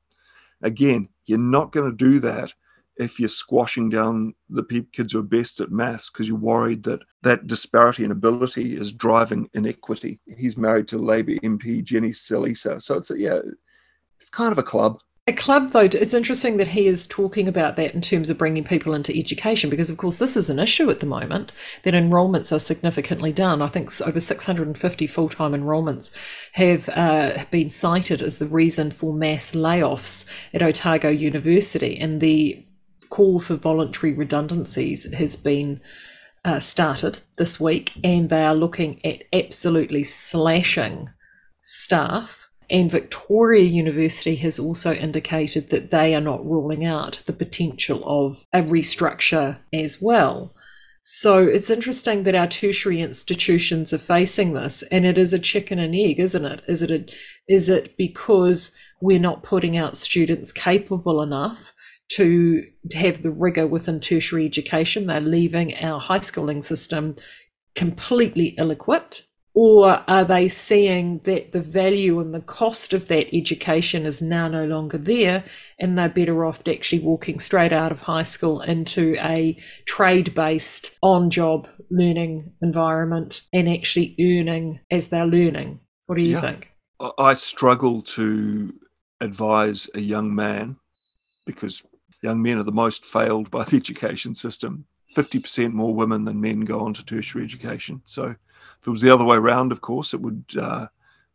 Again, 0.62 1.08
you're 1.26 1.38
not 1.38 1.72
going 1.72 1.90
to 1.90 1.96
do 1.96 2.20
that 2.20 2.52
if 2.96 3.20
you're 3.20 3.28
squashing 3.28 3.88
down 3.88 4.34
the 4.50 4.86
kids 4.92 5.12
who 5.12 5.20
are 5.20 5.22
best 5.22 5.60
at 5.60 5.70
maths 5.70 6.10
because 6.10 6.26
you're 6.26 6.36
worried 6.36 6.82
that 6.82 7.00
that 7.22 7.46
disparity 7.46 8.04
in 8.04 8.10
ability 8.10 8.76
is 8.76 8.92
driving 8.92 9.48
inequity. 9.54 10.20
He's 10.36 10.56
married 10.56 10.88
to 10.88 10.98
Labour 10.98 11.32
MP 11.44 11.82
Jenny 11.84 12.10
Salesa, 12.10 12.82
so 12.82 12.96
it's 12.96 13.10
a, 13.12 13.18
yeah, 13.18 13.38
it's 14.20 14.30
kind 14.30 14.50
of 14.52 14.58
a 14.58 14.64
club. 14.64 14.98
A 15.28 15.32
club, 15.34 15.72
though, 15.72 15.80
it's 15.80 16.14
interesting 16.14 16.56
that 16.56 16.68
he 16.68 16.86
is 16.86 17.06
talking 17.06 17.48
about 17.48 17.76
that 17.76 17.94
in 17.94 18.00
terms 18.00 18.30
of 18.30 18.38
bringing 18.38 18.64
people 18.64 18.94
into 18.94 19.14
education, 19.14 19.68
because 19.68 19.90
of 19.90 19.98
course 19.98 20.16
this 20.16 20.38
is 20.38 20.48
an 20.48 20.58
issue 20.58 20.88
at 20.88 21.00
the 21.00 21.06
moment 21.06 21.52
that 21.82 21.94
enrolments 21.94 22.50
are 22.50 22.58
significantly 22.58 23.30
down. 23.30 23.60
I 23.60 23.68
think 23.68 23.90
over 24.06 24.20
650 24.20 25.06
full 25.06 25.28
time 25.28 25.52
enrolments 25.52 26.16
have 26.52 26.88
uh, 26.88 27.44
been 27.50 27.68
cited 27.68 28.22
as 28.22 28.38
the 28.38 28.46
reason 28.46 28.90
for 28.90 29.12
mass 29.12 29.50
layoffs 29.50 30.26
at 30.54 30.62
Otago 30.62 31.10
University, 31.10 31.98
and 31.98 32.22
the 32.22 32.64
call 33.10 33.38
for 33.38 33.56
voluntary 33.56 34.14
redundancies 34.14 35.12
has 35.12 35.36
been 35.36 35.82
uh, 36.46 36.58
started 36.58 37.18
this 37.36 37.60
week, 37.60 37.92
and 38.02 38.30
they 38.30 38.44
are 38.44 38.54
looking 38.54 39.04
at 39.04 39.24
absolutely 39.34 40.04
slashing 40.04 41.10
staff 41.60 42.47
and 42.70 42.90
Victoria 42.90 43.64
University 43.64 44.36
has 44.36 44.58
also 44.58 44.92
indicated 44.92 45.70
that 45.70 45.90
they 45.90 46.14
are 46.14 46.20
not 46.20 46.44
ruling 46.44 46.84
out 46.84 47.22
the 47.26 47.32
potential 47.32 48.02
of 48.04 48.44
a 48.52 48.62
restructure 48.62 49.58
as 49.72 50.02
well. 50.02 50.54
So 51.02 51.38
it's 51.38 51.70
interesting 51.70 52.24
that 52.24 52.34
our 52.34 52.46
tertiary 52.46 53.00
institutions 53.00 53.94
are 53.94 53.98
facing 53.98 54.52
this, 54.52 54.82
and 54.82 55.06
it 55.06 55.16
is 55.16 55.32
a 55.32 55.38
chicken 55.38 55.78
and 55.78 55.94
egg, 55.94 56.20
isn't 56.20 56.44
it? 56.44 56.62
Is 56.68 56.82
it 56.82 56.90
a, 56.90 57.06
is 57.48 57.70
it 57.70 57.96
because 57.96 58.74
we're 59.00 59.18
not 59.18 59.42
putting 59.42 59.78
out 59.78 59.96
students 59.96 60.52
capable 60.52 61.22
enough 61.22 61.72
to 62.10 62.62
have 62.92 63.22
the 63.22 63.30
rigor 63.30 63.66
within 63.66 64.00
tertiary 64.00 64.44
education? 64.44 65.06
They're 65.06 65.20
leaving 65.20 65.74
our 65.76 65.98
high 65.98 66.20
schooling 66.20 66.60
system 66.60 67.16
completely 67.74 68.48
ill-equipped 68.58 69.27
or 69.60 70.04
are 70.06 70.22
they 70.22 70.46
seeing 70.46 71.18
that 71.24 71.50
the 71.50 71.60
value 71.60 72.20
and 72.20 72.32
the 72.32 72.40
cost 72.40 72.92
of 72.92 73.08
that 73.08 73.26
education 73.34 74.06
is 74.06 74.22
now 74.22 74.46
no 74.46 74.64
longer 74.64 74.96
there 74.96 75.42
and 75.80 75.98
they're 75.98 76.08
better 76.08 76.44
off 76.44 76.62
actually 76.68 77.00
walking 77.00 77.40
straight 77.40 77.72
out 77.72 77.90
of 77.90 77.98
high 77.98 78.22
school 78.22 78.60
into 78.60 79.16
a 79.18 79.58
trade 79.84 80.32
based 80.32 80.94
on 81.02 81.28
job 81.28 81.66
learning 81.90 82.52
environment 82.62 83.40
and 83.52 83.68
actually 83.68 84.14
earning 84.20 84.78
as 84.92 85.08
they're 85.08 85.26
learning? 85.26 85.80
What 86.06 86.18
do 86.18 86.22
you 86.22 86.34
yeah. 86.34 86.40
think? 86.40 86.72
I 87.18 87.34
struggle 87.34 88.02
to 88.02 88.72
advise 89.20 89.90
a 89.96 90.00
young 90.00 90.32
man 90.32 90.76
because 91.46 91.82
young 92.22 92.40
men 92.40 92.58
are 92.58 92.62
the 92.62 92.70
most 92.70 93.04
failed 93.04 93.50
by 93.50 93.64
the 93.64 93.76
education 93.84 94.36
system 94.36 94.84
50% 95.16 95.72
more 95.72 95.94
women 95.94 96.24
than 96.24 96.40
men 96.40 96.60
go 96.60 96.80
on 96.80 96.94
to 96.94 97.04
tertiary 97.04 97.42
education. 97.42 98.00
So 98.04 98.36
if 98.80 98.86
it 98.86 98.90
was 98.90 99.00
the 99.00 99.12
other 99.12 99.24
way 99.24 99.36
around, 99.36 99.72
of 99.72 99.80
course, 99.80 100.14
it 100.14 100.20
would 100.20 100.44
uh, 100.58 100.86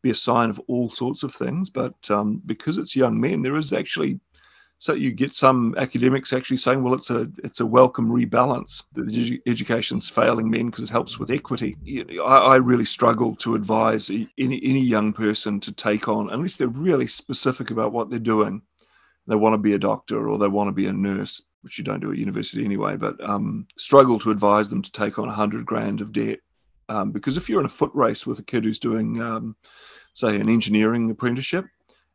be 0.02 0.12
a 0.12 0.16
sign 0.16 0.50
of 0.50 0.60
all 0.68 0.90
sorts 0.90 1.24
of 1.24 1.34
things. 1.34 1.70
But 1.70 1.96
um, 2.10 2.42
because 2.46 2.78
it's 2.78 2.96
young 2.96 3.20
men, 3.20 3.42
there 3.42 3.56
is 3.56 3.74
actually 3.74 4.20
so 4.84 4.94
you 4.94 5.14
get 5.14 5.34
some 5.34 5.76
academics 5.78 6.34
actually 6.34 6.58
saying, 6.58 6.84
well, 6.84 6.94
it's 6.94 7.10
a 7.10 7.32
it's 7.42 7.62
a 7.62 7.66
welcome 7.66 8.10
rebalance. 8.10 8.84
The 8.92 9.42
education's 9.48 10.10
failing 10.10 10.50
men 10.50 10.66
because 10.66 10.84
it 10.84 10.90
helps 10.90 11.18
with 11.18 11.32
equity. 11.32 11.78
I, 12.20 12.38
I 12.38 12.56
really 12.58 12.84
struggle 12.84 13.34
to 13.38 13.56
advise 13.56 14.10
any 14.10 14.28
any 14.38 14.82
young 14.82 15.14
person 15.14 15.62
to 15.62 15.72
take 15.72 16.10
on 16.10 16.30
unless 16.32 16.58
they're 16.58 16.68
really 16.68 17.08
specific 17.08 17.72
about 17.72 17.94
what 17.94 18.10
they're 18.10 18.20
doing. 18.20 18.62
They 19.26 19.38
want 19.38 19.54
to 19.54 19.58
be 19.58 19.72
a 19.72 19.80
doctor 19.80 20.28
or 20.28 20.38
they 20.38 20.50
want 20.50 20.68
to 20.68 20.74
be 20.74 20.88
a 20.88 20.92
nurse, 20.92 21.42
which 21.62 21.78
you 21.78 21.86
don't 21.86 22.02
do 22.02 22.12
at 22.12 22.18
university 22.18 22.66
anyway. 22.66 22.98
But 22.98 23.24
um, 23.24 23.66
struggle 23.78 24.20
to 24.20 24.32
advise 24.32 24.68
them 24.68 24.82
to 24.82 24.92
take 24.92 25.18
on 25.18 25.30
hundred 25.30 25.66
grand 25.66 26.02
of 26.02 26.12
debt 26.12 26.40
um, 26.90 27.12
because 27.12 27.38
if 27.38 27.50
you're 27.50 27.60
in 27.60 27.66
a 27.66 27.70
foot 27.70 27.92
race 27.94 28.26
with 28.26 28.40
a 28.40 28.44
kid 28.44 28.64
who's 28.64 28.80
doing, 28.80 29.22
um, 29.22 29.56
say, 30.14 30.40
an 30.40 30.50
engineering 30.50 31.10
apprenticeship, 31.10 31.66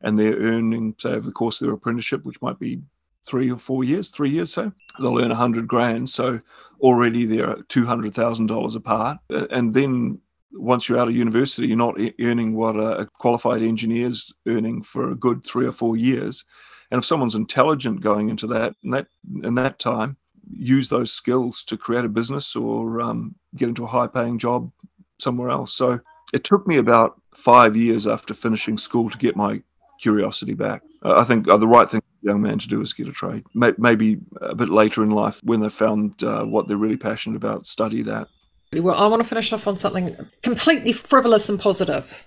and 0.01 0.19
they're 0.19 0.37
earning, 0.37 0.95
say, 0.99 1.11
over 1.11 1.27
the 1.27 1.33
course 1.33 1.61
of 1.61 1.67
their 1.67 1.75
apprenticeship, 1.75 2.25
which 2.25 2.41
might 2.43 2.59
be 2.59 2.81
three 3.27 3.51
or 3.51 3.59
four 3.59 3.85
years, 3.85 4.11
three 4.11 4.31
years, 4.31 4.53
so 4.53 4.73
they'll 4.99 5.21
earn 5.21 5.31
a 5.31 5.35
hundred 5.35 5.67
grand. 5.67 6.09
So 6.09 6.41
already 6.81 7.25
they're 7.25 7.57
two 7.69 7.85
hundred 7.85 8.15
thousand 8.15 8.47
dollars 8.47 8.75
apart, 8.75 9.19
and 9.29 9.75
then 9.75 10.21
once 10.53 10.89
you're 10.89 10.99
out 10.99 11.09
of 11.09 11.15
university, 11.15 11.69
you're 11.69 11.77
not 11.77 12.01
earning 12.21 12.55
what 12.55 12.77
a 12.77 13.07
qualified 13.19 13.63
engineer's 13.63 14.33
earning 14.47 14.83
for 14.83 15.11
a 15.11 15.17
good 15.17 15.45
three 15.45 15.67
or 15.67 15.73
four 15.73 15.97
years. 15.97 16.45
And 16.91 16.99
if 16.99 17.05
someone's 17.05 17.35
intelligent 17.35 18.01
going 18.01 18.31
into 18.31 18.47
that 18.49 18.75
in 18.83 18.91
that 18.93 19.07
in 19.43 19.55
that 19.57 19.79
time, 19.79 20.17
use 20.51 20.89
those 20.89 21.13
skills 21.13 21.65
to 21.65 21.77
create 21.77 22.05
a 22.05 22.09
business 22.09 22.57
or 22.57 23.01
um, 23.01 23.35
get 23.57 23.69
into 23.69 23.85
a 23.85 23.89
high-paying 23.89 24.39
job 24.39 24.71
somewhere 25.19 25.51
else. 25.51 25.75
So 25.75 26.01
it 26.33 26.45
took 26.45 26.67
me 26.67 26.77
about 26.77 27.21
five 27.35 27.77
years 27.77 28.07
after 28.07 28.35
finishing 28.35 28.79
school 28.79 29.11
to 29.11 29.19
get 29.19 29.37
my 29.37 29.63
curiosity 30.01 30.55
back. 30.55 30.83
I 31.03 31.25
think 31.25 31.49
uh, 31.49 31.57
the 31.57 31.67
right 31.67 31.89
thing 31.89 32.01
for 32.01 32.29
a 32.29 32.33
young 32.33 32.43
man 32.43 32.59
to 32.59 32.69
do 32.69 32.81
is 32.81 32.93
get 32.93 33.09
a 33.09 33.13
trade. 33.13 33.45
Maybe 33.55 34.19
a 34.41 34.55
bit 34.55 34.69
later 34.69 35.03
in 35.03 35.11
life, 35.11 35.41
when 35.45 35.61
they've 35.61 35.73
found 35.73 36.23
uh, 36.23 36.45
what 36.45 36.69
they're 36.69 36.77
really 36.77 36.97
passionate 36.97 37.37
about, 37.37 37.67
study 37.67 38.03
that. 38.03 38.29
Well, 38.73 38.97
I 38.97 39.07
want 39.07 39.23
to 39.23 39.29
finish 39.29 39.53
off 39.53 39.67
on 39.67 39.77
something 39.77 40.17
completely 40.43 40.93
frivolous 40.93 41.49
and 41.49 41.59
positive. 41.59 42.27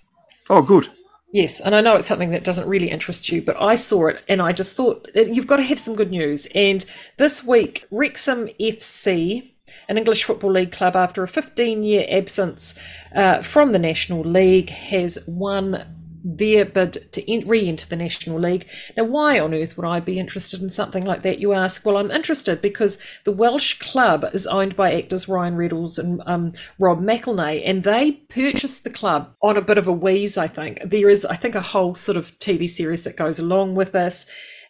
Oh, 0.50 0.62
good. 0.62 0.90
Yes, 1.34 1.62
and 1.62 1.74
I 1.74 1.82
know 1.82 1.96
it's 1.96 2.08
something 2.08 2.32
that 2.32 2.44
doesn't 2.44 2.68
really 2.68 2.90
interest 2.90 3.30
you, 3.30 3.42
but 3.42 3.56
I 3.60 3.76
saw 3.76 4.08
it 4.08 4.22
and 4.28 4.42
I 4.42 4.52
just 4.52 4.76
thought 4.76 5.10
you've 5.16 5.48
got 5.48 5.58
to 5.58 5.64
have 5.64 5.80
some 5.80 5.96
good 5.96 6.12
news. 6.12 6.46
And 6.54 6.84
this 7.18 7.44
week, 7.44 7.88
Wrexham 7.90 8.50
FC, 8.60 9.52
an 9.88 9.98
English 9.98 10.26
Football 10.26 10.52
League 10.52 10.74
club, 10.74 10.96
after 10.96 11.24
a 11.24 11.30
15 11.30 11.84
year 11.84 12.06
absence 12.10 12.76
uh, 13.16 13.42
from 13.42 13.72
the 13.72 13.80
National 13.80 14.22
League, 14.22 14.72
has 14.72 15.20
won 15.26 16.01
their 16.24 16.66
bid 16.66 17.12
to 17.14 17.44
re 17.46 17.68
enter 17.68 17.88
the 17.88 17.96
National 17.96 18.40
League. 18.40 18.68
Now, 18.96 19.06
why 19.06 19.40
on 19.40 19.54
earth 19.54 19.78
would 19.78 19.86
I 19.86 20.00
be 20.00 20.20
interested 20.20 20.62
in 20.62 20.70
something 20.70 21.04
like 21.04 21.24
that, 21.24 21.40
you 21.40 21.54
ask? 21.54 21.86
Well, 21.86 21.98
I'm 21.98 22.12
interested 22.12 22.62
because 22.62 22.98
the 23.24 23.32
Welsh 23.32 23.80
club 23.80 24.26
is 24.34 24.48
owned 24.48 24.76
by 24.76 24.94
actors 24.94 25.28
Ryan 25.28 25.56
Reynolds 25.56 25.98
and 25.98 26.22
um, 26.26 26.54
Rob 26.80 27.02
McElhenney, 27.02 27.64
and 27.66 27.84
they 27.84 28.12
purchased 28.12 28.84
the 28.84 28.90
club 28.90 29.34
on 29.42 29.58
a 29.58 29.62
bit 29.62 29.78
of 29.78 29.88
a 29.88 29.92
wheeze, 29.92 30.38
I 30.38 30.48
think. 30.48 30.82
There 30.84 31.10
is, 31.10 31.26
I 31.26 31.36
think, 31.36 31.56
a 31.56 31.62
whole 31.62 31.96
sort 31.96 32.18
of 32.18 32.38
TV 32.40 32.70
series 32.70 33.04
that 33.04 33.18
goes 33.18 33.40
along 33.40 33.76
with 33.76 33.92
this. 33.92 34.26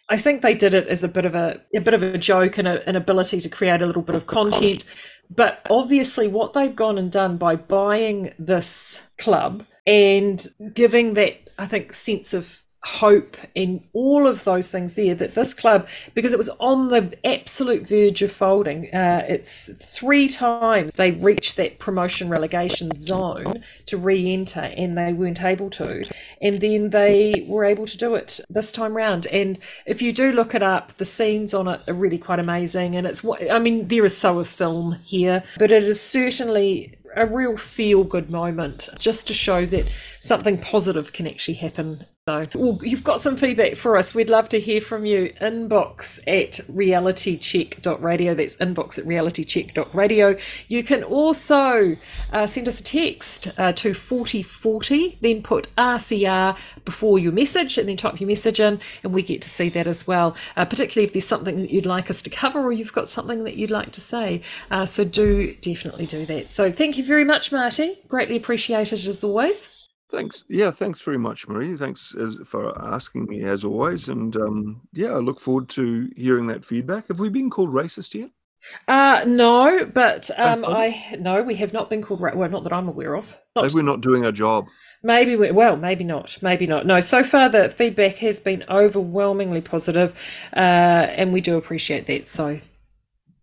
I 0.08 0.16
think 0.16 0.42
they 0.42 0.54
did 0.54 0.74
it 0.74 0.88
as 0.88 1.02
a 1.02 1.08
bit 1.08 1.24
of 1.24 1.34
a, 1.34 1.60
a 1.74 1.80
bit 1.80 1.94
of 1.94 2.02
a 2.02 2.18
joke 2.18 2.58
and 2.58 2.68
a, 2.68 2.86
an 2.88 2.96
ability 2.96 3.40
to 3.40 3.48
create 3.48 3.82
a 3.82 3.86
little 3.86 4.02
bit 4.02 4.16
of 4.16 4.26
content. 4.26 4.84
But 5.30 5.64
obviously, 5.70 6.28
what 6.28 6.52
they've 6.52 6.74
gone 6.74 6.98
and 6.98 7.10
done 7.10 7.38
by 7.38 7.56
buying 7.56 8.34
this 8.38 9.00
club 9.16 9.64
and 9.86 10.46
giving 10.74 11.14
that 11.14 11.41
I 11.58 11.66
think, 11.66 11.92
sense 11.92 12.34
of 12.34 12.62
hope 12.84 13.36
and 13.54 13.80
all 13.92 14.26
of 14.26 14.42
those 14.42 14.68
things 14.68 14.94
there 14.94 15.14
that 15.14 15.36
this 15.36 15.54
club 15.54 15.86
because 16.14 16.32
it 16.32 16.36
was 16.36 16.48
on 16.58 16.88
the 16.88 17.16
absolute 17.24 17.86
verge 17.86 18.22
of 18.22 18.32
folding 18.32 18.92
uh, 18.92 19.24
it's 19.28 19.70
three 19.80 20.28
times 20.28 20.90
they 20.96 21.12
reached 21.12 21.56
that 21.56 21.78
promotion 21.78 22.28
relegation 22.28 22.90
zone 22.98 23.62
to 23.86 23.96
re-enter 23.96 24.72
and 24.76 24.98
they 24.98 25.12
weren't 25.12 25.42
able 25.42 25.70
to. 25.70 26.02
And 26.40 26.60
then 26.60 26.90
they 26.90 27.44
were 27.46 27.64
able 27.64 27.86
to 27.86 27.96
do 27.96 28.14
it 28.14 28.40
this 28.50 28.72
time 28.72 28.96
round. 28.96 29.26
And 29.26 29.58
if 29.86 30.02
you 30.02 30.12
do 30.12 30.32
look 30.32 30.54
it 30.54 30.62
up 30.62 30.92
the 30.94 31.04
scenes 31.04 31.54
on 31.54 31.68
it 31.68 31.80
are 31.86 31.94
really 31.94 32.18
quite 32.18 32.40
amazing. 32.40 32.96
And 32.96 33.06
it's 33.06 33.22
what 33.22 33.48
i 33.50 33.60
mean 33.60 33.86
there 33.88 34.04
is 34.04 34.16
so 34.16 34.40
of 34.40 34.48
film 34.48 34.98
here 35.04 35.44
but 35.56 35.70
it 35.70 35.84
is 35.84 36.00
certainly 36.00 36.96
a 37.16 37.26
real 37.26 37.56
feel 37.56 38.04
good 38.04 38.30
moment 38.30 38.88
just 38.98 39.26
to 39.26 39.34
show 39.34 39.66
that 39.66 39.86
something 40.20 40.58
positive 40.58 41.12
can 41.12 41.26
actually 41.26 41.54
happen 41.54 42.04
so, 42.28 42.44
well, 42.54 42.78
you've 42.82 43.02
got 43.02 43.20
some 43.20 43.36
feedback 43.36 43.74
for 43.74 43.96
us. 43.96 44.14
We'd 44.14 44.30
love 44.30 44.48
to 44.50 44.60
hear 44.60 44.80
from 44.80 45.04
you. 45.04 45.34
Inbox 45.40 46.20
at 46.28 46.64
realitycheck.radio. 46.68 48.36
That's 48.36 48.54
inbox 48.58 48.96
at 48.96 49.06
realitycheck.radio. 49.06 50.36
You 50.68 50.84
can 50.84 51.02
also 51.02 51.96
uh, 52.32 52.46
send 52.46 52.68
us 52.68 52.78
a 52.78 52.84
text 52.84 53.48
uh, 53.58 53.72
to 53.72 53.92
4040, 53.92 55.18
then 55.20 55.42
put 55.42 55.74
RCR 55.74 56.56
before 56.84 57.18
your 57.18 57.32
message, 57.32 57.76
and 57.76 57.88
then 57.88 57.96
type 57.96 58.20
your 58.20 58.28
message 58.28 58.60
in, 58.60 58.78
and 59.02 59.12
we 59.12 59.22
get 59.22 59.42
to 59.42 59.50
see 59.50 59.68
that 59.70 59.88
as 59.88 60.06
well. 60.06 60.36
Uh, 60.56 60.64
particularly 60.64 61.04
if 61.04 61.12
there's 61.12 61.26
something 61.26 61.56
that 61.56 61.70
you'd 61.72 61.86
like 61.86 62.08
us 62.08 62.22
to 62.22 62.30
cover 62.30 62.60
or 62.60 62.70
you've 62.70 62.92
got 62.92 63.08
something 63.08 63.42
that 63.42 63.56
you'd 63.56 63.72
like 63.72 63.90
to 63.90 64.00
say. 64.00 64.42
Uh, 64.70 64.86
so, 64.86 65.02
do 65.02 65.56
definitely 65.56 66.06
do 66.06 66.24
that. 66.26 66.50
So, 66.50 66.70
thank 66.70 66.96
you 66.96 67.02
very 67.02 67.24
much, 67.24 67.50
Marty. 67.50 67.98
Greatly 68.06 68.36
appreciated 68.36 69.04
as 69.08 69.24
always. 69.24 69.81
Thanks. 70.12 70.44
Yeah, 70.46 70.70
thanks 70.70 71.00
very 71.00 71.16
much, 71.16 71.48
Maree. 71.48 71.78
Thanks 71.78 72.14
as, 72.14 72.36
for 72.44 72.78
asking 72.84 73.24
me 73.24 73.44
as 73.44 73.64
always. 73.64 74.10
And 74.10 74.36
um, 74.36 74.82
yeah, 74.92 75.12
I 75.12 75.16
look 75.16 75.40
forward 75.40 75.70
to 75.70 76.10
hearing 76.14 76.46
that 76.48 76.64
feedback. 76.64 77.08
Have 77.08 77.18
we 77.18 77.30
been 77.30 77.48
called 77.48 77.70
racist 77.70 78.14
yet? 78.14 78.30
Uh, 78.86 79.24
no, 79.26 79.86
but 79.92 80.30
um, 80.38 80.64
I 80.64 81.16
no, 81.18 81.42
we 81.42 81.56
have 81.56 81.72
not 81.72 81.90
been 81.90 82.02
called. 82.02 82.20
Racist. 82.20 82.36
Well, 82.36 82.50
not 82.50 82.62
that 82.64 82.72
I'm 82.74 82.88
aware 82.88 83.16
of. 83.16 83.36
Not, 83.56 83.62
maybe 83.62 83.74
we're 83.74 83.82
not 83.82 84.02
doing 84.02 84.24
our 84.24 84.32
job. 84.32 84.66
Maybe 85.02 85.34
we 85.34 85.50
well, 85.50 85.76
maybe 85.76 86.04
not. 86.04 86.36
Maybe 86.42 86.66
not. 86.66 86.86
No, 86.86 87.00
so 87.00 87.24
far 87.24 87.48
the 87.48 87.70
feedback 87.70 88.16
has 88.18 88.38
been 88.38 88.64
overwhelmingly 88.68 89.62
positive, 89.62 90.16
uh, 90.54 90.60
and 90.60 91.32
we 91.32 91.40
do 91.40 91.56
appreciate 91.56 92.06
that. 92.06 92.28
So, 92.28 92.60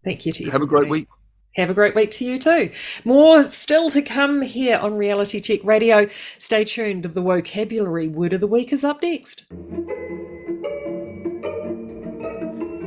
thank 0.04 0.26
you 0.26 0.32
to 0.34 0.44
you. 0.46 0.52
Have 0.52 0.62
a 0.62 0.68
great 0.68 0.88
week. 0.88 1.08
Have 1.56 1.70
a 1.70 1.74
great 1.74 1.96
week 1.96 2.12
to 2.12 2.26
you 2.26 2.38
too. 2.38 2.72
More 3.04 3.42
still 3.44 3.90
to 3.90 4.02
come 4.02 4.42
here 4.44 4.78
on 4.78 4.96
Reality 4.96 5.40
Check 5.40 5.64
Radio. 5.64 6.08
Stay 6.38 6.64
tuned. 6.64 7.06
The 7.06 7.22
vocabulary 7.22 8.08
word 8.08 8.34
of 8.34 8.40
the 8.40 8.48
week 8.48 8.72
is 8.72 8.84
up 8.84 9.02
next. 9.02 9.46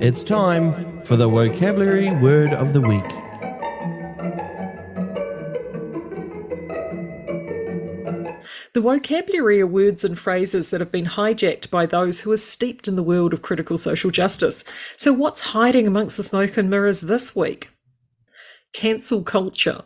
It's 0.00 0.22
time 0.22 1.02
for 1.04 1.16
the 1.16 1.28
vocabulary 1.28 2.12
word 2.12 2.54
of 2.54 2.72
the 2.72 2.80
week. 2.80 3.04
The 8.74 8.80
vocabulary 8.80 9.60
are 9.60 9.66
words 9.66 10.02
and 10.02 10.18
phrases 10.18 10.70
that 10.70 10.80
have 10.80 10.90
been 10.90 11.04
hijacked 11.04 11.68
by 11.70 11.84
those 11.84 12.20
who 12.20 12.32
are 12.32 12.38
steeped 12.38 12.88
in 12.88 12.96
the 12.96 13.02
world 13.02 13.34
of 13.34 13.42
critical 13.42 13.76
social 13.76 14.10
justice. 14.10 14.64
So, 14.96 15.12
what's 15.12 15.40
hiding 15.40 15.86
amongst 15.86 16.16
the 16.16 16.22
smoke 16.22 16.56
and 16.56 16.70
mirrors 16.70 17.02
this 17.02 17.36
week? 17.36 17.71
Cancel 18.72 19.22
culture. 19.22 19.82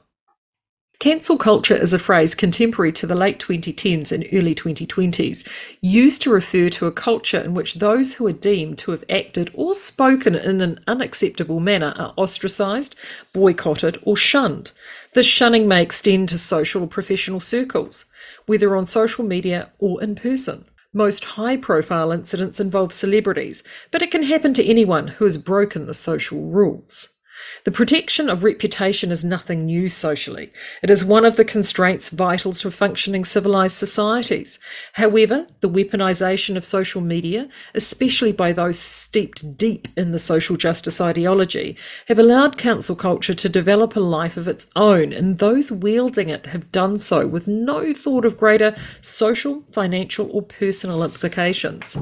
Cancel 1.01 1.37
culture 1.37 1.75
is 1.75 1.93
a 1.93 1.99
phrase 1.99 2.37
contemporary 2.37 2.93
to 2.93 3.07
the 3.07 3.17
late 3.17 3.41
2010s 3.41 4.13
and 4.13 4.25
early 4.33 4.55
2020s, 4.55 5.45
used 5.81 6.23
to 6.23 6.31
refer 6.31 6.69
to 6.69 6.87
a 6.87 6.93
culture 6.93 7.41
in 7.41 7.53
which 7.53 7.75
those 7.75 8.15
who 8.15 8.29
are 8.29 8.33
deemed 8.33 8.79
to 8.79 8.93
have 8.93 9.03
acted 9.11 9.51
or 9.55 9.75
spoken 9.75 10.37
in 10.37 10.61
an 10.61 10.79
unacceptable 10.87 11.59
manner 11.59 11.95
are 11.97 12.15
ostracised, 12.17 12.95
boycotted, 13.33 13.99
or 14.05 14.17
shunned. 14.17 14.71
This 15.15 15.27
shunning 15.27 15.67
may 15.67 15.83
extend 15.83 16.29
to 16.29 16.39
social 16.39 16.85
or 16.85 16.89
professional 16.89 17.41
circles, 17.41 18.05
whether 18.47 18.77
on 18.77 18.87
social 18.87 19.25
media 19.25 19.73
or 19.81 20.01
in 20.01 20.15
person. 20.15 20.65
Most 20.93 21.25
high 21.25 21.57
profile 21.57 22.13
incidents 22.13 22.61
involve 22.61 22.95
celebrities, 22.95 23.65
but 23.91 24.01
it 24.01 24.13
can 24.13 24.23
happen 24.23 24.55
to 24.55 24.65
anyone 24.65 25.09
who 25.09 25.25
has 25.25 25.39
broken 25.39 25.87
the 25.87 25.93
social 25.93 26.41
rules. 26.41 27.16
The 27.65 27.71
protection 27.71 28.29
of 28.29 28.45
reputation 28.45 29.11
is 29.11 29.25
nothing 29.25 29.67
new 29.67 29.89
socially. 29.89 30.51
It 30.83 30.91
is 30.91 31.05
one 31.05 31.25
of 31.25 31.37
the 31.37 31.45
constraints 31.45 32.11
vital 32.11 32.53
to 32.55 32.71
functioning 32.71 33.25
civilized 33.25 33.77
societies. 33.77 34.59
However, 34.93 35.47
the 35.61 35.69
weaponization 35.69 36.57
of 36.57 36.65
social 36.65 37.01
media, 37.01 37.49
especially 37.75 38.33
by 38.33 38.53
those 38.53 38.79
steeped 38.79 39.57
deep 39.57 39.89
in 39.97 40.13
the 40.13 40.19
social 40.19 40.57
justice 40.57 41.01
ideology, 41.01 41.77
have 42.09 42.19
allowed 42.19 42.59
cancel 42.59 42.97
culture 42.97 43.35
to 43.35 43.49
develop 43.49 43.97
a 43.97 44.01
life 44.01 44.37
of 44.37 44.49
its 44.49 44.69
own, 44.77 45.13
and 45.13 45.39
those 45.39 45.73
wielding 45.73 46.29
it 46.29 46.47
have 46.47 46.73
done 46.73 46.99
so 46.99 47.27
with 47.27 47.49
no 47.49 47.93
thought 47.93 48.25
of 48.25 48.39
greater 48.39 48.77
social, 49.01 49.63
financial, 49.73 50.31
or 50.31 50.43
personal 50.43 51.03
implications. 51.03 51.97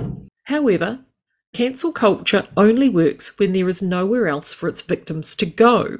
However, 0.44 1.00
Cancel 1.55 1.92
culture 1.92 2.49
only 2.57 2.89
works 2.89 3.39
when 3.39 3.52
there 3.52 3.68
is 3.68 3.81
nowhere 3.81 4.26
else 4.26 4.52
for 4.52 4.68
its 4.68 4.83
victims 4.83 5.36
to 5.36 5.47
go. 5.47 5.99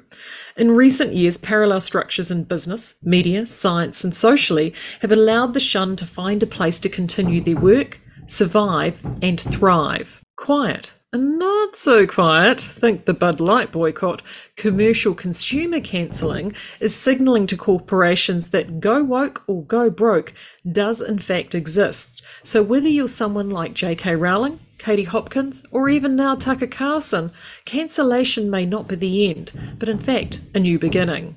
In 0.57 0.73
recent 0.73 1.15
years, 1.15 1.37
parallel 1.37 1.81
structures 1.81 2.29
in 2.29 2.43
business, 2.43 2.97
media, 3.05 3.47
science, 3.47 4.03
and 4.03 4.13
socially 4.13 4.75
have 5.01 5.13
allowed 5.13 5.55
the 5.55 5.61
shun 5.61 5.95
to 5.95 6.07
find 6.07 6.43
a 6.43 6.47
place 6.47 6.81
to 6.81 6.89
continue 6.89 7.41
their 7.41 7.55
work, 7.55 8.01
survive, 8.27 9.01
and 9.23 9.41
thrive. 9.41 10.25
Quiet 10.35 10.93
and 11.15 11.39
not 11.39 11.77
so 11.77 12.09
quiet, 12.09 12.61
think 12.61 13.05
the 13.05 13.15
Bud 13.15 13.39
Light 13.39 13.71
boycott, 13.71 14.21
commercial 14.57 15.15
consumer 15.15 15.79
cancelling 15.79 16.57
is 16.81 16.93
signalling 16.93 17.47
to 17.47 17.57
corporations 17.57 18.51
that 18.51 18.81
go 18.81 19.05
woke 19.05 19.45
or 19.47 19.63
go 19.63 19.91
broke 19.91 20.35
does 20.73 21.01
in 21.01 21.21
fact 21.21 21.55
exist. 21.55 22.21
So 22.43 22.65
whether 22.65 22.89
you're 22.89 23.07
someone 23.07 23.49
like 23.49 23.75
J.K. 23.75 24.17
Rowling, 24.17 24.59
Katie 24.85 25.05
Hopkins, 25.05 25.65
or 25.71 25.89
even 25.89 26.15
now 26.15 26.35
Tucker 26.35 26.67
Carlson, 26.67 27.33
cancellation 27.65 28.51
may 28.51 28.67
not 28.67 28.87
be 28.87 28.97
the 28.97 29.31
end, 29.31 29.51
but 29.79 29.89
in 29.89 29.99
fact, 29.99 30.43
a 30.53 30.61
new 30.61 30.79
beginning. 30.79 31.37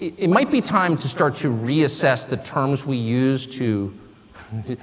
It 0.00 0.28
might 0.28 0.50
be 0.50 0.60
time 0.60 0.96
to 0.96 1.08
start 1.08 1.36
to 1.36 1.52
reassess 1.52 2.28
the 2.28 2.36
terms 2.36 2.84
we 2.84 2.96
use 2.96 3.46
to, 3.58 3.96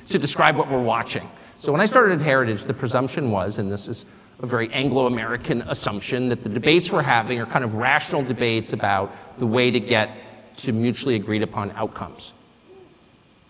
to 0.05 0.17
describe 0.17 0.55
what 0.55 0.71
we're 0.71 0.81
watching. 0.81 1.29
So, 1.57 1.73
when 1.73 1.81
I 1.81 1.85
started 1.85 2.21
at 2.21 2.25
Heritage, 2.25 2.63
the 2.63 2.73
presumption 2.73 3.29
was, 3.29 3.57
and 3.57 3.69
this 3.69 3.89
is 3.89 4.05
a 4.41 4.45
very 4.45 4.71
Anglo 4.71 5.05
American 5.05 5.63
assumption, 5.63 6.29
that 6.29 6.43
the 6.43 6.49
debates 6.49 6.93
we're 6.93 7.01
having 7.01 7.41
are 7.41 7.45
kind 7.45 7.65
of 7.65 7.75
rational 7.75 8.23
debates 8.23 8.71
about 8.71 9.13
the 9.37 9.47
way 9.47 9.69
to 9.69 9.81
get 9.81 10.11
to 10.59 10.71
mutually 10.71 11.15
agreed 11.15 11.43
upon 11.43 11.71
outcomes 11.71 12.31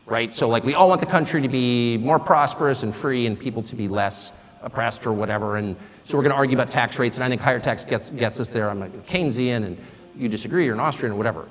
right? 0.09 0.31
So, 0.31 0.47
like, 0.47 0.63
we 0.63 0.73
all 0.73 0.89
want 0.89 0.99
the 0.99 1.07
country 1.07 1.41
to 1.41 1.47
be 1.47 1.97
more 1.97 2.19
prosperous 2.19 2.83
and 2.83 2.93
free 2.93 3.25
and 3.25 3.39
people 3.39 3.61
to 3.63 3.75
be 3.75 3.87
less 3.87 4.31
oppressed 4.61 5.05
or 5.05 5.13
whatever. 5.13 5.57
And 5.57 5.75
so, 6.03 6.17
we're 6.17 6.23
going 6.23 6.31
to 6.31 6.37
argue 6.37 6.57
about 6.57 6.69
tax 6.69 6.99
rates, 6.99 7.17
and 7.17 7.23
I 7.23 7.29
think 7.29 7.41
higher 7.41 7.59
tax 7.59 7.85
gets, 7.85 8.09
gets 8.09 8.39
us 8.39 8.51
there. 8.51 8.69
I'm 8.69 8.81
a 8.81 8.89
Keynesian, 8.89 9.65
and 9.65 9.77
you 10.15 10.27
disagree, 10.27 10.65
you're 10.65 10.73
an 10.73 10.79
Austrian, 10.79 11.13
or 11.13 11.17
whatever. 11.17 11.47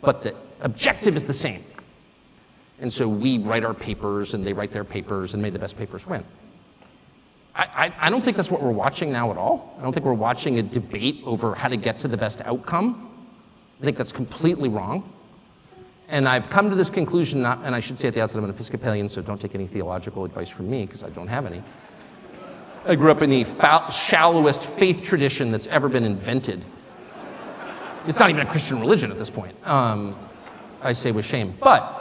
But 0.00 0.22
the 0.22 0.34
objective 0.60 1.16
is 1.16 1.24
the 1.24 1.32
same. 1.32 1.62
And 2.80 2.92
so, 2.92 3.08
we 3.08 3.38
write 3.38 3.64
our 3.64 3.74
papers, 3.74 4.34
and 4.34 4.46
they 4.46 4.52
write 4.52 4.72
their 4.72 4.84
papers, 4.84 5.34
and 5.34 5.42
may 5.42 5.50
the 5.50 5.58
best 5.58 5.76
papers 5.76 6.06
win. 6.06 6.24
I, 7.54 7.62
I, 7.62 8.06
I 8.06 8.10
don't 8.10 8.22
think 8.22 8.36
that's 8.36 8.50
what 8.50 8.62
we're 8.62 8.70
watching 8.70 9.12
now 9.12 9.30
at 9.30 9.36
all. 9.36 9.76
I 9.78 9.82
don't 9.82 9.92
think 9.92 10.06
we're 10.06 10.14
watching 10.14 10.58
a 10.58 10.62
debate 10.62 11.20
over 11.24 11.54
how 11.54 11.68
to 11.68 11.76
get 11.76 11.96
to 11.96 12.08
the 12.08 12.16
best 12.16 12.40
outcome. 12.42 13.10
I 13.80 13.84
think 13.84 13.96
that's 13.96 14.12
completely 14.12 14.68
wrong. 14.68 15.12
And 16.12 16.28
I've 16.28 16.50
come 16.50 16.68
to 16.68 16.76
this 16.76 16.90
conclusion, 16.90 17.40
not, 17.40 17.60
and 17.64 17.74
I 17.74 17.80
should 17.80 17.96
say 17.96 18.06
at 18.06 18.12
the 18.12 18.20
outset, 18.20 18.36
I'm 18.36 18.44
an 18.44 18.50
Episcopalian, 18.50 19.08
so 19.08 19.22
don't 19.22 19.40
take 19.40 19.54
any 19.54 19.66
theological 19.66 20.26
advice 20.26 20.50
from 20.50 20.70
me, 20.70 20.84
because 20.84 21.02
I 21.02 21.08
don't 21.08 21.26
have 21.26 21.46
any. 21.46 21.62
I 22.84 22.96
grew 22.96 23.10
up 23.10 23.22
in 23.22 23.30
the 23.30 23.44
foul, 23.44 23.90
shallowest 23.90 24.62
faith 24.62 25.02
tradition 25.02 25.50
that's 25.50 25.68
ever 25.68 25.88
been 25.88 26.04
invented. 26.04 26.66
It's 28.04 28.20
not 28.20 28.28
even 28.28 28.46
a 28.46 28.50
Christian 28.50 28.78
religion 28.78 29.10
at 29.10 29.18
this 29.18 29.30
point, 29.30 29.56
um, 29.66 30.14
I 30.82 30.92
say 30.92 31.12
with 31.12 31.24
shame. 31.24 31.54
But 31.58 31.98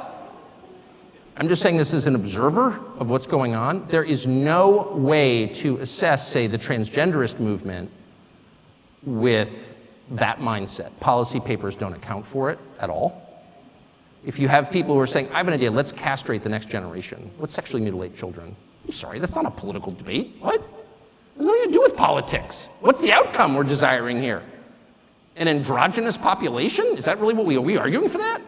I'm 1.37 1.47
just 1.47 1.61
saying 1.61 1.77
this 1.77 1.93
as 1.93 2.05
an 2.05 2.15
observer 2.15 2.81
of 2.97 3.09
what's 3.09 3.27
going 3.27 3.55
on. 3.55 3.87
There 3.87 4.03
is 4.03 4.27
no 4.27 4.91
way 4.91 5.47
to 5.47 5.77
assess, 5.77 6.27
say, 6.27 6.47
the 6.47 6.57
transgenderist 6.57 7.39
movement 7.39 7.89
with 9.03 9.77
that 10.09 10.39
mindset. 10.39 10.91
Policy 10.99 11.39
papers 11.39 11.77
don't 11.77 11.93
account 11.93 12.25
for 12.25 12.51
it 12.51 12.59
at 12.81 12.89
all. 12.89 13.30
If 14.25 14.39
you 14.39 14.47
have 14.47 14.71
people 14.71 14.93
who 14.93 14.99
are 14.99 15.07
saying, 15.07 15.29
I 15.31 15.37
have 15.37 15.47
an 15.47 15.53
idea, 15.53 15.71
let's 15.71 15.91
castrate 15.91 16.43
the 16.43 16.49
next 16.49 16.69
generation, 16.69 17.31
let's 17.39 17.53
sexually 17.53 17.81
mutilate 17.81 18.15
children. 18.15 18.55
I'm 18.85 18.91
sorry, 18.91 19.19
that's 19.19 19.35
not 19.35 19.45
a 19.45 19.51
political 19.51 19.91
debate. 19.91 20.35
What? 20.39 20.61
Has 21.37 21.45
nothing 21.45 21.67
to 21.67 21.73
do 21.73 21.81
with 21.81 21.95
politics. 21.95 22.69
What's 22.81 22.99
the 22.99 23.11
outcome 23.11 23.55
we're 23.55 23.63
desiring 23.63 24.21
here? 24.21 24.43
An 25.37 25.47
androgynous 25.47 26.17
population? 26.17 26.85
Is 26.97 27.05
that 27.05 27.19
really 27.19 27.33
what 27.33 27.45
we 27.45 27.57
are 27.57 27.61
we 27.61 27.77
arguing 27.77 28.09
for 28.09 28.17
that? 28.19 28.41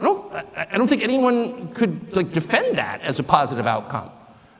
I 0.00 0.04
don't, 0.04 0.32
I 0.56 0.78
don't 0.78 0.86
think 0.86 1.02
anyone 1.02 1.72
could 1.74 2.14
like 2.16 2.32
defend 2.32 2.78
that 2.78 3.02
as 3.02 3.18
a 3.18 3.22
positive 3.22 3.66
outcome. 3.66 4.10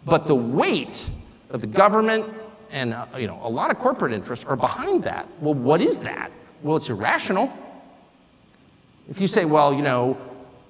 But 0.05 0.27
the 0.27 0.35
weight 0.35 1.11
of 1.51 1.61
the 1.61 1.67
government 1.67 2.27
and 2.71 2.95
uh, 2.95 3.07
you 3.17 3.27
know 3.27 3.41
a 3.43 3.49
lot 3.49 3.71
of 3.71 3.79
corporate 3.79 4.13
interests 4.13 4.45
are 4.45 4.57
behind 4.57 5.05
that. 5.05 5.29
Well, 5.41 5.55
what 5.55 5.81
is 5.81 5.99
that? 5.99 6.33
Well, 6.63 6.77
it's 6.77 6.91
irrational. 6.91 7.53
If 9.09 9.21
you 9.21 9.27
say, 9.27 9.45
well, 9.45 9.73
you 9.73 9.83
know, 9.83 10.17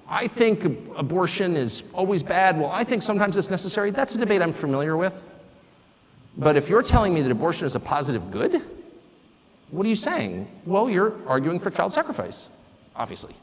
I 0.07 0.27
think 0.27 0.65
abortion 0.95 1.55
is 1.55 1.83
always 1.93 2.23
bad, 2.23 2.59
well, 2.59 2.69
I 2.69 2.83
think 2.83 3.01
sometimes 3.01 3.37
it's 3.37 3.49
necessary, 3.49 3.91
that's 3.91 4.15
a 4.15 4.17
debate 4.17 4.41
I'm 4.41 4.53
familiar 4.53 4.97
with. 4.97 5.29
But 6.37 6.57
if 6.57 6.69
you're 6.69 6.81
telling 6.81 7.13
me 7.13 7.21
that 7.21 7.31
abortion 7.31 7.67
is 7.67 7.75
a 7.75 7.79
positive 7.79 8.31
good, 8.31 8.61
what 9.71 9.85
are 9.85 9.89
you 9.89 9.95
saying? 9.95 10.47
Well, 10.65 10.89
you're 10.89 11.15
arguing 11.27 11.59
for 11.59 11.69
child 11.69 11.93
sacrifice, 11.93 12.49
obviously. 12.95 13.35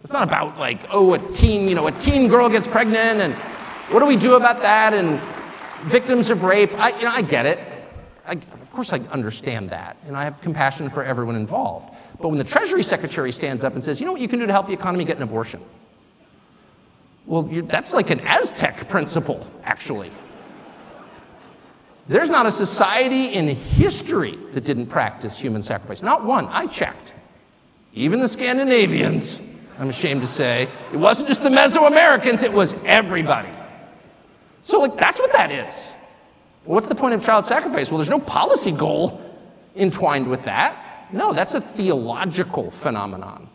It's 0.00 0.12
not 0.12 0.26
about 0.26 0.58
like, 0.58 0.86
oh, 0.90 1.14
a 1.14 1.18
teen, 1.18 1.68
you 1.68 1.74
know, 1.74 1.86
a 1.86 1.92
teen 1.92 2.28
girl 2.28 2.48
gets 2.48 2.66
pregnant 2.66 3.20
and 3.20 3.34
what 3.92 4.00
do 4.00 4.06
we 4.06 4.16
do 4.16 4.34
about 4.34 4.60
that? 4.62 4.94
And 4.94 5.20
victims 5.82 6.30
of 6.30 6.44
rape. 6.44 6.72
I, 6.78 6.96
you 6.96 7.04
know, 7.04 7.10
I 7.10 7.22
get 7.22 7.46
it. 7.46 7.60
I, 8.26 8.32
of 8.32 8.70
course, 8.70 8.92
I 8.92 8.98
understand 9.10 9.70
that, 9.70 9.96
and 10.06 10.16
I 10.16 10.24
have 10.24 10.40
compassion 10.40 10.88
for 10.88 11.04
everyone 11.04 11.36
involved. 11.36 11.91
But 12.22 12.28
when 12.28 12.38
the 12.38 12.44
Treasury 12.44 12.84
Secretary 12.84 13.32
stands 13.32 13.64
up 13.64 13.74
and 13.74 13.82
says, 13.82 14.00
you 14.00 14.06
know 14.06 14.12
what 14.12 14.20
you 14.20 14.28
can 14.28 14.38
do 14.38 14.46
to 14.46 14.52
help 14.52 14.68
the 14.68 14.72
economy 14.72 15.04
get 15.04 15.16
an 15.16 15.24
abortion? 15.24 15.60
Well, 17.26 17.42
that's 17.42 17.92
like 17.92 18.10
an 18.10 18.20
Aztec 18.20 18.88
principle, 18.88 19.44
actually. 19.64 20.10
There's 22.08 22.30
not 22.30 22.46
a 22.46 22.52
society 22.52 23.34
in 23.34 23.48
history 23.48 24.38
that 24.54 24.64
didn't 24.64 24.86
practice 24.86 25.38
human 25.38 25.62
sacrifice. 25.62 26.00
Not 26.00 26.24
one. 26.24 26.46
I 26.46 26.66
checked. 26.66 27.14
Even 27.92 28.20
the 28.20 28.28
Scandinavians, 28.28 29.42
I'm 29.78 29.88
ashamed 29.88 30.20
to 30.22 30.26
say. 30.28 30.68
It 30.92 30.96
wasn't 30.96 31.28
just 31.28 31.42
the 31.42 31.48
Mesoamericans, 31.48 32.42
it 32.44 32.52
was 32.52 32.74
everybody. 32.84 33.50
So, 34.62 34.80
like, 34.80 34.96
that's 34.96 35.18
what 35.18 35.32
that 35.32 35.50
is. 35.50 35.92
Well, 36.64 36.74
what's 36.74 36.86
the 36.86 36.94
point 36.94 37.14
of 37.14 37.24
child 37.24 37.46
sacrifice? 37.46 37.90
Well, 37.90 37.98
there's 37.98 38.10
no 38.10 38.20
policy 38.20 38.70
goal 38.70 39.20
entwined 39.74 40.28
with 40.28 40.44
that. 40.44 40.81
No, 41.12 41.32
that's 41.32 41.54
a 41.54 41.60
theological 41.60 42.70
phenomenon. 42.70 43.48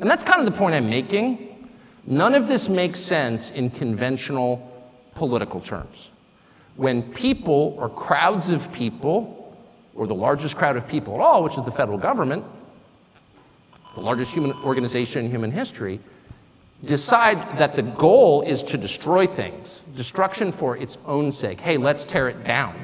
And 0.00 0.10
that's 0.10 0.22
kind 0.22 0.40
of 0.40 0.46
the 0.46 0.58
point 0.58 0.74
I'm 0.74 0.88
making. 0.88 1.70
None 2.06 2.34
of 2.34 2.48
this 2.48 2.68
makes 2.68 3.00
sense 3.00 3.50
in 3.50 3.70
conventional 3.70 4.70
political 5.14 5.60
terms. 5.60 6.10
When 6.76 7.02
people 7.02 7.76
or 7.78 7.88
crowds 7.88 8.50
of 8.50 8.70
people, 8.72 9.56
or 9.94 10.06
the 10.06 10.14
largest 10.14 10.56
crowd 10.56 10.76
of 10.76 10.86
people 10.88 11.14
at 11.14 11.20
all, 11.20 11.42
which 11.42 11.56
is 11.56 11.64
the 11.64 11.70
federal 11.70 11.98
government, 11.98 12.44
the 13.94 14.00
largest 14.00 14.32
human 14.32 14.52
organization 14.64 15.24
in 15.24 15.30
human 15.30 15.52
history, 15.52 16.00
decide 16.82 17.58
that 17.58 17.74
the 17.74 17.82
goal 17.82 18.42
is 18.42 18.62
to 18.62 18.76
destroy 18.76 19.26
things, 19.26 19.84
destruction 19.94 20.52
for 20.52 20.76
its 20.76 20.98
own 21.06 21.30
sake. 21.30 21.60
Hey, 21.60 21.76
let's 21.76 22.04
tear 22.04 22.28
it 22.28 22.44
down. 22.44 22.74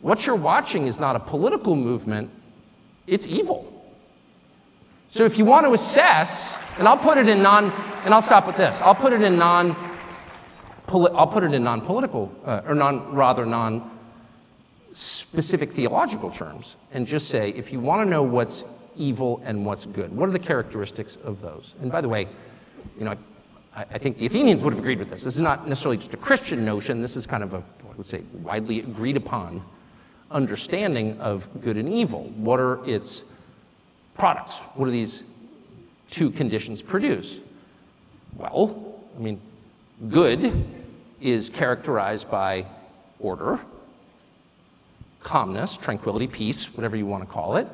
What 0.00 0.26
you're 0.26 0.36
watching 0.36 0.86
is 0.86 1.00
not 1.00 1.16
a 1.16 1.20
political 1.20 1.74
movement, 1.74 2.30
it's 3.06 3.26
evil. 3.26 3.70
So 5.08 5.24
if 5.24 5.38
you 5.38 5.44
want 5.44 5.66
to 5.66 5.72
assess, 5.72 6.58
and 6.78 6.88
I'll 6.88 6.98
put 6.98 7.18
it 7.18 7.28
in 7.28 7.42
non, 7.42 7.70
and 8.04 8.12
I'll 8.12 8.22
stop 8.22 8.46
with 8.46 8.56
this. 8.56 8.82
I'll 8.82 8.94
put 8.94 9.12
it 9.12 9.22
in 9.22 9.38
non, 9.38 9.76
I'll 10.88 11.26
put 11.26 11.44
it 11.44 11.54
in 11.54 11.62
non-political, 11.62 12.32
uh, 12.44 12.62
or 12.66 12.74
non, 12.74 13.14
rather 13.14 13.46
non 13.46 13.90
specific 14.90 15.72
theological 15.72 16.30
terms, 16.30 16.76
and 16.92 17.06
just 17.06 17.28
say, 17.28 17.50
if 17.50 17.72
you 17.72 17.80
want 17.80 18.04
to 18.04 18.10
know 18.10 18.22
what's 18.22 18.64
evil 18.96 19.42
and 19.44 19.64
what's 19.64 19.86
good, 19.86 20.14
what 20.14 20.28
are 20.28 20.32
the 20.32 20.38
characteristics 20.38 21.16
of 21.16 21.40
those? 21.40 21.74
And 21.80 21.90
by 21.90 22.00
the 22.00 22.08
way, 22.08 22.28
you 22.98 23.04
know, 23.04 23.16
I, 23.76 23.82
I 23.82 23.98
think 23.98 24.18
the 24.18 24.26
Athenians 24.26 24.62
would 24.62 24.72
have 24.72 24.80
agreed 24.80 24.98
with 24.98 25.10
this. 25.10 25.24
This 25.24 25.36
is 25.36 25.42
not 25.42 25.68
necessarily 25.68 25.96
just 25.96 26.14
a 26.14 26.16
Christian 26.16 26.64
notion. 26.64 27.02
This 27.02 27.16
is 27.16 27.26
kind 27.26 27.42
of 27.42 27.54
a, 27.54 27.58
I 27.58 27.96
would 27.96 28.06
say, 28.06 28.22
widely 28.42 28.80
agreed 28.80 29.16
upon 29.16 29.62
understanding 30.34 31.18
of 31.20 31.48
good 31.62 31.76
and 31.76 31.88
evil. 31.88 32.24
What 32.36 32.60
are 32.60 32.84
its 32.86 33.24
products? 34.14 34.60
What 34.74 34.86
do 34.86 34.90
these 34.90 35.24
two 36.10 36.30
conditions 36.30 36.82
produce? 36.82 37.40
Well, 38.36 38.96
I 39.16 39.20
mean, 39.20 39.40
good 40.08 40.64
is 41.20 41.48
characterized 41.48 42.30
by 42.30 42.66
order, 43.20 43.60
calmness, 45.22 45.76
tranquility, 45.76 46.26
peace, 46.26 46.74
whatever 46.74 46.96
you 46.96 47.06
want 47.06 47.22
to 47.22 47.30
call 47.30 47.56
it, 47.56 47.68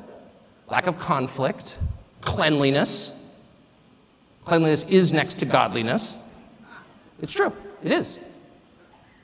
lack 0.69 0.87
of 0.87 0.99
conflict, 0.99 1.79
cleanliness. 2.21 3.11
Cleanliness 4.45 4.85
is 4.85 5.13
next 5.13 5.35
to 5.35 5.45
godliness. 5.45 6.15
It's 7.21 7.33
true, 7.33 7.53
it 7.83 7.91
is. 7.91 8.19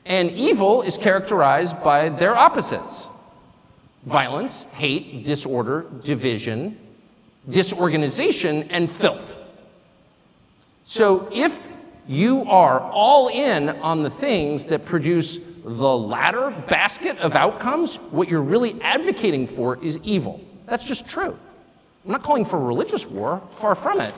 And 0.06 0.32
evil 0.32 0.82
is 0.82 0.98
characterized 0.98 1.84
by 1.84 2.10
their 2.10 2.36
opposites 2.36 3.08
violence, 4.08 4.64
hate, 4.72 5.26
disorder, 5.26 5.86
division, 6.02 6.80
disorganization, 7.50 8.64
and 8.72 8.90
filth. 8.90 9.36
So 10.86 11.27
if 11.34 11.68
you 12.08 12.45
are 12.45 12.80
all 12.80 13.27
in 13.27 13.68
on 13.68 14.03
the 14.03 14.10
things 14.10 14.66
that 14.68 14.86
produce 14.86 15.40
the 15.66 15.98
latter 15.98 16.52
basket 16.69 17.18
of 17.19 17.36
outcomes, 17.36 17.98
what 18.11 18.30
you're 18.30 18.42
really 18.42 18.82
advocating 18.82 19.45
for 19.45 19.77
is 19.84 20.00
evil. 20.03 20.40
That's 20.68 20.86
just 20.86 21.10
true. 21.10 21.38
I'm 22.06 22.11
not 22.11 22.24
calling 22.24 22.45
for 22.45 22.64
religious 22.64 23.06
war, 23.06 23.42
far 23.52 23.76
from 23.76 24.00
it. 24.00 24.16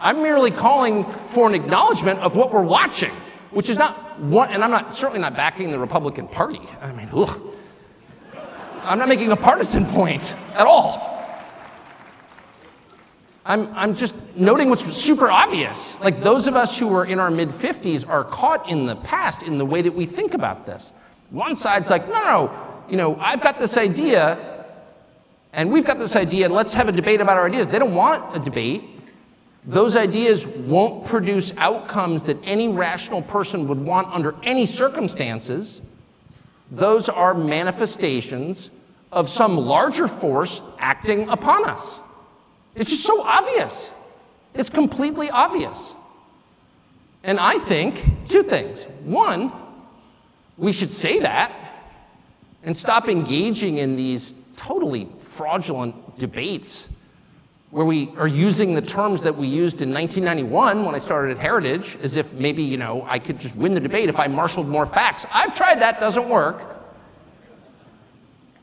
I'm 0.00 0.22
merely 0.22 0.52
calling 0.52 1.02
for 1.02 1.48
an 1.48 1.54
acknowledgement 1.54 2.20
of 2.20 2.36
what 2.36 2.52
we're 2.52 2.62
watching, 2.62 3.10
which 3.50 3.70
is 3.70 3.76
not 3.76 4.20
what, 4.20 4.52
and 4.52 4.62
I'm 4.62 4.70
not 4.70 4.94
certainly 4.94 5.20
not 5.20 5.34
backing 5.34 5.72
the 5.72 5.80
Republican 5.80 6.28
Party. 6.28 6.60
I 6.80 6.92
mean, 6.92 7.08
ugh. 7.12 7.54
I'm 8.86 8.98
not 8.98 9.08
making 9.08 9.32
a 9.32 9.36
partisan 9.36 9.84
point 9.86 10.36
at 10.54 10.66
all. 10.66 11.14
I'm, 13.44 13.72
I'm 13.74 13.94
just 13.94 14.14
noting 14.36 14.70
what's 14.70 14.84
super 14.84 15.30
obvious. 15.30 15.98
Like 16.00 16.20
those 16.20 16.46
of 16.46 16.56
us 16.56 16.78
who 16.78 16.94
are 16.94 17.04
in 17.04 17.20
our 17.20 17.30
mid 17.30 17.50
50s 17.50 18.08
are 18.08 18.24
caught 18.24 18.68
in 18.68 18.86
the 18.86 18.96
past 18.96 19.42
in 19.42 19.58
the 19.58 19.64
way 19.64 19.82
that 19.82 19.92
we 19.92 20.04
think 20.04 20.34
about 20.34 20.66
this. 20.66 20.92
One 21.30 21.54
side's 21.54 21.90
like, 21.90 22.08
no, 22.08 22.22
no, 22.22 22.82
you 22.88 22.96
know, 22.96 23.16
I've 23.20 23.42
got 23.42 23.58
this 23.58 23.76
idea 23.76 24.64
and 25.52 25.72
we've 25.72 25.84
got 25.84 25.98
this 25.98 26.16
idea 26.16 26.44
and 26.44 26.54
let's 26.54 26.74
have 26.74 26.88
a 26.88 26.92
debate 26.92 27.20
about 27.20 27.36
our 27.36 27.46
ideas. 27.46 27.70
They 27.70 27.78
don't 27.78 27.94
want 27.94 28.36
a 28.36 28.38
debate. 28.38 28.84
Those 29.64 29.96
ideas 29.96 30.46
won't 30.46 31.06
produce 31.06 31.56
outcomes 31.56 32.24
that 32.24 32.36
any 32.44 32.68
rational 32.68 33.22
person 33.22 33.66
would 33.68 33.80
want 33.80 34.08
under 34.08 34.34
any 34.42 34.66
circumstances. 34.66 35.82
Those 36.70 37.08
are 37.08 37.34
manifestations 37.34 38.70
of 39.12 39.28
some 39.28 39.56
larger 39.56 40.08
force 40.08 40.62
acting 40.78 41.28
upon 41.28 41.68
us. 41.68 42.00
It's 42.74 42.90
just 42.90 43.04
so 43.04 43.22
obvious. 43.22 43.92
It's 44.54 44.70
completely 44.70 45.30
obvious. 45.30 45.94
And 47.22 47.40
I 47.40 47.58
think 47.58 48.04
two 48.26 48.42
things. 48.42 48.84
One, 49.04 49.52
we 50.56 50.72
should 50.72 50.90
say 50.90 51.20
that 51.20 51.52
and 52.62 52.76
stop 52.76 53.08
engaging 53.08 53.78
in 53.78 53.96
these 53.96 54.34
totally 54.56 55.08
fraudulent 55.20 56.18
debates 56.18 56.90
where 57.76 57.84
we 57.84 58.08
are 58.16 58.26
using 58.26 58.72
the 58.72 58.80
terms 58.80 59.22
that 59.22 59.36
we 59.36 59.46
used 59.46 59.82
in 59.82 59.92
1991 59.92 60.82
when 60.82 60.94
I 60.94 60.98
started 60.98 61.32
at 61.32 61.36
Heritage 61.36 61.98
as 62.02 62.16
if 62.16 62.32
maybe, 62.32 62.62
you 62.62 62.78
know, 62.78 63.04
I 63.06 63.18
could 63.18 63.38
just 63.38 63.54
win 63.54 63.74
the 63.74 63.80
debate 63.80 64.08
if 64.08 64.18
I 64.18 64.28
marshaled 64.28 64.66
more 64.66 64.86
facts. 64.86 65.26
I've 65.30 65.54
tried 65.54 65.80
that, 65.82 66.00
doesn't 66.00 66.26
work. 66.26 66.62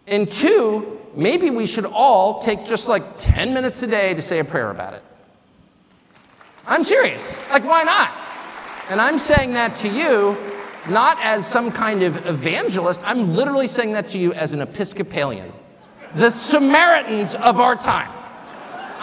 And 0.08 0.28
two, 0.28 1.00
maybe 1.16 1.52
we 1.52 1.68
should 1.68 1.86
all 1.86 2.40
take 2.40 2.66
just 2.66 2.90
like 2.90 3.04
10 3.14 3.54
minutes 3.54 3.84
a 3.84 3.88
day 3.88 4.16
to 4.16 4.22
say 4.24 4.40
a 4.40 4.44
prayer 4.44 4.72
about 4.72 4.96
it. 4.96 5.04
I'm 6.66 6.84
serious. 6.84 7.38
Like, 7.52 7.66
why 7.66 7.84
not? 7.84 8.12
And 8.90 9.00
I'm 9.00 9.20
saying 9.20 9.54
that 9.54 9.76
to 9.76 9.90
you 9.90 10.36
not 10.90 11.20
as 11.22 11.46
some 11.46 11.72
kind 11.72 12.02
of 12.02 12.26
evangelist, 12.26 13.08
I'm 13.08 13.36
literally 13.36 13.68
saying 13.68 13.92
that 13.94 14.08
to 14.08 14.18
you 14.18 14.34
as 14.34 14.54
an 14.54 14.62
Episcopalian, 14.62 15.54
the 16.16 16.32
Samaritans 16.32 17.36
of 17.36 17.60
our 17.60 17.76
time. 17.76 18.23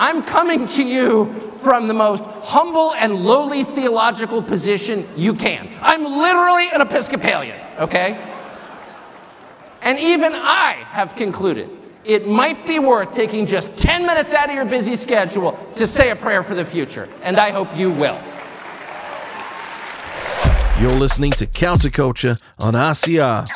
I'm 0.00 0.22
coming 0.22 0.66
to 0.66 0.82
you 0.82 1.52
from 1.58 1.86
the 1.86 1.92
most 1.92 2.24
humble 2.24 2.94
and 2.94 3.16
lowly 3.16 3.64
theological 3.64 4.40
position 4.40 5.06
you 5.14 5.34
can. 5.34 5.68
I'm 5.82 6.04
literally 6.04 6.70
an 6.70 6.80
Episcopalian, 6.80 7.60
okay? 7.78 8.18
And 9.82 9.98
even 9.98 10.32
I 10.34 10.72
have 10.88 11.14
concluded 11.16 11.68
it 12.02 12.26
might 12.26 12.66
be 12.66 12.78
worth 12.78 13.14
taking 13.14 13.44
just 13.44 13.78
10 13.78 14.06
minutes 14.06 14.32
out 14.32 14.48
of 14.48 14.54
your 14.54 14.64
busy 14.64 14.96
schedule 14.96 15.52
to 15.74 15.86
say 15.86 16.10
a 16.10 16.16
prayer 16.16 16.42
for 16.42 16.54
the 16.54 16.64
future. 16.64 17.06
And 17.22 17.36
I 17.36 17.50
hope 17.50 17.76
you 17.76 17.90
will. 17.90 18.18
You're 20.80 20.98
listening 20.98 21.32
to 21.32 21.46
Counterculture 21.46 22.42
on 22.58 22.72
RCR. 22.72 23.46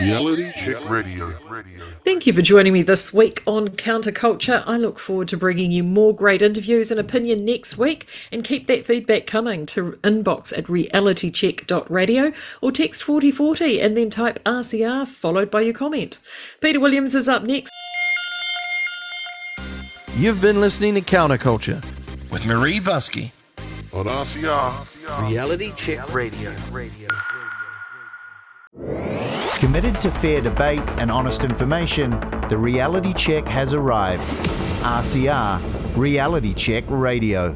Reality 0.00 0.50
Check 0.56 0.88
Radio. 0.88 1.34
Thank 2.04 2.26
you 2.26 2.32
for 2.32 2.40
joining 2.40 2.72
me 2.72 2.82
this 2.82 3.12
week 3.12 3.42
on 3.46 3.68
Counterculture. 3.68 4.64
I 4.66 4.78
look 4.78 4.98
forward 4.98 5.28
to 5.28 5.36
bringing 5.36 5.70
you 5.70 5.84
more 5.84 6.14
great 6.14 6.40
interviews 6.40 6.90
and 6.90 6.98
opinion 6.98 7.44
next 7.44 7.76
week. 7.76 8.08
And 8.32 8.42
keep 8.42 8.66
that 8.66 8.86
feedback 8.86 9.26
coming 9.26 9.66
to 9.66 9.92
inbox 10.02 10.56
at 10.56 10.64
realitycheck.radio 10.64 12.32
or 12.62 12.72
text 12.72 13.04
4040 13.04 13.80
and 13.80 13.96
then 13.96 14.08
type 14.08 14.42
RCR 14.44 15.06
followed 15.06 15.50
by 15.50 15.60
your 15.60 15.74
comment. 15.74 16.18
Peter 16.60 16.80
Williams 16.80 17.14
is 17.14 17.28
up 17.28 17.42
next. 17.42 17.70
You've 20.16 20.40
been 20.40 20.60
listening 20.60 20.94
to 20.94 21.02
Counterculture 21.02 21.82
with 22.30 22.42
Maree 22.42 22.80
Buscke 22.80 23.32
on 23.92 24.06
RCR. 24.06 25.28
Reality 25.28 25.72
Check 25.76 26.14
Radio. 26.14 26.54
Committed 29.58 30.00
to 30.00 30.10
fair 30.10 30.40
debate 30.40 30.82
and 30.98 31.10
honest 31.10 31.44
information, 31.44 32.10
the 32.48 32.56
reality 32.56 33.12
check 33.12 33.46
has 33.46 33.74
arrived. 33.74 34.22
RCR, 34.82 35.60
Reality 35.96 36.54
Check 36.54 36.84
Radio. 36.88 37.54